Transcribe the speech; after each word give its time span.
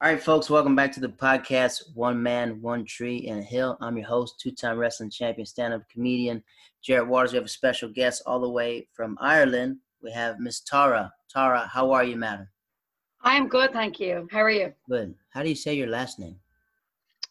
All 0.00 0.08
right, 0.08 0.22
folks, 0.22 0.48
welcome 0.48 0.76
back 0.76 0.92
to 0.92 1.00
the 1.00 1.08
podcast, 1.08 1.92
One 1.94 2.22
Man, 2.22 2.62
One 2.62 2.84
Tree 2.84 3.26
and 3.26 3.40
a 3.40 3.42
Hill. 3.42 3.76
I'm 3.80 3.96
your 3.96 4.06
host, 4.06 4.38
two 4.38 4.52
time 4.52 4.78
wrestling 4.78 5.10
champion, 5.10 5.44
stand 5.44 5.74
up 5.74 5.82
comedian, 5.90 6.40
Jared 6.82 7.08
Waters. 7.08 7.32
We 7.32 7.36
have 7.38 7.46
a 7.46 7.48
special 7.48 7.88
guest 7.88 8.22
all 8.24 8.38
the 8.38 8.48
way 8.48 8.86
from 8.92 9.18
Ireland. 9.20 9.78
We 10.00 10.12
have 10.12 10.38
Miss 10.38 10.60
Tara. 10.60 11.12
Tara, 11.28 11.68
how 11.72 11.90
are 11.90 12.04
you, 12.04 12.14
madam? 12.14 12.46
I'm 13.22 13.48
good, 13.48 13.72
thank 13.72 13.98
you. 13.98 14.28
How 14.30 14.38
are 14.38 14.50
you? 14.50 14.72
Good. 14.88 15.16
How 15.30 15.42
do 15.42 15.48
you 15.48 15.56
say 15.56 15.74
your 15.74 15.88
last 15.88 16.20
name? 16.20 16.36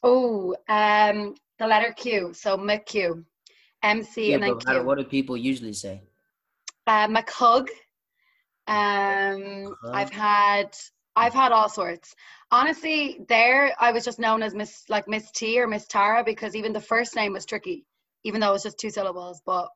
Oh, 0.04 0.54
um, 0.68 1.36
the 1.60 1.68
letter 1.68 1.94
Q. 1.94 2.34
So 2.34 2.58
McQ. 2.58 3.24
MC 3.82 4.28
Yeah, 4.28 4.36
and 4.36 4.44
then 4.44 4.60
Q. 4.60 4.84
what 4.84 4.98
do 4.98 5.06
people 5.06 5.38
usually 5.38 5.72
say? 5.72 6.02
Uh, 6.86 7.08
McHug. 7.08 7.70
Um. 8.68 9.74
I've 9.94 10.12
had 10.12 10.76
I've 11.18 11.34
had 11.34 11.52
all 11.52 11.68
sorts. 11.68 12.16
Honestly, 12.52 13.26
there 13.28 13.74
I 13.80 13.92
was 13.92 14.06
just 14.06 14.20
known 14.20 14.44
as 14.44 14.54
Miss 14.54 14.84
like 14.88 15.08
Miss 15.08 15.32
T 15.32 15.60
or 15.60 15.68
Miss 15.68 15.88
Tara 15.88 16.24
because 16.24 16.56
even 16.56 16.72
the 16.72 16.80
first 16.80 17.16
name 17.16 17.34
was 17.34 17.46
tricky, 17.46 17.86
even 18.24 18.40
though 18.40 18.50
it 18.50 18.54
was 18.54 18.64
just 18.64 18.80
two 18.80 18.92
syllables. 18.92 19.42
But 19.44 19.68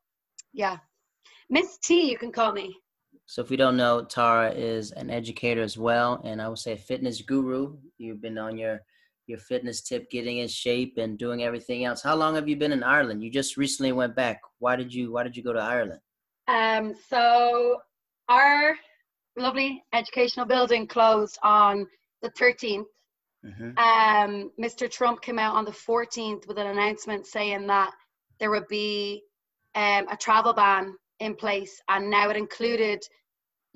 yeah, 0.52 0.76
Miss 1.50 1.78
T, 1.78 2.08
you 2.08 2.16
can 2.16 2.30
call 2.30 2.52
me. 2.52 2.76
So, 3.26 3.42
if 3.42 3.50
you 3.50 3.56
don't 3.56 3.76
know, 3.76 4.04
Tara 4.04 4.52
is 4.52 4.92
an 4.92 5.10
educator 5.10 5.62
as 5.62 5.76
well, 5.76 6.20
and 6.24 6.40
I 6.40 6.48
would 6.48 6.58
say 6.58 6.72
a 6.72 6.76
fitness 6.76 7.20
guru. 7.22 7.76
You've 7.98 8.22
been 8.22 8.38
on 8.38 8.56
your 8.56 8.80
your 9.26 9.38
fitness 9.38 9.82
tip, 9.82 10.10
getting 10.10 10.38
in 10.38 10.48
shape, 10.48 10.96
and 10.96 11.18
doing 11.18 11.42
everything 11.42 11.84
else. 11.84 12.02
How 12.02 12.14
long 12.14 12.36
have 12.36 12.48
you 12.48 12.56
been 12.56 12.72
in 12.72 12.84
Ireland? 12.84 13.22
You 13.22 13.30
just 13.30 13.56
recently 13.56 13.90
went 13.90 14.14
back. 14.14 14.40
Why 14.60 14.76
did 14.76 14.94
you 14.94 15.10
Why 15.10 15.24
did 15.24 15.36
you 15.36 15.42
go 15.42 15.52
to 15.52 15.60
Ireland? 15.60 16.00
Um, 16.46 16.94
so 17.08 17.80
our 18.28 18.76
lovely 19.36 19.82
educational 19.92 20.46
building 20.46 20.86
closed 20.86 21.38
on 21.42 21.86
the 22.22 22.30
13th. 22.30 22.84
hmm 23.44 23.70
Um, 23.76 24.50
Mr. 24.60 24.90
Trump 24.90 25.20
came 25.22 25.38
out 25.38 25.54
on 25.54 25.64
the 25.64 25.72
14th 25.72 26.46
with 26.46 26.58
an 26.58 26.66
announcement 26.66 27.26
saying 27.26 27.66
that 27.66 27.92
there 28.38 28.50
would 28.50 28.68
be 28.68 29.22
um, 29.74 30.06
a 30.08 30.16
travel 30.16 30.52
ban 30.52 30.94
in 31.20 31.34
place, 31.34 31.80
and 31.88 32.10
now 32.10 32.28
it 32.30 32.36
included 32.36 33.02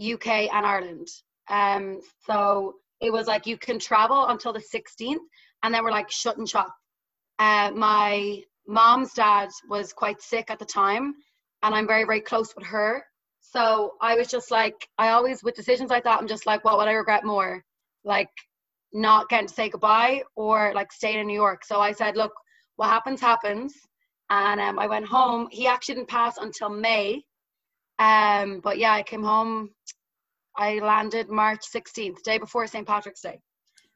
UK 0.01 0.53
and 0.53 0.67
Ireland. 0.67 1.09
Um, 1.49 2.01
so 2.27 2.75
it 3.01 3.12
was 3.12 3.27
like 3.27 3.47
you 3.47 3.57
can 3.57 3.79
travel 3.79 4.27
until 4.27 4.53
the 4.53 4.61
16th, 4.75 5.19
and 5.62 5.75
then 5.75 5.84
we're 5.84 5.91
like 5.91 6.11
shut 6.11 6.37
and 6.39 6.49
shop. 6.49 6.75
Uh, 7.39 7.71
my 7.75 8.43
mom's 8.67 9.12
dad 9.12 9.51
was 9.69 9.93
quite 9.93 10.21
sick 10.21 10.51
at 10.51 10.59
the 10.59 10.65
time, 10.65 11.15
and 11.62 11.75
I'm 11.75 11.87
very, 11.87 12.05
very 12.05 12.21
close 12.21 12.55
with 12.57 12.67
her. 12.67 13.05
So 13.53 13.95
I 14.01 14.17
was 14.17 14.29
just 14.29 14.51
like, 14.51 14.89
I 14.99 15.11
always, 15.11 15.43
with 15.43 15.55
decisions 15.55 15.91
like 15.91 16.05
that, 16.05 16.19
I'm 16.19 16.27
just 16.27 16.47
like, 16.47 16.65
what 16.65 16.79
would 16.79 16.89
I 16.89 16.93
regret 16.93 17.25
more? 17.25 17.65
Like, 18.05 18.31
not 18.93 19.29
getting 19.29 19.47
to 19.47 19.55
say 19.55 19.69
goodbye 19.69 20.23
or 20.37 20.73
like 20.75 20.93
staying 20.93 21.21
in 21.21 21.27
New 21.27 21.35
York. 21.35 21.65
So 21.65 21.81
I 21.81 21.93
said, 21.93 22.17
look, 22.17 22.33
what 22.77 22.89
happens, 22.89 23.21
happens. 23.21 23.75
And 24.31 24.61
um, 24.61 24.79
I 24.79 24.87
went 24.87 25.07
home. 25.07 25.49
He 25.51 25.67
actually 25.67 25.97
didn't 25.97 26.09
pass 26.09 26.39
until 26.39 26.71
May. 26.71 27.23
Um, 27.99 28.61
but 28.63 28.79
yeah, 28.79 28.93
I 28.93 29.03
came 29.03 29.23
home. 29.23 29.71
I 30.57 30.79
landed 30.79 31.29
March 31.29 31.61
16th, 31.75 32.23
day 32.23 32.39
before 32.39 32.67
St. 32.67 32.87
Patrick's 32.87 33.21
Day. 33.21 33.41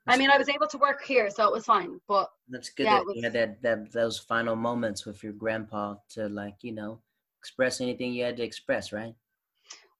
I 0.06 0.16
mean, 0.16 0.30
I 0.30 0.38
was 0.38 0.48
able 0.48 0.66
to 0.68 0.78
work 0.78 1.04
here, 1.04 1.30
so 1.30 1.46
it 1.46 1.52
was 1.52 1.64
fine. 1.64 2.00
But 2.08 2.28
That's 2.48 2.70
good 2.70 2.86
Yeah, 2.86 2.98
that 2.98 3.10
it 3.10 3.16
you 3.16 3.22
had 3.22 3.32
that, 3.32 3.62
that 3.62 3.92
those 3.92 4.18
final 4.18 4.56
moments 4.56 5.06
with 5.06 5.22
your 5.22 5.32
grandpa 5.32 5.96
to 6.10 6.28
like 6.28 6.56
you 6.62 6.72
know 6.72 7.00
express 7.38 7.80
anything 7.80 8.12
you 8.12 8.24
had 8.24 8.36
to 8.38 8.42
express, 8.42 8.92
right? 8.92 9.14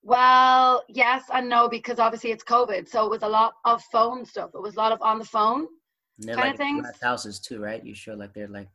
Well, 0.03 0.83
yes 0.89 1.25
and 1.33 1.48
no, 1.48 1.69
because 1.69 1.98
obviously 1.98 2.31
it's 2.31 2.45
COVID. 2.45 2.89
So 2.89 3.05
it 3.05 3.11
was 3.11 3.23
a 3.23 3.29
lot 3.29 3.55
of 3.65 3.83
phone 3.93 4.25
stuff. 4.25 4.51
It 4.55 4.62
was 4.62 4.77
a 4.77 4.79
lot 4.79 4.93
of 4.93 5.03
on 5.03 5.19
the 5.19 5.25
phone. 5.25 5.67
And 6.19 6.29
Kinda 6.29 6.41
like 6.43 6.51
in 6.53 6.56
things. 6.56 6.83
glass 6.83 7.01
houses 7.03 7.41
too, 7.41 7.61
right? 7.61 7.84
You 7.84 7.95
sure 7.95 8.17
like 8.17 8.34
they're 8.34 8.48
like 8.48 8.69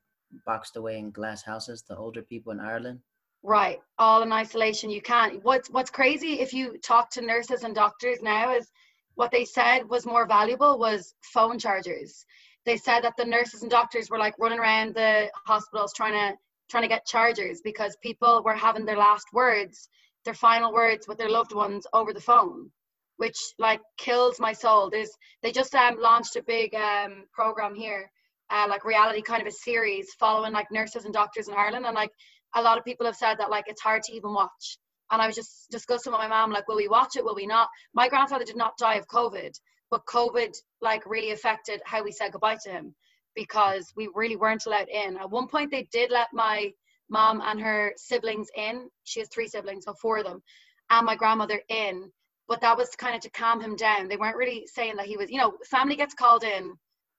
boxed 0.45 0.77
away 0.77 0.97
in 0.97 1.11
glass 1.11 1.43
houses. 1.43 1.83
The 1.87 1.95
older 1.95 2.21
people 2.21 2.51
in 2.51 2.59
Ireland. 2.59 2.99
Right, 3.43 3.79
all 3.99 4.23
in 4.23 4.31
isolation. 4.33 4.89
You 4.89 5.01
can't. 5.01 5.43
What's 5.43 5.69
What's 5.69 5.91
crazy 5.91 6.39
if 6.39 6.53
you 6.53 6.77
talk 6.79 7.11
to 7.11 7.21
nurses 7.21 7.63
and 7.63 7.75
doctors 7.75 8.21
now 8.21 8.53
is 8.55 8.71
what 9.13 9.31
they 9.31 9.45
said 9.45 9.87
was 9.87 10.05
more 10.05 10.25
valuable 10.27 10.79
was 10.79 11.13
phone 11.21 11.59
chargers. 11.59 12.25
They 12.65 12.77
said 12.77 13.01
that 13.01 13.13
the 13.17 13.25
nurses 13.25 13.61
and 13.61 13.69
doctors 13.69 14.09
were 14.09 14.17
like 14.17 14.33
running 14.39 14.59
around 14.59 14.95
the 14.95 15.29
hospitals 15.45 15.93
trying 15.93 16.13
to 16.13 16.37
trying 16.69 16.83
to 16.83 16.89
get 16.89 17.05
chargers 17.05 17.61
because 17.63 17.95
people 18.01 18.41
were 18.43 18.55
having 18.55 18.85
their 18.85 18.97
last 18.97 19.27
words, 19.33 19.87
their 20.25 20.33
final 20.33 20.73
words 20.73 21.07
with 21.07 21.17
their 21.17 21.29
loved 21.29 21.53
ones 21.53 21.87
over 21.93 22.11
the 22.13 22.21
phone, 22.21 22.69
which 23.17 23.37
like 23.59 23.81
kills 23.97 24.39
my 24.39 24.53
soul. 24.53 24.89
There's 24.89 25.11
they 25.41 25.51
just 25.51 25.73
um 25.75 25.97
launched 25.99 26.35
a 26.35 26.43
big 26.43 26.73
um 26.75 27.25
program 27.33 27.75
here, 27.75 28.11
uh, 28.49 28.67
like 28.69 28.85
reality 28.85 29.21
kind 29.21 29.41
of 29.41 29.47
a 29.47 29.51
series 29.51 30.13
following 30.19 30.53
like 30.53 30.71
nurses 30.71 31.05
and 31.05 31.13
doctors 31.13 31.47
in 31.47 31.53
Ireland 31.55 31.85
and 31.85 31.95
like 31.95 32.11
a 32.55 32.61
lot 32.61 32.77
of 32.77 32.85
people 32.85 33.05
have 33.05 33.15
said 33.15 33.35
that 33.35 33.49
like 33.51 33.65
it's 33.67 33.81
hard 33.81 34.03
to 34.03 34.13
even 34.13 34.33
watch. 34.33 34.77
And 35.11 35.21
I 35.21 35.27
was 35.27 35.35
just 35.35 35.69
discussing 35.69 36.11
with 36.11 36.19
my 36.19 36.27
mom, 36.27 36.51
like, 36.51 36.67
will 36.67 36.77
we 36.77 36.87
watch 36.87 37.15
it? 37.15 37.23
Will 37.23 37.35
we 37.35 37.45
not? 37.45 37.69
My 37.93 38.09
grandfather 38.09 38.45
did 38.45 38.57
not 38.57 38.77
die 38.77 38.95
of 38.95 39.07
COVID, 39.07 39.51
but 39.91 40.05
COVID 40.07 40.51
like 40.81 41.05
really 41.05 41.31
affected 41.31 41.81
how 41.85 42.03
we 42.03 42.11
said 42.11 42.31
goodbye 42.31 42.57
to 42.63 42.71
him 42.71 42.95
because 43.35 43.93
we 43.95 44.09
really 44.15 44.35
weren't 44.35 44.65
allowed 44.65 44.87
in. 44.89 45.17
At 45.17 45.29
one 45.29 45.47
point, 45.47 45.69
they 45.69 45.87
did 45.91 46.09
let 46.09 46.27
my 46.33 46.71
mom 47.09 47.41
and 47.41 47.59
her 47.61 47.93
siblings 47.97 48.49
in. 48.55 48.89
She 49.03 49.19
has 49.19 49.29
three 49.29 49.47
siblings, 49.47 49.85
so 49.85 49.93
four 50.01 50.17
of 50.19 50.25
them, 50.25 50.41
and 50.89 51.05
my 51.05 51.15
grandmother 51.15 51.61
in. 51.69 52.11
But 52.47 52.61
that 52.61 52.77
was 52.77 52.89
kind 52.95 53.15
of 53.15 53.21
to 53.21 53.29
calm 53.31 53.59
him 53.61 53.75
down. 53.75 54.07
They 54.07 54.17
weren't 54.17 54.37
really 54.37 54.67
saying 54.67 54.97
that 54.97 55.07
he 55.07 55.17
was, 55.17 55.31
you 55.31 55.39
know, 55.39 55.57
family 55.65 55.95
gets 55.95 56.13
called 56.13 56.43
in, 56.43 56.73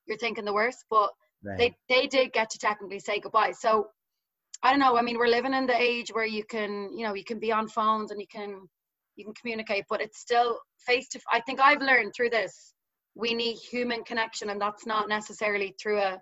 you're 0.06 0.19
thinking 0.19 0.44
the 0.44 0.52
worst, 0.52 0.84
but 0.91 1.10
Right. 1.44 1.74
they 1.88 1.94
they 2.00 2.06
did 2.06 2.32
get 2.32 2.50
to 2.50 2.58
technically 2.58 3.00
say 3.00 3.20
goodbye. 3.20 3.52
So 3.52 3.88
I 4.62 4.70
don't 4.70 4.80
know. 4.80 4.97
I 4.97 5.02
mean, 5.02 5.19
we're 5.19 5.26
living 5.28 5.54
in 5.54 5.66
the 5.66 5.80
age 5.80 6.10
where 6.10 6.26
you 6.26 6.44
can, 6.44 6.91
you 6.97 7.04
know, 7.04 7.14
you 7.14 7.24
can 7.24 7.38
be 7.38 7.53
on 7.53 7.68
phones 7.68 8.10
and 8.10 8.20
you 8.20 8.26
can 8.30 8.68
you 9.16 9.24
can 9.24 9.34
communicate, 9.34 9.84
but 9.88 10.00
it's 10.00 10.20
still 10.20 10.58
face 10.78 11.08
to. 11.08 11.20
I 11.32 11.41
think 11.41 11.60
I've 11.60 11.80
learned 11.80 12.12
through 12.14 12.30
this 12.30 12.74
we 13.16 13.34
need 13.34 13.54
human 13.54 14.04
connection, 14.04 14.50
and 14.50 14.60
that's 14.60 14.86
not 14.86 15.08
necessarily 15.08 15.74
through 15.82 15.98
a. 15.98 16.20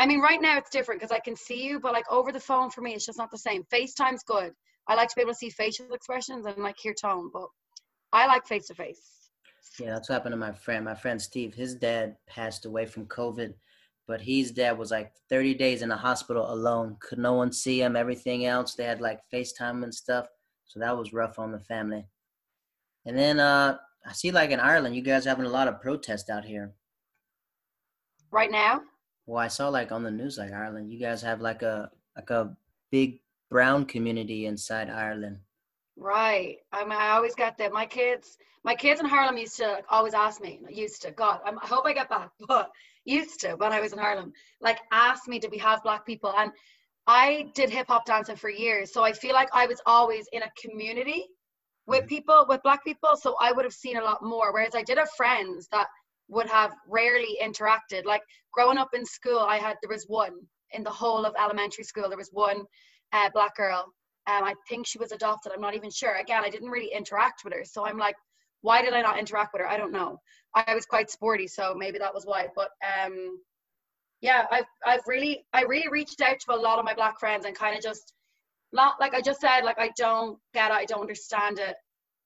I 0.00 0.06
mean, 0.06 0.20
right 0.20 0.40
now 0.40 0.56
it's 0.56 0.70
different 0.70 0.98
because 0.98 1.14
I 1.14 1.18
can 1.18 1.36
see 1.36 1.62
you, 1.62 1.78
but 1.78 1.92
like 1.92 2.10
over 2.10 2.32
the 2.32 2.40
phone 2.40 2.70
for 2.70 2.80
me, 2.80 2.94
it's 2.94 3.04
just 3.04 3.18
not 3.18 3.30
the 3.30 3.36
same. 3.36 3.64
FaceTime's 3.70 4.22
good. 4.22 4.54
I 4.88 4.94
like 4.94 5.10
to 5.10 5.14
be 5.14 5.20
able 5.20 5.32
to 5.32 5.36
see 5.36 5.50
facial 5.50 5.92
expressions 5.92 6.46
and 6.46 6.56
like 6.56 6.76
hear 6.78 6.94
tone, 6.94 7.28
but 7.30 7.48
I 8.10 8.26
like 8.26 8.46
face 8.46 8.68
to 8.68 8.74
face. 8.74 9.28
Yeah, 9.78 9.90
that's 9.90 10.08
what 10.08 10.14
happened 10.14 10.32
to 10.32 10.38
my 10.38 10.52
friend. 10.52 10.86
My 10.86 10.94
friend 10.94 11.20
Steve, 11.20 11.52
his 11.52 11.74
dad 11.74 12.16
passed 12.26 12.64
away 12.64 12.86
from 12.86 13.04
COVID, 13.08 13.52
but 14.08 14.22
his 14.22 14.52
dad 14.52 14.78
was 14.78 14.90
like 14.90 15.12
30 15.28 15.52
days 15.52 15.82
in 15.82 15.90
the 15.90 15.96
hospital 15.96 16.50
alone. 16.50 16.96
Could 17.00 17.18
no 17.18 17.34
one 17.34 17.52
see 17.52 17.82
him? 17.82 17.94
Everything 17.94 18.46
else, 18.46 18.74
they 18.74 18.84
had 18.84 19.02
like 19.02 19.20
FaceTime 19.30 19.84
and 19.84 19.94
stuff. 19.94 20.28
So 20.64 20.80
that 20.80 20.96
was 20.96 21.12
rough 21.12 21.38
on 21.38 21.52
the 21.52 21.60
family. 21.60 22.06
And 23.04 23.18
then 23.18 23.38
uh 23.38 23.76
I 24.06 24.12
see 24.14 24.30
like 24.30 24.50
in 24.50 24.60
Ireland, 24.60 24.96
you 24.96 25.02
guys 25.02 25.26
having 25.26 25.44
a 25.44 25.50
lot 25.50 25.68
of 25.68 25.82
protests 25.82 26.30
out 26.30 26.46
here. 26.46 26.72
Right 28.30 28.50
now, 28.50 28.80
Well, 29.30 29.38
I 29.38 29.46
saw 29.46 29.68
like 29.68 29.92
on 29.92 30.02
the 30.02 30.10
news 30.10 30.38
like 30.38 30.52
Ireland, 30.52 30.90
you 30.90 30.98
guys 30.98 31.22
have 31.22 31.40
like 31.40 31.62
a 31.62 31.92
like 32.16 32.30
a 32.30 32.56
big 32.90 33.20
brown 33.48 33.84
community 33.84 34.46
inside 34.46 34.90
Ireland. 34.90 35.38
Right. 35.96 36.58
I 36.72 36.82
mean, 36.84 36.98
I 36.98 37.10
always 37.10 37.34
get 37.36 37.56
that. 37.58 37.72
My 37.72 37.86
kids, 37.86 38.38
my 38.64 38.74
kids 38.74 39.00
in 39.00 39.06
Harlem 39.06 39.36
used 39.36 39.56
to 39.58 39.68
like, 39.68 39.84
always 39.88 40.14
ask 40.14 40.40
me, 40.40 40.60
used 40.68 41.02
to, 41.02 41.12
God, 41.12 41.40
I'm, 41.44 41.58
I 41.60 41.66
hope 41.66 41.86
I 41.86 41.92
get 41.92 42.08
back, 42.08 42.30
but 42.48 42.70
used 43.04 43.40
to 43.40 43.52
when 43.54 43.72
I 43.72 43.80
was 43.80 43.92
in 43.92 43.98
Harlem, 43.98 44.32
like 44.60 44.80
ask 44.90 45.28
me, 45.28 45.38
did 45.38 45.52
we 45.52 45.58
have 45.58 45.82
black 45.84 46.04
people? 46.04 46.32
And 46.36 46.50
I 47.06 47.46
did 47.54 47.70
hip 47.70 47.86
hop 47.88 48.06
dancing 48.06 48.36
for 48.36 48.50
years. 48.50 48.92
So 48.92 49.04
I 49.04 49.12
feel 49.12 49.34
like 49.34 49.48
I 49.52 49.66
was 49.66 49.80
always 49.86 50.26
in 50.32 50.42
a 50.42 50.50
community 50.60 51.26
with 51.86 52.04
Mhm. 52.04 52.08
people, 52.08 52.46
with 52.48 52.62
black 52.62 52.84
people. 52.84 53.16
So 53.16 53.36
I 53.40 53.52
would 53.52 53.64
have 53.64 53.74
seen 53.74 53.96
a 53.96 54.04
lot 54.04 54.22
more. 54.22 54.52
Whereas 54.52 54.74
I 54.74 54.82
did 54.82 54.98
have 54.98 55.10
friends 55.10 55.68
that 55.68 55.86
would 56.30 56.48
have 56.48 56.72
rarely 56.88 57.38
interacted. 57.42 58.04
Like 58.04 58.22
growing 58.52 58.78
up 58.78 58.90
in 58.94 59.04
school, 59.04 59.40
I 59.40 59.58
had, 59.58 59.76
there 59.82 59.90
was 59.90 60.04
one 60.08 60.32
in 60.72 60.82
the 60.82 60.90
whole 60.90 61.24
of 61.24 61.34
elementary 61.38 61.84
school, 61.84 62.08
there 62.08 62.16
was 62.16 62.30
one 62.32 62.62
uh, 63.12 63.28
black 63.34 63.56
girl 63.56 63.92
um, 64.26 64.44
I 64.44 64.54
think 64.68 64.86
she 64.86 64.98
was 64.98 65.12
adopted. 65.12 65.52
I'm 65.52 65.60
not 65.60 65.74
even 65.74 65.90
sure. 65.90 66.14
Again, 66.16 66.44
I 66.44 66.50
didn't 66.50 66.70
really 66.70 66.92
interact 66.92 67.42
with 67.44 67.54
her. 67.54 67.64
So 67.64 67.86
I'm 67.86 67.98
like, 67.98 68.16
why 68.60 68.82
did 68.82 68.92
I 68.92 69.00
not 69.00 69.18
interact 69.18 69.52
with 69.52 69.62
her? 69.62 69.68
I 69.68 69.76
don't 69.76 69.92
know. 69.92 70.18
I 70.54 70.74
was 70.74 70.84
quite 70.84 71.10
sporty, 71.10 71.46
so 71.46 71.74
maybe 71.74 71.98
that 71.98 72.14
was 72.14 72.26
why. 72.26 72.48
But 72.54 72.68
um, 73.04 73.38
yeah, 74.20 74.44
I've 74.50 74.66
I've 74.84 75.06
really 75.06 75.46
I 75.52 75.62
really 75.62 75.88
reached 75.88 76.20
out 76.20 76.38
to 76.40 76.54
a 76.54 76.60
lot 76.60 76.78
of 76.78 76.84
my 76.84 76.94
black 76.94 77.18
friends 77.18 77.46
and 77.46 77.56
kind 77.56 77.76
of 77.76 77.82
just 77.82 78.12
not 78.72 79.00
like 79.00 79.14
I 79.14 79.22
just 79.22 79.40
said 79.40 79.62
like 79.62 79.78
I 79.78 79.90
don't 79.96 80.38
get 80.52 80.70
it, 80.70 80.74
I 80.74 80.84
don't 80.84 81.00
understand 81.00 81.58
it 81.58 81.74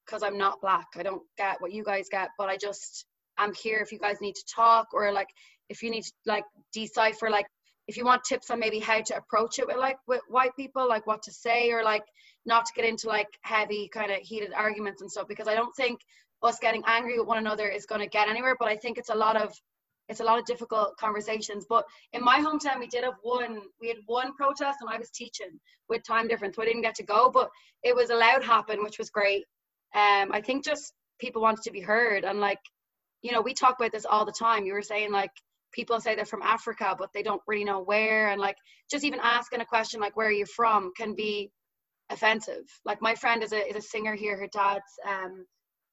because 0.04 0.22
I'm 0.22 0.36
not 0.36 0.60
black. 0.60 0.88
I 0.96 1.04
don't 1.04 1.22
get 1.38 1.60
what 1.60 1.72
you 1.72 1.84
guys 1.84 2.08
get, 2.10 2.30
but 2.36 2.48
I 2.48 2.56
just 2.56 3.06
I'm 3.38 3.54
here 3.54 3.78
if 3.78 3.92
you 3.92 3.98
guys 3.98 4.20
need 4.20 4.34
to 4.34 4.44
talk 4.54 4.88
or 4.92 5.12
like 5.12 5.28
if 5.68 5.82
you 5.82 5.90
need 5.90 6.02
to 6.02 6.12
like 6.26 6.44
decipher 6.72 7.30
like 7.30 7.46
if 7.86 7.96
you 7.96 8.04
want 8.04 8.24
tips 8.24 8.50
on 8.50 8.58
maybe 8.58 8.78
how 8.78 9.00
to 9.00 9.16
approach 9.16 9.58
it 9.58 9.66
with 9.66 9.76
like 9.76 9.98
with 10.06 10.22
white 10.28 10.56
people, 10.56 10.88
like 10.88 11.06
what 11.06 11.22
to 11.24 11.32
say 11.32 11.70
or 11.70 11.82
like 11.82 12.04
not 12.46 12.64
to 12.66 12.72
get 12.74 12.84
into 12.84 13.08
like 13.08 13.28
heavy 13.42 13.88
kind 13.92 14.10
of 14.10 14.18
heated 14.18 14.52
arguments 14.54 15.02
and 15.02 15.10
stuff 15.10 15.28
because 15.28 15.48
I 15.48 15.54
don't 15.54 15.74
think 15.76 16.00
us 16.42 16.58
getting 16.60 16.82
angry 16.86 17.18
with 17.18 17.26
one 17.26 17.38
another 17.38 17.68
is 17.68 17.86
going 17.86 18.00
to 18.00 18.06
get 18.06 18.28
anywhere. 18.28 18.56
But 18.58 18.68
I 18.68 18.76
think 18.76 18.98
it's 18.98 19.10
a 19.10 19.14
lot 19.14 19.36
of 19.36 19.52
it's 20.08 20.20
a 20.20 20.24
lot 20.24 20.38
of 20.38 20.44
difficult 20.44 20.96
conversations. 20.98 21.64
But 21.68 21.84
in 22.12 22.22
my 22.22 22.38
hometown, 22.38 22.78
we 22.78 22.86
did 22.86 23.04
have 23.04 23.14
one. 23.22 23.60
We 23.80 23.88
had 23.88 23.98
one 24.06 24.34
protest, 24.34 24.78
and 24.80 24.90
I 24.90 24.98
was 24.98 25.10
teaching 25.10 25.58
with 25.88 26.06
time 26.06 26.28
difference, 26.28 26.56
so 26.56 26.62
I 26.62 26.66
didn't 26.66 26.82
get 26.82 26.94
to 26.96 27.04
go. 27.04 27.30
But 27.32 27.50
it 27.82 27.94
was 27.94 28.10
allowed 28.10 28.44
happen, 28.44 28.82
which 28.82 28.98
was 28.98 29.10
great. 29.10 29.44
Um, 29.94 30.32
I 30.32 30.42
think 30.44 30.64
just 30.64 30.92
people 31.18 31.40
wanted 31.40 31.62
to 31.62 31.70
be 31.70 31.80
heard, 31.80 32.24
and 32.24 32.40
like, 32.40 32.58
you 33.24 33.32
know, 33.32 33.40
we 33.40 33.54
talk 33.54 33.76
about 33.80 33.92
this 33.92 34.06
all 34.06 34.24
the 34.24 34.32
time. 34.32 34.64
You 34.66 34.74
were 34.74 34.82
saying 34.82 35.10
like 35.10 35.32
people 35.72 36.00
say 36.00 36.14
they're 36.14 36.24
from 36.24 36.42
Africa, 36.42 36.94
but 36.96 37.10
they 37.12 37.22
don't 37.22 37.42
really 37.48 37.64
know 37.64 37.82
where, 37.82 38.28
and 38.28 38.40
like 38.40 38.56
just 38.90 39.04
even 39.04 39.18
asking 39.22 39.60
a 39.60 39.66
question 39.66 40.00
like 40.00 40.16
"Where 40.16 40.28
are 40.28 40.32
you 40.32 40.46
from?" 40.46 40.92
can 40.96 41.14
be 41.14 41.50
offensive. 42.10 42.64
Like 42.84 43.02
my 43.02 43.14
friend 43.16 43.42
is 43.42 43.52
a 43.52 43.68
is 43.68 43.76
a 43.76 43.82
singer 43.82 44.14
here. 44.14 44.36
Her 44.38 44.48
dad's 44.52 44.92
um, 45.08 45.46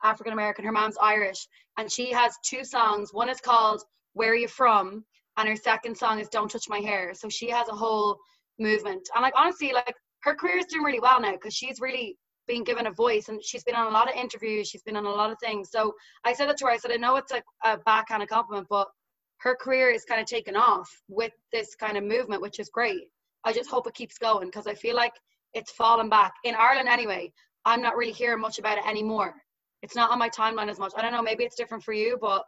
African 0.03 0.33
American. 0.33 0.65
Her 0.65 0.71
mom's 0.71 0.97
Irish, 1.01 1.47
and 1.77 1.91
she 1.91 2.11
has 2.11 2.35
two 2.45 2.63
songs. 2.63 3.09
One 3.13 3.29
is 3.29 3.41
called 3.41 3.81
where 4.13 4.31
are 4.31 4.35
you 4.35 4.47
from 4.47 5.05
and 5.37 5.47
her 5.47 5.55
second 5.55 5.97
song 5.97 6.19
is 6.19 6.27
don't 6.29 6.51
touch 6.51 6.65
my 6.69 6.79
hair 6.79 7.13
so 7.13 7.29
she 7.29 7.49
has 7.49 7.67
a 7.69 7.75
whole 7.75 8.17
movement 8.59 9.07
and 9.15 9.23
like 9.23 9.33
honestly 9.37 9.73
like 9.73 9.95
her 10.23 10.35
career 10.35 10.57
is 10.57 10.65
doing 10.65 10.83
really 10.83 10.99
well 10.99 11.19
now 11.21 11.31
because 11.31 11.53
she's 11.53 11.79
really 11.79 12.17
being 12.51 12.63
given 12.65 12.87
a 12.87 12.91
voice 12.91 13.29
and 13.29 13.41
she's 13.41 13.63
been 13.63 13.75
on 13.75 13.87
a 13.87 13.89
lot 13.89 14.09
of 14.09 14.15
interviews 14.15 14.67
she's 14.67 14.83
been 14.83 14.97
on 14.97 15.05
a 15.05 15.09
lot 15.09 15.31
of 15.31 15.37
things. 15.39 15.69
So 15.71 15.93
i 16.25 16.33
said 16.33 16.49
that 16.49 16.57
to 16.57 16.65
her 16.65 16.71
i 16.71 16.77
said 16.77 16.91
i 16.91 16.97
know 16.97 17.15
it's 17.15 17.31
like 17.31 17.45
a 17.63 17.77
backhand 17.77 18.27
compliment 18.27 18.67
but 18.69 18.89
her 19.37 19.55
career 19.55 19.89
is 19.89 20.03
kind 20.03 20.19
of 20.19 20.27
taken 20.27 20.57
off 20.57 20.89
with 21.07 21.31
this 21.53 21.75
kind 21.75 21.97
of 21.97 22.03
movement 22.03 22.41
which 22.41 22.59
is 22.59 22.69
great. 22.69 23.03
I 23.45 23.53
just 23.53 23.71
hope 23.71 23.87
it 23.87 23.93
keeps 23.93 24.17
going 24.17 24.47
because 24.49 24.67
i 24.67 24.73
feel 24.73 24.97
like 24.97 25.13
it's 25.53 25.71
fallen 25.71 26.09
back. 26.09 26.33
In 26.43 26.55
ireland 26.55 26.89
anyway 26.89 27.31
i'm 27.63 27.81
not 27.81 27.95
really 27.95 28.11
hearing 28.11 28.41
much 28.41 28.59
about 28.59 28.77
it 28.79 28.85
anymore. 28.85 29.33
It's 29.81 29.95
not 29.95 30.11
on 30.11 30.19
my 30.19 30.29
timeline 30.29 30.69
as 30.69 30.77
much. 30.77 30.91
I 30.97 31.01
don't 31.01 31.13
know 31.13 31.21
maybe 31.21 31.45
it's 31.45 31.55
different 31.55 31.83
for 31.85 31.93
you 31.93 32.17
but 32.19 32.43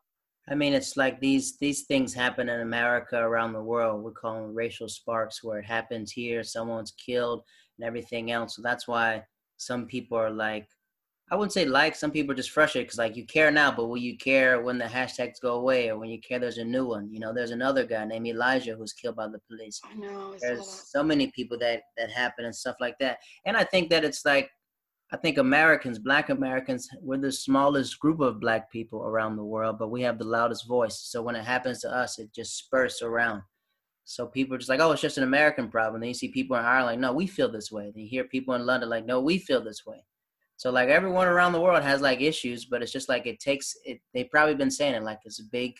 I 0.49 0.55
mean, 0.55 0.73
it's 0.73 0.97
like 0.97 1.21
these 1.21 1.57
these 1.57 1.83
things 1.83 2.13
happen 2.13 2.49
in 2.49 2.59
America 2.59 3.17
around 3.17 3.53
the 3.53 3.63
world. 3.63 4.03
We 4.03 4.11
call 4.11 4.33
them 4.41 4.53
racial 4.53 4.89
sparks, 4.89 5.41
where 5.41 5.59
it 5.59 5.65
happens 5.65 6.11
here, 6.11 6.43
someone's 6.43 6.91
killed, 6.91 7.43
and 7.77 7.87
everything 7.87 8.29
else. 8.29 8.57
So 8.57 8.61
that's 8.61 8.85
why 8.85 9.23
some 9.65 9.85
people 9.85 10.17
are 10.17 10.31
like, 10.31 10.67
I 11.31 11.35
wouldn't 11.35 11.53
say 11.53 11.65
like. 11.65 11.95
Some 11.95 12.11
people 12.11 12.33
are 12.33 12.35
just 12.35 12.51
frustrated 12.51 12.87
because 12.87 12.99
like 12.99 13.15
you 13.15 13.25
care 13.25 13.49
now, 13.49 13.71
but 13.71 13.87
will 13.87 13.97
you 13.97 14.17
care 14.17 14.61
when 14.61 14.77
the 14.77 14.85
hashtags 14.85 15.41
go 15.41 15.55
away, 15.55 15.89
or 15.89 15.97
when 15.97 16.09
you 16.09 16.19
care 16.19 16.37
there's 16.37 16.57
a 16.57 16.65
new 16.65 16.85
one? 16.85 17.09
You 17.11 17.19
know, 17.19 17.33
there's 17.33 17.51
another 17.51 17.85
guy 17.85 18.05
named 18.05 18.27
Elijah 18.27 18.75
who's 18.75 18.93
killed 18.93 19.15
by 19.15 19.27
the 19.27 19.39
police. 19.49 19.79
I 19.83 19.95
know. 19.95 20.35
There's 20.39 20.67
so 20.67 21.01
many 21.01 21.31
people 21.31 21.57
that 21.59 21.83
that 21.97 22.11
happen 22.11 22.45
and 22.45 22.55
stuff 22.55 22.75
like 22.79 22.97
that, 22.99 23.17
and 23.45 23.57
I 23.57 23.63
think 23.63 23.89
that 23.89 24.03
it's 24.03 24.25
like 24.25 24.49
I 25.13 25.17
think 25.17 25.37
Americans, 25.37 25.99
Black 25.99 26.29
Americans, 26.29 26.89
we're 27.01 27.17
the 27.17 27.31
smallest 27.31 27.99
group 27.99 28.19
of 28.19 28.39
Black 28.39 28.71
people 28.71 29.03
around 29.03 29.35
the 29.35 29.45
world, 29.45 29.77
but 29.77 29.91
we 29.91 30.01
have 30.01 30.17
the 30.17 30.25
loudest 30.25 30.67
voice. 30.67 30.99
So 30.99 31.21
when 31.21 31.35
it 31.35 31.45
happens 31.45 31.81
to 31.81 31.95
us, 31.95 32.17
it 32.17 32.33
just 32.33 32.57
spurs 32.57 33.01
around. 33.03 33.43
So 34.05 34.27
people 34.27 34.55
are 34.55 34.57
just 34.57 34.69
like, 34.69 34.81
oh, 34.81 34.91
it's 34.91 35.01
just 35.01 35.17
an 35.17 35.23
American 35.23 35.69
problem. 35.69 36.01
Then 36.01 36.09
you 36.09 36.13
see 36.13 36.27
people 36.27 36.57
in 36.57 36.65
Ireland 36.65 36.85
like, 36.85 36.99
no, 36.99 37.13
we 37.13 37.27
feel 37.27 37.51
this 37.51 37.71
way. 37.71 37.91
Then 37.93 38.03
you 38.03 38.09
hear 38.09 38.25
people 38.25 38.53
in 38.55 38.65
London 38.65 38.89
like, 38.89 39.05
no, 39.05 39.21
we 39.21 39.37
feel 39.37 39.63
this 39.63 39.85
way. 39.85 40.03
So 40.57 40.71
like 40.71 40.89
everyone 40.89 41.27
around 41.27 41.53
the 41.53 41.61
world 41.61 41.83
has 41.83 42.01
like 42.01 42.21
issues, 42.21 42.65
but 42.65 42.81
it's 42.81 42.91
just 42.91 43.09
like 43.09 43.25
it 43.25 43.39
takes 43.39 43.75
it. 43.85 43.99
They've 44.13 44.29
probably 44.29 44.55
been 44.55 44.71
saying 44.71 44.93
it 44.93 45.03
like 45.03 45.19
it's 45.25 45.39
a 45.39 45.45
big 45.45 45.75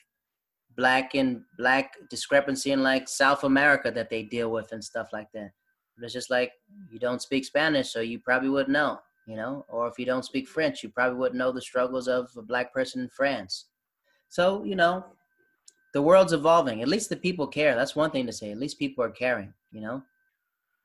black 0.76 1.16
and 1.16 1.42
black 1.58 1.94
discrepancy 2.10 2.72
in 2.72 2.82
like 2.82 3.08
South 3.08 3.44
America 3.44 3.92
that 3.92 4.10
they 4.10 4.24
deal 4.24 4.50
with 4.52 4.72
and 4.72 4.84
stuff 4.84 5.10
like 5.14 5.28
that. 5.34 5.52
But 5.96 6.06
it's 6.06 6.14
just 6.14 6.32
like 6.32 6.54
you 6.90 7.00
don't 7.00 7.22
speak 7.22 7.46
Spanish, 7.46 7.92
so 7.92 8.00
you 8.02 8.20
probably 8.20 8.50
wouldn't 8.50 8.74
know 8.74 9.00
you 9.26 9.36
know, 9.36 9.66
or 9.70 9.88
if 9.88 9.98
you 9.98 10.06
don't 10.06 10.26
speak 10.26 10.48
French, 10.48 10.84
you 10.84 10.90
probably 10.90 11.18
wouldn't 11.18 11.38
know 11.38 11.52
the 11.52 11.62
struggles 11.62 12.08
of 12.08 12.30
a 12.38 12.42
black 12.42 12.74
person 12.74 13.02
in 13.02 13.10
France. 13.10 13.68
So, 14.30 14.64
you 14.64 14.76
know, 14.76 15.06
the 15.94 16.02
world's 16.02 16.34
evolving. 16.34 16.82
At 16.82 16.88
least 16.88 17.10
the 17.10 17.16
people 17.16 17.48
care. 17.48 17.76
That's 17.76 17.96
one 17.96 18.12
thing 18.12 18.26
to 18.26 18.34
say. 18.34 18.52
At 18.52 18.60
least 18.60 18.80
people 18.80 19.04
are 19.04 19.10
caring, 19.10 19.54
you 19.72 19.82
know? 19.82 20.04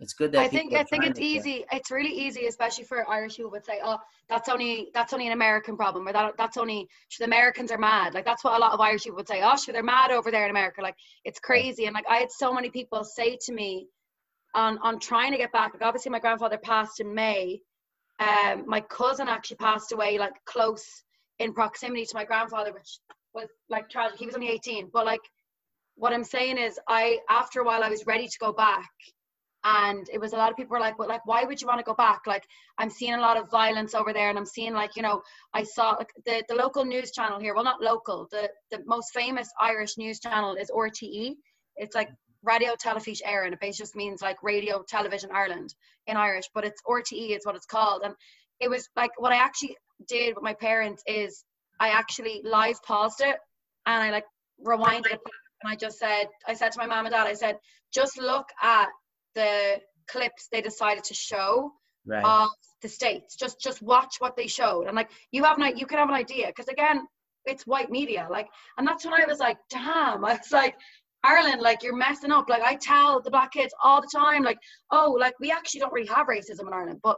It's 0.00 0.12
good 0.12 0.30
that 0.30 0.40
I 0.40 0.48
think 0.48 0.72
I 0.74 0.84
think 0.84 1.04
it's 1.04 1.18
easy. 1.18 1.58
Care. 1.58 1.78
It's 1.78 1.90
really 1.90 2.12
easy, 2.12 2.46
especially 2.46 2.84
for 2.84 3.08
Irish 3.10 3.36
people 3.36 3.50
would 3.50 3.64
say, 3.64 3.80
"Oh, 3.82 3.98
that's 4.28 4.48
only 4.48 4.90
that's 4.94 5.12
only 5.12 5.26
an 5.26 5.32
American 5.32 5.76
problem," 5.76 6.06
or 6.06 6.12
that 6.12 6.36
that's 6.38 6.56
only 6.56 6.88
the 7.18 7.24
Americans 7.24 7.72
are 7.72 7.78
mad. 7.78 8.14
Like 8.14 8.24
that's 8.24 8.44
what 8.44 8.54
a 8.54 8.60
lot 8.60 8.72
of 8.72 8.80
Irish 8.80 9.02
people 9.02 9.16
would 9.16 9.26
say. 9.26 9.42
"Oh, 9.42 9.56
sure, 9.56 9.72
they're 9.72 9.82
mad 9.82 10.12
over 10.12 10.30
there 10.30 10.44
in 10.44 10.50
America." 10.50 10.82
Like 10.82 10.94
it's 11.24 11.40
crazy. 11.40 11.86
And 11.86 11.94
like 11.94 12.04
I 12.08 12.18
had 12.18 12.30
so 12.30 12.54
many 12.54 12.70
people 12.70 13.02
say 13.02 13.38
to 13.46 13.52
me, 13.52 13.88
on 14.54 14.78
on 14.78 15.00
trying 15.00 15.32
to 15.32 15.38
get 15.38 15.50
back. 15.50 15.74
Like 15.74 15.82
obviously, 15.82 16.12
my 16.12 16.20
grandfather 16.20 16.58
passed 16.58 17.00
in 17.00 17.12
May, 17.12 17.60
um, 18.20 18.64
my 18.68 18.80
cousin 18.82 19.28
actually 19.28 19.56
passed 19.56 19.90
away 19.90 20.16
like 20.16 20.34
close 20.44 21.02
in 21.40 21.52
proximity 21.52 22.04
to 22.04 22.14
my 22.14 22.24
grandfather, 22.24 22.72
which 22.72 23.00
was 23.34 23.48
like 23.68 23.88
tragic. 23.90 24.18
He 24.18 24.26
was 24.26 24.34
only 24.34 24.48
18, 24.48 24.90
but 24.92 25.06
like 25.06 25.20
what 25.96 26.12
I'm 26.12 26.24
saying 26.24 26.58
is, 26.58 26.78
I 26.88 27.18
after 27.28 27.60
a 27.60 27.64
while 27.64 27.82
I 27.82 27.88
was 27.88 28.06
ready 28.06 28.26
to 28.26 28.38
go 28.40 28.52
back, 28.52 28.90
and 29.64 30.08
it 30.12 30.20
was 30.20 30.32
a 30.32 30.36
lot 30.36 30.50
of 30.50 30.56
people 30.56 30.72
were 30.72 30.80
like, 30.80 30.98
"Well, 30.98 31.08
like 31.08 31.26
why 31.26 31.44
would 31.44 31.60
you 31.60 31.66
want 31.66 31.80
to 31.80 31.84
go 31.84 31.94
back?" 31.94 32.22
Like 32.26 32.44
I'm 32.78 32.90
seeing 32.90 33.14
a 33.14 33.20
lot 33.20 33.36
of 33.36 33.50
violence 33.50 33.94
over 33.94 34.12
there, 34.12 34.30
and 34.30 34.38
I'm 34.38 34.46
seeing 34.46 34.74
like 34.74 34.96
you 34.96 35.02
know 35.02 35.22
I 35.52 35.64
saw 35.64 35.90
like 35.90 36.12
the 36.24 36.44
the 36.48 36.54
local 36.54 36.84
news 36.84 37.10
channel 37.12 37.40
here. 37.40 37.54
Well, 37.54 37.64
not 37.64 37.82
local. 37.82 38.28
The 38.30 38.48
the 38.70 38.80
most 38.86 39.12
famous 39.12 39.48
Irish 39.60 39.98
news 39.98 40.20
channel 40.20 40.54
is 40.54 40.70
RTE. 40.70 41.34
It's 41.76 41.94
like 41.94 42.10
Radio 42.42 42.74
Telefís 42.76 43.20
Éireann. 43.26 43.52
It 43.52 43.60
basically 43.60 43.82
just 43.82 43.96
means 43.96 44.22
like 44.22 44.42
Radio 44.42 44.84
Television 44.88 45.30
Ireland 45.32 45.74
in 46.06 46.16
Irish, 46.16 46.48
but 46.54 46.64
it's 46.64 46.80
RTE 46.88 47.36
is 47.36 47.44
what 47.44 47.56
it's 47.56 47.66
called. 47.66 48.02
And 48.04 48.14
it 48.60 48.70
was 48.70 48.88
like 48.96 49.10
what 49.18 49.32
I 49.32 49.36
actually 49.36 49.76
did 50.06 50.34
with 50.34 50.44
my 50.44 50.54
parents 50.54 51.02
is 51.06 51.44
I 51.80 51.90
actually 51.90 52.42
live 52.44 52.82
paused 52.82 53.20
it 53.20 53.36
and 53.86 54.02
I 54.02 54.10
like 54.10 54.24
rewinded 54.66 55.12
it 55.12 55.20
and 55.62 55.72
I 55.72 55.76
just 55.76 55.98
said 55.98 56.26
I 56.46 56.54
said 56.54 56.72
to 56.72 56.78
my 56.78 56.86
mom 56.86 57.06
and 57.06 57.12
dad, 57.12 57.26
I 57.26 57.34
said, 57.34 57.56
just 57.92 58.18
look 58.18 58.46
at 58.62 58.88
the 59.34 59.80
clips 60.08 60.48
they 60.50 60.60
decided 60.60 61.04
to 61.04 61.14
show 61.14 61.72
right. 62.06 62.24
of 62.24 62.50
the 62.82 62.88
states. 62.88 63.36
Just 63.36 63.60
just 63.60 63.82
watch 63.82 64.16
what 64.18 64.36
they 64.36 64.46
showed. 64.46 64.86
And 64.86 64.96
like 64.96 65.10
you 65.30 65.44
have 65.44 65.58
an 65.58 65.76
you 65.76 65.86
can 65.86 65.98
have 65.98 66.08
an 66.08 66.14
idea 66.14 66.46
because 66.46 66.68
again 66.68 67.06
it's 67.44 67.66
white 67.66 67.90
media 67.90 68.26
like 68.30 68.46
and 68.76 68.86
that's 68.86 69.04
when 69.04 69.14
I 69.14 69.24
was 69.26 69.38
like 69.38 69.58
damn 69.70 70.24
I 70.24 70.34
was 70.34 70.52
like 70.52 70.74
Ireland, 71.24 71.60
like 71.60 71.82
you're 71.82 71.96
messing 71.96 72.30
up. 72.30 72.48
Like 72.48 72.62
I 72.62 72.76
tell 72.76 73.20
the 73.20 73.30
black 73.30 73.52
kids 73.52 73.74
all 73.82 74.00
the 74.00 74.08
time, 74.14 74.44
like, 74.44 74.58
oh, 74.90 75.16
like 75.18 75.34
we 75.40 75.50
actually 75.50 75.80
don't 75.80 75.92
really 75.92 76.08
have 76.08 76.28
racism 76.28 76.68
in 76.68 76.72
Ireland. 76.72 77.00
But 77.02 77.16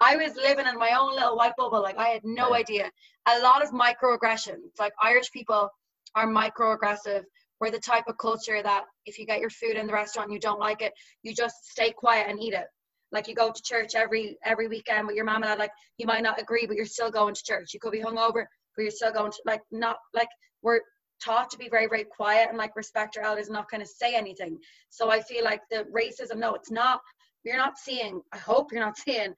I 0.00 0.16
was 0.16 0.36
living 0.36 0.66
in 0.66 0.78
my 0.78 0.96
own 0.98 1.14
little 1.14 1.36
white 1.36 1.54
bubble. 1.56 1.82
Like 1.82 1.98
I 1.98 2.08
had 2.08 2.22
no 2.24 2.50
right. 2.50 2.60
idea. 2.60 2.90
A 3.26 3.40
lot 3.40 3.62
of 3.62 3.70
microaggressions. 3.70 4.78
Like 4.78 4.92
Irish 5.02 5.30
people 5.32 5.68
are 6.14 6.26
microaggressive. 6.26 7.24
We're 7.60 7.70
the 7.70 7.80
type 7.80 8.04
of 8.06 8.18
culture 8.18 8.62
that 8.62 8.84
if 9.06 9.18
you 9.18 9.26
get 9.26 9.40
your 9.40 9.50
food 9.50 9.76
in 9.76 9.86
the 9.86 9.92
restaurant 9.92 10.28
and 10.28 10.34
you 10.34 10.40
don't 10.40 10.60
like 10.60 10.82
it, 10.82 10.92
you 11.22 11.34
just 11.34 11.56
stay 11.70 11.90
quiet 11.90 12.26
and 12.28 12.40
eat 12.40 12.54
it. 12.54 12.66
Like 13.10 13.26
you 13.26 13.34
go 13.34 13.50
to 13.50 13.62
church 13.62 13.94
every 13.94 14.36
every 14.44 14.68
weekend 14.68 15.06
with 15.06 15.16
your 15.16 15.24
mom 15.24 15.36
and 15.36 15.46
dad. 15.46 15.58
Like 15.58 15.72
you 15.96 16.06
might 16.06 16.22
not 16.22 16.40
agree, 16.40 16.66
but 16.66 16.76
you're 16.76 16.86
still 16.86 17.10
going 17.10 17.34
to 17.34 17.42
church. 17.42 17.74
You 17.74 17.80
could 17.80 17.92
be 17.92 18.00
hungover, 18.00 18.44
but 18.76 18.82
you're 18.82 18.90
still 18.90 19.12
going 19.12 19.32
to 19.32 19.38
like 19.46 19.62
not 19.72 19.96
like 20.14 20.28
we're 20.62 20.80
taught 21.22 21.50
to 21.50 21.58
be 21.58 21.68
very 21.68 21.86
very 21.88 22.04
quiet 22.04 22.48
and 22.48 22.58
like 22.58 22.76
respect 22.76 23.16
your 23.16 23.24
elders 23.24 23.48
and 23.48 23.54
not 23.54 23.70
kind 23.70 23.82
of 23.82 23.88
say 23.88 24.14
anything 24.14 24.56
so 24.88 25.10
i 25.10 25.20
feel 25.20 25.44
like 25.44 25.60
the 25.70 25.84
racism 25.92 26.38
no 26.38 26.54
it's 26.54 26.70
not 26.70 27.00
you're 27.44 27.56
not 27.56 27.78
seeing 27.78 28.20
i 28.32 28.38
hope 28.38 28.72
you're 28.72 28.84
not 28.84 28.96
seeing 29.06 29.34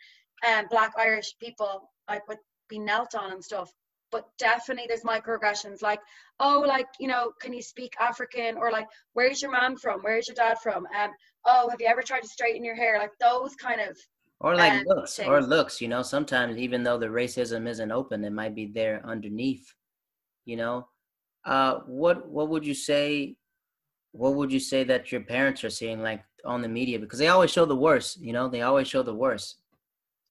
um 0.48 0.66
black 0.70 0.92
irish 0.98 1.34
people 1.40 1.90
like 2.08 2.26
with 2.28 2.38
be 2.68 2.78
knelt 2.78 3.14
on 3.14 3.32
and 3.32 3.44
stuff 3.44 3.72
but 4.12 4.26
definitely 4.38 4.86
there's 4.88 5.02
microaggressions 5.02 5.82
like 5.82 6.00
oh 6.40 6.64
like 6.66 6.86
you 6.98 7.08
know 7.08 7.32
can 7.40 7.52
you 7.52 7.62
speak 7.62 7.94
african 8.00 8.56
or 8.56 8.70
like 8.70 8.86
where's 9.14 9.42
your 9.42 9.50
mom 9.50 9.76
from 9.76 10.00
where's 10.00 10.28
your 10.28 10.34
dad 10.34 10.56
from 10.62 10.86
um 10.98 11.10
oh 11.46 11.68
have 11.68 11.80
you 11.80 11.86
ever 11.86 12.02
tried 12.02 12.22
to 12.22 12.28
straighten 12.28 12.64
your 12.64 12.76
hair 12.76 12.98
like 12.98 13.12
those 13.20 13.54
kind 13.56 13.80
of 13.80 13.96
or 14.40 14.56
like 14.56 14.72
um, 14.72 14.84
looks 14.86 15.16
things. 15.16 15.28
or 15.28 15.42
looks 15.42 15.80
you 15.80 15.88
know 15.88 16.02
sometimes 16.02 16.56
even 16.56 16.82
though 16.82 16.98
the 16.98 17.06
racism 17.06 17.68
isn't 17.68 17.92
open 17.92 18.24
it 18.24 18.32
might 18.32 18.54
be 18.54 18.66
there 18.66 19.00
underneath 19.04 19.74
you 20.44 20.56
know 20.56 20.86
uh, 21.44 21.80
what 21.86 22.28
what 22.28 22.48
would 22.48 22.66
you 22.66 22.74
say? 22.74 23.36
What 24.12 24.34
would 24.34 24.52
you 24.52 24.60
say 24.60 24.84
that 24.84 25.12
your 25.12 25.22
parents 25.22 25.64
are 25.64 25.70
seeing 25.70 26.02
like 26.02 26.22
on 26.44 26.62
the 26.62 26.68
media? 26.68 26.98
Because 26.98 27.18
they 27.18 27.28
always 27.28 27.50
show 27.50 27.64
the 27.64 27.76
worst. 27.76 28.20
You 28.20 28.32
know, 28.32 28.48
they 28.48 28.62
always 28.62 28.88
show 28.88 29.02
the 29.02 29.14
worst. 29.14 29.59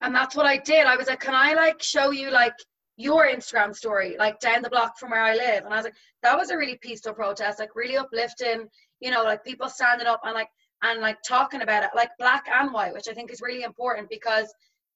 And 0.02 0.14
that's 0.14 0.34
what 0.34 0.46
I 0.46 0.56
did. 0.56 0.86
I 0.86 0.96
was 0.96 1.08
like, 1.08 1.20
can 1.20 1.34
I 1.34 1.54
like 1.54 1.82
show 1.82 2.10
you 2.10 2.30
like 2.30 2.54
your 2.96 3.26
Instagram 3.28 3.74
story, 3.74 4.16
like 4.18 4.40
down 4.40 4.62
the 4.62 4.70
block 4.70 4.98
from 4.98 5.10
where 5.10 5.22
I 5.22 5.34
live? 5.34 5.64
And 5.64 5.72
I 5.72 5.76
was 5.76 5.84
like, 5.84 5.96
that 6.22 6.36
was 6.36 6.50
a 6.50 6.56
really 6.56 6.78
peaceful 6.82 7.12
protest, 7.12 7.58
like 7.58 7.74
really 7.74 7.96
uplifting. 7.96 8.68
You 9.00 9.10
know, 9.10 9.22
like 9.22 9.44
people 9.44 9.68
standing 9.68 10.06
up 10.06 10.20
and 10.24 10.34
like 10.34 10.48
and 10.82 11.00
like 11.00 11.18
talking 11.26 11.62
about 11.62 11.82
it, 11.82 11.90
like 11.94 12.10
black 12.18 12.46
and 12.50 12.72
white, 12.72 12.94
which 12.94 13.08
I 13.08 13.14
think 13.14 13.30
is 13.30 13.42
really 13.42 13.62
important 13.62 14.08
because 14.08 14.52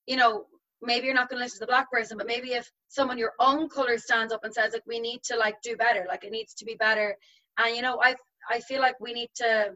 you 0.07 0.17
know 0.17 0.47
maybe 0.83 1.07
you're 1.07 1.15
not 1.15 1.29
going 1.29 1.39
to 1.39 1.45
listen 1.45 1.59
to 1.59 1.65
the 1.65 1.71
black 1.71 1.91
person 1.91 2.19
but 2.19 2.27
maybe 2.27 2.53
if 2.53 2.71
someone 2.89 3.17
your 3.17 3.33
own 3.41 3.71
color 3.71 3.97
stands 3.97 4.35
up 4.35 4.45
and 4.45 4.53
says 4.53 4.75
like 4.75 4.83
we 4.87 5.01
need 5.01 5.23
to 5.25 5.35
like 5.35 5.55
do 5.63 5.75
better 5.77 6.05
like 6.09 6.25
it 6.25 6.31
needs 6.31 6.53
to 6.53 6.67
be 6.67 6.75
better 6.75 7.17
and 7.59 7.75
you 7.75 7.81
know 7.81 7.99
i 8.03 8.15
i 8.51 8.61
feel 8.61 8.83
like 8.83 8.95
we 9.01 9.15
need 9.15 9.31
to 9.35 9.71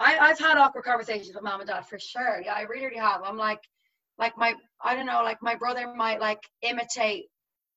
I, 0.00 0.16
I've 0.18 0.38
had 0.38 0.58
awkward 0.58 0.84
conversations 0.84 1.34
with 1.34 1.42
mom 1.42 1.60
and 1.60 1.68
dad 1.68 1.86
for 1.86 1.98
sure. 1.98 2.40
Yeah, 2.44 2.54
I 2.54 2.62
really, 2.62 2.86
really 2.86 2.98
have. 2.98 3.20
I'm 3.24 3.36
like, 3.36 3.60
like 4.18 4.36
my, 4.36 4.54
I 4.82 4.94
don't 4.96 5.06
know, 5.06 5.22
like 5.22 5.42
my 5.42 5.54
brother 5.56 5.94
might 5.94 6.20
like 6.20 6.42
imitate 6.62 7.26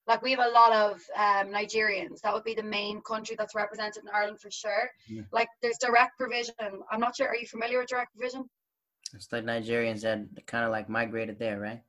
Like 0.08 0.22
we 0.24 0.32
have 0.32 0.42
a 0.46 0.50
lot 0.52 0.74
of 0.74 0.94
um, 1.18 1.54
Nigerians. 1.54 2.22
That 2.24 2.34
would 2.34 2.44
be 2.44 2.56
the 2.56 2.64
main 2.64 3.02
country 3.04 3.36
that's 3.38 3.56
represented 3.56 4.04
in 4.04 4.10
Ireland 4.10 4.40
for 4.42 4.52
sure. 4.52 4.92
Yeah. 5.08 5.24
Like 5.32 5.50
there's 5.62 5.78
direct 5.80 6.18
provision. 6.20 6.56
I'm 6.92 7.00
not 7.00 7.16
sure. 7.16 7.28
Are 7.30 7.36
you 7.38 7.48
familiar 7.48 7.80
with 7.80 7.90
direct 7.90 8.14
provision? 8.16 8.50
It's 9.14 9.32
like 9.32 9.46
Nigerians 9.46 10.02
that 10.02 10.46
kind 10.48 10.66
of 10.66 10.72
like 10.72 10.90
migrated 10.90 11.40
there, 11.40 11.60
right? 11.60 11.82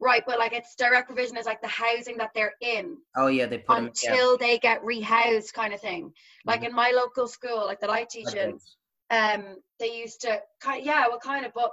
Right, 0.00 0.22
but 0.26 0.38
like 0.38 0.52
it's 0.52 0.74
direct 0.74 1.06
provision 1.06 1.36
is 1.36 1.46
like 1.46 1.60
the 1.62 1.68
housing 1.68 2.16
that 2.18 2.30
they're 2.34 2.54
in 2.60 2.98
Oh 3.14 3.28
yeah, 3.28 3.46
they 3.46 3.58
put 3.58 3.76
them 3.76 3.86
until 3.86 4.38
they 4.38 4.58
get 4.58 4.82
rehoused, 4.82 5.52
kind 5.54 5.74
of 5.74 5.80
thing. 5.80 6.14
Like 6.46 6.62
Mhm. 6.62 6.68
in 6.68 6.74
my 6.74 6.90
local 6.92 7.28
school, 7.28 7.66
like 7.66 7.80
that 7.80 7.90
I 7.90 8.04
teach 8.04 8.34
in, 8.34 8.60
um, 9.10 9.62
they 9.78 9.96
used 9.98 10.22
to 10.22 10.42
kind 10.60 10.84
yeah, 10.84 11.08
well, 11.08 11.20
kind 11.20 11.46
of, 11.46 11.52
but 11.54 11.72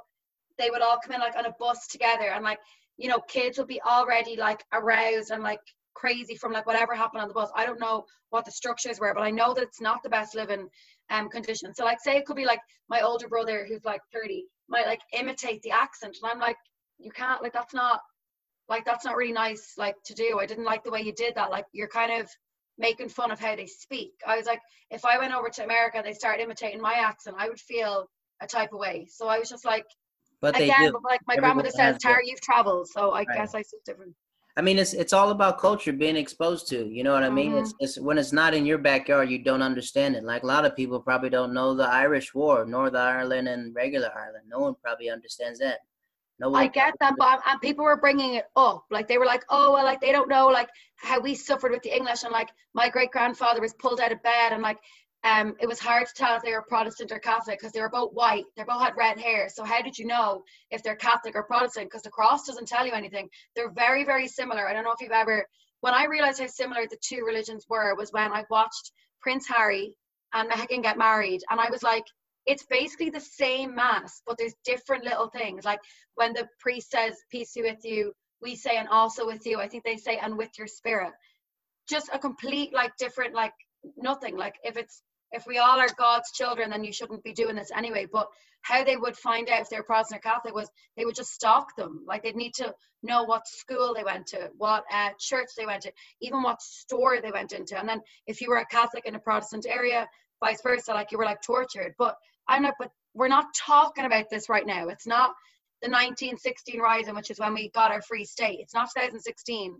they 0.59 0.69
would 0.69 0.81
all 0.81 0.99
come 1.03 1.13
in 1.13 1.21
like 1.21 1.35
on 1.37 1.45
a 1.45 1.53
bus 1.59 1.87
together, 1.87 2.29
and 2.29 2.43
like 2.43 2.59
you 2.97 3.09
know, 3.09 3.19
kids 3.27 3.57
would 3.57 3.67
be 3.67 3.81
already 3.81 4.35
like 4.35 4.63
aroused 4.73 5.31
and 5.31 5.41
like 5.41 5.61
crazy 5.95 6.35
from 6.35 6.51
like 6.51 6.65
whatever 6.65 6.93
happened 6.93 7.21
on 7.21 7.27
the 7.27 7.33
bus. 7.33 7.49
I 7.55 7.65
don't 7.65 7.79
know 7.79 8.05
what 8.29 8.45
the 8.45 8.51
structures 8.51 8.99
were, 8.99 9.13
but 9.13 9.23
I 9.23 9.31
know 9.31 9.53
that 9.53 9.63
it's 9.63 9.81
not 9.81 10.03
the 10.03 10.09
best 10.09 10.35
living 10.35 10.67
um 11.09 11.29
conditions. 11.29 11.77
So 11.77 11.85
like, 11.85 11.99
say 12.01 12.17
it 12.17 12.25
could 12.25 12.35
be 12.35 12.45
like 12.45 12.61
my 12.89 13.01
older 13.01 13.27
brother 13.27 13.65
who's 13.67 13.85
like 13.85 14.01
thirty 14.13 14.45
might 14.67 14.85
like 14.85 15.01
imitate 15.13 15.61
the 15.63 15.71
accent, 15.71 16.17
and 16.21 16.31
I'm 16.31 16.39
like, 16.39 16.57
you 16.99 17.11
can't 17.11 17.41
like 17.41 17.53
that's 17.53 17.73
not 17.73 18.01
like 18.67 18.85
that's 18.85 19.05
not 19.05 19.15
really 19.15 19.33
nice 19.33 19.73
like 19.77 19.95
to 20.05 20.13
do. 20.13 20.39
I 20.39 20.45
didn't 20.45 20.65
like 20.65 20.83
the 20.83 20.91
way 20.91 21.01
you 21.01 21.13
did 21.13 21.35
that. 21.35 21.49
Like 21.51 21.65
you're 21.73 21.87
kind 21.87 22.21
of 22.21 22.29
making 22.77 23.09
fun 23.09 23.31
of 23.31 23.39
how 23.39 23.55
they 23.55 23.65
speak. 23.65 24.11
I 24.25 24.37
was 24.37 24.45
like, 24.45 24.61
if 24.89 25.05
I 25.05 25.17
went 25.17 25.33
over 25.33 25.49
to 25.49 25.63
America 25.63 25.97
and 25.97 26.05
they 26.05 26.13
started 26.13 26.43
imitating 26.43 26.81
my 26.81 26.93
accent, 26.93 27.35
I 27.37 27.49
would 27.49 27.59
feel 27.59 28.07
a 28.41 28.47
type 28.47 28.71
of 28.71 28.79
way. 28.79 29.07
So 29.09 29.27
I 29.27 29.37
was 29.37 29.49
just 29.49 29.65
like, 29.65 29.85
But 30.41 30.55
they 30.55 30.69
again, 30.69 30.91
but 30.93 31.03
like 31.03 31.21
my 31.27 31.35
Everyone 31.35 31.57
grandmother 31.57 31.71
says, 31.71 31.97
Tara, 31.99 32.21
you've 32.23 32.41
traveled, 32.41 32.87
so 32.87 33.11
I 33.11 33.23
Right. 33.23 33.37
guess 33.37 33.55
I 33.55 33.61
see 33.61 33.77
different. 33.85 34.15
I 34.55 34.61
mean, 34.61 34.77
it's 34.77 34.93
it's 34.93 35.13
all 35.13 35.31
about 35.31 35.59
culture 35.59 35.93
being 35.93 36.17
exposed 36.17 36.67
to. 36.69 36.85
You 36.87 37.03
know 37.03 37.13
what 37.13 37.23
I 37.23 37.29
mean? 37.29 37.51
Mm-hmm. 37.51 37.59
It's, 37.59 37.73
it's 37.79 37.99
when 37.99 38.17
it's 38.17 38.33
not 38.33 38.53
in 38.53 38.65
your 38.65 38.77
backyard, 38.77 39.29
you 39.29 39.39
don't 39.39 39.61
understand 39.61 40.15
it. 40.15 40.23
Like 40.23 40.43
a 40.43 40.47
lot 40.47 40.65
of 40.65 40.75
people 40.75 40.99
probably 40.99 41.29
don't 41.29 41.53
know 41.53 41.73
the 41.73 41.87
Irish 41.87 42.33
War, 42.33 42.65
Northern 42.65 43.01
Ireland 43.01 43.47
and 43.47 43.75
regular 43.75 44.11
Ireland. 44.13 44.45
No 44.49 44.59
one 44.59 44.75
probably 44.83 45.09
understands 45.09 45.59
that. 45.59 45.79
No 46.39 46.49
one. 46.49 46.63
I 46.63 46.67
get 46.67 46.93
that, 46.99 47.15
but 47.17 47.41
and 47.47 47.59
people 47.61 47.83
were 47.85 47.97
bringing 47.97 48.35
it 48.35 48.45
up. 48.55 48.85
Like 48.89 49.07
they 49.07 49.17
were 49.17 49.25
like, 49.25 49.43
oh 49.49 49.73
well, 49.73 49.83
like 49.83 50.01
they 50.01 50.11
don't 50.11 50.29
know 50.29 50.47
like 50.47 50.69
how 50.95 51.19
we 51.19 51.35
suffered 51.35 51.71
with 51.71 51.83
the 51.83 51.95
English, 51.95 52.23
and 52.23 52.31
like 52.31 52.49
my 52.73 52.89
great 52.89 53.11
grandfather 53.11 53.61
was 53.61 53.73
pulled 53.73 53.99
out 53.99 54.11
of 54.11 54.23
bed, 54.23 54.51
and 54.53 54.61
like 54.63 54.77
um, 55.23 55.55
it 55.59 55.67
was 55.67 55.79
hard 55.79 56.07
to 56.07 56.13
tell 56.13 56.37
if 56.37 56.43
they 56.43 56.53
were 56.53 56.61
Protestant 56.61 57.11
or 57.11 57.19
Catholic 57.19 57.59
because 57.59 57.73
they 57.73 57.81
were 57.81 57.89
both 57.89 58.13
white. 58.13 58.45
They 58.55 58.63
both 58.63 58.81
had 58.81 58.95
red 58.97 59.19
hair. 59.19 59.49
So 59.49 59.65
how 59.65 59.81
did 59.81 59.97
you 59.97 60.05
know 60.05 60.43
if 60.71 60.81
they're 60.81 60.95
Catholic 60.95 61.35
or 61.35 61.43
Protestant? 61.43 61.87
Because 61.87 62.03
the 62.03 62.09
cross 62.09 62.45
doesn't 62.45 62.69
tell 62.69 62.85
you 62.85 62.93
anything. 62.93 63.29
They're 63.55 63.71
very, 63.71 64.05
very 64.05 64.29
similar. 64.29 64.67
I 64.67 64.73
don't 64.73 64.85
know 64.85 64.93
if 64.93 65.01
you've 65.01 65.11
ever. 65.11 65.45
When 65.81 65.93
I 65.93 66.05
realized 66.05 66.39
how 66.39 66.47
similar 66.47 66.83
the 66.89 66.97
two 67.01 67.23
religions 67.25 67.65
were 67.67 67.95
was 67.95 68.13
when 68.13 68.31
I 68.31 68.45
watched 68.49 68.91
Prince 69.21 69.45
Harry 69.47 69.93
and 70.33 70.49
Meghan 70.49 70.83
get 70.83 70.97
married, 70.97 71.41
and 71.49 71.59
I 71.59 71.69
was 71.69 71.83
like, 71.83 72.05
it's 72.45 72.65
basically 72.65 73.09
the 73.09 73.19
same 73.19 73.75
mass, 73.75 74.21
but 74.25 74.37
there's 74.37 74.55
different 74.63 75.03
little 75.03 75.29
things. 75.29 75.65
Like 75.65 75.81
when 76.15 76.31
the 76.33 76.47
priest 76.59 76.91
says, 76.91 77.15
"Peace 77.29 77.53
be 77.53 77.61
with 77.61 77.83
you," 77.83 78.13
we 78.41 78.55
say, 78.55 78.77
"And 78.77 78.87
also 78.87 79.25
with 79.25 79.45
you." 79.45 79.59
I 79.59 79.67
think 79.67 79.83
they 79.83 79.97
say, 79.97 80.17
"And 80.17 80.37
with 80.37 80.57
your 80.57 80.67
spirit." 80.67 81.13
Just 81.89 82.09
a 82.13 82.19
complete 82.19 82.73
like 82.73 82.95
different 82.97 83.35
like 83.35 83.53
nothing. 83.97 84.37
Like 84.37 84.55
if 84.63 84.77
it's 84.77 85.03
if 85.31 85.45
we 85.45 85.57
all 85.57 85.79
are 85.79 85.89
God's 85.97 86.31
children, 86.31 86.69
then 86.69 86.83
you 86.83 86.91
shouldn't 86.91 87.23
be 87.23 87.33
doing 87.33 87.55
this 87.55 87.71
anyway. 87.75 88.07
But 88.11 88.27
how 88.61 88.83
they 88.83 88.97
would 88.97 89.15
find 89.15 89.49
out 89.49 89.61
if 89.61 89.69
they're 89.69 89.83
Protestant 89.83 90.19
or 90.19 90.29
Catholic 90.29 90.53
was 90.53 90.69
they 90.97 91.05
would 91.05 91.15
just 91.15 91.33
stalk 91.33 91.75
them. 91.75 92.03
Like 92.05 92.23
they'd 92.23 92.35
need 92.35 92.53
to 92.55 92.73
know 93.03 93.23
what 93.23 93.47
school 93.47 93.93
they 93.95 94.03
went 94.03 94.27
to, 94.27 94.49
what 94.57 94.83
uh, 94.91 95.11
church 95.19 95.49
they 95.57 95.65
went 95.65 95.83
to, 95.83 95.91
even 96.21 96.43
what 96.43 96.61
store 96.61 97.21
they 97.21 97.31
went 97.31 97.53
into. 97.53 97.77
And 97.77 97.87
then 97.87 98.01
if 98.27 98.41
you 98.41 98.49
were 98.49 98.57
a 98.57 98.65
Catholic 98.65 99.05
in 99.05 99.15
a 99.15 99.19
Protestant 99.19 99.65
area, 99.67 100.07
vice 100.43 100.61
versa, 100.61 100.93
like 100.93 101.11
you 101.11 101.17
were 101.17 101.25
like 101.25 101.41
tortured. 101.41 101.93
But 101.97 102.15
I'm 102.47 102.63
not, 102.63 102.75
but 102.79 102.91
we're 103.13 103.27
not 103.27 103.45
talking 103.55 104.05
about 104.05 104.29
this 104.29 104.49
right 104.49 104.65
now. 104.65 104.89
It's 104.89 105.07
not 105.07 105.31
the 105.81 105.89
1916 105.89 106.79
rising, 106.79 107.15
which 107.15 107.31
is 107.31 107.39
when 107.39 107.53
we 107.53 107.69
got 107.69 107.91
our 107.91 108.01
free 108.01 108.25
state. 108.25 108.59
It's 108.59 108.73
not 108.73 108.89
2016. 108.95 109.75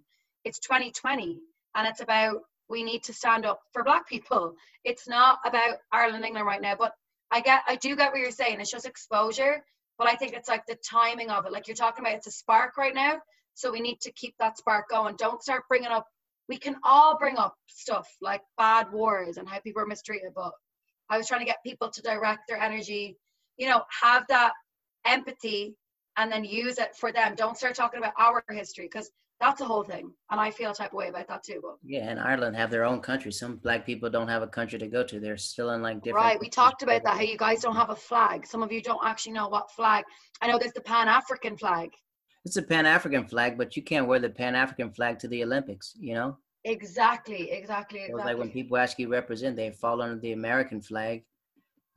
It's 0.46 0.60
2020. 0.60 1.40
And 1.76 1.88
it's 1.88 2.02
about 2.02 2.38
we 2.70 2.84
need 2.84 3.04
to 3.04 3.14
stand 3.14 3.46
up 3.46 3.60
for 3.74 3.84
black 3.84 4.08
people. 4.08 4.54
It's 4.84 5.08
not 5.08 5.40
about 5.46 5.78
Ireland, 5.92 6.24
England 6.26 6.46
right 6.46 6.62
now. 6.62 6.76
But 6.78 6.94
I 7.32 7.42
get, 7.42 7.62
I 7.68 7.76
do 7.76 7.96
get 7.96 8.12
what 8.12 8.20
you're 8.20 8.32
saying. 8.32 8.60
It's 8.62 8.72
just 8.72 8.86
exposure. 8.86 9.64
But 9.98 10.08
I 10.08 10.16
think 10.16 10.34
it's 10.34 10.48
like 10.48 10.66
the 10.68 10.78
timing 10.90 11.30
of 11.30 11.46
it. 11.46 11.52
Like 11.52 11.68
you're 11.68 11.76
talking 11.76 12.06
about, 12.06 12.16
it's 12.16 12.28
a 12.28 12.32
spark 12.32 12.78
right 12.78 12.96
now. 12.96 13.18
So 13.56 13.72
we 13.72 13.82
need 13.82 14.00
to 14.02 14.12
keep 14.14 14.36
that 14.40 14.58
spark 14.58 14.90
going. 14.90 15.16
Don't 15.18 15.42
start 15.42 15.64
bringing 15.68 15.90
up. 15.90 16.06
We 16.48 16.58
can 16.58 16.78
all 16.84 17.18
bring 17.18 17.38
up 17.38 17.56
stuff 17.68 18.08
like 18.22 18.42
bad 18.58 18.92
wars 18.92 19.38
and 19.38 19.48
how 19.48 19.60
people 19.60 19.82
are 19.82 19.88
mistreated. 19.88 20.32
But 20.36 20.52
I 21.10 21.18
was 21.18 21.28
trying 21.28 21.42
to 21.42 21.46
get 21.46 21.58
people 21.66 21.90
to 21.90 22.02
direct 22.02 22.42
their 22.48 22.58
energy. 22.58 23.18
You 23.58 23.70
know, 23.70 23.84
have 24.02 24.26
that 24.30 24.54
empathy 25.06 25.76
and 26.18 26.32
then 26.32 26.46
use 26.46 26.78
it 26.78 26.96
for 26.96 27.12
them. 27.12 27.36
Don't 27.36 27.58
start 27.58 27.76
talking 27.76 28.00
about 28.00 28.14
our 28.18 28.44
history 28.50 28.86
because 28.86 29.10
that's 29.40 29.62
a 29.62 29.66
whole 29.66 29.84
thing. 29.84 30.12
And 30.32 30.40
I 30.40 30.52
feel 30.52 30.72
a 30.72 30.74
type 30.74 30.92
of 30.92 30.98
way 30.98 31.08
about 31.08 31.28
that 31.28 31.44
too. 31.44 31.60
But 31.62 31.78
Yeah, 31.84 32.10
and 32.10 32.20
Ireland 32.20 32.56
have 32.56 32.72
their 32.72 32.84
own 32.84 33.00
country. 33.00 33.32
Some 33.32 33.58
black 33.58 33.86
people 33.86 34.10
don't 34.10 34.28
have 34.28 34.42
a 34.42 34.48
country 34.48 34.80
to 34.80 34.88
go 34.88 35.04
to. 35.04 35.20
They're 35.20 35.38
still 35.38 35.72
in 35.72 35.82
like 35.82 36.04
different. 36.04 36.26
Right, 36.26 36.40
we 36.40 36.50
talked 36.50 36.84
about 36.84 37.04
that. 37.04 37.16
How 37.16 37.22
you 37.22 37.38
guys 37.38 37.62
don't 37.62 37.76
have 37.76 37.90
a 37.90 37.96
flag. 37.96 38.46
Some 38.46 38.64
of 38.64 38.72
you 38.72 38.82
don't 38.82 39.04
actually 39.04 39.34
know 39.34 39.48
what 39.48 39.72
flag. 39.72 40.04
I 40.42 40.48
know 40.48 40.58
there's 40.60 40.74
the 40.74 40.82
Pan 40.82 41.08
African 41.08 41.58
flag. 41.58 41.92
It's 42.46 42.58
a 42.58 42.64
Pan 42.64 42.86
African 42.86 43.28
flag, 43.28 43.58
but 43.58 43.76
you 43.76 43.84
can't 43.84 44.08
wear 44.08 44.20
the 44.20 44.30
Pan 44.30 44.56
African 44.56 44.92
flag 44.92 45.20
to 45.20 45.28
the 45.28 45.44
Olympics. 45.44 45.94
You 46.00 46.16
know, 46.16 46.38
Exactly, 46.66 47.52
exactly, 47.52 48.02
it 48.02 48.14
was 48.14 48.26
like 48.26 48.38
when 48.38 48.50
people 48.50 48.78
actually 48.78 49.06
represent, 49.06 49.56
they 49.56 49.72
fall 49.72 50.02
under 50.02 50.20
the 50.20 50.34
American 50.34 50.82
flag. 50.82 51.24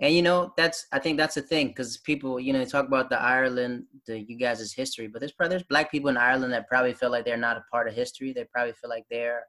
And 0.03 0.15
you 0.15 0.23
know, 0.23 0.53
that's 0.57 0.87
I 0.93 0.99
think 0.99 1.17
that's 1.17 1.37
the 1.37 1.43
thing 1.43 1.69
because 1.69 1.97
people, 1.99 2.41
you 2.41 2.53
know, 2.53 2.59
they 2.59 2.67
talk 2.67 2.87
about 2.87 3.09
the 3.09 3.21
Ireland, 3.23 3.87
the 4.07 4.21
you 4.21 4.37
guys' 4.37 4.73
history, 4.75 5.07
but 5.07 5.21
there's 5.21 5.33
probably 5.33 5.51
there's 5.57 5.63
black 5.69 5.91
people 5.93 6.11
in 6.11 6.17
Ireland 6.19 6.53
that 6.53 6.69
probably 6.69 6.95
feel 6.95 7.11
like 7.11 7.25
they're 7.25 7.37
not 7.37 7.57
a 7.57 7.65
part 7.71 7.89
of 7.89 7.95
history. 7.95 8.33
They 8.35 8.45
probably 8.53 8.75
feel 8.75 8.91
like 8.91 9.07
their 9.11 9.47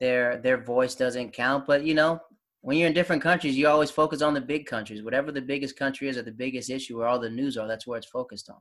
their 0.00 0.38
their 0.38 0.58
voice 0.58 0.94
doesn't 0.94 1.32
count. 1.32 1.66
But 1.66 1.84
you 1.84 1.94
know, 1.94 2.20
when 2.60 2.76
you're 2.78 2.88
in 2.88 2.94
different 2.94 3.22
countries, 3.22 3.56
you 3.56 3.68
always 3.68 3.90
focus 3.90 4.22
on 4.22 4.34
the 4.34 4.40
big 4.40 4.66
countries. 4.66 5.02
Whatever 5.02 5.32
the 5.32 5.42
biggest 5.42 5.76
country 5.76 6.08
is 6.08 6.18
or 6.18 6.22
the 6.22 6.32
biggest 6.32 6.70
issue 6.70 7.00
or 7.00 7.06
all 7.06 7.18
the 7.18 7.30
news 7.30 7.56
are, 7.56 7.68
that's 7.68 7.86
where 7.86 7.98
it's 7.98 8.08
focused 8.08 8.50
on. 8.50 8.60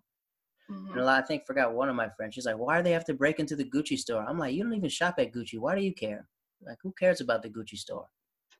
Mhm. 0.72 0.92
And 0.92 1.02
a 1.02 1.06
lot, 1.06 1.24
I 1.24 1.28
think, 1.28 1.46
forgot 1.46 1.74
one 1.74 1.90
of 1.90 1.96
my 1.96 2.10
friends. 2.10 2.34
She's 2.36 2.46
like, 2.46 2.58
"Why 2.58 2.78
do 2.78 2.84
they 2.84 2.92
have 2.92 3.06
to 3.06 3.14
break 3.14 3.40
into 3.40 3.56
the 3.56 3.70
Gucci 3.70 3.98
store?" 3.98 4.24
I'm 4.24 4.40
like, 4.40 4.56
"You 4.56 4.64
don't 4.64 4.74
even 4.74 4.90
shop 4.90 5.16
at 5.20 5.34
Gucci. 5.34 5.60
Why 5.60 5.76
do 5.76 5.82
you 5.84 5.94
care? 5.94 6.28
Like, 6.62 6.78
who 6.82 6.94
cares 6.94 7.22
about 7.22 7.44
the 7.44 7.50
Gucci 7.50 7.78
store?" 7.78 8.10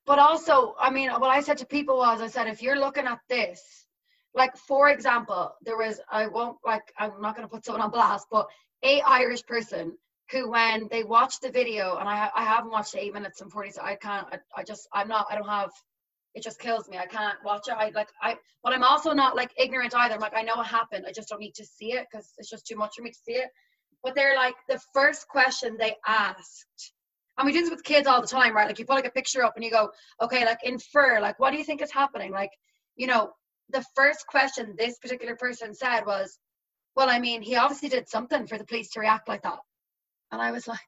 But 0.06 0.20
also, 0.20 0.76
I 0.80 0.92
mean, 0.92 1.10
what 1.10 1.30
I 1.32 1.42
said 1.42 1.58
to 1.60 1.66
people 1.66 1.98
was, 1.98 2.22
I 2.22 2.28
said, 2.28 2.48
if 2.48 2.62
you're 2.62 2.80
looking 2.80 3.08
at 3.08 3.20
this, 3.28 3.88
like 4.36 4.56
for 4.56 4.90
example, 4.90 5.54
there 5.64 5.78
was, 5.78 6.00
I 6.12 6.28
won't 6.28 6.58
like, 6.66 6.94
I'm 7.00 7.22
not 7.22 7.36
going 7.36 7.48
to 7.48 7.52
put 7.54 7.66
someone 7.66 7.82
on 7.82 7.92
blast, 7.92 8.28
but 8.32 8.48
a 8.84 9.02
Irish 9.02 9.44
person 9.46 9.98
who, 10.32 10.50
when 10.50 10.88
they 10.92 11.04
watched 11.04 11.42
the 11.42 11.50
video, 11.50 11.98
and 11.98 12.08
I, 12.08 12.30
I 12.36 12.44
haven't 12.44 12.72
watched 12.72 12.96
eight 12.96 13.14
minutes 13.14 13.42
and 13.42 13.52
forty, 13.52 13.72
so 13.72 13.82
I 13.82 13.96
can't, 13.96 14.28
I, 14.32 14.40
I 14.56 14.64
just, 14.64 14.88
I'm 14.94 15.08
not, 15.08 15.28
I 15.30 15.36
don't 15.36 15.48
have, 15.48 15.72
it 16.36 16.44
just 16.44 16.60
kills 16.60 16.90
me. 16.90 16.98
I 16.98 17.06
can't 17.06 17.38
watch 17.46 17.68
it. 17.68 17.76
I 17.78 17.92
like, 17.96 18.10
I, 18.22 18.36
but 18.64 18.74
I'm 18.74 18.84
also 18.84 19.14
not 19.14 19.36
like 19.36 19.52
ignorant 19.58 19.96
either. 19.96 20.16
I'm 20.16 20.20
like, 20.20 20.36
I 20.36 20.42
know 20.42 20.58
what 20.58 20.68
happened. 20.68 21.06
I 21.08 21.14
just 21.14 21.30
don't 21.30 21.40
need 21.40 21.56
to 21.56 21.66
see 21.66 21.94
it 21.94 22.06
because 22.12 22.34
it's 22.38 22.50
just 22.50 22.68
too 22.68 22.76
much 22.76 22.96
for 22.98 23.04
me 23.04 23.12
to 23.12 23.20
see 23.24 23.34
it. 23.34 23.50
But 24.04 24.16
they're 24.16 24.36
like, 24.36 24.56
the 24.68 24.80
first 24.94 25.28
question 25.30 25.78
they 25.80 25.96
asked 26.06 26.92
and 27.38 27.46
we 27.46 27.52
do 27.52 27.62
this 27.62 27.70
with 27.70 27.84
kids 27.84 28.08
all 28.08 28.22
the 28.22 28.28
time, 28.28 28.56
right? 28.56 28.68
Like 28.68 28.80
you 28.80 28.86
put 28.86 28.96
like 28.96 29.08
a 29.08 29.12
picture 29.12 29.44
up 29.44 29.54
and 29.56 29.64
you 29.64 29.72
go, 29.72 29.90
okay, 30.22 30.46
like 30.46 30.60
infer, 30.64 31.20
like 31.20 31.40
what 31.40 31.52
do 31.52 31.58
you 31.58 31.64
think 31.64 31.82
is 31.82 31.92
happening? 31.92 32.32
Like, 32.32 32.52
you 32.96 33.08
know, 33.08 33.32
the 33.70 33.84
first 33.96 34.26
question 34.28 34.76
this 34.78 34.98
particular 35.00 35.36
person 35.36 35.74
said 35.74 36.06
was, 36.06 36.38
well, 36.96 37.10
I 37.10 37.20
mean, 37.20 37.42
he 37.42 37.56
obviously 37.56 37.90
did 37.90 38.08
something 38.08 38.48
for 38.48 38.58
the 38.58 38.66
police 38.66 38.92
to 38.92 39.02
react 39.02 39.28
like 39.28 39.44
that. 39.44 39.60
And 40.32 40.42
I 40.42 40.52
was 40.52 40.68
like, 40.68 40.80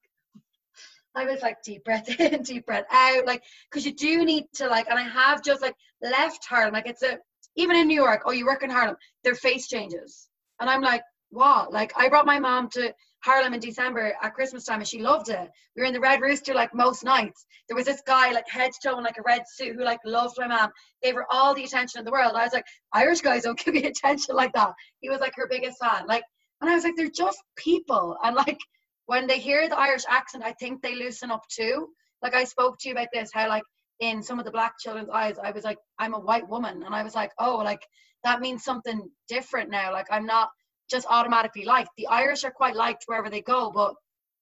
I 1.16 1.26
was 1.26 1.42
like, 1.42 1.58
deep 1.64 1.84
breath 1.84 2.08
in, 2.20 2.44
deep 2.44 2.66
breath 2.66 2.86
out, 2.92 3.26
like, 3.26 3.44
because 3.70 3.86
you 3.86 3.94
do 3.94 4.24
need 4.24 4.46
to 4.56 4.68
like, 4.68 4.88
and 4.90 4.98
I 4.98 5.04
have 5.04 5.44
just 5.44 5.62
like 5.62 5.76
left 6.02 6.46
Harlem, 6.46 6.74
like 6.74 6.88
it's 6.88 7.04
a, 7.04 7.18
even 7.56 7.76
in 7.76 7.88
New 7.88 7.96
York, 8.02 8.22
oh, 8.26 8.32
you 8.32 8.46
work 8.46 8.64
in 8.64 8.70
Harlem, 8.70 8.96
their 9.24 9.36
face 9.36 9.68
changes, 9.68 10.30
and 10.60 10.70
I'm 10.70 10.82
like, 10.82 11.02
what? 11.30 11.74
Like, 11.74 11.92
I 11.96 12.10
brought 12.10 12.26
my 12.26 12.40
mom 12.40 12.70
to 12.72 12.94
Harlem 13.28 13.54
in 13.54 13.60
December 13.60 14.14
at 14.24 14.34
Christmas 14.34 14.64
time 14.64 14.80
and 14.80 14.88
she 14.88 15.02
loved 15.02 15.28
it. 15.28 15.50
We 15.76 15.82
were 15.82 15.88
in 15.88 15.94
the 15.94 16.00
Red 16.00 16.22
Rooster 16.22 16.54
like 16.54 16.74
most 16.74 17.04
nights. 17.04 17.46
There 17.68 17.76
was 17.76 17.86
this 17.86 18.02
guy 18.08 18.32
like 18.32 18.48
head 18.50 18.72
to 18.72 18.90
toe 18.90 18.98
in 18.98 19.04
like 19.04 19.18
a 19.18 19.24
red 19.28 19.44
suit 19.54 19.76
who 19.76 19.84
like 19.84 20.00
loved 20.06 20.38
my 20.40 20.48
mom. 20.48 20.72
Gave 21.04 21.16
her 21.16 21.26
all 21.30 21.54
the 21.54 21.66
attention 21.66 22.00
in 22.00 22.06
the 22.06 22.12
world. 22.12 22.36
I 22.36 22.46
was 22.46 22.54
like, 22.54 22.64
Irish 22.94 23.20
guys 23.20 23.44
don't 23.44 23.60
give 23.60 23.74
me 23.74 23.84
attention 23.94 24.34
like 24.34 24.54
that. 24.54 24.72
He 25.02 25.10
was 25.10 25.20
like 25.20 25.34
her 25.36 25.48
biggest 25.50 25.78
fan. 25.80 26.08
Like, 26.08 26.24
and 26.62 26.70
I 26.70 26.76
was 26.76 26.86
like, 26.86 26.96
they're 26.96 27.10
just 27.10 27.40
people. 27.58 28.16
And 28.24 28.34
like 28.36 28.60
when 29.08 29.28
they 29.28 29.40
hear 29.40 29.68
the 29.68 29.78
Irish 29.78 30.04
accent, 30.10 30.46
I 30.46 30.54
think 30.54 30.82
they 30.82 30.96
loosen 30.96 31.30
up 31.30 31.44
too. 31.52 31.90
Like 32.22 32.34
I 32.34 32.46
spoke 32.46 32.78
to 32.80 32.90
you 32.90 32.96
about 32.96 33.10
this, 33.14 33.30
how 33.34 33.50
like 33.50 33.64
in 34.00 34.24
some 34.24 34.40
of 34.40 34.46
the 34.46 34.52
black 34.52 34.74
children's 34.80 35.10
eyes, 35.10 35.36
I 35.44 35.52
was 35.52 35.66
like, 35.66 35.78
I'm 36.00 36.14
a 36.14 36.20
white 36.20 36.48
woman. 36.48 36.84
And 36.84 36.96
I 36.96 37.04
was 37.04 37.14
like, 37.14 37.32
oh, 37.40 37.58
like 37.58 37.82
that 38.24 38.40
means 38.40 38.64
something 38.64 39.10
different 39.28 39.70
now. 39.70 39.92
Like 39.92 40.08
I'm 40.10 40.26
not 40.26 40.50
just 40.90 41.08
automatically 41.10 41.66
liked. 41.66 41.90
The 41.98 42.08
Irish 42.08 42.44
are 42.44 42.52
quite 42.52 42.76
liked 42.76 43.04
wherever 43.06 43.30
they 43.30 43.42
go, 43.42 43.72
but 43.72 43.94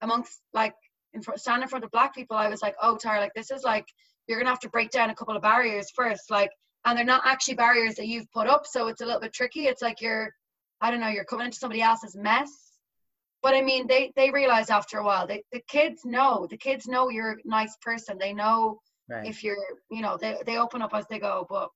amongst 0.01 0.41
like 0.53 0.73
in 1.13 1.21
front, 1.21 1.39
standing 1.39 1.63
in 1.63 1.69
front 1.69 1.85
of 1.85 1.91
black 1.91 2.13
people, 2.13 2.37
I 2.37 2.49
was 2.49 2.61
like, 2.61 2.75
oh, 2.81 2.97
Tara, 2.97 3.19
like 3.19 3.33
this 3.35 3.51
is 3.51 3.63
like 3.63 3.87
you're 4.27 4.39
gonna 4.39 4.49
have 4.49 4.59
to 4.61 4.69
break 4.69 4.91
down 4.91 5.09
a 5.09 5.15
couple 5.15 5.35
of 5.35 5.41
barriers 5.41 5.89
first, 5.95 6.29
like, 6.29 6.51
and 6.85 6.97
they're 6.97 7.05
not 7.05 7.23
actually 7.25 7.55
barriers 7.55 7.95
that 7.95 8.07
you've 8.07 8.31
put 8.31 8.47
up, 8.47 8.65
so 8.65 8.87
it's 8.87 9.01
a 9.01 9.05
little 9.05 9.21
bit 9.21 9.33
tricky. 9.33 9.67
It's 9.67 9.81
like 9.81 10.01
you're, 10.01 10.31
I 10.81 10.91
don't 10.91 10.99
know, 10.99 11.07
you're 11.09 11.25
coming 11.25 11.45
into 11.47 11.57
somebody 11.57 11.81
else's 11.81 12.15
mess. 12.15 12.51
But 13.41 13.53
I 13.53 13.61
mean, 13.61 13.87
they 13.87 14.11
they 14.15 14.31
realize 14.31 14.69
after 14.69 14.97
a 14.97 15.03
while, 15.03 15.27
they 15.27 15.43
the 15.51 15.61
kids 15.67 16.03
know, 16.05 16.47
the 16.49 16.57
kids 16.57 16.87
know 16.87 17.09
you're 17.09 17.31
a 17.33 17.37
nice 17.45 17.75
person. 17.81 18.17
They 18.17 18.33
know 18.33 18.79
Right. 19.07 19.27
if 19.27 19.43
you're, 19.43 19.57
you 19.91 20.01
know, 20.01 20.17
they 20.19 20.37
they 20.47 20.57
open 20.57 20.81
up 20.81 20.95
as 20.95 21.05
they 21.11 21.19
go. 21.19 21.45
But 21.47 21.69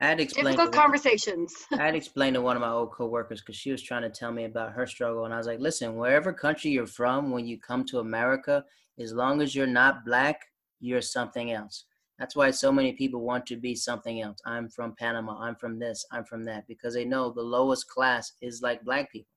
I 0.00 0.08
had 0.08 0.20
explained 0.20 0.48
difficult 0.48 0.72
to 0.72 0.78
one- 0.78 0.84
conversations. 0.84 1.54
I 1.72 1.84
had 1.86 1.94
explained 1.94 2.34
to 2.34 2.42
one 2.42 2.56
of 2.56 2.60
my 2.60 2.70
old 2.70 2.92
coworkers 2.92 3.40
because 3.40 3.56
she 3.56 3.72
was 3.72 3.82
trying 3.82 4.02
to 4.02 4.10
tell 4.10 4.30
me 4.30 4.44
about 4.44 4.72
her 4.72 4.86
struggle, 4.86 5.24
and 5.24 5.32
I 5.32 5.38
was 5.38 5.46
like, 5.46 5.60
"Listen, 5.60 5.96
wherever 5.96 6.32
country 6.32 6.70
you're 6.70 6.86
from, 6.86 7.30
when 7.30 7.46
you 7.46 7.58
come 7.58 7.84
to 7.86 8.00
America, 8.00 8.64
as 8.98 9.12
long 9.12 9.40
as 9.40 9.54
you're 9.54 9.66
not 9.66 10.04
black, 10.04 10.46
you're 10.80 11.02
something 11.02 11.52
else. 11.52 11.84
That's 12.18 12.36
why 12.36 12.50
so 12.50 12.72
many 12.72 12.92
people 12.92 13.20
want 13.20 13.46
to 13.46 13.56
be 13.56 13.74
something 13.74 14.22
else. 14.22 14.38
I'm 14.46 14.68
from 14.68 14.94
Panama. 14.98 15.38
I'm 15.38 15.56
from 15.56 15.78
this. 15.78 16.04
I'm 16.12 16.24
from 16.24 16.44
that 16.44 16.66
because 16.66 16.94
they 16.94 17.04
know 17.04 17.30
the 17.30 17.42
lowest 17.42 17.88
class 17.88 18.32
is 18.40 18.62
like 18.62 18.84
black 18.84 19.12
people. 19.12 19.32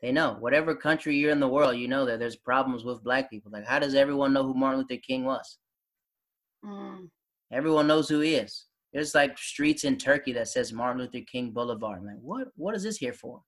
They 0.00 0.12
know 0.12 0.36
whatever 0.40 0.74
country 0.74 1.16
you're 1.16 1.30
in 1.30 1.40
the 1.40 1.48
world, 1.48 1.76
you 1.76 1.88
know 1.88 2.04
that 2.04 2.18
there's 2.18 2.36
problems 2.36 2.84
with 2.84 3.04
black 3.04 3.30
people. 3.30 3.50
Like, 3.50 3.66
how 3.66 3.78
does 3.78 3.94
everyone 3.94 4.32
know 4.32 4.44
who 4.44 4.54
Martin 4.54 4.80
Luther 4.80 5.00
King 5.00 5.24
was? 5.24 5.58
Mm. 6.64 7.08
Everyone 7.50 7.86
knows 7.86 8.08
who 8.08 8.20
he 8.20 8.34
is. 8.34 8.66
There's 8.96 9.14
like 9.14 9.36
streets 9.36 9.84
in 9.84 9.98
Turkey 9.98 10.32
that 10.32 10.48
says 10.48 10.72
Martin 10.72 11.02
Luther 11.02 11.22
King 11.30 11.50
Boulevard. 11.50 11.98
I'm 11.98 12.06
like, 12.06 12.16
what? 12.22 12.48
What 12.56 12.74
is 12.74 12.82
this 12.82 12.96
here 12.96 13.12
for? 13.12 13.42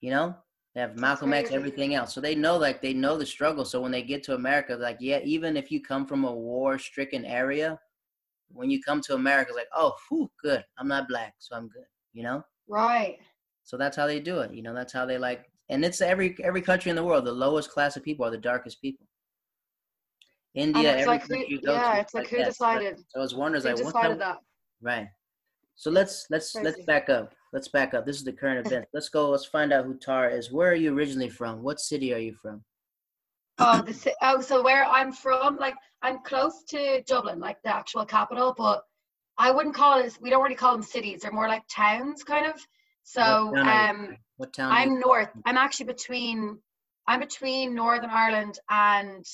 You 0.00 0.10
know, 0.10 0.34
they 0.74 0.80
have 0.80 0.98
Malcolm 0.98 1.34
X, 1.34 1.50
everything 1.50 1.94
else. 1.94 2.14
So 2.14 2.22
they 2.22 2.34
know, 2.34 2.56
like, 2.56 2.80
they 2.80 2.94
know 2.94 3.18
the 3.18 3.26
struggle. 3.26 3.66
So 3.66 3.78
when 3.82 3.92
they 3.92 4.00
get 4.00 4.22
to 4.22 4.34
America, 4.36 4.74
like, 4.74 4.96
yeah, 5.00 5.18
even 5.22 5.54
if 5.58 5.70
you 5.70 5.82
come 5.82 6.06
from 6.06 6.24
a 6.24 6.32
war-stricken 6.32 7.26
area, 7.26 7.78
when 8.48 8.70
you 8.70 8.80
come 8.80 9.02
to 9.02 9.16
America, 9.16 9.50
it's 9.50 9.58
like, 9.58 9.68
oh, 9.76 9.92
whew, 10.08 10.30
good. 10.42 10.64
I'm 10.78 10.88
not 10.88 11.08
black, 11.08 11.34
so 11.40 11.54
I'm 11.54 11.68
good. 11.68 11.84
You 12.14 12.22
know. 12.22 12.42
Right. 12.68 13.18
So 13.64 13.76
that's 13.76 13.98
how 13.98 14.06
they 14.06 14.18
do 14.18 14.38
it. 14.38 14.54
You 14.54 14.62
know, 14.62 14.72
that's 14.72 14.94
how 14.94 15.04
they 15.04 15.18
like. 15.18 15.44
And 15.68 15.84
it's 15.84 16.00
every 16.00 16.34
every 16.42 16.62
country 16.62 16.88
in 16.88 16.96
the 16.96 17.04
world. 17.04 17.26
The 17.26 17.32
lowest 17.32 17.70
class 17.70 17.98
of 17.98 18.02
people 18.02 18.24
are 18.24 18.30
the 18.30 18.38
darkest 18.38 18.80
people. 18.80 19.06
And 20.54 20.76
India, 20.76 20.92
it's 20.92 21.02
every 21.02 21.06
like 21.06 21.26
who, 21.26 21.36
you 21.36 21.60
go 21.60 21.72
yeah, 21.72 21.94
to, 21.94 22.00
it's 22.00 22.14
like 22.14 22.28
who 22.28 22.38
that. 22.38 22.46
Decided? 22.46 22.98
So 23.08 23.22
it's 23.22 23.34
wonders 23.34 23.64
Who 23.64 23.70
like 23.70 23.78
decided 23.78 24.20
that? 24.20 24.38
Right. 24.80 25.08
So 25.76 25.90
let's 25.90 26.26
let's 26.30 26.54
let's 26.56 26.82
back 26.84 27.08
up. 27.08 27.34
Let's 27.52 27.68
back 27.68 27.94
up. 27.94 28.04
This 28.04 28.16
is 28.16 28.24
the 28.24 28.32
current 28.32 28.66
event. 28.66 28.86
Let's 28.92 29.08
go. 29.08 29.30
Let's 29.30 29.46
find 29.46 29.72
out 29.72 29.86
who 29.86 29.94
Tara 29.96 30.34
is. 30.34 30.52
Where 30.52 30.70
are 30.70 30.74
you 30.74 30.94
originally 30.94 31.30
from? 31.30 31.62
What 31.62 31.80
city 31.80 32.12
are 32.12 32.18
you 32.18 32.34
from? 32.34 32.62
Oh, 33.58 33.80
the, 33.80 34.14
oh, 34.22 34.40
so 34.40 34.62
where 34.62 34.84
I'm 34.84 35.12
from, 35.12 35.56
like 35.56 35.74
I'm 36.02 36.18
close 36.24 36.62
to 36.68 37.02
Dublin, 37.06 37.40
like 37.40 37.56
the 37.62 37.74
actual 37.74 38.04
capital, 38.04 38.54
but 38.56 38.82
I 39.38 39.50
wouldn't 39.50 39.74
call 39.74 39.98
it. 39.98 40.18
We 40.20 40.30
don't 40.30 40.42
really 40.42 40.54
call 40.54 40.72
them 40.72 40.82
cities. 40.82 41.22
They're 41.22 41.32
more 41.32 41.48
like 41.48 41.62
towns, 41.68 42.22
kind 42.22 42.46
of. 42.46 42.60
So 43.04 43.46
What 43.46 43.64
town 43.64 43.90
um, 43.90 44.16
what 44.36 44.52
town? 44.52 44.72
I'm 44.72 45.00
north. 45.00 45.30
I'm 45.46 45.56
actually 45.56 45.86
between. 45.86 46.58
I'm 47.06 47.20
between 47.20 47.74
Northern 47.74 48.10
Ireland 48.10 48.58
and 48.68 49.24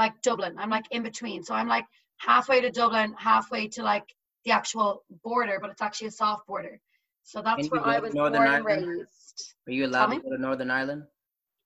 like 0.00 0.20
Dublin. 0.22 0.54
I'm 0.58 0.70
like 0.70 0.86
in 0.90 1.02
between. 1.02 1.44
So 1.44 1.54
I'm 1.54 1.68
like 1.68 1.86
halfway 2.16 2.60
to 2.62 2.70
Dublin, 2.70 3.14
halfway 3.18 3.68
to 3.74 3.82
like 3.82 4.08
the 4.44 4.52
actual 4.52 5.04
border, 5.22 5.58
but 5.60 5.70
it's 5.70 5.82
actually 5.82 6.08
a 6.08 6.18
soft 6.22 6.46
border. 6.46 6.80
So 7.22 7.42
that's 7.42 7.68
where 7.70 7.86
I 7.86 8.00
was 8.00 8.14
Northern 8.14 8.40
born 8.40 8.54
and 8.54 8.66
Ireland? 8.66 8.98
raised. 8.98 9.54
Are 9.68 9.72
you 9.72 9.86
allowed 9.86 10.06
to 10.14 10.20
go 10.20 10.30
to 10.30 10.40
Northern 10.40 10.70
Ireland? 10.70 11.02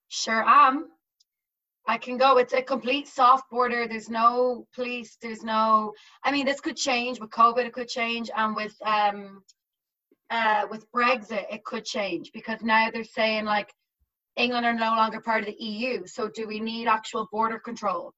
Sure 0.08 0.44
am. 0.44 0.88
I 1.86 1.96
can 1.98 2.16
go. 2.16 2.38
It's 2.38 2.54
a 2.54 2.62
complete 2.62 3.06
soft 3.08 3.50
border. 3.50 3.86
There's 3.86 4.08
no 4.08 4.66
police. 4.74 5.16
There's 5.22 5.42
no. 5.42 5.92
I 6.24 6.32
mean, 6.32 6.46
this 6.46 6.60
could 6.60 6.76
change 6.76 7.20
with 7.20 7.30
COVID. 7.30 7.66
It 7.66 7.72
could 7.72 7.88
change, 7.88 8.30
and 8.34 8.56
with 8.56 8.74
um, 8.84 9.42
uh, 10.30 10.66
with 10.70 10.90
Brexit, 10.92 11.46
it 11.52 11.62
could 11.64 11.84
change 11.84 12.32
because 12.32 12.60
now 12.62 12.90
they're 12.90 13.04
saying 13.04 13.44
like 13.44 13.70
England 14.36 14.66
are 14.66 14.74
no 14.74 14.92
longer 14.96 15.20
part 15.20 15.40
of 15.42 15.46
the 15.46 15.64
EU. 15.64 16.06
So 16.06 16.28
do 16.28 16.46
we 16.46 16.58
need 16.58 16.88
actual 16.88 17.28
border 17.30 17.58
control? 17.58 18.12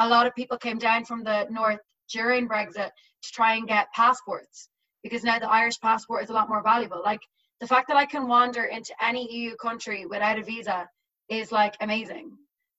A 0.00 0.08
lot 0.08 0.26
of 0.26 0.34
people 0.34 0.58
came 0.58 0.78
down 0.78 1.04
from 1.04 1.22
the 1.22 1.46
north 1.50 1.78
during 2.12 2.48
Brexit 2.48 2.90
to 3.22 3.32
try 3.32 3.54
and 3.54 3.68
get 3.68 3.92
passports 3.92 4.68
because 5.02 5.22
now 5.22 5.38
the 5.38 5.48
Irish 5.48 5.78
passport 5.80 6.24
is 6.24 6.30
a 6.30 6.32
lot 6.32 6.48
more 6.48 6.62
valuable. 6.62 7.00
Like 7.04 7.20
the 7.60 7.66
fact 7.66 7.88
that 7.88 7.96
I 7.96 8.06
can 8.06 8.26
wander 8.26 8.64
into 8.64 8.94
any 9.02 9.30
EU 9.32 9.54
country 9.56 10.06
without 10.06 10.38
a 10.38 10.42
visa 10.42 10.88
is 11.28 11.52
like 11.52 11.74
amazing, 11.80 12.32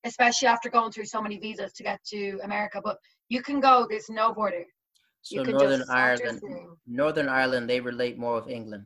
especially 0.03 0.47
after 0.47 0.69
going 0.69 0.91
through 0.91 1.05
so 1.05 1.21
many 1.21 1.37
visas 1.37 1.71
to 1.73 1.83
get 1.83 2.03
to 2.05 2.39
America. 2.43 2.81
But 2.83 2.97
you 3.29 3.41
can 3.41 3.59
go, 3.59 3.85
there's 3.89 4.09
no 4.09 4.33
border. 4.33 4.65
So 5.21 5.35
You 5.35 5.43
can 5.43 5.57
Northern 5.57 5.83
Ireland. 5.89 6.41
Northern 6.87 7.29
Ireland, 7.29 7.69
they 7.69 7.79
relate 7.79 8.17
more 8.17 8.41
with 8.41 8.49
England. 8.49 8.85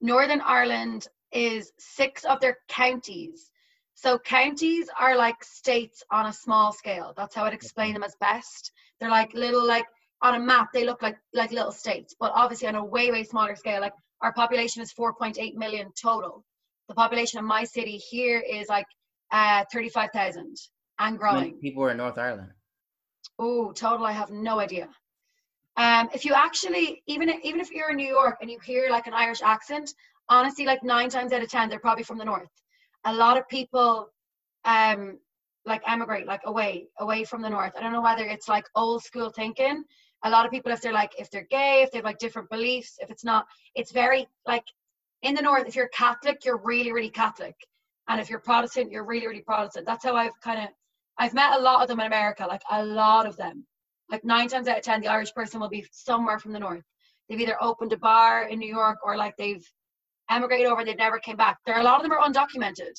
Northern 0.00 0.40
Ireland 0.40 1.06
is 1.32 1.72
six 1.78 2.24
of 2.24 2.40
their 2.40 2.56
counties. 2.68 3.50
So 3.94 4.18
counties 4.18 4.88
are 4.98 5.16
like 5.16 5.42
states 5.44 6.02
on 6.10 6.26
a 6.26 6.32
small 6.32 6.72
scale. 6.72 7.14
That's 7.16 7.34
how 7.34 7.44
I'd 7.44 7.54
explain 7.54 7.94
them 7.94 8.02
as 8.02 8.16
best. 8.20 8.72
They're 9.00 9.10
like 9.10 9.32
little 9.34 9.66
like 9.66 9.86
on 10.22 10.34
a 10.34 10.40
map 10.40 10.68
they 10.72 10.84
look 10.84 11.02
like 11.02 11.16
like 11.32 11.52
little 11.52 11.72
states, 11.72 12.14
but 12.18 12.32
obviously 12.34 12.68
on 12.68 12.74
a 12.74 12.84
way 12.84 13.10
way 13.10 13.24
smaller 13.24 13.56
scale. 13.56 13.80
Like 13.80 13.94
our 14.20 14.32
population 14.32 14.82
is 14.82 14.92
4.8 14.92 15.54
million 15.54 15.90
total. 16.00 16.44
The 16.88 16.94
population 16.94 17.38
of 17.38 17.44
my 17.44 17.64
city 17.64 17.96
here 17.96 18.40
is 18.40 18.68
like 18.68 18.86
uh 19.30 19.64
35,000 19.72 20.56
and 20.98 21.18
growing. 21.18 21.58
people 21.58 21.84
are 21.84 21.90
in 21.90 21.96
North 21.96 22.18
Ireland? 22.18 22.50
Oh, 23.38 23.72
total, 23.72 24.06
I 24.06 24.12
have 24.12 24.30
no 24.30 24.60
idea. 24.60 24.88
Um, 25.76 26.08
if 26.14 26.24
you 26.24 26.34
actually, 26.34 27.02
even 27.06 27.28
if, 27.28 27.40
even 27.42 27.60
if 27.60 27.72
you're 27.72 27.90
in 27.90 27.96
New 27.96 28.06
York 28.06 28.36
and 28.40 28.50
you 28.50 28.58
hear 28.60 28.88
like 28.90 29.08
an 29.08 29.14
Irish 29.14 29.42
accent, 29.42 29.92
honestly, 30.28 30.64
like 30.66 30.84
nine 30.84 31.08
times 31.08 31.32
out 31.32 31.42
of 31.42 31.48
ten, 31.48 31.68
they're 31.68 31.80
probably 31.80 32.04
from 32.04 32.18
the 32.18 32.24
north. 32.24 32.48
A 33.04 33.12
lot 33.12 33.38
of 33.38 33.48
people, 33.48 34.10
um, 34.64 35.18
like 35.66 35.82
emigrate 35.86 36.26
like 36.26 36.42
away, 36.44 36.88
away 36.98 37.24
from 37.24 37.42
the 37.42 37.50
north. 37.50 37.72
I 37.76 37.80
don't 37.80 37.92
know 37.92 38.02
whether 38.02 38.24
it's 38.24 38.48
like 38.48 38.66
old 38.74 39.02
school 39.02 39.30
thinking. 39.30 39.84
A 40.24 40.30
lot 40.30 40.46
of 40.46 40.50
people, 40.50 40.72
if 40.72 40.80
they're 40.80 40.92
like, 40.92 41.12
if 41.18 41.30
they're 41.30 41.46
gay, 41.50 41.82
if 41.82 41.90
they 41.90 41.98
have 41.98 42.04
like 42.04 42.18
different 42.18 42.50
beliefs, 42.50 42.98
if 43.00 43.10
it's 43.10 43.24
not, 43.24 43.46
it's 43.74 43.92
very 43.92 44.26
like 44.46 44.64
in 45.22 45.34
the 45.34 45.42
north. 45.42 45.66
If 45.66 45.76
you're 45.76 45.88
Catholic, 45.88 46.44
you're 46.44 46.60
really, 46.62 46.92
really 46.92 47.10
Catholic, 47.10 47.54
and 48.08 48.20
if 48.20 48.30
you're 48.30 48.40
Protestant, 48.40 48.90
you're 48.90 49.04
really, 49.04 49.26
really 49.26 49.42
Protestant. 49.42 49.86
That's 49.86 50.04
how 50.04 50.16
I've 50.16 50.38
kind 50.40 50.62
of 50.62 50.68
I've 51.18 51.34
met 51.34 51.58
a 51.58 51.62
lot 51.62 51.82
of 51.82 51.88
them 51.88 52.00
in 52.00 52.06
America, 52.06 52.46
like 52.48 52.62
a 52.70 52.84
lot 52.84 53.26
of 53.26 53.36
them. 53.36 53.66
Like 54.10 54.24
nine 54.24 54.48
times 54.48 54.68
out 54.68 54.78
of 54.78 54.84
ten, 54.84 55.00
the 55.00 55.08
Irish 55.08 55.32
person 55.32 55.60
will 55.60 55.68
be 55.68 55.86
somewhere 55.92 56.38
from 56.38 56.52
the 56.52 56.58
north. 56.58 56.84
They've 57.28 57.40
either 57.40 57.62
opened 57.62 57.92
a 57.92 57.96
bar 57.96 58.48
in 58.48 58.58
New 58.58 58.68
York 58.68 58.98
or 59.04 59.16
like 59.16 59.36
they've 59.36 59.66
emigrated 60.30 60.66
over 60.66 60.84
they've 60.84 60.96
never 60.96 61.18
came 61.18 61.36
back. 61.36 61.58
There 61.66 61.74
are 61.74 61.80
a 61.80 61.84
lot 61.84 61.96
of 61.96 62.02
them 62.02 62.12
are 62.12 62.20
undocumented. 62.20 62.92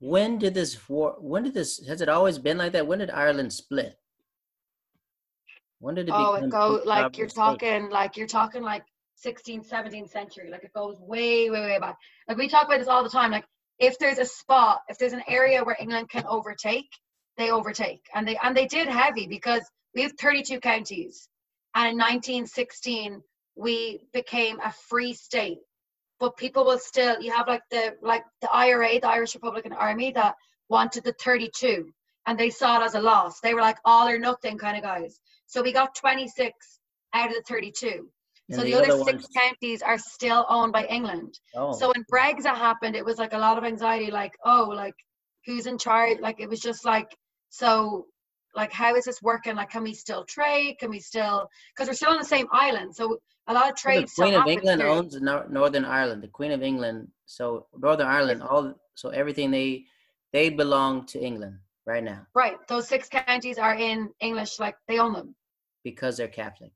When 0.00 0.38
did 0.38 0.54
this 0.54 0.88
war? 0.88 1.16
When 1.18 1.42
did 1.42 1.54
this? 1.54 1.84
Has 1.86 2.00
it 2.00 2.08
always 2.08 2.38
been 2.38 2.58
like 2.58 2.72
that? 2.72 2.86
When 2.86 3.00
did 3.00 3.10
Ireland 3.10 3.52
split? 3.52 3.98
When 5.80 5.94
did 5.94 6.08
it 6.08 6.14
Oh, 6.14 6.34
it 6.34 6.48
goes 6.50 6.84
like 6.84 7.16
you're 7.16 7.28
states? 7.28 7.34
talking 7.34 7.90
like 7.90 8.16
you're 8.16 8.26
talking 8.26 8.62
like 8.62 8.84
16th, 9.24 9.68
17th 9.68 10.10
century. 10.10 10.50
Like 10.50 10.64
it 10.64 10.72
goes 10.72 10.98
way, 11.00 11.50
way, 11.50 11.60
way 11.60 11.78
back. 11.80 11.96
Like 12.28 12.36
we 12.36 12.48
talk 12.48 12.66
about 12.66 12.78
this 12.78 12.88
all 12.88 13.02
the 13.02 13.10
time. 13.10 13.30
Like 13.30 13.44
if 13.78 13.98
there's 13.98 14.18
a 14.18 14.24
spot, 14.24 14.82
if 14.88 14.98
there's 14.98 15.12
an 15.12 15.22
area 15.28 15.64
where 15.64 15.76
England 15.80 16.10
can 16.10 16.24
overtake, 16.26 16.88
they 17.36 17.50
overtake. 17.50 18.02
And 18.14 18.26
they 18.26 18.36
and 18.42 18.56
they 18.56 18.66
did 18.66 18.88
heavy 18.88 19.26
because 19.26 19.62
we 19.94 20.02
have 20.02 20.12
32 20.20 20.60
counties. 20.60 21.28
And 21.74 21.88
in 21.88 21.96
1916, 21.96 23.22
we 23.56 24.00
became 24.12 24.58
a 24.60 24.72
free 24.88 25.12
state. 25.14 25.58
But 26.20 26.36
people 26.36 26.64
will 26.64 26.78
still 26.78 27.20
you 27.20 27.32
have 27.32 27.46
like 27.48 27.62
the 27.70 27.96
like 28.02 28.24
the 28.40 28.50
IRA, 28.52 29.00
the 29.00 29.08
Irish 29.08 29.34
Republican 29.34 29.72
Army, 29.72 30.12
that 30.12 30.34
wanted 30.68 31.04
the 31.04 31.12
32 31.12 31.92
and 32.28 32.38
they 32.38 32.50
saw 32.50 32.80
it 32.80 32.84
as 32.84 32.94
a 32.94 33.00
loss. 33.00 33.40
They 33.40 33.54
were 33.54 33.62
like 33.62 33.78
all 33.86 34.06
or 34.06 34.18
nothing 34.18 34.58
kind 34.58 34.76
of 34.76 34.82
guys. 34.82 35.18
So 35.46 35.62
we 35.62 35.72
got 35.72 35.94
26 35.94 36.80
out 37.14 37.30
of 37.30 37.34
the 37.34 37.42
32. 37.48 38.06
And 38.50 38.56
so 38.58 38.62
the 38.62 38.72
the, 38.72 38.76
other, 38.76 38.92
other 38.92 39.04
six 39.04 39.22
ones- 39.22 39.28
counties 39.34 39.82
are 39.82 39.96
still 39.98 40.44
owned 40.48 40.72
by 40.72 40.84
England. 40.84 41.38
Oh, 41.54 41.72
So 41.72 41.90
when 41.94 42.04
Brexit 42.12 42.54
happened, 42.54 42.96
it 42.96 43.04
was 43.04 43.16
like 43.16 43.32
a 43.32 43.38
lot 43.38 43.56
of 43.56 43.64
anxiety, 43.64 44.10
like, 44.10 44.32
oh, 44.44 44.70
like 44.74 44.94
who's 45.46 45.66
in 45.66 45.78
charge? 45.78 46.20
Like 46.20 46.38
it 46.38 46.50
was 46.50 46.60
just 46.60 46.84
like, 46.84 47.16
so 47.48 48.06
like 48.58 48.72
how 48.72 48.94
is 48.94 49.04
this 49.04 49.22
working? 49.22 49.56
Like 49.56 49.70
can 49.70 49.82
we 49.82 49.94
still 49.94 50.24
trade? 50.24 50.76
Can 50.80 50.90
we 50.90 51.00
still 51.00 51.48
because 51.70 51.88
we're 51.88 51.94
still 51.94 52.10
on 52.10 52.18
the 52.18 52.24
same 52.36 52.48
island. 52.52 52.94
So 52.94 53.18
a 53.46 53.54
lot 53.54 53.70
of 53.70 53.76
trade 53.76 54.04
the 54.04 54.08
still 54.08 54.26
Queen 54.26 54.38
of 54.40 54.48
England 54.48 54.82
here. 54.82 54.90
owns 54.90 55.18
Northern 55.58 55.86
Ireland. 55.86 56.22
The 56.22 56.28
Queen 56.38 56.52
of 56.52 56.62
England. 56.62 57.08
So 57.24 57.66
Northern 57.86 58.08
Ireland, 58.18 58.42
all 58.42 58.74
so 58.94 59.08
everything 59.10 59.50
they 59.50 59.84
they 60.32 60.50
belong 60.50 61.06
to 61.06 61.18
England 61.20 61.56
right 61.86 62.04
now 62.04 62.26
Right. 62.34 62.56
Those 62.68 62.86
six 62.88 63.08
counties 63.08 63.58
are 63.58 63.74
in 63.74 64.10
English, 64.20 64.58
like 64.58 64.76
they 64.88 64.98
own 64.98 65.12
them. 65.14 65.34
because 65.84 66.16
they're 66.16 66.28
Catholic. 66.42 66.72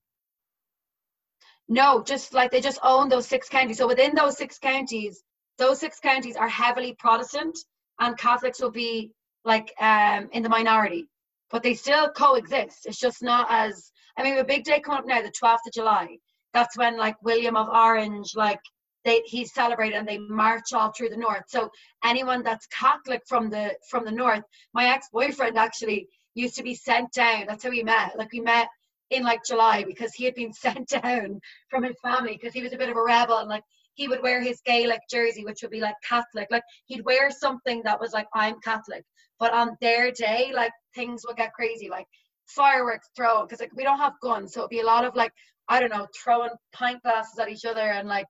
No, 1.69 2.03
just 2.03 2.33
like 2.35 2.51
they 2.51 2.61
just 2.61 2.81
own 2.83 3.09
those 3.09 3.27
six 3.27 3.49
counties. 3.49 3.79
So 3.79 3.87
within 3.87 4.15
those 4.15 4.37
six 4.37 4.59
counties, 4.59 5.23
those 5.59 5.79
six 5.81 6.01
counties 6.01 6.37
are 6.37 6.49
heavily 6.49 6.95
Protestant, 6.99 7.57
and 8.01 8.17
Catholics 8.19 8.61
will 8.61 8.71
be 8.71 9.13
like 9.45 9.73
um 9.81 10.29
in 10.33 10.43
the 10.43 10.49
minority, 10.49 11.09
but 11.53 11.63
they 11.63 11.75
still 11.75 12.11
coexist. 12.11 12.87
It's 12.87 12.99
just 12.99 13.23
not 13.23 13.47
as 13.51 13.93
I 14.17 14.23
mean, 14.23 14.39
a 14.39 14.45
big 14.45 14.65
day 14.65 14.81
coming 14.81 14.99
up 14.99 15.07
now, 15.07 15.23
the 15.23 15.33
12th 15.43 15.67
of 15.67 15.73
July. 15.73 16.19
That's 16.53 16.77
when 16.77 16.99
like 16.99 17.15
William 17.23 17.57
of 17.57 17.69
Orange, 17.69 18.33
like 18.35 18.61
they 19.05 19.23
he's 19.25 19.55
celebrated 19.55 19.97
and 19.97 20.07
they 20.07 20.19
march 20.19 20.73
all 20.75 20.93
through 20.93 21.09
the 21.11 21.17
north. 21.17 21.45
So 21.49 21.71
anyone 22.05 22.43
that's 22.43 22.67
Catholic 22.67 23.23
from 23.27 23.51
the 23.51 23.75
from 23.89 24.05
the 24.05 24.13
north, 24.13 24.43
my 24.75 24.87
ex-boyfriend 24.87 25.57
actually 25.57 26.09
used 26.35 26.57
to 26.57 26.63
be 26.63 26.75
sent 26.75 27.13
down. 27.13 27.45
That's 27.47 27.65
how 27.65 27.71
we 27.71 27.83
met. 27.83 28.17
Like 28.17 28.33
we 28.33 28.41
met 28.41 28.69
in 29.11 29.23
like 29.23 29.45
July 29.45 29.85
because 29.85 30.15
he 30.15 30.25
had 30.25 30.35
been 30.35 30.53
sent 30.65 30.89
down 30.89 31.41
from 31.69 31.85
his 31.85 31.97
family 32.03 32.33
because 32.33 32.55
he 32.55 32.63
was 32.63 32.73
a 32.73 32.79
bit 32.79 32.89
of 32.91 32.97
a 32.97 33.03
rebel 33.03 33.39
and 33.39 33.49
like 33.49 33.65
he 33.95 34.09
would 34.09 34.23
wear 34.23 34.41
his 34.41 34.61
Gaelic 34.65 35.01
jersey, 35.11 35.45
which 35.45 35.63
would 35.63 35.71
be 35.71 35.81
like 35.81 35.97
Catholic. 36.09 36.49
Like 36.51 36.65
he'd 36.87 37.05
wear 37.05 37.31
something 37.31 37.83
that 37.85 38.01
was 38.01 38.13
like 38.13 38.27
I'm 38.35 38.61
Catholic. 38.61 39.05
But 39.39 39.53
on 39.53 39.77
their 39.81 40.11
day, 40.13 40.53
like 40.55 40.73
things 40.95 41.23
would 41.27 41.37
get 41.37 41.53
crazy, 41.53 41.89
like 41.89 42.07
fireworks 42.47 43.09
thrown 43.17 43.45
because 43.45 43.61
like 43.61 43.75
we 43.75 43.85
don't 43.85 43.99
have 43.99 44.15
guns, 44.23 44.53
so 44.55 44.61
it'd 44.61 44.71
be 44.71 44.81
a 44.81 44.87
lot 44.87 45.05
of 45.05 45.15
like 45.17 45.33
I 45.69 45.81
don't 45.81 45.93
know 45.93 46.07
throwing 46.23 46.51
pint 46.73 47.03
glasses 47.03 47.39
at 47.39 47.51
each 47.51 47.65
other 47.65 47.81
and 47.81 48.09
like 48.09 48.27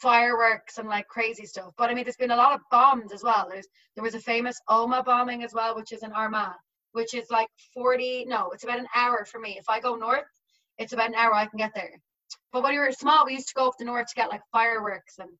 fireworks 0.00 0.78
and 0.78 0.88
like 0.88 1.06
crazy 1.08 1.46
stuff. 1.46 1.72
But 1.76 1.90
I 1.90 1.94
mean, 1.94 2.04
there's 2.04 2.16
been 2.16 2.30
a 2.30 2.36
lot 2.36 2.54
of 2.54 2.60
bombs 2.70 3.12
as 3.12 3.22
well. 3.22 3.46
There's 3.50 3.68
there 3.94 4.04
was 4.04 4.14
a 4.14 4.20
famous 4.20 4.58
Omagh 4.68 5.04
bombing 5.04 5.44
as 5.44 5.54
well, 5.54 5.76
which 5.76 5.92
is 5.92 6.02
in 6.02 6.12
Armagh, 6.12 6.56
which 6.92 7.14
is 7.14 7.30
like 7.30 7.48
40. 7.74 8.26
No, 8.26 8.50
it's 8.50 8.64
about 8.64 8.78
an 8.78 8.88
hour 8.94 9.24
for 9.24 9.38
me. 9.38 9.56
If 9.58 9.68
I 9.68 9.80
go 9.80 9.96
north, 9.96 10.24
it's 10.78 10.92
about 10.92 11.08
an 11.08 11.14
hour 11.14 11.34
I 11.34 11.46
can 11.46 11.58
get 11.58 11.74
there. 11.74 12.00
But 12.52 12.62
when 12.62 12.72
we 12.72 12.78
were 12.78 12.92
small, 12.92 13.24
we 13.26 13.34
used 13.34 13.48
to 13.48 13.54
go 13.54 13.68
up 13.68 13.74
the 13.78 13.84
north 13.84 14.08
to 14.08 14.14
get 14.14 14.30
like 14.30 14.42
fireworks 14.52 15.18
and 15.18 15.30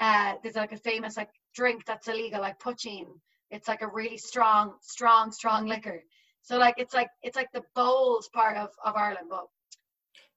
uh, 0.00 0.34
there's 0.42 0.56
like 0.56 0.72
a 0.72 0.78
famous 0.78 1.16
like 1.16 1.28
drink 1.54 1.84
that's 1.84 2.08
illegal, 2.08 2.40
like 2.40 2.58
poitín. 2.58 3.06
It's 3.50 3.68
like 3.68 3.82
a 3.82 3.88
really 3.88 4.16
strong, 4.16 4.74
strong, 4.80 5.30
strong 5.30 5.66
liquor. 5.66 6.02
So 6.42 6.56
like 6.56 6.74
it's 6.78 6.94
like 6.94 7.08
it's 7.22 7.36
like 7.36 7.52
the 7.52 7.62
bold 7.74 8.24
part 8.32 8.56
of, 8.56 8.70
of 8.84 8.96
Ireland, 8.96 9.26
but 9.28 9.46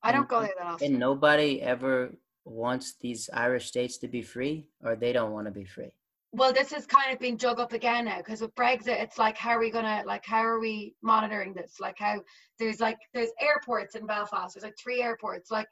I 0.01 0.11
don't 0.11 0.27
go 0.27 0.41
there 0.41 0.53
that 0.57 0.67
often. 0.67 0.87
And 0.91 0.99
nobody 0.99 1.61
ever 1.61 2.13
wants 2.43 2.95
these 2.99 3.29
Irish 3.31 3.67
states 3.67 3.97
to 3.99 4.07
be 4.09 4.21
free, 4.21 4.67
or 4.83 4.95
they 4.95 5.13
don't 5.13 5.31
want 5.31 5.47
to 5.47 5.51
be 5.51 5.63
free. 5.63 5.93
Well, 6.33 6.51
this 6.51 6.73
is 6.73 6.85
kind 6.85 7.13
of 7.13 7.19
being 7.19 7.37
dug 7.37 7.59
up 7.59 7.73
again 7.73 8.05
now 8.05 8.17
because 8.17 8.41
with 8.41 8.53
Brexit, 8.55 9.01
it's 9.01 9.17
like 9.17 9.37
how 9.37 9.51
are 9.51 9.59
we 9.59 9.71
gonna 9.71 10.03
like 10.05 10.25
how 10.25 10.43
are 10.43 10.59
we 10.59 10.95
monitoring 11.01 11.53
this? 11.53 11.75
Like 11.79 11.97
how 11.99 12.21
there's 12.59 12.81
like 12.81 12.97
there's 13.13 13.29
airports 13.39 13.95
in 13.95 14.05
Belfast. 14.05 14.55
There's 14.55 14.63
like 14.63 14.77
three 14.77 15.01
airports. 15.01 15.51
Like 15.51 15.67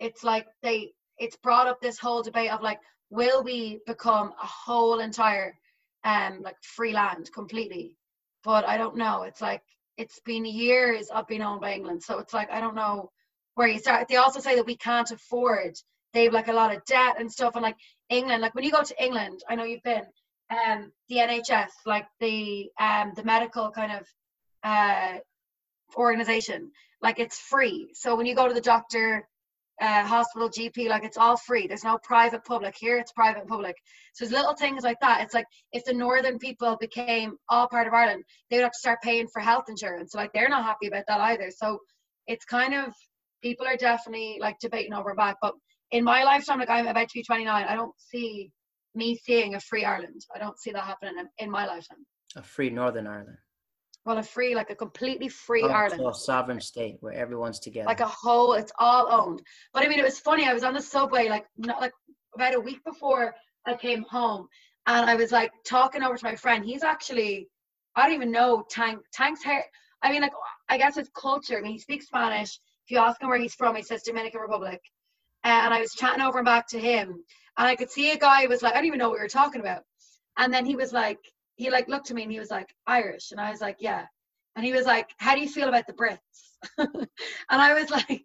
it's 0.00 0.24
like 0.24 0.46
they 0.62 0.92
it's 1.18 1.36
brought 1.36 1.68
up 1.68 1.80
this 1.80 1.98
whole 1.98 2.22
debate 2.22 2.50
of 2.50 2.62
like 2.62 2.80
will 3.10 3.42
we 3.42 3.80
become 3.86 4.32
a 4.42 4.46
whole 4.46 5.00
entire 5.00 5.54
um 6.04 6.40
like 6.42 6.56
free 6.62 6.92
land 6.92 7.30
completely? 7.32 7.96
But 8.42 8.66
i 8.66 8.76
don't 8.76 8.96
know. 8.96 9.22
It's 9.22 9.40
like 9.42 9.62
it's 9.96 10.18
been 10.20 10.46
years 10.46 11.08
of 11.10 11.28
being 11.28 11.42
owned 11.42 11.60
by 11.60 11.74
england. 11.74 12.02
So 12.02 12.18
it's 12.18 12.34
like 12.34 12.50
i 12.50 12.60
don't 12.60 12.74
know 12.74 13.10
where 13.54 13.68
you 13.68 13.78
start. 13.78 14.08
They 14.08 14.16
also 14.16 14.40
say 14.40 14.56
that 14.56 14.66
we 14.66 14.76
can't 14.76 15.10
afford 15.10 15.74
they 16.12 16.24
have 16.24 16.32
like 16.32 16.48
a 16.48 16.52
lot 16.52 16.74
of 16.74 16.84
debt 16.86 17.16
and 17.20 17.30
stuff. 17.30 17.54
And 17.54 17.62
like 17.62 17.76
england 18.08 18.42
like 18.42 18.54
when 18.54 18.64
you 18.64 18.72
go 18.72 18.82
to 18.82 19.04
england 19.04 19.40
i 19.48 19.54
know 19.54 19.64
you've 19.64 19.82
been 19.84 20.02
um 20.50 20.90
the 21.08 21.16
nhs 21.16 21.70
like 21.86 22.06
the 22.18 22.68
um 22.80 23.12
the 23.14 23.22
medical 23.22 23.70
kind 23.70 23.92
of 23.92 24.04
uh 24.64 25.18
organization 25.96 26.70
like 27.02 27.18
it's 27.18 27.38
free. 27.38 27.90
So 27.94 28.14
when 28.14 28.26
you 28.26 28.34
go 28.34 28.46
to 28.46 28.54
the 28.54 28.60
doctor 28.60 29.26
uh, 29.80 30.06
hospital 30.06 30.50
GP, 30.50 30.88
like 30.88 31.04
it's 31.04 31.16
all 31.16 31.36
free. 31.36 31.66
There's 31.66 31.84
no 31.84 31.98
private 32.02 32.44
public. 32.44 32.74
Here 32.78 32.98
it's 32.98 33.12
private 33.12 33.46
public. 33.46 33.76
So 34.14 34.24
there's 34.24 34.32
little 34.32 34.54
things 34.54 34.82
like 34.82 34.98
that. 35.00 35.22
It's 35.22 35.34
like 35.34 35.46
if 35.72 35.84
the 35.84 35.94
northern 35.94 36.38
people 36.38 36.76
became 36.78 37.36
all 37.48 37.66
part 37.68 37.86
of 37.86 37.94
Ireland, 37.94 38.24
they 38.50 38.56
would 38.56 38.64
have 38.64 38.72
to 38.72 38.78
start 38.78 39.00
paying 39.02 39.26
for 39.32 39.40
health 39.40 39.64
insurance. 39.68 40.12
So 40.12 40.18
like 40.18 40.32
they're 40.32 40.48
not 40.48 40.64
happy 40.64 40.88
about 40.88 41.04
that 41.08 41.20
either. 41.20 41.50
So 41.50 41.78
it's 42.26 42.44
kind 42.44 42.74
of 42.74 42.92
people 43.42 43.66
are 43.66 43.76
definitely 43.76 44.38
like 44.40 44.58
debating 44.60 44.92
over 44.92 45.14
back. 45.14 45.36
But 45.40 45.54
in 45.90 46.04
my 46.04 46.24
lifetime, 46.24 46.58
like 46.58 46.70
I'm 46.70 46.86
about 46.86 47.08
to 47.08 47.14
be 47.14 47.22
29, 47.22 47.66
I 47.66 47.74
don't 47.74 47.94
see 47.98 48.50
me 48.94 49.16
seeing 49.16 49.54
a 49.54 49.60
free 49.60 49.84
Ireland. 49.84 50.20
I 50.34 50.38
don't 50.38 50.58
see 50.58 50.72
that 50.72 50.84
happening 50.84 51.14
in, 51.18 51.46
in 51.46 51.50
my 51.50 51.66
lifetime. 51.66 52.04
A 52.36 52.42
free 52.42 52.70
Northern 52.70 53.06
Ireland 53.06 53.38
well 54.04 54.18
a 54.18 54.22
free 54.22 54.54
like 54.54 54.70
a 54.70 54.74
completely 54.74 55.28
free 55.28 55.62
oh, 55.62 55.68
Ireland. 55.68 56.02
a 56.06 56.14
sovereign 56.14 56.60
state 56.60 56.96
where 57.00 57.12
everyone's 57.12 57.58
together. 57.58 57.86
Like 57.86 58.00
a 58.00 58.06
whole 58.06 58.54
it's 58.54 58.72
all 58.78 59.12
owned. 59.12 59.42
But 59.72 59.84
I 59.84 59.88
mean 59.88 59.98
it 59.98 60.04
was 60.04 60.18
funny, 60.18 60.46
I 60.46 60.54
was 60.54 60.64
on 60.64 60.74
the 60.74 60.82
subway 60.82 61.28
like 61.28 61.46
not 61.56 61.80
like 61.80 61.92
about 62.34 62.54
a 62.54 62.60
week 62.60 62.82
before 62.84 63.34
I 63.66 63.74
came 63.74 64.02
home 64.02 64.48
and 64.86 65.08
I 65.08 65.16
was 65.16 65.32
like 65.32 65.52
talking 65.66 66.02
over 66.02 66.16
to 66.16 66.24
my 66.24 66.36
friend. 66.36 66.64
He's 66.64 66.82
actually 66.82 67.48
I 67.96 68.06
don't 68.06 68.14
even 68.14 68.32
know 68.32 68.64
Tank 68.70 69.00
Tank's 69.12 69.44
hair 69.44 69.64
I 70.02 70.10
mean 70.10 70.22
like 70.22 70.32
I 70.68 70.78
guess 70.78 70.96
it's 70.96 71.10
culture. 71.14 71.58
I 71.58 71.60
mean 71.60 71.72
he 71.72 71.78
speaks 71.78 72.06
Spanish. 72.06 72.58
If 72.86 72.92
you 72.92 72.98
ask 72.98 73.20
him 73.20 73.28
where 73.28 73.38
he's 73.38 73.54
from, 73.54 73.76
he 73.76 73.82
says 73.82 74.02
Dominican 74.02 74.40
Republic. 74.40 74.80
And 75.44 75.72
I 75.72 75.80
was 75.80 75.92
chatting 75.92 76.22
over 76.22 76.38
and 76.38 76.44
back 76.44 76.68
to 76.68 76.78
him 76.78 77.24
and 77.60 77.68
I 77.68 77.76
could 77.76 77.90
see 77.90 78.10
a 78.10 78.16
guy 78.16 78.46
was 78.46 78.62
like, 78.62 78.72
I 78.72 78.76
don't 78.76 78.86
even 78.86 78.98
know 78.98 79.10
what 79.10 79.18
we 79.18 79.22
were 79.22 79.28
talking 79.28 79.60
about. 79.60 79.82
And 80.38 80.52
then 80.52 80.64
he 80.64 80.76
was 80.76 80.92
like, 80.92 81.18
he 81.60 81.70
like 81.70 81.88
looked 81.88 82.10
at 82.10 82.16
me 82.16 82.22
and 82.22 82.32
he 82.32 82.38
was 82.38 82.50
like 82.50 82.74
Irish, 82.86 83.32
and 83.32 83.40
I 83.40 83.50
was 83.50 83.60
like, 83.60 83.76
yeah. 83.80 84.06
And 84.56 84.64
he 84.64 84.72
was 84.72 84.86
like, 84.86 85.10
how 85.18 85.34
do 85.34 85.42
you 85.42 85.48
feel 85.48 85.68
about 85.68 85.86
the 85.86 85.92
Brits? 85.92 86.18
and 86.78 87.06
I 87.50 87.74
was 87.74 87.90
like, 87.90 88.24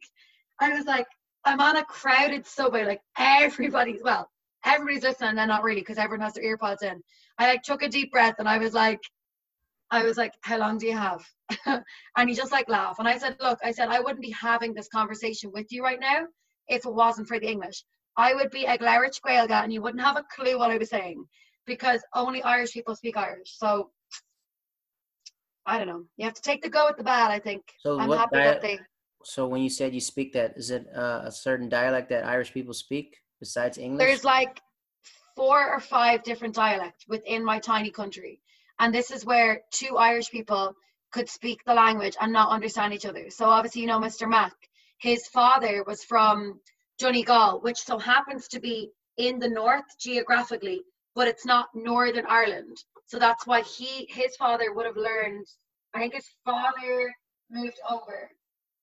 I 0.61 0.69
was 0.69 0.85
like, 0.85 1.05
I'm 1.43 1.59
on 1.59 1.75
a 1.75 1.83
crowded 1.83 2.47
subway, 2.47 2.85
like 2.85 3.01
everybody's 3.17 4.01
well, 4.01 4.29
everybody's 4.63 5.03
listening, 5.03 5.31
and 5.31 5.37
then 5.37 5.49
not 5.49 5.63
really 5.63 5.81
because 5.81 5.97
everyone 5.97 6.23
has 6.23 6.33
their 6.33 6.45
earpods 6.45 6.81
in. 6.81 7.01
I 7.37 7.47
like 7.47 7.63
took 7.63 7.83
a 7.83 7.89
deep 7.89 8.09
breath 8.09 8.35
and 8.39 8.47
I 8.47 8.57
was 8.57 8.73
like, 8.73 9.01
I 9.91 10.03
was 10.03 10.15
like, 10.15 10.33
how 10.41 10.57
long 10.57 10.77
do 10.77 10.87
you 10.87 10.97
have? 10.97 11.21
and 12.17 12.29
he 12.29 12.35
just 12.35 12.53
like 12.53 12.69
laughed. 12.69 12.99
And 12.99 13.07
I 13.07 13.17
said, 13.17 13.35
look, 13.41 13.59
I 13.65 13.71
said 13.71 13.89
I 13.89 13.99
wouldn't 13.99 14.21
be 14.21 14.31
having 14.31 14.73
this 14.73 14.87
conversation 14.87 15.51
with 15.53 15.67
you 15.71 15.83
right 15.83 15.99
now 15.99 16.21
if 16.69 16.85
it 16.85 16.93
wasn't 16.93 17.27
for 17.27 17.37
the 17.37 17.51
English. 17.51 17.83
I 18.15 18.33
would 18.33 18.49
be 18.49 18.63
a 18.63 18.77
Gaeilge 18.77 19.51
and 19.51 19.73
you 19.73 19.81
wouldn't 19.81 20.03
have 20.03 20.15
a 20.15 20.25
clue 20.33 20.57
what 20.57 20.71
I 20.71 20.77
was 20.77 20.89
saying 20.89 21.25
because 21.65 22.01
only 22.13 22.41
Irish 22.43 22.73
people 22.73 22.95
speak 22.95 23.17
Irish. 23.17 23.57
So 23.57 23.91
I 25.65 25.77
don't 25.77 25.87
know. 25.87 26.03
You 26.17 26.25
have 26.25 26.33
to 26.35 26.41
take 26.41 26.61
the 26.61 26.69
go 26.69 26.85
with 26.87 26.97
the 26.97 27.03
bad. 27.03 27.31
I 27.31 27.39
think. 27.39 27.63
So 27.79 27.99
I'm 27.99 28.11
happy 28.11 28.37
that 28.37 28.61
they. 28.61 28.79
So 29.23 29.47
when 29.47 29.61
you 29.61 29.69
said 29.69 29.93
you 29.93 30.01
speak 30.01 30.33
that, 30.33 30.53
is 30.55 30.69
it 30.69 30.87
uh, 30.95 31.21
a 31.23 31.31
certain 31.31 31.67
dialect 31.67 32.09
that 32.09 32.25
Irish 32.25 32.53
people 32.53 32.73
speak 32.73 33.17
besides 33.39 33.77
English? 33.77 34.05
There's 34.05 34.23
like 34.23 34.61
four 35.35 35.73
or 35.73 35.79
five 35.79 36.23
different 36.23 36.53
dialects 36.53 37.05
within 37.07 37.43
my 37.43 37.59
tiny 37.59 37.89
country, 37.89 38.41
and 38.79 38.93
this 38.93 39.09
is 39.09 39.25
where 39.25 39.61
two 39.71 39.97
Irish 39.97 40.29
people 40.29 40.75
could 41.11 41.29
speak 41.29 41.63
the 41.65 41.73
language 41.73 42.15
and 42.19 42.31
not 42.31 42.49
understand 42.49 42.93
each 42.93 43.05
other. 43.05 43.29
So 43.29 43.45
obviously, 43.45 43.81
you 43.81 43.87
know, 43.87 43.99
Mr. 43.99 44.29
Mac, 44.29 44.53
his 44.99 45.27
father 45.27 45.83
was 45.87 46.03
from 46.03 46.59
Donegal, 46.99 47.61
which 47.61 47.77
so 47.77 47.97
happens 47.97 48.47
to 48.49 48.59
be 48.59 48.91
in 49.17 49.39
the 49.39 49.49
north 49.49 49.85
geographically, 49.99 50.81
but 51.15 51.27
it's 51.27 51.45
not 51.45 51.69
Northern 51.73 52.25
Ireland. 52.27 52.77
So 53.07 53.17
that's 53.17 53.47
why 53.47 53.61
he 53.61 54.07
his 54.09 54.35
father 54.35 54.73
would 54.73 54.85
have 54.85 54.97
learned. 54.97 55.45
I 55.93 55.99
think 55.99 56.13
his 56.13 56.29
father 56.43 57.13
moved 57.49 57.79
over. 57.89 58.29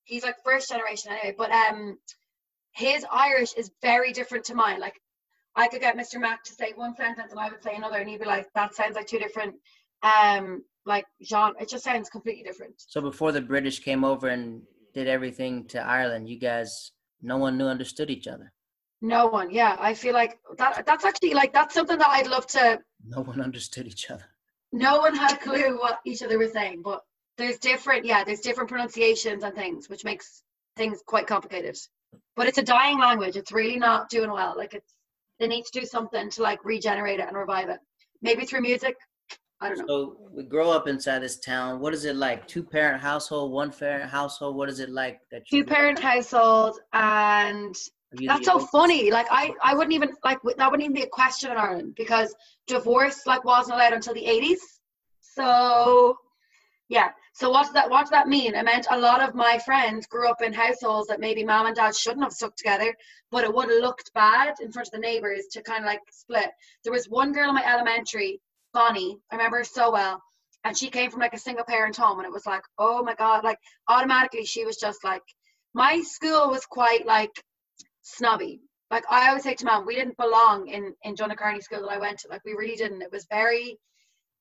He's 0.04 0.22
like 0.24 0.36
first 0.44 0.70
generation 0.70 1.12
anyway, 1.12 1.34
but 1.36 1.50
um, 1.52 1.98
his 2.72 3.04
Irish 3.12 3.52
is 3.54 3.70
very 3.82 4.12
different 4.12 4.44
to 4.46 4.54
mine. 4.54 4.80
Like 4.80 4.98
I 5.54 5.68
could 5.68 5.80
get 5.80 5.96
Mr. 5.96 6.18
Mac 6.18 6.42
to 6.44 6.54
say 6.54 6.72
one 6.74 6.96
sentence 6.96 7.30
and 7.30 7.40
I 7.40 7.50
would 7.50 7.62
say 7.62 7.74
another, 7.76 7.98
and 7.98 8.08
he'd 8.08 8.20
be 8.20 8.24
like, 8.26 8.48
"That 8.54 8.74
sounds 8.74 8.96
like 8.96 9.06
two 9.06 9.18
different 9.18 9.54
um 10.02 10.64
like 10.86 11.04
genre. 11.24 11.60
It 11.60 11.68
just 11.68 11.84
sounds 11.84 12.08
completely 12.08 12.44
different." 12.44 12.74
So 12.78 13.00
before 13.00 13.32
the 13.32 13.42
British 13.42 13.80
came 13.80 14.04
over 14.04 14.28
and 14.28 14.62
did 14.94 15.08
everything 15.08 15.66
to 15.68 15.80
Ireland, 15.80 16.28
you 16.28 16.38
guys, 16.38 16.92
no 17.20 17.36
one 17.36 17.58
knew 17.58 17.66
understood 17.66 18.10
each 18.10 18.26
other. 18.26 18.52
No 19.02 19.26
one. 19.26 19.50
Yeah, 19.50 19.76
I 19.80 19.94
feel 19.94 20.14
like 20.14 20.38
that. 20.58 20.86
That's 20.86 21.04
actually 21.04 21.34
like 21.34 21.52
that's 21.52 21.74
something 21.74 21.98
that 21.98 22.08
I'd 22.08 22.28
love 22.28 22.46
to. 22.48 22.80
No 23.04 23.22
one 23.22 23.40
understood 23.40 23.88
each 23.88 24.10
other. 24.10 24.24
No 24.70 25.00
one 25.00 25.14
had 25.14 25.32
a 25.32 25.36
clue 25.36 25.76
what 25.78 25.98
each 26.06 26.22
other 26.22 26.38
was 26.38 26.52
saying, 26.52 26.82
but 26.82 27.02
there's 27.36 27.58
different. 27.58 28.04
Yeah, 28.04 28.22
there's 28.22 28.40
different 28.40 28.70
pronunciations 28.70 29.42
and 29.42 29.54
things, 29.56 29.88
which 29.88 30.04
makes 30.04 30.44
things 30.76 31.02
quite 31.04 31.26
complicated. 31.26 31.76
But 32.36 32.46
it's 32.46 32.58
a 32.58 32.62
dying 32.62 33.00
language. 33.00 33.36
It's 33.36 33.50
really 33.50 33.76
not 33.76 34.08
doing 34.08 34.30
well. 34.30 34.54
Like 34.56 34.72
it's 34.72 34.94
they 35.40 35.48
need 35.48 35.64
to 35.64 35.80
do 35.80 35.84
something 35.84 36.30
to 36.30 36.42
like 36.42 36.64
regenerate 36.64 37.18
it 37.18 37.26
and 37.26 37.36
revive 37.36 37.70
it. 37.70 37.80
Maybe 38.22 38.44
through 38.44 38.60
music. 38.60 38.94
I 39.60 39.68
don't 39.68 39.78
know. 39.78 39.84
So 39.88 40.16
we 40.32 40.44
grow 40.44 40.70
up 40.70 40.86
inside 40.86 41.20
this 41.20 41.40
town. 41.40 41.80
What 41.80 41.92
is 41.92 42.04
it 42.04 42.14
like? 42.14 42.46
Two 42.46 42.62
parent 42.62 43.02
household, 43.02 43.50
one 43.50 43.72
parent 43.72 44.08
household. 44.08 44.54
What 44.54 44.68
is 44.68 44.78
it 44.78 44.90
like 44.90 45.18
that? 45.32 45.42
Two 45.48 45.64
parent 45.64 45.98
household 45.98 46.78
and 46.92 47.76
that's 48.26 48.46
so 48.46 48.58
funny. 48.58 49.10
Like 49.10 49.26
I, 49.30 49.52
I 49.62 49.74
wouldn't 49.74 49.94
even 49.94 50.10
like 50.24 50.38
that 50.56 50.70
wouldn't 50.70 50.82
even 50.84 50.94
be 50.94 51.02
a 51.02 51.08
question 51.08 51.50
in 51.50 51.56
Ireland 51.56 51.94
because 51.96 52.34
divorce 52.66 53.26
like 53.26 53.44
wasn't 53.44 53.76
allowed 53.76 53.92
until 53.94 54.14
the 54.14 54.26
eighties. 54.26 54.60
So 55.20 56.16
yeah. 56.88 57.10
So 57.34 57.50
what 57.50 57.64
does 57.64 57.72
that 57.72 57.88
what 57.90 58.00
does 58.02 58.10
that 58.10 58.28
mean? 58.28 58.54
It 58.54 58.64
meant 58.64 58.86
a 58.90 58.98
lot 58.98 59.22
of 59.26 59.34
my 59.34 59.58
friends 59.64 60.06
grew 60.06 60.28
up 60.28 60.42
in 60.42 60.52
households 60.52 61.08
that 61.08 61.20
maybe 61.20 61.44
mom 61.44 61.66
and 61.66 61.76
dad 61.76 61.96
shouldn't 61.96 62.22
have 62.22 62.32
stuck 62.32 62.54
together, 62.56 62.94
but 63.30 63.44
it 63.44 63.54
would 63.54 63.70
have 63.70 63.80
looked 63.80 64.12
bad 64.14 64.54
in 64.60 64.70
front 64.72 64.88
of 64.88 64.92
the 64.92 64.98
neighbors 64.98 65.46
to 65.52 65.62
kind 65.62 65.84
of 65.84 65.86
like 65.86 66.00
split. 66.10 66.50
There 66.84 66.92
was 66.92 67.06
one 67.06 67.32
girl 67.32 67.48
in 67.48 67.54
my 67.54 67.64
elementary, 67.64 68.40
Bonnie, 68.74 69.18
I 69.30 69.36
remember 69.36 69.58
her 69.58 69.64
so 69.64 69.90
well. 69.90 70.20
and 70.64 70.76
she 70.76 70.90
came 70.90 71.10
from 71.10 71.20
like 71.20 71.34
a 71.34 71.38
single 71.38 71.64
parent 71.64 71.96
home 71.96 72.18
and 72.18 72.26
it 72.26 72.32
was 72.32 72.46
like 72.46 72.62
oh 72.78 73.02
my 73.02 73.14
god 73.14 73.44
like 73.44 73.58
automatically 73.88 74.44
she 74.44 74.64
was 74.64 74.76
just 74.76 75.02
like 75.04 75.22
my 75.74 76.00
school 76.02 76.50
was 76.50 76.66
quite 76.66 77.06
like 77.06 77.32
snobby. 78.02 78.60
Like 78.90 79.04
i 79.10 79.28
always 79.28 79.42
say 79.44 79.54
to 79.54 79.64
mom 79.64 79.86
we 79.86 79.94
didn't 79.94 80.16
belong 80.18 80.68
in 80.68 80.94
in 81.04 81.16
john 81.16 81.34
carney 81.36 81.60
school 81.60 81.80
that 81.82 81.88
i 81.90 81.98
went 81.98 82.18
to. 82.20 82.28
Like 82.28 82.44
we 82.44 82.52
really 82.52 82.76
didn't. 82.76 83.02
It 83.02 83.10
was 83.12 83.26
very 83.30 83.78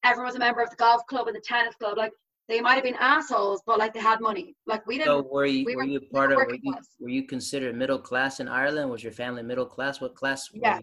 everyone 0.03 0.25
was 0.27 0.35
a 0.35 0.39
member 0.39 0.61
of 0.61 0.69
the 0.69 0.75
golf 0.75 1.05
club 1.07 1.27
and 1.27 1.35
the 1.35 1.41
tennis 1.41 1.75
club. 1.75 1.97
Like 1.97 2.11
they 2.49 2.59
might 2.59 2.73
have 2.75 2.83
been 2.83 2.95
assholes 2.95 3.61
but 3.65 3.79
like 3.79 3.93
they 3.93 3.99
had 4.01 4.19
money. 4.19 4.55
Like 4.65 4.85
we 4.85 4.97
didn't 4.97 5.13
So 5.13 5.29
were 5.31 5.45
you 5.45 5.65
we 5.65 5.75
were 5.75 5.81
were- 5.83 5.87
you 5.93 5.99
we 5.99 6.07
were 6.11 6.19
part 6.19 6.31
of 6.31 6.37
were 6.37 6.55
you, 6.61 6.73
were 6.99 7.09
you 7.09 7.27
considered 7.27 7.75
middle 7.75 7.99
class 7.99 8.39
in 8.39 8.47
Ireland? 8.47 8.89
Was 8.89 9.03
your 9.03 9.13
family 9.13 9.43
middle 9.43 9.65
class? 9.65 10.01
What 10.01 10.15
class 10.15 10.51
were 10.51 10.59
Yeah. 10.63 10.79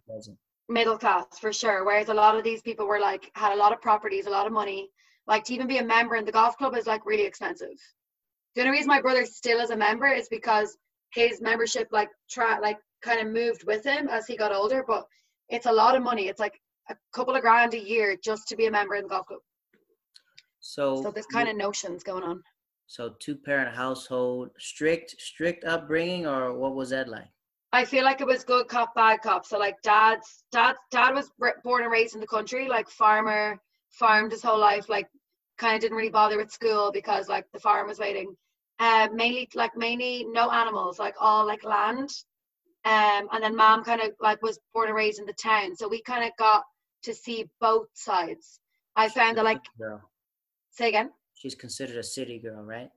middle 0.68 0.98
class 0.98 1.38
for 1.38 1.52
sure. 1.52 1.84
Whereas 1.84 2.08
a 2.08 2.14
lot 2.14 2.36
of 2.36 2.44
these 2.44 2.62
people 2.62 2.86
were 2.86 3.00
like 3.00 3.30
had 3.34 3.52
a 3.52 3.56
lot 3.56 3.72
of 3.72 3.80
properties 3.80 4.26
a 4.26 4.30
lot 4.30 4.46
of 4.46 4.52
money. 4.52 4.90
Like 5.26 5.44
to 5.44 5.54
even 5.54 5.66
be 5.66 5.78
a 5.78 5.84
member 5.84 6.16
in 6.16 6.24
the 6.24 6.32
golf 6.32 6.56
club 6.56 6.74
is 6.76 6.86
like 6.86 7.04
really 7.06 7.24
expensive. 7.24 7.76
The 8.54 8.62
only 8.62 8.72
reason 8.72 8.88
my 8.88 9.00
brother 9.00 9.24
still 9.26 9.60
is 9.60 9.70
a 9.70 9.76
member 9.76 10.06
is 10.06 10.28
because 10.28 10.76
his 11.12 11.40
membership 11.40 11.88
like 11.90 12.10
try 12.30 12.58
like 12.58 12.78
kind 13.02 13.20
of 13.20 13.32
moved 13.32 13.64
with 13.64 13.84
him 13.84 14.08
as 14.08 14.26
he 14.26 14.36
got 14.36 14.52
older 14.52 14.84
but 14.86 15.04
it's 15.48 15.66
a 15.66 15.72
lot 15.72 15.96
of 15.96 16.02
money 16.02 16.28
it's 16.28 16.40
like 16.40 16.60
a 16.90 16.94
couple 17.12 17.34
of 17.34 17.42
grand 17.42 17.74
a 17.74 17.78
year 17.78 18.16
just 18.22 18.48
to 18.48 18.56
be 18.56 18.66
a 18.66 18.70
member 18.70 18.94
in 18.94 19.04
the 19.04 19.08
golf 19.08 19.26
club 19.26 19.40
So 20.60 21.02
so 21.02 21.10
there's 21.10 21.26
kind 21.26 21.48
of 21.48 21.56
notions 21.56 22.02
going 22.02 22.24
on 22.24 22.42
so 22.88 23.14
two 23.20 23.36
parent 23.36 23.76
household, 23.76 24.48
strict 24.58 25.14
strict 25.20 25.64
upbringing, 25.64 26.26
or 26.26 26.54
what 26.54 26.74
was 26.74 26.88
that 26.88 27.06
like? 27.06 27.28
I 27.70 27.84
feel 27.84 28.02
like 28.02 28.22
it 28.22 28.26
was 28.26 28.44
good 28.44 28.66
cop, 28.66 28.94
bad 28.94 29.20
cop. 29.20 29.44
So 29.44 29.58
like 29.58 29.76
dad's 29.82 30.44
dad 30.52 30.74
dad 30.90 31.14
was 31.14 31.30
born 31.62 31.82
and 31.82 31.92
raised 31.92 32.14
in 32.14 32.20
the 32.22 32.26
country, 32.26 32.66
like 32.66 32.88
farmer, 32.88 33.60
farmed 33.90 34.32
his 34.32 34.42
whole 34.42 34.58
life, 34.58 34.88
like 34.88 35.06
kind 35.58 35.74
of 35.74 35.82
didn't 35.82 35.98
really 35.98 36.08
bother 36.08 36.38
with 36.38 36.50
school 36.50 36.90
because 36.90 37.28
like 37.28 37.44
the 37.52 37.60
farm 37.60 37.86
was 37.86 37.98
waiting. 37.98 38.34
Uh, 38.80 39.08
mainly 39.12 39.48
like 39.54 39.76
mainly 39.76 40.24
no 40.30 40.50
animals, 40.50 40.98
like 40.98 41.14
all 41.20 41.44
like 41.46 41.64
land. 41.64 42.10
Um, 42.84 43.28
and 43.32 43.42
then 43.42 43.56
mom 43.56 43.82
kind 43.82 44.00
of 44.00 44.12
like 44.20 44.40
was 44.40 44.60
born 44.72 44.86
and 44.86 44.96
raised 44.96 45.18
in 45.18 45.26
the 45.26 45.32
town, 45.32 45.76
so 45.76 45.88
we 45.88 46.00
kind 46.02 46.24
of 46.24 46.30
got 46.38 46.62
to 47.02 47.14
see 47.14 47.50
both 47.60 47.88
sides. 47.94 48.60
I 48.94 49.08
found 49.08 49.36
that 49.36 49.44
like 49.44 49.60
girl. 49.78 50.00
say 50.70 50.88
again. 50.88 51.10
She's 51.34 51.54
considered 51.54 51.96
a 51.96 52.02
city 52.02 52.38
girl, 52.38 52.62
right? 52.62 52.90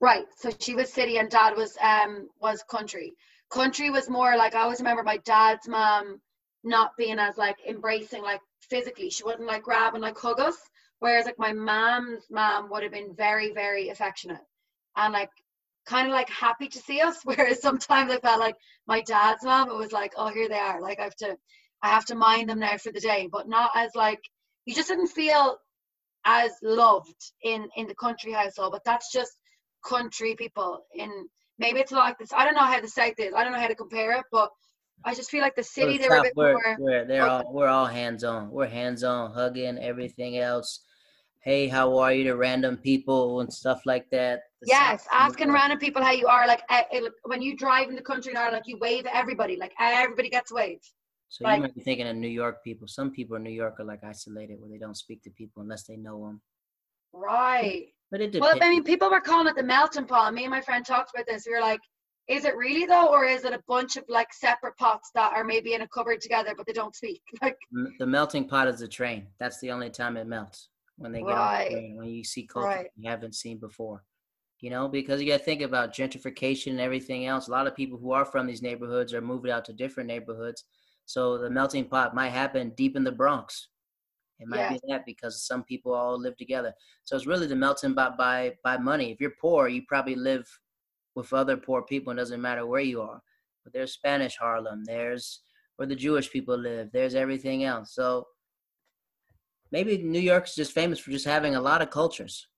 Right. 0.00 0.26
So 0.36 0.50
she 0.58 0.74
was 0.74 0.92
city 0.92 1.18
and 1.18 1.30
dad 1.30 1.56
was 1.56 1.76
um 1.82 2.28
was 2.40 2.62
country. 2.70 3.14
Country 3.50 3.90
was 3.90 4.10
more 4.10 4.36
like 4.36 4.54
I 4.54 4.60
always 4.60 4.80
remember 4.80 5.02
my 5.02 5.18
dad's 5.18 5.66
mom 5.66 6.20
not 6.64 6.96
being 6.98 7.18
as 7.18 7.38
like 7.38 7.56
embracing 7.66 8.22
like 8.22 8.40
physically. 8.60 9.08
She 9.08 9.24
wouldn't 9.24 9.48
like 9.48 9.62
grab 9.62 9.94
and 9.94 10.02
like 10.02 10.18
hug 10.18 10.38
us. 10.38 10.56
Whereas 10.98 11.24
like 11.24 11.38
my 11.38 11.52
mom's 11.52 12.24
mom 12.30 12.70
would 12.70 12.82
have 12.82 12.92
been 12.92 13.14
very, 13.14 13.52
very 13.52 13.88
affectionate 13.88 14.40
and 14.96 15.12
like 15.12 15.30
kind 15.86 16.08
of 16.08 16.12
like 16.12 16.28
happy 16.30 16.68
to 16.68 16.78
see 16.78 17.00
us. 17.00 17.18
Whereas 17.24 17.60
sometimes 17.60 18.10
I 18.10 18.18
felt 18.18 18.40
like 18.40 18.56
my 18.86 19.02
dad's 19.02 19.44
mom, 19.44 19.70
it 19.70 19.76
was 19.76 19.92
like, 19.92 20.12
oh 20.16 20.28
here 20.28 20.48
they 20.48 20.58
are. 20.58 20.80
Like 20.80 21.00
I 21.00 21.04
have 21.04 21.16
to 21.16 21.36
I 21.82 21.88
have 21.88 22.06
to 22.06 22.14
mind 22.14 22.48
them 22.48 22.60
now 22.60 22.76
for 22.78 22.92
the 22.92 23.00
day. 23.00 23.28
But 23.30 23.48
not 23.48 23.70
as 23.74 23.94
like 23.94 24.20
you 24.66 24.74
just 24.74 24.88
didn't 24.88 25.08
feel 25.08 25.56
as 26.24 26.52
loved 26.62 27.32
in 27.42 27.68
in 27.76 27.86
the 27.86 27.94
country 27.94 28.32
household. 28.32 28.72
But 28.72 28.84
that's 28.84 29.12
just 29.12 29.32
country 29.86 30.34
people 30.34 30.80
in 30.94 31.10
maybe 31.58 31.78
it's 31.78 31.92
like 31.92 32.18
this 32.18 32.32
i 32.32 32.44
don't 32.44 32.54
know 32.54 32.60
how 32.60 32.80
the 32.80 32.88
south 32.88 33.12
is 33.18 33.34
i 33.34 33.44
don't 33.44 33.52
know 33.52 33.60
how 33.60 33.68
to 33.68 33.74
compare 33.74 34.12
it 34.12 34.24
but 34.32 34.50
i 35.04 35.14
just 35.14 35.30
feel 35.30 35.42
like 35.42 35.54
the 35.54 35.62
city 35.62 35.98
they 35.98 36.08
were 36.08 36.16
a 36.16 36.22
bit 36.22 36.32
we're, 36.34 36.52
more 36.52 36.76
we're 36.78 37.04
they're 37.04 37.28
all 37.28 37.44
we're 37.52 37.68
all 37.68 37.86
hands 37.86 38.24
on. 38.24 38.50
We're 38.50 38.68
hands 38.68 39.04
on, 39.04 39.32
hugging 39.32 39.78
everything 39.78 40.38
else. 40.38 40.80
Hey, 41.40 41.68
how 41.68 41.98
are 41.98 42.12
you 42.12 42.24
to 42.24 42.36
random 42.36 42.76
people 42.78 43.40
and 43.40 43.52
stuff 43.52 43.82
like 43.84 44.08
that. 44.10 44.40
Yes 44.66 45.06
asking 45.12 45.50
random 45.52 45.78
people 45.78 46.02
how 46.02 46.10
you 46.12 46.26
are 46.26 46.46
like 46.46 46.62
eh, 46.70 46.82
when 47.24 47.42
you 47.42 47.56
drive 47.56 47.88
in 47.88 47.96
the 47.96 48.02
country 48.02 48.32
now 48.32 48.50
like 48.52 48.66
you 48.66 48.78
wave 48.78 49.06
at 49.06 49.14
everybody 49.14 49.56
like 49.56 49.72
everybody 49.78 50.28
gets 50.30 50.52
waved 50.52 50.88
So 51.28 51.44
like- 51.44 51.56
you 51.56 51.62
might 51.62 51.74
be 51.74 51.82
thinking 51.82 52.06
of 52.06 52.16
New 52.16 52.28
York 52.28 52.62
people. 52.62 52.86
Some 52.88 53.10
people 53.10 53.36
in 53.36 53.42
New 53.42 53.50
York 53.64 53.80
are 53.80 53.84
like 53.84 54.04
isolated, 54.04 54.60
where 54.60 54.70
they 54.70 54.78
don't 54.78 54.96
speak 54.96 55.22
to 55.24 55.30
people 55.30 55.62
unless 55.62 55.84
they 55.84 55.96
know 55.96 56.18
them. 56.26 56.40
right 57.12 57.86
But 58.10 58.20
it 58.20 58.32
depends. 58.32 58.54
well 58.60 58.66
i 58.66 58.70
mean 58.70 58.84
people 58.84 59.10
were 59.10 59.20
calling 59.20 59.46
it 59.46 59.56
the 59.56 59.62
melting 59.62 60.06
pot 60.06 60.34
me 60.34 60.44
and 60.44 60.50
my 60.50 60.60
friend 60.60 60.84
talked 60.84 61.10
about 61.14 61.26
this 61.26 61.44
we 61.46 61.52
were 61.54 61.60
like 61.60 61.80
is 62.28 62.44
it 62.44 62.56
really 62.56 62.86
though 62.86 63.08
or 63.08 63.24
is 63.24 63.44
it 63.44 63.52
a 63.52 63.62
bunch 63.68 63.96
of 63.96 64.04
like 64.08 64.32
separate 64.32 64.76
pots 64.78 65.10
that 65.14 65.32
are 65.36 65.44
maybe 65.44 65.74
in 65.74 65.82
a 65.82 65.88
cupboard 65.88 66.20
together 66.20 66.52
but 66.56 66.66
they 66.66 66.72
don't 66.72 66.96
speak 66.96 67.20
like 67.42 67.56
the 67.98 68.06
melting 68.06 68.46
pot 68.48 68.66
is 68.68 68.78
the 68.80 68.88
train. 68.88 69.26
That's 69.40 69.58
the 69.60 69.70
only 69.72 69.90
time 69.90 70.16
it 70.16 70.26
melts 70.26 70.68
when 70.96 71.10
they 71.12 71.22
get 71.22 71.36
on 71.36 71.58
the 71.64 71.70
train. 71.70 71.96
When 71.96 72.08
you 72.08 72.24
see 72.24 72.44
culture 72.46 72.68
Right. 72.68 72.90
you 72.96 73.10
haven't 73.10 73.34
seen 73.34 73.58
before, 73.58 74.04
you 74.64 74.70
know, 74.70 74.88
because 74.88 75.20
you 75.20 75.28
got 75.28 75.40
to 75.40 75.44
think 75.44 75.60
about 75.60 75.92
gentrification 75.92 76.68
and 76.68 76.80
everything 76.80 77.26
else. 77.26 77.48
A 77.48 77.50
lot 77.50 77.66
of 77.66 77.76
people 77.76 77.98
who 77.98 78.12
are 78.12 78.24
from 78.24 78.46
these 78.46 78.62
neighborhoods 78.62 79.12
are 79.12 79.20
moving 79.20 79.50
out 79.50 79.66
to 79.66 79.74
different 79.74 80.06
neighborhoods. 80.06 80.64
So 81.04 81.36
the 81.36 81.50
melting 81.50 81.84
pot 81.84 82.14
might 82.14 82.30
happen 82.30 82.72
deep 82.74 82.96
in 82.96 83.04
the 83.04 83.12
Bronx. 83.12 83.68
It 84.40 84.48
might 84.48 84.70
be 84.70 84.80
that 84.88 85.04
because 85.04 85.46
some 85.46 85.64
people 85.64 85.92
all 85.92 86.18
live 86.18 86.38
together. 86.38 86.72
So 87.02 87.14
it's 87.14 87.26
really 87.26 87.46
the 87.46 87.54
melting 87.54 87.94
pot 87.94 88.16
by 88.16 88.54
by 88.64 88.78
money. 88.78 89.12
If 89.12 89.20
you're 89.20 89.34
poor, 89.38 89.68
you 89.68 89.82
probably 89.86 90.14
live 90.14 90.48
with 91.14 91.34
other 91.34 91.58
poor 91.58 91.82
people. 91.82 92.14
It 92.14 92.16
doesn't 92.16 92.40
matter 92.40 92.66
where 92.66 92.80
you 92.80 93.02
are. 93.02 93.20
But 93.64 93.74
there's 93.74 93.92
Spanish 93.92 94.38
Harlem. 94.38 94.82
There's 94.86 95.40
where 95.76 95.86
the 95.86 95.94
Jewish 95.94 96.30
people 96.30 96.56
live. 96.56 96.88
There's 96.90 97.14
everything 97.14 97.64
else. 97.64 97.94
So 97.94 98.28
maybe 99.70 99.98
New 99.98 100.20
York's 100.20 100.54
just 100.54 100.72
famous 100.72 100.98
for 100.98 101.10
just 101.10 101.26
having 101.26 101.54
a 101.54 101.60
lot 101.60 101.82
of 101.82 101.90
cultures. 101.90 102.48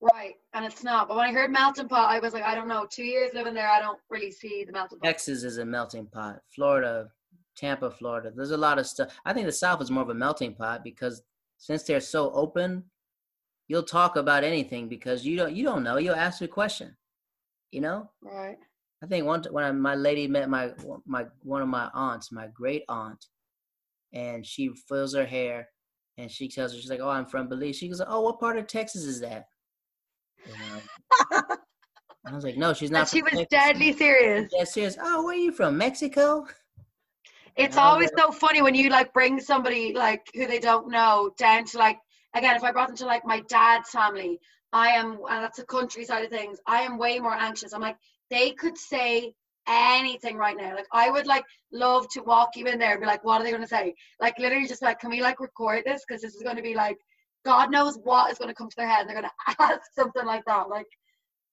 right 0.00 0.36
and 0.54 0.64
it's 0.64 0.82
not 0.82 1.08
but 1.08 1.16
when 1.16 1.28
i 1.28 1.32
heard 1.32 1.50
melting 1.50 1.88
pot 1.88 2.10
i 2.10 2.18
was 2.18 2.32
like 2.32 2.44
i 2.44 2.54
don't 2.54 2.68
know 2.68 2.86
two 2.88 3.04
years 3.04 3.30
living 3.34 3.54
there 3.54 3.68
i 3.68 3.80
don't 3.80 3.98
really 4.08 4.30
see 4.30 4.64
the 4.64 4.72
melting 4.72 4.98
pot 4.98 5.06
Texas 5.06 5.42
is 5.44 5.58
a 5.58 5.64
melting 5.64 6.06
pot. 6.06 6.40
Florida, 6.54 7.10
Tampa, 7.56 7.90
Florida. 7.90 8.32
There's 8.34 8.50
a 8.50 8.56
lot 8.56 8.78
of 8.78 8.86
stuff. 8.86 9.14
I 9.24 9.32
think 9.32 9.46
the 9.46 9.52
South 9.52 9.80
is 9.80 9.90
more 9.90 10.02
of 10.02 10.10
a 10.10 10.14
melting 10.14 10.54
pot 10.54 10.82
because 10.82 11.22
since 11.58 11.82
they're 11.82 12.00
so 12.00 12.32
open, 12.32 12.84
you'll 13.68 13.82
talk 13.82 14.16
about 14.16 14.44
anything 14.44 14.88
because 14.88 15.24
you 15.24 15.36
don't 15.36 15.54
you 15.54 15.64
don't 15.64 15.82
know. 15.82 15.98
You'll 15.98 16.14
ask 16.14 16.42
a 16.42 16.48
question. 16.48 16.96
You 17.70 17.80
know. 17.80 18.10
right 18.22 18.58
I 19.02 19.06
think 19.06 19.26
one 19.26 19.42
when 19.50 19.64
I, 19.64 19.72
my 19.72 19.94
lady 19.94 20.26
met 20.28 20.48
my 20.48 20.72
my 21.06 21.26
one 21.42 21.62
of 21.62 21.68
my 21.68 21.90
aunts, 21.92 22.32
my 22.32 22.46
great 22.48 22.84
aunt, 22.88 23.26
and 24.12 24.46
she 24.46 24.70
fills 24.88 25.14
her 25.14 25.26
hair, 25.26 25.68
and 26.16 26.30
she 26.30 26.48
tells 26.48 26.72
her 26.72 26.80
she's 26.80 26.90
like, 26.90 27.00
"Oh, 27.00 27.10
I'm 27.10 27.26
from 27.26 27.48
Belize." 27.48 27.76
She 27.76 27.88
goes, 27.88 28.00
"Oh, 28.06 28.22
what 28.22 28.40
part 28.40 28.58
of 28.58 28.66
Texas 28.66 29.04
is 29.04 29.20
that?" 29.20 29.48
You 30.46 30.52
uh, 30.52 31.40
know? 31.40 31.42
I 32.26 32.34
was 32.34 32.44
like, 32.44 32.56
"No, 32.56 32.72
she's 32.72 32.90
not." 32.90 33.08
she 33.08 33.22
was 33.22 33.32
Texas." 33.32 33.48
deadly 33.50 33.92
serious 33.92 34.50
Dead 34.50 34.68
serious. 34.68 34.96
Oh, 35.00 35.24
where 35.24 35.34
are 35.34 35.38
you 35.38 35.52
from? 35.52 35.76
Mexico? 35.76 36.46
it's 37.56 37.76
always 37.76 38.10
so 38.16 38.30
funny 38.30 38.62
when 38.62 38.74
you 38.74 38.90
like 38.90 39.12
bring 39.12 39.40
somebody 39.40 39.92
like 39.94 40.28
who 40.34 40.46
they 40.46 40.58
don't 40.58 40.90
know 40.90 41.30
down 41.38 41.64
to 41.64 41.78
like 41.78 41.98
again 42.34 42.56
if 42.56 42.64
i 42.64 42.72
brought 42.72 42.88
them 42.88 42.96
to 42.96 43.06
like 43.06 43.24
my 43.24 43.40
dad's 43.48 43.90
family 43.90 44.38
i 44.72 44.88
am 44.88 45.18
and 45.30 45.42
that's 45.44 45.58
the 45.58 45.66
countryside 45.66 46.24
of 46.24 46.30
things 46.30 46.58
i 46.66 46.80
am 46.80 46.98
way 46.98 47.18
more 47.18 47.34
anxious 47.34 47.72
i'm 47.72 47.80
like 47.80 47.96
they 48.30 48.50
could 48.50 48.76
say 48.76 49.32
anything 49.68 50.36
right 50.36 50.56
now 50.56 50.74
like 50.74 50.86
i 50.92 51.10
would 51.10 51.26
like 51.26 51.44
love 51.72 52.06
to 52.08 52.22
walk 52.22 52.50
you 52.56 52.66
in 52.66 52.78
there 52.78 52.92
and 52.92 53.00
be 53.00 53.06
like 53.06 53.24
what 53.24 53.40
are 53.40 53.44
they 53.44 53.50
going 53.50 53.62
to 53.62 53.68
say 53.68 53.94
like 54.20 54.38
literally 54.38 54.66
just 54.66 54.82
like 54.82 54.98
can 54.98 55.10
we 55.10 55.22
like 55.22 55.40
record 55.40 55.82
this 55.86 56.04
because 56.06 56.20
this 56.20 56.34
is 56.34 56.42
going 56.42 56.56
to 56.56 56.62
be 56.62 56.74
like 56.74 56.98
god 57.44 57.70
knows 57.70 57.98
what 58.02 58.30
is 58.30 58.38
going 58.38 58.48
to 58.48 58.54
come 58.54 58.68
to 58.68 58.76
their 58.76 58.88
head 58.88 59.00
and 59.00 59.08
they're 59.08 59.20
going 59.20 59.30
to 59.48 59.62
ask 59.62 59.80
something 59.96 60.24
like 60.24 60.44
that 60.46 60.68
like 60.68 60.86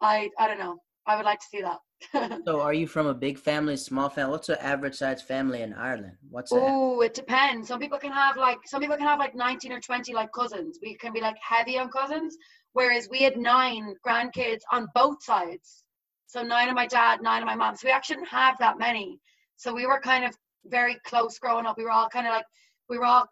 i 0.01 0.29
i 0.39 0.47
don't 0.47 0.59
know 0.59 0.77
i 1.07 1.15
would 1.15 1.25
like 1.25 1.39
to 1.39 1.47
see 1.49 1.61
that 1.61 1.77
So, 2.45 2.61
are 2.61 2.73
you 2.73 2.87
from 2.87 3.07
a 3.07 3.13
big 3.13 3.37
family, 3.37 3.77
small 3.77 4.09
family? 4.09 4.31
What's 4.31 4.49
an 4.49 4.57
average 4.59 4.95
size 4.95 5.21
family 5.21 5.61
in 5.61 5.73
Ireland? 5.73 6.13
What's? 6.29 6.51
Oh, 6.51 7.01
it 7.01 7.13
depends. 7.13 7.67
Some 7.67 7.79
people 7.79 7.99
can 7.99 8.11
have 8.11 8.37
like 8.37 8.57
some 8.65 8.81
people 8.81 8.97
can 8.97 9.05
have 9.05 9.19
like 9.19 9.35
19 9.35 9.71
or 9.71 9.79
20 9.79 10.13
like 10.13 10.31
cousins. 10.31 10.79
We 10.81 10.95
can 10.95 11.13
be 11.13 11.21
like 11.21 11.35
heavy 11.41 11.77
on 11.77 11.89
cousins, 11.89 12.35
whereas 12.73 13.07
we 13.09 13.19
had 13.19 13.37
nine 13.37 13.93
grandkids 14.05 14.61
on 14.71 14.87
both 14.95 15.23
sides. 15.23 15.83
So 16.27 16.41
nine 16.41 16.69
of 16.69 16.75
my 16.75 16.87
dad, 16.87 17.21
nine 17.21 17.41
of 17.41 17.45
my 17.45 17.55
mom. 17.55 17.75
So 17.75 17.87
we 17.87 17.91
actually 17.91 18.17
didn't 18.17 18.29
have 18.29 18.55
that 18.59 18.79
many. 18.79 19.19
So 19.57 19.73
we 19.73 19.85
were 19.85 19.99
kind 19.99 20.25
of 20.25 20.35
very 20.65 20.97
close 21.05 21.37
growing 21.39 21.65
up. 21.65 21.77
We 21.77 21.83
were 21.83 21.91
all 21.91 22.09
kind 22.09 22.25
of 22.25 22.33
like 22.33 22.45
we 22.89 22.97
were 22.97 23.05
all 23.05 23.27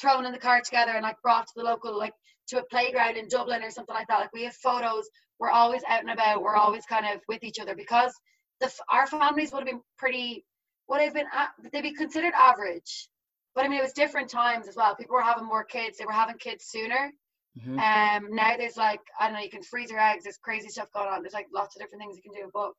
thrown 0.00 0.26
in 0.26 0.32
the 0.32 0.38
car 0.38 0.60
together 0.60 0.92
and 0.92 1.02
like 1.02 1.20
brought 1.22 1.46
to 1.46 1.52
the 1.56 1.62
local 1.62 1.96
like 1.96 2.12
to 2.48 2.58
a 2.58 2.64
playground 2.66 3.16
in 3.16 3.28
Dublin 3.28 3.62
or 3.62 3.70
something 3.70 3.94
like 3.94 4.06
that. 4.08 4.20
Like 4.20 4.32
we 4.32 4.44
have 4.44 4.54
photos. 4.54 5.08
We're 5.38 5.50
always 5.50 5.82
out 5.88 6.00
and 6.00 6.10
about. 6.10 6.42
We're 6.42 6.56
always 6.56 6.84
kind 6.86 7.06
of 7.06 7.20
with 7.28 7.42
each 7.42 7.58
other 7.60 7.74
because 7.74 8.12
the 8.60 8.70
our 8.90 9.06
families 9.06 9.52
would 9.52 9.60
have 9.60 9.68
been 9.68 9.82
pretty 9.98 10.44
would 10.88 11.00
have 11.00 11.14
been 11.14 11.26
they'd 11.72 11.82
be 11.82 11.94
considered 11.94 12.34
average. 12.34 13.08
But 13.54 13.64
I 13.64 13.68
mean, 13.68 13.78
it 13.78 13.82
was 13.82 13.92
different 13.92 14.28
times 14.30 14.68
as 14.68 14.76
well. 14.76 14.96
People 14.96 15.14
were 15.14 15.22
having 15.22 15.46
more 15.46 15.64
kids. 15.64 15.98
They 15.98 16.04
were 16.04 16.12
having 16.12 16.38
kids 16.38 16.64
sooner. 16.66 17.12
Mhm. 17.58 17.78
Um, 17.78 18.34
now 18.34 18.56
there's 18.56 18.76
like 18.76 19.00
I 19.18 19.26
don't 19.26 19.34
know, 19.34 19.42
you 19.42 19.50
can 19.50 19.62
freeze 19.62 19.90
your 19.90 20.00
eggs. 20.00 20.24
There's 20.24 20.38
crazy 20.38 20.68
stuff 20.68 20.90
going 20.92 21.08
on. 21.08 21.22
There's 21.22 21.34
like 21.34 21.46
lots 21.54 21.76
of 21.76 21.82
different 21.82 22.02
things 22.02 22.16
you 22.16 22.22
can 22.22 22.32
do. 22.32 22.50
But 22.52 22.72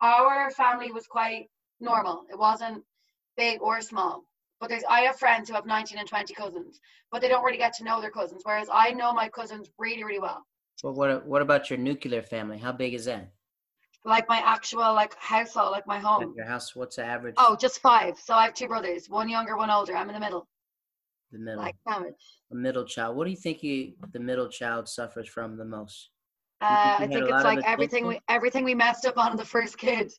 our 0.00 0.50
family 0.50 0.90
was 0.90 1.06
quite 1.06 1.48
normal. 1.80 2.24
It 2.30 2.38
wasn't 2.38 2.82
big 3.36 3.60
or 3.60 3.80
small. 3.82 4.24
But 4.62 4.68
there's 4.68 4.84
I 4.88 5.00
have 5.00 5.18
friends 5.18 5.48
who 5.48 5.56
have 5.56 5.66
19 5.66 5.98
and 5.98 6.08
20 6.08 6.34
cousins, 6.34 6.78
but 7.10 7.20
they 7.20 7.28
don't 7.28 7.42
really 7.42 7.58
get 7.58 7.74
to 7.74 7.84
know 7.84 8.00
their 8.00 8.12
cousins. 8.12 8.42
Whereas 8.44 8.68
I 8.72 8.92
know 8.92 9.12
my 9.12 9.28
cousins 9.28 9.68
really, 9.76 10.04
really 10.04 10.20
well. 10.20 10.46
Well, 10.84 10.94
what 10.94 11.26
what 11.26 11.42
about 11.42 11.68
your 11.68 11.80
nuclear 11.80 12.22
family? 12.22 12.58
How 12.58 12.70
big 12.70 12.94
is 12.94 13.06
that? 13.06 13.32
Like 14.04 14.28
my 14.28 14.38
actual 14.38 14.94
like 14.94 15.16
household, 15.16 15.72
like 15.72 15.86
my 15.88 15.98
home. 15.98 16.32
Your 16.36 16.46
house, 16.46 16.76
what's 16.76 16.94
the 16.94 17.04
average? 17.04 17.34
Oh, 17.38 17.56
just 17.60 17.80
five. 17.80 18.16
So 18.20 18.34
I 18.34 18.44
have 18.44 18.54
two 18.54 18.68
brothers, 18.68 19.10
one 19.10 19.28
younger, 19.28 19.56
one 19.56 19.68
older. 19.68 19.96
I'm 19.96 20.08
in 20.08 20.14
the 20.14 20.20
middle. 20.20 20.46
The 21.32 21.40
middle. 21.40 21.60
Like 21.60 21.74
sandwich. 21.88 22.22
A 22.52 22.54
middle 22.54 22.84
child. 22.84 23.16
What 23.16 23.24
do 23.24 23.30
you 23.30 23.36
think 23.36 23.64
you, 23.64 23.94
the 24.12 24.20
middle 24.20 24.48
child 24.48 24.88
suffers 24.88 25.28
from 25.28 25.56
the 25.56 25.64
most? 25.64 26.10
Uh, 26.60 26.98
I 27.00 27.08
think 27.08 27.28
it's 27.28 27.42
like 27.42 27.64
everything 27.64 28.06
we 28.06 28.20
everything 28.28 28.62
we 28.62 28.76
messed 28.76 29.06
up 29.06 29.18
on 29.18 29.36
the 29.36 29.44
first 29.44 29.76
kid. 29.76 30.12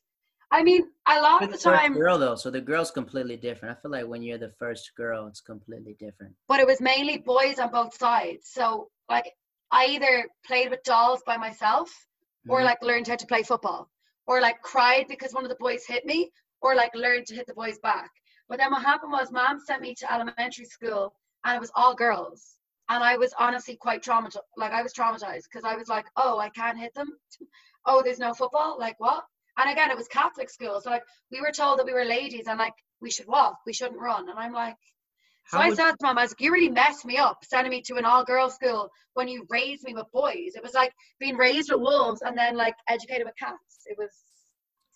I 0.54 0.62
mean, 0.62 0.84
a 1.08 1.20
lot 1.20 1.42
of 1.42 1.50
the 1.50 1.58
time. 1.58 1.94
girl 1.94 2.16
though, 2.16 2.36
so 2.36 2.48
the 2.48 2.60
girl's 2.60 2.92
completely 2.92 3.36
different. 3.36 3.76
I 3.76 3.80
feel 3.80 3.90
like 3.90 4.06
when 4.06 4.22
you're 4.22 4.38
the 4.38 4.52
first 4.56 4.92
girl, 4.96 5.26
it's 5.26 5.40
completely 5.40 5.96
different. 5.98 6.32
But 6.46 6.60
it 6.60 6.66
was 6.66 6.80
mainly 6.80 7.18
boys 7.18 7.58
on 7.58 7.72
both 7.72 7.92
sides. 7.96 8.50
So 8.52 8.88
like, 9.10 9.32
I 9.72 9.86
either 9.86 10.28
played 10.46 10.70
with 10.70 10.84
dolls 10.84 11.22
by 11.26 11.36
myself, 11.36 11.90
or 12.48 12.58
mm-hmm. 12.58 12.66
like 12.66 12.82
learned 12.82 13.08
how 13.08 13.16
to 13.16 13.26
play 13.26 13.42
football, 13.42 13.90
or 14.28 14.40
like 14.40 14.62
cried 14.62 15.06
because 15.08 15.32
one 15.32 15.44
of 15.44 15.50
the 15.50 15.56
boys 15.58 15.84
hit 15.88 16.06
me, 16.06 16.30
or 16.62 16.76
like 16.76 16.94
learned 16.94 17.26
to 17.26 17.34
hit 17.34 17.48
the 17.48 17.54
boys 17.54 17.80
back. 17.80 18.10
But 18.48 18.58
then 18.58 18.70
what 18.70 18.82
happened 18.82 19.10
was, 19.10 19.32
mom 19.32 19.58
sent 19.58 19.82
me 19.82 19.96
to 19.96 20.14
elementary 20.14 20.66
school, 20.66 21.14
and 21.44 21.56
it 21.56 21.60
was 21.60 21.72
all 21.74 21.96
girls 21.96 22.54
and 22.90 23.02
I 23.02 23.16
was 23.16 23.34
honestly 23.38 23.76
quite 23.76 24.02
traumatized. 24.02 24.38
Like 24.56 24.72
I 24.72 24.82
was 24.82 24.92
traumatized 24.92 25.44
because 25.50 25.64
I 25.64 25.74
was 25.74 25.88
like, 25.88 26.06
oh, 26.16 26.38
I 26.38 26.50
can't 26.50 26.78
hit 26.78 26.94
them. 26.94 27.08
oh, 27.86 28.02
there's 28.04 28.18
no 28.18 28.34
football. 28.34 28.76
Like 28.78 29.00
what? 29.00 29.24
And 29.58 29.70
again, 29.70 29.90
it 29.90 29.96
was 29.96 30.08
Catholic 30.08 30.50
school, 30.50 30.80
so 30.80 30.90
like 30.90 31.04
we 31.30 31.40
were 31.40 31.52
told 31.52 31.78
that 31.78 31.86
we 31.86 31.92
were 31.92 32.04
ladies 32.04 32.46
and 32.48 32.58
like 32.58 32.74
we 33.00 33.10
should 33.10 33.26
walk, 33.26 33.58
we 33.66 33.72
shouldn't 33.72 34.00
run. 34.00 34.28
And 34.28 34.38
I'm 34.38 34.52
like, 34.52 34.76
so 35.48 35.58
How 35.58 35.64
I 35.64 35.74
said 35.74 35.92
to 35.92 35.96
mom, 36.02 36.18
I 36.18 36.22
was 36.22 36.30
like, 36.30 36.40
you 36.40 36.52
really 36.52 36.70
messed 36.70 37.04
me 37.04 37.18
up 37.18 37.38
sending 37.44 37.70
me 37.70 37.82
to 37.82 37.96
an 37.96 38.04
all-girls 38.04 38.54
school 38.54 38.88
when 39.12 39.28
you 39.28 39.46
raised 39.50 39.84
me 39.84 39.94
with 39.94 40.10
boys. 40.12 40.54
It 40.54 40.62
was 40.62 40.74
like 40.74 40.92
being 41.20 41.36
raised 41.36 41.70
with 41.70 41.82
wolves 41.82 42.22
and 42.22 42.36
then 42.36 42.56
like 42.56 42.74
educated 42.88 43.26
with 43.26 43.36
cats. 43.38 43.86
It 43.86 43.96
was 43.98 44.10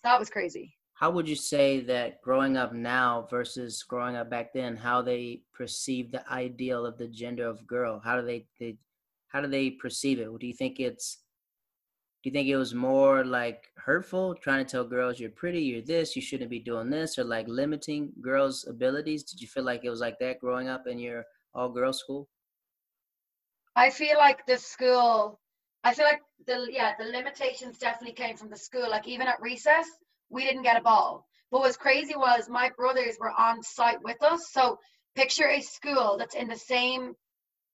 that 0.03 0.19
was 0.19 0.29
crazy 0.29 0.73
how 0.99 1.09
would 1.09 1.29
you 1.29 1.35
say 1.35 1.79
that 1.79 2.21
growing 2.21 2.57
up 2.57 2.73
now 2.73 3.25
versus 3.29 3.83
growing 3.83 4.17
up 4.17 4.29
back 4.29 4.51
then 4.53 4.75
how 4.75 5.01
they 5.01 5.41
perceive 5.53 6.11
the 6.11 6.29
ideal 6.29 6.85
of 6.85 6.97
the 6.97 7.07
gender 7.07 7.47
of 7.47 7.65
girl 7.65 8.01
how 8.03 8.19
do 8.19 8.25
they, 8.25 8.45
they 8.59 8.75
how 9.29 9.39
do 9.39 9.47
they 9.47 9.69
perceive 9.69 10.19
it 10.19 10.27
do 10.39 10.47
you 10.47 10.53
think 10.53 10.79
it's 10.79 11.19
do 12.21 12.29
you 12.29 12.33
think 12.33 12.47
it 12.47 12.57
was 12.57 12.73
more 12.73 13.23
like 13.23 13.71
hurtful 13.77 14.35
trying 14.35 14.63
to 14.63 14.69
tell 14.69 14.83
girls 14.83 15.19
you're 15.19 15.29
pretty 15.29 15.61
you're 15.61 15.81
this 15.81 16.15
you 16.15 16.21
shouldn't 16.21 16.49
be 16.49 16.59
doing 16.59 16.89
this 16.89 17.17
or 17.17 17.23
like 17.23 17.47
limiting 17.47 18.11
girls 18.21 18.67
abilities 18.67 19.23
did 19.23 19.41
you 19.41 19.47
feel 19.47 19.63
like 19.63 19.83
it 19.83 19.89
was 19.89 20.01
like 20.01 20.19
that 20.19 20.39
growing 20.39 20.67
up 20.67 20.87
in 20.87 20.99
your 20.99 21.23
all 21.53 21.69
girls 21.69 21.99
school 21.99 22.27
i 23.75 23.89
feel 23.89 24.17
like 24.17 24.45
the 24.45 24.57
school 24.57 25.39
i 25.83 25.93
feel 25.93 26.05
like 26.05 26.21
the 26.45 26.67
yeah 26.71 26.93
the 26.99 27.05
limitations 27.05 27.77
definitely 27.77 28.13
came 28.13 28.35
from 28.35 28.49
the 28.49 28.57
school 28.57 28.89
like 28.89 29.07
even 29.07 29.27
at 29.27 29.41
recess 29.41 29.87
we 30.29 30.43
didn't 30.43 30.63
get 30.63 30.77
a 30.77 30.81
ball. 30.81 31.25
But 31.51 31.61
what's 31.61 31.77
crazy 31.77 32.15
was 32.15 32.47
my 32.47 32.69
brothers 32.77 33.17
were 33.19 33.31
on 33.31 33.63
site 33.63 34.01
with 34.03 34.21
us. 34.23 34.51
So 34.51 34.77
picture 35.15 35.47
a 35.47 35.61
school 35.61 36.17
that's 36.17 36.35
in 36.35 36.47
the 36.47 36.55
same 36.55 37.13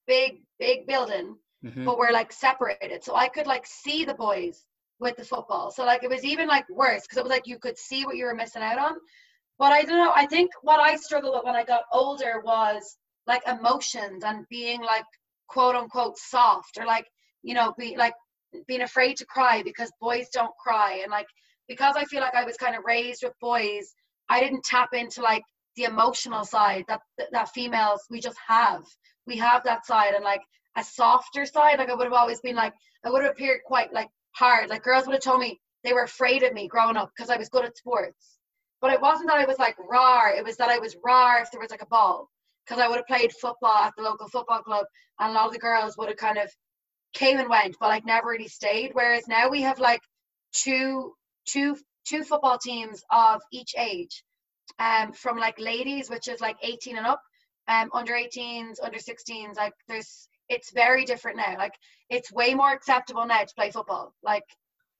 big, 0.06 0.42
big 0.58 0.86
building, 0.86 1.36
mm-hmm. 1.64 1.84
but 1.84 1.98
we're 1.98 2.12
like 2.12 2.32
separated. 2.32 3.04
So 3.04 3.14
I 3.14 3.28
could 3.28 3.46
like 3.46 3.66
see 3.66 4.04
the 4.04 4.14
boys 4.14 4.64
with 4.98 5.16
the 5.16 5.24
football. 5.24 5.70
So 5.70 5.84
like 5.84 6.02
it 6.02 6.10
was 6.10 6.24
even 6.24 6.48
like 6.48 6.68
worse 6.70 7.02
because 7.02 7.18
it 7.18 7.24
was 7.24 7.30
like 7.30 7.46
you 7.46 7.58
could 7.58 7.78
see 7.78 8.04
what 8.04 8.16
you 8.16 8.24
were 8.24 8.34
missing 8.34 8.62
out 8.62 8.78
on. 8.78 8.96
But 9.58 9.72
I 9.72 9.82
don't 9.82 9.98
know. 9.98 10.12
I 10.14 10.26
think 10.26 10.50
what 10.62 10.80
I 10.80 10.96
struggled 10.96 11.34
with 11.34 11.44
when 11.44 11.56
I 11.56 11.64
got 11.64 11.84
older 11.92 12.42
was 12.44 12.96
like 13.26 13.42
emotions 13.46 14.22
and 14.24 14.46
being 14.48 14.82
like 14.82 15.04
quote 15.48 15.74
unquote 15.74 16.18
soft 16.18 16.78
or 16.78 16.86
like, 16.86 17.06
you 17.42 17.54
know, 17.54 17.74
be 17.78 17.96
like 17.96 18.14
being 18.66 18.82
afraid 18.82 19.16
to 19.16 19.26
cry 19.26 19.62
because 19.62 19.90
boys 20.00 20.28
don't 20.32 20.54
cry 20.62 21.00
and 21.02 21.10
like 21.10 21.26
because 21.68 21.96
I 21.96 22.04
feel 22.04 22.20
like 22.20 22.34
I 22.34 22.44
was 22.44 22.56
kind 22.56 22.76
of 22.76 22.84
raised 22.84 23.22
with 23.24 23.32
boys, 23.40 23.94
I 24.28 24.40
didn't 24.40 24.64
tap 24.64 24.90
into 24.92 25.22
like 25.22 25.42
the 25.76 25.84
emotional 25.84 26.44
side 26.44 26.84
that 26.88 27.00
that 27.32 27.50
females 27.50 28.02
we 28.10 28.20
just 28.20 28.38
have. 28.46 28.82
We 29.26 29.36
have 29.38 29.64
that 29.64 29.84
side 29.84 30.14
and 30.14 30.24
like 30.24 30.42
a 30.76 30.84
softer 30.84 31.46
side. 31.46 31.78
Like 31.78 31.90
I 31.90 31.94
would 31.94 32.04
have 32.04 32.12
always 32.12 32.40
been 32.40 32.56
like 32.56 32.74
I 33.04 33.10
would 33.10 33.22
have 33.22 33.32
appeared 33.32 33.60
quite 33.64 33.92
like 33.92 34.08
hard. 34.32 34.68
Like 34.68 34.82
girls 34.82 35.06
would 35.06 35.14
have 35.14 35.22
told 35.22 35.40
me 35.40 35.60
they 35.84 35.92
were 35.92 36.02
afraid 36.02 36.42
of 36.42 36.52
me 36.52 36.68
growing 36.68 36.96
up 36.96 37.10
because 37.16 37.30
I 37.30 37.36
was 37.36 37.48
good 37.48 37.64
at 37.64 37.76
sports. 37.76 38.38
But 38.80 38.92
it 38.92 39.00
wasn't 39.00 39.28
that 39.28 39.38
I 39.38 39.46
was 39.46 39.58
like 39.58 39.76
raw. 39.78 40.30
It 40.30 40.44
was 40.44 40.56
that 40.58 40.68
I 40.68 40.78
was 40.78 40.96
raw 41.04 41.40
if 41.40 41.50
there 41.50 41.60
was 41.60 41.70
like 41.70 41.82
a 41.82 41.86
ball. 41.86 42.28
Because 42.66 42.82
I 42.82 42.88
would 42.88 42.96
have 42.96 43.06
played 43.06 43.32
football 43.32 43.76
at 43.76 43.94
the 43.96 44.02
local 44.02 44.28
football 44.28 44.60
club 44.60 44.86
and 45.20 45.30
a 45.30 45.34
lot 45.34 45.46
of 45.46 45.52
the 45.52 45.58
girls 45.58 45.96
would 45.96 46.08
have 46.08 46.16
kind 46.16 46.36
of 46.36 46.50
came 47.14 47.38
and 47.38 47.48
went, 47.48 47.76
but 47.80 47.88
like 47.88 48.04
never 48.04 48.28
really 48.28 48.48
stayed. 48.48 48.90
Whereas 48.92 49.28
now 49.28 49.48
we 49.48 49.62
have 49.62 49.78
like 49.78 50.00
two 50.52 51.14
two 51.46 51.76
two 52.06 52.22
football 52.24 52.58
teams 52.58 53.02
of 53.10 53.40
each 53.52 53.74
age, 53.78 54.22
um, 54.78 55.12
from 55.12 55.38
like 55.38 55.58
ladies, 55.58 56.08
which 56.08 56.28
is 56.28 56.40
like 56.40 56.56
18 56.62 56.96
and 56.96 57.06
up, 57.06 57.20
um, 57.68 57.90
under 57.92 58.12
18s, 58.12 58.76
under 58.82 58.98
16s. 58.98 59.56
Like 59.56 59.72
there's, 59.88 60.28
it's 60.48 60.72
very 60.72 61.04
different 61.04 61.36
now. 61.36 61.54
Like 61.58 61.74
it's 62.10 62.32
way 62.32 62.54
more 62.54 62.72
acceptable 62.72 63.26
now 63.26 63.40
to 63.40 63.54
play 63.54 63.70
football. 63.70 64.14
Like 64.22 64.44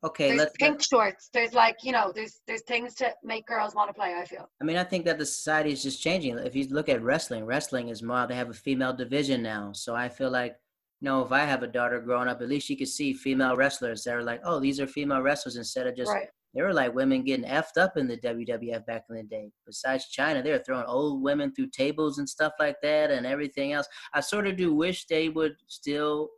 okay, 0.04 0.28
there's 0.28 0.38
let's 0.38 0.56
pink 0.58 0.82
shorts. 0.82 1.30
There's 1.32 1.54
like 1.54 1.76
you 1.82 1.92
know, 1.92 2.12
there's 2.14 2.40
there's 2.46 2.62
things 2.62 2.94
to 2.96 3.12
make 3.22 3.46
girls 3.46 3.74
want 3.74 3.88
to 3.88 3.94
play. 3.94 4.14
I 4.14 4.24
feel. 4.24 4.48
I 4.60 4.64
mean, 4.64 4.76
I 4.76 4.84
think 4.84 5.04
that 5.06 5.18
the 5.18 5.26
society 5.26 5.72
is 5.72 5.82
just 5.82 6.02
changing. 6.02 6.38
If 6.38 6.54
you 6.54 6.66
look 6.70 6.88
at 6.88 7.02
wrestling, 7.02 7.44
wrestling 7.44 7.88
is 7.88 8.02
more. 8.02 8.26
They 8.26 8.34
have 8.34 8.50
a 8.50 8.54
female 8.54 8.92
division 8.92 9.42
now, 9.42 9.72
so 9.72 9.94
I 9.94 10.08
feel 10.08 10.30
like 10.30 10.56
you 11.00 11.06
know, 11.06 11.22
if 11.22 11.32
I 11.32 11.40
have 11.40 11.62
a 11.62 11.66
daughter 11.66 12.00
growing 12.00 12.28
up, 12.28 12.40
at 12.40 12.48
least 12.48 12.66
she 12.66 12.76
could 12.76 12.88
see 12.88 13.12
female 13.12 13.54
wrestlers 13.54 14.04
that 14.04 14.14
are 14.14 14.22
like, 14.22 14.40
oh, 14.44 14.60
these 14.60 14.80
are 14.80 14.86
female 14.86 15.20
wrestlers 15.20 15.56
instead 15.56 15.86
of 15.86 15.94
just 15.94 16.10
right 16.10 16.28
there 16.56 16.64
were 16.64 16.72
like 16.72 16.94
women 16.94 17.22
getting 17.22 17.44
effed 17.44 17.76
up 17.76 17.98
in 17.98 18.08
the 18.08 18.16
WWF 18.16 18.86
back 18.86 19.04
in 19.10 19.16
the 19.16 19.22
day. 19.22 19.50
Besides 19.66 20.06
Chyna, 20.10 20.42
they 20.42 20.52
were 20.52 20.58
throwing 20.58 20.86
old 20.86 21.22
women 21.22 21.52
through 21.52 21.68
tables 21.68 22.16
and 22.16 22.26
stuff 22.26 22.54
like 22.58 22.76
that 22.82 23.10
and 23.10 23.26
everything 23.26 23.74
else. 23.74 23.86
I 24.14 24.20
sort 24.20 24.46
of 24.46 24.56
do 24.56 24.72
wish 24.72 25.04
they 25.04 25.28
would 25.28 25.56
still 25.66 26.30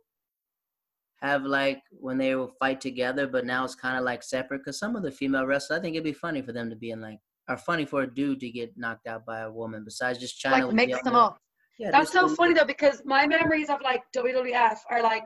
have 1.21 1.43
like 1.43 1.81
when 1.91 2.17
they 2.17 2.35
will 2.35 2.51
fight 2.59 2.81
together, 2.81 3.27
but 3.27 3.45
now 3.45 3.63
it's 3.63 3.75
kind 3.75 3.97
of 3.97 4.03
like 4.03 4.21
separate. 4.21 4.59
Because 4.59 4.77
some 4.77 4.97
of 4.97 5.03
the 5.03 5.11
female 5.11 5.45
wrestlers, 5.45 5.79
I 5.79 5.81
think 5.81 5.95
it'd 5.95 6.03
be 6.03 6.11
funny 6.11 6.41
for 6.41 6.51
them 6.51 6.69
to 6.69 6.75
be 6.75 6.91
in 6.91 6.99
like, 6.99 7.19
or 7.47 7.55
funny 7.55 7.85
for 7.85 8.01
a 8.01 8.13
dude 8.13 8.41
to 8.41 8.49
get 8.49 8.77
knocked 8.77 9.07
out 9.07 9.25
by 9.25 9.39
a 9.39 9.51
woman. 9.51 9.85
Besides 9.85 10.19
just 10.19 10.43
Chyna, 10.43 10.65
like 10.65 10.73
mix 10.73 11.01
them 11.01 11.15
up. 11.15 11.37
Yeah, 11.77 11.91
that's 11.91 12.11
so 12.11 12.27
funny 12.27 12.53
though 12.53 12.65
because 12.65 13.01
my 13.05 13.25
memories 13.25 13.69
of 13.69 13.79
like 13.81 14.03
WWF 14.13 14.79
are 14.91 15.01
like 15.01 15.23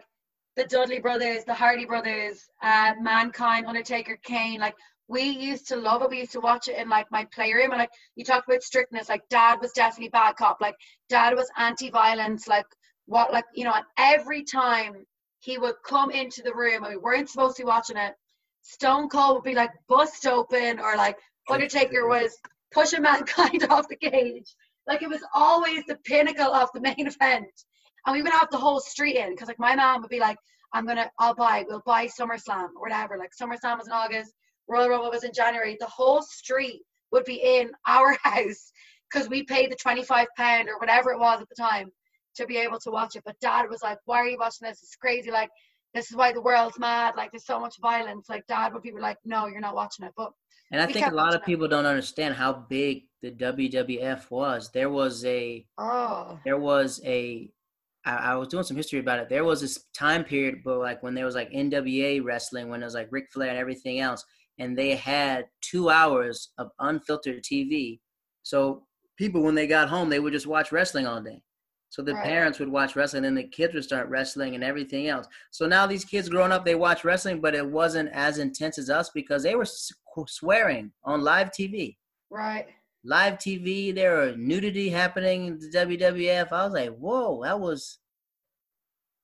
the 0.55 0.65
Dudley 0.65 0.99
brothers, 0.99 1.43
the 1.45 1.53
Hardy 1.53 1.85
brothers, 1.85 2.47
uh, 2.61 2.93
Mankind, 3.01 3.65
Undertaker, 3.65 4.17
Kane. 4.23 4.59
Like 4.59 4.75
we 5.07 5.23
used 5.23 5.67
to 5.69 5.75
love 5.75 6.01
it. 6.01 6.09
We 6.09 6.19
used 6.19 6.31
to 6.33 6.39
watch 6.39 6.67
it 6.67 6.77
in 6.77 6.89
like 6.89 7.11
my 7.11 7.25
playroom. 7.33 7.71
And 7.71 7.79
like 7.79 7.91
you 8.15 8.23
talked 8.23 8.47
about 8.47 8.63
strictness, 8.63 9.09
like 9.09 9.27
dad 9.29 9.59
was 9.61 9.71
definitely 9.71 10.09
bad 10.09 10.35
cop. 10.35 10.59
Like 10.61 10.75
dad 11.09 11.35
was 11.35 11.49
anti-violence. 11.57 12.47
Like 12.47 12.65
what, 13.05 13.33
like 13.33 13.45
you 13.53 13.63
know, 13.63 13.73
every 13.97 14.43
time 14.43 15.05
he 15.39 15.57
would 15.57 15.75
come 15.85 16.11
into 16.11 16.41
the 16.41 16.53
room 16.53 16.83
and 16.83 16.93
we 16.93 16.97
weren't 16.97 17.29
supposed 17.29 17.57
to 17.57 17.63
be 17.63 17.67
watching 17.67 17.97
it, 17.97 18.13
Stone 18.61 19.09
Cold 19.09 19.35
would 19.35 19.43
be 19.43 19.55
like 19.55 19.71
bust 19.89 20.25
open 20.25 20.79
or 20.79 20.95
like 20.95 21.17
Undertaker 21.49 22.07
was 22.07 22.37
pushing 22.71 23.01
mankind 23.03 23.65
off 23.69 23.87
the 23.89 23.95
cage. 23.95 24.55
Like 24.87 25.01
it 25.01 25.09
was 25.09 25.23
always 25.33 25.83
the 25.85 25.97
pinnacle 26.05 26.53
of 26.53 26.69
the 26.73 26.81
main 26.81 27.07
event 27.07 27.51
and 28.05 28.15
we 28.15 28.21
would 28.21 28.31
have 28.31 28.49
the 28.51 28.57
whole 28.57 28.79
street 28.79 29.15
in 29.15 29.31
because 29.31 29.47
like 29.47 29.59
my 29.59 29.75
mom 29.75 30.01
would 30.01 30.09
be 30.09 30.19
like, 30.19 30.37
I'm 30.73 30.85
gonna, 30.85 31.09
I'll 31.19 31.35
buy, 31.35 31.65
we'll 31.67 31.83
buy 31.85 32.07
SummerSlam 32.07 32.69
or 32.75 32.81
whatever. 32.81 33.17
Like 33.17 33.31
SummerSlam 33.39 33.77
was 33.77 33.87
in 33.87 33.93
August, 33.93 34.33
Royal 34.67 34.89
Rumble 34.89 35.11
was 35.11 35.23
in 35.23 35.31
January. 35.33 35.77
The 35.79 35.85
whole 35.85 36.21
street 36.21 36.81
would 37.11 37.25
be 37.25 37.35
in 37.35 37.71
our 37.87 38.17
house 38.23 38.71
because 39.11 39.29
we 39.29 39.43
paid 39.43 39.71
the 39.71 39.75
25 39.75 40.27
pound 40.37 40.69
or 40.69 40.79
whatever 40.79 41.11
it 41.11 41.19
was 41.19 41.41
at 41.41 41.49
the 41.49 41.55
time 41.55 41.89
to 42.35 42.45
be 42.45 42.57
able 42.57 42.79
to 42.79 42.91
watch 42.91 43.15
it. 43.15 43.23
But 43.25 43.39
dad 43.39 43.69
was 43.69 43.83
like, 43.83 43.99
why 44.05 44.17
are 44.17 44.27
you 44.27 44.37
watching 44.39 44.67
this? 44.67 44.81
It's 44.81 44.95
crazy. 44.95 45.31
Like, 45.31 45.49
this 45.93 46.09
is 46.09 46.17
why 46.17 46.33
the 46.33 46.41
world's 46.41 46.79
mad. 46.79 47.13
Like, 47.15 47.31
there's 47.31 47.45
so 47.45 47.59
much 47.59 47.75
violence. 47.79 48.27
Like, 48.27 48.47
dad 48.47 48.73
would 48.73 48.81
be 48.81 48.91
like, 48.91 49.17
no, 49.23 49.47
you're 49.47 49.59
not 49.59 49.75
watching 49.75 50.05
it. 50.05 50.13
But 50.17 50.31
and 50.71 50.81
I 50.81 50.87
think 50.87 51.05
a 51.05 51.13
lot 51.13 51.35
of 51.35 51.43
people 51.43 51.65
it. 51.65 51.69
don't 51.69 51.85
understand 51.85 52.33
how 52.33 52.65
big 52.67 53.03
the 53.21 53.31
WWF 53.31 54.31
was. 54.31 54.71
There 54.73 54.89
was 54.89 55.23
a 55.25 55.65
oh. 55.77 56.39
there 56.43 56.57
was 56.57 56.99
a 57.05 57.51
I, 58.05 58.15
I, 58.15 58.35
was 58.35 58.47
doing 58.47 58.63
some 58.63 58.77
history 58.77 58.99
about 58.99 59.19
it. 59.19 59.29
There 59.29 59.45
was 59.45 59.61
this 59.61 59.85
time 59.93 60.23
period, 60.23 60.61
but 60.63 60.79
like 60.79 61.01
when 61.03 61.13
there 61.13 61.25
was 61.25 61.35
like 61.35 61.51
NWA 61.51 62.23
wrestling, 62.23 62.69
when 62.69 62.81
it 62.81 62.85
was 62.85 62.95
like 62.95 63.07
Ric 63.11 63.31
Flair 63.31 63.49
and 63.49 63.57
everything 63.57 63.99
else, 63.99 64.25
and 64.59 64.77
they 64.77 64.95
had 64.95 65.47
two 65.61 65.89
hours 65.89 66.49
of 66.57 66.69
unfiltered 66.79 67.43
TV. 67.43 67.99
So 68.43 68.83
people, 69.17 69.41
when 69.41 69.55
they 69.55 69.67
got 69.67 69.89
home, 69.89 70.09
they 70.09 70.19
would 70.19 70.33
just 70.33 70.47
watch 70.47 70.71
wrestling 70.71 71.07
all 71.07 71.21
day. 71.21 71.41
So 71.89 72.01
the 72.01 72.15
right. 72.15 72.23
parents 72.23 72.57
would 72.59 72.69
watch 72.69 72.95
wrestling, 72.95 73.25
and 73.25 73.37
the 73.37 73.43
kids 73.43 73.75
would 73.75 73.83
start 73.83 74.09
wrestling 74.09 74.55
and 74.55 74.63
everything 74.63 75.07
else. 75.07 75.27
So 75.51 75.67
now 75.67 75.85
these 75.85 76.03
kids 76.03 76.27
growing 76.27 76.51
up, 76.51 76.65
they 76.65 76.75
watch 76.75 77.03
wrestling, 77.03 77.39
but 77.39 77.53
it 77.53 77.65
wasn't 77.65 78.09
as 78.13 78.39
intense 78.39 78.79
as 78.79 78.89
us 78.89 79.11
because 79.11 79.43
they 79.43 79.55
were 79.55 79.67
swearing 80.27 80.91
on 81.03 81.21
live 81.21 81.51
TV. 81.51 81.97
Right. 82.31 82.67
Live 83.03 83.35
TV. 83.35 83.93
There 83.93 84.15
were 84.15 84.35
nudity 84.35 84.89
happening 84.89 85.47
in 85.47 85.59
the 85.59 85.69
WWF. 85.69 86.51
I 86.51 86.65
was 86.65 86.73
like, 86.73 86.95
whoa, 86.97 87.43
that 87.43 87.59
was. 87.59 87.99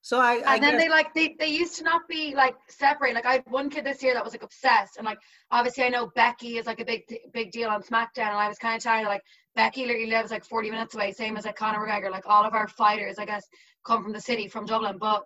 So 0.01 0.19
I, 0.19 0.41
I 0.45 0.55
and 0.55 0.63
then 0.63 0.71
guess, 0.73 0.81
they 0.81 0.89
like 0.89 1.13
they, 1.13 1.35
they 1.39 1.47
used 1.47 1.75
to 1.77 1.83
not 1.83 2.07
be 2.07 2.33
like 2.33 2.55
separate. 2.69 3.13
Like 3.13 3.25
I 3.25 3.33
had 3.33 3.43
one 3.47 3.69
kid 3.69 3.85
this 3.85 4.01
year 4.01 4.13
that 4.13 4.23
was 4.23 4.33
like 4.33 4.43
obsessed, 4.43 4.97
and 4.97 5.05
like 5.05 5.19
obviously 5.51 5.83
I 5.83 5.89
know 5.89 6.09
Becky 6.15 6.57
is 6.57 6.65
like 6.65 6.79
a 6.79 6.85
big 6.85 7.03
big 7.33 7.51
deal 7.51 7.69
on 7.69 7.83
SmackDown, 7.83 8.29
and 8.29 8.37
I 8.37 8.47
was 8.47 8.57
kind 8.57 8.77
of 8.77 8.83
tired 8.83 9.03
of 9.03 9.09
like 9.09 9.21
Becky 9.55 9.85
literally 9.85 10.09
lives 10.09 10.31
like 10.31 10.45
40 10.45 10.71
minutes 10.71 10.95
away, 10.95 11.11
same 11.11 11.35
as 11.37 11.45
like 11.45 11.57
Conor 11.57 11.85
McGregor. 11.85 12.09
Like 12.09 12.27
all 12.27 12.45
of 12.45 12.53
our 12.53 12.67
fighters, 12.67 13.19
I 13.19 13.25
guess, 13.25 13.45
come 13.85 14.01
from 14.01 14.13
the 14.13 14.21
city, 14.21 14.47
from 14.47 14.65
Dublin, 14.65 14.97
but 14.99 15.23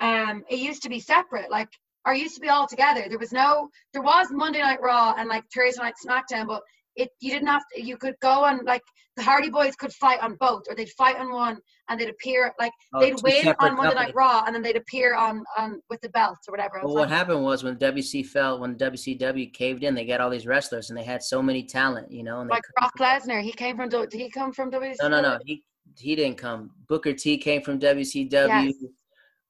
um, 0.00 0.44
it 0.50 0.58
used 0.58 0.82
to 0.82 0.88
be 0.88 1.00
separate. 1.00 1.50
Like 1.50 1.68
or 2.06 2.14
used 2.14 2.36
to 2.36 2.40
be 2.40 2.48
all 2.48 2.66
together. 2.68 3.06
There 3.08 3.18
was 3.18 3.32
no, 3.32 3.68
there 3.92 4.02
was 4.02 4.28
Monday 4.30 4.60
Night 4.60 4.80
Raw 4.80 5.14
and 5.18 5.28
like 5.28 5.44
Thursday 5.52 5.82
Night 5.82 5.94
SmackDown, 6.06 6.46
but 6.46 6.62
it 6.96 7.10
you 7.20 7.30
didn't 7.30 7.48
have 7.48 7.62
to, 7.74 7.82
you 7.82 7.96
could 7.96 8.14
go 8.20 8.44
on 8.44 8.64
like 8.64 8.82
the 9.16 9.22
Hardy 9.22 9.48
Boys 9.48 9.74
could 9.76 9.92
fight 9.92 10.20
on 10.20 10.36
both, 10.40 10.64
or 10.68 10.74
they'd 10.74 10.90
fight 10.90 11.16
on 11.16 11.32
one 11.32 11.58
and 11.88 11.98
they'd 12.00 12.08
appear 12.08 12.52
like 12.58 12.72
Oh, 12.92 13.00
they'd 13.00 13.20
win 13.22 13.54
on 13.58 13.76
Monday 13.76 13.94
Night. 13.94 14.14
Raw 14.14 14.44
and 14.46 14.54
then 14.54 14.62
they'd 14.62 14.76
appear 14.76 15.14
on 15.14 15.44
on 15.56 15.80
with 15.88 16.00
the 16.00 16.08
belts 16.10 16.48
or 16.48 16.52
whatever. 16.52 16.80
Well, 16.82 16.94
what 16.94 17.08
happened 17.08 17.42
was 17.42 17.64
when 17.64 17.76
WC 17.76 18.26
fell, 18.26 18.58
when 18.58 18.76
WCW 18.76 19.52
caved 19.52 19.84
in, 19.84 19.94
they 19.94 20.04
got 20.04 20.20
all 20.20 20.30
these 20.30 20.46
wrestlers 20.46 20.90
and 20.90 20.98
they 20.98 21.04
had 21.04 21.22
so 21.22 21.42
many 21.42 21.62
talent, 21.62 22.10
you 22.10 22.22
know. 22.22 22.40
And 22.40 22.50
like 22.50 22.62
Brock 22.78 22.92
Lesnar, 22.98 23.42
he 23.42 23.52
came 23.52 23.76
from. 23.76 23.88
Did 23.88 24.12
he 24.12 24.30
come 24.30 24.52
from 24.52 24.70
WCW? 24.70 24.96
No, 25.02 25.08
no, 25.08 25.20
no. 25.22 25.38
He 25.44 25.64
he 25.98 26.16
didn't 26.16 26.38
come. 26.38 26.70
Booker 26.88 27.12
T 27.12 27.38
came 27.38 27.62
from 27.62 27.78
WCW. 27.78 28.30
Yes. 28.32 28.74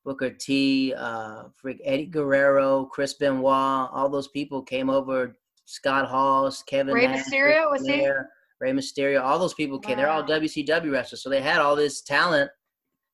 Booker 0.05 0.31
T, 0.31 0.95
uh, 0.97 1.45
freak 1.57 1.81
Eddie 1.85 2.07
Guerrero, 2.07 2.85
Chris 2.85 3.15
Benoit, 3.15 3.91
all 3.93 4.09
those 4.09 4.29
people 4.29 4.63
came 4.63 4.89
over. 4.89 5.37
Scott 5.67 6.07
Hall, 6.07 6.53
Kevin 6.67 6.95
Ray 6.95 7.07
Nash, 7.07 7.27
Mysterio, 7.27 7.71
was 7.71 7.87
he? 7.87 7.99
Flair, 7.99 8.31
Rey 8.61 8.73
Mysterio, 8.73 9.23
all 9.23 9.39
those 9.39 9.55
people 9.55 9.79
came. 9.79 9.97
They're 9.97 10.09
all 10.09 10.23
WCW 10.23 10.91
wrestlers, 10.91 11.23
so 11.23 11.29
they 11.29 11.43
had 11.43 11.59
all 11.59 11.77
this 11.77 12.01
talent. 12.01 12.51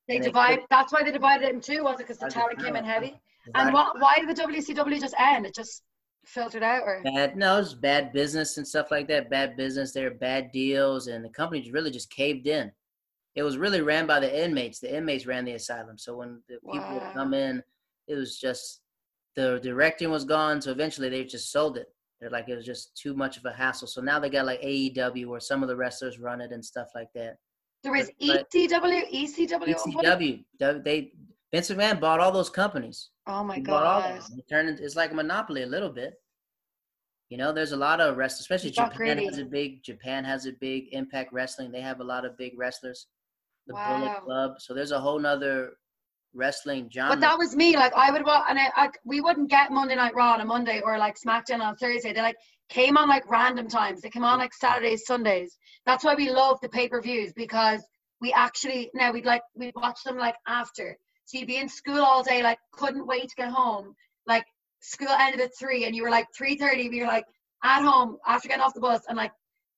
They 0.07 0.17
and 0.17 0.25
they 0.25 0.59
That's 0.69 0.93
why 0.93 1.03
they 1.03 1.11
divided 1.11 1.45
it 1.47 1.53
in 1.53 1.61
two, 1.61 1.83
was 1.83 1.99
it? 1.99 2.07
Because 2.07 2.17
the 2.17 2.27
Divided 2.27 2.59
talent 2.59 2.65
came 2.65 2.75
in 2.75 2.85
heavy. 2.85 3.19
And 3.55 3.73
what? 3.73 3.99
Why 3.99 4.15
did 4.17 4.35
the 4.35 4.41
WCW 4.41 4.99
just 4.99 5.15
end? 5.19 5.45
It 5.45 5.55
just 5.55 5.83
filtered 6.25 6.63
out, 6.63 6.83
or 6.83 7.01
Bad, 7.03 7.35
no, 7.35 7.59
it's 7.59 7.73
bad 7.73 8.13
business 8.13 8.57
and 8.57 8.67
stuff 8.67 8.91
like 8.91 9.07
that. 9.09 9.29
Bad 9.29 9.57
business, 9.57 9.91
there 9.91 10.09
were 10.09 10.15
bad 10.15 10.51
deals, 10.51 11.07
and 11.07 11.23
the 11.23 11.29
company 11.29 11.69
really 11.71 11.91
just 11.91 12.09
caved 12.11 12.47
in. 12.47 12.71
It 13.35 13.43
was 13.43 13.57
really 13.57 13.81
ran 13.81 14.05
by 14.05 14.19
the 14.19 14.43
inmates. 14.43 14.79
The 14.79 14.95
inmates 14.95 15.25
ran 15.25 15.43
the 15.43 15.53
asylum. 15.53 15.97
So 15.97 16.15
when 16.17 16.41
the 16.47 16.59
people 16.71 16.93
would 16.93 17.13
come 17.13 17.33
in, 17.33 17.63
it 18.07 18.15
was 18.15 18.39
just 18.39 18.81
the 19.35 19.59
directing 19.63 20.11
was 20.11 20.23
gone. 20.23 20.61
So 20.61 20.71
eventually 20.71 21.09
they 21.09 21.23
just 21.25 21.51
sold 21.51 21.77
it. 21.77 21.87
They're 22.23 22.29
like 22.31 22.47
it 22.47 22.55
was 22.55 22.65
just 22.65 22.95
too 22.95 23.13
much 23.13 23.35
of 23.35 23.43
a 23.43 23.51
hassle. 23.51 23.85
So 23.85 23.99
now 23.99 24.17
they 24.17 24.29
got 24.29 24.45
like 24.45 24.61
AEW 24.61 25.27
where 25.27 25.41
some 25.41 25.61
of 25.61 25.67
the 25.67 25.75
wrestlers 25.75 26.19
run 26.19 26.39
it 26.39 26.53
and 26.53 26.63
stuff 26.63 26.87
like 26.95 27.09
that. 27.15 27.35
there 27.83 27.91
was 27.91 28.09
ECW, 28.21 29.11
ECW. 29.11 29.75
ECW, 29.75 30.45
W- 30.59 30.81
they 30.83 31.11
Vince 31.51 31.69
McMahon 31.69 31.99
bought 31.99 32.21
all 32.21 32.31
those 32.31 32.49
companies. 32.49 33.09
Oh 33.27 33.43
my 33.43 33.55
He 33.55 33.61
bought 33.61 33.83
all 33.83 33.99
god. 34.01 34.21
He 34.33 34.41
turned 34.43 34.79
it's 34.79 34.95
like 34.95 35.11
a 35.11 35.15
monopoly 35.15 35.63
a 35.63 35.67
little 35.67 35.89
bit. 35.89 36.13
You 37.29 37.37
know, 37.37 37.51
there's 37.51 37.73
a 37.73 37.77
lot 37.77 37.99
of 37.99 38.15
wrestlers, 38.15 38.39
especially 38.39 38.71
got 38.71 38.93
Japan 38.93 39.17
has 39.17 39.37
a 39.37 39.43
big 39.43 39.83
Japan 39.83 40.23
has 40.23 40.45
a 40.45 40.53
big 40.53 40.85
Impact 40.93 41.33
Wrestling. 41.33 41.73
They 41.73 41.81
have 41.81 41.99
a 41.99 42.05
lot 42.05 42.23
of 42.23 42.37
big 42.37 42.53
wrestlers. 42.57 43.07
The 43.67 43.73
Wow. 43.73 43.97
Bullet 43.99 44.21
Club. 44.23 44.51
So 44.59 44.73
there's 44.73 44.91
a 44.91 44.99
whole 44.99 45.19
nother 45.19 45.73
wrestling 46.33 46.89
genre. 46.93 47.15
But 47.15 47.21
that 47.21 47.37
was 47.37 47.55
me. 47.55 47.75
Like 47.75 47.93
I 47.95 48.11
would 48.11 48.25
watch, 48.25 48.45
and 48.49 48.59
I, 48.59 48.69
I 48.75 48.89
we 49.05 49.21
wouldn't 49.21 49.49
get 49.49 49.71
Monday 49.71 49.95
Night 49.95 50.15
Raw 50.15 50.33
on 50.33 50.41
a 50.41 50.45
Monday 50.45 50.81
or 50.83 50.97
like 50.97 51.15
SmackDown 51.19 51.61
on 51.61 51.75
Thursday. 51.75 52.13
They 52.13 52.21
like 52.21 52.37
came 52.69 52.97
on 52.97 53.07
like 53.07 53.29
random 53.29 53.67
times. 53.67 54.01
They 54.01 54.09
came 54.09 54.23
on 54.23 54.39
like 54.39 54.53
Saturdays, 54.53 55.05
Sundays. 55.05 55.57
That's 55.85 56.03
why 56.03 56.15
we 56.15 56.29
love 56.29 56.59
the 56.61 56.69
pay 56.69 56.87
per 56.87 57.01
views 57.01 57.33
because 57.33 57.83
we 58.21 58.33
actually 58.33 58.89
now 58.93 59.11
we'd 59.11 59.25
like 59.25 59.43
we'd 59.55 59.75
watch 59.75 60.03
them 60.03 60.17
like 60.17 60.35
after. 60.47 60.97
So 61.25 61.37
you'd 61.37 61.47
be 61.47 61.57
in 61.57 61.69
school 61.69 62.01
all 62.01 62.23
day, 62.23 62.43
like 62.43 62.59
couldn't 62.71 63.07
wait 63.07 63.29
to 63.29 63.35
get 63.35 63.49
home. 63.49 63.93
Like 64.27 64.45
school 64.79 65.09
ended 65.09 65.41
at 65.41 65.57
three, 65.57 65.85
and 65.85 65.95
you 65.95 66.03
were 66.03 66.09
like 66.09 66.27
three 66.35 66.55
thirty. 66.55 66.89
We 66.89 67.01
were 67.01 67.07
like 67.07 67.25
at 67.63 67.81
home 67.81 68.17
after 68.25 68.47
getting 68.47 68.63
off 68.63 68.73
the 68.73 68.81
bus, 68.81 69.01
and 69.07 69.17
like 69.17 69.31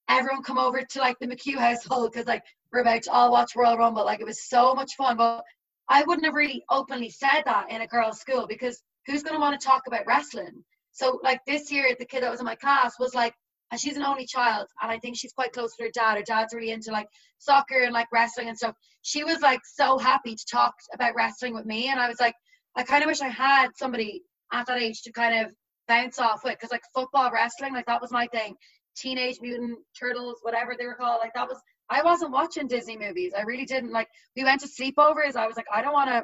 everyone 0.10 0.44
come 0.44 0.58
over 0.58 0.82
to 0.82 1.00
like 1.00 1.18
the 1.20 1.28
McHugh 1.28 1.58
household 1.58 2.12
because 2.12 2.28
like 2.28 2.44
we're 2.72 2.82
about 2.82 3.04
to 3.04 3.12
all 3.12 3.32
watch 3.32 3.56
Royal 3.56 3.78
Rumble. 3.78 4.06
Like 4.06 4.22
it 4.22 4.26
was 4.26 4.48
so 4.48 4.74
much 4.74 4.96
fun, 4.96 5.18
but 5.18 5.44
I 5.90 6.04
wouldn't 6.04 6.26
have 6.26 6.34
really 6.34 6.64
openly 6.70 7.10
said 7.10 7.44
that 7.46 7.72
in 7.72 7.82
a 7.82 7.88
girls' 7.88 8.20
school 8.20 8.48
because 8.48 8.82
who's 9.06 9.24
going 9.24 9.36
to 9.36 9.40
want 9.40 9.60
to 9.60 9.66
talk 9.66 9.84
about 9.88 10.08
wrestling? 10.08 10.64
So, 10.92 11.20
like 11.24 11.42
this 11.46 11.72
year, 11.72 11.96
the 11.98 12.06
kid 12.06 12.24
that 12.24 12.32
was 12.32 12.40
in 12.40 12.46
my 12.46 12.56
class 12.56 12.94
was 13.00 13.14
like, 13.14 13.34
and 13.72 13.80
she's 13.80 13.98
an 13.98 14.04
only 14.04 14.26
child, 14.26 14.68
and 14.82 14.92
I 14.92 15.00
think 15.00 15.18
she's 15.18 15.34
quite 15.34 15.52
close 15.52 15.72
with 15.78 15.88
her 15.88 15.92
dad. 15.92 16.18
Her 16.18 16.24
dad's 16.24 16.54
really 16.54 16.72
into 16.72 16.92
like 16.92 17.08
soccer 17.40 17.84
and 17.84 17.94
like 17.94 18.08
wrestling 18.14 18.48
and 18.48 18.58
stuff. 18.58 18.76
She 19.02 19.24
was 19.24 19.42
like 19.42 19.62
so 19.66 19.98
happy 19.98 20.36
to 20.36 20.46
talk 20.50 20.74
about 20.94 21.16
wrestling 21.16 21.54
with 21.54 21.66
me, 21.66 21.90
and 21.90 22.00
I 22.00 22.08
was 22.08 22.20
like, 22.20 22.36
I 22.76 22.84
kind 22.84 23.04
of 23.04 23.08
wish 23.08 23.22
I 23.22 23.28
had 23.30 23.70
somebody 23.76 24.22
at 24.54 24.68
that 24.68 24.80
age 24.82 25.02
to 25.04 25.12
kind 25.12 25.46
of 25.46 25.54
bounce 25.88 26.20
off 26.20 26.44
with, 26.44 26.54
because 26.54 26.72
like 26.72 26.84
football, 26.94 27.32
wrestling, 27.32 27.74
like 27.74 27.88
that 27.88 28.02
was 28.02 28.12
my 28.12 28.28
thing. 28.28 28.56
Teenage 28.96 29.40
Mutant 29.42 29.80
Turtles, 30.00 30.40
whatever 30.42 30.76
they 30.78 30.86
were 30.86 30.96
called, 30.96 31.20
like 31.22 31.34
that 31.34 31.48
was. 31.48 31.60
I 31.90 32.02
wasn't 32.04 32.32
watching 32.32 32.68
Disney 32.68 32.98
movies. 32.98 33.34
I 33.38 33.42
really 33.42 33.66
didn't 33.66 33.92
like 33.92 34.08
we 34.36 34.44
went 34.44 34.62
to 34.62 34.68
sleepovers. 34.68 35.36
I 35.36 35.48
was 35.48 35.56
like, 35.56 35.68
I 35.74 35.82
don't 35.82 35.94
want 35.94 36.10
to. 36.10 36.24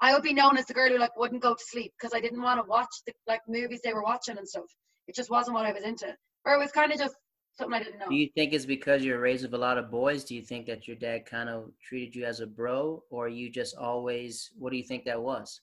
I 0.00 0.12
would 0.12 0.22
be 0.22 0.34
known 0.34 0.58
as 0.58 0.66
the 0.66 0.74
girl 0.74 0.90
who 0.90 0.98
like 0.98 1.16
wouldn't 1.16 1.42
go 1.42 1.54
to 1.54 1.64
sleep 1.64 1.92
because 1.98 2.12
I 2.14 2.20
didn't 2.20 2.42
want 2.42 2.60
to 2.60 2.68
watch 2.68 2.90
the 3.06 3.12
like 3.26 3.40
movies 3.48 3.80
they 3.82 3.94
were 3.94 4.02
watching 4.02 4.36
and 4.36 4.48
stuff. 4.48 4.64
It 5.08 5.14
just 5.14 5.30
wasn't 5.30 5.54
what 5.54 5.66
I 5.66 5.72
was 5.72 5.84
into, 5.84 6.14
or 6.44 6.54
it 6.54 6.58
was 6.58 6.72
kind 6.72 6.92
of 6.92 6.98
just 6.98 7.14
something 7.56 7.74
I 7.74 7.82
didn't 7.82 8.00
know. 8.00 8.08
Do 8.08 8.16
you 8.16 8.28
think 8.34 8.52
it's 8.52 8.66
because 8.66 9.04
you're 9.04 9.20
raised 9.20 9.44
with 9.44 9.54
a 9.54 9.58
lot 9.58 9.78
of 9.78 9.90
boys? 9.90 10.24
Do 10.24 10.34
you 10.34 10.42
think 10.42 10.66
that 10.66 10.86
your 10.86 10.96
dad 10.96 11.24
kind 11.24 11.48
of 11.48 11.70
treated 11.82 12.14
you 12.14 12.24
as 12.24 12.40
a 12.40 12.46
bro, 12.46 13.02
or 13.10 13.28
you 13.28 13.50
just 13.50 13.76
always? 13.76 14.50
What 14.58 14.70
do 14.70 14.76
you 14.76 14.84
think 14.84 15.04
that 15.04 15.22
was? 15.22 15.60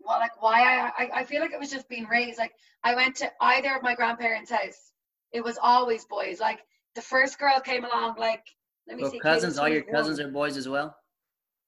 Well, 0.00 0.18
like 0.18 0.42
why 0.42 0.62
I, 0.62 1.04
I 1.04 1.10
I 1.20 1.24
feel 1.24 1.40
like 1.40 1.52
it 1.52 1.60
was 1.60 1.70
just 1.70 1.88
being 1.88 2.06
raised. 2.06 2.38
Like 2.38 2.52
I 2.82 2.94
went 2.96 3.14
to 3.16 3.30
either 3.40 3.76
of 3.76 3.82
my 3.82 3.94
grandparents' 3.94 4.50
house. 4.50 4.92
It 5.32 5.44
was 5.44 5.58
always 5.62 6.04
boys. 6.04 6.40
Like 6.40 6.58
the 6.94 7.02
first 7.02 7.38
girl 7.38 7.60
came 7.60 7.84
along. 7.84 8.16
Like 8.18 8.44
let 8.86 8.96
me 8.96 9.02
Well, 9.02 9.12
see. 9.12 9.20
cousins, 9.20 9.58
all 9.58 9.68
your 9.68 9.84
one. 9.84 9.94
cousins 9.94 10.20
are 10.20 10.28
boys 10.28 10.56
as 10.56 10.68
well. 10.68 10.96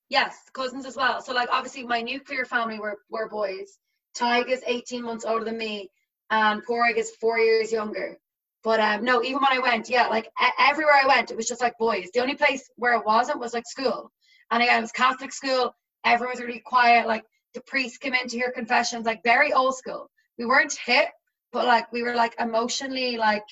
Yes, 0.09 0.37
cousins 0.53 0.87
as 0.87 0.97
well. 0.97 1.23
So 1.23 1.33
like 1.33 1.49
obviously 1.51 1.85
my 1.85 2.01
nuclear 2.01 2.45
family 2.45 2.79
were 2.79 2.99
were 3.11 3.29
boys. 3.29 3.79
Tadhg 4.17 4.49
is 4.49 4.63
18 4.67 5.03
months 5.03 5.25
older 5.25 5.45
than 5.45 5.59
me, 5.59 5.91
and 6.31 6.65
Pádraig 6.65 6.97
is 6.97 7.11
four 7.21 7.39
years 7.39 7.73
younger. 7.73 8.19
But 8.63 8.81
um 8.81 9.05
no, 9.05 9.23
even 9.23 9.41
when 9.43 9.53
I 9.53 9.59
went, 9.59 9.89
yeah, 9.89 10.07
like 10.09 10.29
everywhere 10.59 10.95
I 11.03 11.07
went, 11.07 11.31
it 11.31 11.37
was 11.37 11.47
just 11.47 11.61
like 11.61 11.77
boys. 11.79 12.09
The 12.13 12.21
only 12.21 12.37
place 12.37 12.69
where 12.77 12.95
it 12.95 13.05
wasn't 13.07 13.41
was 13.41 13.55
like 13.55 13.67
school. 13.67 14.11
And 14.51 14.63
again, 14.63 14.79
it 14.79 14.83
was 14.83 14.93
Catholic 14.93 15.33
school. 15.33 15.75
Everyone 16.05 16.35
was 16.35 16.41
really 16.45 16.63
quiet. 16.65 17.07
Like 17.07 17.25
the 17.55 17.63
priest 17.63 18.01
came 18.01 18.15
in 18.15 18.29
to 18.29 18.37
hear 18.37 18.53
confessions, 18.53 19.07
like 19.07 19.23
very 19.25 19.53
old 19.53 19.77
school. 19.77 20.11
We 20.39 20.45
weren't 20.47 20.77
hit, 20.85 21.09
but 21.53 21.67
like 21.67 21.91
we 21.93 22.03
were 22.03 22.15
like 22.15 22.35
emotionally 22.39 23.17
like 23.17 23.45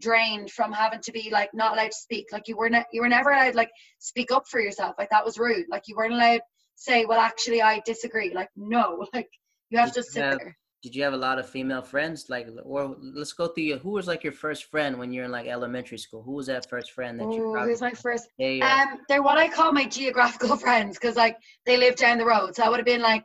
drained 0.00 0.50
from 0.50 0.72
having 0.72 1.00
to 1.02 1.12
be 1.12 1.30
like 1.30 1.50
not 1.54 1.72
allowed 1.74 1.90
to 1.90 1.96
speak. 1.96 2.26
Like 2.32 2.48
you 2.48 2.56
were 2.56 2.68
ne- 2.70 2.84
you 2.92 3.00
were 3.02 3.08
never 3.08 3.30
allowed 3.30 3.54
like 3.54 3.70
speak 3.98 4.30
up 4.32 4.46
for 4.48 4.60
yourself. 4.60 4.94
Like 4.98 5.10
that 5.10 5.24
was 5.24 5.38
rude. 5.38 5.66
Like 5.70 5.84
you 5.86 5.96
weren't 5.96 6.12
allowed 6.14 6.40
say, 6.78 7.06
well, 7.06 7.18
actually, 7.20 7.62
I 7.62 7.80
disagree. 7.86 8.32
Like 8.34 8.50
no, 8.56 9.06
like 9.14 9.28
you 9.70 9.78
have 9.78 9.92
Did 9.94 10.04
to 10.04 10.10
sit 10.10 10.22
have- 10.22 10.38
there. 10.38 10.56
Did 10.82 10.94
you 10.94 11.02
have 11.02 11.14
a 11.14 11.16
lot 11.16 11.40
of 11.40 11.48
female 11.48 11.82
friends? 11.82 12.26
Like, 12.28 12.46
or 12.62 12.94
let's 13.00 13.32
go 13.32 13.48
through 13.48 13.64
your. 13.64 13.78
Who 13.78 13.90
was 13.92 14.06
like 14.06 14.22
your 14.22 14.34
first 14.34 14.70
friend 14.70 14.98
when 14.98 15.12
you're 15.12 15.24
in 15.24 15.32
like 15.32 15.48
elementary 15.48 15.98
school? 15.98 16.22
Who 16.22 16.32
was 16.34 16.46
that 16.46 16.68
first 16.68 16.92
friend 16.92 17.18
that 17.18 17.24
you? 17.32 17.48
Ooh, 17.48 17.52
probably 17.52 17.72
who's 17.72 17.80
my 17.80 17.90
first? 17.92 18.28
Hey, 18.38 18.60
or- 18.60 18.66
Um, 18.68 19.00
they're 19.08 19.22
what 19.22 19.36
I 19.36 19.48
call 19.48 19.72
my 19.72 19.86
geographical 19.86 20.56
friends 20.64 20.96
because 20.96 21.16
like 21.16 21.38
they 21.64 21.76
live 21.76 21.96
down 21.96 22.18
the 22.18 22.26
road. 22.26 22.54
So 22.54 22.62
I 22.62 22.68
would 22.68 22.76
have 22.78 22.86
been 22.86 23.00
like 23.00 23.24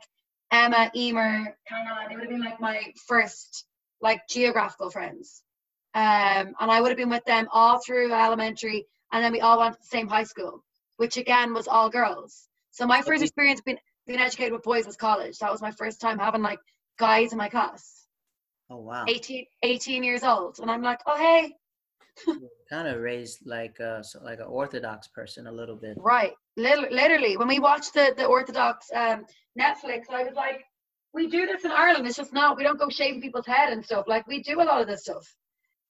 Emma, 0.50 0.90
Emer, 0.96 1.54
Caroline. 1.68 2.08
They 2.08 2.14
would 2.16 2.22
have 2.24 2.30
been 2.30 2.40
like 2.44 2.58
my 2.60 2.92
first 3.06 3.64
like 4.00 4.22
geographical 4.28 4.90
friends. 4.90 5.44
Um, 5.94 6.54
and 6.58 6.70
I 6.70 6.80
would 6.80 6.88
have 6.88 6.96
been 6.96 7.10
with 7.10 7.24
them 7.24 7.48
all 7.52 7.80
through 7.84 8.12
elementary, 8.12 8.86
and 9.12 9.22
then 9.22 9.32
we 9.32 9.40
all 9.40 9.58
went 9.58 9.74
to 9.74 9.80
the 9.80 9.86
same 9.86 10.08
high 10.08 10.24
school, 10.24 10.64
which 10.96 11.16
again 11.16 11.52
was 11.52 11.68
all 11.68 11.90
girls. 11.90 12.48
So 12.70 12.86
my 12.86 13.02
first 13.02 13.22
experience 13.22 13.60
being 13.60 13.78
being 14.06 14.20
educated 14.20 14.52
with 14.52 14.62
boys 14.62 14.86
was 14.86 14.96
college. 14.96 15.38
That 15.38 15.52
was 15.52 15.60
my 15.60 15.70
first 15.70 16.00
time 16.00 16.18
having 16.18 16.42
like 16.42 16.58
guys 16.98 17.32
in 17.32 17.38
my 17.38 17.48
class. 17.48 18.06
oh 18.70 18.78
wow. 18.78 19.04
18, 19.06 19.46
18 19.62 20.02
years 20.02 20.22
old, 20.22 20.58
and 20.60 20.70
I'm 20.70 20.82
like, 20.82 21.00
oh 21.06 21.18
hey, 21.18 21.54
kind 22.70 22.88
of 22.88 23.00
raised 23.00 23.46
like 23.46 23.78
a 23.80 24.02
like 24.22 24.38
an 24.38 24.46
orthodox 24.46 25.08
person 25.08 25.46
a 25.46 25.52
little 25.52 25.76
bit. 25.76 25.96
Right. 25.98 26.32
Literally, 26.56 26.94
literally 26.94 27.36
when 27.36 27.48
we 27.48 27.58
watched 27.58 27.94
the, 27.94 28.14
the 28.16 28.26
Orthodox 28.26 28.90
um, 28.94 29.24
Netflix, 29.58 30.10
I 30.10 30.24
was 30.24 30.34
like, 30.34 30.64
we 31.14 31.26
do 31.28 31.46
this 31.46 31.64
in 31.64 31.70
Ireland. 31.70 32.06
It's 32.06 32.16
just 32.16 32.32
not, 32.32 32.56
we 32.56 32.62
don't 32.62 32.78
go 32.78 32.88
shaving 32.88 33.20
people's 33.20 33.46
head 33.46 33.72
and 33.72 33.84
stuff. 33.84 34.06
Like, 34.08 34.26
we 34.26 34.42
do 34.42 34.60
a 34.60 34.64
lot 34.64 34.80
of 34.80 34.86
this 34.86 35.02
stuff. 35.02 35.34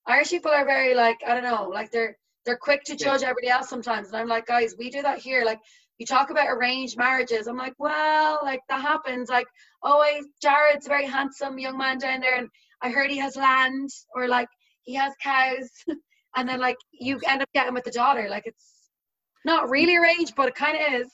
Irish 0.06 0.30
people 0.30 0.50
are 0.50 0.64
very, 0.64 0.94
like, 0.94 1.18
I 1.26 1.34
don't 1.34 1.44
know, 1.44 1.68
like, 1.68 1.90
they're 1.90 2.16
they're 2.44 2.56
quick 2.56 2.82
to 2.82 2.96
judge 2.96 3.22
everybody 3.22 3.48
else 3.48 3.68
sometimes. 3.68 4.08
And 4.08 4.16
I'm 4.16 4.26
like, 4.26 4.46
guys, 4.46 4.74
we 4.76 4.90
do 4.90 5.00
that 5.02 5.18
here. 5.18 5.44
Like, 5.44 5.60
you 5.98 6.06
talk 6.06 6.30
about 6.30 6.48
arranged 6.48 6.98
marriages. 6.98 7.46
I'm 7.46 7.56
like, 7.56 7.74
well, 7.78 8.40
like, 8.42 8.58
that 8.68 8.80
happens. 8.80 9.28
Like, 9.28 9.46
oh, 9.84 10.04
Jared's 10.42 10.86
a 10.86 10.88
very 10.88 11.06
handsome 11.06 11.56
young 11.60 11.78
man 11.78 11.98
down 11.98 12.20
there, 12.20 12.36
and 12.36 12.48
I 12.82 12.90
heard 12.90 13.10
he 13.10 13.18
has 13.18 13.36
land, 13.36 13.90
or 14.14 14.26
like, 14.26 14.48
he 14.82 14.94
has 14.94 15.12
cows. 15.22 15.70
and 16.36 16.48
then 16.48 16.60
like 16.60 16.76
you 16.92 17.20
end 17.28 17.42
up 17.42 17.48
getting 17.54 17.74
with 17.74 17.84
the 17.84 17.90
daughter. 17.90 18.28
Like 18.28 18.44
it's 18.46 18.90
not 19.44 19.70
really 19.70 19.96
arranged, 19.96 20.34
but 20.36 20.48
it 20.48 20.54
kind 20.54 20.76
of 20.76 21.00
is. 21.00 21.08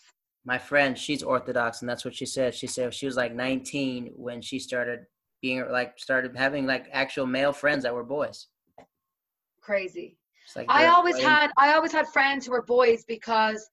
My 0.44 0.58
friend, 0.58 0.96
she's 0.96 1.22
Orthodox, 1.22 1.80
and 1.80 1.88
that's 1.88 2.04
what 2.04 2.14
she 2.14 2.24
said. 2.24 2.54
She 2.54 2.66
said 2.66 2.94
she 2.94 3.06
was 3.06 3.16
like 3.16 3.34
19 3.34 4.12
when 4.16 4.40
she 4.40 4.58
started 4.58 5.00
being 5.42 5.64
like 5.70 5.98
started 5.98 6.36
having 6.36 6.66
like 6.66 6.86
actual 6.92 7.26
male 7.26 7.52
friends 7.52 7.82
that 7.84 7.94
were 7.94 8.04
boys. 8.04 8.46
Crazy. 9.68 10.16
Like 10.56 10.64
I 10.70 10.86
always 10.86 11.18
had 11.18 11.50
I 11.58 11.74
always 11.74 11.92
had 11.92 12.08
friends 12.08 12.46
who 12.46 12.52
were 12.52 12.62
boys 12.62 13.04
because 13.06 13.68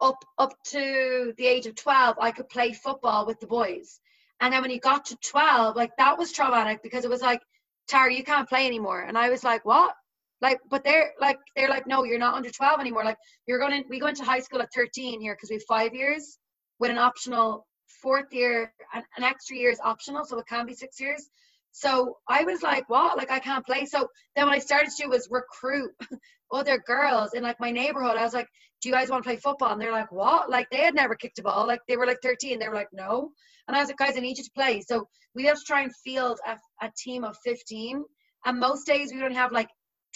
up 0.00 0.24
up 0.38 0.52
to 0.66 1.34
the 1.36 1.44
age 1.44 1.66
of 1.66 1.74
12 1.74 2.16
I 2.20 2.30
could 2.30 2.48
play 2.48 2.72
football 2.72 3.26
with 3.26 3.40
the 3.40 3.48
boys. 3.48 3.98
And 4.40 4.52
then 4.52 4.62
when 4.62 4.70
you 4.70 4.78
got 4.78 5.04
to 5.06 5.16
12, 5.16 5.74
like 5.74 5.90
that 5.98 6.16
was 6.16 6.30
traumatic 6.30 6.84
because 6.84 7.04
it 7.04 7.10
was 7.10 7.20
like, 7.20 7.40
Tara, 7.88 8.14
you 8.14 8.22
can't 8.22 8.48
play 8.48 8.64
anymore. 8.64 9.00
And 9.02 9.18
I 9.18 9.28
was 9.28 9.42
like, 9.42 9.64
what? 9.64 9.96
Like, 10.40 10.60
but 10.70 10.84
they're 10.84 11.10
like, 11.20 11.40
they're 11.56 11.68
like, 11.68 11.88
no, 11.88 12.04
you're 12.04 12.18
not 12.20 12.34
under 12.34 12.50
12 12.50 12.78
anymore. 12.78 13.04
Like, 13.04 13.18
you're 13.48 13.58
going 13.58 13.82
to, 13.82 13.88
we 13.88 13.98
go 13.98 14.06
into 14.06 14.22
high 14.22 14.38
school 14.38 14.62
at 14.62 14.72
13 14.72 15.20
here 15.20 15.34
because 15.34 15.50
we 15.50 15.56
have 15.56 15.64
five 15.68 15.94
years 15.94 16.38
with 16.78 16.92
an 16.92 16.98
optional 16.98 17.66
fourth 18.02 18.32
year, 18.32 18.72
an, 18.94 19.02
an 19.16 19.24
extra 19.24 19.56
year 19.56 19.70
is 19.70 19.80
optional. 19.82 20.24
So 20.24 20.38
it 20.38 20.46
can 20.46 20.64
be 20.64 20.74
six 20.74 21.00
years. 21.00 21.28
So 21.76 22.18
I 22.28 22.44
was 22.44 22.62
like, 22.62 22.88
what? 22.88 23.18
Like, 23.18 23.32
I 23.32 23.40
can't 23.40 23.66
play. 23.66 23.84
So 23.84 24.06
then 24.36 24.46
what 24.46 24.54
I 24.54 24.60
started 24.60 24.90
to 24.90 25.02
do 25.02 25.08
was 25.08 25.26
recruit 25.28 25.90
other 26.52 26.78
girls 26.78 27.34
in 27.34 27.42
like 27.42 27.58
my 27.58 27.72
neighborhood. 27.72 28.16
I 28.16 28.22
was 28.22 28.32
like, 28.32 28.46
do 28.80 28.88
you 28.88 28.94
guys 28.94 29.10
want 29.10 29.24
to 29.24 29.28
play 29.28 29.38
football? 29.38 29.72
And 29.72 29.80
they're 29.80 29.90
like, 29.90 30.12
what? 30.12 30.48
Like, 30.48 30.68
they 30.70 30.76
had 30.76 30.94
never 30.94 31.16
kicked 31.16 31.40
a 31.40 31.42
ball. 31.42 31.66
Like, 31.66 31.80
they 31.88 31.96
were 31.96 32.06
like 32.06 32.20
13. 32.22 32.60
They 32.60 32.68
were 32.68 32.76
like, 32.76 32.92
no. 32.92 33.32
And 33.66 33.76
I 33.76 33.80
was 33.80 33.88
like, 33.88 33.96
guys, 33.96 34.16
I 34.16 34.20
need 34.20 34.38
you 34.38 34.44
to 34.44 34.50
play. 34.54 34.82
So 34.82 35.08
we 35.34 35.46
have 35.46 35.56
to 35.56 35.64
try 35.66 35.82
and 35.82 35.92
field 36.04 36.38
a, 36.46 36.52
a 36.80 36.92
team 36.96 37.24
of 37.24 37.36
15. 37.44 38.04
And 38.46 38.60
most 38.60 38.86
days 38.86 39.10
we 39.12 39.18
don't 39.18 39.34
have 39.34 39.50
like 39.50 39.68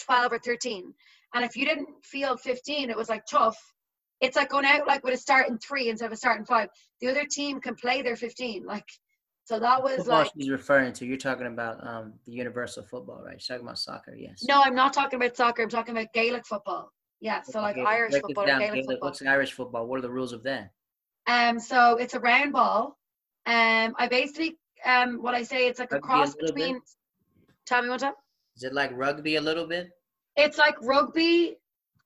12 0.05 0.31
or 0.31 0.39
13. 0.39 0.93
And 1.35 1.43
if 1.43 1.57
you 1.57 1.65
didn't 1.65 1.89
field 2.05 2.39
15, 2.39 2.89
it 2.89 2.95
was 2.95 3.09
like 3.09 3.23
tough. 3.29 3.57
It's 4.21 4.37
like 4.37 4.49
going 4.49 4.65
out 4.65 4.87
like 4.87 5.03
with 5.03 5.13
a 5.13 5.17
starting 5.17 5.57
three 5.57 5.89
instead 5.89 6.05
of 6.05 6.13
a 6.13 6.17
starting 6.17 6.45
five. 6.45 6.69
The 7.01 7.09
other 7.09 7.25
team 7.29 7.59
can 7.59 7.75
play 7.75 8.01
their 8.01 8.15
15. 8.15 8.65
Like, 8.65 8.85
so 9.49 9.57
that 9.57 9.81
was 9.81 9.95
football 9.95 10.19
like. 10.19 10.31
She's 10.37 10.51
referring 10.51 10.93
to. 10.93 11.07
You're 11.07 11.17
talking 11.17 11.47
about 11.47 11.83
um, 11.85 12.13
the 12.27 12.33
universal 12.33 12.83
football, 12.83 13.23
right? 13.25 13.31
You're 13.31 13.57
talking 13.57 13.65
about 13.65 13.79
soccer, 13.79 14.13
yes. 14.15 14.45
No, 14.47 14.61
I'm 14.63 14.75
not 14.75 14.93
talking 14.93 15.17
about 15.17 15.35
soccer. 15.35 15.63
I'm 15.63 15.69
talking 15.69 15.97
about 15.97 16.13
Gaelic 16.13 16.45
football. 16.45 16.93
Yeah, 17.19 17.41
so 17.41 17.59
like 17.59 17.75
Irish 17.75 18.13
football, 18.21 18.45
Gaelic, 18.45 18.67
Gaelic 18.67 18.85
football. 18.85 19.09
What's 19.09 19.23
Irish 19.23 19.53
football? 19.53 19.87
What 19.87 19.97
are 19.97 20.03
the 20.03 20.11
rules 20.11 20.33
of 20.33 20.43
that? 20.43 20.69
Um, 21.25 21.59
so 21.59 21.95
it's 21.95 22.13
a 22.13 22.19
round 22.19 22.53
ball. 22.53 22.99
Um, 23.47 23.95
I 23.97 24.07
basically 24.07 24.59
um, 24.85 25.17
what 25.19 25.33
I 25.33 25.41
say 25.41 25.65
it's 25.65 25.79
like 25.79 25.91
rugby 25.91 26.05
a 26.05 26.07
cross 26.07 26.35
a 26.35 26.45
between. 26.45 26.75
Bit? 26.75 26.83
Tell 27.65 27.81
me 27.81 27.89
what 27.89 28.01
time. 28.01 28.13
Is 28.55 28.63
it 28.63 28.73
like 28.73 28.91
rugby 28.93 29.37
a 29.37 29.41
little 29.41 29.65
bit? 29.65 29.89
It's 30.35 30.59
like 30.59 30.75
rugby, 30.79 31.55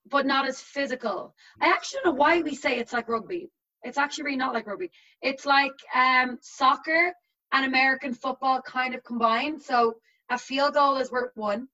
but 0.10 0.26
not 0.26 0.48
as 0.48 0.62
physical. 0.62 1.36
I 1.60 1.68
actually 1.68 2.00
don't 2.06 2.14
know 2.14 2.20
why 2.22 2.42
we 2.42 2.56
say 2.56 2.78
it's 2.78 2.94
like 2.94 3.10
rugby. 3.10 3.50
It's 3.84 3.98
actually 3.98 4.24
really 4.24 4.38
not 4.38 4.54
like 4.54 4.66
rugby. 4.66 4.92
It's 5.22 5.46
like 5.46 5.74
um, 5.94 6.38
soccer 6.42 7.12
and 7.54 7.66
American 7.66 8.14
football 8.14 8.62
kind 8.62 8.94
of 8.94 9.04
combined. 9.04 9.62
So 9.62 9.96
a 10.30 10.38
field 10.38 10.74
goal 10.74 10.98
is 10.98 11.12
worth 11.12 11.32
one, 11.36 11.68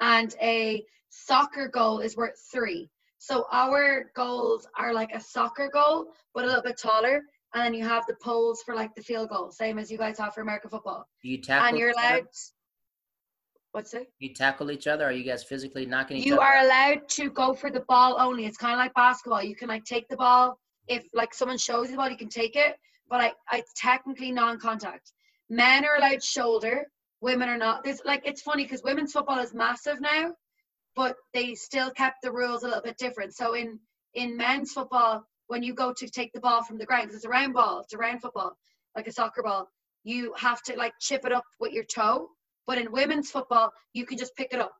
and 0.00 0.34
a 0.42 0.84
soccer 1.08 1.68
goal 1.68 2.00
is 2.00 2.16
worth 2.16 2.38
three. 2.52 2.90
So 3.18 3.46
our 3.50 4.10
goals 4.14 4.68
are 4.76 4.92
like 4.92 5.12
a 5.14 5.20
soccer 5.20 5.70
goal, 5.72 6.08
but 6.34 6.44
a 6.44 6.46
little 6.46 6.62
bit 6.62 6.78
taller. 6.78 7.22
And 7.54 7.64
then 7.64 7.72
you 7.72 7.84
have 7.84 8.04
the 8.06 8.16
poles 8.22 8.62
for 8.62 8.74
like 8.74 8.94
the 8.94 9.02
field 9.02 9.30
goal, 9.30 9.50
same 9.50 9.78
as 9.78 9.90
you 9.90 9.96
guys 9.96 10.18
have 10.18 10.34
for 10.34 10.42
American 10.42 10.70
football. 10.70 11.08
Do 11.22 11.28
you 11.28 11.38
tackle? 11.38 11.68
And 11.68 11.78
you're 11.78 11.90
allowed. 11.90 12.26
What's 13.72 13.94
it? 13.94 14.10
You 14.18 14.34
tackle 14.34 14.70
each 14.70 14.86
other? 14.86 15.04
Are 15.04 15.12
you 15.12 15.24
guys 15.24 15.44
physically 15.44 15.86
knocking 15.86 16.18
each 16.18 16.26
you 16.26 16.34
other? 16.34 16.42
You 16.42 16.48
are 16.48 16.64
allowed 16.64 17.08
to 17.10 17.30
go 17.30 17.54
for 17.54 17.70
the 17.70 17.80
ball 17.80 18.16
only. 18.18 18.44
It's 18.44 18.56
kind 18.56 18.74
of 18.74 18.78
like 18.78 18.94
basketball. 18.94 19.42
You 19.42 19.56
can 19.56 19.68
like 19.68 19.84
take 19.84 20.08
the 20.08 20.16
ball 20.16 20.58
if 20.88 21.06
like 21.14 21.34
someone 21.34 21.58
shows 21.58 21.86
you 21.86 21.92
the 21.92 21.96
ball, 21.98 22.10
you 22.10 22.16
can 22.16 22.28
take 22.28 22.56
it. 22.56 22.76
But 23.08 23.20
I, 23.20 23.32
I 23.48 23.62
technically 23.76 24.32
non-contact. 24.32 25.12
Men 25.48 25.84
are 25.84 25.96
allowed 25.96 26.22
shoulder. 26.22 26.86
Women 27.20 27.48
are 27.48 27.58
not. 27.58 27.84
There's 27.84 28.02
like 28.04 28.22
it's 28.24 28.42
funny 28.42 28.64
because 28.64 28.82
women's 28.82 29.12
football 29.12 29.38
is 29.38 29.54
massive 29.54 30.00
now, 30.00 30.34
but 30.94 31.16
they 31.34 31.54
still 31.54 31.90
kept 31.90 32.22
the 32.22 32.32
rules 32.32 32.62
a 32.62 32.66
little 32.66 32.82
bit 32.82 32.98
different. 32.98 33.34
So 33.34 33.54
in 33.54 33.78
in 34.14 34.36
men's 34.36 34.72
football, 34.72 35.24
when 35.48 35.62
you 35.62 35.74
go 35.74 35.92
to 35.96 36.08
take 36.08 36.32
the 36.32 36.40
ball 36.40 36.62
from 36.62 36.78
the 36.78 36.86
ground, 36.86 37.04
because 37.04 37.16
it's 37.16 37.24
a 37.24 37.30
round 37.30 37.54
ball, 37.54 37.80
it's 37.80 37.94
a 37.94 37.98
round 37.98 38.20
football, 38.20 38.56
like 38.94 39.08
a 39.08 39.12
soccer 39.12 39.42
ball, 39.42 39.68
you 40.04 40.32
have 40.36 40.62
to 40.62 40.76
like 40.76 40.92
chip 41.00 41.24
it 41.24 41.32
up 41.32 41.44
with 41.58 41.72
your 41.72 41.84
toe. 41.84 42.28
But 42.66 42.78
in 42.78 42.92
women's 42.92 43.30
football, 43.30 43.72
you 43.94 44.04
can 44.04 44.18
just 44.18 44.36
pick 44.36 44.52
it 44.52 44.60
up. 44.60 44.72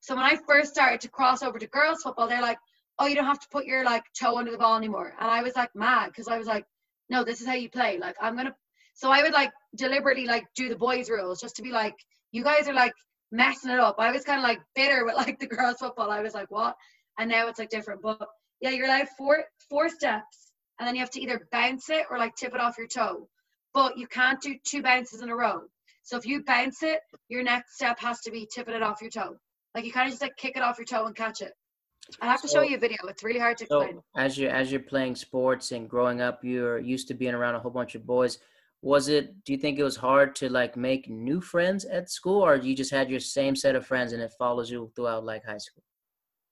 So 0.00 0.14
when 0.14 0.24
I 0.24 0.36
first 0.48 0.72
started 0.72 1.00
to 1.02 1.08
cross 1.08 1.42
over 1.42 1.58
to 1.58 1.66
girls 1.66 2.02
football, 2.02 2.28
they're 2.28 2.42
like, 2.42 2.58
oh, 2.98 3.06
you 3.06 3.14
don't 3.14 3.26
have 3.26 3.40
to 3.40 3.48
put 3.50 3.66
your 3.66 3.84
like 3.84 4.04
toe 4.18 4.36
under 4.36 4.50
the 4.52 4.58
ball 4.58 4.76
anymore. 4.76 5.12
And 5.18 5.30
I 5.30 5.42
was 5.42 5.56
like 5.56 5.70
mad 5.74 6.08
because 6.08 6.28
I 6.28 6.38
was 6.38 6.46
like, 6.46 6.64
no, 7.12 7.24
this 7.24 7.42
is 7.42 7.46
how 7.46 7.54
you 7.54 7.68
play. 7.68 7.98
Like 7.98 8.16
I'm 8.20 8.36
gonna. 8.36 8.54
So 8.94 9.10
I 9.10 9.22
would 9.22 9.34
like 9.34 9.52
deliberately 9.76 10.26
like 10.26 10.44
do 10.56 10.68
the 10.70 10.76
boys' 10.76 11.10
rules 11.10 11.40
just 11.40 11.56
to 11.56 11.62
be 11.62 11.70
like, 11.70 11.94
you 12.32 12.42
guys 12.42 12.68
are 12.68 12.74
like 12.74 12.94
messing 13.30 13.70
it 13.70 13.78
up. 13.78 13.96
I 13.98 14.10
was 14.10 14.24
kind 14.24 14.38
of 14.38 14.44
like 14.44 14.60
bitter 14.74 15.04
with 15.04 15.14
like 15.16 15.38
the 15.38 15.46
girls' 15.46 15.76
football. 15.78 16.10
I 16.10 16.22
was 16.22 16.34
like, 16.34 16.50
what? 16.50 16.74
And 17.18 17.30
now 17.30 17.48
it's 17.48 17.58
like 17.58 17.68
different. 17.68 18.00
But 18.02 18.26
yeah, 18.62 18.70
you're 18.70 18.86
allowed 18.86 19.08
four 19.18 19.44
four 19.68 19.90
steps, 19.90 20.52
and 20.78 20.88
then 20.88 20.94
you 20.94 21.00
have 21.00 21.10
to 21.10 21.20
either 21.20 21.46
bounce 21.52 21.90
it 21.90 22.06
or 22.10 22.18
like 22.18 22.34
tip 22.34 22.54
it 22.54 22.60
off 22.60 22.78
your 22.78 22.88
toe. 22.88 23.28
But 23.74 23.98
you 23.98 24.06
can't 24.06 24.40
do 24.40 24.54
two 24.64 24.82
bounces 24.82 25.20
in 25.20 25.28
a 25.28 25.36
row. 25.36 25.60
So 26.04 26.16
if 26.16 26.26
you 26.26 26.42
bounce 26.44 26.82
it, 26.82 27.00
your 27.28 27.42
next 27.42 27.74
step 27.74 28.00
has 28.00 28.20
to 28.22 28.30
be 28.30 28.48
tipping 28.52 28.74
it 28.74 28.82
off 28.82 29.02
your 29.02 29.10
toe. 29.10 29.36
Like 29.74 29.84
you 29.84 29.92
kind 29.92 30.06
of 30.06 30.12
just 30.12 30.22
like 30.22 30.36
kick 30.36 30.56
it 30.56 30.62
off 30.62 30.78
your 30.78 30.86
toe 30.86 31.06
and 31.06 31.14
catch 31.14 31.42
it. 31.42 31.52
I 32.20 32.26
have 32.26 32.42
to 32.42 32.48
so, 32.48 32.58
show 32.58 32.62
you 32.62 32.76
a 32.76 32.80
video. 32.80 32.98
It's 33.08 33.22
really 33.22 33.40
hard 33.40 33.56
to 33.58 33.64
explain. 33.64 33.94
So 33.94 34.04
as 34.16 34.38
you 34.38 34.48
as 34.48 34.70
you're 34.70 34.80
playing 34.80 35.16
sports 35.16 35.72
and 35.72 35.88
growing 35.88 36.20
up, 36.20 36.40
you're 36.42 36.78
used 36.78 37.08
to 37.08 37.14
being 37.14 37.34
around 37.34 37.54
a 37.54 37.60
whole 37.60 37.70
bunch 37.70 37.94
of 37.94 38.06
boys. 38.06 38.38
Was 38.82 39.08
it? 39.08 39.44
Do 39.44 39.52
you 39.52 39.58
think 39.58 39.78
it 39.78 39.84
was 39.84 39.96
hard 39.96 40.34
to 40.36 40.48
like 40.48 40.76
make 40.76 41.08
new 41.08 41.40
friends 41.40 41.84
at 41.84 42.10
school, 42.10 42.44
or 42.44 42.56
you 42.56 42.74
just 42.74 42.90
had 42.90 43.10
your 43.10 43.20
same 43.20 43.54
set 43.54 43.76
of 43.76 43.86
friends 43.86 44.12
and 44.12 44.22
it 44.22 44.32
follows 44.38 44.70
you 44.70 44.90
throughout 44.96 45.24
like 45.24 45.44
high 45.44 45.58
school? 45.58 45.84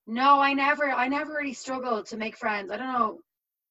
No, 0.07 0.41
I 0.41 0.55
never. 0.55 0.91
I 0.91 1.09
never 1.09 1.33
really 1.33 1.53
struggled 1.53 2.07
to 2.07 2.17
make 2.17 2.37
friends. 2.37 2.71
I 2.71 2.77
don't 2.77 2.93
know. 2.93 3.19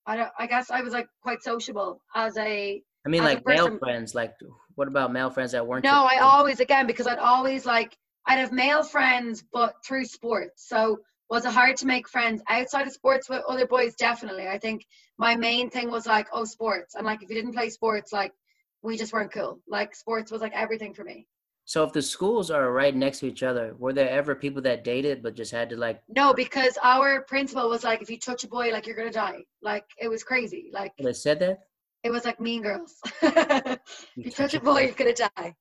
I 0.05 0.17
don't. 0.17 0.31
I 0.37 0.47
guess 0.47 0.71
I 0.71 0.81
was 0.81 0.93
like 0.93 1.07
quite 1.21 1.41
sociable 1.43 2.01
as 2.15 2.37
a. 2.37 2.81
I 3.05 3.09
mean, 3.09 3.23
like 3.23 3.45
male 3.45 3.77
friends. 3.77 4.13
Like, 4.13 4.33
what 4.75 4.87
about 4.87 5.13
male 5.13 5.29
friends 5.29 5.53
that 5.53 5.65
weren't? 5.65 5.85
No, 5.85 6.05
I 6.09 6.19
always 6.21 6.59
again 6.59 6.85
because 6.85 7.07
I'd 7.07 7.17
always 7.17 7.65
like 7.65 7.97
I'd 8.25 8.39
have 8.39 8.51
male 8.51 8.83
friends, 8.83 9.43
but 9.51 9.75
through 9.85 10.05
sports. 10.05 10.67
So 10.67 10.99
was 11.29 11.45
it 11.45 11.51
hard 11.51 11.77
to 11.77 11.85
make 11.85 12.09
friends 12.09 12.41
outside 12.49 12.87
of 12.87 12.93
sports 12.93 13.29
with 13.29 13.43
other 13.47 13.67
boys? 13.67 13.95
Definitely. 13.95 14.47
I 14.47 14.57
think 14.57 14.85
my 15.17 15.35
main 15.35 15.69
thing 15.69 15.91
was 15.91 16.07
like, 16.07 16.27
oh, 16.33 16.45
sports. 16.45 16.95
And 16.95 17.05
like, 17.05 17.21
if 17.21 17.29
you 17.29 17.35
didn't 17.35 17.53
play 17.53 17.69
sports, 17.69 18.11
like, 18.11 18.33
we 18.81 18.97
just 18.97 19.13
weren't 19.13 19.31
cool. 19.31 19.59
Like, 19.67 19.95
sports 19.95 20.31
was 20.31 20.41
like 20.41 20.53
everything 20.53 20.93
for 20.93 21.03
me. 21.03 21.27
So 21.69 21.83
if 21.83 21.93
the 21.93 22.01
schools 22.01 22.49
are 22.49 22.71
right 22.71 22.95
next 22.95 23.19
to 23.19 23.27
each 23.27 23.43
other, 23.43 23.75
were 23.77 23.93
there 23.93 24.09
ever 24.09 24.33
people 24.33 24.59
that 24.63 24.83
dated 24.83 25.21
but 25.21 25.35
just 25.35 25.51
had 25.51 25.69
to 25.69 25.77
like? 25.77 26.01
No, 26.09 26.33
because 26.33 26.79
our 26.81 27.21
principal 27.21 27.69
was 27.69 27.83
like, 27.83 28.01
if 28.01 28.09
you 28.09 28.17
touch 28.17 28.43
a 28.43 28.47
boy, 28.47 28.71
like 28.71 28.87
you're 28.87 28.95
gonna 28.95 29.11
die. 29.11 29.43
Like 29.61 29.85
it 29.99 30.07
was 30.07 30.23
crazy. 30.23 30.71
Like 30.73 30.93
they 30.97 31.13
said 31.13 31.39
that. 31.41 31.59
It 32.03 32.09
was 32.09 32.25
like 32.25 32.39
Mean 32.39 32.63
Girls. 32.63 32.95
if 33.21 33.79
you 34.15 34.31
touch 34.31 34.55
a 34.55 34.59
boy, 34.59 34.81
you're 34.81 34.93
gonna 34.93 35.13
die. 35.13 35.53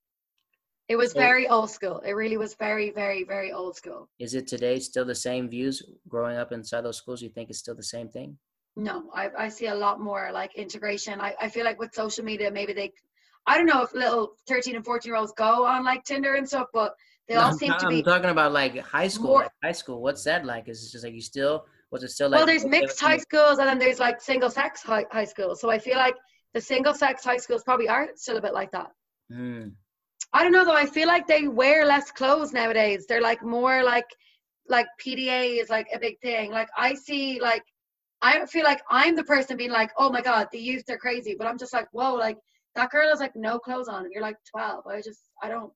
It 0.89 0.97
was 0.97 1.13
very 1.13 1.47
old 1.49 1.71
school. 1.71 2.01
It 2.01 2.13
really 2.13 2.39
was 2.39 2.55
very, 2.55 2.91
very, 2.91 3.23
very 3.23 3.53
old 3.53 3.77
school. 3.77 4.09
Is 4.19 4.33
it 4.33 4.47
today 4.47 4.81
still 4.81 5.05
the 5.05 5.15
same 5.15 5.49
views 5.49 5.83
growing 6.09 6.39
up 6.39 6.51
inside 6.51 6.81
those 6.81 6.97
schools? 6.97 7.21
You 7.21 7.29
think 7.29 7.51
it's 7.51 7.59
still 7.59 7.75
the 7.75 7.83
same 7.83 8.09
thing? 8.09 8.39
No, 8.75 9.11
I, 9.15 9.29
I 9.37 9.49
see 9.49 9.67
a 9.67 9.75
lot 9.75 10.01
more 10.01 10.31
like 10.33 10.55
integration. 10.55 11.21
I, 11.21 11.35
I 11.43 11.49
feel 11.51 11.65
like 11.65 11.79
with 11.79 11.95
social 11.95 12.25
media, 12.25 12.51
maybe 12.51 12.73
they, 12.73 12.93
I 13.47 13.59
don't 13.59 13.67
know 13.67 13.83
if 13.83 13.93
little 13.93 14.33
13 14.49 14.77
and 14.77 14.85
14 14.85 15.11
year 15.11 15.17
olds 15.17 15.33
go 15.37 15.67
on 15.67 15.85
like 15.85 16.05
Tinder 16.05 16.37
and 16.37 16.49
stuff, 16.49 16.69
but 16.73 16.95
they 17.29 17.35
all 17.35 17.51
I'm, 17.51 17.59
seem 17.59 17.75
to 17.79 17.89
be. 17.89 17.99
I'm 17.99 18.05
talking 18.05 18.31
about 18.31 18.53
like 18.53 18.79
high 18.79 19.09
school. 19.09 19.29
More, 19.29 19.43
like 19.43 19.51
high 19.63 19.73
school, 19.73 20.01
what's 20.01 20.25
that 20.25 20.47
like? 20.47 20.69
Is 20.69 20.87
it 20.87 20.93
just 20.93 21.05
like 21.05 21.13
you 21.13 21.21
still, 21.21 21.67
was 21.91 22.03
it 22.03 22.11
still 22.13 22.31
like? 22.31 22.39
Well, 22.39 22.47
there's 22.47 22.65
mixed 22.65 22.99
high 22.99 23.19
schools 23.19 23.59
and 23.59 23.69
then 23.69 23.79
there's 23.79 23.99
like 23.99 24.23
single 24.23 24.49
sex 24.49 24.83
high, 24.83 25.05
high 25.11 25.25
schools. 25.27 25.61
So 25.61 25.71
I 25.71 25.79
feel 25.79 25.97
like 25.97 26.15
the 26.55 26.63
single 26.63 26.95
sex 26.95 27.25
high 27.25 27.37
schools 27.37 27.63
probably 27.63 27.89
are 27.89 28.09
still 28.15 28.39
a 28.39 28.41
bit 28.41 28.55
like 28.55 28.71
that. 28.71 28.91
Mm. 29.31 29.73
I 30.33 30.43
don't 30.43 30.53
know 30.53 30.65
though. 30.65 30.77
I 30.77 30.87
feel 30.87 31.09
like 31.09 31.27
they 31.27 31.49
wear 31.49 31.87
less 31.87 32.11
clothes 32.11 32.53
nowadays. 32.53 33.07
They're 33.07 33.23
like 33.23 33.43
more 33.43 33.83
like 33.83 34.07
like 34.69 34.87
PDA 35.01 35.61
is 35.61 35.71
like 35.71 35.89
a 35.95 35.99
big 35.99 36.19
thing. 36.21 36.51
Like 36.51 36.69
I 36.77 36.95
see 36.95 37.41
like 37.41 37.63
I 38.21 38.45
feel 38.47 38.65
like 38.65 38.83
I'm 38.91 39.15
the 39.17 39.25
person 39.25 39.57
being 39.57 39.71
like, 39.71 39.91
oh 39.97 40.11
my 40.11 40.21
god, 40.21 40.49
the 40.53 40.59
youth 40.59 40.85
are 40.91 40.99
crazy, 40.99 41.35
but 41.39 41.47
I'm 41.47 41.59
just 41.59 41.73
like, 41.73 41.87
whoa, 41.93 42.15
like 42.15 42.37
that 42.75 42.91
girl 42.91 43.09
has 43.09 43.21
like 43.21 43.37
no 43.37 43.59
clothes 43.59 43.89
on, 43.89 44.05
and 44.05 44.13
you're 44.13 44.23
like 44.23 44.37
12. 44.51 44.87
I 44.87 45.01
just 45.01 45.21
I 45.43 45.49
don't. 45.49 45.73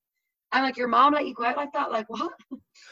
I'm 0.55 0.65
like 0.65 0.77
your 0.77 0.89
mom 0.89 1.15
let 1.15 1.27
you 1.27 1.33
go 1.33 1.47
out 1.47 1.57
like 1.57 1.73
that, 1.73 1.91
like 1.91 2.09
what? 2.11 2.33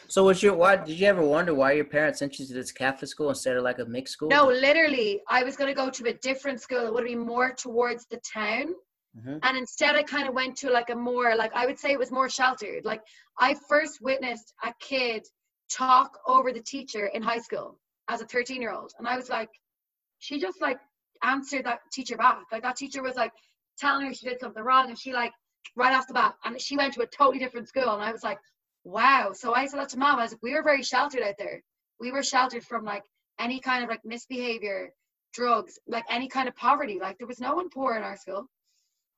So 0.08 0.24
was 0.24 0.42
your 0.42 0.54
why? 0.54 0.76
Did 0.76 0.98
you 0.98 1.06
ever 1.06 1.22
wonder 1.22 1.54
why 1.54 1.72
your 1.72 1.84
parents 1.84 2.20
sent 2.20 2.38
you 2.38 2.46
to 2.46 2.54
this 2.54 2.72
Catholic 2.72 3.10
school 3.10 3.28
instead 3.28 3.56
of 3.56 3.64
like 3.64 3.78
a 3.80 3.84
mixed 3.84 4.14
school? 4.14 4.28
No, 4.28 4.46
literally, 4.46 5.20
I 5.28 5.42
was 5.42 5.56
gonna 5.56 5.74
go 5.74 5.90
to 5.90 6.08
a 6.08 6.14
different 6.14 6.60
school 6.60 6.84
that 6.84 6.92
would 6.92 7.04
be 7.04 7.16
more 7.16 7.52
towards 7.52 8.06
the 8.06 8.20
town 8.32 8.74
Mm-hmm. 9.18 9.38
And 9.42 9.56
instead, 9.56 9.96
I 9.96 10.02
kind 10.02 10.28
of 10.28 10.34
went 10.34 10.56
to 10.58 10.70
like 10.70 10.90
a 10.90 10.94
more, 10.94 11.34
like, 11.36 11.52
I 11.54 11.66
would 11.66 11.78
say 11.78 11.90
it 11.90 11.98
was 11.98 12.12
more 12.12 12.28
sheltered. 12.28 12.84
Like, 12.84 13.02
I 13.38 13.56
first 13.68 14.00
witnessed 14.00 14.54
a 14.62 14.72
kid 14.80 15.26
talk 15.70 16.18
over 16.26 16.52
the 16.52 16.62
teacher 16.62 17.06
in 17.06 17.22
high 17.22 17.38
school 17.38 17.78
as 18.08 18.20
a 18.20 18.26
13 18.26 18.60
year 18.60 18.72
old. 18.72 18.92
And 18.98 19.08
I 19.08 19.16
was 19.16 19.28
like, 19.28 19.50
she 20.18 20.40
just 20.40 20.60
like 20.60 20.78
answered 21.22 21.64
that 21.64 21.80
teacher 21.92 22.16
back. 22.16 22.42
Like 22.52 22.62
that 22.62 22.76
teacher 22.76 23.02
was 23.02 23.14
like 23.14 23.32
telling 23.78 24.06
her 24.06 24.12
she 24.12 24.28
did 24.28 24.40
something 24.40 24.62
wrong 24.62 24.88
and 24.88 24.98
she 24.98 25.12
like 25.12 25.32
right 25.76 25.94
off 25.94 26.06
the 26.06 26.14
bat 26.14 26.34
and 26.44 26.60
she 26.60 26.76
went 26.76 26.94
to 26.94 27.02
a 27.02 27.06
totally 27.06 27.38
different 27.38 27.68
school 27.68 27.94
and 27.94 28.02
I 28.02 28.12
was 28.12 28.22
like, 28.22 28.38
wow. 28.84 29.30
So 29.32 29.54
I 29.54 29.66
said 29.66 29.80
that 29.80 29.90
to 29.90 29.98
mom, 29.98 30.18
I 30.18 30.22
was 30.22 30.32
like, 30.32 30.42
we 30.42 30.54
were 30.54 30.62
very 30.62 30.82
sheltered 30.82 31.22
out 31.22 31.34
there. 31.38 31.62
We 32.00 32.12
were 32.12 32.22
sheltered 32.22 32.64
from 32.64 32.84
like 32.84 33.04
any 33.38 33.60
kind 33.60 33.84
of 33.84 33.90
like 33.90 34.04
misbehavior, 34.04 34.90
drugs, 35.32 35.78
like 35.86 36.04
any 36.10 36.28
kind 36.28 36.48
of 36.48 36.56
poverty. 36.56 36.98
Like 37.00 37.18
there 37.18 37.26
was 37.26 37.40
no 37.40 37.54
one 37.54 37.70
poor 37.70 37.94
in 37.94 38.02
our 38.02 38.16
school. 38.16 38.46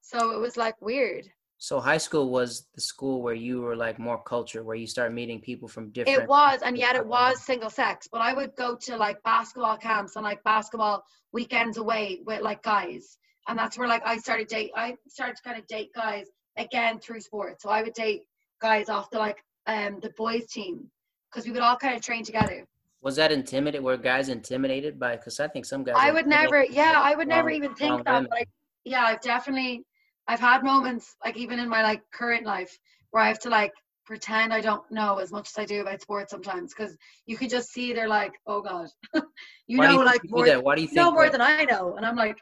So 0.02 0.32
it 0.32 0.38
was 0.38 0.56
like 0.56 0.80
weird. 0.82 1.30
So 1.58 1.78
high 1.78 1.98
school 1.98 2.28
was 2.28 2.66
the 2.74 2.80
school 2.80 3.22
where 3.22 3.34
you 3.34 3.60
were 3.60 3.76
like 3.76 3.98
more 4.00 4.20
culture, 4.20 4.64
where 4.64 4.74
you 4.74 4.88
start 4.88 5.12
meeting 5.12 5.40
people 5.40 5.68
from 5.68 5.90
different. 5.90 6.22
It 6.22 6.28
was, 6.28 6.60
and 6.64 6.76
yet 6.76 6.96
it 6.96 7.06
was 7.06 7.40
single 7.40 7.70
sex. 7.70 8.08
But 8.10 8.20
I 8.20 8.34
would 8.34 8.56
go 8.56 8.74
to 8.74 8.96
like 8.96 9.22
basketball 9.22 9.76
camps 9.76 10.16
and 10.16 10.24
like 10.24 10.42
basketball 10.42 11.04
weekends 11.32 11.76
away 11.78 12.20
with 12.26 12.42
like 12.42 12.64
guys, 12.64 13.16
and 13.46 13.56
that's 13.56 13.78
where 13.78 13.86
like 13.86 14.02
I 14.04 14.18
started 14.18 14.48
date. 14.48 14.72
I 14.74 14.96
started 15.06 15.36
to 15.36 15.42
kind 15.42 15.56
of 15.56 15.64
date 15.68 15.90
guys 15.94 16.26
again 16.56 16.98
through 16.98 17.20
sports. 17.20 17.62
So 17.62 17.70
I 17.70 17.82
would 17.82 17.94
date 17.94 18.24
guys 18.60 18.88
off 18.88 19.08
the 19.10 19.20
like 19.20 19.38
um 19.68 20.00
the 20.02 20.10
boys 20.16 20.46
team 20.48 20.90
because 21.30 21.46
we 21.46 21.52
would 21.52 21.62
all 21.62 21.76
kind 21.76 21.94
of 21.94 22.02
train 22.02 22.24
together. 22.24 22.66
Was 23.02 23.14
that 23.16 23.30
intimidated? 23.30 23.84
Were 23.84 23.96
guys 23.96 24.30
intimidated 24.30 24.98
by? 24.98 25.14
Because 25.14 25.38
I 25.38 25.46
think 25.46 25.64
some 25.64 25.84
guys. 25.84 25.94
I 25.96 26.10
would 26.10 26.26
never. 26.26 26.64
Yeah, 26.64 26.94
I 26.96 27.14
would 27.14 27.28
never 27.28 27.50
even 27.50 27.72
think 27.76 28.04
that. 28.04 28.28
But 28.28 28.36
I, 28.36 28.44
yeah, 28.84 29.04
I've 29.04 29.20
definitely 29.20 29.84
I've 30.28 30.40
had 30.40 30.62
moments 30.62 31.14
like 31.24 31.36
even 31.36 31.58
in 31.58 31.68
my 31.68 31.82
like 31.82 32.02
current 32.12 32.46
life 32.46 32.78
where 33.10 33.22
I 33.22 33.28
have 33.28 33.40
to 33.40 33.50
like 33.50 33.72
pretend 34.04 34.52
I 34.52 34.60
don't 34.60 34.82
know 34.90 35.18
as 35.18 35.32
much 35.32 35.48
as 35.48 35.58
I 35.58 35.64
do 35.64 35.80
about 35.80 36.00
sports 36.00 36.30
sometimes 36.30 36.74
because 36.74 36.96
you 37.26 37.36
can 37.36 37.48
just 37.48 37.72
see 37.72 37.92
they're 37.92 38.08
like, 38.08 38.32
oh 38.46 38.62
god, 38.62 38.88
you 39.66 39.78
Why 39.78 39.86
know 39.86 39.92
you 39.92 40.04
like 40.04 40.20
more, 40.28 40.46
Why 40.60 40.74
do 40.76 40.82
you 40.82 40.88
think 40.88 40.96
know 40.96 41.12
more 41.12 41.30
than 41.30 41.40
I 41.40 41.64
know, 41.64 41.94
and 41.96 42.04
I'm 42.04 42.16
like, 42.16 42.38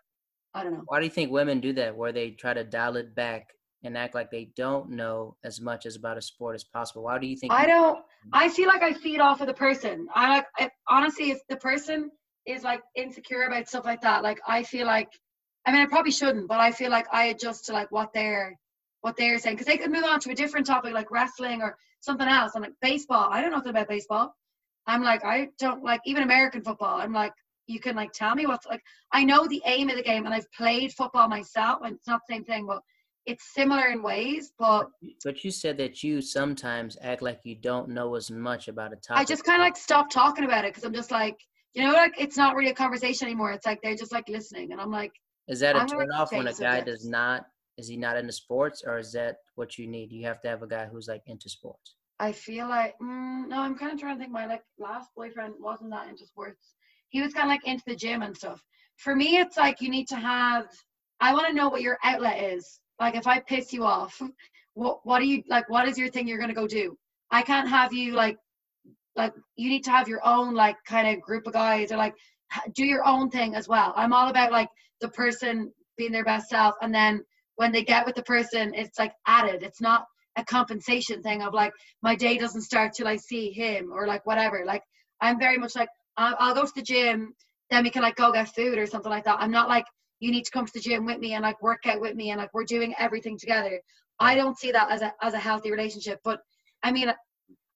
I 0.55 0.65
don't 0.65 0.73
know. 0.73 0.83
Why 0.87 0.99
do 0.99 1.05
you 1.05 1.11
think 1.11 1.31
women 1.31 1.61
do 1.61 1.73
that? 1.75 1.97
Where 1.97 2.13
they 2.13 2.31
try 2.31 2.55
to 2.55 2.65
dial 2.65 2.97
it 2.97 3.15
back 3.15 3.49
and 3.85 3.97
act 3.97 4.15
like 4.15 4.31
they 4.31 4.51
don't 4.57 4.91
know 4.91 5.37
as 5.45 5.61
much 5.61 5.87
as 5.87 5.97
about 5.97 6.19
a 6.19 6.23
sport 6.23 6.55
as 6.55 6.65
possible. 6.65 7.05
Why 7.05 7.19
do 7.19 7.27
you 7.27 7.37
think? 7.37 7.53
I 7.53 7.67
don't. 7.67 7.99
I 8.33 8.49
feel 8.49 8.69
like 8.69 8.83
I 8.83 8.93
feed 8.93 9.21
off 9.21 9.41
of 9.41 9.47
the 9.47 9.55
person. 9.55 10.07
I 10.15 10.37
like 10.37 10.47
if, 10.59 10.71
honestly, 10.89 11.31
if 11.31 11.41
the 11.49 11.57
person 11.57 12.11
is 12.47 12.63
like 12.63 12.81
insecure 12.97 13.45
about 13.45 13.69
stuff 13.69 13.85
like 13.85 14.01
that, 14.03 14.23
like 14.23 14.41
I 14.47 14.63
feel 14.63 14.87
like 14.87 15.09
I 15.67 15.73
mean, 15.73 15.83
I 15.83 15.87
probably 15.87 16.13
shouldn't, 16.13 16.49
but 16.49 16.61
I 16.61 16.73
feel 16.73 16.91
like 16.91 17.07
I 17.13 17.27
adjust 17.27 17.67
to 17.67 17.73
like 17.73 17.91
what 17.91 18.13
they're 18.13 18.59
what 19.03 19.17
they're 19.17 19.39
saying 19.39 19.57
because 19.57 19.67
they 19.67 19.79
could 19.79 19.91
move 19.91 20.05
on 20.05 20.21
to 20.21 20.31
a 20.31 20.35
different 20.35 20.67
topic 20.67 20.93
like 20.93 21.11
wrestling 21.11 21.63
or 21.63 21.77
something 22.01 22.29
else. 22.29 22.53
I'm 22.55 22.63
like 22.63 22.73
baseball. 22.81 23.29
I 23.31 23.41
don't 23.41 23.51
know 23.51 23.59
nothing 23.59 23.71
about 23.71 23.89
baseball. 23.89 24.35
I'm 24.87 25.03
like 25.03 25.25
I 25.25 25.49
don't 25.59 25.83
like 25.85 26.01
even 26.05 26.23
American 26.23 26.63
football. 26.63 27.01
I'm 27.01 27.13
like 27.13 27.33
you 27.67 27.81
can 27.81 27.97
like 27.97 28.13
tell 28.13 28.35
me 28.35 28.47
what's 28.47 28.67
like. 28.67 28.83
I 29.13 29.25
know 29.25 29.47
the 29.47 29.63
aim 29.65 29.89
of 29.91 29.97
the 29.97 30.03
game, 30.03 30.27
and 30.27 30.35
I've 30.35 30.51
played 30.53 30.93
football 30.93 31.29
myself, 31.29 31.81
and 31.85 31.95
it's 31.95 32.07
not 32.07 32.21
the 32.27 32.35
same 32.35 32.45
thing, 32.45 32.67
but 32.67 32.81
it's 33.27 33.55
similar 33.55 33.87
in 33.87 34.03
ways. 34.03 34.53
But 34.59 34.89
but 35.25 35.45
you 35.45 35.51
said 35.51 35.79
that 35.79 36.03
you 36.03 36.21
sometimes 36.21 36.97
act 37.01 37.23
like 37.23 37.41
you 37.45 37.55
don't 37.55 37.91
know 37.91 38.15
as 38.17 38.31
much 38.31 38.69
about 38.69 38.93
a 38.93 38.97
topic. 38.97 39.21
I 39.21 39.25
just 39.25 39.45
kind 39.45 39.61
of 39.61 39.65
like 39.65 39.77
stop 39.77 40.11
talking 40.11 40.45
about 40.45 40.65
it 40.65 40.73
because 40.73 40.85
I'm 40.85 40.95
just 40.95 41.11
like 41.11 41.39
you 41.75 41.85
know 41.85 41.93
like 41.93 42.15
it's 42.19 42.37
not 42.37 42.57
really 42.57 42.71
a 42.71 42.75
conversation 42.75 43.29
anymore. 43.29 43.53
It's 43.53 43.67
like 43.67 43.81
they're 43.83 43.95
just 43.95 44.13
like 44.13 44.29
listening, 44.29 44.73
and 44.73 44.81
I'm 44.81 44.91
like 44.91 45.13
is 45.51 45.61
that 45.61 45.75
a 45.75 45.85
turn 45.85 46.11
off 46.13 46.33
when 46.33 46.47
a 46.47 46.53
guy 46.55 46.81
does 46.81 47.05
not? 47.05 47.45
Is 47.77 47.89
he 47.89 47.97
not 47.97 48.17
into 48.17 48.33
sports, 48.33 48.85
or 48.87 48.99
is 48.99 49.13
that 49.13 49.39
what 49.57 49.79
you 49.79 49.89
need? 49.89 50.13
You 50.13 50.25
have 50.27 50.41
to 50.43 50.49
have 50.49 50.63
a 50.63 50.67
guy 50.67 50.87
who's 50.87 51.09
like 51.09 51.23
into 51.27 51.49
sports. 51.49 51.97
I 52.21 52.31
feel 52.31 52.69
like 52.69 52.95
mm, 53.03 53.49
no. 53.49 53.59
I'm 53.59 53.77
kind 53.77 53.93
of 53.93 53.99
trying 53.99 54.17
to 54.17 54.21
think. 54.21 54.33
My 54.33 54.47
like 54.47 54.63
last 54.79 55.11
boyfriend 55.17 55.55
wasn't 55.59 55.91
that 55.91 56.09
into 56.09 56.25
sports. 56.25 56.75
He 57.09 57.21
was 57.21 57.33
kind 57.35 57.47
of 57.47 57.51
like 57.51 57.67
into 57.67 57.83
the 57.87 57.97
gym 57.97 58.23
and 58.23 58.37
stuff. 58.37 58.63
For 58.99 59.17
me, 59.17 59.39
it's 59.39 59.57
like 59.57 59.81
you 59.81 59.91
need 59.91 60.07
to 60.09 60.17
have. 60.17 60.67
I 61.21 61.33
want 61.33 61.49
to 61.49 61.55
know 61.55 61.69
what 61.69 61.83
your 61.83 61.99
outlet 62.05 62.43
is. 62.43 62.81
Like 63.01 63.17
if 63.17 63.27
I 63.27 63.41
piss 63.41 63.73
you 63.73 63.85
off, 63.85 64.23
what 64.75 65.01
what 65.05 65.19
do 65.19 65.27
you 65.27 65.43
like? 65.49 65.69
What 65.69 65.89
is 65.89 65.99
your 65.99 66.11
thing 66.11 66.29
you're 66.29 66.39
gonna 66.39 66.55
go 66.55 66.69
do? 66.69 66.97
I 67.33 67.43
can't 67.43 67.69
have 67.69 67.93
you 67.93 68.13
like 68.13 68.39
like 69.17 69.33
you 69.57 69.69
need 69.69 69.85
to 69.85 69.91
have 69.91 70.07
your 70.07 70.25
own 70.25 70.55
like 70.55 70.77
kind 70.85 71.09
of 71.09 71.21
group 71.21 71.47
of 71.47 71.55
guys 71.55 71.91
or 71.91 71.97
like 71.97 72.15
do 72.75 72.85
your 72.85 73.05
own 73.05 73.31
thing 73.31 73.55
as 73.55 73.67
well. 73.69 73.93
I'm 73.97 74.13
all 74.13 74.29
about 74.29 74.53
like 74.53 74.69
the 75.01 75.09
person 75.09 75.73
being 75.97 76.13
their 76.13 76.25
best 76.25 76.49
self. 76.49 76.75
And 76.81 76.95
then 76.95 77.25
when 77.57 77.73
they 77.73 77.85
get 77.85 78.07
with 78.07 78.15
the 78.15 78.23
person 78.23 78.73
it's 78.75 78.99
like 78.99 79.13
added. 79.27 79.63
It's 79.63 79.81
not 79.81 80.07
a 80.37 80.45
compensation 80.45 81.23
thing 81.23 81.43
of 81.43 81.53
like 81.53 81.73
my 82.03 82.15
day 82.15 82.39
doesn't 82.39 82.63
start 82.63 82.93
till 82.95 83.09
i 83.09 83.17
see 83.17 83.51
him 83.51 83.93
or 83.93 84.07
like 84.07 84.25
whatever. 84.25 84.63
Like 84.65 84.83
i'm 85.21 85.39
very 85.39 85.59
much 85.59 85.77
like 85.77 85.89
I'll, 86.17 86.55
go 86.55 86.65
to 86.65 86.73
the 86.75 86.83
gym 86.83 87.35
then 87.71 87.85
we 87.85 87.91
can 87.91 88.03
like 88.03 88.17
go 88.17 88.33
get 88.33 88.55
food 88.55 88.79
or 88.79 88.87
something 88.87 89.11
like 89.11 89.25
that. 89.25 89.39
I'm 89.41 89.51
not 89.51 89.69
like 89.69 89.85
you 90.19 90.31
need 90.31 90.45
to 90.45 90.51
come 90.51 90.67
to 90.67 90.73
the 90.73 90.81
gym 90.81 91.07
with 91.07 91.19
me 91.19 91.35
and 91.35 91.43
like 91.43 91.63
work 91.63 91.87
out 91.87 92.01
with 92.01 92.15
me 92.15 92.31
and 92.31 92.39
like 92.39 92.53
we're 92.53 92.65
doing 92.65 92.95
everything 92.99 93.39
together. 93.39 93.81
I 94.19 94.35
don't 94.35 94.59
see 94.59 94.73
that 94.73 94.91
as 94.91 95.03
a 95.03 95.13
as 95.23 95.35
a 95.35 95.39
healthy 95.39 95.71
relationship. 95.71 96.21
But 96.25 96.41
i 96.83 96.91
mean 96.91 97.13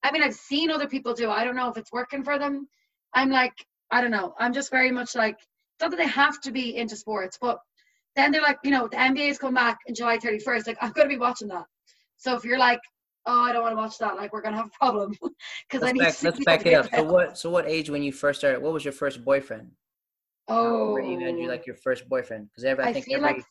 i 0.03 0.11
mean 0.11 0.23
i've 0.23 0.35
seen 0.35 0.71
other 0.71 0.89
people 0.89 1.15
do. 1.15 1.31
It. 1.31 1.35
i 1.35 1.45
don't 1.45 1.57
know 1.57 1.69
if 1.69 1.77
it's 1.77 1.93
working 1.93 2.25
for 2.25 2.39
them. 2.39 2.69
I'm 3.15 3.31
like 3.31 3.55
i 3.91 4.01
don't 4.01 4.11
know. 4.11 4.35
I'm 4.39 4.53
just 4.53 4.71
very 4.71 4.91
much 4.91 5.15
like 5.15 5.39
not 5.81 5.91
that 5.91 5.97
they 5.97 6.07
have 6.07 6.41
to 6.43 6.53
be 6.53 6.77
into 6.77 6.97
sports, 6.97 7.39
but 7.41 7.59
then 8.17 8.31
they're 8.31 8.43
like, 8.43 8.59
you 8.63 8.71
know, 8.71 8.87
the 8.89 8.97
NBA's 8.97 9.39
come 9.39 9.55
back 9.55 9.79
in 9.87 9.95
July 9.95 10.19
31st. 10.19 10.67
Like, 10.67 10.79
I'm 10.81 10.93
going 10.93 11.09
to 11.09 11.15
be 11.15 11.19
watching 11.19 11.49
that. 11.49 11.65
So 12.17 12.37
if 12.37 12.45
you're 12.45 12.59
like, 12.59 12.81
oh, 13.27 13.43
I 13.43 13.53
don't 13.53 13.63
want 13.63 13.73
to 13.73 13.77
watch 13.77 13.99
that, 13.99 14.17
like, 14.17 14.33
we're 14.33 14.43
going 14.43 14.53
to 14.53 14.59
have 14.59 14.69
a 14.69 14.79
problem. 14.79 15.15
Because 15.69 15.87
I 15.87 15.93
need 15.93 16.01
back, 16.01 16.17
to 16.17 16.25
Let's 16.27 16.45
back 16.45 16.67
it 16.67 16.75
up. 16.75 16.89
So 16.95 17.03
what, 17.05 17.39
so 17.39 17.51
what 17.51 17.67
age 17.67 17.91
when 17.91 18.03
you 18.03 18.13
first 18.13 18.41
started, 18.41 18.63
what 18.63 18.73
was 18.73 18.85
your 18.85 18.93
first 18.93 19.25
boyfriend? 19.25 19.71
Oh. 20.47 20.97
you 20.99 21.19
had 21.21 21.39
you 21.39 21.49
like 21.49 21.67
your 21.67 21.77
first 21.77 22.09
boyfriend? 22.09 22.49
Because 22.51 22.65
every, 22.65 22.85
I, 22.85 22.89
I 22.89 22.93
think 22.93 23.07
feel 23.07 23.25
every 23.25 23.43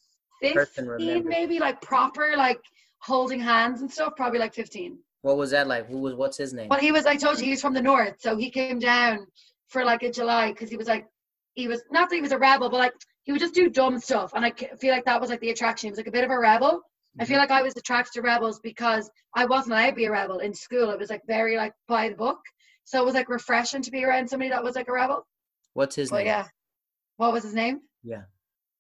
like 0.42 0.66
15, 0.76 1.28
maybe 1.28 1.60
like 1.60 1.82
proper, 1.82 2.34
like 2.38 2.60
holding 3.00 3.40
hands 3.40 3.82
and 3.82 3.92
stuff, 3.92 4.14
probably 4.16 4.40
like 4.40 4.54
15. 4.54 4.98
What 5.24 5.38
was 5.38 5.52
that 5.52 5.68
like? 5.68 5.88
Who 5.88 5.98
was, 5.98 6.14
what's 6.16 6.38
his 6.38 6.54
name? 6.54 6.70
Well, 6.70 6.80
he 6.80 6.92
was, 6.92 7.06
I 7.06 7.16
told 7.16 7.40
you, 7.40 7.46
he's 7.46 7.62
from 7.62 7.74
the 7.74 7.82
north. 7.82 8.16
So 8.20 8.38
he 8.38 8.50
came 8.50 8.80
down 8.80 9.26
for 9.68 9.84
like 9.84 10.04
a 10.04 10.12
July 10.12 10.52
because 10.52 10.70
he 10.70 10.78
was 10.78 10.88
like 10.88 11.08
he 11.54 11.68
was 11.68 11.84
not 11.92 12.10
that 12.10 12.16
he 12.16 12.22
was 12.22 12.32
a 12.32 12.38
rebel, 12.38 12.70
but 12.70 12.78
like 12.78 12.94
he 13.24 13.32
would 13.32 13.42
just 13.42 13.54
do 13.54 13.70
dumb 13.70 14.00
stuff, 14.00 14.32
and 14.36 14.46
I 14.46 14.52
feel 14.80 14.94
like 14.94 15.06
that 15.06 15.22
was 15.22 15.30
like 15.30 15.40
the 15.40 15.52
attraction. 15.52 15.88
He 15.88 15.92
was 15.92 15.98
like 15.98 16.08
a 16.08 16.12
bit 16.12 16.24
of 16.24 16.32
a 16.32 16.38
rebel. 16.38 16.82
I 17.20 17.26
feel 17.26 17.36
mm-hmm. 17.36 17.42
like 17.42 17.52
I 17.52 17.62
was 17.62 17.76
attracted 17.78 18.14
to 18.14 18.22
rebels 18.22 18.60
because 18.64 19.10
I 19.36 19.46
wasn't 19.46 19.74
allowed 19.74 19.92
to 19.92 19.96
be 19.96 20.06
a 20.06 20.12
rebel 20.12 20.40
in 20.40 20.54
school. 20.54 20.90
It 20.90 20.98
was 21.00 21.12
like 21.12 21.22
very 21.28 21.58
like 21.58 21.74
by 21.88 22.10
the 22.10 22.16
book, 22.16 22.40
so 22.86 23.00
it 23.02 23.06
was 23.06 23.14
like 23.14 23.30
refreshing 23.30 23.84
to 23.84 23.92
be 23.92 24.04
around 24.04 24.30
somebody 24.30 24.50
that 24.50 24.64
was 24.64 24.76
like 24.76 24.88
a 24.88 24.94
rebel. 24.94 25.26
What's 25.74 25.96
his 25.96 26.10
but, 26.10 26.18
name? 26.18 26.28
Yeah, 26.28 26.48
what 27.18 27.34
was 27.34 27.44
his 27.44 27.54
name? 27.54 27.82
Yeah, 28.04 28.24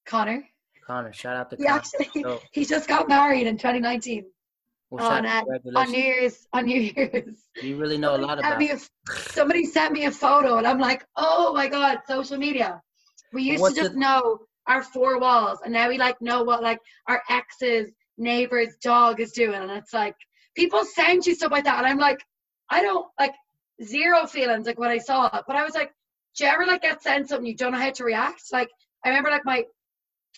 Connor. 0.05 0.43
Connor, 0.85 1.13
shout 1.13 1.37
out 1.37 1.49
to 1.51 1.55
he 1.55 1.63
Connor. 1.63 1.77
Actually, 1.77 2.21
so, 2.21 2.41
he 2.51 2.65
just 2.65 2.89
got 2.89 3.07
married 3.07 3.47
in 3.47 3.57
2019. 3.57 4.25
Well, 4.93 5.11
on, 5.11 5.25
uh, 5.25 5.41
on 5.75 5.91
New 5.91 6.03
Year's, 6.03 6.47
on 6.53 6.65
New 6.65 6.79
Year's. 6.79 7.35
You 7.63 7.77
really 7.77 7.97
know 7.97 8.15
a 8.15 8.17
lot 8.17 8.37
about. 8.37 8.61
A, 8.61 8.79
somebody 9.31 9.65
sent 9.65 9.91
me 9.91 10.05
a 10.05 10.11
photo, 10.11 10.57
and 10.57 10.67
I'm 10.67 10.77
like, 10.77 11.03
oh 11.15 11.51
my 11.51 11.67
god, 11.67 11.99
social 12.07 12.37
media. 12.37 12.79
We 13.31 13.41
used 13.41 13.61
What's 13.61 13.73
to 13.73 13.81
just 13.81 13.93
it? 13.93 13.97
know 13.97 14.41
our 14.67 14.83
four 14.83 15.19
walls, 15.19 15.59
and 15.63 15.73
now 15.73 15.89
we 15.89 15.97
like 15.97 16.21
know 16.21 16.43
what 16.43 16.61
like 16.61 16.79
our 17.07 17.23
ex's 17.27 17.91
neighbor's 18.19 18.75
dog 18.83 19.19
is 19.19 19.31
doing, 19.31 19.55
and 19.55 19.71
it's 19.71 19.93
like 19.93 20.15
people 20.55 20.85
send 20.85 21.25
you 21.25 21.33
stuff 21.33 21.51
like 21.51 21.63
that, 21.63 21.79
and 21.79 21.87
I'm 21.87 21.97
like, 21.97 22.23
I 22.69 22.83
don't 22.83 23.07
like 23.19 23.33
zero 23.83 24.27
feelings 24.27 24.67
like 24.67 24.77
when 24.77 24.91
I 24.91 24.99
saw 24.99 25.25
it, 25.35 25.43
but 25.47 25.55
I 25.55 25.63
was 25.63 25.73
like, 25.73 25.91
do 26.37 26.43
you 26.45 26.51
ever 26.51 26.67
like 26.67 26.83
get 26.83 27.01
sent 27.01 27.29
something 27.29 27.47
you 27.47 27.55
don't 27.55 27.71
know 27.71 27.79
how 27.79 27.89
to 27.89 28.03
react? 28.03 28.43
Like 28.51 28.69
I 29.03 29.09
remember 29.09 29.31
like 29.31 29.45
my 29.45 29.63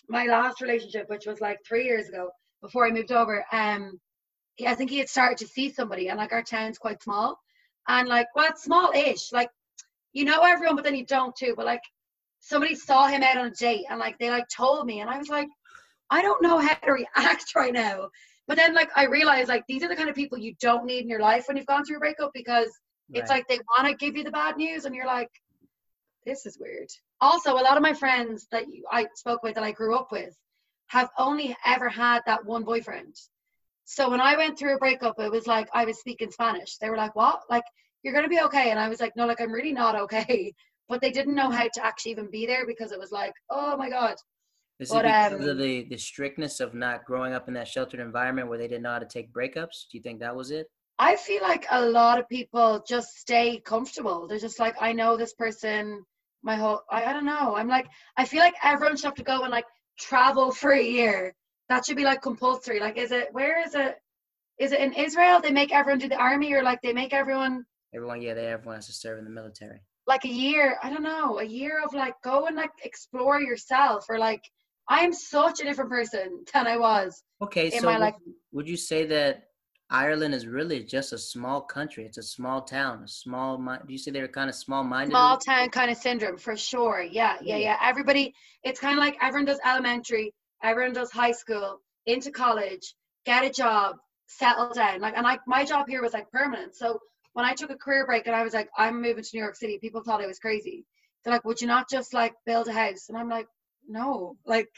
my 0.08 0.24
last 0.24 0.62
relationship, 0.62 1.10
which 1.10 1.26
was 1.26 1.42
like 1.42 1.58
three 1.68 1.84
years 1.84 2.08
ago 2.08 2.30
before 2.62 2.86
I 2.86 2.90
moved 2.90 3.12
over. 3.12 3.44
Um, 3.52 4.00
I 4.64 4.74
think 4.74 4.90
he 4.90 4.98
had 4.98 5.08
started 5.08 5.38
to 5.38 5.46
see 5.46 5.70
somebody, 5.70 6.08
and 6.08 6.18
like 6.18 6.32
our 6.32 6.42
town's 6.42 6.78
quite 6.78 7.02
small, 7.02 7.38
and 7.88 8.08
like 8.08 8.28
well, 8.34 8.48
it's 8.48 8.62
small-ish. 8.64 9.32
Like 9.32 9.50
you 10.12 10.24
know 10.24 10.40
everyone, 10.42 10.76
but 10.76 10.84
then 10.84 10.94
you 10.94 11.04
don't 11.04 11.36
too. 11.36 11.54
But 11.56 11.66
like 11.66 11.82
somebody 12.40 12.74
saw 12.74 13.08
him 13.08 13.22
out 13.22 13.36
on 13.36 13.46
a 13.46 13.50
date, 13.50 13.84
and 13.90 13.98
like 13.98 14.18
they 14.18 14.30
like 14.30 14.48
told 14.48 14.86
me, 14.86 15.00
and 15.00 15.10
I 15.10 15.18
was 15.18 15.28
like, 15.28 15.48
I 16.10 16.22
don't 16.22 16.42
know 16.42 16.58
how 16.58 16.74
to 16.74 16.92
react 16.92 17.54
right 17.56 17.72
now. 17.72 18.08
But 18.48 18.56
then 18.56 18.74
like 18.74 18.90
I 18.96 19.06
realized 19.06 19.48
like 19.48 19.66
these 19.66 19.82
are 19.82 19.88
the 19.88 19.96
kind 19.96 20.08
of 20.08 20.14
people 20.14 20.38
you 20.38 20.54
don't 20.60 20.86
need 20.86 21.02
in 21.02 21.08
your 21.08 21.20
life 21.20 21.44
when 21.46 21.56
you've 21.56 21.66
gone 21.66 21.84
through 21.84 21.96
a 21.96 22.00
breakup 22.00 22.30
because 22.32 22.70
right. 23.10 23.20
it's 23.20 23.30
like 23.30 23.48
they 23.48 23.58
want 23.76 23.88
to 23.88 23.94
give 23.94 24.16
you 24.16 24.24
the 24.24 24.30
bad 24.30 24.56
news, 24.56 24.84
and 24.84 24.94
you're 24.94 25.06
like, 25.06 25.30
this 26.24 26.46
is 26.46 26.58
weird. 26.58 26.88
Also, 27.20 27.52
a 27.52 27.62
lot 27.62 27.76
of 27.76 27.82
my 27.82 27.92
friends 27.92 28.46
that 28.52 28.64
I 28.90 29.06
spoke 29.14 29.42
with 29.42 29.54
that 29.54 29.64
I 29.64 29.72
grew 29.72 29.96
up 29.96 30.12
with 30.12 30.34
have 30.88 31.10
only 31.18 31.56
ever 31.64 31.88
had 31.88 32.22
that 32.26 32.44
one 32.44 32.62
boyfriend 32.62 33.16
so 33.86 34.10
when 34.10 34.20
I 34.20 34.36
went 34.36 34.58
through 34.58 34.74
a 34.74 34.78
breakup, 34.78 35.18
it 35.20 35.30
was 35.30 35.46
like 35.46 35.68
I 35.72 35.84
was 35.84 35.98
speaking 35.98 36.30
Spanish. 36.30 36.76
They 36.76 36.90
were 36.90 36.96
like, 36.96 37.14
"What? 37.14 37.42
Like 37.48 37.64
you're 38.02 38.12
gonna 38.12 38.28
be 38.28 38.40
okay?" 38.42 38.70
And 38.70 38.80
I 38.80 38.88
was 38.88 39.00
like, 39.00 39.16
"No, 39.16 39.26
like 39.26 39.40
I'm 39.40 39.52
really 39.52 39.72
not 39.72 39.96
okay." 39.96 40.52
But 40.88 41.00
they 41.00 41.10
didn't 41.10 41.34
know 41.34 41.50
how 41.50 41.66
to 41.66 41.84
actually 41.84 42.12
even 42.12 42.30
be 42.30 42.46
there 42.46 42.64
because 42.64 42.92
it 42.92 42.98
was 43.00 43.10
like, 43.10 43.32
"Oh 43.50 43.76
my 43.76 43.88
god." 43.90 44.16
Is 44.78 44.90
but, 44.90 45.04
it 45.04 45.08
because 45.08 45.32
um, 45.32 45.48
of 45.48 45.58
the 45.58 45.86
the 45.88 45.96
strictness 45.96 46.60
of 46.60 46.74
not 46.74 47.04
growing 47.04 47.32
up 47.32 47.48
in 47.48 47.54
that 47.54 47.66
sheltered 47.66 48.00
environment 48.00 48.48
where 48.48 48.58
they 48.58 48.68
didn't 48.68 48.82
know 48.82 48.92
how 48.92 48.98
to 48.98 49.06
take 49.06 49.32
breakups? 49.32 49.88
Do 49.90 49.98
you 49.98 50.02
think 50.02 50.20
that 50.20 50.36
was 50.36 50.50
it? 50.50 50.66
I 50.98 51.16
feel 51.16 51.42
like 51.42 51.66
a 51.70 51.84
lot 51.84 52.18
of 52.18 52.28
people 52.28 52.84
just 52.88 53.18
stay 53.18 53.60
comfortable. 53.60 54.26
They're 54.26 54.38
just 54.38 54.60
like, 54.60 54.76
I 54.80 54.92
know 54.92 55.16
this 55.16 55.34
person 55.34 56.04
my 56.42 56.56
whole 56.56 56.82
I, 56.90 57.04
I 57.06 57.12
don't 57.12 57.26
know. 57.26 57.56
I'm 57.56 57.68
like 57.68 57.86
I 58.16 58.24
feel 58.24 58.40
like 58.40 58.54
everyone 58.62 58.96
should 58.96 59.06
have 59.06 59.14
to 59.14 59.24
go 59.24 59.42
and 59.42 59.50
like 59.50 59.66
travel 59.98 60.50
for 60.50 60.72
a 60.72 60.82
year. 60.82 61.34
That 61.68 61.84
should 61.84 61.96
be 61.96 62.04
like 62.04 62.22
compulsory. 62.22 62.80
Like 62.80 62.96
is 62.96 63.10
it 63.12 63.28
where 63.32 63.62
is 63.66 63.74
it 63.74 63.98
is 64.58 64.72
it 64.72 64.80
in 64.80 64.92
Israel 64.92 65.40
they 65.40 65.50
make 65.50 65.72
everyone 65.72 65.98
do 65.98 66.08
the 66.08 66.16
army 66.16 66.52
or 66.52 66.62
like 66.62 66.80
they 66.82 66.92
make 66.92 67.12
everyone 67.12 67.64
Everyone, 67.94 68.20
yeah, 68.20 68.34
they 68.34 68.46
everyone 68.48 68.76
has 68.76 68.86
to 68.86 68.92
serve 68.92 69.18
in 69.18 69.24
the 69.24 69.30
military. 69.30 69.80
like 70.06 70.24
a 70.24 70.28
year, 70.28 70.76
I 70.82 70.90
don't 70.90 71.02
know, 71.02 71.38
a 71.38 71.44
year 71.44 71.82
of 71.84 71.94
like 71.94 72.14
go 72.22 72.46
and 72.46 72.54
like 72.56 72.70
explore 72.84 73.40
yourself 73.40 74.06
or 74.08 74.18
like 74.18 74.42
I 74.88 75.00
am 75.00 75.12
such 75.12 75.60
a 75.60 75.64
different 75.64 75.90
person 75.90 76.44
than 76.52 76.66
I 76.66 76.76
was. 76.76 77.22
Okay, 77.42 77.70
so 77.70 77.86
my 77.86 77.98
would, 77.98 78.14
would 78.52 78.68
you 78.68 78.76
say 78.76 79.06
that 79.06 79.44
Ireland 79.90 80.34
is 80.34 80.46
really 80.46 80.82
just 80.84 81.12
a 81.12 81.18
small 81.18 81.60
country? 81.60 82.04
It's 82.04 82.18
a 82.18 82.22
small 82.22 82.62
town, 82.62 83.02
a 83.04 83.08
small 83.08 83.56
mind. 83.58 83.82
Do 83.86 83.92
you 83.92 83.98
say 83.98 84.10
they're 84.10 84.28
kind 84.28 84.50
of 84.50 84.56
small-minded? 84.56 85.10
Small 85.12 85.38
town 85.38 85.68
kind 85.70 85.90
of 85.90 85.96
syndrome 85.96 86.36
for 86.38 86.56
sure. 86.56 87.02
Yeah, 87.02 87.36
yeah, 87.40 87.56
Yeah. 87.56 87.56
yeah. 87.68 87.76
Everybody 87.90 88.34
it's 88.62 88.80
kind 88.80 88.98
of 88.98 89.04
like 89.04 89.16
everyone 89.22 89.46
does 89.46 89.60
elementary, 89.64 90.32
everyone 90.62 90.92
does 90.92 91.10
high 91.10 91.32
school, 91.32 91.80
into 92.06 92.30
college, 92.30 92.94
get 93.24 93.44
a 93.44 93.50
job, 93.50 93.96
settle 94.26 94.72
down. 94.72 95.00
Like 95.00 95.14
and 95.16 95.24
like 95.24 95.40
my 95.46 95.64
job 95.64 95.86
here 95.88 96.02
was 96.02 96.12
like 96.12 96.30
permanent. 96.30 96.74
So 96.76 97.00
when 97.32 97.44
I 97.44 97.54
took 97.54 97.70
a 97.70 97.76
career 97.76 98.06
break 98.06 98.26
and 98.26 98.36
I 98.36 98.42
was 98.42 98.54
like, 98.54 98.68
I'm 98.76 99.02
moving 99.02 99.22
to 99.22 99.30
New 99.34 99.40
York 99.40 99.56
City, 99.56 99.78
people 99.78 100.02
thought 100.02 100.22
I 100.22 100.26
was 100.26 100.38
crazy. 100.38 100.84
They're 101.24 101.34
like, 101.34 101.44
would 101.44 101.60
you 101.60 101.66
not 101.66 101.90
just 101.90 102.14
like 102.14 102.34
build 102.46 102.68
a 102.68 102.72
house? 102.72 103.08
And 103.08 103.18
I'm 103.18 103.28
like, 103.28 103.46
no, 103.88 104.36
like 104.46 104.68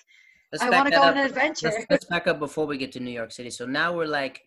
Let's 0.53 0.65
I 0.65 0.71
want 0.71 0.89
to 0.89 0.95
go 0.95 1.03
on 1.03 1.19
an 1.19 1.27
adventure. 1.27 1.69
Let's, 1.69 1.87
let's 1.91 2.05
back 2.07 2.27
up 2.27 2.39
before 2.39 2.67
we 2.67 2.79
get 2.79 2.93
to 2.93 3.01
New 3.01 3.11
York 3.11 3.33
City. 3.33 3.51
So 3.51 3.67
now 3.67 3.95
we're 3.95 4.07
like, 4.07 4.43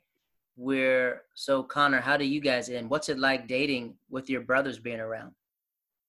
we're 0.57 1.21
so 1.35 1.61
Connor. 1.63 2.01
How 2.01 2.17
do 2.17 2.25
you 2.25 2.41
guys 2.41 2.69
end? 2.69 2.89
What's 2.89 3.09
it 3.09 3.19
like 3.19 3.47
dating 3.47 3.95
with 4.09 4.29
your 4.29 4.41
brothers 4.41 4.79
being 4.79 4.99
around? 4.99 5.33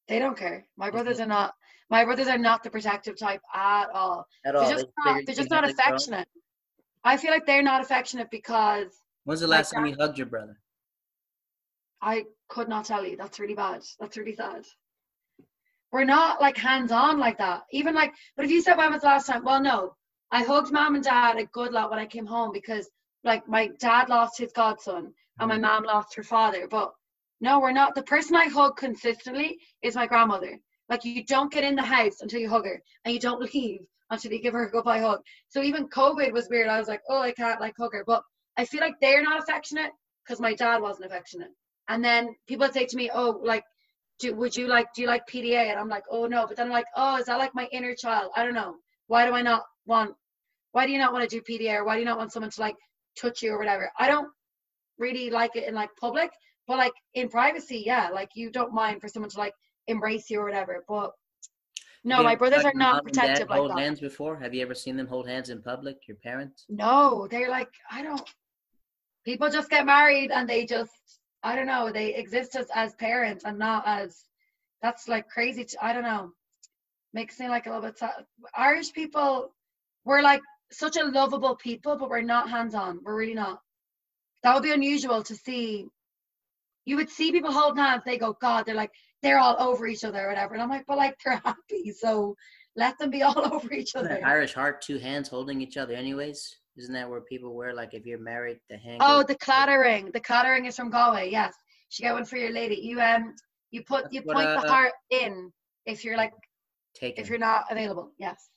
They 0.09 0.19
don't 0.19 0.37
care. 0.37 0.67
My 0.77 0.91
brothers 0.91 1.21
are 1.21 1.27
not. 1.27 1.55
My 1.93 2.07
brothers 2.07 2.27
are 2.27 2.39
not 2.39 2.63
the 2.63 2.71
protective 2.71 3.19
type 3.19 3.43
at 3.55 3.91
all. 3.93 4.27
At 4.47 4.57
all. 4.57 4.63
They're 4.63 4.77
just 4.77 4.87
they 5.05 5.13
not, 5.13 5.21
they're 5.27 5.35
just 5.35 5.51
not 5.51 5.69
affectionate. 5.69 6.27
I 7.05 7.19
feel 7.19 7.31
like 7.31 7.45
they're 7.45 7.63
not 7.63 7.83
affectionate 7.83 8.31
because 8.31 8.87
When's 9.25 9.41
the 9.41 9.47
last 9.47 9.73
time 9.73 9.85
you 9.85 9.95
hugged 9.95 10.17
your 10.17 10.27
brother? 10.27 10.59
I 12.01 12.25
could 12.49 12.71
not 12.71 12.87
tell 12.87 13.07
you. 13.07 13.19
That's 13.19 13.39
really 13.39 13.55
bad. 13.55 13.83
That's 14.01 14.17
really 14.17 14.35
sad. 14.35 14.65
We're 15.93 16.05
not 16.05 16.41
like 16.41 16.57
hands 16.57 16.93
on 16.93 17.19
like 17.19 17.37
that. 17.39 17.65
Even 17.73 17.95
like, 17.95 18.15
but 18.37 18.47
if 18.47 18.51
you 18.51 18.63
said 18.63 18.79
when 18.79 18.91
was 18.91 19.03
the 19.03 19.09
last 19.09 19.27
time? 19.27 19.45
Well, 19.45 19.61
no. 19.61 19.95
I 20.31 20.45
hugged 20.45 20.73
mom 20.73 20.95
and 20.95 21.05
dad 21.05 21.37
a 21.37 21.45
good 21.45 21.73
lot 21.73 21.91
when 21.91 21.99
I 21.99 22.07
came 22.07 22.25
home 22.25 22.53
because 22.55 22.89
like 23.23 23.47
my 23.47 23.69
dad 23.81 24.09
lost 24.09 24.39
his 24.39 24.51
godson 24.53 25.13
and 25.41 25.49
my 25.49 25.59
Mhm. 25.59 25.61
mom 25.61 25.85
lost 25.85 26.15
her 26.17 26.23
father. 26.23 26.67
But 26.67 26.91
no, 27.43 27.61
we're 27.61 27.73
not. 27.73 27.95
The 27.95 28.03
person 28.03 28.35
I 28.35 28.47
hug 28.47 28.79
consistently 28.79 29.59
is 29.83 29.95
my 29.95 30.07
grandmother. 30.07 30.59
Like 30.93 31.07
you 31.07 31.25
don't 31.25 31.51
get 31.51 31.65
in 31.65 31.75
the 31.75 31.83
house 31.83 32.21
until 32.21 32.39
you 32.39 32.51
hug 32.51 32.67
her, 32.67 32.83
and 33.07 33.15
you 33.15 33.19
don't 33.19 33.41
leave 33.55 33.81
until 34.11 34.31
you 34.31 34.43
give 34.43 34.53
her 34.53 34.67
a 34.67 34.71
goodbye 34.71 34.99
hug. 34.99 35.21
So 35.49 35.63
even 35.63 35.89
COVID 35.89 36.31
was 36.33 36.51
weird. 36.51 36.69
I 36.69 36.79
was 36.79 36.87
like, 36.87 37.01
oh, 37.09 37.23
I 37.23 37.33
can't 37.33 37.63
like 37.63 37.73
hug 37.79 37.95
her. 37.95 38.05
But 38.07 38.23
I 38.59 38.67
feel 38.67 38.83
like 38.83 39.01
they're 39.01 39.23
not 39.23 39.43
affectionate 39.43 39.91
because 40.23 40.39
my 40.39 40.53
dad 40.53 40.83
wasn't 40.83 41.07
affectionate. 41.07 41.49
And 41.89 42.05
then 42.05 42.37
people 42.47 42.67
would 42.67 42.75
say 42.75 42.85
to 42.85 42.97
me, 42.99 43.11
oh, 43.11 43.41
like, 43.43 43.65
do, 44.19 44.35
would 44.35 44.55
you 44.55 44.67
like, 44.67 44.89
do 44.95 45.01
you 45.01 45.09
like 45.09 45.23
PDA? 45.27 45.71
And 45.71 45.81
I'm 45.81 45.89
like, 45.89 46.05
oh 46.11 46.27
no. 46.27 46.47
But 46.47 46.59
then 46.59 46.67
I'm 46.67 46.73
like, 46.73 46.85
oh, 46.95 47.17
is 47.17 47.25
that 47.25 47.39
like 47.39 47.55
my 47.55 47.69
inner 47.73 47.95
child? 47.95 48.31
I 48.37 48.45
don't 48.45 48.53
know. 48.53 48.75
Why 49.07 49.25
do 49.25 49.33
I 49.33 49.41
not 49.41 49.63
want? 49.87 50.15
Why 50.73 50.85
do 50.85 50.93
you 50.93 50.99
not 50.99 51.15
want 51.15 51.27
to 51.27 51.35
do 51.35 51.43
PDA? 51.43 51.77
Or 51.77 51.85
why 51.87 51.95
do 51.95 52.01
you 52.01 52.07
not 52.07 52.19
want 52.19 52.33
someone 52.33 52.51
to 52.51 52.61
like 52.61 52.77
touch 53.19 53.41
you 53.41 53.55
or 53.55 53.59
whatever? 53.59 53.91
I 53.99 54.09
don't 54.09 54.29
really 54.99 55.31
like 55.31 55.57
it 55.57 55.67
in 55.67 55.75
like 55.75 55.89
public, 55.99 56.31
but 56.69 56.77
like 56.77 56.93
in 57.15 57.31
privacy, 57.31 57.83
yeah, 57.87 58.11
like 58.13 58.29
you 58.35 58.51
don't 58.51 58.75
mind 58.75 59.01
for 59.01 59.09
someone 59.09 59.31
to 59.31 59.39
like 59.39 59.55
embrace 59.89 60.31
you 60.31 60.41
or 60.41 60.45
whatever. 60.45 60.85
But 60.89 61.13
no, 62.05 62.19
you 62.19 62.25
my 62.25 62.35
brothers 62.35 62.65
are 62.65 62.73
not 62.75 63.05
protective 63.05 63.49
like 63.49 63.59
hold 63.59 63.71
that. 63.71 63.79
hands 63.79 64.01
before? 64.01 64.39
Have 64.39 64.55
you 64.55 64.63
ever 64.63 64.75
seen 64.75 64.97
them 64.97 65.07
hold 65.07 65.29
hands 65.29 65.51
in 65.51 65.63
public? 65.63 65.99
Your 66.09 66.17
parents? 66.17 66.65
No, 66.69 67.29
they're 67.31 67.51
like, 67.51 67.71
I 67.91 68.03
don't. 68.03 68.23
People 69.25 69.49
just 69.51 69.71
get 69.71 69.87
married 69.87 70.33
and 70.33 70.49
they 70.49 70.67
just, 70.67 71.21
I 71.45 71.55
don't 71.55 71.67
know, 71.67 71.93
they 71.93 72.15
exist 72.15 72.57
as, 72.57 72.67
as 72.75 72.95
parents 72.95 73.45
and 73.45 73.59
not 73.59 73.85
as. 73.87 74.25
That's 74.83 75.07
like 75.07 75.29
crazy. 75.29 75.65
To, 75.65 75.85
I 75.85 75.93
don't 75.93 76.03
know. 76.03 76.33
Makes 77.15 77.39
me 77.39 77.49
like 77.49 77.67
a 77.67 77.69
little 77.69 77.85
bit 77.85 77.99
sad. 77.99 78.25
Irish 78.57 78.93
people, 78.93 79.55
we're 80.05 80.23
like 80.23 80.41
such 80.73 80.97
a 80.97 81.05
lovable 81.05 81.55
people, 81.55 81.97
but 81.97 82.11
we're 82.11 82.23
not 82.23 82.51
hands 82.51 82.75
on. 82.75 82.99
We're 83.05 83.17
really 83.17 83.35
not. 83.35 83.61
That 84.43 84.55
would 84.55 84.65
be 84.65 84.73
unusual 84.73 85.23
to 85.23 85.37
see. 85.37 85.87
You 86.85 86.97
would 86.97 87.11
see 87.11 87.31
people 87.31 87.53
holding 87.53 87.85
hands, 87.85 88.03
they 88.05 88.19
go, 88.19 88.37
God, 88.41 88.67
they're 88.67 88.75
like, 88.75 88.91
they're 89.23 89.39
all 89.39 89.57
over 89.59 89.87
each 89.87 90.05
other 90.05 90.25
or 90.25 90.29
whatever. 90.29 90.55
And 90.55 90.63
I'm 90.63 90.69
like, 90.69 90.85
but 90.87 90.99
like, 90.99 91.17
they're 91.25 91.41
happy. 91.45 91.93
So 91.93 92.37
let 92.77 92.99
them 92.99 93.11
be 93.11 93.23
all 93.23 93.39
over 93.55 93.73
each 93.73 93.95
other. 93.95 94.09
that 94.09 94.27
Irish 94.27 94.55
heart, 94.55 94.83
two 94.83 94.99
hands 94.99 95.29
holding 95.29 95.61
each 95.61 95.77
other, 95.77 95.95
anyways. 95.95 96.57
Isn't 96.77 96.95
that 96.95 97.09
where 97.09 97.21
people 97.21 97.55
wear 97.55 97.75
like 97.75 97.93
if 97.93 98.07
you're 98.07 98.19
married, 98.19 98.59
the 98.71 98.79
hand? 98.79 98.99
Oh, 99.01 99.23
the 99.23 99.35
Claddagh 99.35 99.81
ring. 99.81 100.11
The 100.13 100.21
Claddagh 100.21 100.53
ring 100.55 100.67
is 100.67 100.77
from 100.77 100.91
Galway. 100.91 101.31
Yes, 101.31 101.55
she 101.91 102.03
got 102.03 102.15
one 102.15 102.25
for 102.25 102.39
your 102.39 102.51
lady. 102.51 102.77
You 102.77 102.99
um, 103.01 103.35
you 103.71 103.83
put 103.83 104.11
you 104.11 104.23
what, 104.23 104.37
point 104.37 104.49
uh, 104.49 104.63
the 104.63 104.69
heart 104.69 104.93
in 105.11 105.53
if 105.85 106.03
you're 106.03 106.17
like 106.17 106.33
taken. 106.95 107.23
if 107.23 107.29
you're 107.29 107.39
not 107.39 107.65
available. 107.71 108.13
Yes, 108.19 108.49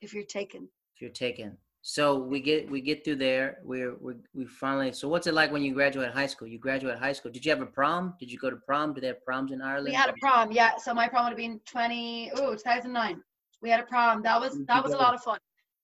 if 0.00 0.12
you're 0.12 0.24
taken. 0.24 0.68
if 0.96 1.00
you're 1.00 1.10
taken. 1.10 1.56
So 1.88 2.18
we 2.18 2.40
get 2.40 2.68
we 2.68 2.80
get 2.80 3.04
through 3.04 3.14
there. 3.14 3.58
We're 3.62 3.94
we 4.00 4.14
we 4.34 4.44
finally. 4.44 4.92
So 4.92 5.06
what's 5.06 5.28
it 5.28 5.34
like 5.34 5.52
when 5.52 5.62
you 5.62 5.72
graduate 5.72 6.10
high 6.10 6.26
school? 6.26 6.48
You 6.48 6.58
graduate 6.58 6.98
high 6.98 7.12
school. 7.12 7.30
Did 7.30 7.44
you 7.46 7.50
have 7.52 7.60
a 7.60 7.66
prom? 7.66 8.14
Did 8.18 8.28
you 8.32 8.38
go 8.40 8.50
to 8.50 8.56
prom? 8.56 8.92
Did 8.92 9.04
they 9.04 9.06
have 9.06 9.24
proms 9.24 9.52
in 9.52 9.62
Ireland? 9.62 9.90
We 9.90 9.94
had 9.94 10.10
a 10.10 10.14
prom. 10.20 10.50
Yeah, 10.50 10.78
so 10.78 10.92
my 10.92 11.06
prom 11.06 11.26
would 11.26 11.30
have 11.30 11.36
been 11.36 11.60
twenty. 11.64 12.32
Oh, 12.34 12.54
2009. 12.56 13.22
We 13.62 13.70
had 13.70 13.78
a 13.78 13.84
prom. 13.84 14.20
That 14.22 14.40
was 14.40 14.58
that 14.66 14.82
was 14.82 14.94
a 14.94 14.96
lot 14.96 15.14
of 15.14 15.22
fun. 15.22 15.38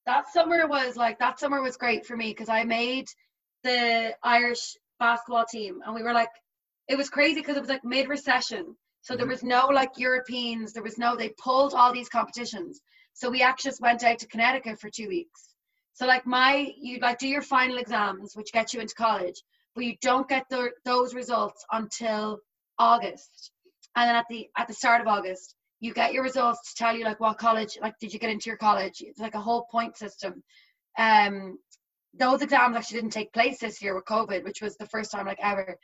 That 0.04 0.28
summer 0.32 0.66
was 0.66 0.96
like 0.96 1.20
that 1.20 1.38
summer 1.38 1.62
was 1.62 1.76
great 1.76 2.04
for 2.04 2.16
me 2.16 2.30
because 2.30 2.48
I 2.48 2.64
made 2.64 3.06
the 3.62 4.12
Irish 4.24 4.76
basketball 4.98 5.44
team, 5.44 5.82
and 5.86 5.94
we 5.94 6.02
were 6.02 6.12
like, 6.12 6.30
it 6.88 6.98
was 6.98 7.10
crazy 7.10 7.42
because 7.42 7.56
it 7.56 7.60
was 7.60 7.70
like 7.70 7.84
mid 7.84 8.08
recession. 8.08 8.76
So 9.02 9.14
there 9.14 9.26
Mhm. 9.26 9.30
was 9.30 9.44
no 9.44 9.68
like 9.68 9.96
Europeans. 9.98 10.72
There 10.72 10.82
was 10.82 10.98
no. 10.98 11.14
They 11.14 11.28
pulled 11.40 11.74
all 11.74 11.92
these 11.92 12.08
competitions. 12.08 12.80
So 13.12 13.30
we 13.30 13.40
actually 13.40 13.70
just 13.70 13.80
went 13.80 14.02
out 14.02 14.18
to 14.18 14.26
Connecticut 14.26 14.80
for 14.80 14.90
two 14.90 15.06
weeks. 15.06 15.51
So 15.94 16.06
like 16.06 16.26
my, 16.26 16.72
you 16.78 16.98
like 17.00 17.18
do 17.18 17.28
your 17.28 17.42
final 17.42 17.78
exams, 17.78 18.34
which 18.34 18.52
get 18.52 18.72
you 18.72 18.80
into 18.80 18.94
college, 18.94 19.42
but 19.74 19.84
you 19.84 19.94
don't 20.00 20.28
get 20.28 20.46
the, 20.50 20.70
those 20.84 21.14
results 21.14 21.64
until 21.70 22.38
August. 22.78 23.52
And 23.94 24.08
then 24.08 24.16
at 24.16 24.24
the 24.30 24.48
at 24.56 24.68
the 24.68 24.74
start 24.74 25.02
of 25.02 25.06
August, 25.06 25.54
you 25.80 25.92
get 25.92 26.12
your 26.12 26.22
results 26.22 26.72
to 26.72 26.82
tell 26.82 26.96
you 26.96 27.04
like 27.04 27.20
what 27.20 27.38
college, 27.38 27.76
like 27.82 27.94
did 28.00 28.12
you 28.12 28.18
get 28.18 28.30
into 28.30 28.48
your 28.48 28.56
college? 28.56 28.96
It's 29.00 29.20
like 29.20 29.34
a 29.34 29.40
whole 29.40 29.66
point 29.70 29.96
system. 29.96 30.42
Um, 30.96 31.58
those 32.14 32.42
exams 32.42 32.76
actually 32.76 33.00
didn't 33.00 33.12
take 33.12 33.32
place 33.32 33.58
this 33.58 33.82
year 33.82 33.94
with 33.94 34.04
COVID, 34.04 34.44
which 34.44 34.62
was 34.62 34.76
the 34.76 34.86
first 34.86 35.10
time 35.10 35.26
like 35.26 35.40
ever. 35.42 35.76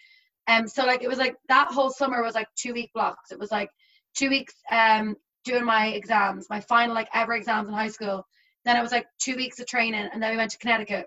Um, 0.46 0.66
so 0.66 0.84
like 0.84 1.02
it 1.02 1.08
was 1.08 1.18
like 1.18 1.36
that 1.48 1.68
whole 1.70 1.90
summer 1.90 2.22
was 2.22 2.34
like 2.34 2.48
two 2.56 2.72
week 2.72 2.90
blocks. 2.94 3.30
It 3.30 3.38
was 3.38 3.50
like 3.50 3.70
two 4.14 4.30
weeks 4.30 4.54
um 4.70 5.16
doing 5.44 5.64
my 5.64 5.88
exams, 5.88 6.46
my 6.48 6.60
final 6.60 6.94
like 6.94 7.08
ever 7.12 7.34
exams 7.34 7.68
in 7.68 7.74
high 7.74 7.88
school. 7.88 8.26
Then 8.64 8.76
it 8.76 8.82
was 8.82 8.92
like 8.92 9.06
two 9.18 9.36
weeks 9.36 9.60
of 9.60 9.66
training, 9.66 10.08
and 10.12 10.22
then 10.22 10.30
we 10.30 10.36
went 10.36 10.50
to 10.52 10.58
Connecticut. 10.58 11.06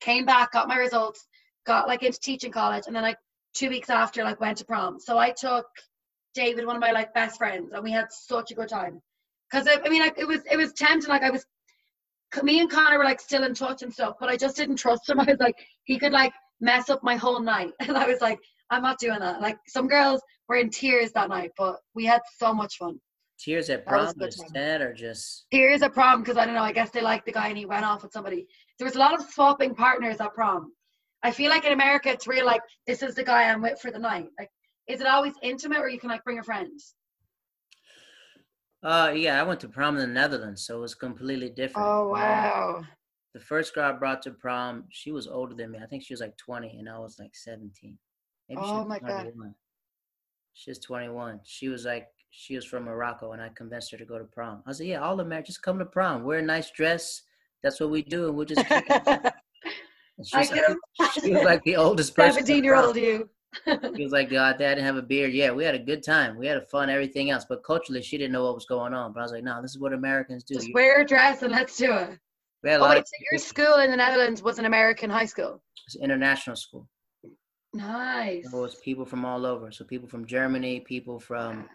Came 0.00 0.24
back, 0.24 0.52
got 0.52 0.68
my 0.68 0.76
results, 0.76 1.26
got 1.66 1.88
like 1.88 2.02
into 2.02 2.20
teaching 2.20 2.52
college, 2.52 2.84
and 2.86 2.94
then 2.94 3.02
like 3.02 3.18
two 3.54 3.68
weeks 3.68 3.90
after, 3.90 4.22
like 4.22 4.40
went 4.40 4.58
to 4.58 4.64
prom. 4.64 5.00
So 5.00 5.18
I 5.18 5.30
took 5.30 5.66
David, 6.34 6.66
one 6.66 6.76
of 6.76 6.82
my 6.82 6.90
like 6.90 7.14
best 7.14 7.38
friends, 7.38 7.72
and 7.72 7.82
we 7.82 7.92
had 7.92 8.06
such 8.10 8.50
a 8.50 8.54
good 8.54 8.68
time. 8.68 9.00
Cause 9.52 9.68
I, 9.68 9.88
mean, 9.88 10.02
like 10.02 10.18
it 10.18 10.26
was 10.26 10.40
it 10.50 10.56
was 10.56 10.72
tempting. 10.72 11.08
Like 11.08 11.22
I 11.22 11.30
was, 11.30 11.46
me 12.42 12.60
and 12.60 12.70
Connor 12.70 12.98
were 12.98 13.04
like 13.04 13.20
still 13.20 13.44
in 13.44 13.54
touch 13.54 13.82
and 13.82 13.92
stuff, 13.92 14.16
but 14.18 14.28
I 14.28 14.36
just 14.36 14.56
didn't 14.56 14.76
trust 14.76 15.08
him. 15.08 15.20
I 15.20 15.24
was 15.24 15.38
like, 15.38 15.56
he 15.84 15.98
could 15.98 16.12
like 16.12 16.32
mess 16.60 16.90
up 16.90 17.02
my 17.02 17.16
whole 17.16 17.40
night, 17.40 17.70
and 17.80 17.96
I 17.96 18.06
was 18.06 18.20
like, 18.20 18.40
I'm 18.70 18.82
not 18.82 18.98
doing 18.98 19.20
that. 19.20 19.40
Like 19.40 19.58
some 19.68 19.86
girls 19.86 20.20
were 20.48 20.56
in 20.56 20.70
tears 20.70 21.12
that 21.12 21.28
night, 21.28 21.52
but 21.56 21.76
we 21.94 22.04
had 22.04 22.20
so 22.38 22.52
much 22.52 22.76
fun. 22.76 23.00
Tears 23.38 23.68
at 23.70 23.84
was 23.86 24.14
prom 24.14 24.52
that 24.54 24.80
or 24.80 24.92
just 24.92 25.46
Here's 25.50 25.82
a 25.82 25.90
prom 25.90 26.20
because 26.22 26.36
I 26.36 26.44
don't 26.44 26.54
know. 26.54 26.62
I 26.62 26.72
guess 26.72 26.90
they 26.90 27.00
liked 27.00 27.26
the 27.26 27.32
guy 27.32 27.48
and 27.48 27.58
he 27.58 27.66
went 27.66 27.84
off 27.84 28.02
with 28.02 28.12
somebody. 28.12 28.46
There 28.78 28.86
was 28.86 28.96
a 28.96 28.98
lot 28.98 29.14
of 29.14 29.22
swapping 29.28 29.74
partners 29.74 30.20
at 30.20 30.34
prom. 30.34 30.72
I 31.22 31.30
feel 31.30 31.50
like 31.50 31.64
in 31.64 31.72
America 31.72 32.10
it's 32.10 32.26
real 32.26 32.46
like 32.46 32.62
this 32.86 33.02
is 33.02 33.14
the 33.14 33.24
guy 33.24 33.44
I'm 33.44 33.62
with 33.62 33.80
for 33.80 33.90
the 33.90 33.98
night. 33.98 34.28
Like, 34.38 34.50
is 34.88 35.00
it 35.00 35.06
always 35.06 35.34
intimate 35.42 35.78
or 35.78 35.88
you 35.88 35.98
can 35.98 36.10
like 36.10 36.24
bring 36.24 36.38
a 36.38 36.42
friend? 36.42 36.78
uh 38.82 39.12
yeah, 39.14 39.40
I 39.40 39.42
went 39.42 39.60
to 39.60 39.68
prom 39.68 39.96
in 39.96 40.00
the 40.02 40.06
Netherlands, 40.06 40.66
so 40.66 40.76
it 40.78 40.80
was 40.80 40.94
completely 40.94 41.48
different. 41.50 41.88
Oh 41.88 42.14
Um, 42.14 42.20
wow! 42.20 42.84
The 43.32 43.40
first 43.40 43.74
girl 43.74 43.84
I 43.90 43.92
brought 43.92 44.22
to 44.22 44.30
prom, 44.32 44.84
she 44.90 45.10
was 45.10 45.26
older 45.26 45.54
than 45.54 45.72
me. 45.72 45.78
I 45.82 45.86
think 45.86 46.04
she 46.04 46.12
was 46.12 46.20
like 46.20 46.36
20 46.36 46.78
and 46.78 46.88
I 46.88 46.98
was 46.98 47.18
like 47.18 47.34
17. 47.34 47.98
Maybe 48.48 48.62
she 48.62 48.70
Oh 48.70 48.78
was 48.80 48.86
my 48.86 48.98
God. 49.00 49.22
21. 49.22 49.54
She 50.52 50.70
was 50.70 50.78
21. 50.78 51.40
She 51.44 51.68
was 51.68 51.84
like, 51.84 52.08
she 52.36 52.56
was 52.56 52.64
from 52.64 52.84
Morocco 52.84 53.32
and 53.32 53.40
I 53.40 53.48
convinced 53.54 53.92
her 53.92 53.98
to 53.98 54.04
go 54.04 54.18
to 54.18 54.24
prom. 54.24 54.62
I 54.66 54.72
said, 54.72 54.86
yeah, 54.86 55.00
all 55.00 55.20
Americans 55.20 55.54
just 55.56 55.62
come 55.62 55.78
to 55.78 55.84
prom. 55.84 56.24
Wear 56.24 56.40
a 56.40 56.42
nice 56.42 56.70
dress. 56.72 57.22
That's 57.62 57.78
what 57.80 57.90
we 57.90 58.02
do. 58.02 58.26
And 58.26 58.36
we'll 58.36 58.46
just 58.46 58.64
it." 58.68 59.32
She 60.22 60.36
was, 60.38 60.50
like, 60.52 61.12
she 61.24 61.32
was 61.34 61.42
like 61.42 61.64
the 61.64 61.74
oldest 61.74 62.14
person. 62.14 62.34
Seventeen 62.34 62.62
year 62.62 62.76
old 62.76 62.94
you. 62.96 63.28
he 63.66 64.02
was 64.04 64.12
like, 64.12 64.30
God, 64.30 64.58
Dad 64.58 64.76
didn't 64.76 64.84
have 64.86 64.94
a 64.96 65.02
beard. 65.02 65.32
Yeah, 65.32 65.50
we 65.50 65.64
had 65.64 65.74
a 65.74 65.78
good 65.80 66.04
time. 66.04 66.36
We 66.38 66.46
had 66.46 66.56
a 66.56 66.62
fun, 66.66 66.88
everything 66.88 67.30
else. 67.30 67.44
But 67.48 67.64
culturally, 67.64 68.00
she 68.00 68.16
didn't 68.16 68.30
know 68.30 68.44
what 68.44 68.54
was 68.54 68.64
going 68.64 68.94
on. 68.94 69.12
But 69.12 69.20
I 69.20 69.22
was 69.24 69.32
like, 69.32 69.42
no, 69.42 69.60
this 69.60 69.72
is 69.72 69.80
what 69.80 69.92
Americans 69.92 70.44
do. 70.44 70.54
Just 70.54 70.68
wear 70.72 71.00
a 71.00 71.04
dress 71.04 71.42
and 71.42 71.50
let's 71.50 71.76
do 71.76 71.92
it. 71.92 72.10
We 72.62 72.70
had 72.70 72.76
a 72.80 72.84
Oh, 72.84 72.86
lot 72.86 72.90
wait, 72.90 72.98
of 73.00 73.06
so 73.08 73.12
your 73.32 73.38
school 73.40 73.80
in 73.80 73.90
the 73.90 73.96
Netherlands 73.96 74.40
was 74.40 74.60
an 74.60 74.66
American 74.66 75.10
high 75.10 75.24
school. 75.26 75.60
it's 75.88 75.96
international 75.96 76.54
school. 76.54 76.88
Nice. 77.72 78.48
So 78.52 78.58
it 78.58 78.62
was 78.62 78.76
people 78.76 79.04
from 79.04 79.24
all 79.24 79.44
over. 79.44 79.72
So 79.72 79.84
people 79.84 80.08
from 80.08 80.26
Germany, 80.26 80.78
people 80.78 81.18
from 81.18 81.68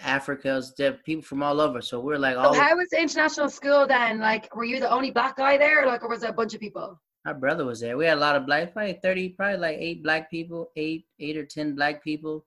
Africa, 0.00 0.62
there 0.76 0.92
people 0.92 1.22
from 1.22 1.42
all 1.42 1.60
over. 1.60 1.80
So 1.80 2.00
we're 2.00 2.18
like 2.18 2.36
all 2.36 2.54
So 2.54 2.60
how 2.60 2.76
was 2.76 2.88
the 2.90 3.00
international 3.00 3.48
school 3.48 3.86
then? 3.86 4.18
Like, 4.20 4.54
were 4.54 4.64
you 4.64 4.80
the 4.80 4.90
only 4.90 5.10
black 5.10 5.36
guy 5.36 5.56
there, 5.56 5.82
or 5.84 5.86
like, 5.86 6.02
or 6.02 6.08
was 6.08 6.20
there 6.20 6.30
a 6.30 6.34
bunch 6.34 6.54
of 6.54 6.60
people? 6.60 7.00
my 7.24 7.32
brother 7.34 7.64
was 7.66 7.80
there. 7.80 7.96
We 7.98 8.06
had 8.06 8.16
a 8.16 8.20
lot 8.20 8.36
of 8.36 8.46
black, 8.46 8.72
probably 8.72 8.98
thirty, 9.02 9.28
probably 9.30 9.58
like 9.58 9.76
eight 9.78 10.02
black 10.02 10.30
people, 10.30 10.70
eight, 10.76 11.06
eight 11.20 11.36
or 11.36 11.44
ten 11.44 11.74
black 11.74 12.02
people. 12.02 12.46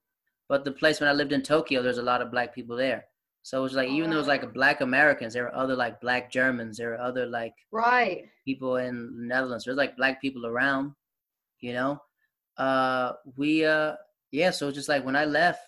But 0.50 0.66
the 0.66 0.72
place 0.72 1.00
when 1.00 1.10
I 1.10 1.14
lived 1.14 1.34
in 1.34 1.44
Tokyo, 1.44 1.82
there's 1.84 2.00
a 2.00 2.04
lot 2.04 2.22
of 2.22 2.32
black 2.32 2.54
people 2.56 2.76
there. 2.76 3.06
So 3.44 3.60
it 3.60 3.64
was 3.64 3.74
like 3.74 3.90
even 3.90 4.10
though 4.10 4.16
it 4.18 4.20
was 4.20 4.28
like 4.28 4.54
black 4.54 4.82
Americans, 4.82 5.34
there 5.34 5.44
were 5.44 5.56
other 5.56 5.76
like 5.76 6.00
black 6.02 6.32
Germans, 6.32 6.78
there 6.78 6.90
were 6.90 7.02
other 7.02 7.26
like 7.26 7.54
Right. 7.72 8.26
people 8.46 8.78
in 8.78 9.16
the 9.18 9.24
Netherlands. 9.26 9.66
There's 9.66 9.78
like 9.78 9.98
black 9.98 10.22
people 10.22 10.46
around, 10.46 10.94
you 11.60 11.74
know. 11.74 12.02
Uh, 12.58 13.14
we 13.36 13.66
uh, 13.66 13.96
yeah. 14.32 14.52
So 14.52 14.68
it's 14.68 14.76
just 14.78 14.90
like 14.90 15.06
when 15.06 15.16
I 15.16 15.26
left, 15.26 15.62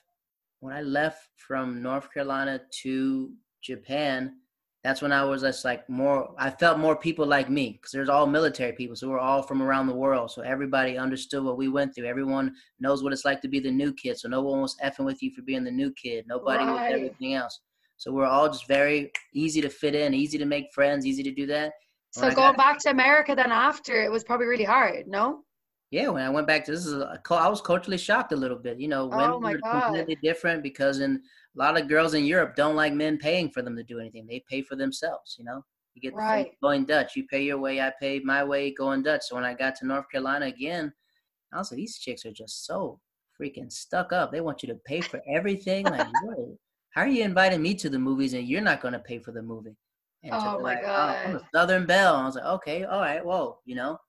when 0.64 0.74
I 0.74 0.82
left 0.82 1.28
from 1.36 1.82
North 1.84 2.07
Carolina 2.14 2.61
to 2.84 3.34
Japan, 3.61 4.38
that's 4.82 5.01
when 5.01 5.11
I 5.11 5.26
was 5.26 5.41
just 5.41 5.66
like 5.66 5.88
more. 5.89 6.34
I 6.39 6.49
felt 6.51 6.80
more 6.80 6.95
people 6.95 7.26
like 7.26 7.49
me 7.49 7.74
because 7.74 7.91
there's 7.91 8.07
all 8.07 8.26
military 8.26 8.72
people, 8.72 8.95
so 8.95 9.09
we're 9.09 9.20
all 9.20 9.41
from 9.41 9.61
around 9.61 9.88
the 9.88 9.95
world. 9.95 10.32
So 10.32 10.41
everybody 10.41 10.97
understood 10.97 11.43
what 11.43 11.57
we 11.57 11.68
went 11.68 11.93
through. 11.93 12.05
Everyone 12.05 12.55
knows 12.80 13.03
what 13.03 13.11
it's 13.11 13.26
like 13.26 13.41
to 13.41 13.49
be 13.49 13.59
the 13.59 13.72
new 13.72 13.91
kid. 13.93 14.18
So 14.18 14.30
no 14.30 14.41
one 14.41 14.61
was 14.61 14.78
effing 14.82 15.03
with 15.03 15.22
you 15.22 15.32
for 15.32 15.41
being 15.41 15.66
the 15.66 15.72
new 15.72 15.91
kid. 16.01 16.24
Nobody 16.28 16.64
was 16.64 16.78
Right. 16.80 16.95
everything 16.95 17.34
else. 17.34 17.59
So 17.97 18.14
we're 18.14 18.26
all 18.26 18.47
just 18.47 18.68
very 18.68 19.11
easy 19.34 19.59
to 19.61 19.70
fit 19.70 19.95
in, 19.95 20.14
easy 20.14 20.38
to 20.38 20.45
make 20.45 20.72
friends, 20.74 21.05
easy 21.05 21.24
to 21.24 21.32
do 21.32 21.45
that. 21.47 21.74
So 22.11 22.22
I 22.28 22.34
going 22.34 22.55
got- 22.55 22.57
back 22.57 22.78
to 22.80 22.89
America 22.89 23.36
then 23.36 23.51
after, 23.51 24.01
it 24.01 24.11
was 24.11 24.24
probably 24.24 24.45
really 24.47 24.64
hard. 24.64 25.07
No. 25.07 25.43
Yeah, 25.93 26.09
when 26.09 26.23
I 26.23 26.29
went 26.31 26.47
back 26.47 26.65
to 26.65 26.71
this 26.71 26.87
is 26.87 26.93
a, 26.93 27.21
I 27.29 27.47
was 27.47 27.61
culturally 27.61 27.99
shocked 27.99 28.31
a 28.31 28.35
little 28.35 28.57
bit. 28.57 28.79
You 28.79 28.87
know, 28.87 29.05
Oh 29.11 29.15
women 29.15 29.43
my 29.43 29.53
are 29.53 29.61
God. 29.61 29.93
completely 29.93 30.15
different 30.23 30.63
because 30.63 30.99
in 31.01 31.17
a 31.17 31.19
lot 31.59 31.79
of 31.79 31.87
girls 31.87 32.15
in 32.15 32.25
Europe 32.25 32.55
don't 32.55 32.75
like 32.75 32.93
men 32.93 33.19
paying 33.19 33.51
for 33.51 33.61
them 33.61 33.75
to 33.75 33.83
do 33.83 33.99
anything. 33.99 34.25
They 34.25 34.43
pay 34.49 34.63
for 34.63 34.75
themselves. 34.75 35.35
You 35.37 35.45
know, 35.45 35.63
you 35.93 36.01
get 36.01 36.15
the 36.15 36.17
Right. 36.17 36.51
going 36.63 36.85
Dutch. 36.85 37.15
You 37.15 37.27
pay 37.27 37.43
your 37.43 37.59
way, 37.59 37.79
I 37.79 37.93
pay 38.01 38.19
my 38.21 38.43
way, 38.43 38.71
going 38.73 39.03
Dutch. 39.03 39.25
So 39.25 39.35
when 39.35 39.43
I 39.43 39.53
got 39.53 39.75
to 39.75 39.85
North 39.85 40.09
Carolina 40.09 40.47
again, 40.47 40.91
I 41.53 41.59
was 41.59 41.71
like, 41.71 41.77
these 41.77 41.99
chicks 41.99 42.25
are 42.25 42.31
just 42.31 42.65
so 42.65 42.99
freaking 43.39 43.71
stuck 43.71 44.11
up. 44.11 44.31
They 44.31 44.41
want 44.41 44.63
you 44.63 44.69
to 44.69 44.79
pay 44.85 45.03
for 45.03 45.21
everything. 45.31 45.89
Like, 45.89 46.07
what? 46.19 46.39
how 46.89 47.01
are 47.01 47.07
you 47.07 47.23
inviting 47.23 47.61
me 47.61 47.75
to 47.75 47.89
the 47.91 47.99
movies 47.99 48.33
and 48.33 48.47
you're 48.47 48.61
not 48.61 48.81
going 48.81 48.93
to 48.93 48.99
pay 48.99 49.19
for 49.19 49.31
the 49.31 49.43
movie? 49.43 49.75
And 50.23 50.33
Oh 50.33 50.59
my 50.59 50.73
like, 50.73 50.83
oh, 50.87 51.19
I'm 51.23 51.35
a 51.35 51.39
God. 51.39 51.47
Southern 51.53 51.85
Belle. 51.85 52.15
I 52.15 52.25
was 52.25 52.33
like, 52.33 52.45
okay, 52.45 52.83
all 52.83 53.01
right, 53.01 53.23
whoa, 53.23 53.59
you 53.65 53.75
know. 53.75 53.99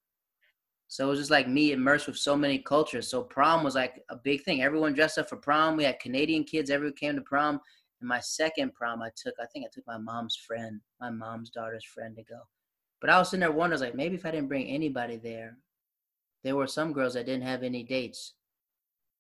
So 0.89 1.07
it 1.07 1.11
was 1.11 1.19
just 1.19 1.31
like 1.31 1.49
me 1.49 1.73
immersed 1.73 2.07
with 2.07 2.17
so 2.17 2.37
many 2.37 2.59
cultures. 2.59 3.09
So 3.09 3.23
prom 3.23 3.65
was 3.65 3.75
like 3.75 4.03
a 4.11 4.17
big 4.17 4.43
thing. 4.43 4.63
Everyone 4.63 4.93
dressed 4.93 5.19
up 5.19 5.29
for 5.29 5.37
prom. 5.37 5.77
We 5.77 5.85
had 5.85 5.99
Canadian 5.99 6.45
kids. 6.45 6.71
Everyone 6.71 6.97
came 6.97 7.17
to 7.17 7.23
prom. 7.23 7.61
And 8.01 8.09
my 8.09 8.21
second 8.21 8.75
prom, 8.75 9.03
I 9.03 9.11
took. 9.17 9.35
I 9.41 9.47
think 9.47 9.65
I 9.65 9.69
took 9.73 9.87
my 9.87 9.99
mom's 9.99 10.37
friend, 10.37 10.81
my 11.01 11.11
mom's 11.11 11.51
daughter's 11.51 11.85
friend, 11.85 12.15
to 12.17 12.23
go. 12.23 12.41
But 13.01 13.11
I 13.11 13.19
was 13.19 13.31
sitting 13.31 13.41
there 13.41 13.53
wondering, 13.53 13.83
like, 13.83 13.95
maybe 13.95 14.15
if 14.15 14.27
I 14.27 14.31
didn't 14.31 14.49
bring 14.49 14.67
anybody 14.67 15.17
there, 15.17 15.57
there 16.43 16.57
were 16.57 16.67
some 16.67 16.93
girls 16.93 17.15
that 17.15 17.27
didn't 17.27 17.45
have 17.45 17.63
any 17.63 17.83
dates. 17.83 18.35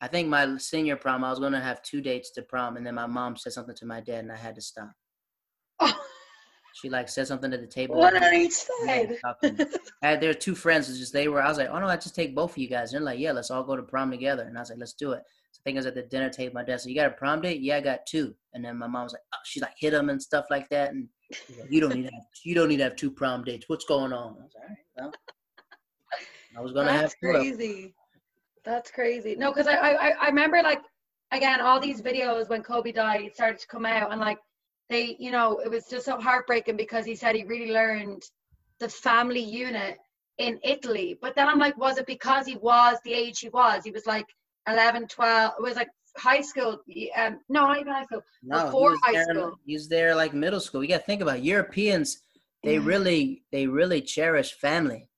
I 0.00 0.08
think 0.08 0.28
my 0.28 0.58
senior 0.58 0.96
prom, 0.96 1.24
I 1.24 1.30
was 1.30 1.38
going 1.38 1.52
to 1.52 1.60
have 1.60 1.82
two 1.82 2.00
dates 2.00 2.30
to 2.32 2.42
prom, 2.42 2.76
and 2.76 2.86
then 2.86 2.94
my 2.94 3.06
mom 3.06 3.36
said 3.36 3.52
something 3.52 3.74
to 3.76 3.86
my 3.86 4.00
dad, 4.00 4.24
and 4.24 4.32
I 4.32 4.36
had 4.36 4.54
to 4.56 4.60
stop. 4.60 4.92
She 6.74 6.90
like 6.90 7.08
said 7.08 7.28
something 7.28 7.52
at 7.52 7.60
the 7.60 7.68
table. 7.68 7.94
One 7.94 8.20
on 8.20 8.34
each 8.34 8.52
side. 8.52 9.16
had 10.02 10.20
there 10.20 10.30
were 10.30 10.34
two 10.34 10.56
friends. 10.56 10.90
It's 10.90 10.98
just 10.98 11.12
they 11.12 11.28
were. 11.28 11.40
I 11.40 11.48
was 11.48 11.56
like, 11.56 11.68
oh 11.70 11.78
no, 11.78 11.86
I 11.86 11.94
just 11.96 12.16
take 12.16 12.34
both 12.34 12.50
of 12.50 12.58
you 12.58 12.66
guys. 12.68 12.92
And 12.92 13.00
they're 13.00 13.12
like, 13.12 13.20
yeah, 13.20 13.30
let's 13.30 13.48
all 13.52 13.62
go 13.62 13.76
to 13.76 13.82
prom 13.82 14.10
together. 14.10 14.42
And 14.42 14.56
I 14.58 14.60
was 14.60 14.70
like, 14.70 14.80
let's 14.80 14.92
do 14.94 15.12
it. 15.12 15.22
So 15.52 15.60
I 15.60 15.62
think 15.64 15.76
I 15.76 15.78
was 15.78 15.86
at 15.86 15.94
the 15.94 16.02
dinner 16.02 16.30
table. 16.30 16.54
My 16.54 16.64
dad 16.64 16.80
said, 16.80 16.90
you 16.90 16.96
got 16.96 17.06
a 17.06 17.10
prom 17.14 17.40
date? 17.42 17.60
Yeah, 17.60 17.76
I 17.76 17.80
got 17.80 18.06
two. 18.06 18.34
And 18.54 18.64
then 18.64 18.76
my 18.76 18.88
mom 18.88 19.04
was 19.04 19.12
like, 19.12 19.22
oh, 19.32 19.38
she's 19.44 19.62
like 19.62 19.74
hit 19.78 19.92
them 19.92 20.10
and 20.10 20.20
stuff 20.20 20.46
like 20.50 20.68
that. 20.70 20.90
And 20.90 21.08
like, 21.60 21.70
you 21.70 21.80
don't 21.80 21.94
need 21.94 22.08
to 22.08 22.12
have 22.12 22.24
you 22.42 22.56
don't 22.56 22.68
need 22.68 22.78
to 22.78 22.84
have 22.84 22.96
two 22.96 23.10
prom 23.12 23.44
dates. 23.44 23.68
What's 23.68 23.84
going 23.84 24.12
on? 24.12 24.36
I 24.40 24.42
was 24.42 24.52
like, 24.56 24.64
all 24.98 25.04
right, 25.04 25.12
well, 25.12 25.12
I 26.58 26.60
was 26.60 26.72
gonna 26.72 26.86
That's 26.86 27.00
have 27.02 27.14
two. 27.22 27.28
of 27.28 27.34
'em. 27.36 27.56
crazy. 27.56 27.94
That's 28.64 28.90
crazy. 28.90 29.36
No, 29.36 29.52
because 29.52 29.68
I, 29.68 29.76
I 29.76 30.08
I 30.10 30.26
remember 30.26 30.60
like 30.62 30.80
again 31.30 31.60
all 31.60 31.78
these 31.78 32.02
videos 32.02 32.48
when 32.48 32.64
Kobe 32.64 32.90
died 32.90 33.30
started 33.34 33.60
to 33.60 33.66
come 33.68 33.86
out 33.86 34.10
and 34.10 34.20
like 34.20 34.38
they 34.90 35.16
you 35.18 35.30
know 35.30 35.58
it 35.58 35.70
was 35.70 35.86
just 35.88 36.04
so 36.06 36.18
heartbreaking 36.20 36.76
because 36.76 37.04
he 37.04 37.14
said 37.14 37.34
he 37.34 37.44
really 37.44 37.72
learned 37.72 38.22
the 38.80 38.88
family 38.88 39.40
unit 39.40 39.98
in 40.38 40.58
Italy. 40.64 41.16
But 41.20 41.34
then 41.36 41.46
I'm 41.48 41.58
like, 41.58 41.76
was 41.78 41.98
it 41.98 42.06
because 42.06 42.46
he 42.46 42.56
was 42.56 42.98
the 43.04 43.14
age 43.14 43.38
he 43.40 43.48
was? 43.48 43.84
He 43.84 43.90
was 43.90 44.06
like 44.06 44.26
11, 44.68 45.06
12. 45.08 45.52
It 45.58 45.62
was 45.62 45.76
like 45.76 45.88
high 46.16 46.40
school. 46.40 46.78
Um, 47.16 47.38
no, 47.48 47.66
not 47.66 47.80
even 47.80 47.92
high 47.92 48.04
school. 48.04 48.22
No, 48.42 48.64
Before 48.64 48.94
high 49.02 49.12
there, 49.12 49.26
school. 49.36 49.58
He 49.64 49.74
was 49.74 49.88
there 49.88 50.14
like 50.14 50.34
middle 50.34 50.60
school. 50.60 50.82
You 50.82 50.88
got 50.90 50.98
to 50.98 51.04
think 51.04 51.22
about 51.22 51.38
it. 51.38 51.44
Europeans. 51.44 52.20
They 52.64 52.78
Yeah. 52.78 52.86
really, 52.86 53.42
they 53.52 53.66
really 53.66 54.00
cherish 54.00 54.54
family. 54.54 55.08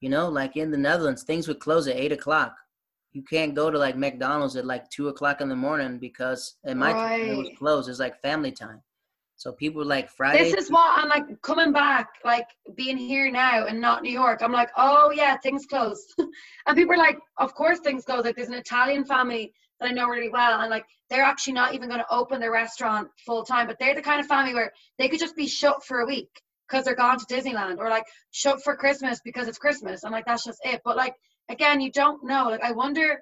You 0.00 0.10
know, 0.10 0.28
like 0.28 0.56
in 0.56 0.70
the 0.70 0.78
Netherlands, 0.78 1.24
things 1.24 1.48
would 1.48 1.58
close 1.60 1.88
at 1.88 1.96
eight 1.96 2.12
o'clock. 2.12 2.54
You 3.12 3.22
can't 3.22 3.54
go 3.54 3.70
to 3.70 3.78
like 3.78 3.96
McDonald's 3.96 4.56
at 4.56 4.66
like 4.66 4.88
two 4.90 5.08
o'clock 5.08 5.40
in 5.40 5.48
the 5.48 5.56
morning 5.56 5.98
because 5.98 6.56
in 6.64 6.78
my 6.78 6.92
time 6.92 7.30
it 7.30 7.34
was 7.36 7.48
Right. 7.48 7.58
closed. 7.58 7.88
It's 7.88 7.98
like 7.98 8.20
family 8.20 8.52
time. 8.52 8.82
So 9.38 9.52
people 9.52 9.84
like 9.84 10.08
Friday. 10.08 10.50
This 10.50 10.54
is 10.54 10.70
what 10.70 10.98
I'm 10.98 11.10
like 11.10 11.42
coming 11.42 11.70
back, 11.70 12.08
like 12.24 12.48
being 12.74 12.96
here 12.96 13.30
now 13.30 13.66
and 13.66 13.80
not 13.80 14.02
New 14.02 14.10
York. 14.10 14.40
I'm 14.42 14.52
like, 14.52 14.70
oh 14.78 15.10
yeah, 15.10 15.36
things 15.36 15.66
closed. 15.66 16.14
and 16.66 16.76
people 16.76 16.94
are 16.94 16.98
like, 16.98 17.18
of 17.36 17.54
course 17.54 17.80
things 17.80 18.06
close. 18.06 18.24
Like 18.24 18.36
there's 18.36 18.48
an 18.48 18.54
Italian 18.54 19.04
family 19.04 19.52
that 19.78 19.90
I 19.90 19.92
know 19.92 20.08
really 20.08 20.30
well, 20.30 20.60
and 20.60 20.70
like 20.70 20.86
they're 21.10 21.22
actually 21.22 21.52
not 21.52 21.74
even 21.74 21.88
going 21.88 22.00
to 22.00 22.14
open 22.14 22.40
their 22.40 22.50
restaurant 22.50 23.08
full 23.26 23.44
time, 23.44 23.66
but 23.66 23.78
they're 23.78 23.94
the 23.94 24.00
kind 24.00 24.20
of 24.20 24.26
family 24.26 24.54
where 24.54 24.72
they 24.98 25.08
could 25.08 25.20
just 25.20 25.36
be 25.36 25.46
shut 25.46 25.84
for 25.84 26.00
a 26.00 26.06
week 26.06 26.30
because 26.66 26.86
they're 26.86 26.94
gone 26.94 27.18
to 27.18 27.26
Disneyland, 27.26 27.76
or 27.78 27.90
like 27.90 28.06
shut 28.30 28.64
for 28.64 28.74
Christmas 28.74 29.20
because 29.22 29.48
it's 29.48 29.58
Christmas, 29.58 30.02
and 30.04 30.12
like 30.12 30.24
that's 30.24 30.44
just 30.44 30.60
it. 30.64 30.80
But 30.82 30.96
like 30.96 31.14
again, 31.50 31.82
you 31.82 31.92
don't 31.92 32.24
know. 32.24 32.48
Like 32.48 32.64
I 32.64 32.72
wonder 32.72 33.20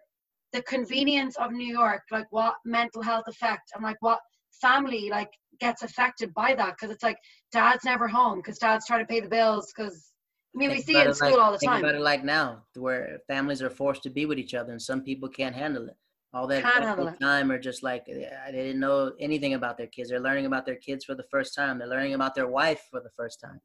the 0.52 0.62
convenience 0.62 1.36
of 1.36 1.50
New 1.50 1.66
York, 1.66 2.02
like 2.12 2.26
what 2.30 2.54
mental 2.64 3.02
health 3.02 3.24
effect, 3.26 3.72
and 3.74 3.82
like 3.82 3.96
what 3.98 4.20
family 4.60 5.08
like 5.10 5.30
gets 5.61 5.82
affected 5.82 6.32
by 6.34 6.55
that 6.55 6.74
because 6.76 6.90
it's 6.90 7.02
like 7.02 7.18
dad's 7.52 7.84
never 7.84 8.09
home 8.09 8.38
because 8.38 8.59
dad's 8.59 8.86
trying 8.86 9.00
to 9.00 9.07
pay 9.07 9.20
the 9.20 9.28
bills 9.28 9.72
because 9.74 10.12
I 10.55 10.59
mean 10.59 10.70
we 10.70 10.80
see 10.80 10.96
it 10.96 11.07
in 11.07 11.14
school 11.14 11.30
like, 11.30 11.40
all 11.40 11.52
the 11.52 11.59
think 11.59 11.72
time. 11.72 11.84
about 11.84 11.94
it 11.94 12.00
like 12.00 12.24
now, 12.24 12.62
where 12.76 13.18
families 13.26 13.62
are 13.62 13.70
forced 13.70 14.02
to 14.05 14.11
be 14.11 14.26
with 14.26 14.38
each 14.38 14.55
other, 14.55 14.72
and 14.72 14.80
some 14.80 15.02
people 15.02 15.28
can't 15.28 15.55
handle 15.55 15.86
it. 15.88 15.96
All 16.32 16.48
that 16.48 16.62
Can't 16.62 16.74
extra 16.74 16.86
handle 16.88 17.09
it. 17.09 17.20
time, 17.20 17.50
or 17.52 17.59
just 17.59 17.82
like 17.84 18.05
eh, 18.09 18.28
they 18.50 18.52
didn't 18.52 18.80
know 18.80 19.12
anything 19.20 19.55
about 19.55 19.78
their 19.78 19.86
kids. 19.86 20.11
They're 20.11 20.20
learning 20.20 20.46
about 20.46 20.66
their 20.66 20.76
kids 20.76 21.05
for 21.05 21.14
the 21.14 21.22
first 21.30 21.55
time. 21.55 21.78
They're 21.78 21.88
learning 21.88 22.14
about 22.14 22.34
their 22.34 22.48
wife 22.48 22.82
for 22.90 23.00
the 23.00 23.11
first 23.16 23.40
time. 23.40 23.61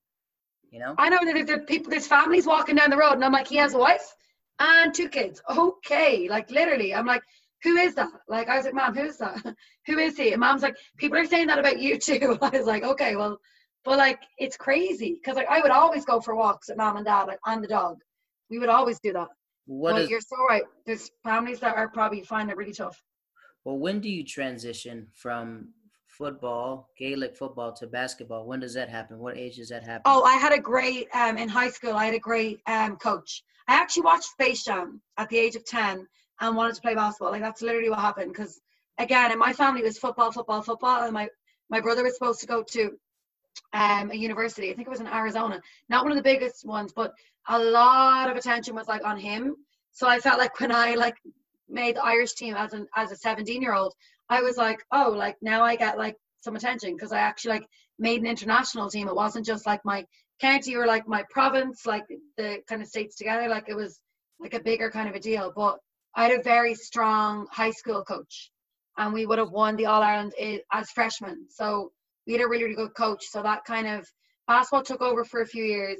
You 0.69 0.79
know. 0.79 0.93
I 0.99 1.09
know 1.09 1.17
that 1.23 1.47
there's 1.47 1.65
people, 1.65 1.89
there's 1.89 2.05
families 2.05 2.45
walking 2.45 2.75
down 2.75 2.91
the 2.91 2.97
road, 2.97 3.13
and 3.13 3.25
I'm 3.25 3.31
like, 3.31 3.47
he 3.47 3.55
has 3.55 3.73
a 3.73 3.79
wife 3.79 4.13
and 4.59 4.93
two 4.93 5.09
kids. 5.09 5.41
Okay, 5.49 6.27
like 6.29 6.51
literally, 6.51 6.93
I'm 6.93 7.07
like, 7.07 7.23
who 7.63 7.75
is 7.75 7.95
that? 7.95 8.11
Like 8.27 8.47
I 8.49 8.55
was 8.55 8.65
like, 8.65 8.73
mom, 8.73 8.95
who's 8.95 9.17
that? 9.17 9.55
who 9.87 9.97
is 9.97 10.17
he? 10.17 10.31
And 10.31 10.39
mom's 10.39 10.61
like, 10.61 10.77
people 10.97 11.17
are 11.17 11.25
saying 11.25 11.47
that 11.47 11.59
about 11.59 11.79
you 11.79 11.97
too. 11.97 12.37
I 12.41 12.49
was 12.49 12.67
like, 12.67 12.83
okay, 12.83 13.15
well, 13.15 13.39
but 13.83 13.97
like 13.97 14.19
it's 14.37 14.57
crazy 14.57 15.19
because 15.21 15.35
like 15.35 15.49
I 15.49 15.61
would 15.61 15.71
always 15.71 16.05
go 16.05 16.19
for 16.19 16.35
walks 16.35 16.69
with 16.69 16.77
mom 16.77 16.97
and 16.97 17.05
dad 17.05 17.23
like, 17.23 17.39
and 17.45 17.63
the 17.63 17.67
dog. 17.67 17.97
We 18.49 18.59
would 18.59 18.69
always 18.69 18.99
do 18.99 19.13
that. 19.13 19.27
What 19.67 19.93
but 19.93 20.03
is 20.03 20.09
you're 20.09 20.21
so 20.21 20.37
right. 20.47 20.63
There's 20.85 21.11
families 21.23 21.59
that 21.59 21.75
are 21.75 21.89
probably 21.89 22.21
find 22.23 22.49
it 22.49 22.57
really 22.57 22.73
tough. 22.73 23.01
well? 23.63 23.77
When 23.77 23.99
do 23.99 24.09
you 24.09 24.23
transition 24.25 25.07
from 25.13 25.69
football, 26.07 26.89
Gaelic 26.97 27.37
football, 27.37 27.73
to 27.73 27.87
basketball? 27.87 28.47
When 28.47 28.59
does 28.59 28.73
that 28.73 28.89
happen? 28.89 29.19
What 29.19 29.37
age 29.37 29.57
does 29.57 29.69
that 29.69 29.83
happen? 29.83 30.03
Oh, 30.05 30.23
I 30.23 30.33
had 30.33 30.53
a 30.53 30.59
great 30.59 31.07
um 31.13 31.37
in 31.37 31.47
high 31.49 31.69
school. 31.69 31.93
I 31.93 32.05
had 32.05 32.15
a 32.15 32.19
great 32.19 32.61
um 32.67 32.97
coach. 32.97 33.43
I 33.67 33.75
actually 33.75 34.03
watched 34.03 34.23
Space 34.23 34.63
Jam 34.63 35.01
at 35.17 35.29
the 35.29 35.37
age 35.37 35.55
of 35.55 35.65
ten 35.65 36.07
and 36.39 36.55
wanted 36.55 36.75
to 36.75 36.81
play 36.81 36.95
basketball. 36.95 37.31
Like 37.31 37.41
that's 37.41 37.61
literally 37.61 37.89
what 37.89 37.99
happened. 37.99 38.31
Because 38.31 38.59
again, 38.97 39.31
in 39.31 39.39
my 39.39 39.53
family 39.53 39.81
was 39.81 39.97
football, 39.97 40.31
football, 40.31 40.61
football, 40.61 41.03
and 41.03 41.13
my 41.13 41.27
my 41.69 41.79
brother 41.79 42.03
was 42.03 42.15
supposed 42.15 42.39
to 42.41 42.47
go 42.47 42.63
to 42.63 42.91
um 43.73 44.11
a 44.11 44.15
university. 44.15 44.71
I 44.71 44.75
think 44.75 44.87
it 44.87 44.91
was 44.91 45.01
in 45.01 45.07
Arizona. 45.07 45.61
Not 45.89 46.03
one 46.03 46.11
of 46.11 46.17
the 46.17 46.23
biggest 46.23 46.65
ones, 46.65 46.93
but 46.93 47.13
a 47.47 47.59
lot 47.59 48.29
of 48.29 48.37
attention 48.37 48.75
was 48.75 48.87
like 48.87 49.05
on 49.05 49.17
him. 49.17 49.55
So 49.91 50.07
I 50.07 50.19
felt 50.19 50.39
like 50.39 50.59
when 50.59 50.71
I 50.71 50.95
like 50.95 51.15
made 51.67 51.95
the 51.95 52.03
Irish 52.03 52.33
team 52.33 52.55
as 52.55 52.73
an 52.73 52.87
as 52.95 53.11
a 53.11 53.15
17 53.15 53.61
year 53.61 53.73
old, 53.73 53.93
I 54.29 54.41
was 54.41 54.57
like, 54.57 54.83
oh, 54.91 55.13
like 55.15 55.37
now 55.41 55.63
I 55.63 55.75
get 55.75 55.97
like 55.97 56.15
some 56.41 56.55
attention 56.55 56.95
because 56.95 57.11
I 57.11 57.19
actually 57.19 57.55
like 57.55 57.67
made 57.97 58.21
an 58.21 58.27
international 58.27 58.89
team. 58.89 59.07
It 59.07 59.15
wasn't 59.15 59.45
just 59.45 59.65
like 59.65 59.83
my 59.83 60.05
county 60.39 60.75
or 60.75 60.87
like 60.87 61.07
my 61.07 61.23
province, 61.29 61.85
like 61.85 62.05
the 62.37 62.59
kind 62.67 62.81
of 62.81 62.87
states 62.87 63.15
together. 63.15 63.49
Like 63.49 63.65
it 63.67 63.75
was 63.75 63.99
like 64.39 64.53
a 64.53 64.59
bigger 64.61 64.89
kind 64.89 65.09
of 65.09 65.15
a 65.15 65.19
deal. 65.19 65.51
But 65.55 65.79
I 66.15 66.23
had 66.27 66.39
a 66.39 66.43
very 66.43 66.75
strong 66.75 67.47
high 67.51 67.71
school 67.71 68.03
coach, 68.03 68.51
and 68.97 69.13
we 69.13 69.25
would 69.25 69.39
have 69.39 69.51
won 69.51 69.75
the 69.75 69.85
All 69.85 70.01
Ireland 70.01 70.33
as 70.71 70.91
freshmen. 70.91 71.45
So 71.49 71.91
we 72.27 72.33
had 72.33 72.41
a 72.41 72.47
really, 72.47 72.63
really 72.63 72.75
good 72.75 72.95
coach. 72.95 73.25
So 73.25 73.41
that 73.43 73.63
kind 73.65 73.87
of 73.87 74.07
basketball 74.47 74.83
took 74.83 75.01
over 75.01 75.23
for 75.23 75.41
a 75.41 75.45
few 75.47 75.63
years, 75.63 75.99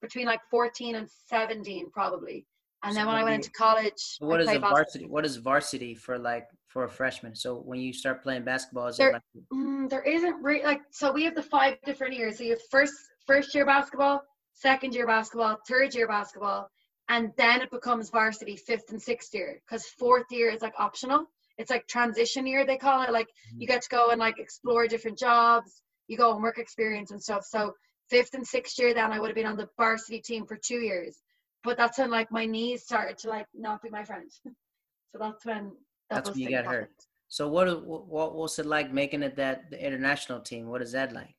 between 0.00 0.26
like 0.26 0.40
14 0.50 0.96
and 0.96 1.08
17 1.28 1.90
probably. 1.90 2.46
And 2.82 2.92
so 2.92 2.98
then 2.98 3.06
when 3.06 3.16
I 3.16 3.24
went 3.24 3.36
into 3.36 3.50
college, 3.52 4.16
what 4.18 4.40
is 4.40 4.48
a 4.48 4.58
varsity? 4.58 5.06
What 5.06 5.24
is 5.24 5.36
varsity 5.36 5.94
for 5.94 6.18
like 6.18 6.46
for 6.66 6.84
a 6.84 6.88
freshman? 6.88 7.34
So 7.34 7.56
when 7.56 7.80
you 7.80 7.92
start 7.94 8.22
playing 8.22 8.44
basketball, 8.44 8.88
is 8.88 8.98
there, 8.98 9.12
like- 9.12 9.22
mm, 9.52 9.88
there 9.88 10.02
isn't 10.02 10.42
really 10.42 10.62
like 10.62 10.82
so 10.90 11.10
we 11.10 11.24
have 11.24 11.34
the 11.34 11.42
five 11.42 11.78
different 11.86 12.14
years. 12.14 12.38
So 12.38 12.44
you 12.44 12.50
have 12.50 12.60
first 12.70 12.92
first 13.26 13.54
year 13.54 13.64
basketball, 13.64 14.22
second 14.52 14.94
year 14.94 15.06
basketball, 15.06 15.58
third 15.66 15.94
year 15.94 16.06
basketball, 16.06 16.68
and 17.08 17.30
then 17.36 17.60
it 17.60 17.70
becomes 17.70 18.10
varsity 18.10 18.56
fifth 18.56 18.90
and 18.90 19.00
sixth 19.00 19.34
year 19.34 19.60
because 19.66 19.86
fourth 19.86 20.26
year 20.30 20.50
is 20.50 20.62
like 20.62 20.74
optional. 20.78 21.26
It's 21.58 21.70
like 21.70 21.86
transition 21.86 22.46
year 22.46 22.64
they 22.64 22.76
call 22.76 23.02
it. 23.02 23.12
Like 23.12 23.26
mm-hmm. 23.26 23.60
you 23.60 23.66
get 23.66 23.82
to 23.82 23.88
go 23.88 24.10
and 24.10 24.18
like 24.18 24.38
explore 24.38 24.86
different 24.86 25.18
jobs. 25.18 25.82
You 26.08 26.16
go 26.16 26.32
and 26.32 26.42
work 26.42 26.58
experience 26.58 27.10
and 27.10 27.22
stuff. 27.22 27.44
So 27.44 27.74
fifth 28.10 28.34
and 28.34 28.46
sixth 28.46 28.78
year, 28.78 28.94
then 28.94 29.12
I 29.12 29.18
would 29.20 29.28
have 29.28 29.36
been 29.36 29.46
on 29.46 29.56
the 29.56 29.68
varsity 29.76 30.20
team 30.20 30.46
for 30.46 30.56
two 30.56 30.80
years 30.80 31.22
but 31.64 31.78
that's 31.78 31.98
when 31.98 32.10
like 32.10 32.30
my 32.30 32.44
knees 32.44 32.84
started 32.84 33.18
to 33.18 33.30
like 33.30 33.46
not 33.54 33.82
be 33.82 33.88
my 33.88 34.04
friend. 34.04 34.30
so 34.44 35.18
that's 35.18 35.44
when 35.44 35.72
that 36.10 36.24
that's 36.24 36.30
when 36.30 36.38
you 36.38 36.50
got 36.50 36.64
happened. 36.64 36.82
hurt. 36.82 37.06
So 37.28 37.48
what 37.48 37.84
what 37.84 38.36
was 38.36 38.58
it 38.58 38.66
like 38.66 38.92
making 38.92 39.22
it 39.22 39.34
that 39.36 39.70
the 39.70 39.84
international 39.84 40.40
team? 40.40 40.68
What 40.68 40.82
is 40.82 40.92
that 40.92 41.12
like? 41.12 41.34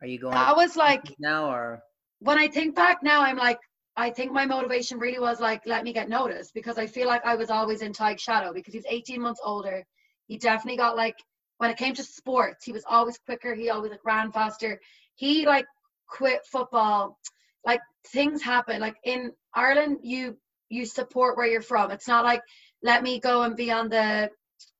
Are 0.00 0.06
you 0.06 0.18
going? 0.18 0.34
I 0.34 0.52
was 0.52 0.76
like 0.76 1.02
now 1.18 1.50
or 1.50 1.82
when 2.20 2.38
I 2.38 2.48
think 2.48 2.74
back 2.74 3.02
now, 3.02 3.20
I'm 3.20 3.36
like 3.36 3.58
I 3.96 4.10
think 4.10 4.32
my 4.32 4.46
motivation 4.46 4.98
really 4.98 5.18
was 5.18 5.40
like 5.40 5.62
let 5.66 5.84
me 5.84 5.92
get 5.92 6.08
noticed 6.08 6.52
because 6.54 6.78
I 6.78 6.86
feel 6.86 7.06
like 7.06 7.24
I 7.24 7.36
was 7.36 7.50
always 7.50 7.82
in 7.82 7.92
Tadhg's 7.92 8.22
shadow 8.22 8.52
because 8.52 8.74
he's 8.74 8.86
18 8.88 9.20
months 9.20 9.40
older. 9.44 9.84
He 10.26 10.38
definitely 10.38 10.76
got 10.76 10.96
like 10.96 11.16
when 11.58 11.70
it 11.70 11.78
came 11.78 11.94
to 11.94 12.02
sports, 12.02 12.64
he 12.64 12.72
was 12.72 12.84
always 12.88 13.18
quicker. 13.18 13.54
He 13.54 13.70
always 13.70 13.90
like 13.90 14.04
ran 14.04 14.32
faster. 14.32 14.80
He 15.14 15.46
like 15.46 15.66
quit 16.08 16.44
football 16.46 17.18
like 17.64 17.80
things 18.08 18.42
happen 18.42 18.80
like 18.80 18.96
in 19.04 19.32
ireland 19.54 19.98
you 20.02 20.36
you 20.68 20.86
support 20.86 21.36
where 21.36 21.46
you're 21.46 21.60
from 21.60 21.90
it's 21.90 22.08
not 22.08 22.24
like 22.24 22.42
let 22.82 23.02
me 23.02 23.18
go 23.18 23.42
and 23.42 23.56
be 23.56 23.70
on 23.70 23.88
the 23.88 24.30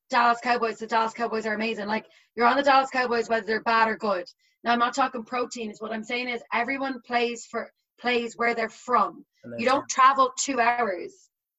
dallas 0.08 0.38
cowboys 0.42 0.78
the 0.78 0.86
dallas 0.86 1.12
cowboys 1.12 1.46
are 1.46 1.54
amazing 1.54 1.86
like 1.86 2.06
you're 2.36 2.46
on 2.46 2.56
the 2.56 2.62
dallas 2.62 2.90
cowboys 2.90 3.28
whether 3.28 3.46
they're 3.46 3.62
bad 3.62 3.88
or 3.88 3.96
good 3.96 4.24
now 4.62 4.72
i'm 4.72 4.78
not 4.78 4.94
talking 4.94 5.24
proteins 5.24 5.80
what 5.80 5.92
i'm 5.92 6.04
saying 6.04 6.28
is 6.28 6.42
everyone 6.52 7.00
plays 7.04 7.44
for 7.44 7.70
plays 8.00 8.34
where 8.36 8.54
they're 8.54 8.68
from. 8.68 9.24
You 9.58 9.66
don't 9.66 9.88
travel 9.88 10.32
two 10.38 10.60
hours 10.60 11.12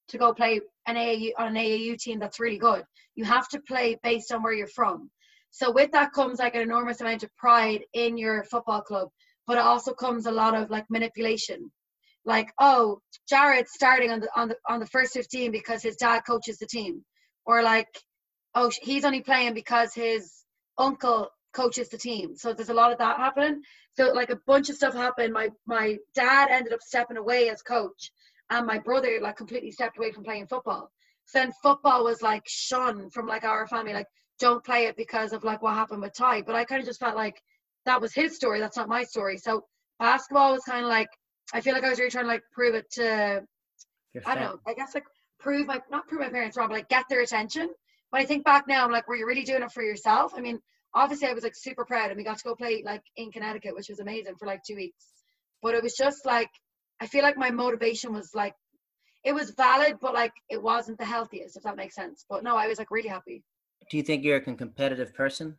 to 0.09 0.17
go 0.17 0.33
play 0.33 0.59
an 0.87 0.95
AAU 0.95 1.31
on 1.37 1.47
an 1.47 1.55
AAU 1.55 1.97
team 1.97 2.19
that's 2.19 2.39
really 2.39 2.57
good. 2.57 2.83
You 3.15 3.23
have 3.25 3.47
to 3.49 3.61
play 3.61 3.97
based 4.03 4.31
on 4.31 4.43
where 4.43 4.53
you're 4.53 4.67
from. 4.67 5.09
So 5.51 5.71
with 5.71 5.91
that 5.93 6.11
comes 6.11 6.39
like 6.39 6.55
an 6.55 6.61
enormous 6.61 7.01
amount 7.01 7.23
of 7.23 7.35
pride 7.37 7.83
in 7.93 8.17
your 8.17 8.43
football 8.43 8.81
club 8.81 9.09
but 9.47 9.57
it 9.57 9.63
also 9.63 9.93
comes 9.93 10.25
a 10.25 10.31
lot 10.31 10.53
of 10.53 10.69
like 10.69 10.85
manipulation. 10.89 11.71
Like 12.25 12.51
oh 12.59 12.99
jared's 13.27 13.71
starting 13.73 14.11
on 14.11 14.19
the 14.19 14.29
on 14.35 14.49
the 14.49 14.57
on 14.69 14.79
the 14.79 14.85
first 14.85 15.13
15 15.13 15.51
because 15.51 15.81
his 15.81 15.95
dad 15.95 16.21
coaches 16.27 16.57
the 16.57 16.67
team. 16.67 17.03
Or 17.45 17.63
like 17.63 17.87
oh 18.53 18.69
he's 18.81 19.05
only 19.05 19.21
playing 19.21 19.53
because 19.53 19.93
his 19.93 20.43
uncle 20.77 21.29
coaches 21.53 21.87
the 21.89 21.97
team. 21.97 22.35
So 22.35 22.53
there's 22.53 22.69
a 22.69 22.73
lot 22.73 22.91
of 22.91 22.99
that 22.99 23.17
happening 23.17 23.61
so 23.97 24.11
like 24.13 24.29
a 24.29 24.39
bunch 24.47 24.69
of 24.69 24.75
stuff 24.75 24.93
happened 24.93 25.33
my 25.33 25.49
my 25.65 25.97
dad 26.13 26.49
ended 26.51 26.73
up 26.73 26.81
stepping 26.81 27.17
away 27.17 27.49
as 27.49 27.61
coach 27.61 28.11
and 28.49 28.65
my 28.65 28.77
brother 28.77 29.19
like 29.21 29.35
completely 29.35 29.71
stepped 29.71 29.97
away 29.97 30.11
from 30.11 30.23
playing 30.23 30.47
football 30.47 30.91
so 31.25 31.39
then 31.39 31.51
football 31.61 32.03
was 32.03 32.21
like 32.21 32.43
shunned 32.47 33.11
from 33.11 33.27
like 33.27 33.43
our 33.43 33.67
family 33.67 33.93
like 33.93 34.07
don't 34.39 34.63
play 34.63 34.85
it 34.85 34.95
because 34.95 35.33
of 35.33 35.43
like 35.43 35.61
what 35.61 35.73
happened 35.73 36.01
with 36.01 36.13
ty 36.13 36.41
but 36.41 36.55
i 36.55 36.63
kind 36.63 36.79
of 36.79 36.87
just 36.87 36.99
felt 36.99 37.15
like 37.15 37.41
that 37.87 38.01
was 38.01 38.13
his 38.13 38.35
story. 38.35 38.59
That's 38.59 38.77
not 38.77 38.87
my 38.87 39.03
story. 39.03 39.37
So 39.37 39.63
basketball 39.97 40.51
was 40.51 40.63
kind 40.63 40.83
of 40.83 40.89
like 40.89 41.09
I 41.53 41.61
feel 41.61 41.73
like 41.73 41.83
I 41.83 41.89
was 41.89 41.97
really 41.97 42.11
trying 42.11 42.25
to 42.25 42.29
like 42.29 42.43
prove 42.53 42.75
it 42.75 42.91
to 42.91 43.43
I 44.25 44.35
don't 44.35 44.43
know. 44.43 44.59
I 44.67 44.73
guess 44.73 44.93
like 44.93 45.05
prove 45.39 45.65
my 45.65 45.79
not 45.89 46.07
prove 46.07 46.21
my 46.21 46.29
parents 46.29 46.57
wrong, 46.57 46.67
but 46.67 46.75
like 46.75 46.89
get 46.89 47.05
their 47.09 47.21
attention. 47.21 47.69
But 48.11 48.21
I 48.21 48.25
think 48.25 48.45
back 48.45 48.67
now, 48.67 48.85
I'm 48.85 48.91
like, 48.91 49.07
were 49.07 49.15
you 49.15 49.25
really 49.25 49.43
doing 49.43 49.63
it 49.63 49.71
for 49.71 49.83
yourself? 49.83 50.33
I 50.35 50.41
mean, 50.41 50.59
obviously 50.97 51.27
I 51.27 51.33
was 51.33 51.43
like 51.43 51.55
super 51.55 51.85
proud, 51.85 52.09
and 52.09 52.17
we 52.17 52.23
got 52.23 52.37
to 52.37 52.43
go 52.43 52.55
play 52.55 52.83
like 52.85 53.03
in 53.15 53.31
Connecticut, 53.31 53.75
which 53.75 53.89
was 53.89 53.99
amazing 53.99 54.35
for 54.37 54.47
like 54.47 54.63
two 54.63 54.75
weeks. 54.75 55.05
But 55.61 55.75
it 55.75 55.83
was 55.83 55.95
just 55.95 56.25
like 56.25 56.49
I 56.99 57.07
feel 57.07 57.23
like 57.23 57.37
my 57.37 57.51
motivation 57.51 58.13
was 58.13 58.31
like 58.33 58.55
it 59.23 59.33
was 59.33 59.51
valid, 59.51 59.97
but 60.01 60.13
like 60.13 60.33
it 60.49 60.61
wasn't 60.61 60.97
the 60.97 61.05
healthiest, 61.05 61.57
if 61.57 61.63
that 61.63 61.75
makes 61.75 61.95
sense. 61.95 62.25
But 62.29 62.43
no, 62.43 62.55
I 62.55 62.67
was 62.67 62.77
like 62.77 62.91
really 62.91 63.09
happy. 63.09 63.43
Do 63.89 63.97
you 63.97 64.03
think 64.03 64.23
you're 64.23 64.37
a 64.37 64.41
competitive 64.41 65.13
person? 65.13 65.57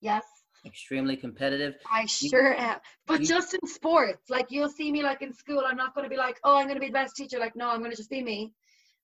Yes 0.00 0.24
extremely 0.66 1.16
competitive. 1.16 1.74
I 1.90 2.06
sure 2.06 2.54
am. 2.54 2.78
But 3.06 3.20
you, 3.20 3.26
just 3.26 3.54
in 3.54 3.60
sports, 3.68 4.28
like 4.28 4.46
you'll 4.50 4.68
see 4.68 4.90
me 4.90 5.02
like 5.02 5.22
in 5.22 5.32
school, 5.32 5.62
I'm 5.66 5.76
not 5.76 5.94
going 5.94 6.04
to 6.04 6.10
be 6.10 6.16
like, 6.16 6.38
oh, 6.44 6.58
I'm 6.58 6.64
going 6.64 6.74
to 6.74 6.80
be 6.80 6.88
the 6.88 6.92
best 6.92 7.16
teacher. 7.16 7.38
Like, 7.38 7.56
no, 7.56 7.70
I'm 7.70 7.78
going 7.78 7.92
to 7.92 7.96
just 7.96 8.10
be 8.10 8.22
me. 8.22 8.52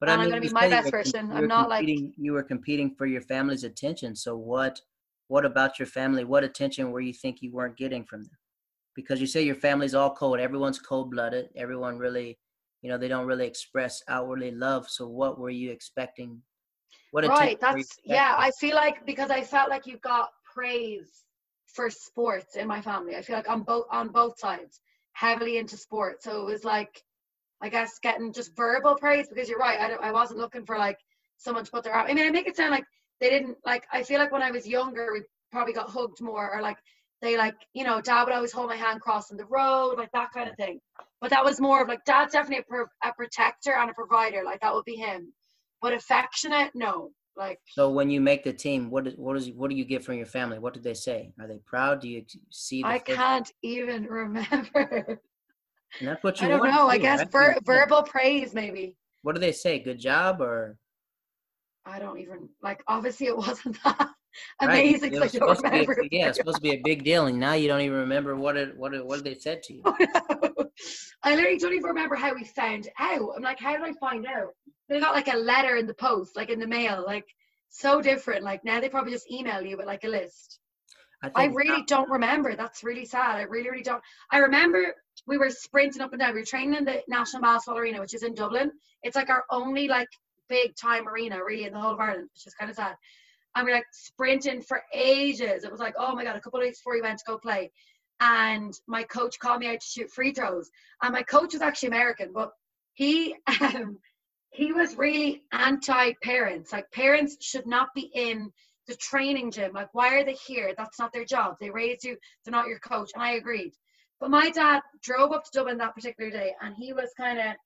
But 0.01 0.09
I 0.09 0.15
am 0.15 0.29
going 0.29 0.43
to 0.43 0.49
be 0.49 0.53
my 0.53 0.69
best 0.69 0.91
person. 0.91 1.31
I'm 1.33 1.47
not 1.47 1.69
like 1.69 1.89
you 1.89 2.33
were 2.33 2.43
competing 2.43 2.95
for 2.97 3.07
your 3.07 3.21
family's 3.21 3.63
attention. 3.63 4.17
So 4.17 4.37
what? 4.37 4.81
What 5.33 5.47
about 5.47 5.79
your 5.79 5.87
family? 5.87 6.25
What 6.25 6.45
attention 6.45 6.91
were 6.91 7.01
you 7.01 7.15
think 7.15 7.41
you 7.41 7.53
weren't 7.53 7.79
getting 7.79 8.05
from 8.05 8.23
them? 8.23 8.37
Because 8.95 9.19
you 9.19 9.27
say 9.27 9.41
your 9.41 9.55
family's 9.55 9.95
all 9.95 10.15
cold. 10.15 10.39
Everyone's 10.39 10.79
cold-blooded. 10.79 11.49
Everyone 11.57 11.97
really, 11.97 12.39
you 12.83 12.91
know, 12.91 12.99
they 12.99 13.09
don't 13.09 13.25
really 13.25 13.47
express 13.47 14.03
outwardly 14.09 14.51
love. 14.51 14.91
So 14.91 15.09
what 15.09 15.39
were 15.39 15.49
you 15.49 15.71
expecting? 15.71 16.43
What 17.13 17.27
right. 17.27 17.59
That's 17.59 17.99
yeah. 18.05 18.35
I 18.37 18.51
feel 18.61 18.75
like 18.75 19.07
because 19.07 19.31
I 19.31 19.41
felt 19.41 19.71
like 19.71 19.87
you 19.87 19.97
got 20.03 20.29
praise 20.45 21.25
for 21.67 21.89
sports 21.89 22.57
in 22.57 22.69
my 22.69 22.83
family. 22.83 23.17
I 23.17 23.23
feel 23.23 23.37
like 23.37 23.49
on 23.49 23.63
both 23.63 23.87
on 23.91 24.09
both 24.09 24.39
sides, 24.39 24.81
heavily 25.15 25.57
into 25.57 25.79
sports. 25.79 26.25
So 26.25 26.43
it 26.43 26.45
was 26.45 26.63
like, 26.63 27.03
I 27.63 27.71
guess 27.71 27.99
getting 28.03 28.35
just 28.35 28.55
verbal 28.55 28.97
praise 28.97 29.29
because 29.31 29.49
you're 29.49 29.59
right. 29.59 29.81
I 29.81 29.89
don't, 29.89 30.05
I 30.05 30.13
wasn't 30.13 30.41
looking 30.41 30.67
for 30.67 30.77
like 30.77 30.99
someone 31.39 31.65
to 31.65 31.71
put 31.71 31.85
their 31.85 31.95
arm. 31.95 32.07
I 32.07 32.13
mean, 32.13 32.27
I 32.27 32.31
make 32.31 32.47
it 32.47 32.57
sound 32.57 32.73
like 32.73 32.85
they 33.23 33.31
didn't 33.31 33.57
like. 33.65 33.87
I 33.93 34.03
feel 34.03 34.19
like 34.19 34.33
when 34.33 34.43
I 34.43 34.51
was 34.51 34.67
younger, 34.67 35.11
we 35.13 35.23
probably 35.53 35.73
got 35.73 35.89
hugged 35.89 36.21
more, 36.21 36.53
or 36.53 36.61
like 36.61 36.77
they 37.23 37.39
like 37.39 37.55
you 37.73 37.85
know, 37.85 38.01
dad 38.01 38.25
would 38.25 38.35
always 38.35 38.53
hold 38.53 38.69
my 38.69 38.77
hand 38.77 39.01
crossing 39.01 39.37
the 39.37 39.47
road, 39.47 39.95
like 39.97 40.11
that 40.13 40.33
kind 40.35 40.51
of 40.51 40.57
thing. 40.57 40.81
But 41.21 41.31
that 41.31 41.45
was 41.45 41.61
more 41.61 41.81
of 41.81 41.89
like 41.89 42.05
dad's 42.05 42.33
definitely 42.33 42.65
a, 42.69 42.69
pro- 42.69 42.87
a 43.05 43.13
protector 43.15 43.75
and 43.77 43.89
a 43.89 43.95
provider. 43.95 44.43
Like 44.45 44.61
that 44.61 44.75
would 44.75 44.85
be 44.85 44.97
him. 44.97 45.33
But 45.81 45.95
affectionate, 45.95 46.73
no. 46.75 47.11
Like 47.37 47.61
so, 47.69 47.89
when 47.91 48.11
you 48.11 48.21
make 48.21 48.43
the 48.43 48.53
team, 48.53 48.91
what 48.91 49.07
is 49.07 49.15
what 49.17 49.37
is 49.37 49.51
what 49.53 49.71
do 49.71 49.77
you 49.77 49.85
get 49.85 50.05
from 50.05 50.17
your 50.17 50.27
family? 50.27 50.59
What 50.59 50.75
did 50.75 50.83
they 50.83 50.93
say? 50.93 51.33
Are 51.41 51.47
they 51.47 51.61
proud? 51.65 52.01
Do 52.01 52.09
you 52.09 52.25
see? 52.51 52.83
I 52.85 52.99
can 52.99 53.17
can't 53.17 53.53
even 53.63 54.05
remember. 54.05 55.21
And 56.01 56.09
that's 56.09 56.23
what 56.25 56.39
you. 56.41 56.49
I 56.49 56.51
don't 56.51 56.65
know. 56.65 56.89
I 56.89 56.99
guess 56.99 57.25
ver- 57.31 57.57
verbal 57.65 58.03
praise, 58.03 58.53
maybe. 58.53 58.97
What 59.23 59.37
do 59.37 59.41
they 59.41 59.53
say? 59.53 59.79
Good 59.79 60.01
job, 60.01 60.43
or? 60.43 60.77
I 61.85 61.99
don't 61.99 62.19
even 62.19 62.49
like. 62.63 62.83
Obviously, 62.87 63.27
it 63.27 63.37
wasn't 63.47 63.83
that 63.85 64.11
amazing. 64.61 65.19
Right. 65.19 65.35
It 65.35 65.43
was 65.43 65.61
so 65.61 65.69
a, 65.69 66.09
yeah, 66.11 66.29
it's 66.29 66.39
supposed 66.39 66.57
to 66.57 66.63
be 66.63 66.73
a 66.73 66.83
big 66.83 67.05
deal, 67.05 67.27
and 67.27 67.39
now 67.39 67.55
you 67.55 67.69
don't 67.69 67.81
even 67.81 67.99
remember 67.99 68.37
what 68.37 68.57
it 68.57 68.77
what 68.77 68.95
it, 68.95 69.05
what 69.05 69.25
they 69.25 69.35
said 69.35 69.63
to 69.65 69.75
you. 69.75 69.83
I 71.23 71.35
literally 71.37 71.59
don't 71.59 71.73
even 71.73 71.85
remember 71.85 72.17
how 72.17 72.35
we 72.35 72.45
found 72.45 72.89
out. 72.99 73.31
I'm 73.37 73.43
like, 73.43 73.61
how 73.61 73.73
did 73.73 73.83
I 73.83 73.93
find 74.01 74.27
out? 74.27 74.55
They 74.89 75.01
got 75.01 75.15
like 75.15 75.33
a 75.33 75.37
letter 75.37 75.77
in 75.77 75.87
the 75.87 75.95
post, 75.95 76.37
like 76.37 76.51
in 76.51 76.59
the 76.59 76.67
mail, 76.67 77.05
like 77.07 77.27
so 77.69 78.01
different. 78.01 78.45
Like 78.45 78.65
now 78.65 78.81
they 78.81 78.89
probably 78.89 79.13
just 79.13 79.31
email 79.31 79.63
you 79.63 79.77
with 79.77 79.87
like 79.87 80.05
a 80.05 80.09
list. 80.09 80.59
I, 81.23 81.31
I 81.35 81.45
really 81.47 81.81
that- 81.81 81.87
don't 81.87 82.11
remember. 82.11 82.57
That's 82.57 82.83
really 82.83 83.05
sad. 83.05 83.37
I 83.37 83.43
really, 83.43 83.71
really 83.71 83.83
don't. 83.85 84.03
I 84.31 84.39
remember 84.39 84.95
we 85.27 85.39
were 85.39 85.51
sprinting 85.51 86.03
up 86.03 86.13
and 86.13 86.21
down. 86.21 86.35
We 86.35 86.41
were 86.41 86.47
training 86.47 86.75
in 86.75 86.85
the 86.85 87.03
National 87.09 87.43
Basketball 87.43 87.79
Arena, 87.79 88.01
which 88.01 88.15
is 88.15 88.25
in 88.25 88.35
Dublin. 88.35 88.73
It's 89.03 89.17
like 89.17 89.31
our 89.31 89.45
only 89.51 89.87
like 89.89 90.09
big 90.49 90.77
time 90.77 91.09
arena 91.09 91.43
really 91.45 91.65
in 91.65 91.73
the 91.73 91.81
whole 91.81 91.93
of 91.95 92.01
Ireland, 92.01 92.29
which 92.35 92.47
is 92.47 92.55
kind 92.55 92.71
of 92.71 92.77
sad. 92.77 92.97
And 93.55 93.67
we 93.67 93.73
are 93.73 93.77
like 93.77 93.87
sprinting 93.93 94.63
for 94.63 94.83
ages. 94.95 95.65
It 95.65 95.71
was 95.71 95.81
like, 95.81 95.95
oh 95.99 96.15
my 96.15 96.25
god, 96.25 96.37
a 96.37 96.41
couple 96.41 96.61
of 96.61 96.65
weeks 96.65 96.81
before 96.81 96.95
we 96.95 97.03
went 97.03 97.19
to 97.19 97.25
go 97.27 97.39
play 97.39 97.71
and 98.23 98.73
my 98.87 99.03
coach 99.03 99.39
called 99.41 99.61
me 99.61 99.67
out 99.67 99.81
to 99.81 99.87
shoot 99.87 100.11
free 100.11 100.33
throws. 100.33 100.71
And 101.03 101.13
my 101.13 101.23
coach 101.23 101.55
was 101.55 101.63
actually 101.63 101.89
American, 101.89 102.31
but 102.33 102.53
he 102.95 103.35
um, 103.61 103.99
he 104.51 104.73
was 104.73 104.97
really 104.97 105.43
anti-parents. 105.53 106.73
Like 106.73 106.91
parents 106.93 107.37
should 107.41 107.67
not 107.67 107.89
be 107.95 108.11
in 108.15 108.53
the 108.87 108.95
training 108.95 109.51
gym. 109.51 109.73
Like 109.73 109.93
why 109.93 110.15
are 110.15 110.25
they 110.25 110.35
here? 110.35 110.73
That's 110.77 110.99
not 111.01 111.13
their 111.13 111.25
job. 111.25 111.57
They 111.61 111.71
raised 111.71 112.05
you. 112.05 112.17
They're 112.45 112.53
not 112.53 112.69
your 112.69 112.79
coach. 112.79 113.11
And 113.15 113.23
I 113.23 113.33
agreed. 113.33 113.73
But 114.21 114.31
my 114.31 114.51
dad 114.51 114.83
drove 115.03 115.33
up 115.33 115.45
to 115.45 115.51
Dublin 115.53 115.79
that 115.79 115.97
particular 115.97 116.31
day, 116.31 116.53
and 116.61 116.77
he 116.77 116.93
was 116.93 117.11
kind 117.17 117.41
of 117.41 117.57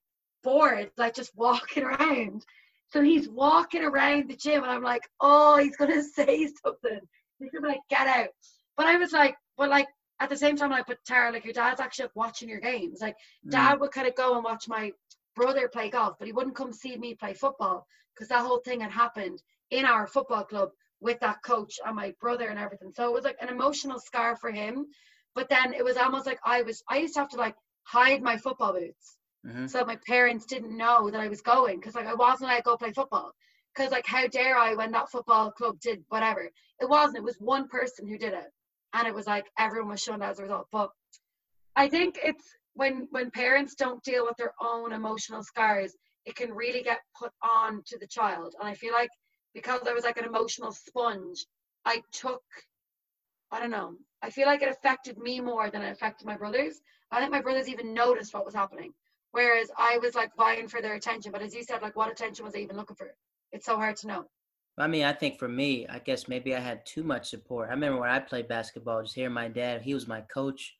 bored, 0.43 0.89
like 0.97 1.13
just 1.13 1.31
walking 1.35 1.83
around. 1.83 2.43
So 2.89 3.01
he's 3.01 3.27
walking 3.27 3.83
around 3.83 4.29
the 4.29 4.35
gym, 4.35 4.63
and 4.63 4.71
I'm 4.71 4.83
like, 4.83 5.07
oh, 5.19 5.57
he's 5.57 5.75
gonna 5.75 6.03
say 6.15 6.49
something. 6.63 6.99
He's 7.39 7.51
gonna 7.51 7.67
be 7.67 7.73
like, 7.73 7.81
get 7.89 8.07
out. 8.07 8.29
But 8.75 8.85
I 8.85 8.95
was 8.97 9.11
like, 9.11 9.35
but 9.57 9.69
like 9.69 9.87
at 10.19 10.29
the 10.29 10.37
same 10.37 10.55
time, 10.55 10.71
like, 10.71 10.87
but 10.87 10.97
Tara, 11.05 11.31
like 11.31 11.45
your 11.45 11.53
dad's 11.53 11.79
actually 11.81 12.09
watching 12.15 12.49
your 12.49 12.59
games. 12.59 13.01
Like 13.01 13.15
mm. 13.45 13.51
dad 13.51 13.79
would 13.79 13.91
kind 13.91 14.07
of 14.07 14.15
go 14.15 14.35
and 14.35 14.43
watch 14.43 14.67
my 14.67 14.91
brother 15.35 15.67
play 15.67 15.89
golf, 15.89 16.15
but 16.17 16.27
he 16.27 16.33
wouldn't 16.33 16.55
come 16.55 16.73
see 16.73 16.97
me 16.97 17.13
play 17.13 17.33
football 17.33 17.85
because 18.15 18.29
that 18.29 18.45
whole 18.45 18.59
thing 18.59 18.81
had 18.81 18.91
happened 18.91 19.41
in 19.69 19.85
our 19.85 20.07
football 20.07 20.43
club 20.43 20.69
with 20.99 21.19
that 21.19 21.43
coach 21.43 21.75
and 21.85 21.95
my 21.95 22.13
brother 22.19 22.47
and 22.47 22.57
everything. 22.57 22.91
So 22.95 23.07
it 23.07 23.13
was 23.13 23.23
like 23.23 23.37
an 23.41 23.49
emotional 23.49 23.99
scar 23.99 24.35
for 24.35 24.51
him. 24.51 24.87
But 25.35 25.49
then 25.49 25.73
it 25.73 25.85
was 25.85 25.97
almost 25.97 26.25
like 26.25 26.39
I 26.43 26.63
was 26.63 26.83
I 26.89 26.97
used 26.97 27.13
to 27.13 27.19
have 27.21 27.29
to 27.29 27.37
like 27.37 27.55
hide 27.83 28.23
my 28.23 28.37
football 28.37 28.73
boots. 28.73 29.17
Mm-hmm. 29.47 29.67
So 29.67 29.85
my 29.85 29.97
parents 30.07 30.45
didn't 30.45 30.75
know 30.75 31.09
that 31.09 31.21
I 31.21 31.27
was 31.27 31.41
going 31.41 31.79
because 31.79 31.95
like 31.95 32.07
I 32.07 32.13
wasn't 32.13 32.49
like 32.49 32.65
go 32.65 32.77
play 32.77 32.91
football. 32.91 33.31
Because 33.73 33.91
like 33.91 34.05
how 34.05 34.27
dare 34.27 34.57
I 34.57 34.73
when 34.73 34.91
that 34.91 35.09
football 35.09 35.51
club 35.51 35.79
did 35.79 36.03
whatever. 36.09 36.49
It 36.81 36.89
wasn't, 36.89 37.17
it 37.17 37.23
was 37.23 37.37
one 37.39 37.67
person 37.67 38.07
who 38.07 38.17
did 38.17 38.33
it. 38.33 38.51
And 38.93 39.07
it 39.07 39.13
was 39.13 39.27
like 39.27 39.45
everyone 39.57 39.91
was 39.91 40.01
shunned 40.01 40.23
as 40.23 40.39
a 40.39 40.43
result. 40.43 40.67
But 40.71 40.89
I 41.75 41.87
think 41.87 42.17
it's 42.23 42.43
when 42.73 43.07
when 43.11 43.31
parents 43.31 43.75
don't 43.75 44.03
deal 44.03 44.25
with 44.25 44.37
their 44.37 44.53
own 44.61 44.91
emotional 44.93 45.43
scars, 45.43 45.95
it 46.25 46.35
can 46.35 46.51
really 46.51 46.83
get 46.83 46.99
put 47.17 47.31
on 47.41 47.83
to 47.87 47.97
the 47.99 48.07
child. 48.07 48.55
And 48.59 48.67
I 48.67 48.73
feel 48.73 48.93
like 48.93 49.09
because 49.53 49.81
I 49.87 49.93
was 49.93 50.03
like 50.03 50.17
an 50.17 50.25
emotional 50.25 50.71
sponge, 50.71 51.45
I 51.85 52.01
took, 52.11 52.43
I 53.51 53.59
don't 53.59 53.71
know, 53.71 53.95
I 54.21 54.29
feel 54.29 54.45
like 54.45 54.61
it 54.61 54.69
affected 54.69 55.17
me 55.17 55.39
more 55.39 55.69
than 55.69 55.81
it 55.81 55.91
affected 55.91 56.27
my 56.27 56.35
brothers. 56.35 56.81
I 57.11 57.19
think 57.19 57.31
my 57.31 57.41
brothers 57.41 57.69
even 57.69 57.93
noticed 57.93 58.33
what 58.33 58.45
was 58.45 58.53
happening. 58.53 58.93
Whereas 59.31 59.69
I 59.77 59.99
was 59.99 60.15
like 60.15 60.35
vying 60.35 60.67
for 60.67 60.81
their 60.81 60.95
attention. 60.95 61.31
But 61.31 61.41
as 61.41 61.53
you 61.53 61.63
said, 61.63 61.81
like 61.81 61.95
what 61.95 62.11
attention 62.11 62.45
was 62.45 62.55
I 62.55 62.59
even 62.59 62.77
looking 62.77 62.95
for? 62.95 63.13
It's 63.51 63.65
so 63.65 63.75
hard 63.75 63.95
to 63.97 64.07
know. 64.07 64.25
I 64.79 64.87
mean, 64.87 65.05
I 65.05 65.13
think 65.13 65.39
for 65.39 65.47
me, 65.47 65.87
I 65.87 65.99
guess 65.99 66.27
maybe 66.27 66.55
I 66.55 66.59
had 66.59 66.85
too 66.85 67.03
much 67.03 67.29
support. 67.29 67.69
I 67.69 67.73
remember 67.73 67.99
when 67.99 68.11
I 68.11 68.19
played 68.19 68.47
basketball, 68.47 69.01
just 69.01 69.15
hearing 69.15 69.33
my 69.33 69.47
dad, 69.47 69.81
he 69.81 69.95
was 69.95 70.07
my 70.07 70.21
coach, 70.21 70.75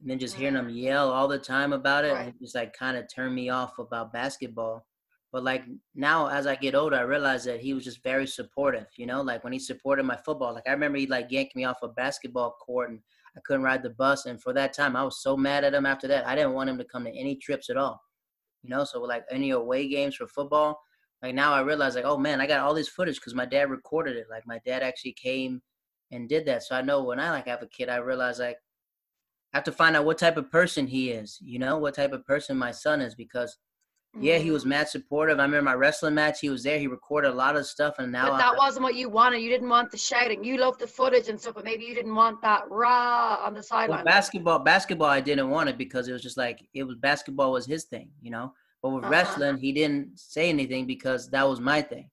and 0.00 0.10
then 0.10 0.18
just 0.18 0.36
hearing 0.36 0.54
mm-hmm. 0.54 0.68
him 0.68 0.76
yell 0.76 1.10
all 1.10 1.28
the 1.28 1.38
time 1.38 1.72
about 1.72 2.04
it, 2.04 2.12
right. 2.12 2.28
it 2.28 2.34
just 2.40 2.54
like 2.54 2.76
kind 2.76 2.96
of 2.96 3.06
turned 3.12 3.34
me 3.34 3.48
off 3.48 3.78
about 3.78 4.12
basketball. 4.12 4.86
But 5.32 5.44
like 5.44 5.64
now, 5.94 6.28
as 6.28 6.46
I 6.46 6.56
get 6.56 6.74
older, 6.74 6.96
I 6.96 7.02
realize 7.02 7.44
that 7.44 7.60
he 7.60 7.74
was 7.74 7.84
just 7.84 8.02
very 8.02 8.26
supportive. 8.26 8.86
You 8.96 9.06
know, 9.06 9.22
like 9.22 9.44
when 9.44 9.52
he 9.52 9.58
supported 9.58 10.04
my 10.04 10.16
football. 10.16 10.54
Like 10.54 10.68
I 10.68 10.72
remember 10.72 10.98
he 10.98 11.06
like 11.06 11.30
yanked 11.30 11.56
me 11.56 11.64
off 11.64 11.82
a 11.82 11.88
basketball 11.88 12.56
court, 12.64 12.90
and 12.90 13.00
I 13.38 13.40
couldn't 13.44 13.62
ride 13.62 13.84
the 13.84 13.90
bus. 13.90 14.26
And 14.26 14.42
for 14.42 14.52
that 14.54 14.72
time, 14.72 14.96
I 14.96 15.04
was 15.04 15.22
so 15.22 15.36
mad 15.36 15.62
at 15.62 15.74
him. 15.74 15.86
After 15.86 16.08
that, 16.08 16.26
I 16.26 16.34
didn't 16.34 16.54
want 16.54 16.68
him 16.68 16.78
to 16.78 16.84
come 16.84 17.04
to 17.04 17.16
any 17.16 17.36
trips 17.36 17.70
at 17.70 17.76
all. 17.76 18.02
You 18.64 18.70
know, 18.70 18.82
so 18.82 19.00
like 19.00 19.24
any 19.30 19.50
away 19.50 19.88
games 19.88 20.16
for 20.16 20.26
football. 20.26 20.80
Like 21.22 21.34
now, 21.34 21.52
I 21.52 21.60
realize 21.60 21.94
like, 21.94 22.04
oh 22.04 22.18
man, 22.18 22.40
I 22.40 22.46
got 22.46 22.60
all 22.60 22.74
this 22.74 22.88
footage 22.88 23.16
because 23.16 23.34
my 23.34 23.46
dad 23.46 23.70
recorded 23.70 24.16
it. 24.16 24.26
Like 24.28 24.46
my 24.46 24.60
dad 24.66 24.82
actually 24.82 25.12
came 25.12 25.62
and 26.10 26.28
did 26.28 26.46
that. 26.46 26.64
So 26.64 26.74
I 26.74 26.82
know 26.82 27.04
when 27.04 27.20
I 27.20 27.30
like 27.30 27.46
have 27.46 27.62
a 27.62 27.68
kid, 27.68 27.88
I 27.88 27.96
realize 27.96 28.40
like 28.40 28.56
I 29.54 29.58
have 29.58 29.64
to 29.64 29.72
find 29.72 29.94
out 29.94 30.04
what 30.04 30.18
type 30.18 30.36
of 30.36 30.50
person 30.50 30.86
he 30.86 31.10
is. 31.10 31.38
You 31.40 31.60
know, 31.60 31.78
what 31.78 31.94
type 31.94 32.12
of 32.12 32.26
person 32.26 32.58
my 32.58 32.72
son 32.72 33.00
is 33.00 33.14
because 33.14 33.56
yeah, 34.20 34.38
he 34.38 34.50
was 34.50 34.64
mad 34.64 34.88
supportive. 34.88 35.38
I 35.38 35.42
remember 35.42 35.70
my 35.70 35.74
wrestling 35.74 36.14
match. 36.14 36.40
He 36.40 36.50
was 36.50 36.62
there. 36.62 36.78
He 36.78 36.86
recorded 36.86 37.30
a 37.30 37.34
lot 37.34 37.56
of 37.56 37.66
stuff, 37.66 37.96
and 37.98 38.12
now 38.12 38.30
but 38.30 38.38
that 38.38 38.54
I, 38.54 38.56
wasn't 38.56 38.84
what 38.84 38.94
you 38.94 39.08
wanted. 39.08 39.40
You 39.40 39.50
didn't 39.50 39.68
want 39.68 39.90
the 39.90 39.96
shouting. 39.96 40.44
You 40.44 40.58
loved 40.58 40.80
the 40.80 40.86
footage 40.86 41.28
and 41.28 41.40
stuff, 41.40 41.54
but 41.54 41.64
maybe 41.64 41.84
you 41.84 41.94
didn't 41.94 42.14
want 42.14 42.40
that 42.42 42.62
raw 42.70 43.40
on 43.44 43.54
the 43.54 43.62
sideline. 43.62 43.98
Well, 43.98 44.04
basketball, 44.04 44.58
basketball, 44.60 45.08
I 45.08 45.20
didn't 45.20 45.50
want 45.50 45.68
it 45.68 45.78
because 45.78 46.08
it 46.08 46.12
was 46.12 46.22
just 46.22 46.36
like 46.36 46.66
it 46.74 46.84
was 46.84 46.96
basketball 46.96 47.52
was 47.52 47.66
his 47.66 47.84
thing, 47.84 48.10
you 48.20 48.30
know. 48.30 48.52
But 48.82 48.90
with 48.90 49.04
uh-huh. 49.04 49.10
wrestling, 49.10 49.56
he 49.58 49.72
didn't 49.72 50.18
say 50.18 50.48
anything 50.48 50.86
because 50.86 51.30
that 51.30 51.48
was 51.48 51.60
my 51.60 51.82
thing. 51.82 52.10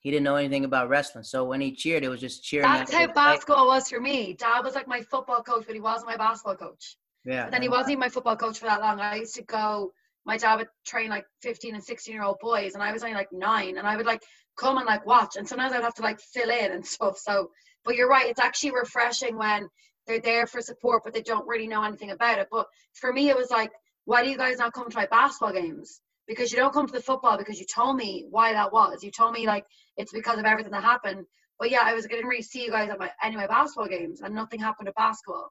He 0.00 0.10
didn't 0.10 0.24
know 0.24 0.34
anything 0.36 0.64
about 0.64 0.88
wrestling, 0.88 1.22
so 1.24 1.44
when 1.44 1.60
he 1.60 1.72
cheered, 1.72 2.02
it 2.02 2.08
was 2.08 2.20
just 2.20 2.42
cheering. 2.42 2.64
That's 2.64 2.92
how 2.92 3.06
basketball 3.06 3.68
was 3.68 3.88
for 3.88 4.00
me. 4.00 4.34
Dad 4.34 4.62
was 4.64 4.74
like 4.74 4.88
my 4.88 5.00
football 5.02 5.42
coach, 5.42 5.64
but 5.66 5.74
he 5.74 5.80
wasn't 5.80 6.10
my 6.10 6.16
basketball 6.16 6.56
coach. 6.56 6.96
Yeah. 7.24 7.44
And 7.44 7.52
then 7.52 7.62
he 7.62 7.68
wasn't 7.68 7.90
even 7.90 8.00
my 8.00 8.08
football 8.08 8.36
coach 8.36 8.58
for 8.58 8.66
that 8.66 8.80
long. 8.80 9.00
I 9.00 9.16
used 9.16 9.36
to 9.36 9.42
go 9.42 9.92
my 10.24 10.36
dad 10.36 10.56
would 10.56 10.68
train 10.86 11.10
like 11.10 11.24
15 11.42 11.74
and 11.74 11.82
16 11.84 12.14
year 12.14 12.22
old 12.22 12.38
boys 12.40 12.74
and 12.74 12.82
I 12.82 12.92
was 12.92 13.02
only 13.02 13.14
like 13.14 13.32
nine 13.32 13.78
and 13.78 13.86
I 13.86 13.96
would 13.96 14.06
like 14.06 14.22
come 14.56 14.76
and 14.78 14.86
like 14.86 15.06
watch 15.06 15.36
and 15.36 15.48
sometimes 15.48 15.72
I'd 15.72 15.82
have 15.82 15.94
to 15.94 16.02
like 16.02 16.20
fill 16.20 16.50
in 16.50 16.72
and 16.72 16.86
stuff. 16.94 17.18
So, 17.18 17.50
but 17.84 17.96
you're 17.96 18.08
right, 18.08 18.28
it's 18.28 18.40
actually 18.40 18.72
refreshing 18.72 19.36
when 19.36 19.68
they're 20.06 20.20
there 20.20 20.46
for 20.46 20.60
support 20.60 21.02
but 21.04 21.12
they 21.12 21.22
don't 21.22 21.46
really 21.46 21.68
know 21.68 21.82
anything 21.82 22.10
about 22.10 22.38
it. 22.38 22.48
But 22.50 22.66
for 22.94 23.12
me, 23.12 23.28
it 23.28 23.36
was 23.36 23.50
like, 23.50 23.72
why 24.04 24.22
do 24.22 24.30
you 24.30 24.36
guys 24.36 24.58
not 24.58 24.72
come 24.72 24.90
to 24.90 24.96
my 24.96 25.06
basketball 25.06 25.52
games? 25.52 26.00
Because 26.26 26.52
you 26.52 26.58
don't 26.58 26.72
come 26.72 26.86
to 26.86 26.92
the 26.92 27.00
football 27.00 27.36
because 27.36 27.58
you 27.58 27.66
told 27.72 27.96
me 27.96 28.26
why 28.30 28.52
that 28.52 28.72
was. 28.72 29.02
You 29.02 29.10
told 29.10 29.32
me 29.32 29.46
like 29.46 29.64
it's 29.96 30.12
because 30.12 30.38
of 30.38 30.44
everything 30.44 30.72
that 30.72 30.84
happened. 30.84 31.26
But 31.58 31.70
yeah, 31.70 31.82
I 31.84 31.94
was 31.94 32.06
getting 32.06 32.26
ready 32.26 32.42
to 32.42 32.48
see 32.48 32.64
you 32.64 32.70
guys 32.70 32.90
at 32.90 32.98
my 32.98 33.10
any 33.22 33.34
of 33.34 33.40
my 33.40 33.46
basketball 33.46 33.88
games 33.88 34.20
and 34.20 34.34
nothing 34.34 34.60
happened 34.60 34.88
at 34.88 34.94
basketball. 34.94 35.50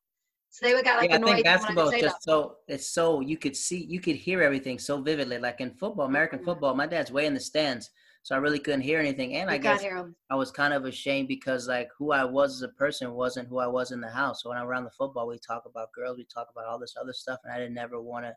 So 0.51 0.65
they 0.65 0.73
would 0.73 0.83
get 0.83 0.97
like 0.97 1.09
yeah, 1.09 1.15
annoyed. 1.15 1.29
I 1.29 1.33
think 1.35 1.45
basketball 1.45 1.89
is 1.89 2.01
just 2.01 2.17
that. 2.17 2.23
so 2.23 2.57
it's 2.67 2.85
so 2.85 3.21
you 3.21 3.37
could 3.37 3.55
see 3.55 3.85
you 3.85 4.01
could 4.01 4.17
hear 4.17 4.41
everything 4.41 4.79
so 4.79 5.01
vividly. 5.01 5.37
Like 5.37 5.61
in 5.61 5.71
football, 5.71 6.05
American 6.05 6.39
mm-hmm. 6.39 6.45
football, 6.45 6.75
my 6.75 6.85
dad's 6.85 7.09
way 7.09 7.25
in 7.25 7.33
the 7.33 7.39
stands, 7.39 7.89
so 8.21 8.35
I 8.35 8.37
really 8.37 8.59
couldn't 8.59 8.81
hear 8.81 8.99
anything. 8.99 9.35
And 9.35 9.49
you 9.49 9.55
I 9.55 9.57
guess 9.57 9.85
I 10.29 10.35
was 10.35 10.51
kind 10.51 10.73
of 10.73 10.83
ashamed 10.83 11.29
because 11.29 11.69
like 11.69 11.87
who 11.97 12.11
I 12.11 12.25
was 12.25 12.55
as 12.55 12.63
a 12.63 12.73
person 12.73 13.13
wasn't 13.13 13.47
who 13.47 13.59
I 13.59 13.67
was 13.67 13.91
in 13.91 14.01
the 14.01 14.09
house. 14.09 14.43
So 14.43 14.49
when 14.49 14.57
I'm 14.57 14.67
around 14.67 14.83
the 14.83 14.91
football, 14.91 15.25
we 15.25 15.39
talk 15.39 15.63
about 15.65 15.93
girls, 15.93 16.17
we 16.17 16.25
talk 16.25 16.49
about 16.51 16.65
all 16.65 16.77
this 16.77 16.95
other 16.99 17.13
stuff, 17.13 17.39
and 17.45 17.53
I 17.53 17.57
didn't 17.57 17.77
ever 17.77 18.01
want 18.01 18.25
to. 18.25 18.35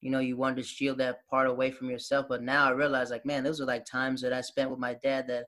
You 0.00 0.10
know, 0.10 0.20
you 0.20 0.36
wanted 0.36 0.56
to 0.56 0.64
shield 0.64 0.98
that 0.98 1.26
part 1.28 1.48
away 1.48 1.72
from 1.72 1.90
yourself, 1.90 2.26
but 2.28 2.42
now 2.42 2.66
I 2.66 2.70
realize, 2.70 3.10
like, 3.10 3.24
man, 3.24 3.44
those 3.44 3.60
are 3.60 3.66
like 3.66 3.84
times 3.84 4.20
that 4.22 4.32
I 4.32 4.40
spent 4.40 4.68
with 4.70 4.80
my 4.80 4.94
dad 4.94 5.28
that 5.28 5.46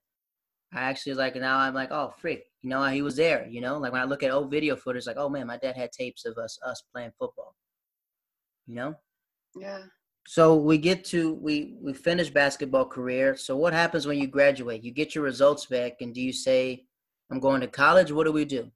I 0.74 0.82
actually 0.82 1.14
like 1.14 1.36
now 1.36 1.58
I'm 1.58 1.74
like, 1.74 1.92
oh 1.92 2.12
freak, 2.18 2.44
you 2.62 2.68
know, 2.68 2.84
he 2.86 3.02
was 3.02 3.16
there, 3.16 3.46
you 3.48 3.60
know? 3.60 3.78
Like 3.78 3.92
when 3.92 4.00
I 4.00 4.04
look 4.04 4.22
at 4.22 4.32
old 4.32 4.50
video 4.50 4.74
footage, 4.74 5.06
like, 5.06 5.16
oh 5.16 5.28
man, 5.28 5.46
my 5.46 5.56
dad 5.56 5.76
had 5.76 5.92
tapes 5.92 6.24
of 6.24 6.36
us 6.36 6.58
us 6.66 6.82
playing 6.92 7.12
football. 7.18 7.54
You 8.66 8.74
know? 8.74 8.94
Yeah. 9.54 9.82
So 10.26 10.56
we 10.56 10.78
get 10.78 11.04
to 11.06 11.34
we 11.34 11.76
we 11.80 11.92
finish 11.92 12.30
basketball 12.30 12.86
career. 12.86 13.36
So 13.36 13.56
what 13.56 13.72
happens 13.72 14.06
when 14.06 14.18
you 14.18 14.26
graduate? 14.26 14.82
You 14.82 14.90
get 14.90 15.14
your 15.14 15.22
results 15.22 15.66
back 15.66 16.00
and 16.00 16.12
do 16.12 16.20
you 16.20 16.32
say, 16.32 16.84
I'm 17.30 17.40
going 17.40 17.60
to 17.60 17.68
college? 17.68 18.10
What 18.10 18.24
do 18.24 18.32
we 18.32 18.44
do? 18.44 18.70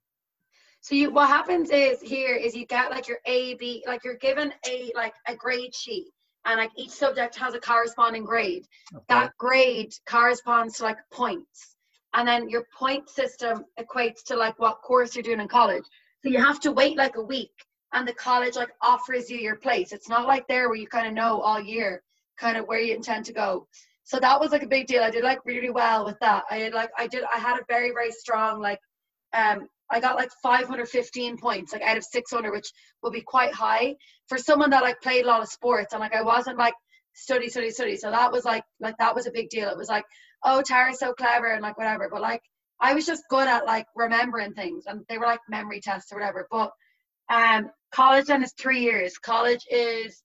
So 0.81 0.95
you 0.95 1.11
what 1.11 1.27
happens 1.27 1.69
is 1.69 1.99
here 2.01 2.35
is 2.35 2.55
you 2.55 2.65
get 2.65 2.91
like 2.91 3.09
your 3.09 3.19
A, 3.25 3.55
B, 3.55 3.83
like 3.85 4.05
you're 4.05 4.17
given 4.17 4.53
a 4.65 4.91
like 4.95 5.13
a 5.27 5.35
grade 5.35 5.75
sheet 5.75 6.07
and 6.45 6.57
like 6.57 6.71
each 6.77 6.91
subject 6.91 7.35
has 7.35 7.55
a 7.55 7.59
corresponding 7.59 8.23
grade. 8.23 8.65
Okay. 8.95 9.03
That 9.09 9.31
grade 9.37 9.93
corresponds 10.05 10.77
to 10.77 10.83
like 10.83 10.97
points 11.11 11.75
and 12.13 12.27
then 12.27 12.49
your 12.49 12.65
point 12.77 13.09
system 13.09 13.65
equates 13.79 14.23
to 14.25 14.35
like 14.35 14.57
what 14.59 14.81
course 14.81 15.15
you're 15.15 15.23
doing 15.23 15.39
in 15.39 15.47
college. 15.47 15.83
So 16.23 16.29
you 16.29 16.43
have 16.43 16.59
to 16.61 16.71
wait 16.71 16.97
like 16.97 17.15
a 17.15 17.23
week 17.23 17.51
and 17.93 18.07
the 18.07 18.13
college 18.13 18.55
like 18.55 18.71
offers 18.81 19.29
you 19.29 19.37
your 19.37 19.55
place. 19.55 19.91
It's 19.91 20.09
not 20.09 20.27
like 20.27 20.47
there 20.47 20.69
where 20.69 20.77
you 20.77 20.87
kind 20.87 21.07
of 21.07 21.13
know 21.13 21.41
all 21.41 21.61
year 21.61 22.03
kind 22.39 22.57
of 22.57 22.67
where 22.67 22.79
you 22.79 22.95
intend 22.95 23.25
to 23.25 23.33
go. 23.33 23.67
So 24.03 24.19
that 24.19 24.39
was 24.39 24.51
like 24.51 24.63
a 24.63 24.67
big 24.67 24.87
deal. 24.87 25.03
I 25.03 25.11
did 25.11 25.23
like 25.23 25.45
really 25.45 25.69
well 25.69 26.05
with 26.05 26.17
that. 26.19 26.43
I 26.49 26.57
had 26.57 26.73
like 26.73 26.89
I 26.97 27.07
did 27.07 27.23
I 27.33 27.37
had 27.37 27.59
a 27.59 27.65
very 27.67 27.91
very 27.91 28.11
strong 28.11 28.59
like 28.59 28.79
um 29.33 29.67
I 29.91 29.99
got 29.99 30.15
like 30.15 30.29
515 30.43 31.37
points 31.37 31.73
like 31.73 31.81
out 31.81 31.97
of 31.97 32.03
600 32.03 32.51
which 32.51 32.71
would 33.03 33.13
be 33.13 33.21
quite 33.21 33.53
high 33.53 33.95
for 34.27 34.37
someone 34.37 34.69
that 34.71 34.83
like 34.83 35.01
played 35.01 35.25
a 35.25 35.27
lot 35.27 35.41
of 35.41 35.49
sports 35.49 35.93
and 35.93 35.99
like 35.99 36.13
I 36.13 36.21
wasn't 36.21 36.57
like 36.57 36.73
study 37.13 37.49
study 37.49 37.69
study 37.69 37.97
so 37.97 38.11
that 38.11 38.31
was 38.31 38.45
like 38.45 38.63
like 38.79 38.97
that 38.97 39.13
was 39.13 39.27
a 39.27 39.31
big 39.31 39.49
deal 39.49 39.69
it 39.69 39.77
was 39.77 39.89
like 39.89 40.05
oh 40.43 40.61
Tara's 40.61 40.99
so 40.99 41.13
clever 41.13 41.47
and 41.47 41.61
like 41.61 41.77
whatever. 41.77 42.09
But 42.11 42.21
like 42.21 42.41
I 42.79 42.93
was 42.93 43.05
just 43.05 43.23
good 43.29 43.47
at 43.47 43.65
like 43.65 43.87
remembering 43.95 44.53
things 44.53 44.85
and 44.87 45.03
they 45.09 45.17
were 45.17 45.25
like 45.25 45.41
memory 45.49 45.81
tests 45.81 46.11
or 46.11 46.19
whatever. 46.19 46.47
But 46.51 46.71
um 47.29 47.69
college 47.91 48.25
then 48.25 48.43
is 48.43 48.53
three 48.53 48.81
years. 48.81 49.17
College 49.17 49.65
is 49.71 50.23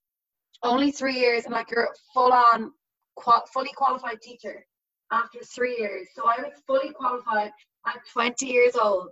only 0.63 0.91
three 0.91 1.19
years 1.19 1.45
and 1.45 1.53
like 1.53 1.71
you're 1.71 1.89
full 2.13 2.33
on 2.33 2.73
qual- 3.17 3.47
fully 3.53 3.71
qualified 3.77 4.21
teacher 4.23 4.65
after 5.13 5.41
three 5.41 5.77
years. 5.79 6.09
So 6.15 6.25
I 6.27 6.41
was 6.41 6.53
fully 6.67 6.91
qualified 6.93 7.51
at 7.87 8.01
20 8.13 8.47
years 8.47 8.77
old 8.77 9.11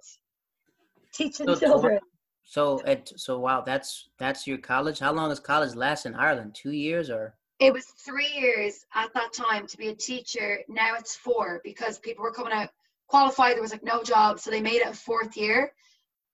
teaching 1.12 1.46
so, 1.46 1.54
children. 1.58 1.98
So 2.44 2.82
at 2.84 3.12
so 3.16 3.38
wow, 3.38 3.62
that's 3.62 4.08
that's 4.18 4.46
your 4.46 4.58
college. 4.58 4.98
How 4.98 5.12
long 5.12 5.28
does 5.28 5.40
college 5.40 5.74
last 5.74 6.06
in 6.06 6.14
Ireland? 6.14 6.54
Two 6.54 6.72
years 6.72 7.10
or? 7.10 7.34
It 7.62 7.72
was 7.72 7.86
three 7.86 8.28
years 8.36 8.84
at 8.93 9.14
that 9.14 9.32
time 9.32 9.68
to 9.68 9.76
be 9.76 9.86
a 9.86 9.94
teacher. 9.94 10.59
Now 10.68 10.97
it's 10.97 11.14
four 11.14 11.60
because 11.62 11.97
people 12.01 12.24
were 12.24 12.32
coming 12.32 12.52
out 12.52 12.70
qualified. 13.06 13.55
There 13.55 13.62
was 13.62 13.70
like 13.70 13.84
no 13.84 14.02
job, 14.02 14.40
so 14.40 14.51
they 14.51 14.60
made 14.60 14.82
it 14.82 14.89
a 14.89 14.93
fourth 14.93 15.36
year. 15.36 15.72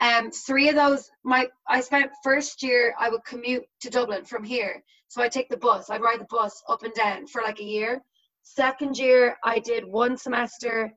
Um, 0.01 0.31
three 0.31 0.71
of 0.71 0.75
those, 0.75 1.11
my 1.25 1.49
I 1.69 1.83
spent 1.83 2.11
first 2.25 2.63
year 2.63 2.95
I 2.99 3.11
would 3.11 3.25
commute 3.27 3.65
to 3.83 3.91
Dublin 3.91 4.25
from 4.25 4.43
here, 4.43 4.83
so 5.09 5.21
I 5.21 5.29
take 5.29 5.51
the 5.51 5.59
bus. 5.59 5.91
I'd 5.91 6.01
ride 6.01 6.21
the 6.21 6.27
bus 6.31 6.63
up 6.67 6.83
and 6.83 6.95
down 6.95 7.27
for 7.27 7.43
like 7.43 7.61
a 7.61 7.65
year. 7.65 8.01
Second 8.43 8.97
year 8.97 9.37
I 9.45 9.59
did 9.59 9.85
one 9.85 10.17
semester 10.17 10.95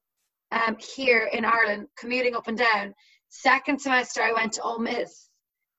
um, 0.54 0.78
here 0.96 1.30
in 1.34 1.44
Ireland, 1.44 1.88
commuting 1.98 2.38
up 2.38 2.48
and 2.48 2.58
down. 2.58 2.96
Second 3.28 3.82
semester 3.82 4.22
I 4.22 4.32
went 4.32 4.54
to 4.54 4.62
Ole 4.62 4.80
Miss 4.80 5.28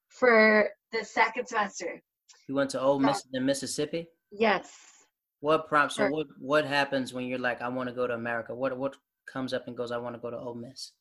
for 0.09 0.69
the 0.91 1.05
second 1.07 1.47
semester. 1.47 2.03
You 2.49 2.55
went 2.55 2.69
to 2.71 2.81
Ole 2.81 2.99
Miss 2.99 3.23
in 3.33 3.47
Mississippi? 3.47 4.09
Yes. 4.33 4.73
What 5.41 5.69
prompts? 5.69 5.97
So 5.97 6.09
what 6.09 6.27
what 6.39 6.65
happens 6.65 7.13
when 7.13 7.27
you're 7.27 7.39
like, 7.39 7.61
I 7.63 7.69
want 7.69 7.89
to 7.89 7.95
go 7.95 8.07
to 8.07 8.15
America? 8.15 8.55
What 8.55 8.77
what 8.77 8.97
comes 9.33 9.53
up 9.53 9.67
and 9.67 9.77
goes, 9.77 9.93
I 9.93 9.99
want 9.99 10.15
to 10.15 10.21
go 10.21 10.31
to 10.31 10.37
Ole 10.39 10.55
Miss? 10.55 10.93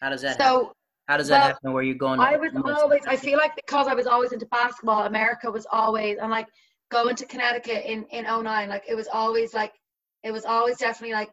How 0.00 0.10
does 0.10 0.22
that? 0.22 0.38
So 0.38 0.44
happen? 0.44 0.68
How 1.08 1.16
does 1.16 1.28
that 1.28 1.38
Well, 1.38 1.46
happen? 1.48 1.72
Where 1.72 1.82
you're 1.82 1.94
going? 1.94 2.20
I 2.20 2.36
was 2.36 2.52
always, 2.54 3.00
I 3.06 3.16
feel 3.16 3.38
like 3.38 3.56
because 3.56 3.88
I 3.88 3.94
was 3.94 4.06
always 4.06 4.32
into 4.32 4.46
basketball, 4.46 5.04
America 5.06 5.50
was 5.50 5.66
always, 5.72 6.18
and 6.18 6.30
like 6.30 6.46
going 6.90 7.16
to 7.16 7.26
Connecticut 7.26 7.84
in, 7.86 8.04
in 8.10 8.24
09, 8.24 8.68
like 8.68 8.84
it 8.86 8.94
was 8.94 9.08
always 9.08 9.54
like, 9.54 9.72
it 10.22 10.30
was 10.30 10.44
always 10.44 10.76
definitely 10.76 11.14
like, 11.14 11.30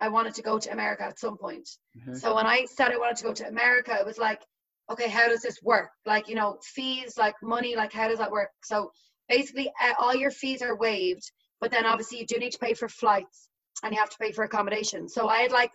I 0.00 0.08
wanted 0.08 0.34
to 0.34 0.42
go 0.42 0.58
to 0.58 0.72
America 0.72 1.04
at 1.04 1.18
some 1.18 1.38
point. 1.38 1.66
Mhm. 1.96 2.20
So 2.20 2.34
when 2.34 2.46
I 2.46 2.66
said 2.66 2.92
I 2.92 2.98
wanted 2.98 3.16
to 3.16 3.24
go 3.24 3.32
to 3.32 3.48
America, 3.48 3.96
it 3.98 4.04
was 4.04 4.18
like, 4.18 4.42
okay, 4.90 5.08
how 5.08 5.28
does 5.28 5.40
this 5.40 5.56
work? 5.62 5.88
Like, 6.04 6.28
you 6.28 6.34
know, 6.34 6.58
fees, 6.62 7.16
like 7.16 7.34
money, 7.42 7.76
like 7.76 7.92
how 7.92 8.08
does 8.08 8.18
that 8.18 8.30
work? 8.30 8.50
So 8.62 8.90
basically, 9.28 9.70
uh, 9.82 9.94
all 9.98 10.14
your 10.14 10.30
fees 10.30 10.62
are 10.62 10.76
waived, 10.76 11.30
but 11.60 11.70
then 11.70 11.86
obviously 11.86 12.18
you 12.18 12.26
do 12.26 12.38
need 12.38 12.52
to 12.52 12.58
pay 12.58 12.74
for 12.74 12.88
flights 12.88 13.48
and 13.82 13.92
you 13.92 14.00
have 14.00 14.10
to 14.10 14.18
pay 14.18 14.32
for 14.32 14.44
accommodation. 14.44 15.08
So 15.08 15.28
I 15.28 15.42
had 15.42 15.52
like 15.52 15.70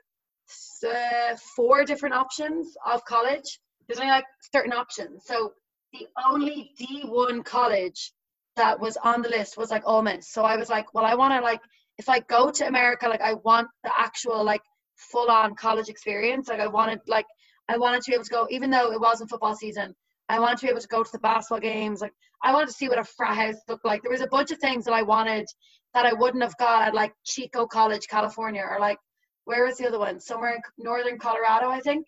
uh, 0.87 1.35
four 1.55 1.83
different 1.85 2.15
options 2.15 2.75
of 2.85 3.03
college. 3.05 3.59
There's 3.87 3.99
only 3.99 4.11
like 4.11 4.25
certain 4.53 4.73
options. 4.73 5.23
So 5.25 5.53
the 5.93 6.07
only 6.27 6.71
D1 6.79 7.43
college 7.43 8.13
that 8.55 8.79
was 8.79 8.97
on 8.97 9.21
the 9.21 9.29
list 9.29 9.57
was 9.57 9.71
like 9.71 9.83
Miss. 10.03 10.31
So 10.31 10.43
I 10.43 10.57
was 10.57 10.69
like, 10.69 10.93
well, 10.93 11.05
I 11.05 11.15
want 11.15 11.33
to 11.33 11.41
like, 11.41 11.61
if 11.97 12.09
I 12.09 12.19
go 12.19 12.51
to 12.51 12.67
America, 12.67 13.07
like 13.07 13.21
I 13.21 13.33
want 13.35 13.67
the 13.83 13.91
actual 13.97 14.43
like 14.43 14.61
full 14.99 15.29
on 15.29 15.55
college 15.55 15.89
experience. 15.89 16.49
Like 16.49 16.59
I 16.59 16.67
wanted 16.67 16.99
like 17.07 17.25
I 17.67 17.77
wanted 17.77 18.01
to 18.01 18.11
be 18.11 18.15
able 18.15 18.25
to 18.25 18.29
go, 18.29 18.47
even 18.49 18.69
though 18.69 18.91
it 18.91 18.99
wasn't 18.99 19.29
football 19.29 19.55
season. 19.55 19.95
I 20.29 20.39
wanted 20.39 20.59
to 20.59 20.65
be 20.67 20.69
able 20.69 20.81
to 20.81 20.87
go 20.87 21.03
to 21.03 21.11
the 21.11 21.19
basketball 21.19 21.59
games. 21.59 22.01
Like 22.01 22.13
I 22.43 22.53
wanted 22.53 22.67
to 22.67 22.73
see 22.73 22.87
what 22.87 22.99
a 22.99 23.03
frat 23.03 23.35
house 23.35 23.55
looked 23.67 23.85
like. 23.85 24.01
There 24.03 24.11
was 24.11 24.21
a 24.21 24.27
bunch 24.27 24.51
of 24.51 24.59
things 24.59 24.85
that 24.85 24.93
I 24.93 25.01
wanted 25.01 25.47
that 25.93 26.05
I 26.05 26.13
wouldn't 26.13 26.43
have 26.43 26.55
got 26.57 26.87
at 26.87 26.93
like 26.93 27.13
Chico 27.25 27.65
College, 27.65 28.07
California, 28.07 28.63
or 28.69 28.79
like 28.79 28.99
where 29.45 29.65
was 29.65 29.77
the 29.77 29.87
other 29.87 29.99
one? 29.99 30.19
Somewhere 30.19 30.55
in 30.55 30.61
northern 30.77 31.17
Colorado, 31.17 31.69
I 31.69 31.79
think. 31.79 32.07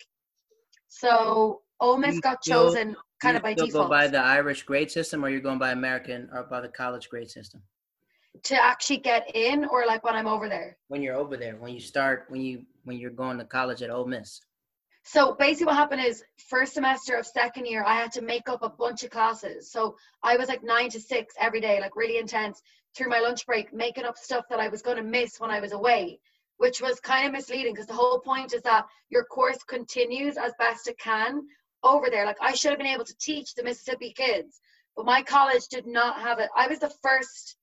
So 0.88 1.62
Ole 1.80 1.98
Miss 1.98 2.16
You 2.16 2.22
got 2.22 2.44
still- 2.44 2.68
chosen 2.68 2.96
kind 3.22 3.38
of 3.38 3.44
by 3.44 3.54
default 3.54 3.86
go 3.86 3.88
by 3.90 4.08
the 4.08 4.20
Irish 4.20 4.64
grade 4.64 4.90
system, 4.92 5.24
or 5.24 5.30
you're 5.30 5.42
going 5.42 5.60
by 5.60 5.72
American 5.72 6.30
or 6.34 6.44
by 6.44 6.62
the 6.62 6.70
college 6.70 7.10
grade 7.10 7.30
system? 7.30 7.62
to 8.44 8.56
actually 8.64 8.98
get 8.98 9.30
in, 9.36 9.66
or 9.66 9.86
like 9.86 10.04
when 10.06 10.16
I'm 10.16 10.26
over 10.26 10.48
there. 10.48 10.78
When 10.88 11.02
you're 11.04 11.16
over 11.18 11.36
there, 11.36 11.58
when 11.58 11.74
you 11.74 11.82
start, 11.82 12.26
when 12.30 12.42
you 12.42 12.64
when 12.86 12.98
you're 12.98 13.12
going 13.12 13.38
to 13.38 13.44
college 13.46 13.82
at 13.84 13.90
Ole 13.90 14.08
Miss. 14.08 14.40
So 15.04 15.34
basically, 15.34 15.68
what 15.68 15.76
happened 15.76 16.06
is 16.06 16.24
first 16.48 16.74
semester 16.74 17.16
of 17.16 17.26
second 17.26 17.66
year, 17.66 17.84
I 17.84 17.96
had 17.96 18.12
to 18.14 18.22
make 18.22 18.48
up 18.48 18.62
a 18.62 18.70
bunch 18.70 19.04
of 19.04 19.10
classes. 19.10 19.72
So 19.72 19.96
I 20.22 20.38
was 20.38 20.48
like 20.48 20.64
nine 20.64 20.90
to 20.92 21.00
six 21.00 21.34
every 21.40 21.60
day, 21.60 21.80
like 21.82 21.96
really 21.96 22.18
intense 22.18 22.62
through 22.96 23.10
my 23.10 23.20
lunch 23.20 23.46
break, 23.46 23.74
making 23.74 24.06
up 24.06 24.18
stuff 24.18 24.46
that 24.50 24.60
I 24.60 24.68
was 24.68 24.82
going 24.82 24.98
to 24.98 25.04
miss 25.04 25.40
when 25.40 25.50
I 25.50 25.60
was 25.60 25.72
away, 25.72 26.20
which 26.58 26.82
was 26.82 27.00
kind 27.00 27.26
of 27.26 27.34
misleading 27.34 27.74
because 27.74 27.88
the 27.88 27.94
whole 27.94 28.20
point 28.20 28.54
is 28.54 28.62
that 28.64 28.86
your 29.10 29.24
course 29.24 29.58
continues 29.64 30.38
as 30.38 30.54
best 30.60 30.88
it 30.88 31.00
can 31.00 31.48
over 31.84 32.10
there. 32.10 32.26
Like 32.26 32.38
I 32.42 32.54
should 32.54 32.72
have 32.72 32.80
been 32.80 32.88
able 32.88 33.06
to 33.06 33.18
teach 33.18 33.56
the 33.56 33.64
Mississippi 33.64 34.14
kids, 34.16 34.60
but 34.96 35.06
my 35.06 35.24
college 35.24 35.68
did 35.70 35.88
not 35.88 36.20
have 36.20 36.40
it. 36.40 36.50
I 36.56 36.68
was 36.68 36.80
the 36.80 36.94
first 37.02 37.56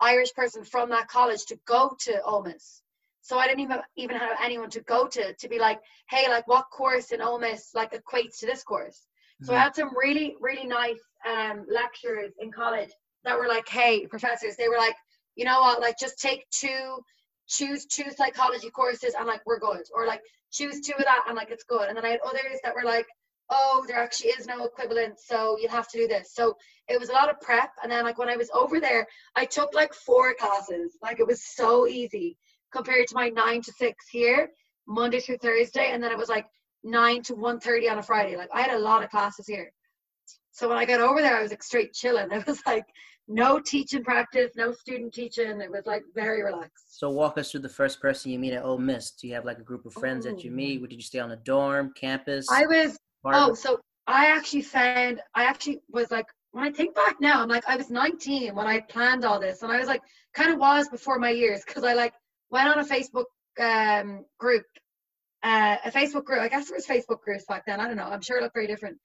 Irish 0.00 0.32
person 0.34 0.62
from 0.62 0.90
that 0.90 1.08
college 1.08 1.46
to 1.46 1.58
go 1.66 1.96
to 2.00 2.22
Ole 2.22 2.44
Miss. 2.44 2.82
So 3.26 3.38
I 3.40 3.46
didn't 3.48 3.64
even 3.66 3.80
even 3.96 4.16
have 4.16 4.36
anyone 4.48 4.70
to 4.70 4.80
go 4.82 5.00
to 5.08 5.34
to 5.34 5.48
be 5.48 5.58
like, 5.58 5.80
hey, 6.10 6.28
like 6.28 6.46
what 6.46 6.66
course 6.70 7.10
in 7.10 7.20
Ole 7.20 7.40
Miss 7.40 7.74
like 7.74 7.92
equates 7.92 8.38
to 8.38 8.46
this 8.46 8.62
course. 8.62 8.98
So 9.42 9.52
I 9.52 9.56
Mhm. 9.56 9.62
had 9.64 9.74
some 9.74 9.90
really 10.04 10.36
really 10.40 10.66
nice 10.66 11.02
um, 11.32 11.66
lecturers 11.68 12.32
in 12.38 12.52
college 12.52 12.92
that 13.24 13.38
were 13.38 13.48
like, 13.48 13.68
hey, 13.68 14.06
professors, 14.06 14.56
they 14.56 14.68
were 14.68 14.78
like, 14.86 14.96
you 15.34 15.44
know 15.44 15.60
what, 15.60 15.80
like 15.80 15.98
just 15.98 16.18
take 16.20 16.48
two, 16.50 17.04
choose 17.48 17.84
two 17.86 18.10
psychology 18.18 18.70
courses 18.70 19.14
and 19.18 19.26
like 19.26 19.42
we're 19.46 19.58
good, 19.58 19.84
or 19.94 20.06
like 20.06 20.22
choose 20.52 20.80
two 20.80 20.94
of 20.94 21.04
that 21.04 21.24
and 21.26 21.36
like 21.36 21.50
it's 21.50 21.64
good. 21.64 21.88
And 21.88 21.96
then 21.96 22.04
I 22.04 22.10
had 22.10 22.20
others 22.24 22.58
that 22.62 22.74
were 22.76 22.84
like, 22.84 23.06
oh, 23.50 23.84
there 23.88 23.98
actually 23.98 24.30
is 24.30 24.46
no 24.46 24.64
equivalent, 24.64 25.18
so 25.18 25.56
you'll 25.58 25.70
have 25.80 25.88
to 25.90 25.98
do 25.98 26.06
this. 26.08 26.32
So 26.32 26.56
it 26.88 26.98
was 27.00 27.10
a 27.10 27.12
lot 27.12 27.30
of 27.30 27.40
prep. 27.40 27.70
And 27.82 27.90
then 27.90 28.04
like 28.04 28.18
when 28.18 28.28
I 28.28 28.36
was 28.36 28.50
over 28.54 28.80
there, 28.80 29.06
I 29.34 29.44
took 29.46 29.74
like 29.74 29.94
four 29.94 30.34
classes. 30.34 30.96
Like 31.02 31.18
it 31.20 31.26
was 31.26 31.42
so 31.44 31.86
easy 31.88 32.36
compared 32.72 33.06
to 33.08 33.14
my 33.14 33.28
nine 33.28 33.62
to 33.62 33.72
six 33.72 34.08
here, 34.08 34.50
Monday 34.86 35.20
through 35.20 35.38
Thursday, 35.38 35.90
and 35.92 36.02
then 36.02 36.12
it 36.12 36.18
was 36.18 36.28
like 36.28 36.46
nine 36.84 37.22
to 37.22 37.34
1.30 37.34 37.90
on 37.90 37.98
a 37.98 38.02
Friday. 38.02 38.36
Like 38.36 38.50
I 38.52 38.62
had 38.62 38.74
a 38.74 38.78
lot 38.78 39.02
of 39.02 39.10
classes 39.10 39.46
here. 39.46 39.72
So 40.52 40.68
when 40.68 40.78
I 40.78 40.84
got 40.84 41.00
over 41.00 41.20
there, 41.20 41.36
I 41.36 41.42
was 41.42 41.50
like 41.50 41.62
straight 41.62 41.92
chilling. 41.92 42.28
It 42.32 42.46
was 42.46 42.62
like 42.66 42.86
no 43.28 43.58
teaching 43.58 44.04
practice, 44.04 44.52
no 44.56 44.72
student 44.72 45.12
teaching. 45.12 45.60
It 45.60 45.70
was 45.70 45.84
like 45.84 46.02
very 46.14 46.42
relaxed. 46.42 46.98
So 46.98 47.10
walk 47.10 47.38
us 47.38 47.50
through 47.50 47.60
the 47.60 47.68
first 47.68 48.00
person 48.00 48.30
you 48.30 48.38
meet 48.38 48.52
at 48.52 48.64
Ole 48.64 48.78
Miss. 48.78 49.10
Do 49.10 49.26
you 49.26 49.34
have 49.34 49.44
like 49.44 49.58
a 49.58 49.62
group 49.62 49.84
of 49.84 49.92
friends 49.92 50.24
that 50.24 50.44
you 50.44 50.50
meet? 50.50 50.80
Did 50.88 50.96
you 50.96 51.02
stay 51.02 51.18
on 51.18 51.32
a 51.32 51.36
dorm, 51.36 51.92
campus? 51.96 52.46
I 52.50 52.66
was 52.66 52.98
Oh, 53.24 53.54
so 53.54 53.80
I 54.06 54.26
actually 54.26 54.62
found 54.62 55.20
I 55.34 55.44
actually 55.44 55.80
was 55.90 56.10
like 56.10 56.26
when 56.52 56.64
I 56.64 56.70
think 56.70 56.94
back 56.94 57.16
now, 57.20 57.42
I'm 57.42 57.48
like 57.48 57.68
I 57.68 57.76
was 57.76 57.90
19 57.90 58.54
when 58.54 58.66
I 58.66 58.80
planned 58.80 59.24
all 59.24 59.40
this, 59.40 59.62
and 59.62 59.72
I 59.72 59.78
was 59.78 59.88
like 59.88 60.02
kind 60.32 60.52
of 60.52 60.58
was 60.58 60.88
before 60.88 61.18
my 61.18 61.30
years 61.30 61.62
because 61.66 61.84
I 61.84 61.94
like 61.94 62.14
went 62.50 62.68
on 62.68 62.78
a 62.78 62.84
Facebook 62.84 63.26
um 63.58 64.24
group, 64.38 64.64
uh, 65.42 65.76
a 65.84 65.90
Facebook 65.90 66.24
group. 66.24 66.40
I 66.40 66.48
guess 66.48 66.68
there 66.68 66.76
was 66.76 66.86
Facebook 66.86 67.20
groups 67.20 67.44
back 67.48 67.64
then. 67.66 67.80
I 67.80 67.86
don't 67.86 67.96
know. 67.96 68.04
I'm 68.04 68.20
sure 68.22 68.38
it 68.38 68.42
looked 68.42 68.54
very 68.54 68.66
different. 68.66 68.98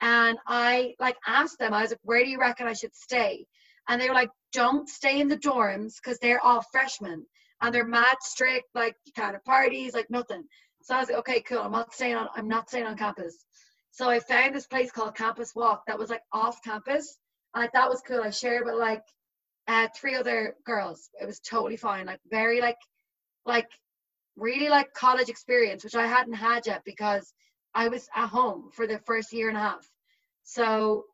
And 0.00 0.38
I 0.46 0.94
like 0.98 1.16
asked 1.26 1.58
them. 1.58 1.72
I 1.74 1.82
was 1.82 1.90
like, 1.90 2.00
"Where 2.02 2.24
do 2.24 2.30
you 2.30 2.38
reckon 2.38 2.66
I 2.66 2.72
should 2.72 2.94
stay?" 2.94 3.46
And 3.88 4.00
they 4.00 4.08
were 4.08 4.14
like, 4.14 4.30
"Don't 4.52 4.88
stay 4.88 5.20
in 5.20 5.28
the 5.28 5.36
dorms 5.38 5.94
because 6.02 6.18
they're 6.18 6.44
all 6.44 6.64
freshmen 6.72 7.26
and 7.60 7.74
they're 7.74 7.86
mad 7.86 8.16
strict. 8.22 8.66
Like 8.74 8.96
you 9.04 9.12
can't 9.12 9.34
have 9.34 9.44
parties, 9.44 9.94
like 9.94 10.10
nothing." 10.10 10.44
So 10.82 10.96
I 10.96 11.00
was 11.00 11.08
like, 11.08 11.18
"Okay, 11.18 11.40
cool. 11.42 11.60
I'm 11.60 11.72
not 11.72 11.94
staying 11.94 12.16
on. 12.16 12.28
I'm 12.34 12.48
not 12.48 12.68
staying 12.68 12.86
on 12.86 12.96
campus." 12.96 13.44
So 13.92 14.08
I 14.08 14.20
found 14.20 14.54
this 14.54 14.66
place 14.66 14.90
called 14.90 15.14
Campus 15.14 15.54
Walk 15.54 15.84
that 15.86 15.98
was 15.98 16.10
like 16.10 16.22
off 16.32 16.62
campus. 16.62 17.18
And 17.54 17.62
I 17.62 17.68
thought 17.68 17.90
was 17.90 18.02
cool. 18.06 18.22
I 18.22 18.30
shared 18.30 18.64
with 18.64 18.76
like 18.76 19.02
uh, 19.68 19.88
three 19.94 20.14
other 20.14 20.56
girls. 20.64 21.10
It 21.20 21.26
was 21.26 21.40
totally 21.40 21.76
fine. 21.76 22.06
Like 22.06 22.20
very 22.30 22.60
like 22.60 22.78
like 23.46 23.68
really 24.36 24.68
like 24.68 24.92
college 24.94 25.28
experience, 25.28 25.84
which 25.84 25.94
I 25.94 26.06
hadn't 26.06 26.34
had 26.34 26.66
yet 26.66 26.82
because 26.84 27.32
I 27.74 27.88
was 27.88 28.08
at 28.14 28.28
home 28.28 28.70
for 28.72 28.86
the 28.86 28.98
first 29.00 29.32
year 29.32 29.48
and 29.48 29.56
a 29.56 29.60
half. 29.60 29.88
So 30.44 31.04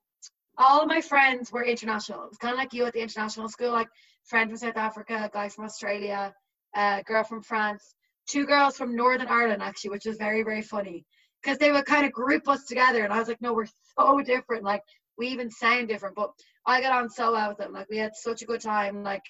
all 0.57 0.87
my 0.87 1.01
friends 1.01 1.53
were 1.53 1.65
international. 1.65 2.25
It 2.25 2.31
was 2.31 2.39
kind 2.39 2.53
of 2.53 2.59
like 2.59 2.73
you 2.73 2.85
at 2.85 2.93
the 2.93 3.01
international 3.01 3.49
school, 3.49 3.71
like 3.71 3.89
friend 4.25 4.51
from 4.51 4.59
South 4.59 4.77
Africa, 4.77 5.23
a 5.25 5.29
guy 5.33 5.49
from 5.49 5.65
Australia, 5.65 6.35
a 6.75 7.03
girl 7.07 7.25
from 7.25 7.43
France, 7.43 7.95
two 8.27 8.45
girls 8.45 8.77
from 8.77 8.97
Northern 8.97 9.29
Ireland 9.29 9.63
actually, 9.63 9.91
which 9.91 10.07
was 10.07 10.17
very 10.17 10.43
very 10.43 10.63
funny 10.63 11.05
because 11.43 11.59
they 11.59 11.73
would 11.73 11.87
kind 11.87 12.05
of 12.05 12.13
group 12.13 12.49
us 12.49 12.65
together, 12.65 13.05
and 13.05 13.13
I 13.13 13.19
was 13.19 13.29
like, 13.29 13.41
no, 13.41 13.53
we're 13.53 13.67
so 13.99 14.21
different. 14.21 14.65
Like 14.65 14.83
we 15.19 15.29
even 15.29 15.51
sound 15.51 15.89
different, 15.89 16.15
but 16.15 16.31
I 16.67 16.81
got 16.81 16.93
on 16.93 17.11
so 17.11 17.33
well 17.33 17.49
with 17.51 17.59
them. 17.59 17.73
Like 17.73 17.89
we 17.91 17.99
had 17.99 18.15
such 18.15 18.43
a 18.43 18.47
good 18.47 18.61
time. 18.61 19.03
Like 19.03 19.23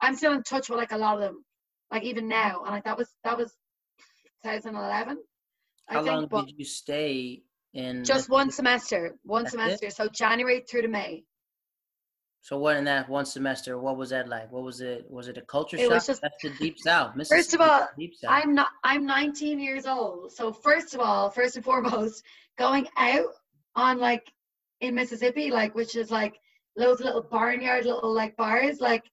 I'm 0.00 0.16
still 0.16 0.32
in 0.32 0.42
touch 0.42 0.68
with 0.68 0.78
like 0.78 0.92
a 0.92 0.98
lot 0.98 1.16
of 1.16 1.20
them, 1.20 1.44
like 1.90 2.04
even 2.04 2.24
mm-hmm. 2.24 2.30
now. 2.30 2.62
And 2.64 2.70
like 2.74 2.84
that 2.84 2.96
was 2.96 3.08
that 3.24 3.36
was 3.36 3.52
2011, 4.44 5.18
I 5.88 5.94
How 5.94 6.02
think. 6.02 6.14
long 6.14 6.26
but 6.28 6.46
did 6.46 6.58
you 6.58 6.64
stay 6.64 7.42
in? 7.74 8.04
just 8.04 8.28
one 8.28 8.50
semester, 8.50 9.16
one 9.24 9.44
That's 9.44 9.54
it? 9.54 9.58
semester. 9.58 9.90
So 9.90 10.08
January 10.08 10.64
through 10.68 10.82
to 10.82 10.88
May. 10.88 11.24
So 12.44 12.58
what 12.58 12.76
in 12.76 12.84
that 12.84 13.08
one 13.08 13.24
semester? 13.24 13.78
What 13.78 13.96
was 13.96 14.10
that 14.10 14.28
like? 14.28 14.50
What 14.50 14.64
was 14.64 14.80
it? 14.80 15.06
Was 15.08 15.28
it 15.28 15.38
a 15.38 15.42
culture 15.42 15.76
It 15.76 15.82
shock? 15.82 15.90
was 15.90 16.06
just- 16.08 16.22
That's 16.22 16.42
the 16.42 16.50
deep 16.50 16.76
south. 16.78 17.14
First 17.28 17.54
of 17.54 17.60
all, 17.60 17.88
deep 17.96 18.16
south. 18.16 18.32
I'm 18.32 18.52
not. 18.54 18.68
I'm 18.82 19.06
19 19.06 19.60
years 19.60 19.86
old. 19.86 20.32
So 20.32 20.52
first 20.52 20.92
of 20.92 21.00
all, 21.00 21.30
first 21.30 21.54
and 21.54 21.64
foremost, 21.64 22.24
going 22.58 22.88
out 22.96 23.32
on 23.76 23.98
like 23.98 24.32
in 24.82 24.94
Mississippi, 24.94 25.50
like 25.50 25.74
which 25.74 25.96
is 25.96 26.10
like 26.10 26.38
loads 26.76 27.00
little 27.00 27.22
barnyard, 27.22 27.86
little 27.86 28.12
like 28.12 28.36
bars. 28.36 28.80
Like 28.80 29.04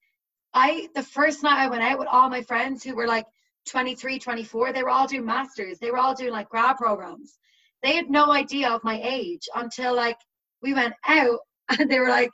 I, 0.52 0.88
the 0.94 1.02
first 1.02 1.42
night 1.42 1.58
I 1.60 1.68
went 1.68 1.82
out 1.82 1.98
with 1.98 2.08
all 2.08 2.28
my 2.28 2.42
friends 2.42 2.82
who 2.84 2.94
were 2.94 3.06
like 3.06 3.24
23, 3.68 4.18
24, 4.18 4.72
they 4.72 4.82
were 4.82 4.90
all 4.90 5.06
doing 5.06 5.24
masters. 5.24 5.78
They 5.78 5.90
were 5.90 5.98
all 5.98 6.14
doing 6.14 6.32
like 6.32 6.48
grad 6.48 6.76
programs. 6.76 7.38
They 7.82 7.94
had 7.94 8.10
no 8.10 8.32
idea 8.32 8.68
of 8.68 8.84
my 8.84 9.00
age 9.02 9.48
until 9.54 9.94
like 9.94 10.18
we 10.60 10.74
went 10.74 10.94
out 11.06 11.38
and 11.78 11.90
they 11.90 12.00
were 12.00 12.10
like, 12.10 12.32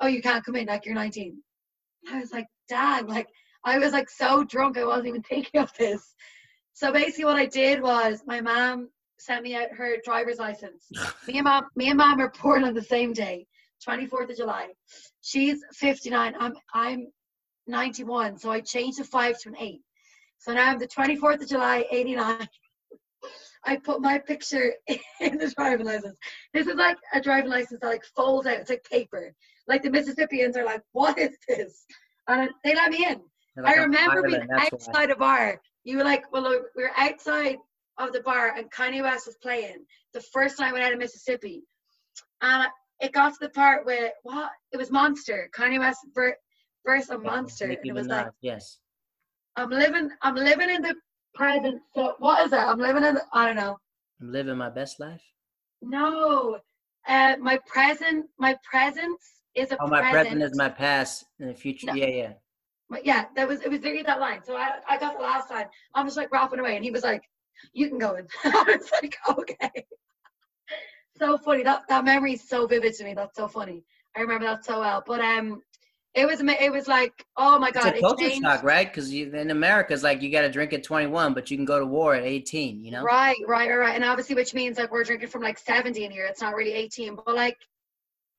"Oh, 0.00 0.06
you 0.06 0.22
can't 0.22 0.44
come 0.44 0.56
in. 0.56 0.66
Like 0.66 0.86
you're 0.86 0.94
19." 0.94 1.36
I 2.10 2.20
was 2.20 2.32
like, 2.32 2.46
"Dad, 2.68 3.08
like." 3.08 3.28
I 3.64 3.78
was 3.78 3.92
like 3.92 4.08
so 4.08 4.44
drunk 4.44 4.78
I 4.78 4.84
wasn't 4.84 5.08
even 5.08 5.22
thinking 5.28 5.60
of 5.60 5.72
this. 5.76 6.14
So 6.72 6.92
basically 6.92 7.24
what 7.24 7.36
I 7.36 7.46
did 7.46 7.82
was 7.82 8.22
my 8.24 8.40
mom 8.40 8.90
sent 9.18 9.42
me 9.42 9.54
out 9.54 9.72
her 9.72 9.96
driver's 10.04 10.38
license. 10.38 10.88
me 11.26 11.38
and 11.38 11.44
mom 11.44 11.66
me 11.74 11.88
and 11.88 11.98
mom 11.98 12.18
were 12.18 12.32
born 12.42 12.64
on 12.64 12.74
the 12.74 12.82
same 12.82 13.12
day, 13.12 13.46
24th 13.86 14.30
of 14.30 14.36
July. 14.36 14.68
She's 15.22 15.62
59. 15.74 16.34
I'm 16.38 16.54
I'm 16.74 17.08
91. 17.66 18.38
So 18.38 18.50
I 18.50 18.60
changed 18.60 18.98
the 18.98 19.04
five 19.04 19.38
to 19.40 19.48
an 19.48 19.56
eight. 19.58 19.82
So 20.38 20.52
now 20.52 20.70
I'm 20.70 20.78
the 20.78 20.88
24th 20.88 21.42
of 21.42 21.48
July, 21.48 21.84
89. 21.90 22.48
I 23.64 23.76
put 23.76 24.00
my 24.00 24.18
picture 24.18 24.74
in 25.20 25.38
the 25.38 25.52
driving 25.56 25.86
license. 25.86 26.16
This 26.54 26.66
is 26.66 26.76
like 26.76 26.96
a 27.12 27.20
driving 27.20 27.50
license 27.50 27.80
that 27.80 27.88
like 27.88 28.04
folds 28.04 28.46
out. 28.46 28.58
It's 28.58 28.70
like 28.70 28.84
paper. 28.88 29.34
Like 29.66 29.82
the 29.82 29.90
Mississippians 29.90 30.56
are 30.56 30.64
like, 30.64 30.82
what 30.92 31.18
is 31.18 31.36
this? 31.48 31.84
And 32.28 32.50
they 32.64 32.74
let 32.74 32.92
me 32.92 33.04
in. 33.04 33.20
Like, 33.56 33.76
I 33.76 33.80
remember 33.80 34.22
being 34.22 34.46
outside 34.52 35.10
a 35.10 35.16
bar. 35.16 35.60
You 35.84 35.98
were 35.98 36.04
like, 36.04 36.30
well, 36.32 36.48
we 36.48 36.82
were 36.82 36.90
outside 36.96 37.56
of 37.98 38.12
the 38.12 38.20
bar 38.20 38.54
and 38.56 38.70
Kanye 38.70 39.02
West 39.02 39.26
was 39.26 39.36
playing 39.42 39.84
the 40.14 40.20
first 40.20 40.58
night 40.58 40.70
I 40.70 40.72
went 40.72 40.84
out 40.84 40.92
of 40.92 40.98
Mississippi. 40.98 41.62
And 42.42 42.66
it 43.00 43.12
got 43.12 43.32
to 43.34 43.38
the 43.40 43.48
part 43.50 43.84
where 43.86 44.10
what 44.22 44.50
it 44.72 44.76
was 44.76 44.90
Monster, 44.90 45.50
Kanye 45.56 45.78
West 45.78 46.00
ver- 46.14 46.36
verse 46.84 47.08
a 47.10 47.18
Monster. 47.18 47.66
And 47.66 47.78
it 47.82 47.94
was 47.94 48.06
like 48.06 48.28
yes. 48.40 48.78
I'm 49.56 49.70
living 49.70 50.10
I'm 50.22 50.34
living 50.34 50.70
in 50.70 50.82
the 50.82 50.94
present. 51.34 51.80
So 51.94 52.14
what 52.18 52.44
is 52.44 52.50
that? 52.50 52.68
I'm 52.68 52.78
living 52.78 53.04
in 53.04 53.14
the, 53.14 53.22
I 53.32 53.46
don't 53.46 53.56
know. 53.56 53.76
I'm 54.20 54.32
living 54.32 54.56
my 54.56 54.70
best 54.70 55.00
life. 55.00 55.22
No. 55.82 56.58
Uh 57.06 57.36
my 57.40 57.58
present 57.66 58.26
my 58.38 58.56
presence 58.70 59.22
is 59.54 59.72
a 59.72 59.76
Oh, 59.80 59.86
my 59.86 60.00
present. 60.00 60.22
present 60.28 60.42
is 60.42 60.56
my 60.56 60.68
past 60.68 61.24
and 61.38 61.50
the 61.50 61.54
future. 61.54 61.86
No. 61.88 61.94
Yeah, 61.94 62.06
yeah. 62.08 62.32
But 62.88 63.04
yeah, 63.04 63.26
that 63.34 63.48
was 63.48 63.60
it 63.62 63.70
was 63.70 63.80
literally 63.80 64.04
that 64.04 64.20
line. 64.20 64.40
So 64.44 64.56
I 64.56 64.78
I 64.88 64.96
got 64.98 65.16
the 65.18 65.22
last 65.22 65.50
line. 65.50 65.66
I 65.94 66.02
was 66.02 66.16
like 66.16 66.32
rapping 66.32 66.60
away 66.60 66.76
and 66.76 66.84
he 66.84 66.90
was 66.90 67.02
like, 67.02 67.22
You 67.72 67.88
can 67.88 67.98
go 67.98 68.14
in. 68.16 68.26
I 68.44 68.76
was 68.78 68.90
like, 69.02 69.16
Okay. 69.28 69.86
so 71.18 71.38
funny. 71.38 71.62
That 71.62 71.82
that 71.88 72.04
memory 72.04 72.34
is 72.34 72.48
so 72.48 72.66
vivid 72.66 72.94
to 72.94 73.04
me. 73.04 73.14
That's 73.14 73.36
so 73.36 73.48
funny. 73.48 73.84
I 74.16 74.20
remember 74.20 74.44
that 74.46 74.64
so 74.64 74.80
well. 74.80 75.02
But 75.06 75.20
um 75.20 75.62
it 76.14 76.26
was 76.26 76.40
it 76.40 76.72
was 76.72 76.88
like, 76.88 77.24
oh 77.36 77.58
my 77.58 77.70
god, 77.70 77.88
It's 77.88 77.96
a 77.96 77.98
it 77.98 78.00
culture 78.00 78.28
changed. 78.30 78.42
shock, 78.42 78.62
right? 78.62 78.88
Because 78.88 79.12
in 79.12 79.50
America, 79.50 79.92
it's 79.92 80.02
like 80.02 80.22
you 80.22 80.30
got 80.32 80.42
to 80.42 80.50
drink 80.50 80.72
at 80.72 80.82
21, 80.82 81.34
but 81.34 81.50
you 81.50 81.58
can 81.58 81.66
go 81.66 81.78
to 81.78 81.84
war 81.84 82.14
at 82.14 82.24
18. 82.24 82.82
You 82.82 82.90
know? 82.92 83.02
Right, 83.02 83.36
right, 83.46 83.68
right, 83.68 83.76
right. 83.76 83.94
And 83.94 84.02
obviously, 84.02 84.34
which 84.34 84.54
means 84.54 84.78
like 84.78 84.90
we're 84.90 85.04
drinking 85.04 85.28
from 85.28 85.42
like 85.42 85.58
70 85.58 86.04
in 86.04 86.10
here. 86.10 86.24
It's 86.24 86.40
not 86.40 86.54
really 86.54 86.72
18, 86.72 87.16
but 87.16 87.34
like, 87.34 87.58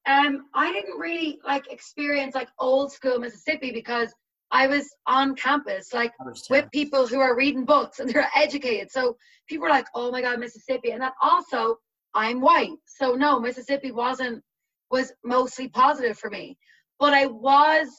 um, 0.08 0.46
I 0.56 0.72
didn't 0.74 0.98
really 0.98 1.40
like 1.46 1.72
experience 1.72 2.34
like 2.34 2.50
old 2.58 2.92
school 2.92 3.20
Mississippi 3.20 3.72
because 3.72 4.12
I 4.52 4.68
was 4.68 4.90
on 5.06 5.36
campus, 5.36 5.94
like 5.94 6.14
with 6.50 6.72
people 6.72 7.06
who 7.06 7.20
are 7.20 7.36
reading 7.36 7.66
books 7.66 8.00
and 8.00 8.10
they're 8.14 8.30
educated. 8.36 8.92
So 8.92 9.18
people 9.48 9.64
were 9.64 9.70
like, 9.70 9.88
"Oh 9.94 10.12
my 10.12 10.22
God, 10.22 10.40
Mississippi!" 10.40 10.92
And 10.92 11.02
then 11.02 11.12
also, 11.22 11.78
I'm 12.14 12.42
white, 12.42 12.78
so 12.86 13.14
no, 13.14 13.40
Mississippi 13.40 13.92
wasn't 13.92 14.44
was 14.90 15.12
mostly 15.24 15.68
positive 15.68 16.18
for 16.18 16.30
me. 16.30 16.58
But 17.00 17.14
I 17.14 17.28
was. 17.28 17.90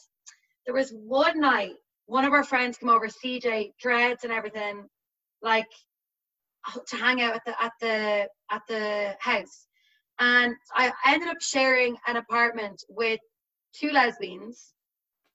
There 0.67 0.75
was 0.75 0.91
one 0.91 1.41
night, 1.41 1.73
one 2.07 2.27
of 2.27 2.35
our 2.35 2.45
friends 2.45 2.77
came 2.77 2.91
over, 2.91 3.09
CJ, 3.09 3.73
dreads 3.81 4.25
and 4.25 4.33
everything, 4.33 4.87
like 5.41 5.67
oh, 6.69 6.83
to 6.89 6.97
hang 6.97 7.23
out 7.23 7.35
at 7.35 7.43
the 7.47 7.63
at 7.63 7.73
the 7.81 8.29
at 8.51 8.63
the 8.69 9.17
house, 9.21 9.67
and 10.19 10.55
I 10.75 10.93
ended 11.07 11.29
up 11.29 11.41
sharing 11.41 11.97
an 12.07 12.17
apartment 12.17 12.83
with 12.89 13.21
two 13.75 13.91
lesbians 13.91 14.75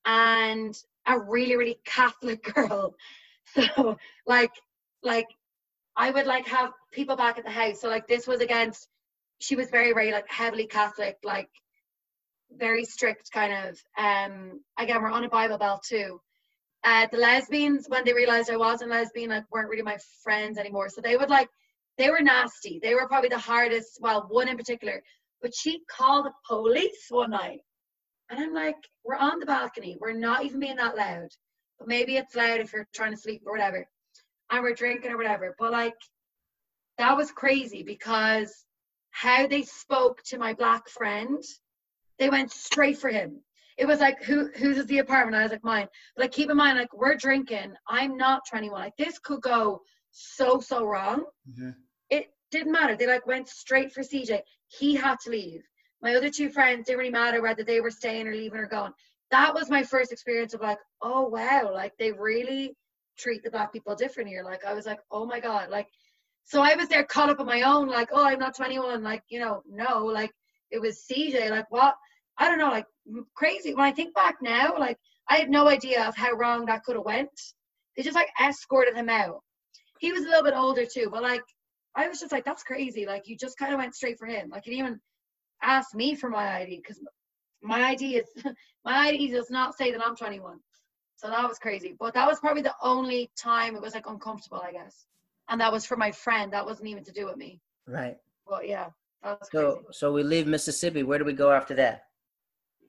and 0.05 0.75
a 1.05 1.19
really 1.19 1.55
really 1.55 1.79
Catholic 1.85 2.43
girl. 2.53 2.95
So 3.53 3.97
like 4.25 4.51
like 5.03 5.27
I 5.95 6.11
would 6.11 6.25
like 6.25 6.47
have 6.47 6.71
people 6.91 7.15
back 7.15 7.37
at 7.37 7.45
the 7.45 7.51
house. 7.51 7.81
So 7.81 7.89
like 7.89 8.07
this 8.07 8.27
was 8.27 8.41
against 8.41 8.87
she 9.39 9.55
was 9.55 9.69
very 9.69 9.93
very 9.93 10.11
like 10.11 10.29
heavily 10.29 10.67
Catholic 10.67 11.17
like 11.23 11.49
very 12.51 12.85
strict 12.85 13.31
kind 13.31 13.51
of 13.51 13.79
um 13.97 14.61
again 14.77 15.01
we're 15.01 15.09
on 15.09 15.23
a 15.23 15.29
Bible 15.29 15.57
belt 15.57 15.83
too. 15.87 16.19
Uh, 16.85 17.07
the 17.11 17.17
lesbians 17.17 17.85
when 17.87 18.03
they 18.03 18.13
realized 18.13 18.49
I 18.49 18.57
wasn't 18.57 18.91
lesbian 18.91 19.29
like 19.29 19.45
weren't 19.51 19.69
really 19.69 19.83
my 19.83 19.97
friends 20.21 20.57
anymore. 20.57 20.89
So 20.89 20.99
they 21.01 21.15
would 21.15 21.29
like 21.29 21.49
they 21.97 22.09
were 22.09 22.21
nasty. 22.21 22.79
They 22.81 22.95
were 22.95 23.07
probably 23.07 23.29
the 23.29 23.37
hardest. 23.37 23.99
Well, 24.01 24.27
one 24.29 24.47
in 24.47 24.57
particular. 24.57 25.03
But 25.41 25.53
she 25.55 25.81
called 25.89 26.25
the 26.25 26.31
police 26.47 27.07
one 27.09 27.31
night, 27.31 27.61
and 28.29 28.39
I'm 28.39 28.53
like, 28.53 28.77
we're 29.03 29.15
on 29.15 29.39
the 29.39 29.45
balcony. 29.45 29.97
We're 29.99 30.13
not 30.13 30.43
even 30.43 30.59
being 30.59 30.77
that 30.77 30.97
loud. 30.97 31.29
But 31.79 31.87
maybe 31.87 32.17
it's 32.17 32.35
loud 32.35 32.59
if 32.59 32.73
you're 32.73 32.87
trying 32.93 33.11
to 33.11 33.17
sleep 33.17 33.43
or 33.45 33.51
whatever, 33.53 33.85
and 34.51 34.63
we're 34.63 34.73
drinking 34.73 35.11
or 35.11 35.17
whatever. 35.17 35.55
But 35.59 35.71
like, 35.71 35.95
that 36.97 37.17
was 37.17 37.31
crazy 37.31 37.83
because 37.83 38.65
how 39.11 39.47
they 39.47 39.63
spoke 39.63 40.21
to 40.25 40.37
my 40.37 40.53
black 40.53 40.87
friend, 40.89 41.43
they 42.19 42.29
went 42.29 42.51
straight 42.51 42.97
for 42.97 43.09
him. 43.09 43.41
It 43.77 43.85
was 43.87 43.99
like, 43.99 44.21
who 44.23 44.49
whose 44.55 44.77
is 44.77 44.85
the 44.85 44.99
apartment? 44.99 45.35
I 45.35 45.43
was 45.43 45.51
like, 45.51 45.63
mine. 45.63 45.87
But 46.15 46.23
like, 46.23 46.31
keep 46.31 46.49
in 46.49 46.57
mind, 46.57 46.77
like, 46.77 46.93
we're 46.93 47.15
drinking. 47.15 47.73
I'm 47.87 48.17
not 48.17 48.43
21. 48.49 48.79
Like, 48.79 48.93
this 48.97 49.17
could 49.19 49.41
go 49.41 49.81
so 50.11 50.59
so 50.59 50.85
wrong. 50.85 51.25
Mhm. 51.49 51.75
It 52.09 52.27
didn't 52.51 52.71
matter. 52.71 52.95
They 52.95 53.07
like 53.07 53.25
went 53.25 53.49
straight 53.49 53.91
for 53.91 54.01
CJ. 54.01 54.41
He 54.67 54.95
had 54.95 55.19
to 55.21 55.31
leave. 55.31 55.63
My 56.03 56.15
other 56.15 56.29
two 56.29 56.49
friends 56.49 56.85
didn't 56.85 56.99
really 56.99 57.11
matter 57.11 57.41
whether 57.41 57.63
they 57.63 57.79
were 57.79 57.89
staying 57.89 58.27
or 58.27 58.35
leaving 58.35 58.59
or 58.59 58.67
going. 58.67 58.91
That 59.31 59.53
was 59.53 59.69
my 59.69 59.83
first 59.83 60.11
experience 60.11 60.53
of 60.53 60.59
like, 60.59 60.77
oh 61.01 61.29
wow, 61.29 61.71
like 61.73 61.93
they 61.97 62.11
really 62.11 62.75
treat 63.17 63.41
the 63.41 63.49
black 63.49 63.71
people 63.71 63.95
different 63.95 64.29
here. 64.29 64.43
Like 64.43 64.65
I 64.65 64.73
was 64.73 64.85
like, 64.85 64.99
oh 65.11 65.25
my 65.25 65.39
god, 65.39 65.69
like 65.69 65.87
so 66.43 66.61
I 66.61 66.75
was 66.75 66.89
there 66.89 67.05
caught 67.05 67.29
up 67.29 67.39
on 67.39 67.45
my 67.45 67.61
own, 67.61 67.87
like, 67.87 68.09
oh, 68.11 68.25
I'm 68.25 68.37
not 68.37 68.53
21, 68.53 69.01
like, 69.01 69.23
you 69.29 69.39
know, 69.39 69.63
no, 69.69 70.05
like 70.05 70.31
it 70.71 70.81
was 70.81 71.05
CJ, 71.09 71.49
like 71.49 71.71
what? 71.71 71.95
I 72.37 72.49
don't 72.49 72.59
know, 72.59 72.69
like 72.69 72.85
crazy. 73.33 73.73
When 73.73 73.85
I 73.85 73.93
think 73.93 74.13
back 74.13 74.35
now, 74.41 74.75
like 74.77 74.97
I 75.29 75.37
had 75.37 75.49
no 75.49 75.69
idea 75.69 76.05
of 76.05 76.17
how 76.17 76.33
wrong 76.33 76.65
that 76.65 76.83
could 76.83 76.97
have 76.97 77.05
went. 77.05 77.29
They 77.95 78.03
just 78.03 78.15
like 78.15 78.29
escorted 78.41 78.97
him 78.97 79.07
out. 79.07 79.39
He 79.99 80.11
was 80.11 80.25
a 80.25 80.27
little 80.27 80.43
bit 80.43 80.53
older 80.53 80.85
too, 80.85 81.07
but 81.09 81.23
like 81.23 81.43
I 81.95 82.09
was 82.09 82.19
just 82.19 82.33
like, 82.33 82.43
that's 82.43 82.63
crazy. 82.63 83.05
Like 83.05 83.23
you 83.25 83.37
just 83.37 83.57
kind 83.57 83.71
of 83.71 83.79
went 83.79 83.95
straight 83.95 84.19
for 84.19 84.27
him. 84.27 84.49
Like 84.49 84.63
didn't 84.63 84.79
even 84.79 84.99
ask 85.63 85.95
me 85.95 86.15
for 86.15 86.29
my 86.29 86.61
ID 86.61 86.77
because 86.77 86.99
my 87.61 87.83
ID 87.83 88.17
is 88.17 88.27
my 88.85 88.95
ID 89.07 89.31
does 89.31 89.49
not 89.49 89.75
say 89.75 89.91
that 89.91 90.05
I'm 90.05 90.15
21. 90.15 90.59
So 91.15 91.29
that 91.29 91.47
was 91.47 91.57
crazy. 91.57 91.95
But 91.99 92.13
that 92.15 92.27
was 92.27 92.39
probably 92.39 92.63
the 92.63 92.75
only 92.81 93.31
time 93.37 93.75
it 93.75 93.81
was 93.81 93.93
like 93.93 94.09
uncomfortable, 94.09 94.61
I 94.63 94.71
guess. 94.73 95.05
And 95.49 95.59
that 95.61 95.71
was 95.71 95.85
for 95.85 95.95
my 95.95 96.11
friend. 96.11 96.51
That 96.51 96.65
wasn't 96.65 96.89
even 96.89 97.03
to 97.05 97.11
do 97.11 97.25
with 97.25 97.37
me. 97.37 97.61
Right. 97.87 98.17
But 98.47 98.67
yeah, 98.67 98.87
that 99.23 99.39
was 99.39 99.49
crazy. 99.49 99.65
So, 99.65 99.83
so 99.91 100.11
we 100.11 100.23
leave 100.23 100.47
Mississippi. 100.47 101.03
Where 101.03 101.19
do 101.19 101.25
we 101.25 101.33
go 101.33 101.51
after 101.51 101.73
that? 101.75 102.03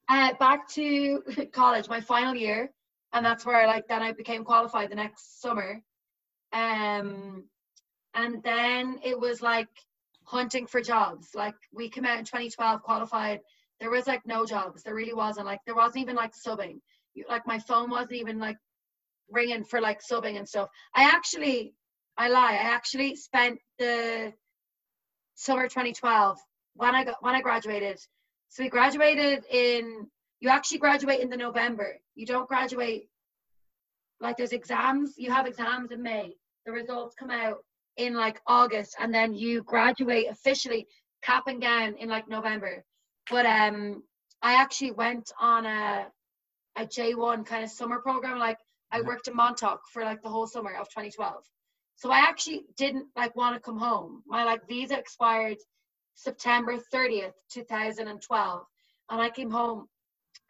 uh, 0.09 0.35
back 0.35 0.69
to 0.71 1.23
college, 1.53 1.89
my 1.89 2.01
final 2.01 2.35
year, 2.35 2.71
and 3.13 3.25
that's 3.25 3.47
where 3.47 3.67
like 3.67 3.87
then 3.89 4.03
I 4.03 4.13
became 4.13 4.45
qualified 4.45 4.91
the 4.91 4.97
next 4.97 5.41
summer. 5.41 5.81
Um, 6.53 7.45
and 8.15 8.43
then 8.43 8.99
it 9.03 9.19
was 9.19 9.43
like 9.43 9.69
hunting 10.25 10.67
for 10.67 10.81
jobs. 10.81 11.29
Like 11.35 11.55
we 11.73 11.89
came 11.89 12.05
out 12.05 12.19
in 12.19 12.25
2012, 12.25 12.83
qualified. 12.83 13.41
There 13.81 13.91
was 13.91 14.07
like 14.07 14.23
no 14.27 14.47
jobs. 14.47 14.83
There 14.83 14.95
really 14.95 15.15
wasn't. 15.15 15.47
Like 15.47 15.61
there 15.67 15.75
wasn't 15.75 16.03
even 16.03 16.17
like 16.17 16.33
subbing. 16.35 16.81
You, 17.15 17.25
like 17.29 17.47
my 17.47 17.59
phone 17.59 17.91
wasn't 17.91 18.15
even 18.15 18.39
like 18.39 18.57
ringing 19.31 19.65
for 19.65 19.81
like 19.81 20.01
subbing 20.01 20.37
and 20.37 20.49
stuff. 20.49 20.69
I 20.95 21.05
actually, 21.05 21.75
I 22.17 22.29
lie. 22.29 22.53
I 22.53 22.75
actually 22.75 23.17
spent 23.17 23.59
the 23.79 24.33
summer 25.35 25.65
2012 25.65 26.39
when 26.75 26.95
I 26.95 27.05
got 27.05 27.17
when 27.21 27.35
I 27.35 27.41
graduated. 27.41 27.99
So 28.49 28.63
we 28.63 28.69
graduated 28.69 29.45
in. 29.51 30.07
You 30.41 30.51
actually 30.51 30.79
graduate 30.79 31.21
in 31.21 31.31
the 31.31 31.37
November. 31.37 31.97
You 32.15 32.27
don't 32.27 32.49
graduate. 32.49 33.09
Like 34.21 34.37
there's 34.37 34.53
exams. 34.53 35.15
You 35.17 35.31
have 35.33 35.47
exams 35.47 35.91
in 35.91 36.03
May. 36.03 36.35
The 36.67 36.73
results 36.73 37.15
come 37.19 37.31
out 37.31 37.59
in 37.97 38.15
like 38.15 38.41
August, 38.47 38.97
and 39.01 39.13
then 39.15 39.35
you 39.35 39.63
graduate 39.63 40.27
officially, 40.31 40.87
cap 41.23 41.45
and 41.47 41.61
gown 41.61 41.95
in 41.99 42.09
like 42.09 42.29
November. 42.29 42.85
But 43.31 43.47
um, 43.47 44.03
I 44.43 44.55
actually 44.55 44.93
went 44.93 45.33
on 45.41 45.67
a 45.67 46.07
a 46.77 46.87
J1 46.87 47.47
kind 47.47 47.65
of 47.65 47.71
summer 47.71 48.01
program. 48.01 48.39
Like 48.39 48.59
I 48.91 49.01
Mhm. 49.01 49.07
worked 49.07 49.29
in 49.29 49.37
Montauk 49.37 49.81
for 49.93 50.05
like 50.05 50.23
the 50.23 50.29
whole 50.29 50.47
summer 50.47 50.75
of 50.75 50.89
2012. 50.91 51.45
So 51.97 52.11
I 52.11 52.19
actually 52.19 52.67
didn't 52.77 53.09
like 53.17 53.37
want 53.37 53.55
to 53.55 53.61
come 53.61 53.79
home. 53.79 54.23
My 54.27 54.45
like 54.45 54.67
visa 54.69 54.99
expired 54.99 55.59
September 56.15 56.79
30th, 56.79 57.35
2012. 57.53 58.67
And 59.11 59.21
I 59.21 59.31
came 59.31 59.51
home. 59.51 59.89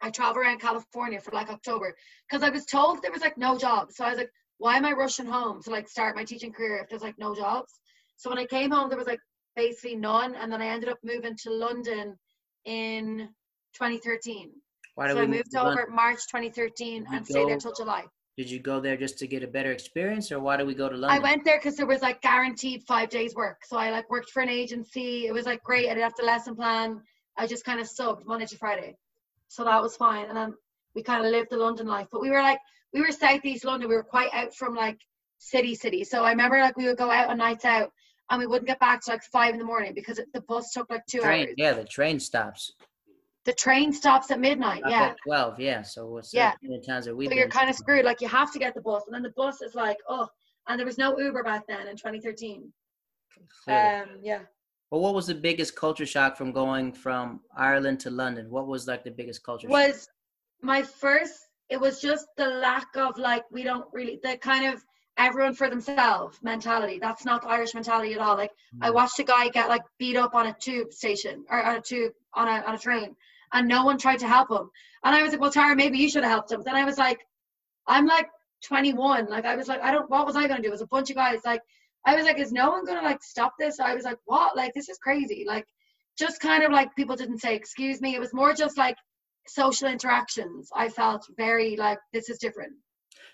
I 0.01 0.09
traveled 0.11 0.37
around 0.45 0.59
California 0.61 1.19
for 1.21 1.31
like 1.31 1.49
October 1.49 1.95
because 2.27 2.43
I 2.43 2.49
was 2.49 2.65
told 2.65 3.01
there 3.01 3.11
was 3.11 3.21
like 3.21 3.37
no 3.37 3.57
jobs. 3.57 3.95
So 3.95 4.05
I 4.05 4.09
was 4.09 4.17
like, 4.17 4.31
why 4.57 4.77
am 4.77 4.85
I 4.85 4.91
rushing 4.93 5.25
home 5.25 5.61
to 5.63 5.69
like 5.69 5.87
start 5.87 6.15
my 6.15 6.23
teaching 6.23 6.51
career 6.51 6.79
if 6.83 6.89
there's 6.89 7.01
like 7.01 7.17
no 7.17 7.35
jobs? 7.35 7.71
So 8.17 8.29
when 8.29 8.39
I 8.39 8.45
came 8.45 8.71
home, 8.71 8.89
there 8.89 8.97
was 8.97 9.07
like 9.07 9.19
basically 9.55 9.95
none. 9.95 10.35
And 10.35 10.51
then 10.51 10.61
I 10.61 10.67
ended 10.67 10.89
up 10.89 10.97
moving 11.03 11.35
to 11.43 11.51
London 11.51 12.17
in 12.65 13.29
2013. 13.73 14.51
Why 14.95 15.07
did 15.07 15.13
So 15.13 15.19
we 15.19 15.23
I 15.23 15.25
move 15.27 15.35
moved 15.37 15.51
to 15.51 15.57
London? 15.63 15.83
over 15.83 15.91
March 15.91 16.19
2013 16.31 17.03
Did 17.03 17.13
and 17.13 17.25
stayed 17.25 17.49
there 17.49 17.57
till 17.57 17.73
July. 17.73 18.05
Did 18.37 18.49
you 18.49 18.59
go 18.59 18.81
there 18.81 18.97
just 18.97 19.17
to 19.19 19.27
get 19.27 19.43
a 19.43 19.47
better 19.47 19.71
experience, 19.71 20.29
or 20.29 20.41
why 20.41 20.57
did 20.57 20.67
we 20.67 20.75
go 20.75 20.89
to 20.89 20.95
London? 20.97 21.17
I 21.17 21.23
went 21.23 21.45
there 21.45 21.57
because 21.57 21.77
there 21.77 21.85
was 21.85 22.01
like 22.01 22.21
guaranteed 22.21 22.83
five 22.83 23.09
days 23.09 23.33
work. 23.33 23.59
So 23.63 23.77
I 23.77 23.91
like 23.91 24.09
worked 24.09 24.31
for 24.31 24.41
an 24.41 24.49
agency. 24.49 25.27
It 25.27 25.33
was 25.33 25.45
like 25.45 25.63
great. 25.63 25.85
I 25.85 25.89
didn't 25.89 26.03
have 26.03 26.15
to 26.15 26.25
lesson 26.25 26.53
plan. 26.55 27.01
I 27.37 27.47
just 27.47 27.63
kind 27.63 27.79
of 27.79 27.87
subbed 27.87 28.25
Monday 28.25 28.45
to 28.45 28.57
Friday. 28.57 28.97
So 29.47 29.63
that 29.63 29.81
was 29.81 29.95
fine. 29.95 30.25
And 30.25 30.35
then 30.35 30.53
we 30.95 31.03
kind 31.03 31.25
of 31.25 31.31
lived 31.31 31.49
the 31.51 31.57
London 31.57 31.85
life. 31.87 32.07
But 32.11 32.21
we 32.21 32.29
were 32.29 32.41
like, 32.41 32.59
we 32.93 33.01
were 33.01 33.11
southeast 33.11 33.65
London. 33.65 33.89
We 33.89 33.95
were 33.95 34.03
quite 34.03 34.29
out 34.33 34.55
from 34.55 34.73
like 34.73 34.99
city, 35.37 35.75
city. 35.75 36.03
So 36.03 36.23
I 36.23 36.31
remember 36.31 36.59
like 36.59 36.77
we 36.77 36.85
would 36.85 36.97
go 36.97 37.11
out 37.11 37.29
on 37.29 37.37
nights 37.37 37.65
out 37.65 37.91
and 38.29 38.39
we 38.39 38.47
wouldn't 38.47 38.67
get 38.67 38.79
back 38.79 39.03
to 39.03 39.11
like 39.11 39.23
five 39.23 39.53
in 39.53 39.59
the 39.59 39.65
morning 39.65 39.93
because 39.93 40.19
the 40.33 40.41
bus 40.41 40.71
took 40.71 40.89
like 40.89 41.05
two 41.05 41.19
train. 41.19 41.47
hours. 41.47 41.55
Yeah, 41.57 41.73
the 41.73 41.83
train 41.83 42.19
stops. 42.19 42.73
The 43.43 43.53
train 43.53 43.93
stops 43.93 44.31
at 44.31 44.39
midnight. 44.39 44.81
Yeah. 44.87 45.03
at 45.03 45.17
Twelve. 45.23 45.59
Yeah. 45.59 45.83
So 45.83 46.07
what's 46.07 46.33
Yeah. 46.33 46.53
the 46.63 46.81
times 46.87 47.05
that 47.05 47.15
we've 47.15 47.29
So 47.29 47.35
you're 47.35 47.49
kind 47.49 47.69
of 47.69 47.75
screwed. 47.75 48.05
Like 48.05 48.21
you 48.21 48.27
have 48.27 48.51
to 48.53 48.59
get 48.59 48.73
the 48.73 48.81
bus, 48.81 49.03
and 49.05 49.13
then 49.13 49.21
the 49.21 49.33
bus 49.35 49.61
is 49.61 49.75
like, 49.75 49.97
oh, 50.09 50.27
and 50.67 50.79
there 50.79 50.85
was 50.87 50.97
no 50.97 51.17
Uber 51.19 51.43
back 51.43 51.67
then 51.67 51.87
in 51.87 51.95
2013. 51.95 52.71
Um, 53.67 54.19
yeah. 54.23 54.39
Well, 54.89 55.01
what 55.01 55.13
was 55.13 55.27
the 55.27 55.35
biggest 55.35 55.75
culture 55.75 56.05
shock 56.05 56.37
from 56.37 56.51
going 56.51 56.93
from 56.93 57.41
Ireland 57.55 57.99
to 58.01 58.09
London? 58.09 58.49
What 58.49 58.65
was 58.67 58.87
like 58.87 59.03
the 59.03 59.11
biggest 59.11 59.43
culture 59.43 59.67
was 59.67 60.05
shock? 60.05 60.14
My 60.65 60.81
first 60.81 61.33
it 61.69 61.79
was 61.79 61.99
just 62.01 62.27
the 62.37 62.47
lack 62.47 62.95
of 62.95 63.17
like 63.17 63.43
we 63.51 63.63
don't 63.63 63.85
really 63.93 64.19
the 64.21 64.37
kind 64.37 64.71
of 64.71 64.83
everyone 65.17 65.55
for 65.55 65.69
themselves 65.69 66.37
mentality. 66.43 66.99
That's 66.99 67.25
not 67.25 67.41
the 67.41 67.47
Irish 67.47 67.73
mentality 67.73 68.13
at 68.13 68.19
all. 68.19 68.35
Like 68.35 68.51
mm. 68.51 68.79
I 68.81 68.89
watched 68.89 69.19
a 69.19 69.23
guy 69.23 69.47
get 69.49 69.69
like 69.69 69.83
beat 69.97 70.17
up 70.17 70.35
on 70.35 70.47
a 70.47 70.55
tube 70.59 70.91
station 70.91 71.45
or 71.49 71.63
on 71.63 71.77
a 71.77 71.81
tube 71.81 72.13
on 72.33 72.47
a 72.47 72.63
on 72.67 72.75
a 72.75 72.77
train 72.77 73.15
and 73.53 73.67
no 73.67 73.85
one 73.85 73.97
tried 73.97 74.19
to 74.19 74.27
help 74.27 74.51
him. 74.51 74.69
And 75.03 75.15
I 75.15 75.23
was 75.23 75.31
like, 75.31 75.41
Well 75.41 75.51
Tara, 75.51 75.75
maybe 75.75 75.97
you 75.97 76.09
should 76.09 76.23
have 76.23 76.31
helped 76.31 76.51
him. 76.51 76.63
Then 76.63 76.75
I 76.75 76.83
was 76.83 76.97
like, 76.97 77.19
I'm 77.87 78.05
like 78.05 78.27
21. 78.65 79.27
Like 79.27 79.45
I 79.45 79.55
was 79.55 79.67
like, 79.67 79.81
I 79.81 79.91
don't 79.91 80.09
what 80.09 80.25
was 80.25 80.35
I 80.35 80.47
gonna 80.47 80.61
do? 80.61 80.69
It 80.69 80.71
was 80.71 80.81
a 80.81 80.87
bunch 80.87 81.09
of 81.09 81.15
guys 81.15 81.39
like 81.45 81.61
I 82.05 82.15
was 82.15 82.25
like, 82.25 82.37
is 82.37 82.51
no 82.51 82.69
one 82.71 82.85
gonna 82.85 83.01
like 83.01 83.23
stop 83.23 83.53
this? 83.57 83.79
I 83.79 83.95
was 83.95 84.03
like, 84.03 84.19
what? 84.25 84.55
Like 84.55 84.73
this 84.73 84.89
is 84.89 84.97
crazy. 84.97 85.45
Like 85.47 85.65
just 86.17 86.39
kind 86.39 86.63
of 86.63 86.71
like 86.71 86.95
people 86.95 87.15
didn't 87.15 87.39
say 87.39 87.55
excuse 87.55 88.01
me. 88.01 88.15
It 88.15 88.19
was 88.19 88.33
more 88.33 88.53
just 88.53 88.77
like 88.77 88.97
social 89.47 89.87
interactions. 89.87 90.69
I 90.75 90.89
felt 90.89 91.25
very 91.37 91.75
like 91.75 91.99
this 92.13 92.29
is 92.29 92.37
different. 92.39 92.73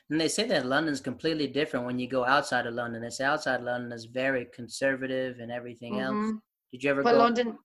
And 0.09 0.19
they 0.19 0.27
say 0.27 0.45
that 0.47 0.65
London's 0.65 0.99
completely 0.99 1.47
different 1.47 1.85
when 1.85 1.97
you 1.97 2.07
go 2.07 2.25
outside 2.25 2.67
of 2.67 2.73
London. 2.73 3.01
They 3.01 3.09
say 3.09 3.23
outside 3.23 3.63
London 3.63 3.93
is 3.93 4.05
very 4.05 4.47
conservative 4.53 5.39
and 5.39 5.51
everything 5.51 5.93
mm-hmm. 5.93 6.25
else. 6.25 6.33
Did 6.73 6.83
you 6.83 6.89
ever 6.89 7.01
but 7.01 7.13
go? 7.13 7.19
London, 7.19 7.57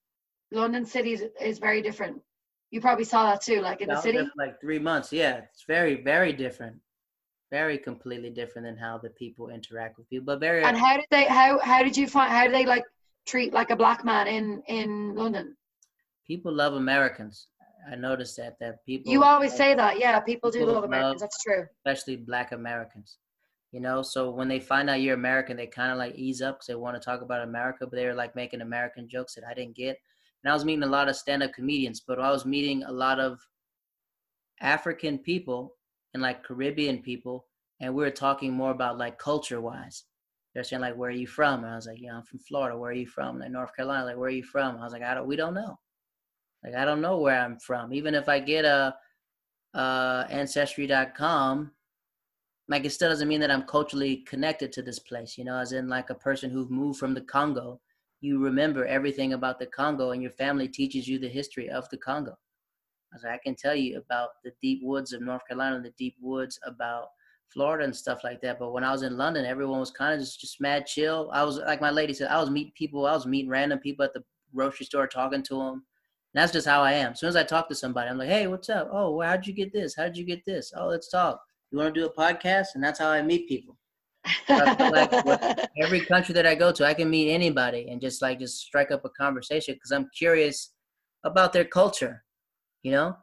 London 0.53 0.87
City 0.87 1.13
is, 1.13 1.25
is 1.41 1.59
very 1.59 1.83
different. 1.83 2.21
You 2.71 2.81
probably 2.81 3.05
saw 3.05 3.25
that 3.25 3.43
too, 3.43 3.61
like 3.61 3.81
in 3.81 3.89
the 3.89 4.01
city. 4.01 4.19
Like 4.37 4.61
three 4.61 4.79
months, 4.79 5.13
yeah. 5.13 5.39
It's 5.53 5.65
very, 5.67 6.03
very 6.03 6.33
different. 6.33 6.77
Very 7.51 7.79
completely 7.79 8.31
different 8.31 8.67
than 8.67 8.77
how 8.77 8.99
the 8.99 9.11
people 9.11 9.51
interact 9.51 9.99
with 9.99 10.09
people. 10.09 10.27
But 10.27 10.41
very. 10.41 10.65
And 10.65 10.77
how 10.77 10.97
did 10.97 11.07
they? 11.11 11.25
How 11.25 11.61
how 11.61 11.83
did 11.85 11.97
you 11.97 12.09
find? 12.09 12.31
How 12.31 12.47
do 12.47 12.53
they 12.53 12.67
like 12.67 12.83
treat 13.25 13.53
like 13.53 13.71
a 13.71 13.77
black 13.77 14.05
man 14.05 14.27
in 14.27 14.63
in 14.67 15.15
London? 15.15 15.57
People 16.27 16.53
love 16.53 16.75
Americans. 16.75 17.47
I 17.91 17.95
noticed 17.95 18.37
that 18.39 18.59
that 18.61 18.85
people. 18.85 19.13
You 19.13 19.23
always 19.23 19.55
say 19.55 19.75
that, 19.75 19.99
yeah. 19.99 20.19
People, 20.21 20.51
people 20.51 20.67
do 20.67 20.73
love 20.73 20.85
Americans. 20.85 21.21
Love, 21.21 21.21
That's 21.21 21.43
true. 21.43 21.67
Especially 21.85 22.17
Black 22.17 22.53
Americans, 22.53 23.19
you 23.73 23.81
know. 23.81 24.03
So 24.03 24.31
when 24.31 24.49
they 24.49 24.61
find 24.61 24.91
out 24.91 25.01
you're 25.01 25.15
American, 25.15 25.57
they 25.57 25.67
kind 25.67 25.93
of 25.93 25.99
like 25.99 26.15
ease 26.17 26.43
up 26.43 26.57
because 26.57 26.67
they 26.67 26.75
want 26.75 26.97
to 26.97 27.05
talk 27.05 27.23
about 27.23 27.43
America, 27.43 27.87
but 27.87 27.97
they're 27.97 28.15
like 28.15 28.35
making 28.35 28.61
American 28.61 29.09
jokes 29.09 29.35
that 29.35 29.45
I 29.49 29.55
didn't 29.55 29.77
get. 29.77 29.99
And 30.43 30.51
I 30.51 30.55
was 30.55 30.65
meeting 30.65 30.83
a 30.83 30.89
lot 30.89 31.09
of 31.09 31.17
stand-up 31.17 31.53
comedians, 31.53 32.01
but 32.01 32.21
I 32.21 32.31
was 32.31 32.45
meeting 32.45 32.83
a 32.85 32.93
lot 32.93 33.19
of 33.21 33.41
African 34.61 35.19
people 35.19 35.75
and 36.15 36.23
like 36.23 36.45
Caribbean 36.45 37.03
people, 37.03 37.47
and 37.81 37.95
we 37.95 38.03
were 38.03 38.11
talking 38.11 38.53
more 38.53 38.71
about 38.71 38.99
like 38.99 39.19
culture-wise. 39.19 40.05
They're 40.55 40.65
saying 40.65 40.83
like, 40.83 40.97
"Where 40.97 41.11
are 41.11 41.13
you 41.13 41.27
from?" 41.27 41.65
And 41.65 41.73
I 41.73 41.77
was 41.77 41.87
like, 41.87 42.01
"Yeah, 42.01 42.17
I'm 42.17 42.23
from 42.23 42.39
Florida. 42.39 42.77
Where 42.79 42.91
are 42.91 42.95
you 42.95 43.07
from?" 43.07 43.39
Like 43.39 43.51
North 43.51 43.77
Carolina. 43.77 44.07
Like, 44.07 44.17
"Where 44.17 44.29
are 44.29 44.31
you 44.31 44.43
from?" 44.43 44.79
I 44.79 44.85
was 44.85 44.93
like, 44.93 45.03
"I 45.03 45.15
don't. 45.15 45.27
We 45.27 45.37
don't 45.37 45.55
know." 45.55 45.79
Like 46.67 46.75
I 46.75 46.85
don't 46.85 47.01
know 47.01 47.19
where 47.19 47.39
I'm 47.39 47.59
from. 47.59 47.95
Even 47.95 48.15
if 48.15 48.29
I 48.29 48.41
get 48.41 48.65
a, 48.65 48.95
a 49.75 50.27
ancestry.com, 50.29 51.71
like 52.69 52.85
it 52.85 52.91
still 52.91 53.09
doesn't 53.09 53.29
mean 53.29 53.41
that 53.41 53.53
I'm 53.53 53.63
culturally 53.63 54.17
connected 54.29 54.73
to 54.73 54.83
this 54.83 54.99
place. 54.99 55.39
You 55.39 55.45
know, 55.45 55.59
as 55.59 55.73
in 55.73 55.89
like 55.89 56.11
a 56.11 56.15
person 56.15 56.51
who 56.51 56.69
moved 56.69 56.99
from 56.99 57.15
the 57.15 57.21
Congo, 57.21 57.81
you 58.21 58.43
remember 58.43 58.85
everything 58.85 59.35
about 59.35 59.61
the 59.61 59.67
Congo, 59.67 60.11
and 60.11 60.21
your 60.21 60.33
family 60.33 60.67
teaches 60.67 61.07
you 61.07 61.21
the 61.21 61.29
history 61.29 61.71
of 61.71 61.89
the 61.91 61.99
Congo. 61.99 62.37
I, 63.15 63.29
like, 63.29 63.35
I 63.35 63.43
can 63.43 63.55
tell 63.55 63.77
you 63.77 63.99
about 63.99 64.31
the 64.43 64.51
deep 64.61 64.81
woods 64.83 65.13
of 65.13 65.23
North 65.23 65.47
Carolina, 65.47 65.81
the 65.81 65.93
deep 65.97 66.17
woods 66.21 66.59
about 66.67 67.09
Florida 67.49 67.85
and 67.85 67.95
stuff 67.95 68.25
like 68.25 68.41
that. 68.41 68.59
But 68.59 68.73
when 68.73 68.83
I 68.83 68.91
was 68.91 69.03
in 69.03 69.17
London, 69.17 69.45
everyone 69.45 69.79
was 69.79 69.93
kind 69.93 70.15
of 70.15 70.21
just, 70.21 70.41
just 70.41 70.61
mad 70.61 70.87
chill. 70.87 71.31
I 71.33 71.45
was 71.45 71.59
like 71.59 71.81
my 71.81 71.91
lady 71.91 72.13
said, 72.13 72.29
I 72.29 72.41
was 72.41 72.51
meeting 72.51 72.73
people. 72.75 73.07
I 73.07 73.13
was 73.13 73.27
meeting 73.27 73.51
random 73.51 73.79
people 73.79 74.05
at 74.05 74.13
the 74.13 74.25
grocery 74.53 74.87
store, 74.87 75.07
talking 75.07 75.45
to 75.45 75.59
them 75.59 75.85
that's 76.37 76.53
just 76.53 76.67
how 76.67 76.83
I 76.83 76.93
am. 76.93 77.13
As 77.13 77.21
soon 77.21 77.31
as 77.31 77.37
I 77.37 77.45
talk 77.45 77.69
to 77.69 77.75
somebody, 77.75 78.11
I'm 78.11 78.19
like, 78.19 78.29
hey, 78.29 78.47
what's 78.47 78.69
up? 78.69 78.91
Oh, 78.93 79.13
well, 79.13 79.29
how'd 79.29 79.47
you 79.47 79.55
get 79.55 79.73
this? 79.73 79.95
How'd 79.97 80.17
you 80.17 80.25
get 80.25 80.45
this? 80.45 80.73
Oh, 80.77 80.87
let's 80.87 81.09
talk. 81.09 81.41
You 81.71 81.79
want 81.79 81.95
to 81.95 82.01
do 82.01 82.07
a 82.07 82.13
podcast? 82.13 82.67
And 82.75 82.85
that's 82.85 82.99
how 82.99 83.09
I 83.09 83.23
meet 83.23 83.49
people. 83.49 83.79
like 84.49 85.71
every 85.81 86.01
country 86.01 86.35
that 86.35 86.47
I 86.47 86.55
go 86.55 86.73
to, 86.73 86.85
I 86.85 86.95
can 86.95 87.09
meet 87.09 87.33
anybody 87.33 87.89
and 87.89 88.01
just 88.01 88.21
like 88.21 88.39
just 88.39 88.59
strike 88.59 88.91
up 88.91 89.05
a 89.05 89.09
conversation 89.11 89.75
because 89.75 89.93
I'm 89.93 90.11
curious 90.17 90.73
about 91.25 91.53
their 91.53 91.65
culture. 91.65 92.23
You 92.83 92.93
know, 92.93 93.17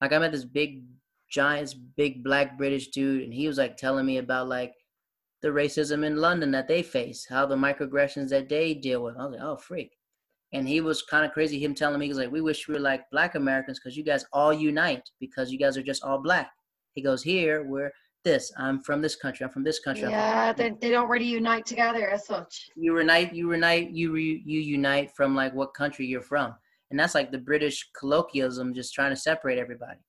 like 0.00 0.12
I 0.12 0.18
met 0.18 0.32
this 0.32 0.44
big, 0.44 0.82
giant, 1.30 1.74
big 1.96 2.22
black 2.22 2.58
British 2.58 2.88
dude, 2.88 3.22
and 3.22 3.32
he 3.32 3.48
was 3.48 3.58
like 3.58 3.76
telling 3.76 4.04
me 4.04 4.18
about 4.18 4.48
like 4.48 4.74
the 5.42 5.48
racism 5.48 6.04
in 6.04 6.16
London 6.16 6.50
that 6.50 6.68
they 6.68 6.82
face, 6.82 7.26
how 7.28 7.46
the 7.46 7.56
microaggressions 7.56 8.28
that 8.28 8.48
they 8.48 8.74
deal 8.74 9.02
with. 9.02 9.16
I 9.16 9.24
was 9.24 9.32
like, 9.32 9.42
oh, 9.42 9.56
freak 9.56 9.97
and 10.52 10.66
he 10.66 10.80
was 10.80 11.02
kind 11.02 11.24
of 11.24 11.32
crazy. 11.32 11.62
Him 11.62 11.74
telling 11.74 11.98
me 11.98 12.06
he 12.06 12.10
was 12.10 12.18
like, 12.18 12.32
"We 12.32 12.40
wish 12.40 12.68
we 12.68 12.74
were 12.74 12.80
like 12.80 13.08
Black 13.10 13.34
Americans 13.34 13.78
because 13.78 13.96
you 13.96 14.04
guys 14.04 14.24
all 14.32 14.52
unite 14.52 15.08
because 15.20 15.50
you 15.50 15.58
guys 15.58 15.76
are 15.76 15.82
just 15.82 16.02
all 16.02 16.18
black." 16.18 16.50
He 16.94 17.02
goes, 17.02 17.22
"Here 17.22 17.64
we're 17.64 17.92
this. 18.24 18.52
I'm 18.56 18.80
from 18.80 19.02
this 19.02 19.16
country. 19.16 19.44
I'm 19.44 19.50
from 19.50 19.64
this 19.64 19.80
country." 19.80 20.08
Yeah, 20.08 20.52
they, 20.52 20.70
they 20.80 20.90
don't 20.90 21.08
really 21.08 21.26
unite 21.26 21.66
together 21.66 22.08
as 22.08 22.26
such. 22.26 22.70
You 22.76 22.98
unite. 22.98 23.34
You 23.34 23.52
unite. 23.52 23.90
You 23.90 24.12
re, 24.12 24.42
you 24.44 24.60
unite 24.60 25.14
from 25.14 25.34
like 25.34 25.54
what 25.54 25.74
country 25.74 26.06
you're 26.06 26.22
from, 26.22 26.54
and 26.90 26.98
that's 26.98 27.14
like 27.14 27.30
the 27.30 27.38
British 27.38 27.90
colloquialism, 27.98 28.74
just 28.74 28.94
trying 28.94 29.10
to 29.10 29.16
separate 29.16 29.58
everybody. 29.58 30.00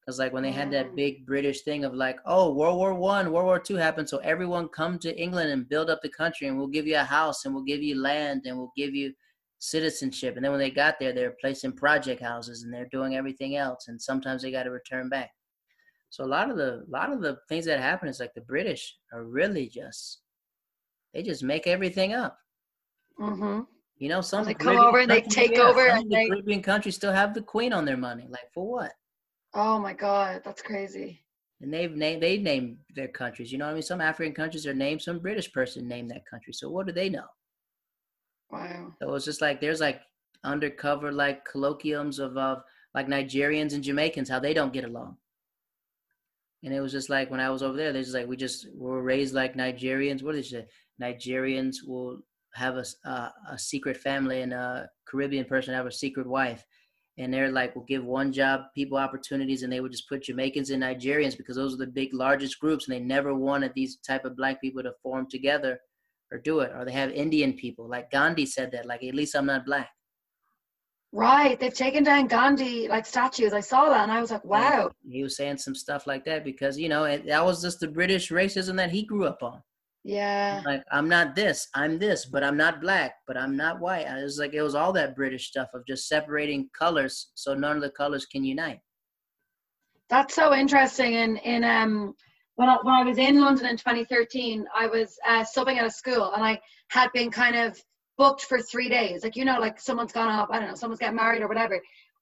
Because 0.00 0.18
like 0.18 0.32
when 0.32 0.42
they 0.42 0.50
had 0.50 0.72
that 0.72 0.96
big 0.96 1.24
British 1.26 1.62
thing 1.62 1.84
of 1.84 1.94
like, 1.94 2.18
oh, 2.26 2.52
World 2.52 2.76
War 2.76 2.92
One, 2.92 3.30
World 3.30 3.46
War 3.46 3.58
Two 3.60 3.76
happened, 3.76 4.08
so 4.08 4.18
everyone 4.18 4.68
come 4.68 4.98
to 5.00 5.16
England 5.20 5.50
and 5.50 5.68
build 5.68 5.90
up 5.90 6.02
the 6.02 6.08
country, 6.08 6.48
and 6.48 6.56
we'll 6.56 6.66
give 6.66 6.88
you 6.88 6.96
a 6.96 7.04
house, 7.04 7.44
and 7.44 7.54
we'll 7.54 7.64
give 7.64 7.82
you 7.82 8.00
land, 8.00 8.42
and 8.44 8.56
we'll 8.56 8.72
give 8.76 8.94
you 8.94 9.12
citizenship. 9.62 10.34
And 10.34 10.44
then 10.44 10.50
when 10.50 10.60
they 10.60 10.72
got 10.72 10.98
there, 10.98 11.12
they're 11.12 11.36
placed 11.40 11.62
in 11.62 11.72
project 11.72 12.20
houses 12.20 12.64
and 12.64 12.74
they're 12.74 12.88
doing 12.90 13.14
everything 13.14 13.56
else. 13.56 13.86
And 13.86 14.00
sometimes 14.00 14.42
they 14.42 14.50
got 14.50 14.64
to 14.64 14.70
return 14.70 15.08
back. 15.08 15.30
So 16.10 16.24
a 16.24 16.26
lot 16.26 16.50
of 16.50 16.56
the 16.56 16.84
a 16.86 16.90
lot 16.90 17.12
of 17.12 17.22
the 17.22 17.38
things 17.48 17.64
that 17.66 17.78
happen 17.80 18.08
is 18.08 18.18
like 18.20 18.34
the 18.34 18.40
British 18.42 18.96
are 19.12 19.24
really 19.24 19.68
just 19.68 20.20
they 21.14 21.22
just 21.22 21.44
make 21.44 21.66
everything 21.66 22.12
up. 22.12 22.36
Mm-hmm. 23.20 23.60
You 23.98 24.08
know, 24.08 24.20
some 24.20 24.44
they 24.44 24.52
come 24.52 24.78
over 24.78 24.98
and 24.98 25.10
they 25.10 25.22
take 25.22 25.52
yeah, 25.52 25.62
over. 25.62 25.86
and 25.86 26.10
the 26.10 26.16
they... 26.16 26.28
Caribbean 26.28 26.62
countries 26.62 26.96
still 26.96 27.12
have 27.12 27.32
the 27.32 27.40
Queen 27.40 27.72
on 27.72 27.84
their 27.84 27.96
money. 27.96 28.26
Like 28.28 28.52
for 28.52 28.66
what? 28.66 28.92
Oh 29.54 29.78
my 29.78 29.92
God, 29.92 30.42
that's 30.44 30.60
crazy. 30.60 31.24
And 31.60 31.72
they've 31.72 31.94
named 31.94 32.20
they 32.22 32.36
name 32.38 32.78
their 32.96 33.08
countries. 33.08 33.52
You 33.52 33.58
know 33.58 33.66
what 33.66 33.70
I 33.70 33.74
mean? 33.74 33.82
Some 33.82 34.00
African 34.00 34.34
countries 34.34 34.66
are 34.66 34.74
named. 34.74 35.02
Some 35.02 35.20
British 35.20 35.52
person 35.52 35.86
named 35.86 36.10
that 36.10 36.26
country. 36.26 36.52
So 36.52 36.68
what 36.68 36.86
do 36.86 36.92
they 36.92 37.08
know? 37.08 37.26
Wow. 38.52 38.92
So 39.00 39.18
just 39.18 39.40
like 39.40 39.60
there's 39.60 39.80
like 39.80 40.02
undercover 40.44 41.10
like 41.10 41.46
colloquiums 41.48 42.18
of 42.18 42.36
of 42.36 42.62
like 42.94 43.08
Nigerians 43.08 43.72
and 43.72 43.82
Jamaicans 43.82 44.28
how 44.28 44.38
they 44.38 44.52
don't 44.52 44.72
get 44.72 44.84
along. 44.84 45.16
And 46.62 46.72
it 46.72 46.80
was 46.80 46.92
just 46.92 47.10
like 47.10 47.30
when 47.30 47.40
I 47.40 47.50
was 47.50 47.62
over 47.62 47.76
there, 47.76 47.92
they're 47.92 48.02
just 48.02 48.14
like 48.14 48.28
we 48.28 48.36
just 48.36 48.68
were 48.74 49.02
raised 49.02 49.34
like 49.34 49.54
Nigerians. 49.54 50.22
What 50.22 50.34
did 50.34 50.44
they 50.44 50.48
say? 50.48 50.66
Nigerians 51.00 51.76
will 51.86 52.20
have 52.54 52.76
a 52.76 52.84
a 53.50 53.58
secret 53.58 53.96
family 53.96 54.42
and 54.42 54.52
a 54.52 54.88
Caribbean 55.06 55.46
person 55.46 55.74
have 55.74 55.86
a 55.86 55.92
secret 55.92 56.26
wife. 56.26 56.64
And 57.18 57.32
they're 57.32 57.52
like, 57.52 57.76
we'll 57.76 57.84
give 57.84 58.04
one 58.04 58.32
job 58.32 58.62
people 58.74 58.96
opportunities, 58.96 59.62
and 59.62 59.70
they 59.70 59.80
would 59.80 59.92
just 59.92 60.08
put 60.08 60.22
Jamaicans 60.22 60.70
and 60.70 60.82
Nigerians 60.82 61.36
because 61.36 61.56
those 61.56 61.74
are 61.74 61.84
the 61.84 61.86
big 61.86 62.14
largest 62.14 62.58
groups, 62.58 62.88
and 62.88 62.94
they 62.94 63.00
never 63.00 63.34
wanted 63.34 63.72
these 63.74 63.96
type 63.96 64.24
of 64.24 64.34
black 64.34 64.62
people 64.62 64.82
to 64.82 64.94
form 65.02 65.26
together 65.28 65.78
or 66.32 66.38
do 66.38 66.60
it. 66.60 66.72
Or 66.74 66.84
they 66.84 66.92
have 66.92 67.10
Indian 67.10 67.52
people, 67.52 67.88
like 67.88 68.10
Gandhi 68.10 68.46
said 68.46 68.72
that, 68.72 68.86
like 68.86 69.04
at 69.04 69.14
least 69.14 69.36
I'm 69.36 69.46
not 69.46 69.66
black. 69.66 69.90
Right. 71.14 71.60
They've 71.60 71.74
taken 71.74 72.04
down 72.04 72.26
Gandhi 72.26 72.88
like 72.88 73.04
statues. 73.04 73.52
I 73.52 73.60
saw 73.60 73.90
that 73.90 74.04
and 74.04 74.12
I 74.12 74.20
was 74.20 74.30
like, 74.30 74.44
wow. 74.44 74.90
He 75.06 75.22
was 75.22 75.36
saying 75.36 75.58
some 75.58 75.74
stuff 75.74 76.06
like 76.06 76.24
that 76.24 76.42
because, 76.42 76.78
you 76.78 76.88
know, 76.88 77.04
it, 77.04 77.26
that 77.26 77.44
was 77.44 77.60
just 77.60 77.80
the 77.80 77.88
British 77.88 78.30
racism 78.30 78.76
that 78.76 78.90
he 78.90 79.04
grew 79.04 79.26
up 79.26 79.42
on. 79.42 79.62
Yeah. 80.04 80.62
Like, 80.64 80.82
I'm 80.90 81.08
not 81.08 81.36
this, 81.36 81.68
I'm 81.74 81.98
this, 81.98 82.24
but 82.24 82.42
I'm 82.42 82.56
not 82.56 82.80
black, 82.80 83.16
but 83.26 83.36
I'm 83.36 83.56
not 83.56 83.78
white. 83.78 84.06
It 84.06 84.24
was 84.24 84.38
like, 84.38 84.54
it 84.54 84.62
was 84.62 84.74
all 84.74 84.92
that 84.94 85.14
British 85.14 85.48
stuff 85.48 85.68
of 85.74 85.86
just 85.86 86.08
separating 86.08 86.70
colors 86.76 87.30
so 87.34 87.54
none 87.54 87.76
of 87.76 87.82
the 87.82 87.90
colors 87.90 88.24
can 88.24 88.42
unite. 88.42 88.80
That's 90.08 90.34
so 90.34 90.54
interesting. 90.54 91.14
And 91.16 91.38
in, 91.38 91.62
in 91.62 91.64
um, 91.64 92.14
when 92.56 92.68
I, 92.68 92.76
when 92.82 92.94
I 92.94 93.02
was 93.02 93.18
in 93.18 93.40
London 93.40 93.66
in 93.66 93.76
2013, 93.76 94.66
I 94.76 94.86
was 94.86 95.18
uh, 95.26 95.44
subbing 95.44 95.76
at 95.76 95.86
a 95.86 95.90
school 95.90 96.32
and 96.32 96.44
I 96.44 96.60
had 96.88 97.10
been 97.12 97.30
kind 97.30 97.56
of 97.56 97.80
booked 98.18 98.42
for 98.42 98.60
three 98.60 98.88
days. 98.88 99.24
Like, 99.24 99.36
you 99.36 99.44
know, 99.44 99.58
like 99.58 99.80
someone's 99.80 100.12
gone 100.12 100.28
off, 100.28 100.48
I 100.50 100.58
don't 100.58 100.68
know, 100.68 100.74
someone's 100.74 101.00
getting 101.00 101.16
married 101.16 101.42
or 101.42 101.48
whatever. 101.48 101.76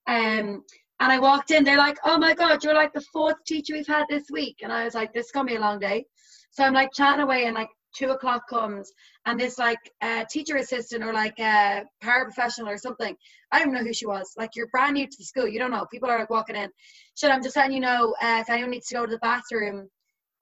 Um, 0.06 0.64
and 1.00 1.12
I 1.12 1.18
walked 1.18 1.50
in, 1.50 1.64
they're 1.64 1.78
like, 1.78 1.98
oh 2.04 2.18
my 2.18 2.34
God, 2.34 2.62
you're 2.62 2.74
like 2.74 2.92
the 2.92 3.04
fourth 3.12 3.36
teacher 3.46 3.74
we've 3.74 3.86
had 3.86 4.04
this 4.08 4.24
week. 4.30 4.58
And 4.62 4.72
I 4.72 4.84
was 4.84 4.94
like, 4.94 5.12
this 5.12 5.26
is 5.26 5.32
going 5.32 5.46
to 5.46 5.52
be 5.52 5.56
a 5.56 5.60
long 5.60 5.78
day. 5.78 6.04
So 6.52 6.64
I'm 6.64 6.74
like 6.74 6.92
chatting 6.92 7.22
away 7.22 7.46
and 7.46 7.54
like 7.54 7.70
two 7.94 8.10
o'clock 8.10 8.48
comes 8.48 8.92
and 9.26 9.38
this 9.38 9.58
like 9.58 9.78
uh, 10.02 10.24
teacher 10.30 10.56
assistant 10.56 11.02
or 11.02 11.12
like 11.12 11.38
a 11.38 11.84
paraprofessional 12.02 12.66
or 12.66 12.78
something. 12.78 13.16
I 13.50 13.58
don't 13.58 13.72
know 13.72 13.82
who 13.82 13.92
she 13.92 14.06
was. 14.06 14.34
Like 14.36 14.50
you're 14.54 14.68
brand 14.68 14.94
new 14.94 15.06
to 15.06 15.16
the 15.18 15.24
school. 15.24 15.48
You 15.48 15.58
don't 15.58 15.70
know. 15.70 15.86
People 15.90 16.10
are 16.10 16.18
like 16.18 16.30
walking 16.30 16.56
in. 16.56 16.68
Shit, 17.16 17.30
I'm 17.30 17.42
just 17.42 17.56
letting 17.56 17.72
you 17.72 17.80
know 17.80 18.14
uh, 18.22 18.38
if 18.40 18.50
anyone 18.50 18.70
needs 18.70 18.88
to 18.88 18.94
go 18.94 19.06
to 19.06 19.10
the 19.10 19.18
bathroom 19.18 19.88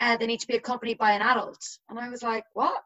uh, 0.01 0.17
they 0.17 0.27
need 0.27 0.41
to 0.41 0.47
be 0.47 0.57
accompanied 0.57 0.99
by 0.99 1.13
an 1.13 1.23
adult. 1.23 1.65
And 1.89 1.99
I 1.99 2.09
was 2.09 2.23
like, 2.23 2.45
what? 2.55 2.83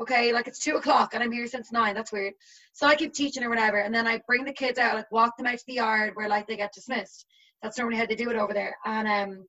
Okay, 0.00 0.32
like 0.32 0.46
it's 0.46 0.60
two 0.60 0.76
o'clock 0.76 1.14
and 1.14 1.22
I'm 1.22 1.32
here 1.32 1.46
since 1.48 1.72
nine. 1.72 1.94
That's 1.94 2.12
weird. 2.12 2.34
So 2.72 2.86
I 2.86 2.94
keep 2.94 3.12
teaching 3.12 3.42
or 3.42 3.50
whatever. 3.50 3.78
And 3.78 3.94
then 3.94 4.06
I 4.06 4.20
bring 4.26 4.44
the 4.44 4.52
kids 4.52 4.78
out, 4.78 4.94
like 4.94 5.10
walk 5.10 5.36
them 5.36 5.46
out 5.46 5.58
to 5.58 5.64
the 5.66 5.74
yard 5.74 6.12
where 6.14 6.28
like 6.28 6.46
they 6.46 6.56
get 6.56 6.72
dismissed. 6.72 7.26
That's 7.62 7.76
normally 7.76 7.98
how 7.98 8.06
they 8.06 8.14
do 8.14 8.30
it 8.30 8.36
over 8.36 8.54
there. 8.54 8.76
And 8.84 9.08
um, 9.08 9.44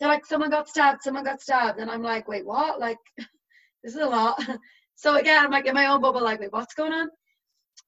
they're 0.00 0.08
like, 0.08 0.24
someone 0.24 0.50
got 0.50 0.68
stabbed, 0.68 1.02
someone 1.02 1.24
got 1.24 1.42
stabbed. 1.42 1.78
And 1.78 1.90
I'm 1.90 2.02
like, 2.02 2.26
wait, 2.26 2.46
what? 2.46 2.80
Like, 2.80 2.96
this 3.84 3.94
is 3.94 4.00
a 4.00 4.06
lot. 4.06 4.42
so 4.94 5.16
again, 5.16 5.44
I'm 5.44 5.50
like 5.50 5.66
in 5.66 5.74
my 5.74 5.86
own 5.86 6.00
bubble, 6.00 6.22
like, 6.22 6.40
wait, 6.40 6.52
what's 6.52 6.74
going 6.74 6.92
on? 6.92 7.08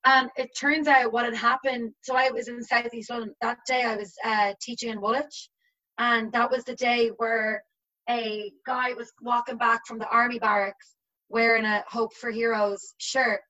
And 0.04 0.30
it 0.36 0.50
turns 0.58 0.86
out 0.86 1.12
what 1.12 1.24
had 1.24 1.34
happened. 1.34 1.92
So 2.02 2.14
I 2.14 2.30
was 2.30 2.48
in 2.48 2.62
Southeast 2.62 3.10
London 3.10 3.34
that 3.40 3.58
day. 3.66 3.82
I 3.84 3.96
was 3.96 4.12
uh, 4.22 4.52
teaching 4.60 4.90
in 4.90 5.00
Woolwich, 5.00 5.48
and 5.96 6.30
that 6.32 6.50
was 6.50 6.64
the 6.64 6.74
day 6.74 7.08
where 7.16 7.64
a 8.08 8.52
guy 8.66 8.92
was 8.92 9.12
walking 9.22 9.56
back 9.56 9.86
from 9.86 9.98
the 9.98 10.08
army 10.08 10.38
barracks 10.38 10.94
wearing 11.28 11.64
a 11.64 11.84
Help 11.88 12.14
for 12.14 12.30
Heroes 12.30 12.94
shirt, 12.98 13.40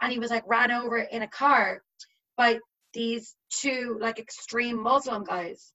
and 0.00 0.12
he 0.12 0.18
was 0.18 0.30
like 0.30 0.44
ran 0.46 0.70
over 0.70 0.98
in 0.98 1.22
a 1.22 1.28
car 1.28 1.82
by 2.36 2.58
these 2.92 3.34
two 3.50 3.98
like 4.00 4.18
extreme 4.18 4.82
Muslim 4.82 5.24
guys, 5.24 5.72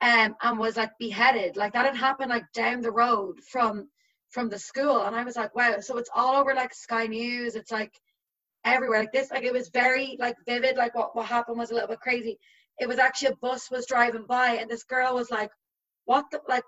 um, 0.00 0.34
and 0.42 0.58
was 0.58 0.76
like 0.76 0.92
beheaded. 0.98 1.56
Like 1.56 1.72
that 1.74 1.86
had 1.86 1.96
happened 1.96 2.30
like 2.30 2.50
down 2.54 2.80
the 2.80 2.92
road 2.92 3.40
from 3.50 3.88
from 4.30 4.48
the 4.48 4.58
school, 4.58 5.02
and 5.02 5.14
I 5.14 5.24
was 5.24 5.36
like, 5.36 5.54
wow. 5.54 5.76
So 5.80 5.98
it's 5.98 6.10
all 6.14 6.36
over 6.36 6.54
like 6.54 6.74
Sky 6.74 7.06
News. 7.06 7.54
It's 7.54 7.72
like 7.72 7.92
everywhere 8.66 8.98
like 8.98 9.12
this 9.12 9.30
like 9.30 9.44
it 9.44 9.52
was 9.52 9.68
very 9.68 10.16
like 10.18 10.34
vivid 10.44 10.76
like 10.76 10.94
what 10.94 11.14
what 11.14 11.26
happened 11.26 11.56
was 11.56 11.70
a 11.70 11.74
little 11.74 11.88
bit 11.88 12.00
crazy 12.00 12.36
it 12.80 12.88
was 12.88 12.98
actually 12.98 13.28
a 13.28 13.36
bus 13.36 13.70
was 13.70 13.86
driving 13.86 14.26
by 14.26 14.58
and 14.60 14.68
this 14.68 14.82
girl 14.82 15.14
was 15.14 15.30
like 15.30 15.50
what 16.04 16.24
the 16.32 16.40
like 16.48 16.64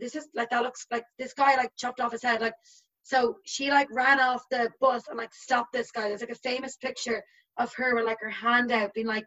this 0.00 0.16
is 0.16 0.28
like 0.34 0.50
that 0.50 0.62
looks 0.62 0.86
like 0.90 1.04
this 1.18 1.34
guy 1.34 1.56
like 1.56 1.70
chopped 1.76 2.00
off 2.00 2.12
his 2.12 2.22
head 2.22 2.40
like 2.40 2.54
so 3.02 3.36
she 3.44 3.70
like 3.70 3.88
ran 3.92 4.20
off 4.20 4.42
the 4.50 4.70
bus 4.80 5.08
and 5.08 5.18
like 5.18 5.32
stopped 5.34 5.72
this 5.72 5.90
guy 5.90 6.08
there's 6.08 6.20
like 6.20 6.30
a 6.30 6.34
famous 6.36 6.76
picture 6.76 7.22
of 7.58 7.72
her 7.74 7.94
with 7.94 8.04
like 8.04 8.20
her 8.20 8.30
hand 8.30 8.72
out 8.72 8.94
being 8.94 9.06
like 9.06 9.26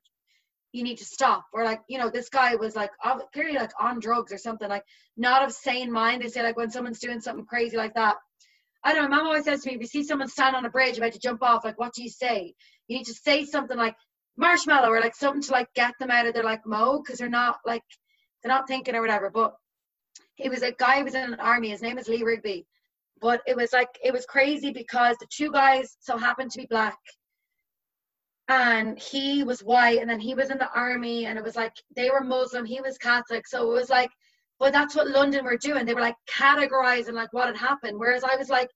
you 0.71 0.83
need 0.83 0.97
to 0.97 1.05
stop 1.05 1.45
or 1.53 1.63
like 1.63 1.81
you 1.87 1.97
know 1.97 2.09
this 2.09 2.29
guy 2.29 2.55
was 2.55 2.75
like 2.75 2.89
clearly 3.33 3.53
like 3.53 3.71
on 3.79 3.99
drugs 3.99 4.33
or 4.33 4.37
something 4.37 4.69
like 4.69 4.83
not 5.17 5.43
of 5.43 5.51
sane 5.51 5.91
mind 5.91 6.21
they 6.21 6.29
say 6.29 6.41
like 6.41 6.57
when 6.57 6.71
someone's 6.71 6.99
doing 6.99 7.21
something 7.21 7.45
crazy 7.45 7.77
like 7.77 7.93
that 7.93 8.15
I 8.83 8.93
don't 8.93 9.09
know. 9.09 9.17
Mom 9.17 9.27
always 9.27 9.45
says 9.45 9.63
to 9.63 9.69
me, 9.69 9.75
if 9.75 9.81
you 9.81 9.87
see 9.87 10.03
someone 10.03 10.27
stand 10.27 10.55
on 10.55 10.65
a 10.65 10.69
bridge 10.69 10.97
about 10.97 11.13
to 11.13 11.19
jump 11.19 11.41
off, 11.41 11.63
like, 11.63 11.79
what 11.79 11.93
do 11.93 12.03
you 12.03 12.09
say? 12.09 12.53
You 12.87 12.97
need 12.97 13.05
to 13.05 13.13
say 13.13 13.45
something 13.45 13.77
like 13.77 13.95
marshmallow 14.35 14.89
or 14.89 14.99
like 14.99 15.15
something 15.15 15.41
to 15.43 15.51
like 15.51 15.67
get 15.73 15.93
them 15.99 16.11
out 16.11 16.25
of 16.25 16.33
their 16.33 16.43
like 16.43 16.65
mode 16.65 17.01
because 17.03 17.19
they're 17.19 17.29
not 17.29 17.57
like 17.65 17.83
they're 18.41 18.51
not 18.51 18.67
thinking 18.67 18.95
or 18.95 19.01
whatever. 19.01 19.29
But 19.29 19.53
it 20.37 20.49
was 20.49 20.63
a 20.63 20.71
guy 20.71 20.97
who 20.99 21.05
was 21.05 21.15
in 21.15 21.33
an 21.33 21.39
army. 21.39 21.69
His 21.69 21.81
name 21.81 21.97
is 21.97 22.07
Lee 22.07 22.23
Rigby. 22.23 22.65
But 23.21 23.41
it 23.47 23.55
was 23.55 23.71
like 23.71 23.89
it 24.03 24.11
was 24.11 24.25
crazy 24.25 24.71
because 24.71 25.15
the 25.17 25.27
two 25.29 25.51
guys 25.51 25.97
so 25.99 26.17
happened 26.17 26.51
to 26.51 26.59
be 26.59 26.67
black 26.67 26.97
and 28.49 28.99
he 28.99 29.43
was 29.43 29.61
white 29.61 30.01
and 30.01 30.09
then 30.09 30.19
he 30.19 30.35
was 30.35 30.49
in 30.49 30.57
the 30.57 30.69
army 30.73 31.25
and 31.25 31.37
it 31.37 31.43
was 31.43 31.55
like 31.55 31.71
they 31.95 32.09
were 32.09 32.21
muslim 32.21 32.65
he 32.65 32.81
was 32.81 32.97
catholic 32.97 33.47
so 33.47 33.71
it 33.71 33.73
was 33.73 33.89
like 33.89 34.09
but 34.59 34.71
that's 34.71 34.95
what 34.95 35.09
London 35.09 35.43
were 35.43 35.57
doing. 35.57 35.85
They 35.85 35.93
were 35.93 35.99
like 35.99 36.15
categorizing 36.29 37.13
like 37.13 37.33
what 37.33 37.47
had 37.47 37.57
happened. 37.57 37.99
Whereas 37.99 38.23
I 38.23 38.37
was 38.37 38.49
like, 38.49 38.69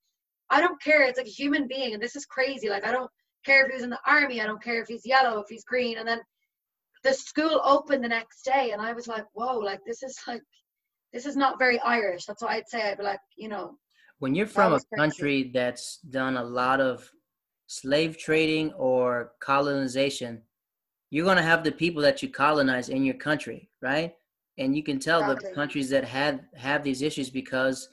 I 0.50 0.60
don't 0.60 0.82
care. 0.82 1.04
It's 1.04 1.18
like 1.18 1.28
a 1.28 1.30
human 1.30 1.68
being, 1.68 1.94
and 1.94 2.04
this 2.04 2.16
is 2.16 2.26
crazy. 2.26 2.70
Like 2.70 2.86
I 2.86 2.92
don't 2.92 3.10
care 3.46 3.66
if 3.66 3.72
he's 3.72 3.84
in 3.84 3.90
the 3.90 4.00
army. 4.06 4.42
I 4.42 4.46
don't 4.46 4.62
care 4.62 4.82
if 4.82 4.90
he's 4.90 5.06
yellow, 5.06 5.40
if 5.40 5.48
he's 5.50 5.64
green. 5.64 5.98
And 5.98 6.08
then 6.08 6.20
the 7.04 7.14
school 7.14 7.62
opened 7.64 8.04
the 8.04 8.10
next 8.10 8.44
day, 8.44 8.72
and 8.72 8.82
I 8.82 8.94
was 8.94 9.08
like, 9.08 9.26
whoa, 9.34 9.60
like 9.60 9.80
this 9.86 10.04
is 10.04 10.18
like 10.28 10.42
this 11.14 11.26
is 11.26 11.36
not 11.36 11.60
very 11.60 11.80
Irish. 11.80 12.26
That's 12.26 12.42
what 12.42 12.52
I'd 12.52 12.68
say. 12.68 12.82
I'd 12.82 12.98
be 12.98 13.04
like, 13.04 13.20
you 13.38 13.50
know. 13.50 13.78
When 14.20 14.34
you're 14.34 14.48
from 14.48 14.74
a 14.74 14.80
country 14.96 15.52
that's 15.54 16.00
done 16.10 16.38
a 16.38 16.44
lot 16.44 16.82
of 16.82 17.10
slave 17.68 18.18
trading 18.18 18.74
or 18.74 19.34
colonization, 19.42 20.42
you're 21.12 21.26
gonna 21.26 21.42
have 21.42 21.64
the 21.64 21.72
people 21.72 22.02
that 22.02 22.22
you 22.24 22.30
colonize 22.30 22.90
in 22.90 23.04
your 23.04 23.16
country, 23.16 23.70
right? 23.82 24.14
and 24.58 24.76
you 24.76 24.84
can 24.84 25.00
tell 25.00 25.22
exactly. 25.22 25.50
the 25.50 25.56
countries 25.56 25.90
that 25.90 26.04
have 26.04 26.40
have 26.56 26.84
these 26.84 27.02
issues 27.02 27.30
because 27.30 27.90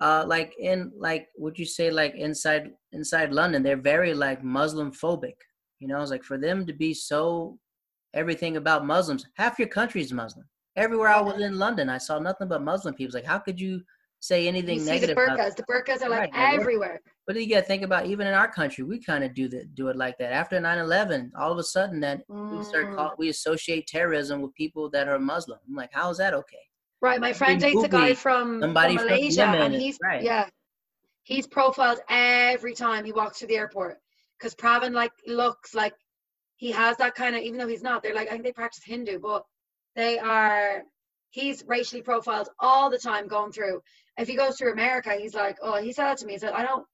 uh 0.00 0.24
like 0.26 0.54
in 0.58 0.92
like 0.96 1.28
would 1.36 1.58
you 1.58 1.64
say 1.64 1.90
like 1.90 2.14
inside 2.14 2.70
inside 2.92 3.32
london 3.32 3.62
they're 3.62 3.76
very 3.76 4.14
like 4.14 4.42
muslim 4.44 4.92
phobic 4.92 5.34
you 5.80 5.88
know 5.88 6.00
it's 6.00 6.10
like 6.10 6.24
for 6.24 6.38
them 6.38 6.66
to 6.66 6.72
be 6.72 6.94
so 6.94 7.58
everything 8.14 8.56
about 8.56 8.86
muslims 8.86 9.26
half 9.34 9.58
your 9.58 9.68
country 9.68 10.00
is 10.00 10.12
muslim 10.12 10.46
everywhere 10.78 11.08
i 11.08 11.20
was 11.20 11.40
in 11.40 11.58
london 11.58 11.88
i 11.88 11.98
saw 11.98 12.18
nothing 12.18 12.48
but 12.48 12.62
muslim 12.62 12.94
people 12.94 13.14
like 13.14 13.24
how 13.24 13.38
could 13.38 13.60
you 13.60 13.80
say 14.20 14.48
anything 14.48 14.80
you 14.80 14.84
negative. 14.84 15.16
the 15.16 15.22
burqas. 15.22 15.56
The 15.56 15.62
burqas 15.64 16.02
are 16.02 16.08
like 16.08 16.34
right, 16.34 16.54
everywhere. 16.54 17.00
But 17.26 17.34
do 17.34 17.40
you 17.42 17.48
got 17.48 17.60
to 17.60 17.66
think 17.66 17.82
about 17.82 18.06
even 18.06 18.26
in 18.26 18.34
our 18.34 18.50
country, 18.50 18.84
we 18.84 18.98
kind 18.98 19.22
of 19.22 19.34
do 19.34 19.48
that, 19.48 19.74
do 19.74 19.88
it 19.88 19.96
like 19.96 20.16
that. 20.18 20.32
After 20.32 20.58
9/11, 20.58 21.30
all 21.38 21.52
of 21.52 21.58
a 21.58 21.62
sudden, 21.62 22.00
that 22.00 22.26
mm. 22.28 22.58
we 22.58 22.64
start 22.64 22.94
call, 22.94 23.14
we 23.18 23.28
associate 23.28 23.86
terrorism 23.86 24.40
with 24.42 24.54
people 24.54 24.90
that 24.90 25.08
are 25.08 25.18
Muslim. 25.18 25.58
I'm 25.68 25.74
like, 25.74 25.90
how 25.92 26.10
is 26.10 26.18
that 26.18 26.34
okay? 26.34 26.56
Right. 27.00 27.20
My 27.20 27.32
friend 27.32 27.60
dates 27.60 27.82
a 27.84 27.88
guy 27.88 28.14
from, 28.14 28.60
from 28.60 28.72
Malaysia, 28.72 29.44
from 29.44 29.54
and 29.54 29.74
he's 29.74 29.98
right. 30.02 30.22
yeah, 30.22 30.48
he's 31.22 31.46
profiled 31.46 32.00
every 32.08 32.74
time 32.74 33.04
he 33.04 33.12
walks 33.12 33.38
through 33.38 33.48
the 33.48 33.56
airport 33.56 33.98
because 34.38 34.54
Pravin 34.54 34.92
like 34.92 35.12
looks 35.26 35.74
like 35.74 35.94
he 36.56 36.72
has 36.72 36.96
that 36.96 37.14
kind 37.14 37.36
of, 37.36 37.42
even 37.42 37.58
though 37.58 37.68
he's 37.68 37.82
not. 37.82 38.02
They're 38.02 38.14
like 38.14 38.28
I 38.28 38.32
think 38.32 38.44
they 38.44 38.52
practice 38.52 38.82
Hindu, 38.84 39.20
but 39.20 39.44
they 39.96 40.18
are 40.18 40.82
he's 41.30 41.64
racially 41.66 42.02
profiled 42.02 42.48
all 42.58 42.90
the 42.90 42.98
time 42.98 43.28
going 43.28 43.52
through 43.52 43.80
if 44.18 44.26
he 44.26 44.34
goes 44.34 44.56
through 44.56 44.72
America, 44.72 45.14
he's 45.16 45.34
like, 45.34 45.58
oh, 45.62 45.80
he 45.80 45.92
said 45.92 46.06
that 46.06 46.18
to 46.18 46.26
me. 46.26 46.32
He 46.32 46.38
said, 46.38 46.52
I 46.52 46.64
don't, 46.64 46.84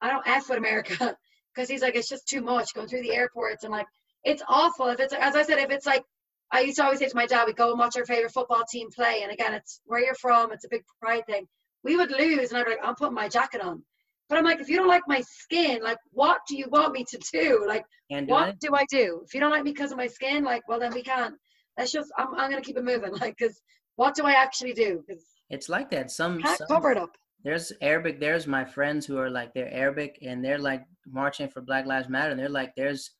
I 0.00 0.10
don't 0.10 0.26
f 0.26 0.48
with 0.48 0.58
America 0.58 1.16
because 1.54 1.68
he's 1.68 1.82
like, 1.82 1.96
it's 1.96 2.08
just 2.08 2.28
too 2.28 2.42
much 2.42 2.74
going 2.74 2.86
through 2.86 3.02
the 3.02 3.14
airports 3.14 3.64
and 3.64 3.72
like, 3.72 3.86
it's 4.22 4.42
awful. 4.46 4.88
If 4.88 5.00
it's 5.00 5.14
as 5.14 5.34
I 5.34 5.42
said, 5.42 5.58
if 5.58 5.70
it's 5.70 5.86
like, 5.86 6.04
I 6.52 6.60
used 6.60 6.76
to 6.76 6.84
always 6.84 6.98
say 6.98 7.08
to 7.08 7.16
my 7.16 7.26
dad, 7.26 7.46
we 7.46 7.54
go 7.54 7.70
and 7.70 7.78
watch 7.78 7.96
our 7.96 8.04
favorite 8.04 8.32
football 8.32 8.62
team 8.70 8.88
play, 8.94 9.22
and 9.22 9.32
again, 9.32 9.54
it's 9.54 9.80
where 9.86 10.04
you're 10.04 10.14
from. 10.14 10.52
It's 10.52 10.66
a 10.66 10.68
big 10.68 10.82
pride 11.00 11.24
thing. 11.26 11.48
We 11.82 11.96
would 11.96 12.10
lose, 12.10 12.50
and 12.50 12.58
I'd 12.58 12.66
be 12.66 12.72
like, 12.72 12.80
I'm 12.84 12.94
putting 12.94 13.14
my 13.14 13.28
jacket 13.28 13.62
on. 13.62 13.82
But 14.28 14.36
I'm 14.36 14.44
like, 14.44 14.60
if 14.60 14.68
you 14.68 14.76
don't 14.76 14.86
like 14.86 15.02
my 15.08 15.22
skin, 15.22 15.80
like, 15.82 15.96
what 16.12 16.40
do 16.46 16.56
you 16.56 16.66
want 16.68 16.92
me 16.92 17.04
to 17.08 17.18
do? 17.32 17.64
Like, 17.66 17.84
what 18.26 18.60
do 18.60 18.74
I 18.74 18.84
do? 18.90 19.22
If 19.24 19.32
you 19.32 19.40
don't 19.40 19.50
like 19.50 19.64
me 19.64 19.72
because 19.72 19.92
of 19.92 19.96
my 19.96 20.06
skin, 20.06 20.44
like, 20.44 20.62
well, 20.68 20.78
then 20.78 20.92
we 20.92 21.02
can't. 21.02 21.34
That's 21.76 21.92
just, 21.92 22.10
I'm, 22.18 22.34
I'm 22.34 22.50
gonna 22.50 22.62
keep 22.62 22.76
it 22.76 22.84
moving. 22.84 23.12
Like, 23.20 23.36
because 23.38 23.60
what 23.96 24.14
do 24.14 24.24
I 24.24 24.32
actually 24.32 24.72
do? 24.72 25.04
It's 25.50 25.68
like 25.68 25.90
that. 25.90 26.10
Some, 26.10 26.40
some 26.42 26.66
cover 26.68 26.92
it 26.92 26.98
up. 26.98 27.16
There's 27.44 27.72
Arabic. 27.80 28.20
There's 28.20 28.46
my 28.46 28.64
friends 28.64 29.04
who 29.04 29.18
are 29.18 29.30
like 29.30 29.52
they're 29.52 29.72
Arabic 29.72 30.18
and 30.22 30.44
they're 30.44 30.58
like 30.58 30.84
marching 31.06 31.48
for 31.48 31.60
Black 31.60 31.86
Lives 31.86 32.08
Matter. 32.08 32.30
And 32.30 32.38
they're 32.40 32.48
like 32.48 32.72
there's 32.76 33.10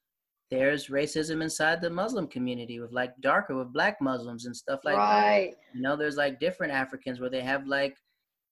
there's 0.51 0.89
racism 0.89 1.43
inside 1.43 1.81
the 1.81 1.91
Muslim 1.91 2.29
community 2.29 2.79
with 2.79 2.93
like 2.93 3.13
darker 3.21 3.57
with 3.57 3.73
black 3.73 4.01
Muslims 4.01 4.47
and 4.47 4.57
stuff 4.57 4.81
like 4.85 4.97
right. 4.97 5.51
that. 5.51 5.77
You 5.77 5.83
know, 5.83 5.97
there's 5.97 6.17
like 6.17 6.39
different 6.39 6.73
Africans 6.73 7.21
where 7.21 7.31
they 7.31 7.41
have 7.41 7.67
like 7.67 7.97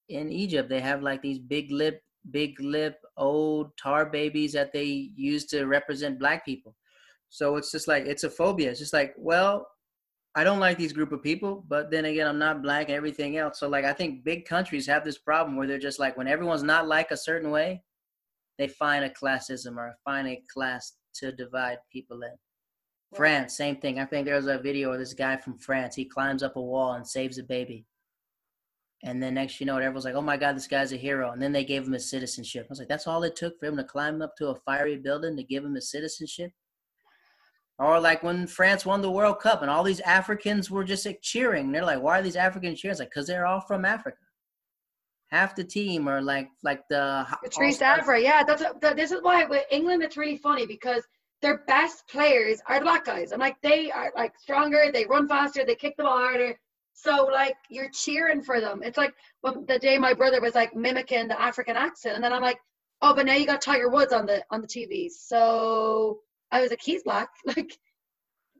in 0.09 0.31
Egypt 0.31 0.69
they 0.69 0.81
have 0.81 1.03
like 1.03 1.23
these 1.23 1.39
big 1.39 1.71
lip, 1.71 2.03
big 2.31 2.59
lip 2.61 2.97
old 3.17 3.71
tar 3.81 4.07
babies 4.07 4.53
that 4.55 4.73
they 4.73 5.11
use 5.15 5.47
to 5.47 5.67
represent 5.67 6.19
black 6.19 6.45
people. 6.45 6.75
So 7.29 7.57
it's 7.57 7.71
just 7.71 7.87
like 7.87 8.07
it's 8.07 8.25
a 8.25 8.31
phobia. 8.31 8.71
It's 8.71 8.81
just 8.81 8.93
like, 8.93 9.15
well, 9.17 9.69
I 10.35 10.45
don't 10.45 10.61
like 10.61 10.79
these 10.79 10.93
group 10.93 11.11
of 11.11 11.23
people, 11.23 11.65
but 11.69 11.91
then 11.91 12.05
again, 12.05 12.29
I'm 12.29 12.39
not 12.39 12.63
black 12.63 12.89
and 12.89 12.97
everything 12.97 13.37
else. 13.37 13.59
So 13.59 13.69
like 13.69 13.85
I 13.85 13.93
think 13.93 14.23
big 14.23 14.45
countries 14.45 14.87
have 14.87 15.05
this 15.05 15.19
problem 15.19 15.57
where 15.57 15.67
they're 15.67 15.79
just 15.79 15.99
like 15.99 16.17
when 16.17 16.29
everyone's 16.29 16.63
not 16.63 16.87
like 16.87 17.11
a 17.11 17.17
certain 17.17 17.51
way, 17.51 17.83
they 18.59 18.69
find 18.69 19.05
a 19.05 19.11
classism 19.11 19.77
or 19.77 19.97
find 20.05 20.29
a 20.29 20.43
class 20.53 20.93
to 21.15 21.33
divide 21.33 21.79
people 21.91 22.23
in. 22.23 22.35
France, 23.17 23.57
same 23.57 23.77
thing. 23.77 23.99
I 23.99 24.05
think 24.05 24.25
there 24.25 24.37
was 24.37 24.47
a 24.47 24.59
video 24.59 24.93
of 24.93 25.01
this 25.01 25.15
guy 25.15 25.37
from 25.37 25.59
France. 25.59 25.97
He 25.97 26.05
climbs 26.05 26.45
up 26.45 26.55
a 26.55 26.63
wall 26.63 26.93
and 26.93 27.07
saves 27.07 27.39
a 27.39 27.43
baby. 27.43 27.85
And 29.03 29.21
then 29.21 29.35
next 29.35 29.59
you 29.59 29.67
know 29.67 29.79
everyone's 29.79 30.05
like, 30.05 30.15
oh 30.15 30.23
my 30.23 30.37
God, 30.37 30.55
this 30.55 30.69
guy's 30.69 30.93
a 30.93 30.97
hero. 30.97 31.33
And 31.33 31.43
then 31.43 31.53
they 31.53 31.65
gave 31.65 31.87
him 31.87 31.93
his 31.93 32.09
citizenship. 32.09 32.67
I 32.67 32.71
was 32.71 32.79
like, 32.79 32.89
that's 32.89 33.07
all 33.07 33.23
it 33.25 33.35
took 33.35 33.59
for 33.59 33.67
him 33.67 33.77
to 33.79 33.85
climb 33.85 34.23
up 34.23 34.37
to 34.37 34.49
a 34.49 34.55
fiery 34.55 34.97
building 34.97 35.37
to 35.37 35.43
give 35.43 35.65
him 35.65 35.75
his 35.75 35.91
citizenship? 35.91 36.53
Or 37.81 37.99
like 37.99 38.23
when 38.23 38.47
France 38.47 38.85
won 38.85 39.01
the 39.01 39.11
World 39.11 39.41
Cup 39.41 39.63
and 39.63 39.71
all 39.71 39.83
these 39.83 40.01
Africans 40.01 40.71
were 40.71 40.85
just 40.85 41.07
like 41.07 41.21
cheering. 41.23 41.73
They're 41.73 41.85
like, 41.85 42.03
why 42.03 42.19
are 42.19 42.23
these 42.23 42.37
Africans 42.37 42.79
cheering? 42.79 42.93
It's 42.93 43.01
like, 43.01 43.09
because 43.09 43.27
they're 43.27 43.47
all 43.47 43.63
from 43.63 43.87
Africa. 43.87 44.19
Half 45.31 45.57
the 45.57 45.65
team 45.65 46.07
are 46.07 46.21
like 46.21 46.51
like 46.63 46.83
the 46.91 47.27
Patrice 47.43 47.79
Evra. 47.79 48.23
Yeah, 48.23 48.43
that's 48.43 48.63
a, 48.63 48.95
this 48.95 49.13
is 49.13 49.23
why 49.23 49.45
with 49.47 49.65
England 49.71 50.03
it's 50.03 50.19
really 50.19 50.37
funny 50.37 50.67
because 50.67 51.05
their 51.41 51.59
best 51.69 52.07
players 52.07 52.61
are 52.67 52.83
black 52.83 53.07
guys. 53.07 53.33
I'm 53.33 53.39
like 53.41 53.57
they 53.63 53.91
are 53.91 54.13
like 54.15 54.39
stronger, 54.39 54.91
they 54.93 55.07
run 55.07 55.27
faster, 55.27 55.65
they 55.65 55.77
kick 55.77 55.95
the 55.97 56.03
ball 56.03 56.19
harder. 56.19 56.59
So 56.93 57.31
like 57.33 57.57
you're 57.71 57.91
cheering 57.91 58.43
for 58.43 58.61
them. 58.61 58.83
It's 58.83 58.99
like 58.99 59.15
well, 59.43 59.65
the 59.67 59.79
day 59.79 59.97
my 59.97 60.13
brother 60.13 60.43
was 60.43 60.55
like 60.55 60.77
mimicking 60.77 61.29
the 61.29 61.41
African 61.41 61.77
accent, 61.77 62.17
and 62.17 62.23
then 62.23 62.33
I'm 62.35 62.43
like, 62.43 62.59
oh, 63.01 63.15
but 63.15 63.25
now 63.25 63.35
you 63.37 63.47
got 63.47 63.63
Tiger 63.63 63.89
Woods 63.89 64.13
on 64.13 64.27
the 64.27 64.45
on 64.51 64.61
the 64.61 64.67
TV. 64.67 65.09
So 65.09 66.21
I 66.53 66.61
was 66.61 66.71
like, 66.71 66.83
he's 66.83 67.03
black. 67.03 67.29
Like, 67.47 67.79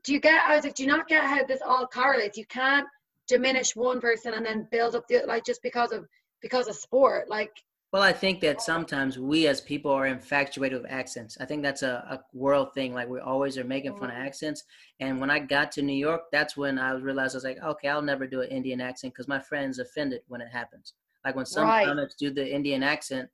do 0.03 0.13
you 0.13 0.19
get? 0.19 0.43
I 0.43 0.55
was 0.55 0.63
like, 0.65 0.75
do 0.75 0.83
you 0.83 0.89
not 0.89 1.07
get 1.07 1.23
how 1.23 1.43
this 1.45 1.61
all 1.65 1.85
correlates? 1.87 2.37
You 2.37 2.45
can't 2.47 2.87
diminish 3.27 3.75
one 3.75 4.01
person 4.01 4.33
and 4.33 4.45
then 4.45 4.67
build 4.71 4.95
up 4.95 5.07
the 5.07 5.23
like 5.27 5.45
just 5.45 5.61
because 5.61 5.91
of 5.91 6.05
because 6.41 6.67
of 6.67 6.75
sport. 6.75 7.29
Like 7.29 7.51
well, 7.93 8.01
I 8.01 8.13
think 8.13 8.39
that 8.39 8.61
sometimes 8.61 9.19
we 9.19 9.47
as 9.47 9.59
people 9.59 9.91
are 9.91 10.07
infatuated 10.07 10.81
with 10.81 10.89
accents. 10.89 11.37
I 11.41 11.45
think 11.45 11.61
that's 11.61 11.83
a, 11.83 12.05
a 12.09 12.21
world 12.33 12.73
thing. 12.73 12.93
Like 12.93 13.09
we 13.09 13.19
always 13.19 13.57
are 13.57 13.65
making 13.65 13.95
fun 13.95 14.09
of 14.09 14.15
Mm. 14.15 14.25
accents. 14.25 14.63
And 15.01 15.19
when 15.19 15.29
I 15.29 15.39
got 15.39 15.73
to 15.73 15.81
New 15.81 15.93
York, 15.97 16.21
that's 16.31 16.55
when 16.55 16.79
I 16.79 16.93
realized 16.93 17.35
I 17.35 17.37
was 17.37 17.43
like, 17.43 17.61
okay, 17.61 17.89
I'll 17.89 18.01
never 18.01 18.25
do 18.25 18.41
an 18.41 18.49
Indian 18.49 18.79
accent 18.79 19.13
because 19.13 19.27
my 19.27 19.39
friend's 19.39 19.79
offended 19.79 20.21
when 20.29 20.39
it 20.39 20.47
happens. 20.47 20.93
Like 21.25 21.35
when 21.35 21.45
some 21.45 21.67
Right. 21.67 21.85
comics 21.85 22.15
do 22.15 22.31
the 22.31 22.49
Indian 22.49 22.81
accent, 22.81 23.29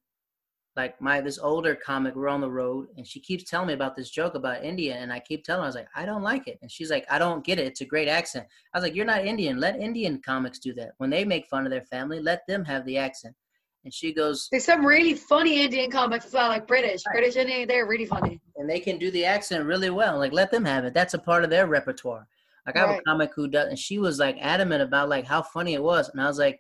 like 0.77 1.01
my 1.01 1.19
this 1.19 1.39
older 1.39 1.75
comic, 1.75 2.15
we're 2.15 2.27
on 2.29 2.39
the 2.39 2.49
road 2.49 2.87
and 2.95 3.05
she 3.05 3.19
keeps 3.19 3.43
telling 3.43 3.67
me 3.67 3.73
about 3.73 3.95
this 3.95 4.09
joke 4.09 4.35
about 4.35 4.63
India, 4.63 4.95
and 4.95 5.11
I 5.11 5.19
keep 5.19 5.43
telling 5.43 5.59
her, 5.61 5.65
I 5.65 5.67
was 5.67 5.75
like, 5.75 5.87
I 5.95 6.05
don't 6.05 6.21
like 6.21 6.47
it. 6.47 6.59
And 6.61 6.71
she's 6.71 6.91
like, 6.91 7.05
I 7.09 7.17
don't 7.19 7.43
get 7.43 7.59
it. 7.59 7.65
It's 7.65 7.81
a 7.81 7.85
great 7.85 8.07
accent. 8.07 8.45
I 8.73 8.77
was 8.77 8.83
like, 8.83 8.95
You're 8.95 9.05
not 9.05 9.25
Indian. 9.25 9.59
Let 9.59 9.79
Indian 9.81 10.21
comics 10.21 10.59
do 10.59 10.73
that. 10.75 10.91
When 10.99 11.09
they 11.09 11.25
make 11.25 11.47
fun 11.47 11.65
of 11.65 11.71
their 11.71 11.81
family, 11.83 12.19
let 12.21 12.45
them 12.47 12.63
have 12.65 12.85
the 12.85 12.97
accent. 12.97 13.35
And 13.83 13.93
she 13.93 14.13
goes, 14.13 14.49
there's 14.51 14.65
some 14.65 14.85
really 14.85 15.13
funny 15.13 15.63
Indian 15.63 15.89
comics 15.89 16.25
as 16.25 16.33
well, 16.33 16.49
like 16.49 16.67
British, 16.67 17.01
Right. 17.07 17.13
British 17.19 17.35
Indian. 17.37 17.67
They're 17.67 17.87
really 17.87 18.05
funny. 18.05 18.39
and 18.57 18.69
they 18.69 18.79
can 18.79 18.97
do 18.97 19.09
the 19.11 19.25
accent 19.25 19.65
really 19.65 19.89
well. 19.89 20.17
Like 20.19 20.33
let 20.33 20.51
them 20.51 20.65
have 20.65 20.83
it. 20.85 20.93
That's 20.93 21.13
a 21.13 21.19
part 21.19 21.43
of 21.43 21.49
their 21.49 21.67
repertoire. 21.67 22.27
Like 22.65 22.75
I 22.75 22.79
have 22.81 22.89
Right. 22.89 22.99
a 22.99 23.03
comic 23.09 23.31
who 23.35 23.47
does, 23.47 23.69
and 23.69 23.79
she 23.79 23.97
was 23.97 24.19
like 24.19 24.37
adamant 24.41 24.81
about 24.83 25.07
like 25.09 25.25
how 25.25 25.41
funny 25.41 25.73
it 25.73 25.81
was, 25.81 26.09
and 26.09 26.19
I 26.21 26.27
was 26.27 26.37
like, 26.37 26.59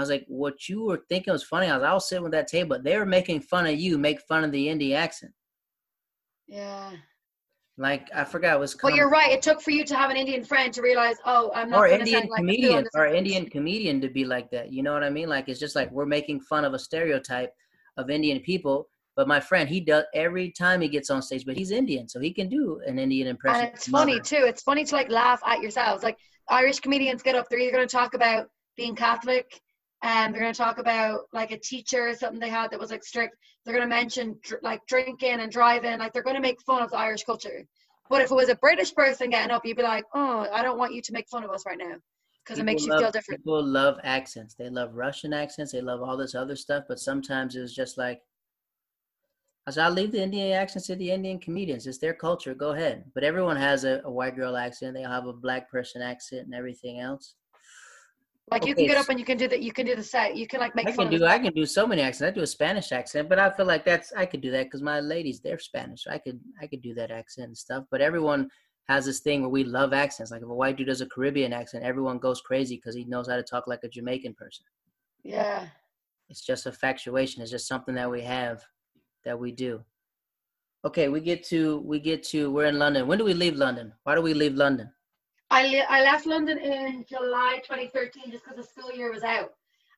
I 0.00 0.02
was 0.02 0.08
like, 0.08 0.24
what 0.28 0.66
you 0.66 0.84
were 0.84 1.04
thinking 1.10 1.30
was 1.30 1.44
funny. 1.44 1.66
I 1.66 1.76
was, 1.76 1.84
I'll 1.84 2.00
sit 2.00 2.22
with 2.22 2.32
that 2.32 2.48
table. 2.48 2.78
They 2.82 2.96
were 2.96 3.04
making 3.04 3.42
fun 3.42 3.66
of 3.66 3.78
you, 3.78 3.98
make 3.98 4.22
fun 4.22 4.44
of 4.44 4.50
the 4.50 4.66
indie 4.66 4.94
accent. 4.94 5.32
Yeah. 6.48 6.92
Like 7.76 8.08
I 8.14 8.24
forgot 8.24 8.56
it 8.56 8.60
was. 8.60 8.72
But 8.72 8.88
com- 8.88 8.94
you're 8.94 9.10
right. 9.10 9.30
It 9.30 9.42
took 9.42 9.60
for 9.60 9.72
you 9.72 9.84
to 9.84 9.94
have 9.94 10.10
an 10.10 10.16
Indian 10.16 10.42
friend 10.42 10.72
to 10.72 10.80
realize, 10.80 11.16
oh, 11.26 11.52
I'm 11.54 11.68
not 11.68 11.80
or 11.80 11.86
Indian 11.86 12.22
sound 12.22 12.30
like 12.30 12.40
a 12.40 12.44
fool 12.44 12.50
on 12.50 12.56
comedian, 12.56 12.84
or. 12.94 13.06
Indian 13.06 13.50
comedian 13.50 14.00
to 14.00 14.08
be 14.08 14.24
like 14.24 14.50
that. 14.52 14.72
You 14.72 14.82
know 14.82 14.94
what 14.94 15.04
I 15.04 15.10
mean? 15.10 15.28
Like 15.28 15.50
it's 15.50 15.60
just 15.60 15.76
like 15.76 15.90
we're 15.90 16.06
making 16.06 16.40
fun 16.40 16.64
of 16.64 16.72
a 16.72 16.78
stereotype 16.78 17.52
of 17.98 18.08
Indian 18.08 18.40
people. 18.40 18.88
But 19.16 19.28
my 19.28 19.38
friend, 19.40 19.68
he 19.68 19.80
does 19.80 20.04
every 20.14 20.50
time 20.50 20.80
he 20.80 20.88
gets 20.88 21.10
on 21.10 21.20
stage. 21.20 21.44
But 21.44 21.58
he's 21.58 21.72
Indian, 21.72 22.08
so 22.08 22.20
he 22.20 22.32
can 22.32 22.48
do 22.48 22.80
an 22.86 22.98
Indian 22.98 23.28
impression. 23.28 23.66
And 23.66 23.74
it's 23.74 23.86
funny 23.86 24.12
mother. 24.12 24.24
too. 24.24 24.44
It's 24.46 24.62
funny 24.62 24.84
to 24.86 24.94
like 24.94 25.10
laugh 25.10 25.42
at 25.44 25.60
yourselves. 25.60 26.02
Like 26.02 26.16
Irish 26.48 26.80
comedians 26.80 27.22
get 27.22 27.34
up, 27.34 27.48
they're 27.48 27.58
either 27.58 27.72
going 27.72 27.86
to 27.86 27.96
talk 27.96 28.14
about 28.14 28.48
being 28.76 28.94
Catholic, 28.94 29.60
and 30.02 30.32
they're 30.32 30.40
going 30.40 30.52
to 30.52 30.58
talk 30.58 30.78
about 30.78 31.20
like 31.32 31.50
a 31.50 31.58
teacher 31.58 32.08
or 32.08 32.14
something 32.14 32.40
they 32.40 32.48
had 32.48 32.70
that 32.70 32.80
was 32.80 32.90
like 32.90 33.04
strict. 33.04 33.36
They're 33.64 33.74
going 33.74 33.88
to 33.88 33.94
mention 33.94 34.38
dr- 34.42 34.62
like 34.62 34.80
drinking 34.86 35.40
and 35.40 35.52
driving. 35.52 35.98
Like 35.98 36.12
they're 36.12 36.22
going 36.22 36.36
to 36.36 36.42
make 36.42 36.60
fun 36.62 36.82
of 36.82 36.90
the 36.90 36.96
Irish 36.96 37.24
culture. 37.24 37.66
But 38.08 38.22
if 38.22 38.30
it 38.30 38.34
was 38.34 38.48
a 38.48 38.56
British 38.56 38.94
person 38.94 39.30
getting 39.30 39.50
up, 39.50 39.64
you'd 39.64 39.76
be 39.76 39.82
like, 39.82 40.04
oh, 40.14 40.46
I 40.52 40.62
don't 40.62 40.78
want 40.78 40.94
you 40.94 41.02
to 41.02 41.12
make 41.12 41.28
fun 41.28 41.44
of 41.44 41.50
us 41.50 41.64
right 41.66 41.78
now 41.78 41.94
because 42.44 42.58
it 42.58 42.64
makes 42.64 42.84
you 42.84 42.90
love- 42.90 43.02
feel 43.02 43.10
different. 43.10 43.40
People 43.40 43.64
love 43.64 43.98
accents. 44.02 44.54
They 44.54 44.70
love 44.70 44.94
Russian 44.94 45.32
accents. 45.32 45.72
They 45.72 45.82
love 45.82 46.02
all 46.02 46.16
this 46.16 46.34
other 46.34 46.56
stuff. 46.56 46.84
But 46.88 46.98
sometimes 46.98 47.54
it's 47.54 47.74
just 47.74 47.98
like, 47.98 48.22
I 49.66 49.72
said, 49.72 49.84
I'll 49.84 49.92
leave 49.92 50.10
the 50.10 50.22
Indian 50.22 50.52
accents 50.52 50.86
to 50.86 50.96
the 50.96 51.10
Indian 51.10 51.38
comedians. 51.38 51.86
It's 51.86 51.98
their 51.98 52.14
culture. 52.14 52.54
Go 52.54 52.70
ahead. 52.70 53.04
But 53.14 53.22
everyone 53.22 53.56
has 53.56 53.84
a, 53.84 54.00
a 54.04 54.10
white 54.10 54.34
girl 54.34 54.56
accent. 54.56 54.94
They 54.94 55.02
have 55.02 55.26
a 55.26 55.32
black 55.34 55.70
person 55.70 56.00
accent 56.00 56.46
and 56.46 56.54
everything 56.54 56.98
else. 56.98 57.34
Like 58.50 58.66
you 58.66 58.74
can 58.74 58.86
get 58.86 58.96
up 58.96 59.08
and 59.08 59.18
you 59.18 59.24
can 59.24 59.38
do 59.38 59.46
that. 59.48 59.62
You 59.62 59.72
can 59.72 59.86
do 59.86 59.94
the 59.94 60.02
set. 60.02 60.36
You 60.36 60.46
can 60.46 60.58
like 60.58 60.74
make 60.74 60.88
I 60.88 60.92
can 60.92 61.08
do. 61.08 61.24
I 61.24 61.38
can 61.38 61.52
do 61.52 61.64
so 61.64 61.86
many 61.86 62.02
accents. 62.02 62.32
I 62.32 62.34
do 62.34 62.42
a 62.42 62.46
Spanish 62.46 62.90
accent, 62.90 63.28
but 63.28 63.38
I 63.38 63.50
feel 63.50 63.66
like 63.66 63.84
that's 63.84 64.12
I 64.12 64.26
could 64.26 64.40
do 64.40 64.50
that 64.50 64.64
because 64.64 64.82
my 64.82 64.98
ladies 65.00 65.40
they're 65.40 65.58
Spanish. 65.58 66.04
So 66.04 66.10
I 66.10 66.18
could 66.18 66.40
I 66.60 66.66
could 66.66 66.82
do 66.82 66.92
that 66.94 67.10
accent 67.12 67.48
and 67.48 67.56
stuff. 67.56 67.84
But 67.90 68.00
everyone 68.00 68.48
has 68.88 69.04
this 69.04 69.20
thing 69.20 69.42
where 69.42 69.50
we 69.50 69.62
love 69.62 69.92
accents. 69.92 70.32
Like 70.32 70.42
if 70.42 70.48
a 70.48 70.54
white 70.54 70.76
dude 70.76 70.88
does 70.88 71.00
a 71.00 71.06
Caribbean 71.06 71.52
accent, 71.52 71.84
everyone 71.84 72.18
goes 72.18 72.40
crazy 72.40 72.74
because 72.74 72.96
he 72.96 73.04
knows 73.04 73.28
how 73.28 73.36
to 73.36 73.42
talk 73.42 73.68
like 73.68 73.84
a 73.84 73.88
Jamaican 73.88 74.34
person. 74.34 74.64
Yeah. 75.22 75.66
It's 76.28 76.44
just 76.44 76.66
a 76.66 76.72
factuation. 76.72 77.42
It's 77.42 77.52
just 77.52 77.68
something 77.68 77.94
that 77.94 78.10
we 78.10 78.22
have 78.22 78.64
that 79.24 79.38
we 79.38 79.52
do. 79.52 79.84
Okay, 80.84 81.08
we 81.08 81.20
get 81.20 81.44
to 81.44 81.78
we 81.80 82.00
get 82.00 82.24
to 82.24 82.50
we're 82.50 82.64
in 82.64 82.78
London. 82.78 83.06
When 83.06 83.18
do 83.18 83.24
we 83.24 83.34
leave 83.34 83.56
London? 83.56 83.92
Why 84.02 84.16
do 84.16 84.22
we 84.22 84.34
leave 84.34 84.54
London? 84.54 84.90
I, 85.50 85.84
I 85.88 86.02
left 86.02 86.26
London 86.26 86.58
in 86.58 87.04
July 87.08 87.60
2013 87.64 88.30
just 88.30 88.44
because 88.44 88.56
the 88.56 88.62
school 88.62 88.92
year 88.92 89.12
was 89.12 89.22
out. 89.22 89.52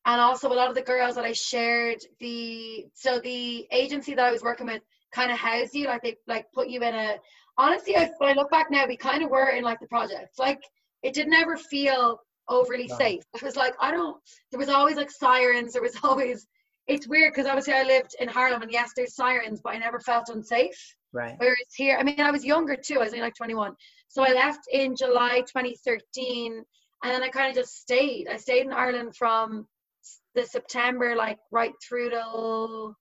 And 0.05 0.21
also 0.21 0.51
a 0.51 0.55
lot 0.55 0.69
of 0.69 0.75
the 0.75 0.83
girls 0.83 1.15
that 1.15 1.25
I 1.25 1.33
shared 1.33 1.99
the 2.19 2.87
so 2.95 3.21
the 3.21 3.69
agency 3.71 4.15
that 4.15 4.25
I 4.25 4.33
was 4.33 4.43
working 4.43 4.67
with 4.67 4.83
kind 5.15 5.31
of 5.31 5.39
housed 5.39 5.75
you 5.75 5.87
like 5.87 6.03
they 6.03 6.17
like 6.27 6.47
put 6.53 6.69
you 6.69 6.83
in 6.83 6.95
a 6.95 7.17
honestly 7.57 7.97
I, 7.97 8.11
when 8.19 8.31
I 8.31 8.33
look 8.33 8.51
back 8.51 8.71
now 8.71 8.87
we 8.87 8.97
kind 8.97 9.23
of 9.23 9.31
were 9.31 9.51
in 9.51 9.63
like 9.63 9.79
the 9.79 9.87
projects 9.87 10.39
like 10.39 10.61
it 11.03 11.15
did 11.15 11.29
never 11.29 11.57
feel 11.57 12.19
overly 12.49 12.89
No. 12.89 12.97
safe 12.97 13.23
it 13.35 13.43
was 13.43 13.55
like 13.55 13.75
I 13.79 13.93
don't 13.93 14.17
there 14.51 14.59
was 14.59 14.71
always 14.71 14.97
like 14.97 15.11
sirens 15.11 15.75
there 15.75 15.83
was 15.83 15.97
always 16.03 16.49
it's 16.89 17.07
weird 17.07 17.33
because 17.33 17.47
obviously 17.47 17.75
I 17.75 17.85
lived 17.85 18.17
in 18.19 18.27
Harlem 18.27 18.63
and 18.63 18.73
yes 18.73 18.91
there's 18.97 19.15
sirens 19.15 19.61
but 19.63 19.75
I 19.75 19.79
never 19.79 20.01
felt 20.01 20.31
unsafe 20.31 20.97
Right. 21.13 21.35
Whereas 21.37 21.57
here, 21.77 21.99
I 21.99 22.03
mean, 22.03 22.21
I 22.21 22.31
was 22.31 22.45
younger 22.45 22.75
too. 22.75 22.97
I 22.97 23.05
was 23.05 23.13
only 23.13 23.21
like 23.21 23.35
21. 23.35 23.75
So 24.13 24.23
I 24.23 24.35
left 24.35 24.69
in 24.71 24.95
July 24.95 25.41
2013, 25.41 26.53
and 26.57 26.65
then 27.03 27.23
I 27.23 27.31
kind 27.31 27.49
of 27.49 27.57
just 27.57 27.81
stayed. 27.81 28.29
I 28.29 28.37
stayed 28.37 28.67
in 28.67 28.73
Ireland 28.73 29.17
from 29.17 29.67
the 30.35 30.45
September, 30.45 31.17
like 31.17 31.39
right 31.51 31.73
through 31.83 32.11
till 32.11 32.95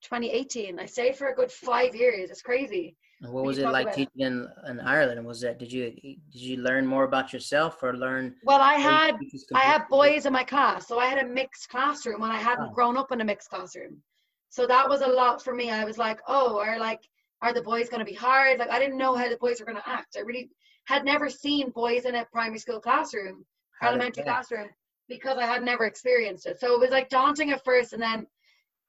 2018. 0.00 0.78
I 0.80 0.86
stayed 0.86 1.16
for 1.16 1.26
a 1.28 1.34
good 1.34 1.52
five 1.52 1.94
years. 1.94 2.30
It's 2.30 2.40
crazy. 2.40 2.96
And 3.20 3.30
what 3.30 3.44
was 3.44 3.58
it 3.58 3.68
like 3.68 3.92
teaching 3.92 4.08
in, 4.20 4.48
in 4.66 4.80
Ireland? 4.80 5.22
Was 5.26 5.42
that 5.42 5.58
did 5.58 5.70
you 5.70 5.90
did 5.90 6.40
you 6.48 6.56
learn 6.62 6.86
more 6.86 7.04
about 7.04 7.34
yourself 7.34 7.82
or 7.82 7.94
learn? 7.94 8.36
Well, 8.42 8.62
I 8.62 8.76
had 8.76 9.16
I 9.54 9.60
had 9.60 9.82
boys 9.90 10.24
in 10.24 10.32
my 10.32 10.44
class, 10.44 10.88
so 10.88 10.98
I 10.98 11.08
had 11.08 11.18
a 11.18 11.28
mixed 11.28 11.68
classroom 11.68 12.22
when 12.22 12.30
I 12.30 12.38
hadn't 12.38 12.68
Oh. 12.70 12.72
grown 12.72 12.96
up 12.96 13.12
in 13.12 13.20
a 13.20 13.24
mixed 13.24 13.50
classroom. 13.50 14.02
So 14.48 14.66
that 14.66 14.88
was 14.88 15.02
a 15.02 15.08
lot 15.08 15.42
for 15.44 15.54
me. 15.54 15.70
I 15.70 15.84
was 15.84 15.98
like, 15.98 16.20
oh, 16.26 16.58
or 16.58 16.78
like, 16.78 17.02
are 17.42 17.52
the 17.52 17.62
boys 17.62 17.88
going 17.88 18.04
to 18.04 18.10
be 18.10 18.16
hard? 18.16 18.58
Like, 18.58 18.70
I 18.70 18.78
didn't 18.78 18.98
know 18.98 19.14
how 19.14 19.28
the 19.28 19.36
boys 19.36 19.60
were 19.60 19.66
going 19.66 19.78
to 19.78 19.88
act. 19.88 20.16
I 20.16 20.20
really 20.20 20.50
had 20.84 21.04
never 21.04 21.28
seen 21.28 21.70
boys 21.70 22.04
in 22.04 22.14
a 22.14 22.24
primary 22.32 22.58
school 22.58 22.80
classroom, 22.80 23.44
How 23.80 23.88
elementary 23.88 24.24
classroom, 24.24 24.68
because 25.08 25.36
I 25.38 25.46
had 25.46 25.62
never 25.62 25.84
experienced 25.84 26.46
it. 26.46 26.60
So 26.60 26.74
it 26.74 26.80
was 26.80 26.90
like 26.90 27.08
daunting 27.08 27.50
at 27.50 27.64
first, 27.64 27.92
and 27.92 28.02
then 28.02 28.26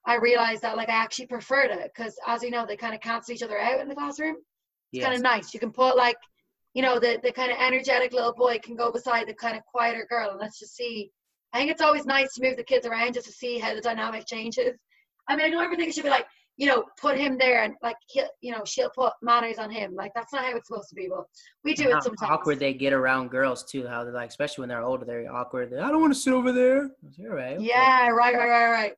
I 0.05 0.15
realized 0.15 0.61
that 0.61 0.77
like 0.77 0.89
I 0.89 0.93
actually 0.93 1.27
preferred 1.27 1.71
it 1.71 1.91
because, 1.93 2.15
as 2.25 2.43
you 2.43 2.51
know, 2.51 2.65
they 2.65 2.77
kind 2.77 2.95
of 2.95 3.01
cancel 3.01 3.33
each 3.33 3.43
other 3.43 3.59
out 3.59 3.81
in 3.81 3.89
the 3.89 3.95
classroom 3.95 4.37
it's 4.93 5.03
kind 5.03 5.15
of 5.15 5.21
nice. 5.21 5.53
You 5.53 5.59
can 5.59 5.71
put 5.71 5.97
like, 5.97 6.17
you 6.73 6.81
know, 6.81 6.99
the 6.99 7.19
the 7.21 7.31
kind 7.31 7.51
of 7.51 7.57
energetic 7.59 8.13
little 8.13 8.33
boy 8.33 8.59
can 8.63 8.75
go 8.75 8.91
beside 8.91 9.27
the 9.27 9.33
kind 9.33 9.57
of 9.57 9.65
quieter 9.65 10.05
girl, 10.09 10.31
and 10.31 10.39
let's 10.39 10.59
just 10.59 10.75
see. 10.75 11.11
I 11.53 11.59
think 11.59 11.71
it's 11.71 11.81
always 11.81 12.05
nice 12.05 12.33
to 12.33 12.43
move 12.43 12.57
the 12.57 12.63
kids 12.63 12.85
around 12.85 13.13
just 13.13 13.25
to 13.27 13.31
see 13.31 13.57
how 13.57 13.73
the 13.73 13.81
dynamic 13.81 14.25
changes. 14.27 14.77
I 15.27 15.35
mean, 15.35 15.45
I 15.45 15.49
know 15.49 15.61
everything 15.61 15.91
should 15.91 16.03
be 16.03 16.09
like, 16.09 16.27
you 16.57 16.65
know, 16.65 16.83
put 16.99 17.17
him 17.17 17.37
there 17.37 17.63
and 17.63 17.75
like, 17.83 17.95
he'll, 18.07 18.27
you 18.41 18.51
know, 18.51 18.63
she'll 18.65 18.89
put 18.89 19.13
manners 19.21 19.59
on 19.59 19.69
him. 19.69 19.93
Like 19.93 20.11
that's 20.15 20.33
not 20.33 20.43
how 20.43 20.55
it's 20.55 20.67
supposed 20.67 20.89
to 20.89 20.95
be, 20.95 21.07
but 21.07 21.25
we 21.63 21.75
do 21.75 21.89
it 21.89 22.01
sometimes. 22.01 22.31
awkward 22.31 22.59
they 22.59 22.73
get 22.73 22.93
around 22.93 23.29
girls 23.29 23.63
too. 23.63 23.85
How 23.85 24.03
they're 24.03 24.11
like, 24.11 24.29
especially 24.29 24.63
when 24.63 24.69
they're 24.69 24.81
older, 24.81 25.05
they're 25.05 25.31
awkward. 25.31 25.69
They, 25.69 25.77
I 25.77 25.89
don't 25.89 26.01
want 26.01 26.13
to 26.13 26.19
sit 26.19 26.33
over 26.33 26.51
there. 26.51 26.85
I 26.85 27.29
All 27.29 27.35
right. 27.35 27.57
okay." 27.57 27.65
Yeah, 27.65 28.09
right, 28.09 28.35
right, 28.35 28.49
right, 28.49 28.71
right. 28.71 28.93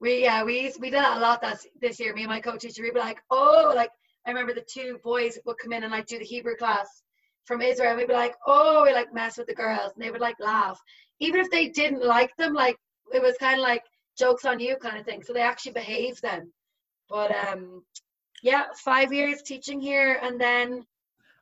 We 0.00 0.22
yeah, 0.22 0.44
we 0.44 0.72
we 0.80 0.90
did 0.90 1.00
that 1.00 1.18
a 1.18 1.20
lot 1.20 1.42
that 1.42 1.58
this 1.80 1.98
year. 1.98 2.14
Me 2.14 2.22
and 2.22 2.30
my 2.30 2.40
co-teacher, 2.40 2.82
we'd 2.82 2.94
be 2.94 3.00
like, 3.00 3.20
oh, 3.30 3.72
like 3.74 3.90
I 4.24 4.30
remember 4.30 4.54
the 4.54 4.64
two 4.72 4.98
boys 5.02 5.36
would 5.44 5.58
come 5.58 5.72
in 5.72 5.82
and 5.82 5.92
like 5.92 6.06
do 6.06 6.18
the 6.18 6.24
Hebrew 6.24 6.56
class 6.56 7.02
from 7.44 7.60
Israel. 7.60 7.96
We'd 7.96 8.06
be 8.06 8.14
like, 8.14 8.36
oh, 8.46 8.84
we 8.84 8.92
like 8.92 9.12
mess 9.12 9.36
with 9.36 9.48
the 9.48 9.54
girls, 9.54 9.92
and 9.94 10.04
they 10.04 10.12
would 10.12 10.20
like 10.20 10.36
laugh, 10.38 10.80
even 11.18 11.40
if 11.40 11.50
they 11.50 11.68
didn't 11.68 12.04
like 12.04 12.34
them. 12.36 12.54
Like 12.54 12.76
it 13.12 13.20
was 13.20 13.36
kind 13.38 13.58
of 13.58 13.62
like 13.64 13.82
jokes 14.16 14.44
on 14.44 14.60
you 14.60 14.76
kind 14.76 14.96
of 14.96 15.04
thing. 15.04 15.24
So 15.24 15.32
they 15.32 15.40
actually 15.40 15.72
behaved 15.72 16.22
then. 16.22 16.52
But 17.10 17.34
um, 17.48 17.82
yeah, 18.42 18.66
five 18.76 19.12
years 19.12 19.42
teaching 19.42 19.80
here, 19.80 20.18
and 20.22 20.40
then 20.40 20.86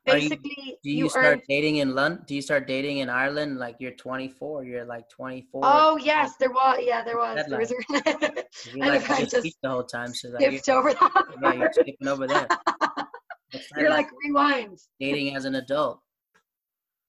Are 0.07 0.17
you- 0.17 0.29
basically 0.29 0.77
Do 0.83 0.89
you, 0.89 0.97
you, 1.05 1.09
start 1.09 1.25
earn. 1.25 1.41
dating 1.47 1.77
in 1.77 1.93
London? 1.93 2.23
Do 2.27 2.33
you 2.35 2.41
start 2.41 2.67
dating 2.67 2.97
in 2.97 3.09
Ireland? 3.09 3.59
Like 3.59 3.75
you're 3.79 3.91
24. 3.91 4.63
You're 4.65 4.85
like 4.85 5.07
24. 5.09 5.61
Oh 5.63 5.97
yes, 5.97 6.35
there 6.37 6.49
was. 6.51 6.79
Yeah, 6.81 7.03
there 7.03 7.17
was. 7.17 7.45
There 7.47 7.59
was. 7.59 7.71
You 8.73 8.83
I 8.83 8.87
like 8.89 9.09
I 9.09 9.25
just 9.25 9.57
the 9.61 9.69
whole 9.69 9.83
time, 9.83 10.13
so 10.13 10.29
like 10.29 10.41
you're, 10.41 10.77
over 10.77 10.93
that. 10.93 11.25
yeah, 11.43 11.53
you're 11.53 11.71
skipping 11.71 12.07
over 12.07 12.27
that. 12.27 12.49
You're 13.77 13.89
like 13.89 14.07
rewind. 14.23 14.77
dating 14.99 15.35
as 15.35 15.45
an 15.45 15.55
adult. 15.55 16.01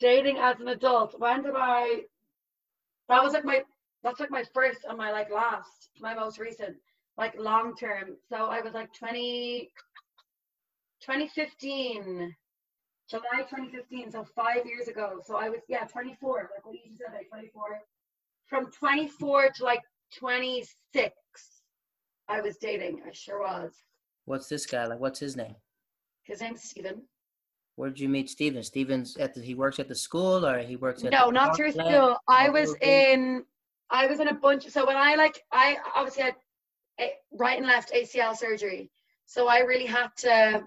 Dating 0.00 0.38
as 0.38 0.58
an 0.58 0.68
adult. 0.68 1.14
When 1.18 1.42
did 1.42 1.52
I? 1.54 2.02
That 3.10 3.22
was 3.22 3.34
like 3.34 3.44
my. 3.44 3.62
That's 4.02 4.20
like 4.20 4.30
my 4.30 4.44
first 4.54 4.80
and 4.88 4.96
my 4.96 5.12
like 5.12 5.30
last, 5.30 5.90
my 6.00 6.14
most 6.14 6.38
recent, 6.38 6.76
like 7.20 7.38
long 7.38 7.76
term. 7.76 8.16
So 8.28 8.46
I 8.46 8.62
was 8.62 8.72
like 8.72 8.92
20, 8.94 9.70
2015, 11.00 12.34
July 13.08 13.22
2015. 13.40 14.10
So 14.10 14.24
five 14.24 14.64
years 14.66 14.88
ago. 14.88 15.20
So 15.24 15.36
I 15.36 15.50
was 15.50 15.60
yeah 15.68 15.84
24. 15.84 16.50
Like 16.54 16.66
what 16.66 16.74
you 16.74 16.80
just 16.88 16.98
said, 16.98 17.12
like 17.12 17.28
24. 17.28 17.82
From 18.46 18.72
24 18.72 19.50
to 19.56 19.64
like 19.64 19.82
26, 20.18 21.14
I 22.28 22.40
was 22.40 22.56
dating. 22.56 23.02
I 23.06 23.12
sure 23.12 23.42
was. 23.42 23.74
What's 24.24 24.48
this 24.48 24.66
guy 24.66 24.86
like? 24.86 24.98
What's 24.98 25.20
his 25.20 25.36
name? 25.36 25.54
His 26.22 26.40
name's 26.40 26.62
Steven. 26.62 27.02
Where'd 27.76 28.00
you 28.00 28.08
meet 28.08 28.30
Steven? 28.30 28.62
Steven's 28.62 29.16
at 29.18 29.34
the 29.34 29.42
he 29.42 29.54
works 29.54 29.78
at 29.78 29.88
the 29.88 29.94
school 29.94 30.46
or 30.46 30.58
he 30.58 30.76
works 30.76 31.04
at 31.04 31.12
No, 31.12 31.30
not 31.30 31.54
through 31.54 31.72
school. 31.72 32.16
I 32.28 32.48
was 32.48 32.74
in 32.80 33.44
I 33.90 34.06
was 34.06 34.20
in 34.20 34.28
a 34.28 34.34
bunch. 34.34 34.68
So 34.68 34.86
when 34.86 34.96
I 34.96 35.16
like, 35.16 35.42
I 35.52 35.76
obviously 35.94 36.22
had 36.22 36.36
right 37.32 37.58
and 37.58 37.66
left 37.66 37.92
ACL 37.92 38.36
surgery. 38.36 38.90
So 39.26 39.48
I 39.48 39.60
really 39.60 39.86
had 39.86 40.08
to, 40.18 40.62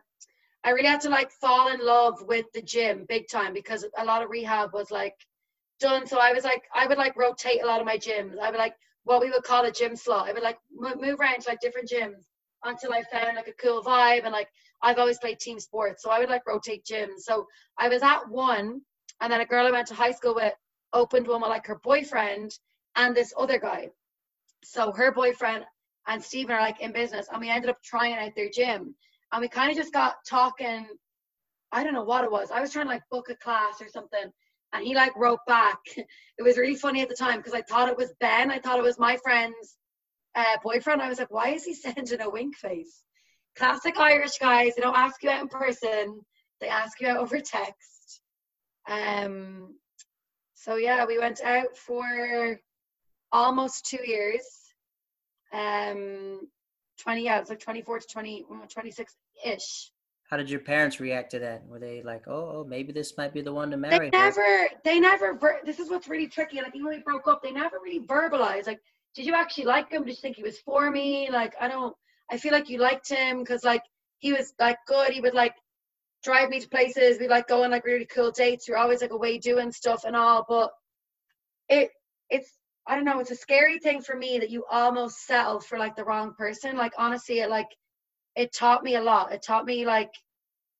I 0.63 0.69
really 0.69 0.87
had 0.87 1.01
to 1.01 1.09
like 1.09 1.31
fall 1.31 1.67
in 1.73 1.85
love 1.85 2.23
with 2.27 2.45
the 2.53 2.61
gym 2.61 3.05
big 3.07 3.27
time 3.27 3.53
because 3.53 3.85
a 3.97 4.05
lot 4.05 4.23
of 4.23 4.29
rehab 4.29 4.73
was 4.73 4.91
like 4.91 5.15
done. 5.79 6.07
So 6.07 6.17
I 6.19 6.31
was 6.31 6.43
like, 6.43 6.63
I 6.73 6.87
would 6.87 6.97
like 6.97 7.17
rotate 7.17 7.61
a 7.63 7.67
lot 7.67 7.81
of 7.81 7.85
my 7.85 7.97
gyms. 7.97 8.39
I 8.39 8.49
would 8.49 8.59
like 8.59 8.75
what 9.03 9.21
we 9.21 9.29
would 9.29 9.43
call 9.43 9.65
a 9.65 9.71
gym 9.71 9.95
slot. 9.95 10.29
I 10.29 10.33
would 10.33 10.43
like 10.43 10.57
move 10.71 11.19
around 11.19 11.41
to 11.41 11.49
like 11.49 11.59
different 11.59 11.89
gyms 11.89 12.23
until 12.63 12.93
I 12.93 13.03
found 13.11 13.35
like 13.35 13.49
a 13.49 13.53
cool 13.53 13.83
vibe 13.83 14.23
and 14.23 14.31
like 14.31 14.47
I've 14.81 14.97
always 14.97 15.19
played 15.19 15.39
team 15.39 15.59
sports. 15.59 16.03
So 16.03 16.09
I 16.09 16.19
would 16.19 16.29
like 16.29 16.47
rotate 16.47 16.85
gyms. 16.85 17.19
So 17.19 17.47
I 17.77 17.89
was 17.89 18.01
at 18.01 18.29
one 18.29 18.81
and 19.21 19.31
then 19.31 19.41
a 19.41 19.45
girl 19.45 19.67
I 19.67 19.71
went 19.71 19.87
to 19.87 19.93
high 19.93 20.11
school 20.11 20.35
with 20.35 20.53
opened 20.93 21.27
one 21.27 21.41
with 21.41 21.49
like 21.49 21.67
her 21.67 21.79
boyfriend 21.83 22.57
and 22.95 23.15
this 23.15 23.33
other 23.37 23.59
guy. 23.59 23.89
So 24.63 24.91
her 24.91 25.11
boyfriend 25.11 25.65
and 26.07 26.23
Stephen 26.23 26.55
are 26.55 26.61
like 26.61 26.81
in 26.81 26.91
business, 26.91 27.27
and 27.31 27.39
we 27.41 27.49
ended 27.49 27.69
up 27.69 27.81
trying 27.83 28.13
out 28.13 28.35
their 28.35 28.49
gym, 28.49 28.95
and 29.31 29.41
we 29.41 29.47
kind 29.47 29.71
of 29.71 29.77
just 29.77 29.93
got 29.93 30.15
talking. 30.27 30.87
I 31.71 31.83
don't 31.83 31.93
know 31.93 32.03
what 32.03 32.23
it 32.23 32.31
was. 32.31 32.51
I 32.51 32.61
was 32.61 32.71
trying 32.71 32.85
to 32.85 32.91
like 32.91 33.03
book 33.09 33.29
a 33.29 33.35
class 33.35 33.81
or 33.81 33.87
something, 33.87 34.31
and 34.73 34.83
he 34.83 34.95
like 34.95 35.15
wrote 35.15 35.39
back. 35.47 35.79
It 36.35 36.41
was 36.41 36.57
really 36.57 36.75
funny 36.75 37.01
at 37.01 37.09
the 37.09 37.15
time 37.15 37.37
because 37.37 37.53
I 37.53 37.61
thought 37.61 37.89
it 37.89 37.97
was 37.97 38.11
Ben. 38.19 38.49
I 38.49 38.57
thought 38.57 38.79
it 38.79 38.83
was 38.83 38.97
my 38.97 39.17
friend's 39.23 39.77
uh, 40.33 40.57
boyfriend. 40.63 40.99
I 40.99 41.07
was 41.07 41.19
like, 41.19 41.29
why 41.29 41.49
is 41.49 41.63
he 41.63 41.73
sending 41.75 42.21
a 42.21 42.29
wink 42.29 42.55
face? 42.55 43.03
Classic 43.55 43.95
Irish 43.99 44.39
guys. 44.39 44.73
They 44.75 44.81
don't 44.81 44.97
ask 44.97 45.21
you 45.21 45.29
out 45.29 45.41
in 45.41 45.47
person. 45.47 46.19
They 46.59 46.67
ask 46.69 46.99
you 46.99 47.07
out 47.07 47.17
over 47.17 47.39
text. 47.39 48.21
Um. 48.89 49.75
So 50.55 50.75
yeah, 50.75 51.05
we 51.05 51.19
went 51.19 51.41
out 51.41 51.77
for 51.77 52.59
almost 53.31 53.85
two 53.85 53.99
years. 54.05 54.43
Um, 55.53 56.47
20, 57.01 57.23
yeah, 57.23 57.39
it's 57.39 57.49
like 57.49 57.59
24 57.59 57.99
to 57.99 58.07
20, 58.07 58.45
26 58.69 59.15
ish. 59.45 59.91
How 60.29 60.37
did 60.37 60.49
your 60.49 60.61
parents 60.61 60.99
react 60.99 61.31
to 61.31 61.39
that? 61.39 61.65
Were 61.67 61.79
they 61.79 62.01
like, 62.01 62.27
oh, 62.27 62.51
oh 62.55 62.65
maybe 62.67 62.91
this 62.91 63.17
might 63.17 63.33
be 63.33 63.41
the 63.41 63.53
one 63.53 63.69
to 63.71 63.77
marry? 63.77 64.09
They 64.09 64.17
never, 64.17 64.67
they 64.83 64.99
never, 64.99 65.33
ver- 65.33 65.61
this 65.65 65.79
is 65.79 65.89
what's 65.89 66.07
really 66.07 66.27
tricky. 66.27 66.57
Like, 66.57 66.75
even 66.75 66.85
when 66.85 66.97
we 66.97 67.03
broke 67.03 67.27
up, 67.27 67.43
they 67.43 67.51
never 67.51 67.77
really 67.83 67.99
verbalized. 67.99 68.67
Like, 68.67 68.79
did 69.15 69.25
you 69.25 69.35
actually 69.35 69.65
like 69.65 69.91
him? 69.91 70.03
Did 70.03 70.11
you 70.11 70.21
think 70.21 70.37
he 70.37 70.43
was 70.43 70.57
for 70.59 70.89
me? 70.89 71.29
Like, 71.31 71.53
I 71.61 71.67
don't, 71.67 71.95
I 72.31 72.37
feel 72.37 72.51
like 72.51 72.69
you 72.69 72.79
liked 72.79 73.09
him 73.09 73.39
because, 73.39 73.63
like, 73.63 73.83
he 74.23 74.31
was 74.31 74.53
like 74.57 74.77
good. 74.87 75.11
He 75.11 75.19
would 75.19 75.33
like 75.33 75.53
drive 76.23 76.49
me 76.49 76.61
to 76.61 76.69
places. 76.69 77.19
We'd 77.19 77.29
like 77.29 77.47
go 77.47 77.63
on 77.63 77.71
like 77.71 77.85
really 77.85 78.05
cool 78.05 78.31
dates. 78.31 78.67
You're 78.67 78.77
always 78.77 79.01
like 79.01 79.11
away 79.11 79.37
doing 79.37 79.71
stuff 79.71 80.05
and 80.05 80.15
all. 80.15 80.45
But 80.47 80.71
it, 81.67 81.91
it's 82.29 82.49
I 82.85 82.95
don't 82.95 83.05
know, 83.05 83.19
it's 83.19 83.31
a 83.31 83.35
scary 83.35 83.79
thing 83.79 84.01
for 84.01 84.15
me 84.15 84.39
that 84.39 84.49
you 84.49 84.65
almost 84.69 85.25
settle 85.25 85.59
for 85.59 85.77
like 85.77 85.95
the 85.95 86.03
wrong 86.03 86.33
person. 86.37 86.75
Like 86.75 86.93
honestly, 86.97 87.39
it 87.39 87.49
like 87.49 87.69
it 88.35 88.53
taught 88.53 88.83
me 88.83 88.95
a 88.95 89.01
lot. 89.01 89.31
It 89.31 89.41
taught 89.41 89.65
me 89.65 89.85
like 89.85 90.11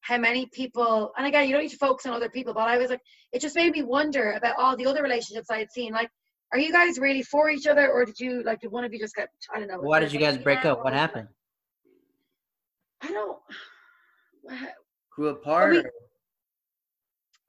how 0.02 0.18
many 0.18 0.46
people 0.48 1.14
and 1.18 1.26
again 1.26 1.48
you 1.48 1.54
don't 1.54 1.64
need 1.64 1.70
to 1.70 1.78
focus 1.78 2.06
on 2.06 2.14
other 2.14 2.30
people, 2.30 2.54
but 2.54 2.68
I 2.68 2.78
was 2.78 2.90
like 2.90 3.02
it 3.32 3.42
just 3.42 3.56
made 3.56 3.72
me 3.72 3.84
wonder 3.84 4.34
about 4.34 4.58
all 4.58 4.76
the 4.76 4.86
other 4.86 5.02
relationships 5.02 5.50
I 5.50 5.60
had 5.60 5.72
seen. 5.72 5.94
Like, 5.94 6.10
are 6.52 6.60
you 6.60 6.72
guys 6.72 7.00
really 7.00 7.24
for 7.24 7.50
each 7.50 7.68
other 7.68 7.90
or 7.90 8.06
did 8.06 8.20
you 8.20 8.44
like 8.44 8.60
did 8.60 8.72
one 8.72 8.84
of 8.84 8.94
you 8.94 9.00
just 9.00 9.16
get 9.16 9.30
I 9.54 9.60
don't 9.60 9.70
know. 9.70 9.80
Why 9.80 10.00
did 10.00 10.12
you 10.12 10.20
guys 10.20 10.38
break 10.38 10.66
up? 10.66 10.84
What 10.84 10.94
happened? 10.94 11.30
I 13.02 13.12
don't 13.12 13.40
grew 15.10 15.30
apart. 15.30 15.86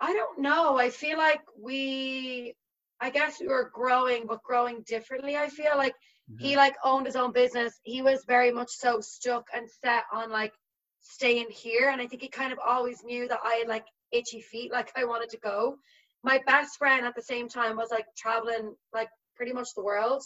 I 0.00 0.12
don't 0.12 0.40
know. 0.40 0.76
I 0.76 0.90
feel 0.90 1.18
like 1.18 1.40
we 1.60 2.54
I 3.00 3.10
guess 3.10 3.40
we 3.40 3.48
were 3.48 3.70
growing, 3.72 4.26
but 4.26 4.42
growing 4.42 4.82
differently. 4.86 5.36
I 5.36 5.48
feel 5.48 5.76
like 5.76 5.94
mm-hmm. 6.30 6.44
he 6.44 6.56
like 6.56 6.76
owned 6.84 7.06
his 7.06 7.16
own 7.16 7.32
business. 7.32 7.78
He 7.82 8.02
was 8.02 8.24
very 8.26 8.52
much 8.52 8.70
so 8.70 9.00
stuck 9.00 9.46
and 9.54 9.68
set 9.82 10.04
on 10.12 10.30
like 10.30 10.52
staying 11.00 11.46
here, 11.50 11.90
and 11.90 12.00
I 12.00 12.06
think 12.06 12.22
he 12.22 12.28
kind 12.28 12.52
of 12.52 12.58
always 12.64 13.02
knew 13.04 13.28
that 13.28 13.40
I 13.44 13.54
had 13.56 13.68
like 13.68 13.86
itchy 14.12 14.40
feet, 14.40 14.72
like 14.72 14.90
I 14.96 15.04
wanted 15.04 15.30
to 15.30 15.38
go. 15.38 15.76
My 16.22 16.40
best 16.46 16.78
friend 16.78 17.04
at 17.04 17.14
the 17.14 17.22
same 17.22 17.48
time 17.48 17.76
was 17.76 17.90
like 17.90 18.06
traveling 18.16 18.74
like 18.92 19.08
pretty 19.36 19.52
much 19.52 19.74
the 19.74 19.84
world, 19.84 20.22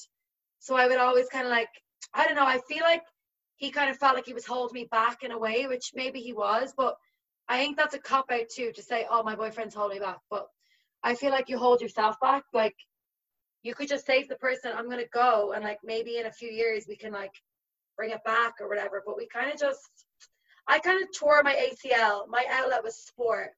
so 0.60 0.76
I 0.76 0.86
would 0.86 0.98
always 0.98 1.28
kind 1.28 1.46
of 1.46 1.50
like 1.50 1.70
I 2.14 2.26
don't 2.26 2.36
know. 2.36 2.46
I 2.46 2.60
feel 2.68 2.82
like 2.82 3.02
he 3.56 3.70
kind 3.70 3.90
of 3.90 3.96
felt 3.96 4.14
like 4.14 4.26
he 4.26 4.34
was 4.34 4.46
holding 4.46 4.74
me 4.74 4.88
back 4.90 5.24
in 5.24 5.32
a 5.32 5.38
way, 5.38 5.66
which 5.66 5.90
maybe 5.94 6.20
he 6.20 6.32
was, 6.32 6.72
but 6.76 6.96
I 7.48 7.58
think 7.58 7.76
that's 7.76 7.94
a 7.94 7.98
cop 7.98 8.30
out 8.30 8.48
too 8.54 8.72
to 8.72 8.82
say, 8.82 9.06
oh, 9.10 9.22
my 9.22 9.34
boyfriend's 9.34 9.74
holding 9.74 9.98
me 9.98 10.04
back. 10.04 10.18
But 10.30 10.46
I 11.02 11.14
feel 11.14 11.30
like 11.30 11.48
you 11.48 11.58
hold 11.58 11.80
yourself 11.80 12.18
back. 12.20 12.44
Like 12.52 12.76
you 13.62 13.74
could 13.74 13.88
just 13.88 14.06
say 14.06 14.22
to 14.22 14.28
the 14.28 14.36
person, 14.36 14.72
I'm 14.74 14.88
gonna 14.88 15.04
go 15.12 15.52
and 15.52 15.64
like 15.64 15.78
maybe 15.84 16.18
in 16.18 16.26
a 16.26 16.32
few 16.32 16.50
years 16.50 16.86
we 16.88 16.96
can 16.96 17.12
like 17.12 17.32
bring 17.96 18.10
it 18.10 18.24
back 18.24 18.54
or 18.60 18.68
whatever. 18.68 19.02
But 19.04 19.16
we 19.16 19.26
kind 19.26 19.52
of 19.52 19.58
just 19.58 19.80
I 20.66 20.78
kind 20.78 21.02
of 21.02 21.08
tore 21.16 21.42
my 21.42 21.54
ACL. 21.54 22.28
My 22.28 22.44
outlet 22.50 22.84
was 22.84 22.96
sport. 22.96 23.50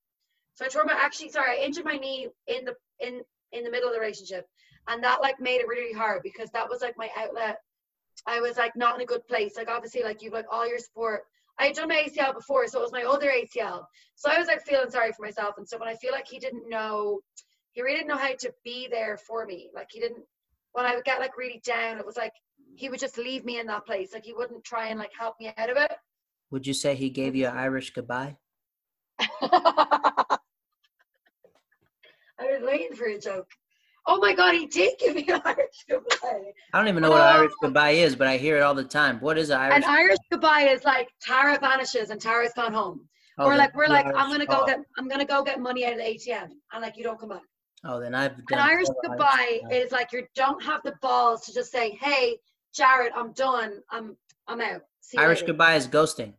So 0.54 0.64
I 0.64 0.68
tore 0.68 0.84
my 0.84 0.92
actually 0.92 1.30
sorry, 1.30 1.58
I 1.58 1.64
injured 1.64 1.84
my 1.84 1.96
knee 1.96 2.28
in 2.46 2.64
the 2.64 2.74
in 3.00 3.22
in 3.52 3.64
the 3.64 3.70
middle 3.70 3.88
of 3.88 3.94
the 3.94 4.00
relationship. 4.00 4.46
And 4.88 5.02
that 5.04 5.20
like 5.20 5.40
made 5.40 5.60
it 5.60 5.68
really 5.68 5.92
hard 5.92 6.22
because 6.22 6.50
that 6.50 6.68
was 6.68 6.80
like 6.80 6.96
my 6.96 7.08
outlet. 7.16 7.58
I 8.26 8.40
was 8.40 8.56
like 8.56 8.76
not 8.76 8.96
in 8.96 9.00
a 9.02 9.06
good 9.06 9.26
place. 9.26 9.56
Like 9.56 9.68
obviously 9.68 10.02
like 10.02 10.22
you've 10.22 10.32
like 10.32 10.46
all 10.50 10.68
your 10.68 10.78
sport 10.78 11.22
I 11.60 11.66
had 11.66 11.76
done 11.76 11.88
my 11.88 12.06
ACL 12.08 12.32
before, 12.34 12.66
so 12.66 12.78
it 12.78 12.82
was 12.82 12.92
my 12.92 13.02
other 13.02 13.30
ACL. 13.30 13.84
So 14.14 14.30
I 14.30 14.38
was 14.38 14.48
like 14.48 14.62
feeling 14.62 14.90
sorry 14.90 15.12
for 15.12 15.22
myself 15.22 15.56
and 15.58 15.68
so 15.68 15.78
when 15.78 15.88
I 15.88 15.94
feel 15.94 16.12
like 16.12 16.26
he 16.26 16.38
didn't 16.38 16.68
know, 16.68 17.20
he 17.72 17.82
really 17.82 17.96
didn't 17.96 18.08
know 18.08 18.16
how 18.16 18.34
to 18.34 18.52
be 18.64 18.88
there 18.90 19.18
for 19.18 19.44
me. 19.44 19.68
Like 19.74 19.88
he 19.90 20.00
didn't. 20.00 20.24
When 20.72 20.86
I 20.86 20.94
would 20.94 21.04
get 21.04 21.20
like 21.20 21.36
really 21.36 21.60
down, 21.64 21.98
it 21.98 22.06
was 22.06 22.16
like 22.16 22.32
he 22.76 22.88
would 22.88 23.00
just 23.00 23.18
leave 23.18 23.44
me 23.44 23.60
in 23.60 23.66
that 23.66 23.84
place. 23.84 24.14
Like 24.14 24.24
he 24.24 24.32
wouldn't 24.32 24.64
try 24.64 24.88
and 24.88 24.98
like 24.98 25.10
help 25.18 25.34
me 25.38 25.52
out 25.56 25.70
of 25.70 25.76
it. 25.76 25.92
Would 26.50 26.66
you 26.66 26.74
say 26.74 26.94
he 26.94 27.10
gave 27.10 27.36
you 27.36 27.46
an 27.46 27.56
Irish 27.56 27.92
goodbye? 27.92 28.36
I 29.20 30.38
was 32.40 32.62
waiting 32.62 32.96
for 32.96 33.04
a 33.04 33.18
joke. 33.18 33.50
Oh 34.06 34.18
my 34.18 34.34
God, 34.34 34.54
he 34.54 34.66
did 34.66 34.98
give 34.98 35.14
me 35.14 35.26
an 35.28 35.40
Irish 35.44 35.84
goodbye. 35.88 36.52
I 36.72 36.78
don't 36.78 36.88
even 36.88 37.02
know 37.02 37.10
what 37.10 37.20
Irish 37.20 37.52
oh. 37.52 37.66
goodbye 37.66 37.90
is, 37.90 38.16
but 38.16 38.26
I 38.26 38.36
hear 38.36 38.56
it 38.56 38.62
all 38.62 38.74
the 38.74 38.84
time. 38.84 39.20
What 39.20 39.38
is 39.38 39.50
an 39.50 39.60
Irish? 39.60 39.76
An 39.76 39.84
Irish 39.84 40.18
goodbye 40.30 40.62
is 40.62 40.84
like 40.84 41.08
Tara 41.20 41.58
vanishes 41.58 42.10
and 42.10 42.20
Tara's 42.20 42.52
gone 42.54 42.72
home. 42.72 43.08
Oh, 43.38 43.46
or 43.46 43.56
like 43.56 43.74
we're 43.74 43.86
like, 43.86 44.06
Irish 44.06 44.16
I'm 44.18 44.30
gonna 44.30 44.46
go 44.46 44.66
get 44.66 44.80
I'm 44.98 45.08
gonna 45.08 45.24
go 45.24 45.42
get 45.42 45.60
money 45.60 45.86
out 45.86 45.92
of 45.92 45.98
the 45.98 46.04
ATM, 46.04 46.48
and 46.72 46.82
like 46.82 46.96
you 46.96 47.04
don't 47.04 47.18
come 47.18 47.30
back. 47.30 47.42
Oh, 47.84 48.00
then 48.00 48.14
I've 48.14 48.36
done. 48.46 48.58
An 48.58 48.68
Irish 48.68 48.88
goodbye 49.02 49.60
Irish 49.64 49.86
is 49.86 49.92
like 49.92 50.12
you 50.12 50.26
don't 50.34 50.62
have 50.62 50.82
the 50.82 50.94
balls 51.00 51.42
to 51.42 51.54
just 51.54 51.70
say, 51.70 51.90
"Hey, 52.00 52.38
Jared, 52.74 53.12
I'm 53.14 53.32
done. 53.32 53.80
I'm 53.90 54.16
I'm 54.48 54.60
out." 54.60 54.82
Irish 55.16 55.42
goodbye 55.42 55.74
is 55.74 55.88
ghosting. 55.88 56.34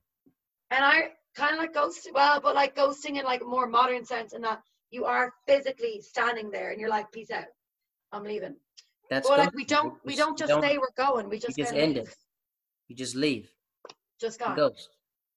And 0.70 0.86
I 0.86 1.10
kind 1.36 1.54
of 1.54 1.60
like 1.60 1.74
ghosting, 1.74 2.14
well, 2.14 2.40
but 2.40 2.56
like 2.56 2.76
ghosting 2.76 3.18
in 3.18 3.26
like 3.26 3.42
a 3.42 3.46
more 3.46 3.68
modern 3.68 4.06
sense, 4.06 4.34
in 4.34 4.42
that 4.42 4.62
you 4.92 5.06
are 5.06 5.34
physically 5.48 6.02
standing 6.02 6.52
there 6.52 6.72
and 6.72 6.80
you're 6.80 6.90
like, 6.90 7.12
peace 7.12 7.32
out, 7.32 7.46
I'm 8.12 8.24
leaving. 8.24 8.56
That's 9.10 9.28
well, 9.28 9.40
like 9.40 9.54
we 9.54 9.66
don't 9.66 9.96
we 10.06 10.16
don't 10.16 10.38
just 10.38 10.50
don't, 10.50 10.62
say 10.62 10.78
we're 10.78 10.88
going. 10.96 11.28
We 11.30 11.38
just, 11.38 11.58
just 11.58 11.74
end 11.74 11.96
leave. 11.96 12.08
it. 12.08 12.16
You 12.88 12.96
just 12.96 13.16
leave. 13.16 13.52
Just 14.20 14.40
gone. 14.40 14.56
Ghost. 14.56 14.90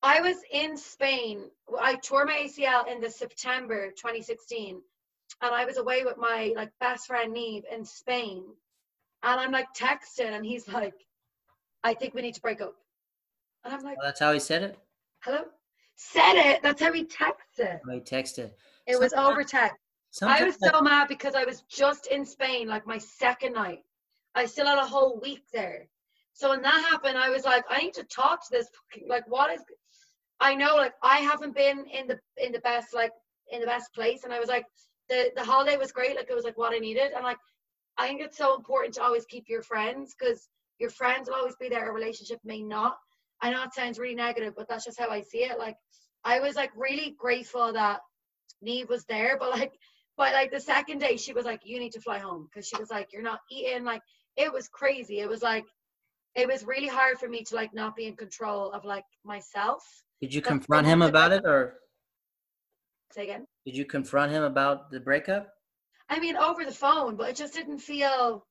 I 0.02 0.20
was 0.20 0.36
in 0.52 0.76
Spain. 0.76 1.50
I 1.80 1.96
tore 1.96 2.24
my 2.24 2.46
ACL 2.46 2.86
in 2.92 3.00
the 3.00 3.10
September 3.10 3.90
2016, 3.90 4.80
and 5.40 5.54
I 5.54 5.64
was 5.64 5.78
away 5.78 6.04
with 6.04 6.18
my 6.18 6.52
like 6.54 6.70
best 6.78 7.06
friend 7.06 7.32
Neve 7.32 7.64
in 7.72 7.84
Spain, 7.84 8.44
and 9.24 9.40
I'm 9.40 9.50
like 9.50 9.66
texting, 9.76 10.32
and 10.32 10.46
he's 10.46 10.68
like, 10.68 10.94
"I 11.82 11.94
think 11.94 12.14
we 12.14 12.22
need 12.22 12.34
to 12.34 12.40
break 12.40 12.60
up," 12.60 12.76
and 13.64 13.74
I'm 13.74 13.82
like, 13.82 13.96
well, 13.96 14.06
"That's 14.06 14.20
how 14.20 14.32
he 14.32 14.38
said 14.38 14.62
it." 14.62 14.78
Hello. 15.24 15.40
Said 15.96 16.34
it. 16.34 16.62
That's 16.62 16.80
how 16.80 16.92
he 16.92 17.04
texted. 17.04 17.80
How 17.84 17.92
he 17.92 18.00
texted. 18.00 18.50
It 18.86 18.98
was 18.98 19.12
over 19.12 19.42
text. 19.44 19.76
I 20.22 20.44
was 20.44 20.56
so 20.60 20.80
mad 20.80 21.08
because 21.08 21.34
I 21.34 21.44
was 21.44 21.62
just 21.62 22.06
in 22.06 22.24
Spain, 22.24 22.68
like 22.68 22.86
my 22.86 22.98
second 22.98 23.54
night. 23.54 23.80
I 24.34 24.46
still 24.46 24.66
had 24.66 24.78
a 24.78 24.86
whole 24.86 25.20
week 25.20 25.42
there. 25.52 25.88
So 26.32 26.50
when 26.50 26.62
that 26.62 26.86
happened, 26.90 27.16
I 27.16 27.30
was 27.30 27.44
like, 27.44 27.64
I 27.70 27.78
need 27.78 27.94
to 27.94 28.04
talk 28.04 28.44
to 28.44 28.48
this. 28.50 28.68
Like, 29.08 29.24
what 29.28 29.52
is? 29.52 29.62
I 30.40 30.54
know, 30.54 30.74
like, 30.74 30.94
I 31.02 31.18
haven't 31.18 31.54
been 31.54 31.84
in 31.86 32.06
the 32.08 32.18
in 32.36 32.52
the 32.52 32.58
best, 32.60 32.92
like, 32.92 33.12
in 33.50 33.60
the 33.60 33.66
best 33.66 33.94
place, 33.94 34.24
and 34.24 34.32
I 34.32 34.40
was 34.40 34.48
like, 34.48 34.66
the 35.08 35.30
the 35.36 35.44
holiday 35.44 35.76
was 35.76 35.92
great. 35.92 36.16
Like, 36.16 36.28
it 36.28 36.34
was 36.34 36.44
like 36.44 36.58
what 36.58 36.74
I 36.74 36.78
needed, 36.78 37.12
and 37.14 37.24
like, 37.24 37.38
I 37.98 38.08
think 38.08 38.20
it's 38.20 38.36
so 38.36 38.56
important 38.56 38.94
to 38.94 39.02
always 39.02 39.24
keep 39.26 39.44
your 39.48 39.62
friends 39.62 40.14
because 40.18 40.48
your 40.80 40.90
friends 40.90 41.28
will 41.28 41.36
always 41.36 41.56
be 41.56 41.68
there. 41.68 41.88
A 41.88 41.92
relationship 41.92 42.40
may 42.44 42.62
not. 42.62 42.96
I 43.40 43.50
know 43.50 43.62
it 43.62 43.74
sounds 43.74 43.98
really 43.98 44.14
negative, 44.14 44.54
but 44.56 44.68
that's 44.68 44.84
just 44.84 44.98
how 44.98 45.08
I 45.08 45.20
see 45.20 45.44
it. 45.44 45.58
Like, 45.58 45.76
I 46.24 46.40
was 46.40 46.56
like 46.56 46.70
really 46.76 47.14
grateful 47.18 47.72
that 47.72 48.00
Neve 48.64 48.88
was 48.88 49.04
there, 49.04 49.36
but 49.38 49.50
like, 49.50 49.72
but 50.16 50.32
like 50.32 50.50
the 50.50 50.60
second 50.60 50.98
day, 50.98 51.16
she 51.16 51.32
was 51.32 51.44
like, 51.44 51.60
"You 51.64 51.78
need 51.78 51.92
to 51.92 52.00
fly 52.00 52.18
home," 52.18 52.48
because 52.48 52.66
she 52.68 52.76
was 52.78 52.90
like, 52.90 53.12
"You're 53.12 53.22
not 53.22 53.40
eating." 53.50 53.84
Like, 53.84 54.02
it 54.36 54.52
was 54.52 54.68
crazy. 54.68 55.20
It 55.20 55.28
was 55.28 55.42
like, 55.42 55.64
it 56.34 56.48
was 56.48 56.64
really 56.64 56.88
hard 56.88 57.18
for 57.18 57.28
me 57.28 57.42
to 57.44 57.54
like 57.54 57.74
not 57.74 57.94
be 57.96 58.06
in 58.06 58.16
control 58.16 58.72
of 58.72 58.84
like 58.84 59.04
myself. 59.24 59.84
Did 60.20 60.34
you 60.34 60.40
That's 60.40 60.48
confront 60.48 60.86
him 60.86 61.02
about 61.02 61.32
it, 61.32 61.44
or 61.44 61.74
say 63.12 63.24
again? 63.24 63.46
Did 63.66 63.76
you 63.76 63.84
confront 63.84 64.32
him 64.32 64.42
about 64.42 64.90
the 64.90 65.00
breakup? 65.00 65.48
I 66.08 66.20
mean, 66.20 66.36
over 66.36 66.64
the 66.64 66.72
phone, 66.72 67.16
but 67.16 67.30
it 67.30 67.36
just 67.36 67.54
didn't 67.54 67.78
feel. 67.78 68.46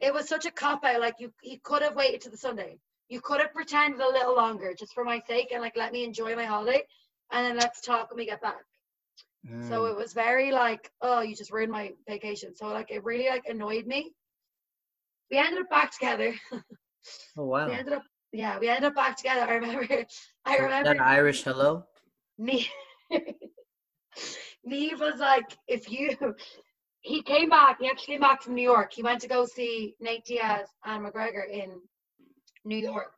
it 0.00 0.12
was 0.12 0.28
such 0.28 0.46
a 0.46 0.50
cop 0.50 0.84
out. 0.84 1.00
Like 1.00 1.16
you, 1.18 1.32
he 1.42 1.58
could 1.58 1.82
have 1.82 1.96
waited 1.96 2.20
to 2.22 2.30
the 2.30 2.36
Sunday. 2.36 2.78
You 3.08 3.20
could 3.20 3.40
have 3.40 3.52
pretended 3.54 4.00
a 4.00 4.08
little 4.08 4.34
longer 4.36 4.74
just 4.78 4.92
for 4.94 5.04
my 5.04 5.20
sake 5.28 5.48
and 5.52 5.62
like 5.62 5.76
let 5.76 5.92
me 5.92 6.04
enjoy 6.04 6.34
my 6.36 6.44
holiday, 6.44 6.82
and 7.32 7.46
then 7.46 7.56
let's 7.56 7.80
talk 7.80 8.10
when 8.10 8.18
we 8.18 8.26
get 8.26 8.42
back. 8.42 8.64
Mm. 9.50 9.68
So 9.68 9.86
it 9.86 9.96
was 9.96 10.12
very 10.12 10.50
like, 10.52 10.90
oh, 11.02 11.20
you 11.20 11.36
just 11.36 11.52
ruined 11.52 11.72
my 11.72 11.92
vacation. 12.08 12.54
So 12.54 12.66
like 12.68 12.90
it 12.90 13.04
really 13.04 13.28
like 13.28 13.44
annoyed 13.46 13.86
me. 13.86 14.12
We 15.30 15.38
ended 15.38 15.60
up 15.60 15.70
back 15.70 15.92
together. 15.92 16.34
oh 16.52 16.60
wow. 17.44 17.66
We 17.66 17.74
ended 17.74 17.94
up 17.94 18.02
yeah, 18.32 18.58
we 18.58 18.68
ended 18.68 18.84
up 18.84 18.94
back 18.94 19.16
together. 19.16 19.42
I 19.42 19.54
remember 19.54 19.86
I 20.44 20.56
remember 20.56 20.94
that 20.94 21.00
Irish 21.00 21.42
hello? 21.42 21.84
Neve, 22.38 22.68
Neve 24.64 25.00
was 25.00 25.18
like, 25.18 25.56
if 25.68 25.90
you, 25.90 26.10
he 27.00 27.22
came 27.22 27.48
back, 27.48 27.78
he 27.80 27.88
actually 27.88 28.14
came 28.14 28.20
back 28.20 28.42
from 28.42 28.54
New 28.54 28.62
York. 28.62 28.92
He 28.92 29.02
went 29.02 29.20
to 29.22 29.28
go 29.28 29.46
see 29.46 29.94
Nate 30.00 30.24
Diaz 30.26 30.68
and 30.84 31.06
McGregor 31.06 31.48
in 31.50 31.70
New 32.64 32.76
York. 32.76 33.12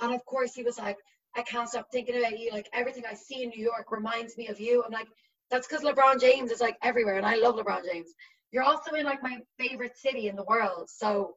And 0.00 0.12
of 0.12 0.24
course, 0.26 0.52
he 0.52 0.62
was 0.62 0.78
like, 0.78 0.96
I 1.36 1.42
can't 1.42 1.68
stop 1.68 1.86
thinking 1.92 2.18
about 2.18 2.38
you. 2.38 2.50
Like, 2.50 2.68
everything 2.72 3.04
I 3.08 3.14
see 3.14 3.44
in 3.44 3.50
New 3.50 3.62
York 3.62 3.92
reminds 3.92 4.36
me 4.36 4.48
of 4.48 4.58
you. 4.58 4.82
I'm 4.84 4.92
like, 4.92 5.06
that's 5.50 5.66
because 5.66 5.84
LeBron 5.84 6.20
James 6.20 6.50
is 6.50 6.60
like 6.60 6.76
everywhere, 6.82 7.16
and 7.16 7.26
I 7.26 7.36
love 7.36 7.56
LeBron 7.56 7.84
James. 7.90 8.12
You're 8.52 8.64
also 8.64 8.94
in 8.94 9.04
like 9.04 9.22
my 9.22 9.38
favorite 9.58 9.96
city 9.96 10.28
in 10.28 10.36
the 10.36 10.44
world. 10.44 10.88
So 10.90 11.36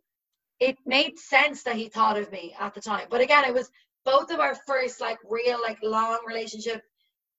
it 0.60 0.78
made 0.86 1.20
sense 1.20 1.64
that 1.64 1.76
he 1.76 1.90
thought 1.90 2.18
of 2.18 2.32
me 2.32 2.56
at 2.60 2.74
the 2.74 2.82
time. 2.82 3.08
But 3.10 3.22
again, 3.22 3.46
it 3.46 3.54
was 3.54 3.70
both 4.06 4.32
of 4.32 4.40
our 4.40 4.56
first 4.68 5.00
like 5.00 5.18
real, 5.30 5.62
like 5.62 5.78
long 5.84 6.20
relationship 6.26 6.82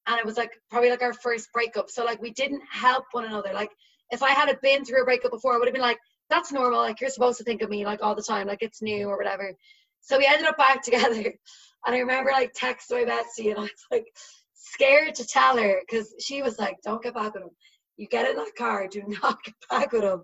and 0.06 0.18
it 0.18 0.26
was 0.26 0.36
like 0.36 0.52
probably 0.70 0.90
like 0.90 1.02
our 1.02 1.14
first 1.14 1.52
breakup. 1.52 1.90
So 1.90 2.05
like 2.05 2.20
we 2.20 2.30
didn't 2.30 2.62
help 2.70 3.05
one 3.12 3.24
another. 3.24 3.52
Like 3.55 3.70
if 4.10 4.22
I 4.22 4.30
had 4.30 4.55
been 4.60 4.84
through 4.84 5.02
a 5.02 5.05
breakup 5.05 5.30
before, 5.30 5.55
I 5.55 5.59
would 5.59 5.66
have 5.66 5.74
been 5.74 5.82
like, 5.82 5.98
that's 6.30 6.52
normal. 6.52 6.80
Like 6.80 7.01
you're 7.01 7.10
supposed 7.10 7.38
to 7.38 7.44
think 7.44 7.62
of 7.62 7.70
me 7.70 7.84
like 7.84 8.02
all 8.02 8.14
the 8.14 8.22
time, 8.22 8.46
like 8.46 8.62
it's 8.62 8.82
new 8.82 9.09
or 9.09 9.16
whatever. 9.16 9.52
So 10.01 10.18
we 10.18 10.26
ended 10.26 10.46
up 10.46 10.59
back 10.59 10.82
together. 10.84 11.34
And 11.86 11.94
I 11.94 11.98
remember 11.98 12.30
like 12.30 12.55
texting 12.55 13.06
my 13.06 13.12
bestie 13.12 13.51
and 13.51 13.59
I 13.59 13.62
was 13.62 13.70
like 13.90 14.06
scared 14.74 15.14
to 15.14 15.26
tell 15.26 15.56
her 15.56 15.80
because 15.80 16.14
she 16.20 16.42
was 16.42 16.59
like, 16.59 16.76
don't 16.82 17.02
get 17.02 17.14
back 17.14 17.34
with 17.34 17.44
him. 17.44 17.51
You 17.96 18.09
get 18.09 18.28
in 18.28 18.36
that 18.36 18.55
car, 18.59 18.88
do 18.88 19.02
not 19.22 19.42
get 19.44 19.55
back 19.70 19.92
with 19.92 20.02
him. 20.02 20.22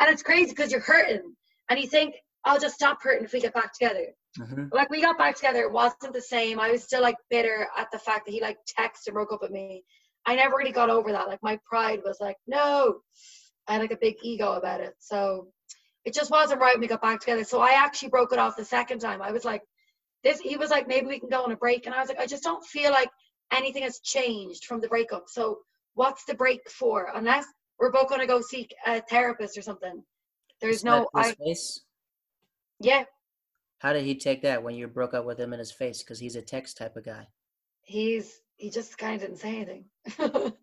And 0.00 0.10
it's 0.10 0.22
crazy 0.22 0.50
because 0.50 0.72
you're 0.72 0.80
hurting 0.80 1.34
and 1.68 1.78
you 1.78 1.86
think, 1.86 2.14
I'll 2.44 2.58
just 2.58 2.74
stop 2.74 3.02
hurting 3.02 3.24
if 3.24 3.32
we 3.34 3.40
get 3.40 3.52
back 3.52 3.72
together. 3.78 4.06
Mm-hmm. 4.38 4.66
Like 4.72 4.88
we 4.88 5.02
got 5.02 5.18
back 5.18 5.36
together, 5.36 5.60
it 5.60 5.72
wasn't 5.72 6.14
the 6.14 6.22
same. 6.22 6.58
I 6.58 6.70
was 6.70 6.82
still 6.82 7.02
like 7.02 7.16
bitter 7.28 7.68
at 7.76 7.90
the 7.92 7.98
fact 7.98 8.24
that 8.24 8.32
he 8.32 8.40
like 8.40 8.56
texted 8.78 9.08
and 9.08 9.14
broke 9.14 9.32
up 9.32 9.42
with 9.42 9.50
me. 9.50 9.84
I 10.26 10.36
never 10.36 10.56
really 10.56 10.72
got 10.72 10.90
over 10.90 11.12
that. 11.12 11.28
Like 11.28 11.42
my 11.42 11.58
pride 11.68 12.00
was 12.04 12.18
like, 12.20 12.36
no. 12.46 13.00
I 13.68 13.74
had 13.74 13.82
like 13.82 13.92
a 13.92 13.98
big 13.98 14.16
ego 14.22 14.54
about 14.54 14.80
it. 14.80 14.94
So 14.98 15.48
it 16.04 16.14
just 16.14 16.30
wasn't 16.30 16.60
right 16.60 16.74
when 16.74 16.80
we 16.80 16.86
got 16.86 17.02
back 17.02 17.20
together. 17.20 17.44
So 17.44 17.60
I 17.60 17.72
actually 17.72 18.08
broke 18.08 18.32
it 18.32 18.38
off 18.38 18.56
the 18.56 18.64
second 18.64 19.00
time. 19.00 19.20
I 19.20 19.32
was 19.32 19.44
like, 19.44 19.62
this 20.24 20.40
he 20.40 20.56
was 20.56 20.70
like, 20.70 20.88
maybe 20.88 21.06
we 21.06 21.20
can 21.20 21.28
go 21.28 21.44
on 21.44 21.52
a 21.52 21.56
break. 21.56 21.86
And 21.86 21.94
I 21.94 22.00
was 22.00 22.08
like, 22.08 22.18
I 22.18 22.26
just 22.26 22.42
don't 22.42 22.64
feel 22.64 22.90
like 22.90 23.10
anything 23.52 23.82
has 23.82 24.00
changed 24.00 24.64
from 24.64 24.80
the 24.80 24.88
breakup. 24.88 25.24
So 25.28 25.58
what's 25.94 26.24
the 26.24 26.34
break 26.34 26.68
for? 26.70 27.10
Unless 27.14 27.46
we're 27.78 27.92
both 27.92 28.08
gonna 28.08 28.26
go 28.26 28.40
seek 28.40 28.74
a 28.86 29.00
therapist 29.02 29.56
or 29.58 29.62
something. 29.62 30.02
There's 30.60 30.84
no 30.84 31.08
I 31.14 31.32
face? 31.34 31.80
yeah, 32.80 33.04
How 33.78 33.92
did 33.94 34.04
he 34.04 34.14
take 34.14 34.42
that 34.42 34.62
when 34.62 34.74
you 34.74 34.86
broke 34.88 35.14
up 35.14 35.24
with 35.24 35.38
him 35.40 35.52
in 35.52 35.58
his 35.58 35.72
face? 35.72 36.02
Because 36.02 36.18
he's 36.18 36.36
a 36.36 36.42
text 36.42 36.76
type 36.76 36.96
of 36.96 37.04
guy. 37.04 37.26
he's 37.82 38.40
he 38.56 38.68
just 38.70 38.98
kind 38.98 39.14
of 39.14 39.20
didn't 39.22 39.38
say 39.38 39.56
anything. 39.56 39.84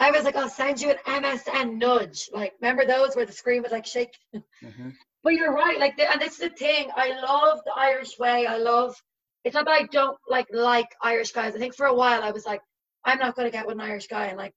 I 0.00 0.10
was 0.10 0.24
like, 0.24 0.34
I'll 0.36 0.48
send 0.48 0.80
you 0.80 0.90
an 0.90 1.22
MSN 1.22 1.76
nudge. 1.78 2.28
Like, 2.32 2.54
remember 2.60 2.84
those 2.86 3.14
where 3.14 3.26
the 3.26 3.32
screen 3.32 3.62
would 3.62 3.70
like 3.70 3.86
shake? 3.86 4.16
hmm 4.32 4.90
But 5.22 5.34
you're 5.34 5.52
right. 5.52 5.78
Like, 5.78 5.96
the, 5.96 6.10
and 6.10 6.20
this 6.20 6.32
is 6.32 6.38
the 6.38 6.48
thing. 6.50 6.90
I 6.96 7.20
love 7.20 7.60
the 7.64 7.72
Irish 7.76 8.18
way. 8.18 8.46
I 8.46 8.56
love. 8.56 8.96
It's 9.44 9.54
not 9.54 9.64
that 9.66 9.80
I 9.80 9.86
don't 9.90 10.16
like 10.28 10.46
like 10.52 10.88
Irish 11.02 11.32
guys. 11.32 11.54
I 11.54 11.58
think 11.58 11.74
for 11.74 11.86
a 11.86 11.94
while 11.94 12.22
I 12.22 12.30
was 12.30 12.44
like, 12.44 12.60
I'm 13.04 13.18
not 13.18 13.36
gonna 13.36 13.50
get 13.50 13.66
with 13.66 13.76
an 13.76 13.80
Irish 13.80 14.06
guy, 14.06 14.26
and 14.26 14.38
like 14.38 14.54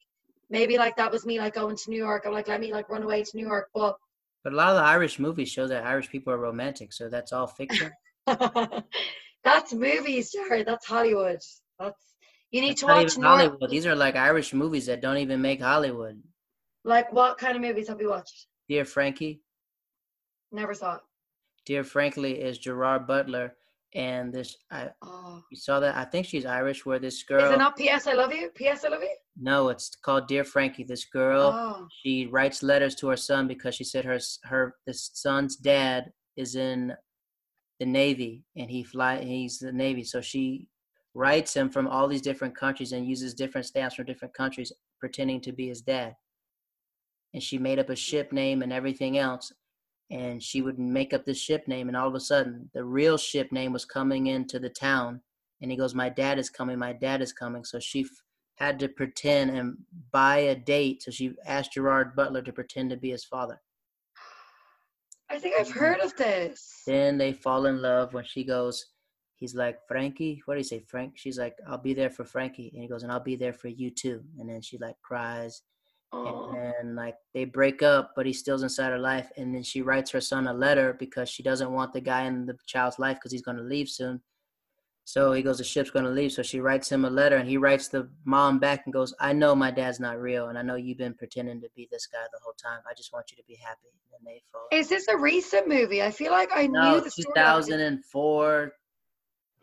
maybe 0.50 0.78
like 0.78 0.98
that 0.98 1.12
was 1.12 1.26
me 1.26 1.40
like 1.40 1.54
going 1.56 1.76
to 1.76 1.90
New 1.90 1.98
York. 1.98 2.24
I'm 2.26 2.34
like, 2.34 2.48
let 2.48 2.60
me 2.60 2.74
like 2.74 2.90
run 2.90 3.04
away 3.04 3.24
to 3.24 3.38
New 3.38 3.46
York. 3.46 3.70
But 3.74 3.96
But 4.44 4.54
a 4.54 4.56
lot 4.56 4.70
of 4.72 4.76
the 4.78 4.84
Irish 4.84 5.20
movies 5.20 5.50
show 5.50 5.68
that 5.68 5.86
Irish 5.86 6.10
people 6.10 6.34
are 6.34 6.38
romantic, 6.38 6.92
so 6.94 7.10
that's 7.10 7.32
all 7.32 7.48
fiction. 7.48 7.92
that's 9.44 9.74
movies, 9.74 10.32
Jared. 10.32 10.68
That's 10.68 10.86
Hollywood. 10.86 11.40
That's 11.80 12.04
you 12.52 12.62
need 12.62 12.78
That's 12.78 12.82
to 12.82 12.86
watch. 12.88 13.16
Hollywood. 13.16 13.70
These 13.70 13.86
are 13.86 13.96
like 13.96 14.16
Irish 14.16 14.54
movies 14.54 14.86
that 14.88 15.02
don't 15.02 15.18
even 15.18 15.42
make 15.42 15.62
Hollywood. 15.62 16.22
Like, 16.84 17.12
what 17.14 17.38
kind 17.38 17.56
of 17.56 17.62
movies 17.62 17.88
have 17.88 18.02
you 18.02 18.10
watched? 18.10 18.48
Dear 18.68 18.84
Frankie, 18.86 19.42
Never 20.52 20.76
saw 20.76 20.96
it. 20.96 21.02
Dear 21.66 21.84
Frankie 21.84 22.34
is 22.34 22.60
Gerard 22.60 23.08
Butler, 23.08 23.56
and 23.95 24.34
this 24.34 24.56
I 24.72 24.90
Oh. 25.02 25.41
you 25.52 25.57
saw 25.57 25.80
that 25.80 25.95
I 25.95 26.06
think 26.06 26.26
she's 26.26 26.45
Irish. 26.45 26.86
Where 26.86 26.99
this 26.99 27.24
girl 27.24 27.44
Is 27.45 27.52
it 27.52 27.57
not 27.57 27.78
P.S. 27.78 28.07
I 28.07 28.14
love 28.14 28.34
you? 28.34 28.49
P.S. 28.56 28.86
I 28.86 28.90
love 28.90 29.02
you? 29.02 29.15
no, 29.38 29.70
it's 29.70 29.95
called 29.95 30.28
Dear 30.28 30.44
Frankie. 30.44 30.84
This 30.84 31.06
girl, 31.06 31.52
Oh. 31.53 31.88
she 32.02 32.28
writes 32.28 32.61
letters 32.64 32.95
to 32.95 33.07
her 33.10 33.18
son 33.18 33.48
because 33.48 33.76
she 33.76 33.84
said 33.84 34.06
her 34.06 34.20
her 34.44 34.76
this 34.88 35.11
son's 35.14 35.56
dad 35.56 36.11
is 36.38 36.56
in 36.56 36.94
the 37.80 37.86
Navy 37.86 38.44
and 38.56 38.70
he 38.70 38.84
fly 38.84 39.18
he's 39.24 39.60
the 39.60 39.72
Navy, 39.72 40.03
so 40.03 40.22
she 40.22 40.68
writes 41.15 41.56
him 41.56 41.70
from 41.70 41.88
all 41.88 42.07
these 42.07 42.22
different 42.22 42.56
countries 42.57 42.91
and 42.91 43.06
uses 43.07 43.34
different 43.36 43.68
stamps 43.68 43.95
from 43.95 44.06
different 44.06 44.34
countries, 44.34 44.72
pretending 44.99 45.40
to 45.41 45.52
be 45.52 45.68
his 45.68 45.82
dad. 45.82 46.15
And 47.36 47.41
she 47.44 47.57
made 47.57 47.80
up 47.80 47.90
a 47.90 47.95
ship 47.95 48.32
name 48.32 48.61
and 48.64 48.72
everything 48.74 49.18
else. 49.18 49.52
And 50.14 50.44
she 50.44 50.61
would 50.61 50.77
make 50.77 51.11
up 51.14 51.26
this 51.26 51.40
ship 51.40 51.68
name, 51.68 51.88
and 51.88 51.98
all 51.98 52.07
of 52.07 52.14
a 52.15 52.19
sudden, 52.19 52.69
the 52.73 52.85
real 52.85 53.18
ship 53.18 53.52
name 53.52 53.73
was 53.73 53.84
coming 53.85 54.27
into 54.27 54.60
the 54.60 54.69
town. 54.69 55.22
And 55.61 55.72
he 55.72 55.77
goes, 55.77 55.95
"My 55.95 56.10
dad 56.10 56.38
is 56.38 56.49
coming. 56.49 56.77
My 56.77 56.94
dad 56.94 57.22
is 57.22 57.34
coming." 57.34 57.64
So 57.64 57.80
she 57.80 58.02
f- 58.02 58.23
had 58.56 58.80
to 58.80 58.88
pretend 58.88 59.52
and 59.57 59.77
buy 60.11 60.38
a 60.38 60.56
date. 60.56 61.03
So 61.03 61.11
she 61.11 61.35
asked 61.45 61.73
Gerard 61.73 62.15
Butler 62.15 62.44
to 62.44 62.53
pretend 62.53 62.91
to 62.91 62.98
be 62.98 63.10
his 63.10 63.26
father. 63.26 63.60
I 65.30 65.40
think 65.40 65.56
I've 65.60 65.72
heard 65.72 65.99
of 65.99 66.15
this. 66.15 66.84
Then 66.85 67.18
they 67.18 67.34
fall 67.34 67.65
in 67.65 67.81
love 67.81 68.14
when 68.14 68.26
she 68.26 68.44
goes, 68.44 68.85
he's 69.38 69.56
like, 69.56 69.80
Frankie, 69.88 70.41
what 70.45 70.53
do 70.53 70.60
you 70.60 70.64
say, 70.64 70.80
Frank? 70.88 71.14
She's 71.15 71.40
like, 71.40 71.56
I'll 71.68 71.77
be 71.90 71.95
there 71.95 72.11
for 72.11 72.23
Frankie. 72.23 72.69
And 72.73 72.84
he 72.84 72.88
goes, 72.88 73.03
and 73.03 73.11
I'll 73.11 73.19
be 73.19 73.35
there 73.35 73.53
for 73.53 73.68
you 73.68 73.90
too. 73.90 74.22
And 74.38 74.48
then 74.48 74.61
she 74.61 74.77
like 74.77 74.95
cries. 75.02 75.64
Oh. 76.14 76.53
And 76.80 76.95
like 76.95 77.15
they 77.34 77.45
break 77.45 77.81
up, 77.81 78.11
but 78.15 78.26
he's 78.26 78.40
still's 78.40 78.64
inside 78.64 78.91
her 78.91 78.99
life. 78.99 79.31
And 79.38 79.53
then 79.53 79.64
she 79.64 79.81
writes 79.81 80.11
her 80.11 80.22
son 80.22 80.48
a 80.48 80.53
letter 80.53 80.95
because 80.99 81.30
she 81.30 81.41
doesn't 81.44 81.72
want 81.72 81.91
the 81.94 82.02
guy 82.02 82.23
in 82.26 82.45
the 82.45 82.56
child's 82.68 82.99
life 82.99 83.18
because 83.18 83.31
he's 83.31 83.41
going 83.41 83.57
to 83.57 83.64
leave 83.64 83.90
soon. 83.90 84.22
So 85.06 85.34
he 85.34 85.41
goes, 85.41 85.57
the 85.57 85.65
ship's 85.65 85.90
going 85.90 86.06
to 86.06 86.11
leave. 86.11 86.31
So 86.31 86.44
she 86.44 86.61
writes 86.61 86.90
him 86.90 87.03
a 87.03 87.10
letter 87.10 87.35
and 87.35 87.49
he 87.49 87.57
writes 87.57 87.90
the 87.90 88.10
mom 88.23 88.60
back 88.60 88.84
and 88.85 88.94
goes, 88.94 89.14
I 89.19 89.34
know 89.34 89.53
my 89.53 89.69
dad's 89.69 89.99
not 89.99 90.18
real. 90.19 90.48
And 90.48 90.57
I 90.57 90.61
know 90.61 90.76
you've 90.76 90.98
been 90.98 91.14
pretending 91.14 91.60
to 91.61 91.68
be 91.76 91.90
this 91.91 92.06
guy 92.07 92.23
the 92.31 92.40
whole 92.41 92.53
time. 92.53 92.80
I 92.90 92.94
just 92.95 93.11
want 93.11 93.26
you 93.31 93.35
to 93.38 93.44
be 93.45 93.56
happy. 93.56 93.90
And 94.18 94.26
they 94.26 94.41
fall. 94.52 94.68
Is 94.72 94.88
this 94.88 95.07
a 95.10 95.18
recent 95.18 95.68
movie? 95.68 96.02
I 96.02 96.11
feel 96.11 96.31
like 96.31 96.49
I 96.53 96.68
No, 96.68 96.94
knew 96.95 97.02
the 97.02 97.10
story. 97.11 97.26
of 97.27 97.65
2004, 97.65 98.72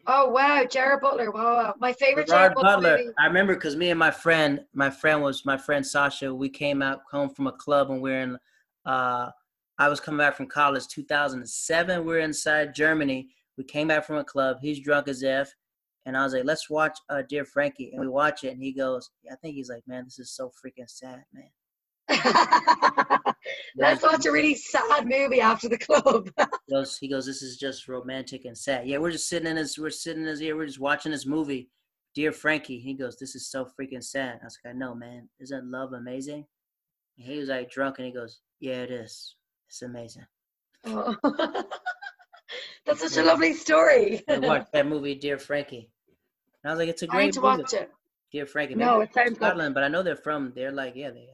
Oh 0.06 0.30
wow, 0.30 0.64
Jared 0.64 1.00
Butler. 1.00 1.30
Wow, 1.30 1.56
wow. 1.56 1.74
my 1.78 1.92
favorite 1.92 2.26
Gerard 2.26 2.52
Jared 2.52 2.54
Butler, 2.54 2.70
Butler. 2.70 2.98
movie. 2.98 3.14
I 3.18 3.26
remember 3.26 3.54
because 3.54 3.76
me 3.76 3.90
and 3.90 3.98
my 3.98 4.10
friend, 4.10 4.64
my 4.72 4.90
friend 4.90 5.22
was 5.22 5.44
my 5.44 5.56
friend 5.56 5.86
Sasha. 5.86 6.34
We 6.34 6.48
came 6.48 6.82
out 6.82 7.00
home 7.10 7.30
from 7.30 7.46
a 7.46 7.52
club 7.52 7.90
and 7.90 8.00
we 8.00 8.12
are 8.12 8.20
in. 8.20 8.38
Uh, 8.84 9.30
I 9.78 9.88
was 9.88 10.00
coming 10.00 10.18
back 10.18 10.36
from 10.36 10.46
college, 10.46 10.86
2007. 10.88 12.04
We 12.04 12.14
are 12.14 12.18
inside 12.18 12.74
Germany. 12.74 13.28
We 13.56 13.64
came 13.64 13.88
back 13.88 14.04
from 14.04 14.16
a 14.16 14.24
club. 14.24 14.58
He's 14.60 14.80
drunk 14.80 15.08
as 15.08 15.22
f, 15.22 15.54
and 16.06 16.16
I 16.16 16.24
was 16.24 16.32
like, 16.32 16.44
"Let's 16.44 16.68
watch 16.70 16.98
uh, 17.08 17.22
Dear 17.28 17.44
Frankie." 17.44 17.90
And 17.92 18.00
we 18.00 18.08
watch 18.08 18.44
it, 18.44 18.52
and 18.52 18.62
he 18.62 18.72
goes, 18.72 19.10
yeah, 19.22 19.32
"I 19.32 19.36
think 19.36 19.54
he's 19.54 19.70
like, 19.70 19.86
man, 19.86 20.04
this 20.04 20.18
is 20.18 20.30
so 20.30 20.50
freaking 20.50 20.88
sad, 20.88 21.24
man." 21.32 23.18
Let's 23.76 24.02
watch 24.02 24.26
a 24.26 24.32
really 24.32 24.54
sad 24.54 25.06
movie 25.06 25.40
after 25.40 25.68
the 25.68 25.78
club. 25.78 26.30
He 26.66 26.74
goes, 26.74 26.98
he 26.98 27.08
goes, 27.08 27.26
this 27.26 27.42
is 27.42 27.56
just 27.56 27.88
romantic 27.88 28.44
and 28.44 28.56
sad. 28.56 28.86
Yeah, 28.86 28.98
we're 28.98 29.10
just 29.10 29.28
sitting 29.28 29.48
in 29.48 29.56
his, 29.56 29.76
we're 29.76 29.90
sitting 29.90 30.22
in 30.22 30.28
his 30.28 30.40
ear, 30.40 30.56
we're 30.56 30.66
just 30.66 30.78
watching 30.78 31.10
this 31.10 31.26
movie, 31.26 31.68
Dear 32.14 32.30
Frankie. 32.30 32.78
He 32.78 32.94
goes, 32.94 33.16
this 33.18 33.34
is 33.34 33.50
so 33.50 33.64
freaking 33.64 34.04
sad. 34.04 34.38
I 34.40 34.44
was 34.44 34.58
like, 34.64 34.74
I 34.74 34.78
know, 34.78 34.94
man. 34.94 35.28
Isn't 35.40 35.70
love 35.70 35.92
amazing? 35.92 36.46
And 37.18 37.26
he 37.26 37.38
was 37.38 37.48
like 37.48 37.70
drunk, 37.70 37.98
and 37.98 38.06
he 38.06 38.12
goes, 38.12 38.40
yeah, 38.60 38.82
it 38.82 38.90
is. 38.92 39.34
It's 39.68 39.82
amazing. 39.82 40.26
Oh. 40.84 41.16
That's 42.86 43.00
such 43.00 43.16
a 43.22 43.26
lovely 43.26 43.52
story. 43.54 44.22
I 44.28 44.38
watched 44.38 44.72
that 44.72 44.86
movie, 44.88 45.14
Dear 45.14 45.38
Frankie. 45.38 45.90
And 46.62 46.70
I 46.70 46.74
was 46.74 46.78
like, 46.78 46.88
it's 46.88 47.02
a 47.02 47.06
great 47.06 47.26
need 47.26 47.34
to 47.34 47.40
movie, 47.40 47.62
watch 47.62 47.72
it. 47.74 47.90
Dear 48.32 48.46
Frankie. 48.46 48.74
No, 48.74 48.98
Maybe 48.98 49.10
it 49.10 49.14
sounds 49.14 49.30
good. 49.30 49.36
Scotland, 49.36 49.74
but 49.74 49.84
I 49.84 49.88
know 49.88 50.02
they're 50.02 50.16
from. 50.16 50.52
They're 50.54 50.72
like, 50.72 50.94
yeah, 50.94 51.10
they. 51.10 51.28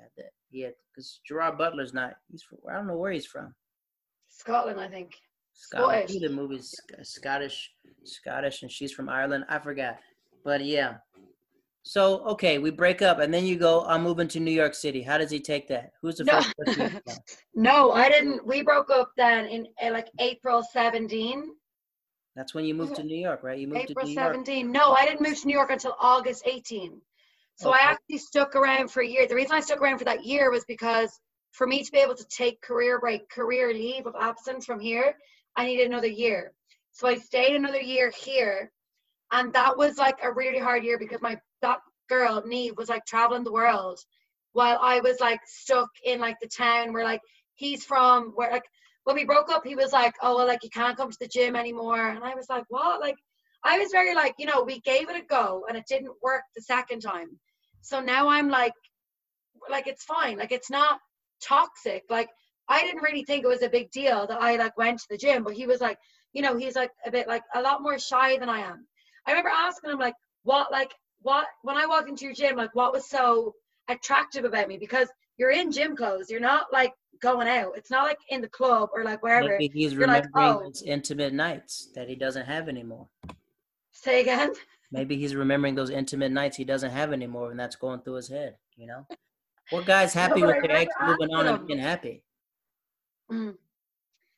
Yeah, 0.50 0.68
because 0.90 1.20
Gerard 1.26 1.58
Butler's 1.58 1.92
not. 1.92 2.14
He's 2.30 2.42
from. 2.42 2.58
I 2.70 2.74
don't 2.74 2.86
know 2.86 2.96
where 2.96 3.12
he's 3.12 3.26
from. 3.26 3.54
Scotland, 4.28 4.80
I 4.80 4.88
think. 4.88 5.14
Scotland. 5.54 6.08
Scottish. 6.08 6.22
The 6.22 6.34
movie's 6.34 6.74
Scottish, 7.02 7.70
Scottish, 8.04 8.62
and 8.62 8.70
she's 8.70 8.92
from 8.92 9.08
Ireland. 9.08 9.44
I 9.48 9.58
forgot, 9.58 9.96
but 10.44 10.64
yeah. 10.64 10.94
So 11.82 12.24
okay, 12.26 12.58
we 12.58 12.70
break 12.70 13.00
up, 13.02 13.18
and 13.20 13.32
then 13.32 13.46
you 13.46 13.56
go. 13.56 13.84
I'm 13.86 14.02
moving 14.02 14.28
to 14.28 14.40
New 14.40 14.50
York 14.50 14.74
City. 14.74 15.02
How 15.02 15.18
does 15.18 15.30
he 15.30 15.40
take 15.40 15.68
that? 15.68 15.90
Who's 16.02 16.16
the 16.16 16.24
No. 16.24 16.32
first 16.42 16.54
person? 16.58 16.82
you 16.94 17.00
tell? 17.06 17.18
No, 17.54 17.92
I 17.92 18.08
didn't. 18.08 18.46
We 18.46 18.62
broke 18.62 18.90
up 18.90 19.10
then 19.16 19.46
in 19.46 19.66
uh, 19.82 19.92
like 19.92 20.08
April 20.20 20.62
17. 20.72 21.44
That's 22.34 22.54
when 22.54 22.64
you 22.66 22.74
moved 22.74 22.96
to 22.96 23.02
New 23.02 23.16
York, 23.18 23.42
right? 23.42 23.58
You 23.58 23.66
moved 23.68 23.88
April 23.90 24.04
to 24.04 24.10
New 24.10 24.20
York. 24.20 24.32
17. 24.34 24.70
No, 24.70 24.92
I 24.92 25.06
didn't 25.06 25.22
move 25.26 25.40
to 25.40 25.46
New 25.46 25.54
York 25.54 25.70
until 25.70 25.96
August 26.00 26.42
18. 26.46 27.00
So 27.56 27.72
I 27.72 27.78
actually 27.80 28.18
stuck 28.18 28.54
around 28.54 28.90
for 28.90 29.02
a 29.02 29.06
year. 29.06 29.26
The 29.26 29.34
reason 29.34 29.52
I 29.52 29.60
stuck 29.60 29.80
around 29.80 29.98
for 29.98 30.04
that 30.04 30.26
year 30.26 30.50
was 30.50 30.64
because 30.66 31.10
for 31.52 31.66
me 31.66 31.82
to 31.82 31.90
be 31.90 31.98
able 31.98 32.14
to 32.14 32.26
take 32.28 32.60
career 32.60 33.00
break, 33.00 33.30
career 33.30 33.72
leave 33.72 34.06
of 34.06 34.14
absence 34.20 34.66
from 34.66 34.78
here, 34.78 35.16
I 35.56 35.64
needed 35.64 35.86
another 35.86 36.06
year. 36.06 36.52
So 36.92 37.08
I 37.08 37.14
stayed 37.16 37.56
another 37.56 37.80
year 37.80 38.10
here. 38.10 38.70
And 39.32 39.54
that 39.54 39.78
was 39.78 39.96
like 39.96 40.18
a 40.22 40.32
really 40.32 40.58
hard 40.58 40.84
year 40.84 40.98
because 40.98 41.22
my 41.22 41.38
that 41.62 41.78
girl, 42.08 42.42
Neve, 42.46 42.76
was 42.76 42.90
like 42.90 43.06
traveling 43.06 43.42
the 43.42 43.52
world 43.52 43.98
while 44.52 44.78
I 44.80 45.00
was 45.00 45.18
like 45.20 45.40
stuck 45.46 45.88
in 46.04 46.20
like 46.20 46.36
the 46.40 46.48
town 46.48 46.92
where 46.92 47.04
like 47.04 47.20
he's 47.54 47.84
from 47.84 48.32
where 48.34 48.50
like 48.50 48.64
when 49.04 49.16
we 49.16 49.24
broke 49.24 49.50
up, 49.50 49.66
he 49.66 49.74
was 49.74 49.92
like, 49.92 50.14
Oh 50.22 50.36
well 50.36 50.46
like 50.46 50.62
you 50.62 50.70
can't 50.70 50.96
come 50.96 51.10
to 51.10 51.18
the 51.18 51.26
gym 51.26 51.56
anymore. 51.56 52.06
And 52.08 52.22
I 52.22 52.34
was 52.34 52.50
like, 52.50 52.64
What? 52.68 53.00
Like 53.00 53.16
I 53.64 53.78
was 53.78 53.90
very 53.92 54.14
like, 54.14 54.34
you 54.38 54.46
know, 54.46 54.62
we 54.62 54.80
gave 54.80 55.08
it 55.08 55.16
a 55.16 55.24
go 55.24 55.64
and 55.68 55.76
it 55.76 55.84
didn't 55.88 56.12
work 56.22 56.42
the 56.54 56.62
second 56.62 57.00
time. 57.00 57.38
So 57.86 58.00
now 58.00 58.28
I'm 58.28 58.48
like, 58.48 58.72
like 59.70 59.86
it's 59.86 60.04
fine. 60.04 60.38
Like 60.38 60.52
it's 60.52 60.70
not 60.70 60.98
toxic. 61.42 62.04
Like 62.10 62.28
I 62.68 62.82
didn't 62.82 63.02
really 63.02 63.24
think 63.24 63.44
it 63.44 63.48
was 63.48 63.62
a 63.62 63.68
big 63.68 63.90
deal 63.90 64.26
that 64.26 64.42
I 64.42 64.56
like 64.56 64.76
went 64.76 64.98
to 65.00 65.06
the 65.10 65.18
gym, 65.18 65.44
but 65.44 65.54
he 65.54 65.66
was 65.66 65.80
like, 65.80 65.98
you 66.32 66.42
know, 66.42 66.56
he's 66.56 66.76
like 66.76 66.90
a 67.04 67.10
bit 67.10 67.28
like 67.28 67.42
a 67.54 67.62
lot 67.62 67.82
more 67.82 67.98
shy 67.98 68.38
than 68.38 68.48
I 68.48 68.60
am. 68.60 68.86
I 69.26 69.30
remember 69.30 69.50
asking 69.50 69.90
him 69.90 69.98
like, 69.98 70.14
what, 70.42 70.70
like, 70.70 70.92
what, 71.22 71.46
when 71.62 71.76
I 71.76 71.86
walked 71.86 72.08
into 72.08 72.24
your 72.24 72.34
gym, 72.34 72.56
like, 72.56 72.74
what 72.74 72.92
was 72.92 73.08
so 73.08 73.54
attractive 73.88 74.44
about 74.44 74.68
me? 74.68 74.78
Because 74.78 75.08
you're 75.38 75.50
in 75.50 75.72
gym 75.72 75.96
clothes. 75.96 76.30
You're 76.30 76.40
not 76.40 76.66
like 76.72 76.92
going 77.20 77.48
out. 77.48 77.72
It's 77.76 77.90
not 77.90 78.04
like 78.04 78.18
in 78.28 78.40
the 78.40 78.48
club 78.48 78.90
or 78.94 79.04
like 79.04 79.22
wherever. 79.22 79.56
Maybe 79.58 79.80
he's 79.80 79.92
You're 79.92 80.06
like, 80.06 80.26
remembering 80.34 80.66
oh. 80.66 80.68
his 80.68 80.82
intimate 80.82 81.32
nights 81.32 81.90
that 81.94 82.08
he 82.08 82.14
doesn't 82.14 82.46
have 82.46 82.68
anymore. 82.68 83.08
Say 83.92 84.20
again. 84.20 84.52
Maybe 84.92 85.16
he's 85.16 85.34
remembering 85.34 85.74
those 85.74 85.90
intimate 85.90 86.32
nights 86.32 86.56
he 86.56 86.64
doesn't 86.64 86.92
have 86.92 87.12
anymore, 87.12 87.50
and 87.50 87.58
that's 87.58 87.76
going 87.76 88.00
through 88.00 88.14
his 88.14 88.28
head. 88.28 88.56
You 88.76 88.86
know, 88.86 89.06
what 89.70 89.86
guy's 89.86 90.14
happy 90.14 90.40
but 90.40 90.48
with 90.48 90.62
their 90.62 90.76
ex 90.76 90.94
moving 91.02 91.34
on 91.34 91.46
and 91.46 91.66
being 91.66 91.80
happy? 91.80 92.22
Mm. 93.30 93.56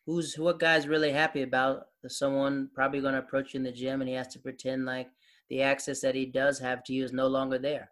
Who's 0.07 0.39
what 0.39 0.59
guy's 0.59 0.89
really 0.89 1.12
happy 1.12 1.43
about 1.43 1.89
someone 2.07 2.70
probably 2.75 3.01
going 3.01 3.12
to 3.12 3.19
approach 3.19 3.53
you 3.53 3.59
in 3.59 3.65
the 3.65 3.73
gym 3.73 4.01
and 4.01 4.09
he 4.09 4.15
has 4.15 4.29
to 4.29 4.39
pretend 4.39 4.87
like 4.87 5.11
the 5.51 5.62
access 5.62 6.01
that 6.01 6.15
he 6.15 6.25
does 6.25 6.59
have 6.61 6.83
to 6.85 6.95
you 6.95 7.05
is 7.05 7.12
no 7.12 7.27
longer 7.27 7.59
there? 7.59 7.91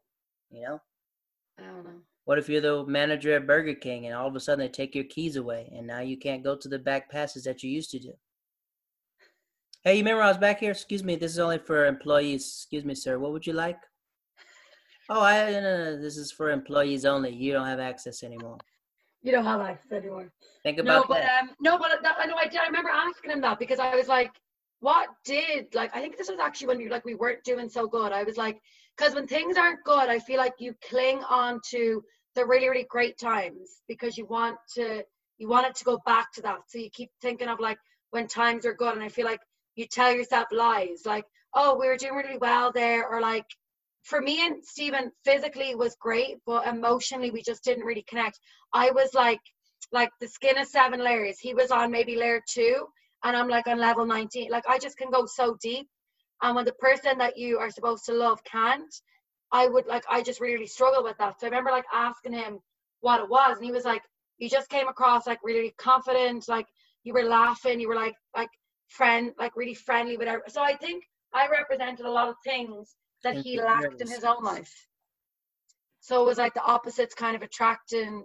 You 0.51 0.63
know, 0.63 0.81
I 1.59 1.63
don't 1.65 1.85
know. 1.85 2.01
what 2.25 2.39
if 2.39 2.49
you're 2.49 2.63
the 2.63 2.87
manager 2.87 3.35
at 3.35 3.47
Burger 3.47 3.75
King 3.75 4.07
and 4.07 4.15
all 4.15 4.29
of 4.29 4.37
a 4.37 4.41
sudden 4.41 4.65
they 4.65 4.71
take 4.71 4.95
your 4.95 5.05
keys 5.05 5.37
away 5.37 5.71
and 5.77 5.87
now 5.87 6.01
you 6.01 6.17
can't 6.17 6.43
go 6.45 6.57
to 6.57 6.69
the 6.69 6.79
back 6.79 7.11
passes 7.11 7.45
that 7.45 7.63
you 7.63 7.71
used 7.71 7.91
to 7.91 7.99
do? 7.99 8.15
Hey, 9.87 9.99
you 9.99 10.01
remember 10.01 10.25
I 10.25 10.27
was 10.27 10.37
back 10.37 10.59
here? 10.59 10.73
Excuse 10.73 11.05
me, 11.05 11.15
this 11.15 11.31
is 11.31 11.39
only 11.39 11.59
for 11.59 11.87
employees. 11.87 12.43
Excuse 12.43 12.85
me, 12.85 12.93
sir. 12.93 13.21
What 13.21 13.31
would 13.31 13.47
you 13.47 13.53
like? 13.53 13.79
Oh, 15.09 15.21
I 15.21 15.49
no, 15.53 15.61
no, 15.61 15.85
no, 15.85 16.03
this 16.03 16.17
is 16.17 16.33
for 16.33 16.51
employees 16.51 17.05
only. 17.05 17.31
You 17.33 17.53
don't 17.53 17.69
have 17.69 17.79
access 17.79 18.25
anymore. 18.25 18.59
You 19.23 19.31
don't 19.31 19.45
have 19.45 19.61
access 19.61 19.93
anymore. 19.93 20.33
Think 20.65 20.81
No, 20.81 20.95
about 20.95 21.09
but 21.09 21.21
that. 21.23 21.41
um, 21.41 21.51
no, 21.61 21.79
but 21.79 22.03
that, 22.03 22.17
I 22.19 22.27
know 22.27 22.35
I 22.35 22.49
did. 22.49 22.63
I 22.63 22.67
remember 22.67 22.91
asking 22.93 23.31
him 23.31 23.41
that 23.43 23.61
because 23.61 23.79
I 23.79 23.95
was 23.95 24.09
like, 24.09 24.33
"What 24.81 25.07
did 25.25 25.73
like?" 25.73 25.95
I 25.95 26.01
think 26.01 26.17
this 26.17 26.31
was 26.31 26.41
actually 26.41 26.67
when 26.67 26.79
we 26.79 26.89
like 26.89 27.05
we 27.05 27.15
weren't 27.15 27.45
doing 27.45 27.69
so 27.69 27.87
good. 27.87 28.11
I 28.11 28.25
was 28.25 28.37
like, 28.37 28.59
because 28.97 29.15
when 29.15 29.29
things 29.29 29.57
aren't 29.57 29.85
good, 29.85 30.09
I 30.09 30.19
feel 30.19 30.39
like 30.39 30.55
you 30.59 30.75
cling 30.91 31.23
on 31.31 31.61
to 31.71 32.03
the 32.35 32.45
really 32.45 32.69
really 32.69 32.89
great 32.91 33.19
times 33.19 33.83
because 33.87 34.19
you 34.19 34.27
want 34.27 34.57
to 34.75 35.05
you 35.39 35.47
want 35.47 35.69
it 35.69 35.77
to 35.77 35.85
go 35.85 36.01
back 36.05 36.33
to 36.33 36.43
that. 36.43 36.59
So 36.67 36.79
you 36.79 36.91
keep 36.91 37.11
thinking 37.23 37.47
of 37.47 37.61
like 37.61 37.79
when 38.11 38.27
times 38.27 38.67
are 38.67 38.75
good, 38.75 38.93
and 38.93 39.05
I 39.05 39.09
feel 39.09 39.27
like 39.27 39.39
you 39.77 39.87
tell 39.87 40.13
yourself 40.13 40.49
lies 40.51 41.03
like, 41.07 41.25
"Oh, 41.55 41.77
we 41.79 41.87
were 41.87 41.97
doing 41.97 42.15
really 42.15 42.39
well 42.39 42.73
there," 42.73 43.07
or 43.09 43.21
like. 43.21 43.47
For 44.03 44.21
me 44.21 44.47
and 44.47 44.65
Stephen, 44.65 45.11
physically 45.25 45.75
was 45.75 45.97
great, 45.97 46.37
but 46.47 46.67
emotionally 46.69 47.33
we 47.33 47.43
just 47.43 47.65
didn't 47.65 47.85
really 47.85 48.05
connect. 48.09 48.39
I 48.73 48.93
was 48.93 49.15
like 49.15 49.41
like 49.93 50.11
the 50.21 50.29
skin 50.29 50.59
is 50.59 50.71
seven 50.71 51.01
layers. 51.03 51.39
He 51.41 51.55
was 51.55 51.71
on 51.71 51.91
maybe 51.91 52.17
layer 52.17 52.41
two, 52.49 52.87
and 53.25 53.37
I'm 53.37 53.49
like 53.49 53.67
on 53.67 53.79
level 53.79 54.07
19. 54.07 54.51
Like 54.51 54.65
I 54.69 54.79
just 54.79 54.97
can 54.97 55.11
go 55.11 55.27
so 55.27 55.57
deep. 55.61 55.89
And 56.43 56.55
when 56.55 56.65
the 56.65 56.73
person 56.75 57.19
that 57.19 57.37
you 57.37 57.59
are 57.59 57.71
supposed 57.71 58.05
to 58.07 58.13
love 58.13 58.43
can't, 58.45 58.95
I 59.53 59.67
would 59.69 59.87
like 59.87 60.05
I 60.11 60.23
just 60.23 60.41
really 60.41 60.67
struggle 60.67 61.03
with 61.03 61.17
that. 61.19 61.41
So 61.41 61.47
I 61.47 61.51
remember 61.51 61.71
like 61.71 61.87
asking 61.93 62.35
him 62.35 62.61
what 63.01 63.21
it 63.21 63.29
was, 63.29 63.57
and 63.57 63.65
he 63.65 63.73
was 63.73 63.85
like, 63.85 64.03
"You 64.39 64.49
just 64.49 64.69
came 64.69 64.89
across 64.89 65.27
like 65.27 65.41
really 65.43 65.75
confident, 65.79 66.49
like 66.49 66.67
you 67.05 67.13
were 67.13 67.25
laughing, 67.25 67.81
you 67.81 67.89
were 67.89 67.95
like 67.95 68.15
like 68.37 68.51
friend, 68.89 69.33
like 69.39 69.57
really 69.57 69.75
friendly, 69.75 70.17
whatever." 70.17 70.45
So 70.49 70.63
I 70.63 70.77
think 70.77 71.05
I 71.33 71.49
represented 71.49 72.07
a 72.07 72.11
lot 72.11 72.29
of 72.29 72.37
things 72.45 72.95
that 73.23 73.37
he 73.37 73.61
lacked 73.61 74.01
in 74.01 74.09
his 74.09 74.25
own 74.25 74.43
life. 74.43 74.73
So 76.01 76.23
it 76.23 76.27
was 76.27 76.39
like 76.39 76.55
the 76.55 76.63
opposites 76.63 77.15
kind 77.15 77.35
of 77.35 77.43
attracting 77.43 78.25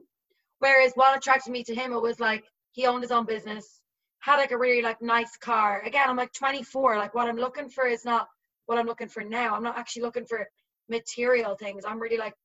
Whereas 0.61 0.91
what 0.93 1.17
attracted 1.17 1.51
me 1.51 1.63
to 1.63 1.73
him, 1.75 1.91
it 1.91 2.01
was 2.01 2.19
like 2.19 2.43
he 2.71 2.85
owned 2.85 3.01
his 3.01 3.11
own 3.11 3.25
business, 3.25 3.81
had 4.19 4.37
like 4.37 4.51
a 4.51 4.57
really 4.57 4.83
like 4.83 5.01
nice 5.01 5.35
car. 5.37 5.81
Again, 5.83 6.07
I'm 6.07 6.15
like 6.15 6.33
24. 6.33 6.97
Like 6.97 7.15
what 7.15 7.27
I'm 7.27 7.35
looking 7.35 7.67
for 7.67 7.87
is 7.87 8.05
not 8.05 8.27
what 8.67 8.77
I'm 8.77 8.85
looking 8.85 9.07
for 9.07 9.23
now. 9.23 9.55
I'm 9.55 9.63
not 9.63 9.79
actually 9.79 10.03
looking 10.03 10.27
for 10.27 10.47
material 10.87 11.55
things. 11.55 11.83
I'm 11.83 11.99
really 11.99 12.17
like, 12.17 12.35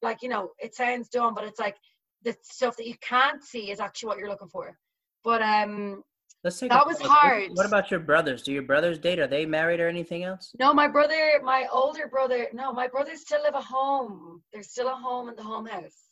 like 0.00 0.22
you 0.22 0.30
know, 0.30 0.52
it 0.58 0.74
sounds 0.74 1.10
dumb, 1.10 1.34
but 1.34 1.44
it's 1.44 1.60
like 1.60 1.76
the 2.22 2.34
stuff 2.40 2.78
that 2.78 2.86
you 2.86 2.94
can't 3.02 3.44
see 3.44 3.70
is 3.70 3.78
actually 3.78 4.06
what 4.06 4.18
you're 4.18 4.30
looking 4.30 4.48
for. 4.48 4.78
But 5.22 5.42
um, 5.42 6.02
Let's 6.44 6.58
take. 6.58 6.70
that 6.70 6.86
was 6.86 6.98
pause. 6.98 7.08
Hard. 7.08 7.50
What 7.54 7.66
about 7.66 7.90
your 7.90 8.00
brothers? 8.00 8.42
Do 8.42 8.52
your 8.52 8.62
brothers 8.62 8.98
date? 8.98 9.20
Are 9.20 9.28
they 9.28 9.46
married 9.46 9.80
or 9.80 9.88
anything 9.88 10.24
else? 10.24 10.54
no, 10.58 10.74
my 10.74 10.88
brother, 10.88 11.40
my 11.44 11.66
older 11.72 12.08
brother, 12.08 12.48
no, 12.52 12.72
my 12.72 12.88
brothers 12.88 13.20
still 13.20 13.42
live 13.42 13.54
at 13.54 13.62
home. 13.62 14.42
They're 14.52 14.62
still 14.62 14.88
at 14.88 15.00
home 15.00 15.28
in 15.28 15.36
the 15.36 15.42
home 15.42 15.66
house. 15.66 16.08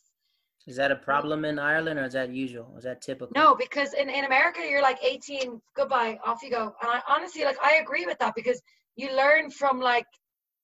Is 0.67 0.75
that 0.75 0.91
a 0.91 0.95
problem 0.95 1.43
in 1.43 1.57
Ireland 1.57 1.99
or 1.99 2.03
is 2.03 2.13
that 2.13 2.29
usual? 2.29 2.75
Is 2.77 2.83
that 2.83 3.01
typical? 3.01 3.33
No, 3.35 3.55
because 3.55 3.93
in, 3.93 4.09
in 4.09 4.25
America, 4.25 4.61
you're 4.69 4.81
like 4.81 5.03
18, 5.03 5.59
goodbye, 5.75 6.19
off 6.23 6.43
you 6.43 6.51
go. 6.51 6.75
And 6.81 6.91
I 6.91 7.01
honestly, 7.09 7.43
like, 7.43 7.57
I 7.61 7.75
agree 7.75 8.05
with 8.05 8.19
that 8.19 8.33
because 8.35 8.61
you 8.95 9.15
learn 9.15 9.49
from 9.49 9.79
like 9.79 10.05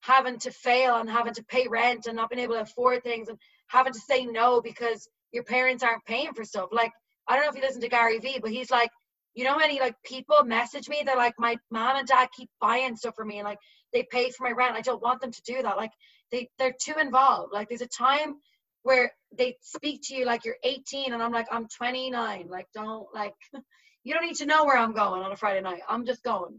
having 0.02 0.38
to 0.40 0.52
fail 0.52 0.98
and 0.98 1.10
having 1.10 1.34
to 1.34 1.44
pay 1.46 1.68
rent 1.68 2.06
and 2.06 2.16
not 2.16 2.30
being 2.30 2.44
able 2.44 2.54
to 2.54 2.62
afford 2.62 3.04
things 3.04 3.28
and 3.28 3.38
having 3.68 3.92
to 3.92 4.00
say 4.00 4.26
no 4.26 4.62
because 4.62 5.10
your 5.32 5.44
parents 5.44 5.84
aren't 5.84 6.06
paying 6.06 6.32
for 6.34 6.46
stuff. 6.46 6.70
Like, 6.72 6.92
I 7.28 7.36
don't 7.36 7.46
know 7.46 7.50
if 7.50 7.56
you 7.56 7.62
listen 7.62 7.82
to 7.82 7.90
Gary 7.90 8.20
Vee, 8.20 8.40
but 8.42 8.52
he's 8.52 8.72
like, 8.72 8.92
you 9.38 9.44
know, 9.44 9.52
how 9.52 9.60
many 9.60 9.80
like 9.80 9.96
people 10.04 10.44
message 10.44 10.90
me 10.90 11.04
that 11.06 11.16
like 11.16 11.36
my 11.38 11.56
mom 11.70 11.96
and 11.96 12.08
dad 12.08 12.28
keep 12.36 12.50
buying 12.60 12.96
stuff 12.96 13.14
for 13.16 13.24
me 13.24 13.38
and 13.38 13.46
like 13.46 13.60
they 13.94 14.04
pay 14.12 14.32
for 14.32 14.46
my 14.46 14.52
rent. 14.52 14.76
I 14.76 14.82
don't 14.82 15.02
want 15.02 15.22
them 15.22 15.32
to 15.32 15.42
do 15.44 15.62
that. 15.62 15.78
Like, 15.78 15.92
they 16.32 16.50
they're 16.58 16.76
too 16.82 16.96
involved. 17.00 17.54
Like, 17.54 17.70
there's 17.70 17.82
a 17.82 17.88
time 17.88 18.38
where 18.82 19.12
they 19.38 19.56
speak 19.62 20.02
to 20.06 20.16
you 20.16 20.26
like 20.26 20.44
you're 20.44 20.58
18 20.64 21.14
and 21.14 21.22
I'm 21.22 21.34
like 21.34 21.48
I'm 21.52 21.68
29 21.68 22.48
like 22.50 22.68
don't 22.74 23.08
like 23.14 23.34
you 24.04 24.14
don't 24.14 24.26
need 24.26 24.38
to 24.38 24.46
know 24.46 24.64
where 24.64 24.78
I'm 24.78 24.94
going 24.94 25.22
on 25.24 25.32
a 25.34 25.36
Friday 25.36 25.62
night 25.62 25.82
I'm 25.90 26.06
just 26.06 26.24
going 26.24 26.54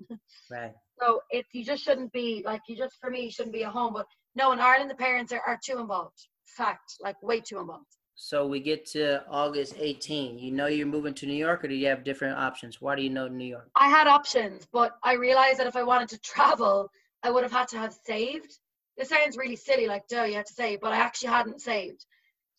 Right. 0.50 0.72
so 1.00 1.22
it 1.30 1.46
you 1.52 1.64
just 1.64 1.82
shouldn't 1.82 2.12
be 2.12 2.42
like 2.44 2.60
you 2.68 2.76
just 2.76 2.96
for 3.00 3.10
me 3.10 3.30
shouldn't 3.30 3.54
be 3.54 3.64
at 3.64 3.72
home 3.72 3.94
but 3.94 4.04
no 4.34 4.52
in 4.52 4.60
Ireland 4.60 4.90
the 4.90 4.94
parents 4.94 5.32
are, 5.32 5.40
are 5.40 5.58
too 5.64 5.78
involved 5.78 6.18
fact 6.44 6.96
like 7.00 7.16
way 7.22 7.40
too 7.40 7.58
involved 7.60 7.86
So 8.20 8.48
we 8.48 8.58
get 8.58 8.84
to 8.86 9.24
August 9.30 9.74
18. 9.78 10.40
You 10.40 10.50
know 10.50 10.66
you're 10.66 10.88
moving 10.88 11.14
to 11.14 11.26
New 11.26 11.34
York, 11.34 11.64
or 11.64 11.68
do 11.68 11.74
you 11.74 11.86
have 11.86 12.02
different 12.02 12.36
options? 12.36 12.80
Why 12.80 12.96
do 12.96 13.02
you 13.02 13.10
know 13.10 13.28
New 13.28 13.46
York? 13.46 13.70
I 13.76 13.88
had 13.88 14.08
options 14.08 14.66
but 14.72 14.92
I 15.04 15.14
realized 15.14 15.60
that 15.60 15.68
if 15.68 15.76
I 15.76 15.84
wanted 15.84 16.08
to 16.10 16.18
travel 16.18 16.90
I 17.22 17.30
would 17.30 17.44
have 17.44 17.52
had 17.52 17.68
to 17.68 17.78
have 17.78 17.94
saved 18.04 18.58
this 18.96 19.10
sounds 19.10 19.36
really 19.36 19.56
silly 19.56 19.86
like 19.86 20.08
duh 20.08 20.24
you 20.24 20.34
have 20.34 20.46
to 20.46 20.52
save 20.52 20.80
but 20.80 20.92
I 20.92 20.96
actually 20.96 21.28
hadn't 21.28 21.60
saved 21.60 22.04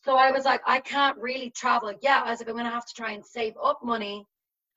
so 0.06 0.15
I 0.15 0.31
was 0.31 0.45
like 0.45 0.61
I 0.65 0.80
can't 0.80 1.18
really 1.18 1.49
travel 1.49 1.94
yeah 2.02 2.22
I 2.26 2.31
was 2.31 2.40
like 2.40 2.49
I'm 2.49 2.56
gonna 2.56 2.69
have 2.69 2.86
to 2.86 2.94
try 2.95 3.11
and 3.11 3.26
save 3.26 3.53
up 3.61 3.80
money 3.84 4.26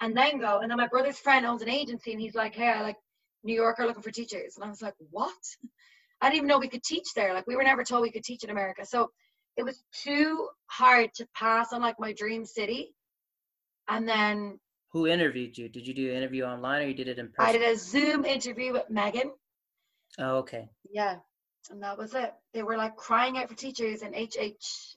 and 0.03 0.17
then 0.17 0.39
go. 0.39 0.59
And 0.59 0.71
then 0.71 0.79
my 0.79 0.89
brother's 0.89 1.19
friend 1.19 1.47
owns 1.47 1.63
an 1.63 1.69
agency, 1.71 2.13
and 2.13 2.21
he's 2.21 2.35
like, 2.35 2.55
"Hey, 2.55 2.69
I 2.69 2.83
like 2.83 2.97
New 3.45 3.55
York 3.55 3.79
are 3.79 3.87
looking 3.87 4.03
for 4.03 4.11
teachers." 4.11 4.57
And 4.57 4.65
I 4.65 4.69
was 4.69 4.83
like, 4.83 4.95
"What?" 5.11 5.33
I 6.21 6.27
didn't 6.27 6.39
even 6.39 6.49
know 6.49 6.59
we 6.59 6.69
could 6.69 6.85
teach 6.85 7.15
there. 7.15 7.33
Like 7.35 7.47
we 7.47 7.57
were 7.57 7.63
never 7.63 7.85
told 7.85 8.03
we 8.03 8.11
could 8.11 8.25
teach 8.25 8.45
in 8.45 8.51
America. 8.51 8.85
So 8.85 9.11
it 9.57 9.62
was 9.65 9.83
too 9.93 10.49
hard 10.66 11.12
to 11.15 11.27
pass 11.35 11.73
on 11.73 11.81
like 11.83 11.99
my 12.01 12.12
dream 12.12 12.45
city. 12.45 12.95
And 13.89 14.09
then 14.09 14.59
Who 14.93 15.07
interviewed 15.07 15.57
you? 15.59 15.69
Did 15.69 15.87
you 15.87 15.95
do 15.95 16.11
an 16.11 16.16
interview 16.16 16.45
online 16.45 16.83
or 16.83 16.87
you 16.87 16.95
did 16.95 17.09
it 17.09 17.19
in 17.19 17.29
person? 17.31 17.45
I 17.47 17.53
did 17.53 17.62
a 17.62 17.77
Zoom 17.77 18.24
interview 18.24 18.73
with 18.73 18.89
Megan. 18.91 19.33
Oh, 20.19 20.37
okay. 20.39 20.69
Yeah, 20.91 21.16
and 21.70 21.83
that 21.83 21.99
was 21.99 22.15
it. 22.15 22.33
They 22.53 22.62
were 22.62 22.77
like 22.77 22.97
crying 22.97 23.39
out 23.39 23.49
for 23.49 23.55
teachers 23.55 24.03
in 24.03 24.15
HH, 24.15 24.97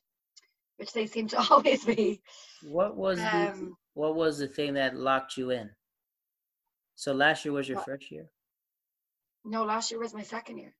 which 0.77 0.93
they 0.93 1.07
seem 1.07 1.27
to 1.29 1.39
always 1.49 1.85
be. 1.85 2.21
What 2.61 2.95
was 2.97 3.17
the 3.19 3.27
Um, 3.29 3.77
what 3.93 4.15
was 4.15 4.39
the 4.39 4.47
thing 4.47 4.73
that 4.73 4.95
locked 4.95 5.37
you 5.37 5.51
in? 5.51 5.69
So 6.95 7.13
last 7.13 7.45
year 7.45 7.53
was 7.53 7.67
your 7.67 7.77
What? 7.77 7.85
first 7.85 8.11
year. 8.11 8.29
no, 9.45 9.63
last 9.63 9.91
year 9.91 9.99
was 9.99 10.13
my 10.13 10.23
second 10.23 10.57
year. 10.57 10.75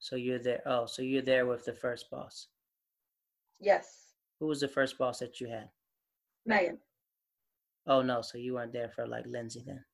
So 0.00 0.16
you're 0.16 0.38
there. 0.38 0.62
Oh, 0.66 0.86
so 0.86 1.02
you're 1.02 1.22
there 1.22 1.46
with 1.46 1.64
the 1.64 1.72
first 1.74 2.10
boss. 2.10 2.48
Yes, 3.60 4.12
Who 4.40 4.46
was 4.46 4.60
the 4.60 4.68
first 4.68 4.98
boss 4.98 5.18
that 5.18 5.40
you 5.40 5.48
had? 5.48 5.68
Megan. 6.46 6.78
Oh 7.86 8.02
no, 8.02 8.22
so 8.22 8.38
you 8.38 8.54
weren't 8.54 8.72
there 8.72 8.88
for 8.88 9.06
like 9.06 9.24
Lindsay 9.26 9.62
then. 9.66 9.84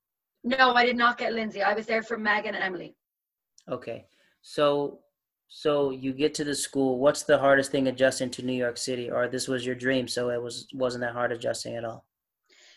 No, 0.43 0.75
I 0.75 0.85
did 0.85 0.97
not 0.97 1.17
get 1.17 1.33
Lindsay. 1.33 1.63
I 1.63 1.75
was 1.75 1.87
there 1.87 2.03
for 2.03 2.19
Megan 2.19 2.55
and 2.55 2.63
Emily. 2.63 2.95
Okay. 3.71 4.07
So 4.43 5.01
so 5.49 5.91
you 5.91 6.13
get 6.13 6.35
to 6.35 6.45
the 6.45 6.55
school. 6.55 6.99
What's 6.99 7.23
the 7.23 7.39
hardest 7.39 7.71
thing 7.71 7.87
adjusting 7.87 8.31
to 8.31 8.43
New 8.43 8.53
York 8.53 8.77
City? 8.77 9.11
Or 9.11 9.29
this 9.29 9.49
was 9.49 9.65
your 9.65 9.75
dream, 9.75 10.09
so 10.09 10.31
it 10.31 10.43
was 10.43 10.67
wasn't 10.75 11.03
that 11.03 11.13
hard 11.13 11.33
adjusting 11.33 11.77
at 11.77 11.85
all. 11.85 12.05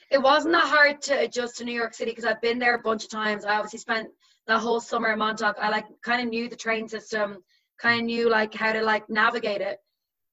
It 0.09 0.21
wasn't 0.21 0.53
that 0.53 0.67
hard 0.67 1.01
to 1.03 1.19
adjust 1.19 1.57
to 1.57 1.65
New 1.65 1.73
York 1.73 1.93
City 1.93 2.11
because 2.11 2.23
I've 2.23 2.41
been 2.41 2.59
there 2.59 2.75
a 2.75 2.81
bunch 2.81 3.03
of 3.03 3.09
times. 3.09 3.43
I 3.43 3.55
obviously 3.55 3.79
spent 3.79 4.07
the 4.45 4.57
whole 4.57 4.79
summer 4.79 5.11
in 5.11 5.19
Montauk. 5.19 5.57
I 5.59 5.69
like 5.69 5.85
kind 6.01 6.21
of 6.21 6.29
knew 6.29 6.47
the 6.47 6.55
train 6.55 6.87
system, 6.87 7.39
kind 7.77 7.99
of 8.01 8.05
knew 8.05 8.29
like 8.29 8.53
how 8.53 8.71
to 8.71 8.81
like 8.81 9.09
navigate 9.09 9.61
it. 9.61 9.79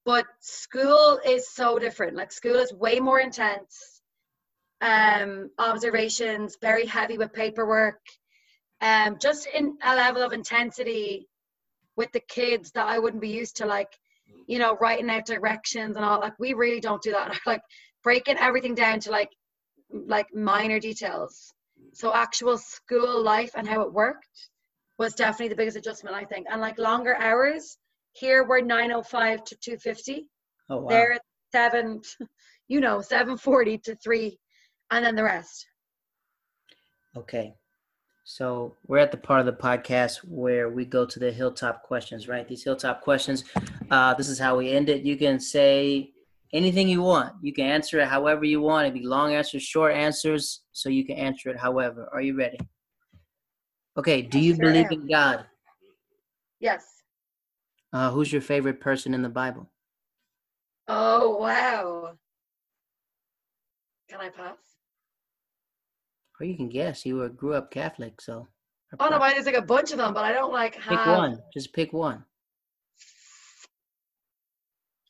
But 0.05 0.25
school 0.39 1.19
is 1.25 1.49
so 1.49 1.79
different. 1.79 2.15
Like 2.15 2.31
school 2.31 2.57
is 2.57 2.71
way 2.71 2.99
more 2.99 3.19
intense. 3.19 4.01
Um, 4.81 5.49
observations, 5.57 6.57
very 6.61 6.85
heavy 6.85 7.17
with 7.17 7.33
paperwork. 7.33 7.99
Um, 8.81 9.17
just 9.19 9.47
in 9.47 9.77
a 9.83 9.95
level 9.95 10.21
of 10.21 10.33
intensity 10.33 11.27
with 11.95 12.11
the 12.11 12.19
kids 12.19 12.71
that 12.71 12.85
I 12.85 12.99
wouldn't 12.99 13.21
be 13.21 13.29
used 13.29 13.57
to, 13.57 13.65
like, 13.65 13.89
you 14.47 14.59
know, 14.59 14.75
writing 14.79 15.09
out 15.09 15.25
directions 15.25 15.95
and 15.95 16.05
all. 16.05 16.19
Like, 16.19 16.37
we 16.39 16.53
really 16.53 16.81
don't 16.81 17.01
do 17.01 17.11
that. 17.11 17.39
Like, 17.45 17.61
breaking 18.03 18.37
everything 18.37 18.75
down 18.75 18.99
to 19.01 19.11
like, 19.11 19.31
like 19.89 20.27
minor 20.35 20.79
details. 20.79 21.53
So, 21.93 22.13
actual 22.13 22.57
school 22.57 23.23
life 23.23 23.51
and 23.55 23.67
how 23.67 23.81
it 23.81 23.93
worked 23.93 24.49
was 24.99 25.15
definitely 25.15 25.49
the 25.49 25.55
biggest 25.55 25.77
adjustment, 25.77 26.15
I 26.15 26.25
think. 26.25 26.47
And 26.49 26.61
like 26.61 26.77
longer 26.77 27.15
hours. 27.15 27.77
Here 28.15 28.47
we're 28.47 28.61
9:05 28.61 29.43
to 29.43 29.55
2:50. 29.57 30.27
Oh 30.69 30.77
wow. 30.77 30.89
They're 30.89 31.13
at 31.13 31.21
seven, 31.51 32.01
you 32.69 32.79
know, 32.79 32.99
7:40 32.99 33.83
to 33.83 33.95
three, 33.97 34.39
and 34.89 35.05
then 35.05 35.15
the 35.15 35.23
rest. 35.23 35.67
Okay. 37.17 37.53
So 38.23 38.73
we're 38.87 38.99
at 38.99 39.11
the 39.11 39.17
part 39.17 39.41
of 39.41 39.45
the 39.45 39.53
podcast 39.53 40.19
where 40.27 40.69
we 40.69 40.85
go 40.85 41.05
to 41.05 41.19
the 41.19 41.31
hilltop 41.31 41.83
questions, 41.83 42.29
right? 42.29 42.47
These 42.47 42.63
hilltop 42.63 43.01
questions. 43.01 43.43
Uh, 43.91 44.13
this 44.13 44.29
is 44.29 44.39
how 44.39 44.57
we 44.57 44.71
end 44.71 44.87
it. 44.87 45.03
You 45.03 45.17
can 45.17 45.37
say 45.39 46.11
anything 46.53 46.87
you 46.87 47.01
want. 47.01 47.33
You 47.41 47.53
can 47.53 47.65
answer 47.65 47.99
it 47.99 48.07
however 48.07 48.45
you 48.45 48.61
want. 48.61 48.87
It 48.87 48.93
be 48.93 49.05
long 49.05 49.33
answers, 49.33 49.61
short 49.61 49.93
answers, 49.93 50.61
so 50.71 50.87
you 50.87 51.05
can 51.05 51.17
answer 51.17 51.49
it 51.49 51.59
however. 51.59 52.09
Are 52.13 52.21
you 52.21 52.35
ready? 52.37 52.59
Okay. 53.97 54.21
Do 54.21 54.39
you 54.39 54.55
believe 54.55 54.89
in 54.89 55.05
God? 55.05 55.45
Yes. 56.61 56.94
Uh, 57.95 58.11
who's 58.11 58.29
your 58.29 58.41
favorite 58.41 58.81
person 58.81 59.13
in 59.13 59.21
the 59.21 59.29
Bible? 59.29 59.71
Oh 60.89 61.37
wow. 61.37 62.17
Can 64.09 64.19
I 64.19 64.27
pass? 64.27 64.57
Or 66.37 66.45
you 66.45 66.57
can 66.57 66.67
guess. 66.67 67.05
You 67.05 67.15
were 67.15 67.29
grew 67.29 67.53
up 67.53 67.71
Catholic, 67.71 68.19
so. 68.19 68.49
Oh 68.99 69.07
no, 69.07 69.17
there's 69.17 69.45
like 69.45 69.55
a 69.55 69.61
bunch 69.61 69.93
of 69.93 69.97
them, 69.97 70.13
but 70.13 70.25
I 70.25 70.33
don't 70.33 70.51
like 70.51 70.73
Pick 70.73 70.83
have. 70.83 71.17
one. 71.17 71.39
Just 71.53 71.71
pick 71.71 71.93
one. 71.93 72.25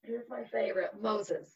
Here's 0.04 0.30
my 0.30 0.44
favorite, 0.44 0.92
Moses. 1.02 1.56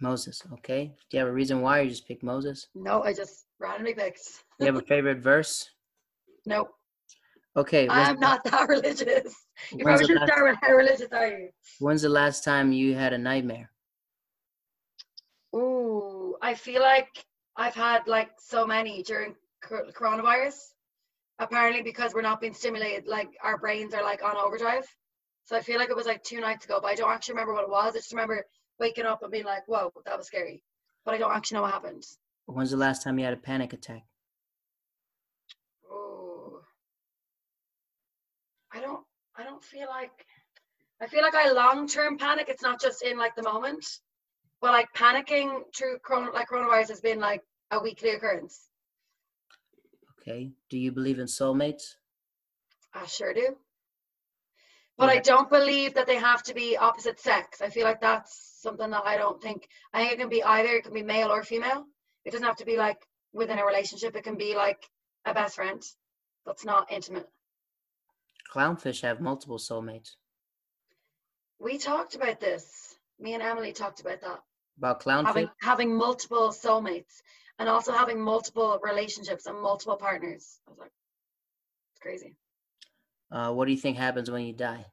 Moses. 0.00 0.42
Okay. 0.54 0.94
Do 1.10 1.18
you 1.18 1.18
have 1.18 1.28
a 1.28 1.32
reason 1.32 1.60
why 1.60 1.82
you 1.82 1.90
just 1.90 2.08
picked 2.08 2.22
Moses? 2.22 2.68
No, 2.74 3.02
I 3.02 3.12
just 3.12 3.44
randomly 3.58 3.92
picked. 3.92 4.22
Do 4.58 4.64
you 4.64 4.72
have 4.72 4.82
a 4.82 4.86
favorite 4.88 5.18
verse? 5.18 5.68
Nope, 6.46 6.70
Okay. 7.58 7.88
I'm 7.88 8.20
not 8.20 8.44
that 8.44 8.68
religious. 8.68 9.34
You 9.72 9.82
probably 9.82 10.06
should 10.06 10.16
last, 10.16 10.30
start 10.30 10.48
with 10.48 10.58
how 10.62 10.72
religious 10.74 11.08
are 11.12 11.26
you? 11.26 11.48
when's 11.80 12.02
the 12.02 12.08
last 12.08 12.44
time 12.44 12.70
you 12.72 12.94
had 12.94 13.12
a 13.12 13.18
nightmare? 13.18 13.72
Ooh, 15.56 16.36
I 16.40 16.54
feel 16.54 16.80
like 16.80 17.08
I've 17.56 17.74
had 17.74 18.06
like 18.06 18.30
so 18.38 18.64
many 18.64 19.02
during 19.02 19.34
coronavirus. 19.64 20.56
Apparently, 21.40 21.82
because 21.82 22.14
we're 22.14 22.22
not 22.22 22.40
being 22.40 22.54
stimulated, 22.54 23.08
like 23.08 23.30
our 23.42 23.58
brains 23.58 23.92
are 23.92 24.04
like 24.04 24.22
on 24.22 24.36
overdrive. 24.36 24.86
So 25.44 25.56
I 25.56 25.60
feel 25.60 25.78
like 25.78 25.90
it 25.90 25.96
was 25.96 26.06
like 26.06 26.22
two 26.22 26.40
nights 26.40 26.64
ago, 26.64 26.78
but 26.80 26.88
I 26.88 26.94
don't 26.94 27.10
actually 27.10 27.34
remember 27.34 27.54
what 27.54 27.64
it 27.64 27.70
was. 27.70 27.94
I 27.94 27.98
just 27.98 28.12
remember 28.12 28.44
waking 28.78 29.04
up 29.06 29.22
and 29.22 29.32
being 29.32 29.44
like, 29.44 29.66
"Whoa, 29.66 29.92
that 30.04 30.16
was 30.16 30.26
scary," 30.28 30.62
but 31.04 31.14
I 31.14 31.18
don't 31.18 31.32
actually 31.32 31.56
know 31.56 31.62
what 31.62 31.72
happened. 31.72 32.04
When's 32.46 32.70
the 32.70 32.76
last 32.76 33.02
time 33.02 33.18
you 33.18 33.24
had 33.24 33.34
a 33.34 33.38
panic 33.38 33.72
attack? 33.72 34.04
I 38.78 38.80
don't. 38.80 39.04
I 39.36 39.42
don't 39.42 39.62
feel 39.62 39.88
like. 39.88 40.26
I 41.00 41.06
feel 41.06 41.22
like 41.22 41.34
I 41.34 41.50
long-term 41.50 42.18
panic. 42.18 42.46
It's 42.48 42.62
not 42.62 42.80
just 42.80 43.02
in 43.02 43.18
like 43.18 43.34
the 43.34 43.42
moment, 43.42 43.84
but 44.60 44.72
like 44.72 44.88
panicking 44.94 45.62
through 45.76 45.98
corona, 46.04 46.30
like 46.32 46.48
coronavirus 46.48 46.88
has 46.88 47.00
been 47.00 47.20
like 47.20 47.42
a 47.70 47.80
weekly 47.80 48.10
occurrence. 48.10 48.68
Okay. 50.20 50.52
Do 50.70 50.78
you 50.78 50.92
believe 50.92 51.18
in 51.18 51.26
soulmates? 51.26 51.94
I 52.94 53.06
sure 53.06 53.32
do. 53.32 53.56
But 54.96 55.10
I 55.10 55.18
don't 55.18 55.48
believe 55.48 55.94
that 55.94 56.08
they 56.08 56.16
have 56.16 56.42
to 56.44 56.54
be 56.54 56.76
opposite 56.76 57.20
sex. 57.20 57.62
I 57.62 57.70
feel 57.70 57.84
like 57.84 58.00
that's 58.00 58.58
something 58.60 58.90
that 58.90 59.06
I 59.06 59.16
don't 59.16 59.40
think. 59.40 59.68
I 59.92 60.00
think 60.00 60.12
it 60.12 60.18
can 60.18 60.28
be 60.28 60.42
either. 60.42 60.70
It 60.70 60.84
can 60.84 60.92
be 60.92 61.02
male 61.02 61.30
or 61.30 61.44
female. 61.44 61.84
It 62.24 62.32
doesn't 62.32 62.46
have 62.46 62.56
to 62.56 62.64
be 62.64 62.76
like 62.76 62.98
within 63.32 63.58
a 63.58 63.64
relationship. 63.64 64.16
It 64.16 64.24
can 64.24 64.36
be 64.36 64.56
like 64.56 64.82
a 65.24 65.32
best 65.34 65.54
friend 65.54 65.80
that's 66.44 66.64
not 66.64 66.90
intimate. 66.90 67.28
Clownfish 68.54 69.02
have 69.02 69.20
multiple 69.20 69.58
soulmates. 69.58 70.16
We 71.58 71.78
talked 71.78 72.14
about 72.14 72.40
this. 72.40 72.96
Me 73.18 73.34
and 73.34 73.42
Emily 73.42 73.72
talked 73.72 74.00
about 74.00 74.20
that. 74.20 74.40
About 74.78 75.02
clownfish? 75.02 75.26
Having 75.26 75.50
having 75.60 75.96
multiple 75.96 76.50
soulmates 76.50 77.22
and 77.58 77.68
also 77.68 77.92
having 77.92 78.20
multiple 78.20 78.78
relationships 78.82 79.46
and 79.46 79.60
multiple 79.60 79.96
partners. 79.96 80.60
I 80.66 80.70
was 80.70 80.78
like, 80.78 80.92
it's 81.92 82.00
crazy. 82.00 82.36
Uh, 83.30 83.52
what 83.52 83.66
do 83.66 83.72
you 83.72 83.78
think 83.78 83.96
happens 83.96 84.30
when 84.30 84.46
you 84.46 84.52
die? 84.52 84.86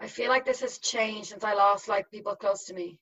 I 0.00 0.08
feel 0.08 0.30
like 0.30 0.46
this 0.46 0.62
has 0.62 0.78
changed 0.78 1.28
since 1.28 1.44
I 1.44 1.52
lost 1.52 1.86
like 1.86 2.10
people 2.10 2.34
close 2.34 2.64
to 2.64 2.74
me. 2.74 2.98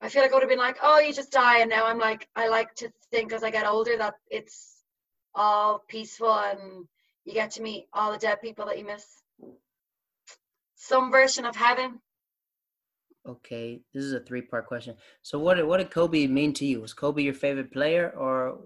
I 0.00 0.08
feel 0.08 0.20
like 0.22 0.32
I 0.32 0.34
would 0.34 0.42
have 0.42 0.50
been 0.50 0.58
like, 0.58 0.78
oh, 0.82 0.98
you 0.98 1.14
just 1.14 1.32
die, 1.32 1.60
and 1.60 1.70
now 1.70 1.86
I'm 1.86 1.98
like, 1.98 2.28
I 2.34 2.48
like 2.48 2.74
to 2.76 2.92
think 3.10 3.32
as 3.32 3.42
I 3.42 3.50
get 3.50 3.66
older 3.66 3.96
that 3.96 4.14
it's 4.28 4.75
all 5.36 5.84
peaceful 5.86 6.32
and 6.34 6.88
you 7.24 7.34
get 7.34 7.52
to 7.52 7.62
meet 7.62 7.86
all 7.92 8.12
the 8.12 8.18
dead 8.18 8.40
people 8.40 8.66
that 8.66 8.78
you 8.78 8.84
miss. 8.84 9.06
Some 10.76 11.10
version 11.10 11.44
of 11.44 11.54
heaven. 11.56 12.00
Okay, 13.26 13.80
this 13.92 14.04
is 14.04 14.12
a 14.12 14.20
three-part 14.20 14.66
question. 14.66 14.94
So, 15.22 15.38
what 15.38 15.54
did 15.54 15.64
what 15.64 15.78
did 15.78 15.90
Kobe 15.90 16.26
mean 16.28 16.52
to 16.54 16.64
you? 16.64 16.80
Was 16.80 16.94
Kobe 16.94 17.22
your 17.22 17.34
favorite 17.34 17.72
player, 17.72 18.10
or 18.16 18.58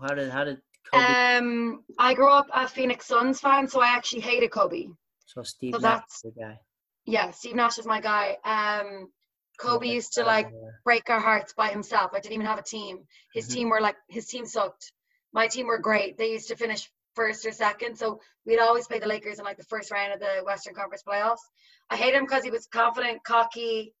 how 0.00 0.14
did 0.14 0.30
how 0.30 0.44
did 0.44 0.58
Kobe? 0.90 1.14
Um, 1.14 1.84
I 1.98 2.14
grew 2.14 2.28
up 2.28 2.48
a 2.52 2.66
Phoenix 2.66 3.06
Suns 3.06 3.40
fan, 3.40 3.68
so 3.68 3.80
I 3.80 3.88
actually 3.88 4.22
hated 4.22 4.50
Kobe. 4.50 4.88
so 5.26 5.42
Steve 5.44 5.74
so 5.74 5.80
Nash 5.80 6.02
was 6.02 6.22
the 6.34 6.40
guy. 6.40 6.58
Yeah, 7.04 7.30
Steve 7.30 7.54
Nash 7.54 7.78
is 7.78 7.86
my 7.86 8.00
guy. 8.00 8.36
Um, 8.44 9.12
Kobe 9.58 9.86
used 9.86 10.14
to 10.14 10.24
like 10.24 10.48
break 10.84 11.08
our 11.08 11.20
hearts 11.20 11.52
by 11.52 11.68
himself. 11.68 12.10
I 12.12 12.18
didn't 12.20 12.34
even 12.34 12.46
have 12.46 12.58
a 12.58 12.62
team. 12.62 13.06
His 13.32 13.46
Mhm. 13.46 13.52
team 13.54 13.68
were 13.68 13.80
like 13.80 13.96
his 14.08 14.26
team 14.26 14.44
sucked. 14.44 14.92
My 15.32 15.46
team 15.46 15.66
were 15.66 15.78
great. 15.78 16.16
They 16.18 16.32
used 16.32 16.48
to 16.48 16.56
finish 16.56 16.90
first 17.14 17.44
or 17.46 17.52
second. 17.52 17.96
So 17.96 18.20
we'd 18.46 18.58
always 18.58 18.86
play 18.86 18.98
the 18.98 19.06
Lakers 19.06 19.38
in 19.38 19.44
like 19.44 19.56
the 19.56 19.64
first 19.64 19.90
round 19.90 20.12
of 20.12 20.20
the 20.20 20.42
Western 20.44 20.74
Conference 20.74 21.02
playoffs. 21.06 21.44
I 21.88 21.96
hate 21.96 22.14
him 22.14 22.24
because 22.24 22.44
he 22.44 22.50
was 22.50 22.66
confident, 22.66 23.24
cocky. 23.24 23.94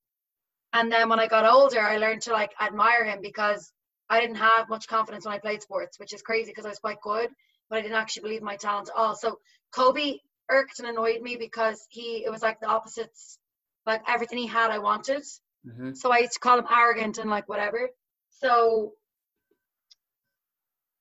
And 0.72 0.90
then 0.90 1.08
when 1.08 1.20
I 1.20 1.26
got 1.26 1.44
older, 1.44 1.80
I 1.80 1.98
learned 1.98 2.22
to 2.22 2.32
like 2.32 2.52
admire 2.60 3.04
him 3.04 3.20
because 3.22 3.72
I 4.08 4.20
didn't 4.20 4.36
have 4.36 4.68
much 4.68 4.88
confidence 4.88 5.24
when 5.24 5.34
I 5.34 5.38
played 5.38 5.62
sports, 5.62 5.98
which 5.98 6.12
is 6.12 6.22
crazy 6.22 6.50
because 6.50 6.66
I 6.66 6.70
was 6.70 6.78
quite 6.78 7.00
good, 7.00 7.30
but 7.68 7.78
I 7.78 7.82
didn't 7.82 7.96
actually 7.96 8.22
believe 8.22 8.42
my 8.42 8.56
talent 8.56 8.88
at 8.88 8.96
all. 8.96 9.14
So 9.16 9.38
Kobe 9.72 10.18
irked 10.48 10.78
and 10.80 10.88
annoyed 10.88 11.22
me 11.22 11.36
because 11.36 11.86
he 11.90 12.24
it 12.24 12.30
was 12.30 12.42
like 12.42 12.60
the 12.60 12.66
opposites, 12.66 13.38
like 13.86 14.02
everything 14.08 14.38
he 14.38 14.46
had 14.46 14.70
I 14.70 14.78
wanted. 14.78 15.22
hmm 15.64 15.92
So 15.94 16.12
I 16.12 16.18
used 16.18 16.34
to 16.34 16.40
call 16.40 16.58
him 16.58 16.66
arrogant 16.70 17.18
and 17.18 17.30
like 17.30 17.48
whatever. 17.48 17.90
So 18.30 18.94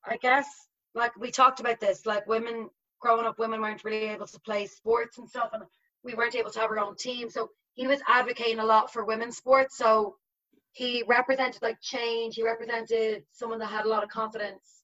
I 0.05 0.17
guess 0.17 0.47
like 0.95 1.15
we 1.17 1.31
talked 1.31 1.59
about 1.59 1.79
this, 1.79 2.05
like 2.05 2.27
women 2.27 2.69
growing 2.99 3.25
up, 3.25 3.39
women 3.39 3.61
weren't 3.61 3.83
really 3.83 4.07
able 4.07 4.27
to 4.27 4.39
play 4.39 4.65
sports 4.65 5.17
and 5.17 5.29
stuff, 5.29 5.49
and 5.53 5.63
we 6.03 6.13
weren't 6.13 6.35
able 6.35 6.51
to 6.51 6.59
have 6.59 6.69
our 6.69 6.79
own 6.79 6.95
team. 6.95 7.29
So 7.29 7.49
he 7.73 7.87
was 7.87 8.01
advocating 8.07 8.59
a 8.59 8.65
lot 8.65 8.91
for 8.91 9.05
women's 9.05 9.37
sports. 9.37 9.77
So 9.77 10.15
he 10.73 11.03
represented 11.07 11.61
like 11.61 11.79
change. 11.81 12.35
He 12.35 12.43
represented 12.43 13.23
someone 13.31 13.59
that 13.59 13.67
had 13.67 13.85
a 13.85 13.89
lot 13.89 14.03
of 14.03 14.09
confidence, 14.09 14.83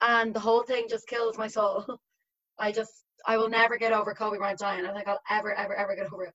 and 0.00 0.34
the 0.34 0.40
whole 0.40 0.62
thing 0.62 0.86
just 0.88 1.08
kills 1.08 1.38
my 1.38 1.48
soul. 1.48 1.84
I 2.58 2.72
just 2.72 3.04
I 3.26 3.36
will 3.36 3.48
never 3.48 3.76
get 3.76 3.92
over 3.92 4.14
Kobe 4.14 4.38
Bryant 4.38 4.58
dying. 4.58 4.80
I 4.80 4.86
don't 4.86 4.94
think 4.96 5.08
I'll 5.08 5.20
ever 5.30 5.54
ever 5.54 5.74
ever 5.74 5.94
get 5.96 6.12
over 6.12 6.24
it. 6.24 6.34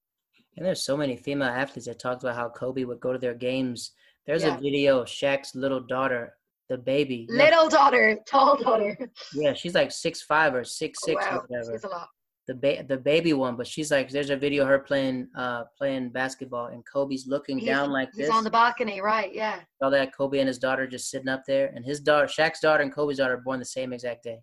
And 0.57 0.65
there's 0.65 0.83
so 0.83 0.97
many 0.97 1.15
female 1.15 1.47
athletes 1.47 1.87
that 1.87 1.99
talked 1.99 2.23
about 2.23 2.35
how 2.35 2.49
Kobe 2.49 2.83
would 2.83 2.99
go 2.99 3.13
to 3.13 3.19
their 3.19 3.33
games. 3.33 3.91
There's 4.25 4.43
Yeah. 4.43 4.57
a 4.57 4.61
video 4.61 4.99
of 4.99 5.07
Shaq's 5.07 5.55
little 5.55 5.79
daughter 5.79 6.35
the 6.71 6.77
baby. 6.77 7.27
Little 7.29 7.67
daughter, 7.67 8.17
tall 8.25 8.55
daughter. 8.55 8.97
Yeah, 9.33 9.53
she's 9.53 9.75
like 9.75 9.91
six 9.91 10.21
five 10.21 10.55
or 10.55 10.63
six 10.63 10.99
six 11.03 11.21
wow, 11.23 11.39
or 11.39 11.45
whatever. 11.47 11.73
she's 11.73 11.83
a 11.83 11.89
lot. 11.89 12.07
The 12.47 12.55
ba- 12.55 12.83
the 12.87 12.97
baby 12.97 13.33
one, 13.33 13.57
but 13.57 13.67
she's 13.67 13.91
like, 13.91 14.09
there's 14.09 14.29
a 14.29 14.37
video 14.37 14.63
of 14.63 14.69
her 14.69 14.79
playing 14.79 15.27
uh 15.37 15.63
playing 15.77 16.09
basketball, 16.09 16.67
and 16.67 16.81
Kobe's 16.91 17.27
looking 17.27 17.57
He's, 17.59 17.67
down 17.67 17.91
like 17.91 18.09
he's 18.15 18.27
this. 18.27 18.35
on 18.35 18.45
the 18.45 18.49
balcony, 18.49 19.01
right? 19.01 19.33
Yeah. 19.33 19.59
All 19.81 19.91
that 19.91 20.15
Kobe 20.15 20.39
and 20.39 20.47
his 20.47 20.59
daughter 20.59 20.87
just 20.87 21.09
sitting 21.11 21.27
up 21.27 21.43
there, 21.45 21.71
and 21.75 21.85
his 21.85 21.99
daughter, 21.99 22.25
Shaq's 22.27 22.61
daughter, 22.61 22.81
and 22.83 22.93
Kobe's 22.93 23.17
daughter, 23.17 23.33
are 23.33 23.41
born 23.41 23.59
the 23.59 23.65
same 23.65 23.91
exact 23.91 24.23
day, 24.23 24.39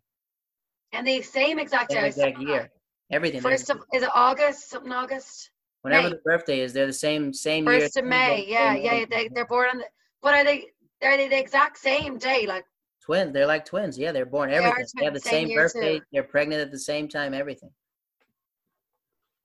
And 0.93 1.07
the 1.07 1.23
same 1.23 1.59
exact 1.59 1.93
same 1.93 2.05
exact 2.05 2.39
year. 2.41 2.71
Everything. 3.11 3.41
First 3.41 3.71
of 3.71 3.79
is 3.95 4.03
it 4.03 4.11
August? 4.15 4.69
Something 4.71 4.93
August? 4.93 5.51
whenever 5.83 6.09
May. 6.09 6.15
the 6.15 6.21
birthday 6.25 6.61
is, 6.61 6.73
they're 6.75 6.87
the 6.87 6.93
same 6.93 7.33
same 7.33 7.67
year. 7.67 7.81
First 7.81 7.97
of 7.97 8.05
May. 8.05 8.45
Yeah, 8.47 8.75
yeah. 8.75 9.07
They 9.09 9.29
they're 9.35 9.47
born 9.47 9.71
on 9.71 9.79
the. 9.79 9.85
But 10.23 10.35
are 10.35 10.45
they? 10.45 10.67
Are 11.03 11.17
the 11.17 11.39
exact 11.39 11.79
same 11.79 12.19
day? 12.19 12.47
Like 12.47 12.65
twins. 13.05 13.33
They're 13.33 13.47
like 13.47 13.65
twins. 13.65 13.99
Yeah, 13.99 14.13
they're 14.13 14.27
born 14.27 14.51
They 14.51 14.57
everything. 14.57 14.87
They 14.99 15.05
have 15.05 15.15
the 15.15 15.21
same 15.21 15.49
same 15.49 15.57
birthday. 15.57 15.99
too. 15.99 16.05
They're 16.13 16.23
pregnant 16.25 16.63
at 16.63 16.71
the 16.71 16.79
same 16.79 17.09
time. 17.09 17.35
Everything. 17.35 17.71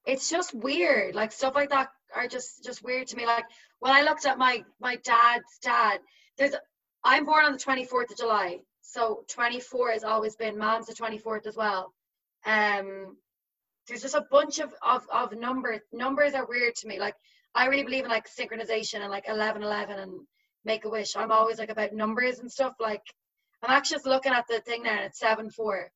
it's 0.06 0.30
just 0.30 0.54
weird. 0.54 1.16
Like 1.16 1.32
stuff 1.32 1.56
like 1.56 1.70
that 1.70 1.90
are 2.16 2.28
just 2.28 2.64
just 2.64 2.84
weird 2.84 3.08
to 3.08 3.16
me. 3.16 3.26
Like 3.26 3.46
when 3.80 3.94
I 3.94 4.02
looked 4.04 4.26
at 4.26 4.38
my 4.38 4.64
my 4.82 4.96
dad's 4.98 5.60
dad, 5.62 6.00
there's 6.38 6.54
I'm 7.04 7.26
born 7.26 7.46
on 7.46 7.52
the 7.54 7.58
24th 7.60 8.12
of 8.12 8.18
July, 8.18 8.60
so 8.82 9.26
24 9.30 9.92
has 9.92 10.04
always 10.04 10.36
been. 10.36 10.58
Mom's 10.58 10.88
the 10.88 10.94
24th 10.94 11.46
as 11.48 11.56
well. 11.58 11.94
Um, 12.46 13.18
there's 13.88 14.02
just 14.02 14.16
a 14.16 14.26
bunch 14.32 14.60
of 14.60 14.74
of 14.82 15.06
of 15.12 15.38
numbers. 15.38 15.82
Numbers 15.92 16.34
are 16.34 16.46
weird 16.48 16.76
to 16.76 16.88
me. 16.88 17.00
Like 17.00 17.16
I 17.56 17.68
really 17.68 17.84
believe 17.84 18.06
in 18.06 18.10
like 18.12 18.28
synchronization 18.28 19.02
and 19.02 19.12
like 19.12 19.26
11 19.28 19.62
11 19.64 20.00
and 20.00 20.12
make 20.66 20.86
a 20.86 20.90
wish. 20.90 21.16
I'm 21.16 21.32
always 21.32 21.60
like 21.60 21.70
about 21.70 21.94
numbers 21.94 22.40
and 22.40 22.52
stuff. 22.52 22.74
Like 22.80 23.02
I'm 23.62 23.72
actually 23.72 23.96
just 23.96 24.06
looking 24.06 24.34
at 24.34 24.46
the 24.48 24.60
thing 24.62 24.84
there 24.84 24.96
and 24.96 25.06
it's 25.06 25.20
seven 25.20 25.50
four. 25.50 25.92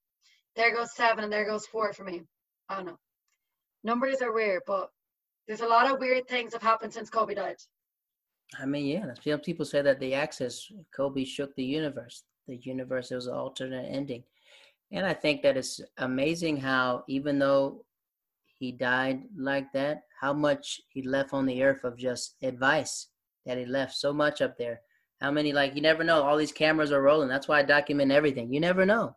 There 0.55 0.73
goes 0.73 0.95
seven 0.95 1.23
and 1.23 1.33
there 1.33 1.45
goes 1.45 1.65
four 1.67 1.93
for 1.93 2.03
me. 2.03 2.23
I 2.69 2.77
don't 2.77 2.85
know. 2.85 2.99
Numbers 3.83 4.21
are 4.21 4.33
weird, 4.33 4.63
but 4.65 4.89
there's 5.47 5.61
a 5.61 5.67
lot 5.67 5.89
of 5.89 5.99
weird 5.99 6.27
things 6.27 6.53
have 6.53 6.61
happened 6.61 6.93
since 6.93 7.09
Kobe 7.09 7.35
died. 7.35 7.57
I 8.59 8.65
mean, 8.65 8.85
yeah. 8.85 9.05
know, 9.25 9.37
People 9.37 9.65
say 9.65 9.81
that 9.81 9.99
the 9.99 10.13
access 10.13 10.71
Kobe 10.95 11.23
shook 11.23 11.55
the 11.55 11.63
universe. 11.63 12.23
The 12.47 12.57
universe 12.57 13.11
was 13.11 13.27
an 13.27 13.33
alternate 13.33 13.87
ending, 13.89 14.23
and 14.91 15.05
I 15.05 15.13
think 15.13 15.41
that 15.41 15.57
it's 15.57 15.81
amazing 15.97 16.57
how 16.57 17.03
even 17.09 17.39
though 17.39 17.83
he 18.57 18.71
died 18.71 19.23
like 19.37 19.71
that, 19.73 20.03
how 20.19 20.33
much 20.33 20.81
he 20.87 21.01
left 21.01 21.33
on 21.33 21.45
the 21.45 21.61
earth 21.61 21.83
of 21.83 21.97
just 21.97 22.35
advice 22.41 23.07
that 23.47 23.57
he 23.57 23.65
left 23.65 23.95
so 23.95 24.13
much 24.13 24.41
up 24.41 24.57
there. 24.57 24.81
How 25.21 25.31
many 25.31 25.51
like 25.51 25.75
you 25.75 25.81
never 25.81 26.03
know. 26.03 26.21
All 26.21 26.37
these 26.37 26.51
cameras 26.51 26.91
are 26.91 27.01
rolling. 27.01 27.27
That's 27.29 27.47
why 27.47 27.59
I 27.59 27.63
document 27.63 28.11
everything. 28.11 28.53
You 28.53 28.59
never 28.59 28.85
know. 28.85 29.15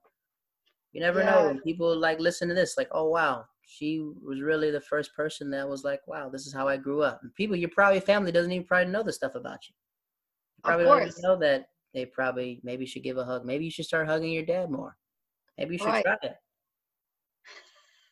You 0.93 1.01
never 1.01 1.23
know. 1.23 1.41
Yeah. 1.41 1.47
When 1.49 1.61
people 1.61 1.95
like 1.95 2.19
listen 2.19 2.49
to 2.49 2.55
this, 2.55 2.79
like, 2.79 2.89
oh 2.93 3.09
wow, 3.11 3.45
she 3.67 4.01
was 4.01 4.41
really 4.41 4.71
the 4.71 4.81
first 4.81 5.15
person 5.15 5.51
that 5.51 5.69
was 5.69 5.85
like, 5.85 6.01
wow, 6.07 6.31
this 6.31 6.47
is 6.47 6.55
how 6.55 6.67
I 6.67 6.79
grew 6.79 7.03
up. 7.03 7.21
And 7.23 7.35
people, 7.35 7.55
your 7.55 7.69
probably 7.71 8.01
family 8.01 8.33
doesn't 8.33 8.51
even 8.51 8.67
probably 8.67 8.91
know 8.91 9.03
this 9.03 9.17
stuff 9.17 9.35
about 9.35 9.69
you. 9.69 9.75
You 10.57 10.73
Of 10.73 10.81
probably 10.81 10.85
don't 11.07 11.23
know 11.23 11.37
that 11.37 11.69
they 11.93 12.07
probably 12.07 12.61
maybe 12.63 12.87
should 12.87 13.03
give 13.03 13.19
a 13.19 13.25
hug. 13.25 13.45
Maybe 13.45 13.65
you 13.67 13.71
should 13.71 13.85
start 13.85 14.09
hugging 14.09 14.33
your 14.33 14.45
dad 14.45 14.71
more. 14.71 14.97
Maybe 15.59 15.75
you 15.75 15.79
should 15.79 15.87
Right. 15.87 16.05
try 16.05 16.17
it. 16.23 16.37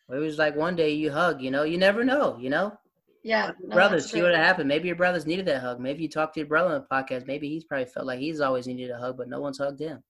Maybe 0.08 0.26
it's 0.26 0.38
like 0.38 0.56
one 0.56 0.76
day 0.76 0.90
you 0.92 1.10
hug, 1.10 1.42
you 1.42 1.50
know, 1.50 1.64
you 1.64 1.78
never 1.78 2.04
know, 2.04 2.38
you 2.38 2.50
know. 2.50 2.78
Yeah, 3.24 3.52
no, 3.60 3.74
brothers, 3.74 4.10
see 4.10 4.22
what 4.22 4.34
happened. 4.34 4.68
Maybe 4.68 4.88
your 4.88 4.96
brothers 4.96 5.26
needed 5.26 5.46
that 5.46 5.60
hug. 5.60 5.80
Maybe 5.80 6.02
you 6.02 6.08
talked 6.08 6.34
to 6.34 6.40
your 6.40 6.46
brother 6.48 6.74
on 6.74 6.80
the 6.80 6.86
podcast. 6.86 7.26
Maybe 7.26 7.48
he's 7.48 7.64
probably 7.64 7.86
felt 7.86 8.06
like 8.06 8.20
he's 8.20 8.40
always 8.40 8.66
needed 8.66 8.90
a 8.90 8.98
hug, 8.98 9.16
but 9.16 9.28
no 9.28 9.40
one's 9.40 9.58
hugged 9.58 9.80
him. 9.80 10.02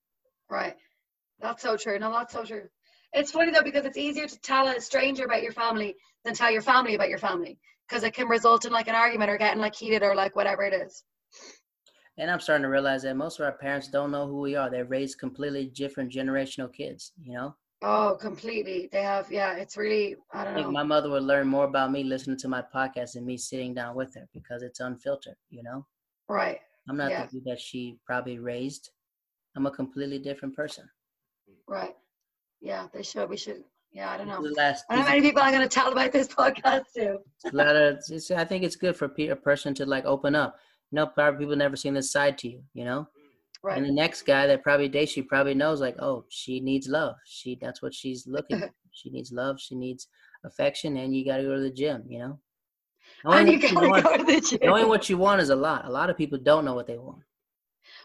Right. 0.49 0.75
That's 1.39 1.63
so 1.63 1.75
true. 1.77 1.97
No, 1.99 2.11
that's 2.11 2.33
so 2.33 2.43
true. 2.43 2.67
It's 3.13 3.31
funny 3.31 3.51
though 3.51 3.63
because 3.63 3.85
it's 3.85 3.97
easier 3.97 4.27
to 4.27 4.39
tell 4.41 4.67
a 4.67 4.79
stranger 4.79 5.25
about 5.25 5.41
your 5.41 5.51
family 5.51 5.95
than 6.23 6.35
tell 6.35 6.51
your 6.51 6.61
family 6.61 6.95
about 6.95 7.09
your 7.09 7.17
family 7.17 7.57
because 7.87 8.03
it 8.03 8.13
can 8.13 8.27
result 8.27 8.65
in 8.65 8.71
like 8.71 8.87
an 8.87 8.95
argument 8.95 9.31
or 9.31 9.37
getting 9.37 9.61
like 9.61 9.75
heated 9.75 10.03
or 10.03 10.13
like 10.15 10.35
whatever 10.35 10.63
it 10.63 10.73
is. 10.73 11.03
And 12.17 12.29
I'm 12.29 12.39
starting 12.39 12.63
to 12.63 12.69
realize 12.69 13.03
that 13.03 13.15
most 13.15 13.39
of 13.39 13.45
our 13.45 13.53
parents 13.53 13.87
don't 13.87 14.11
know 14.11 14.27
who 14.27 14.41
we 14.41 14.55
are. 14.55 14.69
They're 14.69 14.85
raised 14.85 15.19
completely 15.19 15.67
different 15.67 16.11
generational 16.11 16.71
kids, 16.71 17.13
you 17.21 17.33
know? 17.33 17.55
Oh, 17.81 18.17
completely. 18.19 18.89
They 18.91 19.01
have. 19.01 19.31
Yeah, 19.31 19.53
it's 19.55 19.77
really. 19.77 20.15
I 20.33 20.41
I 20.41 20.43
don't 20.43 20.53
think 20.55 20.67
know. 20.67 20.71
my 20.73 20.83
mother 20.83 21.09
would 21.09 21.23
learn 21.23 21.47
more 21.47 21.63
about 21.65 21.91
me 21.91 22.03
listening 22.03 22.37
to 22.39 22.47
my 22.49 22.61
podcast 22.61 23.13
than 23.13 23.25
me 23.25 23.37
sitting 23.37 23.73
down 23.73 23.95
with 23.95 24.13
her 24.15 24.27
because 24.33 24.63
it's 24.63 24.81
unfiltered, 24.81 25.35
you 25.49 25.63
know? 25.63 25.85
Right. 26.27 26.59
I'm 26.89 26.97
not 26.97 27.09
Yeah. 27.11 27.25
the 27.25 27.31
dude 27.31 27.45
that 27.45 27.59
she 27.61 27.97
probably 28.05 28.39
raised. 28.39 28.89
I'm 29.55 29.65
a 29.65 29.71
completely 29.71 30.19
different 30.19 30.55
person. 30.55 30.89
Right. 31.67 31.95
Yeah, 32.61 32.87
they 32.93 33.03
should. 33.03 33.29
We 33.29 33.37
should. 33.37 33.63
Yeah, 33.91 34.11
I 34.11 34.17
don't 34.17 34.27
know. 34.27 34.43
The 34.43 34.53
last, 34.55 34.85
I 34.89 34.95
don't 34.95 35.03
know 35.03 35.07
how 35.09 35.15
many 35.15 35.27
people 35.27 35.41
I'm 35.41 35.51
going 35.53 35.67
to 35.67 35.73
tell 35.73 35.91
about 35.91 36.11
this 36.11 36.27
podcast 36.41 36.83
to. 36.95 37.19
a 37.45 37.55
lot 37.55 37.75
of, 37.75 37.99
it's, 38.09 38.29
I 38.29 38.43
think 38.43 38.63
it's 38.63 38.75
good 38.75 38.95
for 38.97 39.05
a 39.05 39.35
person 39.35 39.73
to 39.75 39.85
like 39.85 40.05
open 40.05 40.35
up. 40.35 40.57
You 40.91 40.97
know, 40.97 41.07
probably 41.07 41.39
people 41.45 41.55
never 41.55 41.75
seen 41.75 41.93
this 41.93 42.11
side 42.11 42.37
to 42.39 42.49
you, 42.49 42.61
you 42.73 42.83
know? 42.83 43.07
Right. 43.61 43.77
And 43.77 43.85
the 43.85 43.91
next 43.91 44.21
guy 44.23 44.47
that 44.47 44.63
probably 44.63 44.87
dates 44.87 45.17
you 45.17 45.23
probably 45.25 45.53
knows 45.53 45.81
like, 45.81 45.95
oh, 45.99 46.23
she 46.29 46.59
needs 46.61 46.87
love. 46.87 47.15
She 47.25 47.57
that's 47.61 47.81
what 47.81 47.93
she's 47.93 48.25
looking 48.27 48.59
for. 48.59 48.71
She 48.91 49.09
needs 49.09 49.31
love. 49.31 49.59
She 49.59 49.75
needs 49.75 50.07
affection, 50.45 50.95
and 50.97 51.13
you 51.15 51.25
got 51.25 51.37
to 51.37 51.43
go 51.43 51.55
to 51.55 51.61
the 51.61 51.69
gym. 51.71 52.03
You 52.07 52.19
know. 52.19 52.39
and 53.25 53.47
Knowing 53.47 53.47
you 53.47 53.53
what 53.59 53.63
you 53.63 53.75
gotta 53.75 53.89
want- 53.89 54.03
go 54.03 54.17
to 54.17 54.23
the 54.23 54.41
gym. 54.41 54.59
knowing 54.63 54.87
what 54.87 55.09
you 55.09 55.17
want 55.17 55.41
is 55.41 55.49
a 55.49 55.55
lot. 55.55 55.85
A 55.85 55.89
lot 55.91 56.09
of 56.09 56.17
people 56.17 56.37
don't 56.37 56.63
know 56.65 56.73
what 56.73 56.87
they 56.87 56.97
want. 56.97 57.19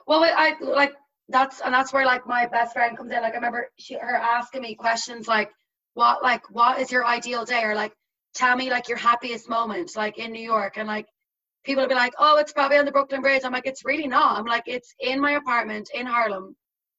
Well, 0.07 0.25
I 0.25 0.57
I- 0.61 0.65
like 0.65 0.93
that's 1.29 1.61
and 1.61 1.73
that's 1.73 1.93
where 1.93 2.05
like 2.05 2.27
my 2.27 2.47
best 2.47 2.73
friend 2.75 2.97
comes 2.97 3.13
in. 3.13 3.23
Like 3.23 3.33
I 3.33 3.37
remember 3.37 3.71
she 3.79 3.95
her 3.95 4.17
asking 4.17 4.63
me 4.63 4.75
questions 4.75 5.29
like, 5.29 5.51
what 5.95 6.23
like 6.23 6.43
what 6.51 6.81
is 6.81 6.91
your 6.91 7.07
ideal 7.07 7.45
day 7.45 7.63
or 7.63 7.75
like 7.77 7.93
tell 8.35 8.57
me 8.57 8.69
like 8.71 8.89
your 8.89 8.99
happiest 8.99 9.49
moment 9.49 9.93
like 9.97 10.19
in 10.19 10.33
New 10.33 10.43
York 10.43 10.75
and 10.79 10.89
like 10.89 11.07
people 11.65 11.83
will 11.83 11.89
be 11.89 11.95
like, 11.95 12.15
oh, 12.19 12.37
it's 12.39 12.53
probably 12.53 12.79
on 12.79 12.85
the 12.85 12.93
Brooklyn 12.93 13.23
Bridge. 13.23 13.43
I'm 13.45 13.53
like, 13.53 13.67
it's 13.67 13.85
really 13.85 14.07
not. 14.07 14.39
I'm 14.39 14.45
like, 14.45 14.65
it's 14.67 14.95
in 15.01 15.21
my 15.21 15.33
apartment 15.33 15.91
in 15.95 16.07
Harlem, 16.07 16.55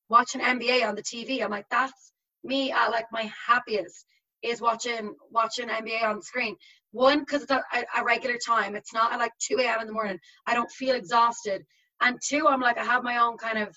watching 0.09 0.41
NBA 0.41 0.87
on 0.87 0.95
the 0.95 1.03
TV. 1.03 1.43
I'm 1.43 1.51
like, 1.51 1.67
that's 1.69 2.13
me 2.43 2.71
at 2.71 2.89
like 2.89 3.05
my 3.11 3.31
happiest 3.47 4.05
is 4.43 4.61
watching 4.61 5.15
watching 5.31 5.69
NBA 5.69 6.03
on 6.03 6.17
the 6.17 6.23
screen. 6.23 6.55
One, 6.91 7.19
because 7.19 7.41
it's 7.43 7.51
a, 7.51 7.61
a 7.97 8.03
regular 8.03 8.37
time. 8.37 8.75
It's 8.75 8.93
not 8.93 9.11
at 9.11 9.19
like 9.19 9.33
2 9.39 9.57
a.m. 9.59 9.81
in 9.81 9.87
the 9.87 9.93
morning. 9.93 10.19
I 10.47 10.53
don't 10.53 10.71
feel 10.71 10.95
exhausted. 10.95 11.63
And 12.01 12.17
two, 12.25 12.47
I'm 12.47 12.61
like, 12.61 12.77
I 12.77 12.83
have 12.83 13.03
my 13.03 13.17
own 13.17 13.37
kind 13.37 13.57
of 13.57 13.75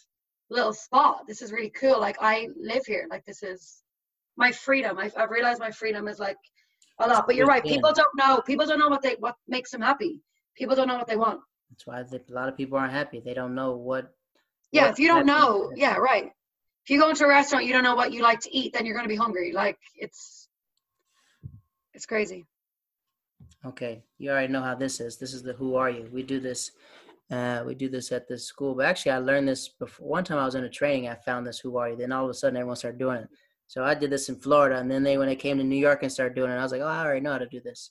little 0.50 0.72
spot. 0.72 1.24
This 1.26 1.42
is 1.42 1.52
really 1.52 1.70
cool. 1.70 2.00
Like 2.00 2.16
I 2.20 2.48
live 2.60 2.86
here. 2.86 3.06
Like 3.10 3.24
this 3.26 3.42
is 3.42 3.82
my 4.36 4.52
freedom. 4.52 4.98
I've, 4.98 5.14
I've 5.16 5.30
realized 5.30 5.60
my 5.60 5.70
freedom 5.70 6.08
is 6.08 6.18
like 6.18 6.36
a 7.00 7.08
lot. 7.08 7.26
But 7.26 7.36
you're 7.36 7.46
right. 7.46 7.62
People 7.62 7.92
don't 7.92 8.16
know. 8.16 8.40
People 8.46 8.66
don't 8.66 8.78
know 8.78 8.88
what 8.88 9.02
they 9.02 9.16
what 9.18 9.34
makes 9.48 9.70
them 9.70 9.82
happy. 9.82 10.20
People 10.58 10.74
don't 10.74 10.88
know 10.88 10.96
what 10.96 11.06
they 11.06 11.16
want. 11.16 11.40
That's 11.70 11.86
why 11.86 12.00
a 12.00 12.32
lot 12.32 12.48
of 12.48 12.56
people 12.56 12.76
aren't 12.76 12.92
happy. 12.92 13.20
They 13.20 13.34
don't 13.34 13.54
know 13.54 13.76
what. 13.76 14.12
Yeah, 14.72 14.82
what 14.82 14.92
if 14.92 14.98
you 14.98 15.06
don't 15.06 15.24
know, 15.24 15.70
yeah, 15.76 15.96
right. 15.96 16.32
If 16.84 16.90
you 16.90 17.00
go 17.00 17.10
into 17.10 17.24
a 17.24 17.28
restaurant, 17.28 17.64
you 17.64 17.72
don't 17.72 17.84
know 17.84 17.94
what 17.94 18.12
you 18.12 18.22
like 18.22 18.40
to 18.40 18.54
eat, 18.54 18.72
then 18.72 18.84
you're 18.84 18.96
gonna 18.96 19.08
be 19.08 19.16
hungry. 19.16 19.52
Like 19.52 19.78
it's 19.94 20.48
it's 21.94 22.06
crazy. 22.06 22.46
Okay, 23.64 24.02
you 24.18 24.30
already 24.30 24.52
know 24.52 24.62
how 24.62 24.74
this 24.74 25.00
is. 25.00 25.16
This 25.16 25.32
is 25.32 25.42
the 25.42 25.52
Who 25.52 25.76
Are 25.76 25.90
You? 25.90 26.08
We 26.12 26.22
do 26.22 26.40
this. 26.40 26.72
Uh, 27.30 27.62
we 27.66 27.74
do 27.74 27.88
this 27.88 28.10
at 28.10 28.26
this 28.28 28.46
school. 28.46 28.74
But 28.74 28.86
actually, 28.86 29.12
I 29.12 29.18
learned 29.18 29.48
this 29.48 29.68
before. 29.68 30.08
One 30.08 30.24
time 30.24 30.38
I 30.38 30.44
was 30.44 30.54
in 30.54 30.64
a 30.64 30.70
training, 30.70 31.08
I 31.08 31.14
found 31.14 31.46
this 31.46 31.60
Who 31.60 31.76
Are 31.76 31.90
You? 31.90 31.96
Then 31.96 32.12
all 32.12 32.24
of 32.24 32.30
a 32.30 32.34
sudden, 32.34 32.56
everyone 32.56 32.76
started 32.76 32.98
doing 32.98 33.18
it. 33.18 33.28
So 33.66 33.84
I 33.84 33.94
did 33.94 34.10
this 34.10 34.28
in 34.28 34.36
Florida, 34.36 34.78
and 34.78 34.90
then 34.90 35.02
they, 35.02 35.18
when 35.18 35.28
they 35.28 35.36
came 35.36 35.58
to 35.58 35.64
New 35.64 35.76
York 35.76 36.02
and 36.02 36.10
started 36.10 36.34
doing 36.34 36.50
it, 36.50 36.56
I 36.56 36.62
was 36.62 36.72
like, 36.72 36.80
oh, 36.80 36.86
I 36.86 37.04
already 37.04 37.20
know 37.20 37.32
how 37.32 37.38
to 37.38 37.46
do 37.46 37.60
this. 37.60 37.90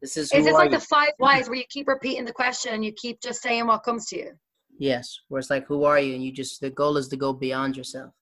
This 0.00 0.16
is 0.16 0.32
Is 0.32 0.44
this 0.44 0.54
like 0.54 0.70
You? 0.70 0.78
the 0.78 0.84
five 0.84 1.12
whys 1.18 1.48
where 1.48 1.58
you 1.58 1.64
keep 1.68 1.88
repeating 1.88 2.24
the 2.24 2.32
question 2.32 2.74
and 2.74 2.84
you 2.84 2.92
keep 2.92 3.20
just 3.20 3.42
saying 3.42 3.66
what 3.66 3.82
comes 3.82 4.06
to 4.06 4.16
you? 4.16 4.32
Yes, 4.78 5.18
where 5.28 5.38
it's 5.38 5.50
like, 5.50 5.66
who 5.66 5.84
are 5.84 5.98
you? 5.98 6.14
And 6.14 6.24
you 6.24 6.32
just, 6.32 6.60
the 6.60 6.70
goal 6.70 6.96
is 6.96 7.08
to 7.08 7.16
go 7.16 7.32
beyond 7.32 7.76
yourself. 7.76 8.14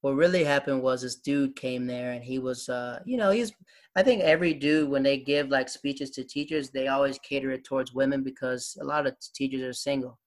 What 0.00 0.12
really 0.12 0.42
happened 0.42 0.82
was 0.82 1.02
this 1.02 1.16
dude 1.16 1.54
came 1.54 1.86
there 1.86 2.12
and 2.12 2.24
he 2.24 2.38
was, 2.38 2.70
uh, 2.70 3.00
you 3.04 3.18
know, 3.18 3.30
he's, 3.30 3.52
I 3.94 4.02
think 4.02 4.22
every 4.22 4.54
dude, 4.54 4.88
when 4.88 5.02
they 5.02 5.18
give 5.18 5.50
like 5.50 5.68
speeches 5.68 6.08
to 6.12 6.24
teachers, 6.24 6.70
they 6.70 6.88
always 6.88 7.18
cater 7.18 7.50
it 7.50 7.64
towards 7.64 7.92
women 7.92 8.22
because 8.22 8.78
a 8.80 8.84
lot 8.84 9.06
of 9.06 9.14
teachers 9.34 9.60
are 9.60 9.74
single. 9.74 10.18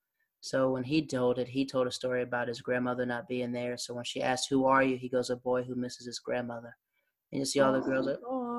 So 0.41 0.69
when 0.69 0.83
he 0.83 1.03
told 1.03 1.39
it, 1.39 1.47
he 1.47 1.65
told 1.65 1.87
a 1.87 1.91
story 1.91 2.21
about 2.21 2.49
his 2.49 2.61
grandmother 2.61 3.05
not 3.05 3.27
being 3.27 3.51
there. 3.51 3.77
So 3.77 3.95
when 3.95 4.03
she 4.03 4.21
asked, 4.21 4.49
who 4.49 4.65
are 4.65 4.83
you? 4.83 4.97
He 4.97 5.09
goes, 5.09 5.31
a 5.31 5.37
boy 5.37 5.63
who 5.63 5.73
misses 5.73 6.05
his 6.05 6.19
grandmother. 6.19 6.75
And 7.31 7.39
you 7.39 7.45
see 7.45 7.61
all 7.61 7.73
the 7.73 7.79
girls 7.79 8.05
like, 8.05 8.19
oh. 8.27 8.52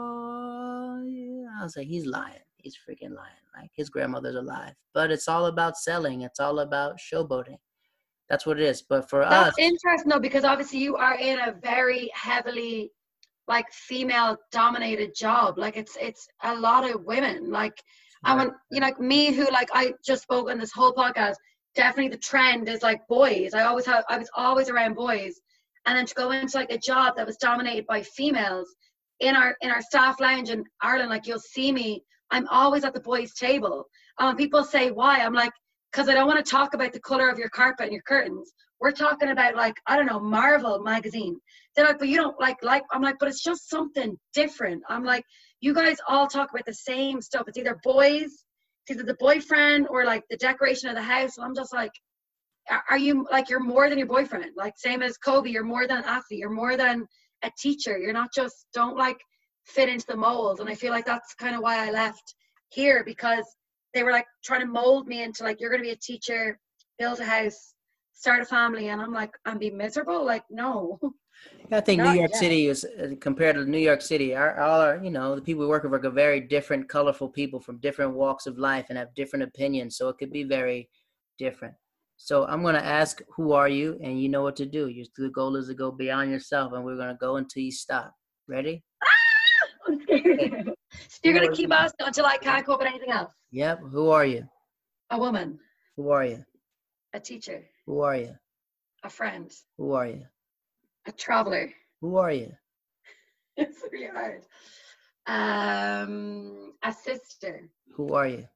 I 1.58 1.62
was 1.62 1.76
like, 1.76 1.86
he's 1.86 2.06
lying. 2.06 2.40
He's 2.56 2.76
freaking 2.76 3.14
lying. 3.14 3.44
Like 3.56 3.70
his 3.74 3.90
grandmother's 3.90 4.36
alive. 4.36 4.72
But 4.94 5.10
it's 5.10 5.28
all 5.28 5.46
about 5.46 5.76
selling. 5.76 6.22
It's 6.22 6.40
all 6.40 6.60
about 6.60 6.98
showboating. 6.98 7.58
That's 8.28 8.46
what 8.46 8.58
it 8.58 8.64
is. 8.64 8.82
But 8.82 9.08
for 9.10 9.20
That's 9.20 9.50
us, 9.50 9.54
interesting 9.58 10.10
though, 10.10 10.18
because 10.18 10.44
obviously 10.44 10.78
you 10.78 10.96
are 10.96 11.16
in 11.18 11.38
a 11.38 11.54
very 11.62 12.10
heavily 12.14 12.90
like 13.46 13.70
female 13.70 14.38
dominated 14.50 15.14
job. 15.14 15.58
Like 15.58 15.76
it's 15.76 15.96
it's 16.00 16.26
a 16.42 16.54
lot 16.54 16.88
of 16.88 17.04
women. 17.04 17.50
Like 17.50 17.82
and 18.24 18.38
when 18.38 18.50
you 18.70 18.80
know 18.80 18.86
like 18.86 19.00
me 19.00 19.32
who 19.32 19.44
like 19.50 19.68
I 19.74 19.92
just 20.04 20.22
spoke 20.22 20.50
on 20.50 20.58
this 20.58 20.72
whole 20.72 20.94
podcast, 20.94 21.34
definitely 21.74 22.08
the 22.08 22.18
trend 22.18 22.68
is 22.68 22.82
like 22.82 23.06
boys. 23.08 23.52
I 23.54 23.64
always 23.64 23.86
have 23.86 24.04
I 24.08 24.18
was 24.18 24.30
always 24.34 24.70
around 24.70 24.94
boys. 24.94 25.40
And 25.86 25.98
then 25.98 26.06
to 26.06 26.14
go 26.14 26.30
into 26.30 26.56
like 26.56 26.72
a 26.72 26.78
job 26.78 27.14
that 27.16 27.26
was 27.26 27.36
dominated 27.36 27.86
by 27.86 28.00
females 28.02 28.74
in 29.20 29.36
our 29.36 29.56
in 29.60 29.70
our 29.70 29.82
staff 29.82 30.20
lounge 30.20 30.50
in 30.50 30.64
Ireland, 30.80 31.10
like 31.10 31.26
you'll 31.26 31.38
see 31.38 31.72
me, 31.72 32.02
I'm 32.30 32.48
always 32.48 32.84
at 32.84 32.94
the 32.94 33.00
boys' 33.00 33.34
table. 33.34 33.84
Um, 34.18 34.36
people 34.36 34.64
say 34.64 34.90
why? 34.90 35.20
I'm 35.20 35.34
like, 35.34 35.52
because 35.92 36.08
I 36.08 36.14
don't 36.14 36.26
want 36.26 36.44
to 36.44 36.50
talk 36.50 36.74
about 36.74 36.92
the 36.92 37.00
color 37.00 37.28
of 37.28 37.38
your 37.38 37.48
carpet 37.48 37.84
and 37.84 37.92
your 37.92 38.02
curtains. 38.02 38.52
We're 38.80 38.92
talking 38.92 39.30
about 39.30 39.54
like 39.54 39.76
I 39.86 39.96
don't 39.96 40.06
know 40.06 40.20
Marvel 40.20 40.80
magazine. 40.82 41.38
They're 41.74 41.86
like, 41.86 41.98
but 41.98 42.08
you 42.08 42.16
don't 42.16 42.38
like 42.40 42.56
like. 42.62 42.82
I'm 42.92 43.02
like, 43.02 43.16
but 43.18 43.28
it's 43.28 43.42
just 43.42 43.70
something 43.70 44.16
different. 44.34 44.82
I'm 44.88 45.04
like, 45.04 45.24
you 45.60 45.72
guys 45.72 45.96
all 46.08 46.26
talk 46.26 46.50
about 46.50 46.66
the 46.66 46.74
same 46.74 47.20
stuff. 47.20 47.44
It's 47.46 47.58
either 47.58 47.80
boys, 47.82 48.44
it's 48.86 48.90
either 48.90 49.04
the 49.04 49.16
boyfriend 49.18 49.86
or 49.88 50.04
like 50.04 50.24
the 50.28 50.36
decoration 50.36 50.88
of 50.88 50.96
the 50.96 51.02
house. 51.02 51.38
I'm 51.38 51.54
just 51.54 51.72
like, 51.72 51.92
are 52.90 52.98
you 52.98 53.26
like 53.30 53.48
you're 53.48 53.60
more 53.60 53.88
than 53.88 53.98
your 53.98 54.08
boyfriend? 54.08 54.46
Like 54.56 54.74
same 54.76 55.02
as 55.02 55.16
Kobe, 55.16 55.50
you're 55.50 55.64
more 55.64 55.86
than 55.86 55.98
an 55.98 56.04
athlete. 56.04 56.40
You're 56.40 56.50
more 56.50 56.76
than 56.76 57.06
a 57.44 57.52
teacher. 57.58 57.98
You're 57.98 58.12
not 58.12 58.32
just 58.34 58.66
don't 58.72 58.96
like 58.96 59.18
fit 59.66 59.88
into 59.88 60.06
the 60.06 60.16
mold. 60.16 60.60
And 60.60 60.68
I 60.68 60.74
feel 60.74 60.90
like 60.90 61.06
that's 61.06 61.34
kind 61.34 61.54
of 61.54 61.62
why 61.62 61.86
I 61.86 61.90
left 61.90 62.34
here 62.70 63.02
because 63.04 63.44
they 63.92 64.02
were 64.02 64.12
like 64.12 64.26
trying 64.44 64.60
to 64.60 64.66
mold 64.66 65.06
me 65.06 65.22
into 65.22 65.44
like 65.44 65.60
you're 65.60 65.76
to 65.76 65.82
be 65.82 65.90
a 65.90 65.96
teacher, 65.96 66.58
build 66.98 67.20
a 67.20 67.24
house, 67.24 67.74
start 68.12 68.42
a 68.42 68.44
family, 68.44 68.88
and 68.88 69.00
I'm 69.00 69.12
like 69.12 69.32
I'm 69.44 69.58
be 69.58 69.70
miserable. 69.70 70.24
Like 70.24 70.44
no. 70.50 70.98
I 71.72 71.80
think 71.80 72.00
New 72.00 72.12
York 72.12 72.30
yet. 72.30 72.38
City 72.38 72.66
is 72.68 72.84
uh, 72.84 73.14
compared 73.20 73.56
to 73.56 73.64
New 73.64 73.78
York 73.78 74.00
City. 74.00 74.34
Our, 74.34 74.60
all 74.60 74.80
our, 74.80 75.02
you 75.02 75.10
know, 75.10 75.34
the 75.34 75.42
people 75.42 75.62
we 75.62 75.66
work 75.66 75.82
with 75.82 76.04
are 76.04 76.10
very 76.10 76.40
different, 76.40 76.88
colorful 76.88 77.28
people 77.28 77.60
from 77.60 77.78
different 77.78 78.14
walks 78.14 78.46
of 78.46 78.56
life 78.56 78.86
and 78.88 78.96
have 78.96 79.14
different 79.14 79.42
opinions. 79.42 79.96
So 79.96 80.08
it 80.08 80.16
could 80.18 80.32
be 80.32 80.44
very 80.44 80.88
different. 81.38 81.74
So 82.24 82.46
I'm 82.46 82.62
going 82.62 82.74
to 82.74 82.82
ask, 82.82 83.20
who 83.36 83.52
are 83.52 83.68
you? 83.68 83.98
And 84.02 84.18
you 84.18 84.30
know 84.30 84.40
what 84.40 84.56
to 84.56 84.64
do. 84.64 84.88
Your 84.88 85.04
the 85.18 85.28
goal 85.28 85.56
is 85.56 85.68
to 85.68 85.74
go 85.74 85.90
beyond 85.90 86.30
yourself, 86.30 86.72
and 86.72 86.82
we're 86.82 86.96
going 86.96 87.10
to 87.10 87.18
go 87.20 87.36
until 87.36 87.62
you 87.62 87.70
stop. 87.70 88.14
Ready? 88.48 88.82
Ah! 89.02 89.06
I'm 89.88 90.00
scared. 90.00 90.72
so 90.90 91.18
you're 91.22 91.34
going 91.34 91.50
to 91.50 91.54
keep 91.54 91.70
asking 91.70 92.06
until 92.06 92.24
I 92.24 92.38
can't 92.38 92.66
up 92.66 92.78
with 92.78 92.88
anything 92.88 93.10
else. 93.10 93.30
Yep. 93.50 93.80
Who 93.92 94.08
are 94.08 94.24
you? 94.24 94.48
A 95.10 95.18
woman. 95.18 95.58
Who 95.98 96.08
are 96.08 96.24
you? 96.24 96.42
A 97.12 97.20
teacher. 97.20 97.62
Who 97.84 98.00
are 98.00 98.16
you? 98.16 98.34
A 99.02 99.10
friend. 99.10 99.52
Who 99.76 99.92
are 99.92 100.06
you? 100.06 100.22
A 101.06 101.12
traveler. 101.12 101.74
Who 102.00 102.16
are 102.16 102.32
you? 102.32 102.52
it's 103.58 103.82
really 103.92 104.08
hard. 104.08 104.46
Um, 105.26 106.72
a 106.82 106.90
sister. 106.90 107.68
Who 107.96 108.14
are 108.14 108.28
you? 108.28 108.48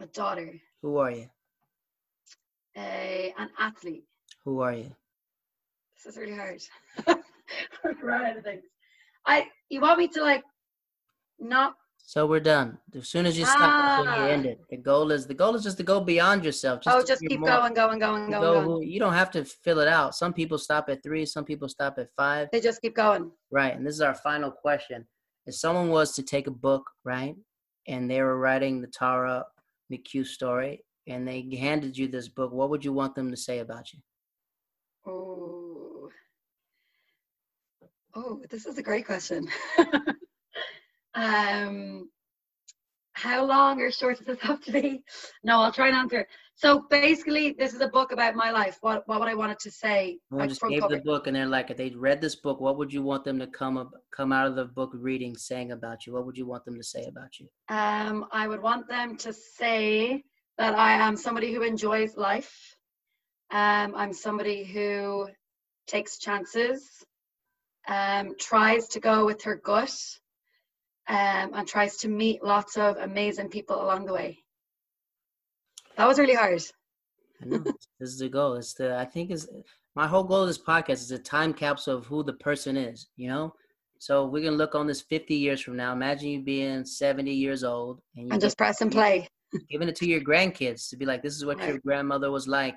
A 0.00 0.06
daughter. 0.06 0.60
Who 0.82 0.96
are 0.96 1.12
you? 1.12 1.28
A, 2.76 3.34
an 3.38 3.50
athlete. 3.58 4.04
Who 4.44 4.60
are 4.60 4.72
you? 4.74 4.94
This 5.96 6.14
is 6.14 6.18
really 6.18 6.36
hard. 6.36 6.60
I 9.24 9.46
you 9.68 9.80
want 9.80 9.98
me 9.98 10.08
to 10.08 10.22
like 10.22 10.42
not 11.38 11.74
so 12.04 12.26
we're 12.26 12.40
done. 12.40 12.78
As 12.94 13.08
soon 13.08 13.26
as 13.26 13.38
you 13.38 13.44
stop, 13.44 13.60
ah. 13.60 14.16
you 14.16 14.30
end 14.30 14.44
it. 14.44 14.60
The 14.68 14.76
goal 14.76 15.12
is 15.12 15.26
the 15.26 15.34
goal 15.34 15.54
is 15.54 15.62
just 15.62 15.76
to 15.78 15.82
go 15.82 16.00
beyond 16.00 16.44
yourself. 16.44 16.80
Just 16.82 16.96
oh, 16.96 17.02
just 17.06 17.22
keep 17.22 17.40
more, 17.40 17.48
going, 17.48 17.74
going, 17.74 17.98
going, 17.98 18.30
going, 18.30 18.42
go, 18.42 18.64
going. 18.64 18.88
You 18.88 18.98
don't 18.98 19.14
have 19.14 19.30
to 19.32 19.44
fill 19.44 19.78
it 19.78 19.88
out. 19.88 20.14
Some 20.14 20.32
people 20.32 20.58
stop 20.58 20.88
at 20.88 21.02
three. 21.02 21.24
Some 21.24 21.44
people 21.44 21.68
stop 21.68 21.98
at 21.98 22.08
five. 22.16 22.48
They 22.52 22.60
just 22.60 22.82
keep 22.82 22.96
going. 22.96 23.30
Right, 23.50 23.74
and 23.74 23.86
this 23.86 23.94
is 23.94 24.00
our 24.00 24.14
final 24.14 24.50
question: 24.50 25.06
If 25.46 25.54
someone 25.54 25.88
was 25.88 26.12
to 26.16 26.22
take 26.22 26.48
a 26.48 26.50
book, 26.50 26.84
right, 27.04 27.36
and 27.86 28.10
they 28.10 28.20
were 28.20 28.38
writing 28.38 28.80
the 28.80 28.88
Tara 28.88 29.44
McHugh 29.90 30.26
story, 30.26 30.84
and 31.06 31.26
they 31.26 31.56
handed 31.56 31.96
you 31.96 32.08
this 32.08 32.28
book, 32.28 32.52
what 32.52 32.70
would 32.70 32.84
you 32.84 32.92
want 32.92 33.14
them 33.14 33.30
to 33.30 33.36
say 33.36 33.58
about 33.58 33.92
you? 33.92 33.98
Oh, 35.06 36.08
oh, 38.14 38.40
this 38.50 38.66
is 38.66 38.78
a 38.78 38.82
great 38.82 39.06
question. 39.06 39.48
um, 41.14 42.08
how 43.14 43.44
long 43.44 43.80
or 43.80 43.90
short 43.90 44.18
does 44.18 44.26
this 44.26 44.40
have 44.40 44.60
to 44.62 44.72
be? 44.72 45.02
No, 45.44 45.60
I'll 45.60 45.72
try 45.72 45.88
and 45.88 45.96
answer. 45.96 46.26
So 46.54 46.86
basically, 46.90 47.54
this 47.58 47.74
is 47.74 47.80
a 47.80 47.88
book 47.88 48.12
about 48.12 48.34
my 48.34 48.50
life. 48.50 48.78
What 48.80 49.02
what 49.06 49.20
would 49.20 49.28
I 49.28 49.34
wanted 49.34 49.58
to 49.60 49.70
say? 49.70 50.18
I 50.38 50.46
just 50.46 50.62
gave 50.62 50.80
cover. 50.80 50.96
the 50.96 51.02
book, 51.02 51.26
and 51.26 51.36
they're 51.36 51.46
like, 51.46 51.70
if 51.70 51.76
they 51.76 51.90
read 51.90 52.20
this 52.20 52.36
book, 52.36 52.60
what 52.60 52.78
would 52.78 52.92
you 52.92 53.02
want 53.02 53.24
them 53.24 53.38
to 53.38 53.46
come 53.46 53.76
up, 53.76 53.90
come 54.16 54.32
out 54.32 54.46
of 54.46 54.56
the 54.56 54.66
book 54.66 54.90
reading, 54.94 55.36
saying 55.36 55.72
about 55.72 56.06
you? 56.06 56.12
What 56.12 56.26
would 56.26 56.36
you 56.36 56.46
want 56.46 56.64
them 56.64 56.76
to 56.76 56.84
say 56.84 57.04
about 57.06 57.38
you? 57.38 57.48
Um, 57.68 58.26
I 58.32 58.48
would 58.48 58.62
want 58.62 58.88
them 58.88 59.16
to 59.18 59.32
say 59.32 60.24
that 60.58 60.74
I 60.74 60.92
am 61.06 61.16
somebody 61.16 61.52
who 61.52 61.62
enjoys 61.62 62.16
life. 62.16 62.76
Um, 63.50 63.94
I'm 63.94 64.12
somebody 64.12 64.64
who 64.64 65.28
takes 65.86 66.18
chances, 66.18 67.04
um, 67.86 68.34
tries 68.38 68.88
to 68.88 69.00
go 69.00 69.26
with 69.26 69.42
her 69.42 69.56
gut, 69.56 69.94
um, 71.08 71.52
and 71.54 71.66
tries 71.66 71.98
to 71.98 72.08
meet 72.08 72.42
lots 72.42 72.76
of 72.76 72.96
amazing 72.96 73.48
people 73.48 73.82
along 73.82 74.06
the 74.06 74.12
way. 74.12 74.38
That 75.96 76.06
was 76.06 76.18
really 76.18 76.34
hard. 76.34 76.62
I 77.42 77.46
know. 77.46 77.58
this 77.58 78.10
is 78.10 78.18
the 78.18 78.28
goal. 78.28 78.54
It's 78.54 78.74
the 78.74 78.96
I 78.96 79.04
think 79.04 79.30
is 79.30 79.48
my 79.94 80.06
whole 80.06 80.24
goal 80.24 80.42
of 80.42 80.48
this 80.48 80.58
podcast 80.58 81.02
is 81.02 81.10
a 81.10 81.18
time 81.18 81.52
capsule 81.52 81.98
of 81.98 82.06
who 82.06 82.22
the 82.22 82.32
person 82.34 82.76
is. 82.76 83.08
You 83.16 83.28
know, 83.28 83.54
so 83.98 84.24
we 84.26 84.42
can 84.42 84.56
look 84.56 84.74
on 84.74 84.86
this 84.86 85.02
50 85.02 85.34
years 85.34 85.60
from 85.60 85.76
now. 85.76 85.92
Imagine 85.92 86.28
you 86.28 86.40
being 86.40 86.84
70 86.84 87.30
years 87.32 87.64
old 87.64 88.00
and, 88.16 88.28
you 88.28 88.32
and 88.32 88.40
just 88.40 88.56
press 88.56 88.80
and 88.80 88.90
play 88.90 89.28
giving 89.70 89.88
it 89.88 89.96
to 89.96 90.06
your 90.06 90.20
grandkids 90.20 90.88
to 90.90 90.96
be 90.96 91.06
like, 91.06 91.22
this 91.22 91.36
is 91.36 91.44
what 91.44 91.62
your 91.66 91.78
grandmother 91.78 92.30
was 92.30 92.48
like. 92.48 92.76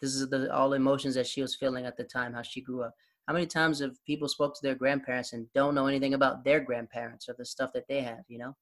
This 0.00 0.14
is 0.14 0.28
the 0.28 0.52
all 0.54 0.74
emotions 0.74 1.14
that 1.14 1.26
she 1.26 1.40
was 1.40 1.56
feeling 1.56 1.86
at 1.86 1.96
the 1.96 2.04
time, 2.04 2.34
how 2.34 2.42
she 2.42 2.60
grew 2.60 2.82
up. 2.82 2.94
How 3.26 3.32
many 3.32 3.46
times 3.46 3.80
have 3.80 3.96
people 4.04 4.28
spoke 4.28 4.54
to 4.54 4.60
their 4.62 4.74
grandparents 4.74 5.32
and 5.32 5.46
don't 5.54 5.74
know 5.74 5.86
anything 5.86 6.14
about 6.14 6.44
their 6.44 6.60
grandparents 6.60 7.28
or 7.28 7.34
the 7.36 7.44
stuff 7.44 7.72
that 7.72 7.88
they 7.88 8.02
have, 8.02 8.20
you 8.28 8.38
know? 8.38 8.54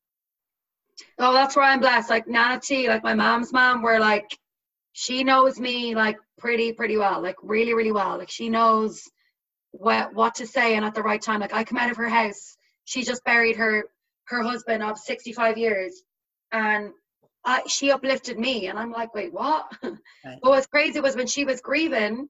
Oh, 1.18 1.32
that's 1.32 1.56
where 1.56 1.64
I'm 1.64 1.80
blessed. 1.80 2.08
Like 2.08 2.28
Nana 2.28 2.60
T, 2.60 2.88
like 2.88 3.02
my 3.02 3.14
mom's 3.14 3.52
mom, 3.52 3.82
where 3.82 4.00
like 4.00 4.38
she 4.92 5.24
knows 5.24 5.58
me 5.58 5.94
like 5.94 6.16
pretty, 6.38 6.72
pretty 6.72 6.96
well, 6.96 7.20
like 7.20 7.36
really, 7.42 7.74
really 7.74 7.92
well. 7.92 8.16
Like 8.16 8.30
she 8.30 8.48
knows 8.48 9.02
what 9.72 10.14
what 10.14 10.36
to 10.36 10.46
say 10.46 10.76
and 10.76 10.84
at 10.84 10.94
the 10.94 11.02
right 11.02 11.20
time. 11.20 11.40
Like 11.40 11.52
I 11.52 11.64
come 11.64 11.78
out 11.78 11.90
of 11.90 11.96
her 11.96 12.08
house, 12.08 12.56
she 12.84 13.02
just 13.02 13.24
buried 13.24 13.56
her 13.56 13.84
her 14.26 14.42
husband 14.42 14.82
of 14.82 14.98
65 14.98 15.58
years, 15.58 16.02
and 16.52 16.90
I, 17.44 17.62
she 17.66 17.90
uplifted 17.90 18.38
me. 18.38 18.68
And 18.68 18.78
i'm 18.78 18.90
like 18.90 19.14
wait 19.14 19.32
what? 19.32 19.70
Right. 19.82 20.38
but 20.42 20.50
what's 20.50 20.66
crazy 20.66 21.00
was 21.00 21.16
when 21.16 21.26
she 21.26 21.44
was 21.44 21.60
grieving 21.60 22.28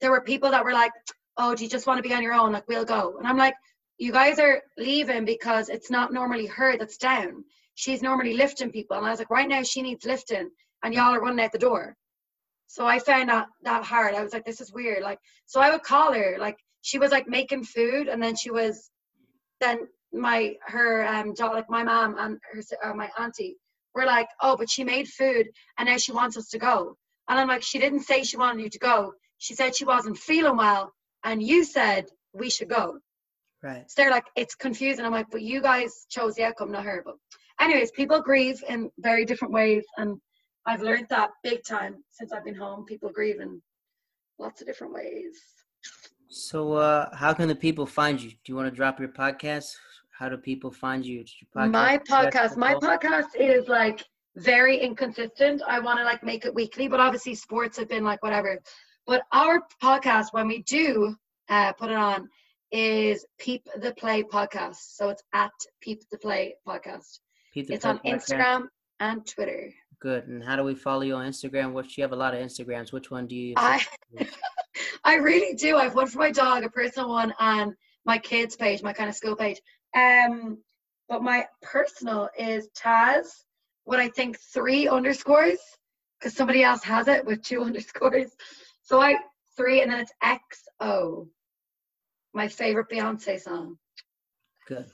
there 0.00 0.10
were 0.10 0.22
people 0.22 0.50
that 0.50 0.64
were 0.64 0.72
like 0.72 0.92
oh 1.36 1.54
do 1.54 1.64
you 1.64 1.70
just 1.70 1.86
want 1.86 1.98
to 1.98 2.08
be 2.08 2.14
on 2.14 2.22
your 2.22 2.32
own? 2.32 2.52
Like 2.52 2.68
we'll 2.68 2.84
go. 2.84 3.16
And 3.18 3.26
i'm 3.26 3.36
like 3.36 3.54
you 3.98 4.12
guys 4.12 4.38
are 4.38 4.62
leaving 4.76 5.24
because 5.24 5.68
it's 5.68 5.90
not 5.90 6.12
normally 6.12 6.46
her 6.46 6.76
that's 6.76 6.96
down. 6.96 7.44
She's 7.76 8.02
normally 8.02 8.34
lifting 8.34 8.70
people. 8.70 8.96
And 8.96 9.06
i 9.06 9.10
was 9.10 9.18
like 9.18 9.30
right 9.30 9.48
now 9.48 9.62
she 9.62 9.82
needs 9.82 10.04
lifting 10.04 10.50
and 10.82 10.94
y'all 10.94 11.14
are 11.14 11.20
running 11.20 11.44
out 11.44 11.52
the 11.52 11.58
door. 11.58 11.96
So 12.66 12.86
i 12.86 12.98
found 12.98 13.28
that 13.28 13.46
that 13.62 13.84
hard. 13.84 14.14
I 14.14 14.22
was 14.22 14.32
like 14.32 14.44
this 14.44 14.60
is 14.60 14.72
weird. 14.72 15.02
Like 15.02 15.18
so 15.46 15.60
i 15.60 15.70
would 15.70 15.82
call 15.82 16.12
her. 16.12 16.36
Like 16.38 16.56
she 16.82 16.98
was 16.98 17.10
like 17.10 17.28
making 17.28 17.64
food 17.64 18.08
and 18.08 18.22
then 18.22 18.36
she 18.36 18.50
was 18.50 18.90
then 19.60 19.88
my 20.12 20.54
her 20.62 21.06
um 21.06 21.34
like 21.38 21.68
my 21.68 21.82
mom 21.82 22.16
and 22.18 22.38
her 22.52 22.62
uh, 22.84 22.94
my 22.94 23.10
auntie 23.18 23.56
we're 23.94 24.06
like, 24.06 24.28
oh, 24.40 24.56
but 24.56 24.70
she 24.70 24.84
made 24.84 25.08
food 25.08 25.48
and 25.78 25.88
now 25.88 25.96
she 25.96 26.12
wants 26.12 26.36
us 26.36 26.48
to 26.48 26.58
go. 26.58 26.96
And 27.28 27.38
I'm 27.38 27.48
like, 27.48 27.62
she 27.62 27.78
didn't 27.78 28.02
say 28.02 28.22
she 28.22 28.36
wanted 28.36 28.62
you 28.62 28.70
to 28.70 28.78
go. 28.78 29.12
She 29.38 29.54
said 29.54 29.74
she 29.74 29.84
wasn't 29.84 30.18
feeling 30.18 30.56
well. 30.56 30.92
And 31.24 31.42
you 31.42 31.64
said 31.64 32.06
we 32.32 32.50
should 32.50 32.68
go. 32.68 32.98
Right. 33.62 33.84
So 33.90 34.02
they're 34.02 34.10
like, 34.10 34.26
it's 34.36 34.54
confusing. 34.54 35.04
I'm 35.04 35.12
like, 35.12 35.30
but 35.30 35.42
you 35.42 35.62
guys 35.62 36.06
chose 36.10 36.34
the 36.34 36.44
outcome, 36.44 36.72
not 36.72 36.84
her. 36.84 37.02
But 37.04 37.14
anyways, 37.60 37.92
people 37.92 38.20
grieve 38.20 38.62
in 38.68 38.90
very 38.98 39.24
different 39.24 39.54
ways. 39.54 39.84
And 39.96 40.18
I've 40.66 40.82
learned 40.82 41.06
that 41.10 41.30
big 41.42 41.64
time 41.64 42.04
since 42.10 42.32
I've 42.32 42.44
been 42.44 42.54
home. 42.54 42.84
People 42.84 43.10
grieve 43.10 43.40
in 43.40 43.62
lots 44.38 44.60
of 44.60 44.66
different 44.66 44.92
ways. 44.92 45.38
So 46.28 46.72
uh 46.74 47.14
how 47.14 47.32
can 47.32 47.48
the 47.48 47.54
people 47.54 47.86
find 47.86 48.20
you? 48.20 48.30
Do 48.30 48.36
you 48.46 48.56
want 48.56 48.68
to 48.68 48.74
drop 48.74 48.98
your 48.98 49.08
podcast? 49.08 49.76
How 50.18 50.28
do 50.28 50.36
people 50.36 50.70
find 50.70 51.04
you? 51.04 51.24
Podcast 51.56 51.72
my 51.72 51.98
podcast, 51.98 52.56
my 52.56 52.74
podcast 52.74 53.34
is 53.38 53.68
like 53.68 54.04
very 54.36 54.78
inconsistent. 54.78 55.62
I 55.66 55.80
want 55.80 55.98
to 55.98 56.04
like 56.04 56.22
make 56.22 56.44
it 56.44 56.54
weekly, 56.54 56.88
but 56.88 57.00
obviously 57.00 57.34
sports 57.34 57.78
have 57.78 57.88
been 57.88 58.04
like 58.04 58.22
whatever. 58.22 58.60
But 59.06 59.22
our 59.32 59.62
podcast, 59.82 60.28
when 60.32 60.46
we 60.48 60.62
do 60.62 61.16
uh, 61.48 61.72
put 61.72 61.90
it 61.90 61.96
on, 61.96 62.28
is 62.70 63.26
Peep 63.38 63.66
the 63.76 63.92
Play 63.94 64.22
podcast. 64.22 64.76
So 64.76 65.08
it's 65.08 65.22
at 65.32 65.52
Peep 65.80 66.02
the 66.10 66.18
Play 66.18 66.54
podcast. 66.66 67.18
Peep 67.52 67.66
the 67.66 67.74
it's 67.74 67.84
Play 67.84 67.90
on 67.90 67.98
podcast. 67.98 68.14
Instagram 68.14 68.66
and 69.00 69.26
Twitter. 69.26 69.72
Good. 70.00 70.28
And 70.28 70.44
how 70.44 70.56
do 70.56 70.64
we 70.64 70.74
follow 70.74 71.02
you 71.02 71.14
on 71.14 71.26
Instagram? 71.26 71.72
Which 71.72 71.96
you 71.98 72.04
have 72.04 72.12
a 72.12 72.16
lot 72.16 72.34
of 72.34 72.40
Instagrams. 72.40 72.92
Which 72.92 73.10
one 73.10 73.26
do 73.26 73.34
you 73.34 73.48
use? 73.48 73.54
I, 73.58 73.84
I 75.04 75.16
really 75.16 75.54
do. 75.54 75.76
I 75.76 75.84
have 75.84 75.94
one 75.94 76.06
for 76.06 76.18
my 76.18 76.30
dog, 76.30 76.62
a 76.62 76.68
personal 76.68 77.08
one, 77.08 77.34
and 77.40 77.74
my 78.04 78.18
kids 78.18 78.56
page, 78.56 78.82
my 78.82 78.92
kind 78.92 79.08
of 79.08 79.16
school 79.16 79.36
page. 79.36 79.60
Um, 79.94 80.58
but 81.08 81.22
my 81.22 81.46
personal 81.62 82.28
is 82.38 82.68
Taz, 82.76 83.26
what 83.84 84.00
I 84.00 84.08
think 84.08 84.38
three 84.38 84.88
underscores, 84.88 85.58
because 86.18 86.34
somebody 86.34 86.62
else 86.62 86.82
has 86.82 87.08
it 87.08 87.24
with 87.24 87.42
two 87.42 87.62
underscores. 87.64 88.30
So 88.82 89.00
I 89.00 89.16
three 89.56 89.82
and 89.82 89.92
then 89.92 90.00
it's 90.00 90.12
XO. 90.80 91.28
My 92.32 92.48
favorite 92.48 92.88
Beyonce 92.90 93.40
song. 93.40 93.78
Good. 94.66 94.86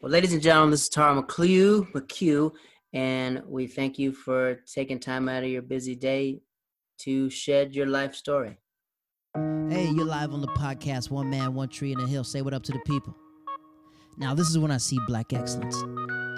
Well, 0.00 0.12
ladies 0.12 0.32
and 0.32 0.42
gentlemen, 0.42 0.70
this 0.70 0.82
is 0.82 0.88
Tara 0.88 1.20
McClue, 1.20 1.90
McHugh, 1.92 2.52
and 2.92 3.42
we 3.46 3.66
thank 3.66 3.98
you 3.98 4.12
for 4.12 4.60
taking 4.72 5.00
time 5.00 5.28
out 5.28 5.42
of 5.42 5.48
your 5.48 5.62
busy 5.62 5.94
day 5.96 6.40
to 6.98 7.30
shed 7.30 7.74
your 7.74 7.86
life 7.86 8.14
story. 8.14 8.58
Hey, 9.34 9.90
you're 9.94 10.04
live 10.04 10.32
on 10.32 10.40
the 10.40 10.48
podcast, 10.48 11.10
One 11.10 11.30
Man, 11.30 11.54
One 11.54 11.68
Tree 11.68 11.92
in 11.92 12.00
a 12.00 12.06
Hill. 12.06 12.24
Say 12.24 12.42
what 12.42 12.54
up 12.54 12.62
to 12.64 12.72
the 12.72 12.80
people. 12.86 13.16
Now, 14.18 14.34
this 14.34 14.48
is 14.50 14.58
when 14.58 14.70
I 14.70 14.78
see 14.78 14.98
black 15.06 15.32
excellence. 15.32 15.76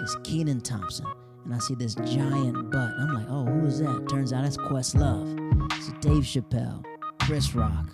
It's 0.02 0.16
Kenan 0.22 0.60
Thompson, 0.60 1.06
and 1.44 1.54
I 1.54 1.58
see 1.58 1.74
this 1.74 1.94
giant 1.94 2.70
butt. 2.70 2.90
I'm 2.98 3.14
like, 3.14 3.26
oh, 3.28 3.44
who 3.44 3.66
is 3.66 3.78
that? 3.80 4.06
Turns 4.10 4.32
out 4.32 4.44
it's 4.44 4.56
Questlove. 4.56 5.72
It's 5.76 5.88
Dave 6.00 6.22
Chappelle, 6.24 6.84
Chris 7.20 7.54
Rock, 7.54 7.86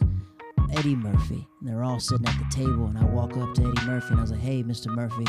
Eddie 0.73 0.97
Murphy. 0.97 1.47
And 1.61 1.69
they're 1.69 1.85
all 1.85 2.01
sitting 2.01 2.27
at 2.27 2.37
the 2.39 2.47
table, 2.55 2.87
and 2.87 2.99
I 2.99 3.05
walk 3.05 3.37
up 3.37 3.55
to 3.55 3.63
Eddie 3.63 3.87
Murphy, 3.87 4.09
and 4.11 4.19
I 4.19 4.23
was 4.23 4.33
like, 4.33 4.41
hey, 4.41 4.63
Mr. 4.65 4.89
Murphy, 4.89 5.25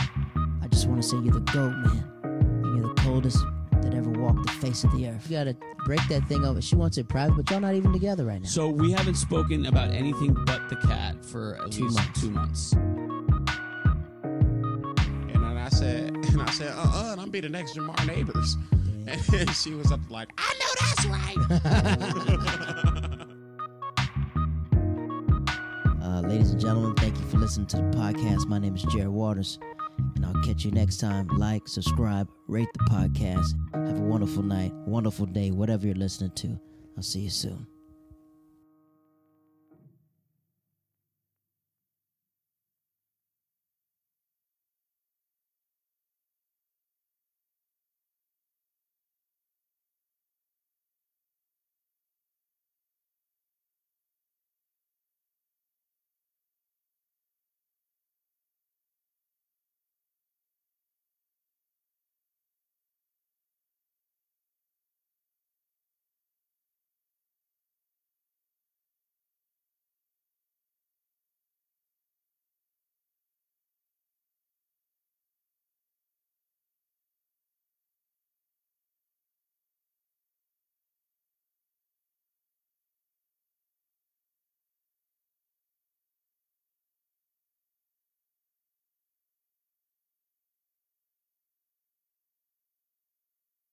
I 0.62 0.68
just 0.68 0.88
want 0.88 1.02
to 1.02 1.08
say 1.08 1.18
you're 1.18 1.34
the 1.34 1.40
GOAT, 1.42 1.72
man. 1.78 2.12
And 2.24 2.78
You're 2.78 2.94
the 2.96 3.02
coldest 3.02 3.44
that 3.82 3.94
ever 3.94 4.10
walked 4.10 4.46
the 4.48 4.52
face 4.54 4.84
of 4.84 4.92
the 4.94 5.08
earth. 5.08 5.30
You 5.30 5.38
gotta 5.38 5.56
break 5.86 6.02
that 6.10 6.28
thing 6.28 6.44
over. 6.46 6.62
She 6.62 6.76
wants 6.76 6.98
it 6.98 7.08
private, 7.08 7.36
but 7.38 7.50
y'all 7.52 7.60
not 7.60 7.76
even 7.76 7.94
together 7.94 8.26
right 8.26 8.42
now. 8.42 8.48
So 8.48 8.68
we 8.68 8.92
haven't 8.92 9.16
spoken 9.16 9.68
about 9.68 9.92
anything 9.92 10.34
but 10.46 10.68
the 10.68 10.76
cat 10.78 11.24
for 11.24 11.62
at 11.64 11.72
Two 11.72 11.84
least 11.86 11.96
months. 11.98 12.22
two 12.22 12.32
months. 12.32 12.76
And 16.40 16.50
I 16.50 16.52
said, 16.52 16.74
uh, 16.76 16.82
uh, 16.82 17.12
and 17.14 17.22
I'm 17.22 17.30
be 17.30 17.40
the 17.40 17.50
next 17.50 17.76
Jamar 17.76 18.06
Neighbors. 18.08 18.56
And 19.08 19.50
she 19.52 19.74
was 19.74 19.90
up 19.90 20.02
like, 20.10 20.28
I 20.38 20.54
know 20.60 20.68
that's 20.82 21.06
right. 21.06 21.38
Uh, 26.04 26.22
ladies 26.22 26.52
and 26.52 26.60
gentlemen, 26.60 26.96
thank 26.96 27.16
you 27.18 27.26
for 27.26 27.38
listening 27.38 27.68
to 27.68 27.78
the 27.78 27.84
podcast. 27.84 28.48
My 28.48 28.58
name 28.58 28.76
is 28.76 28.82
Jared 28.84 29.10
Waters, 29.10 29.60
and 30.16 30.26
I'll 30.26 30.42
catch 30.42 30.66
you 30.66 30.72
next 30.72 30.98
time. 30.98 31.28
Like, 31.28 31.68
subscribe, 31.68 32.28
rate 32.48 32.70
the 32.74 32.86
podcast. 32.86 33.54
Have 33.88 34.00
a 34.00 34.02
wonderful 34.02 34.42
night, 34.42 34.74
wonderful 34.86 35.26
day, 35.26 35.52
whatever 35.52 35.86
you're 35.86 35.96
listening 35.96 36.32
to. 36.32 36.60
I'll 36.96 37.04
see 37.04 37.20
you 37.20 37.30
soon. 37.30 37.68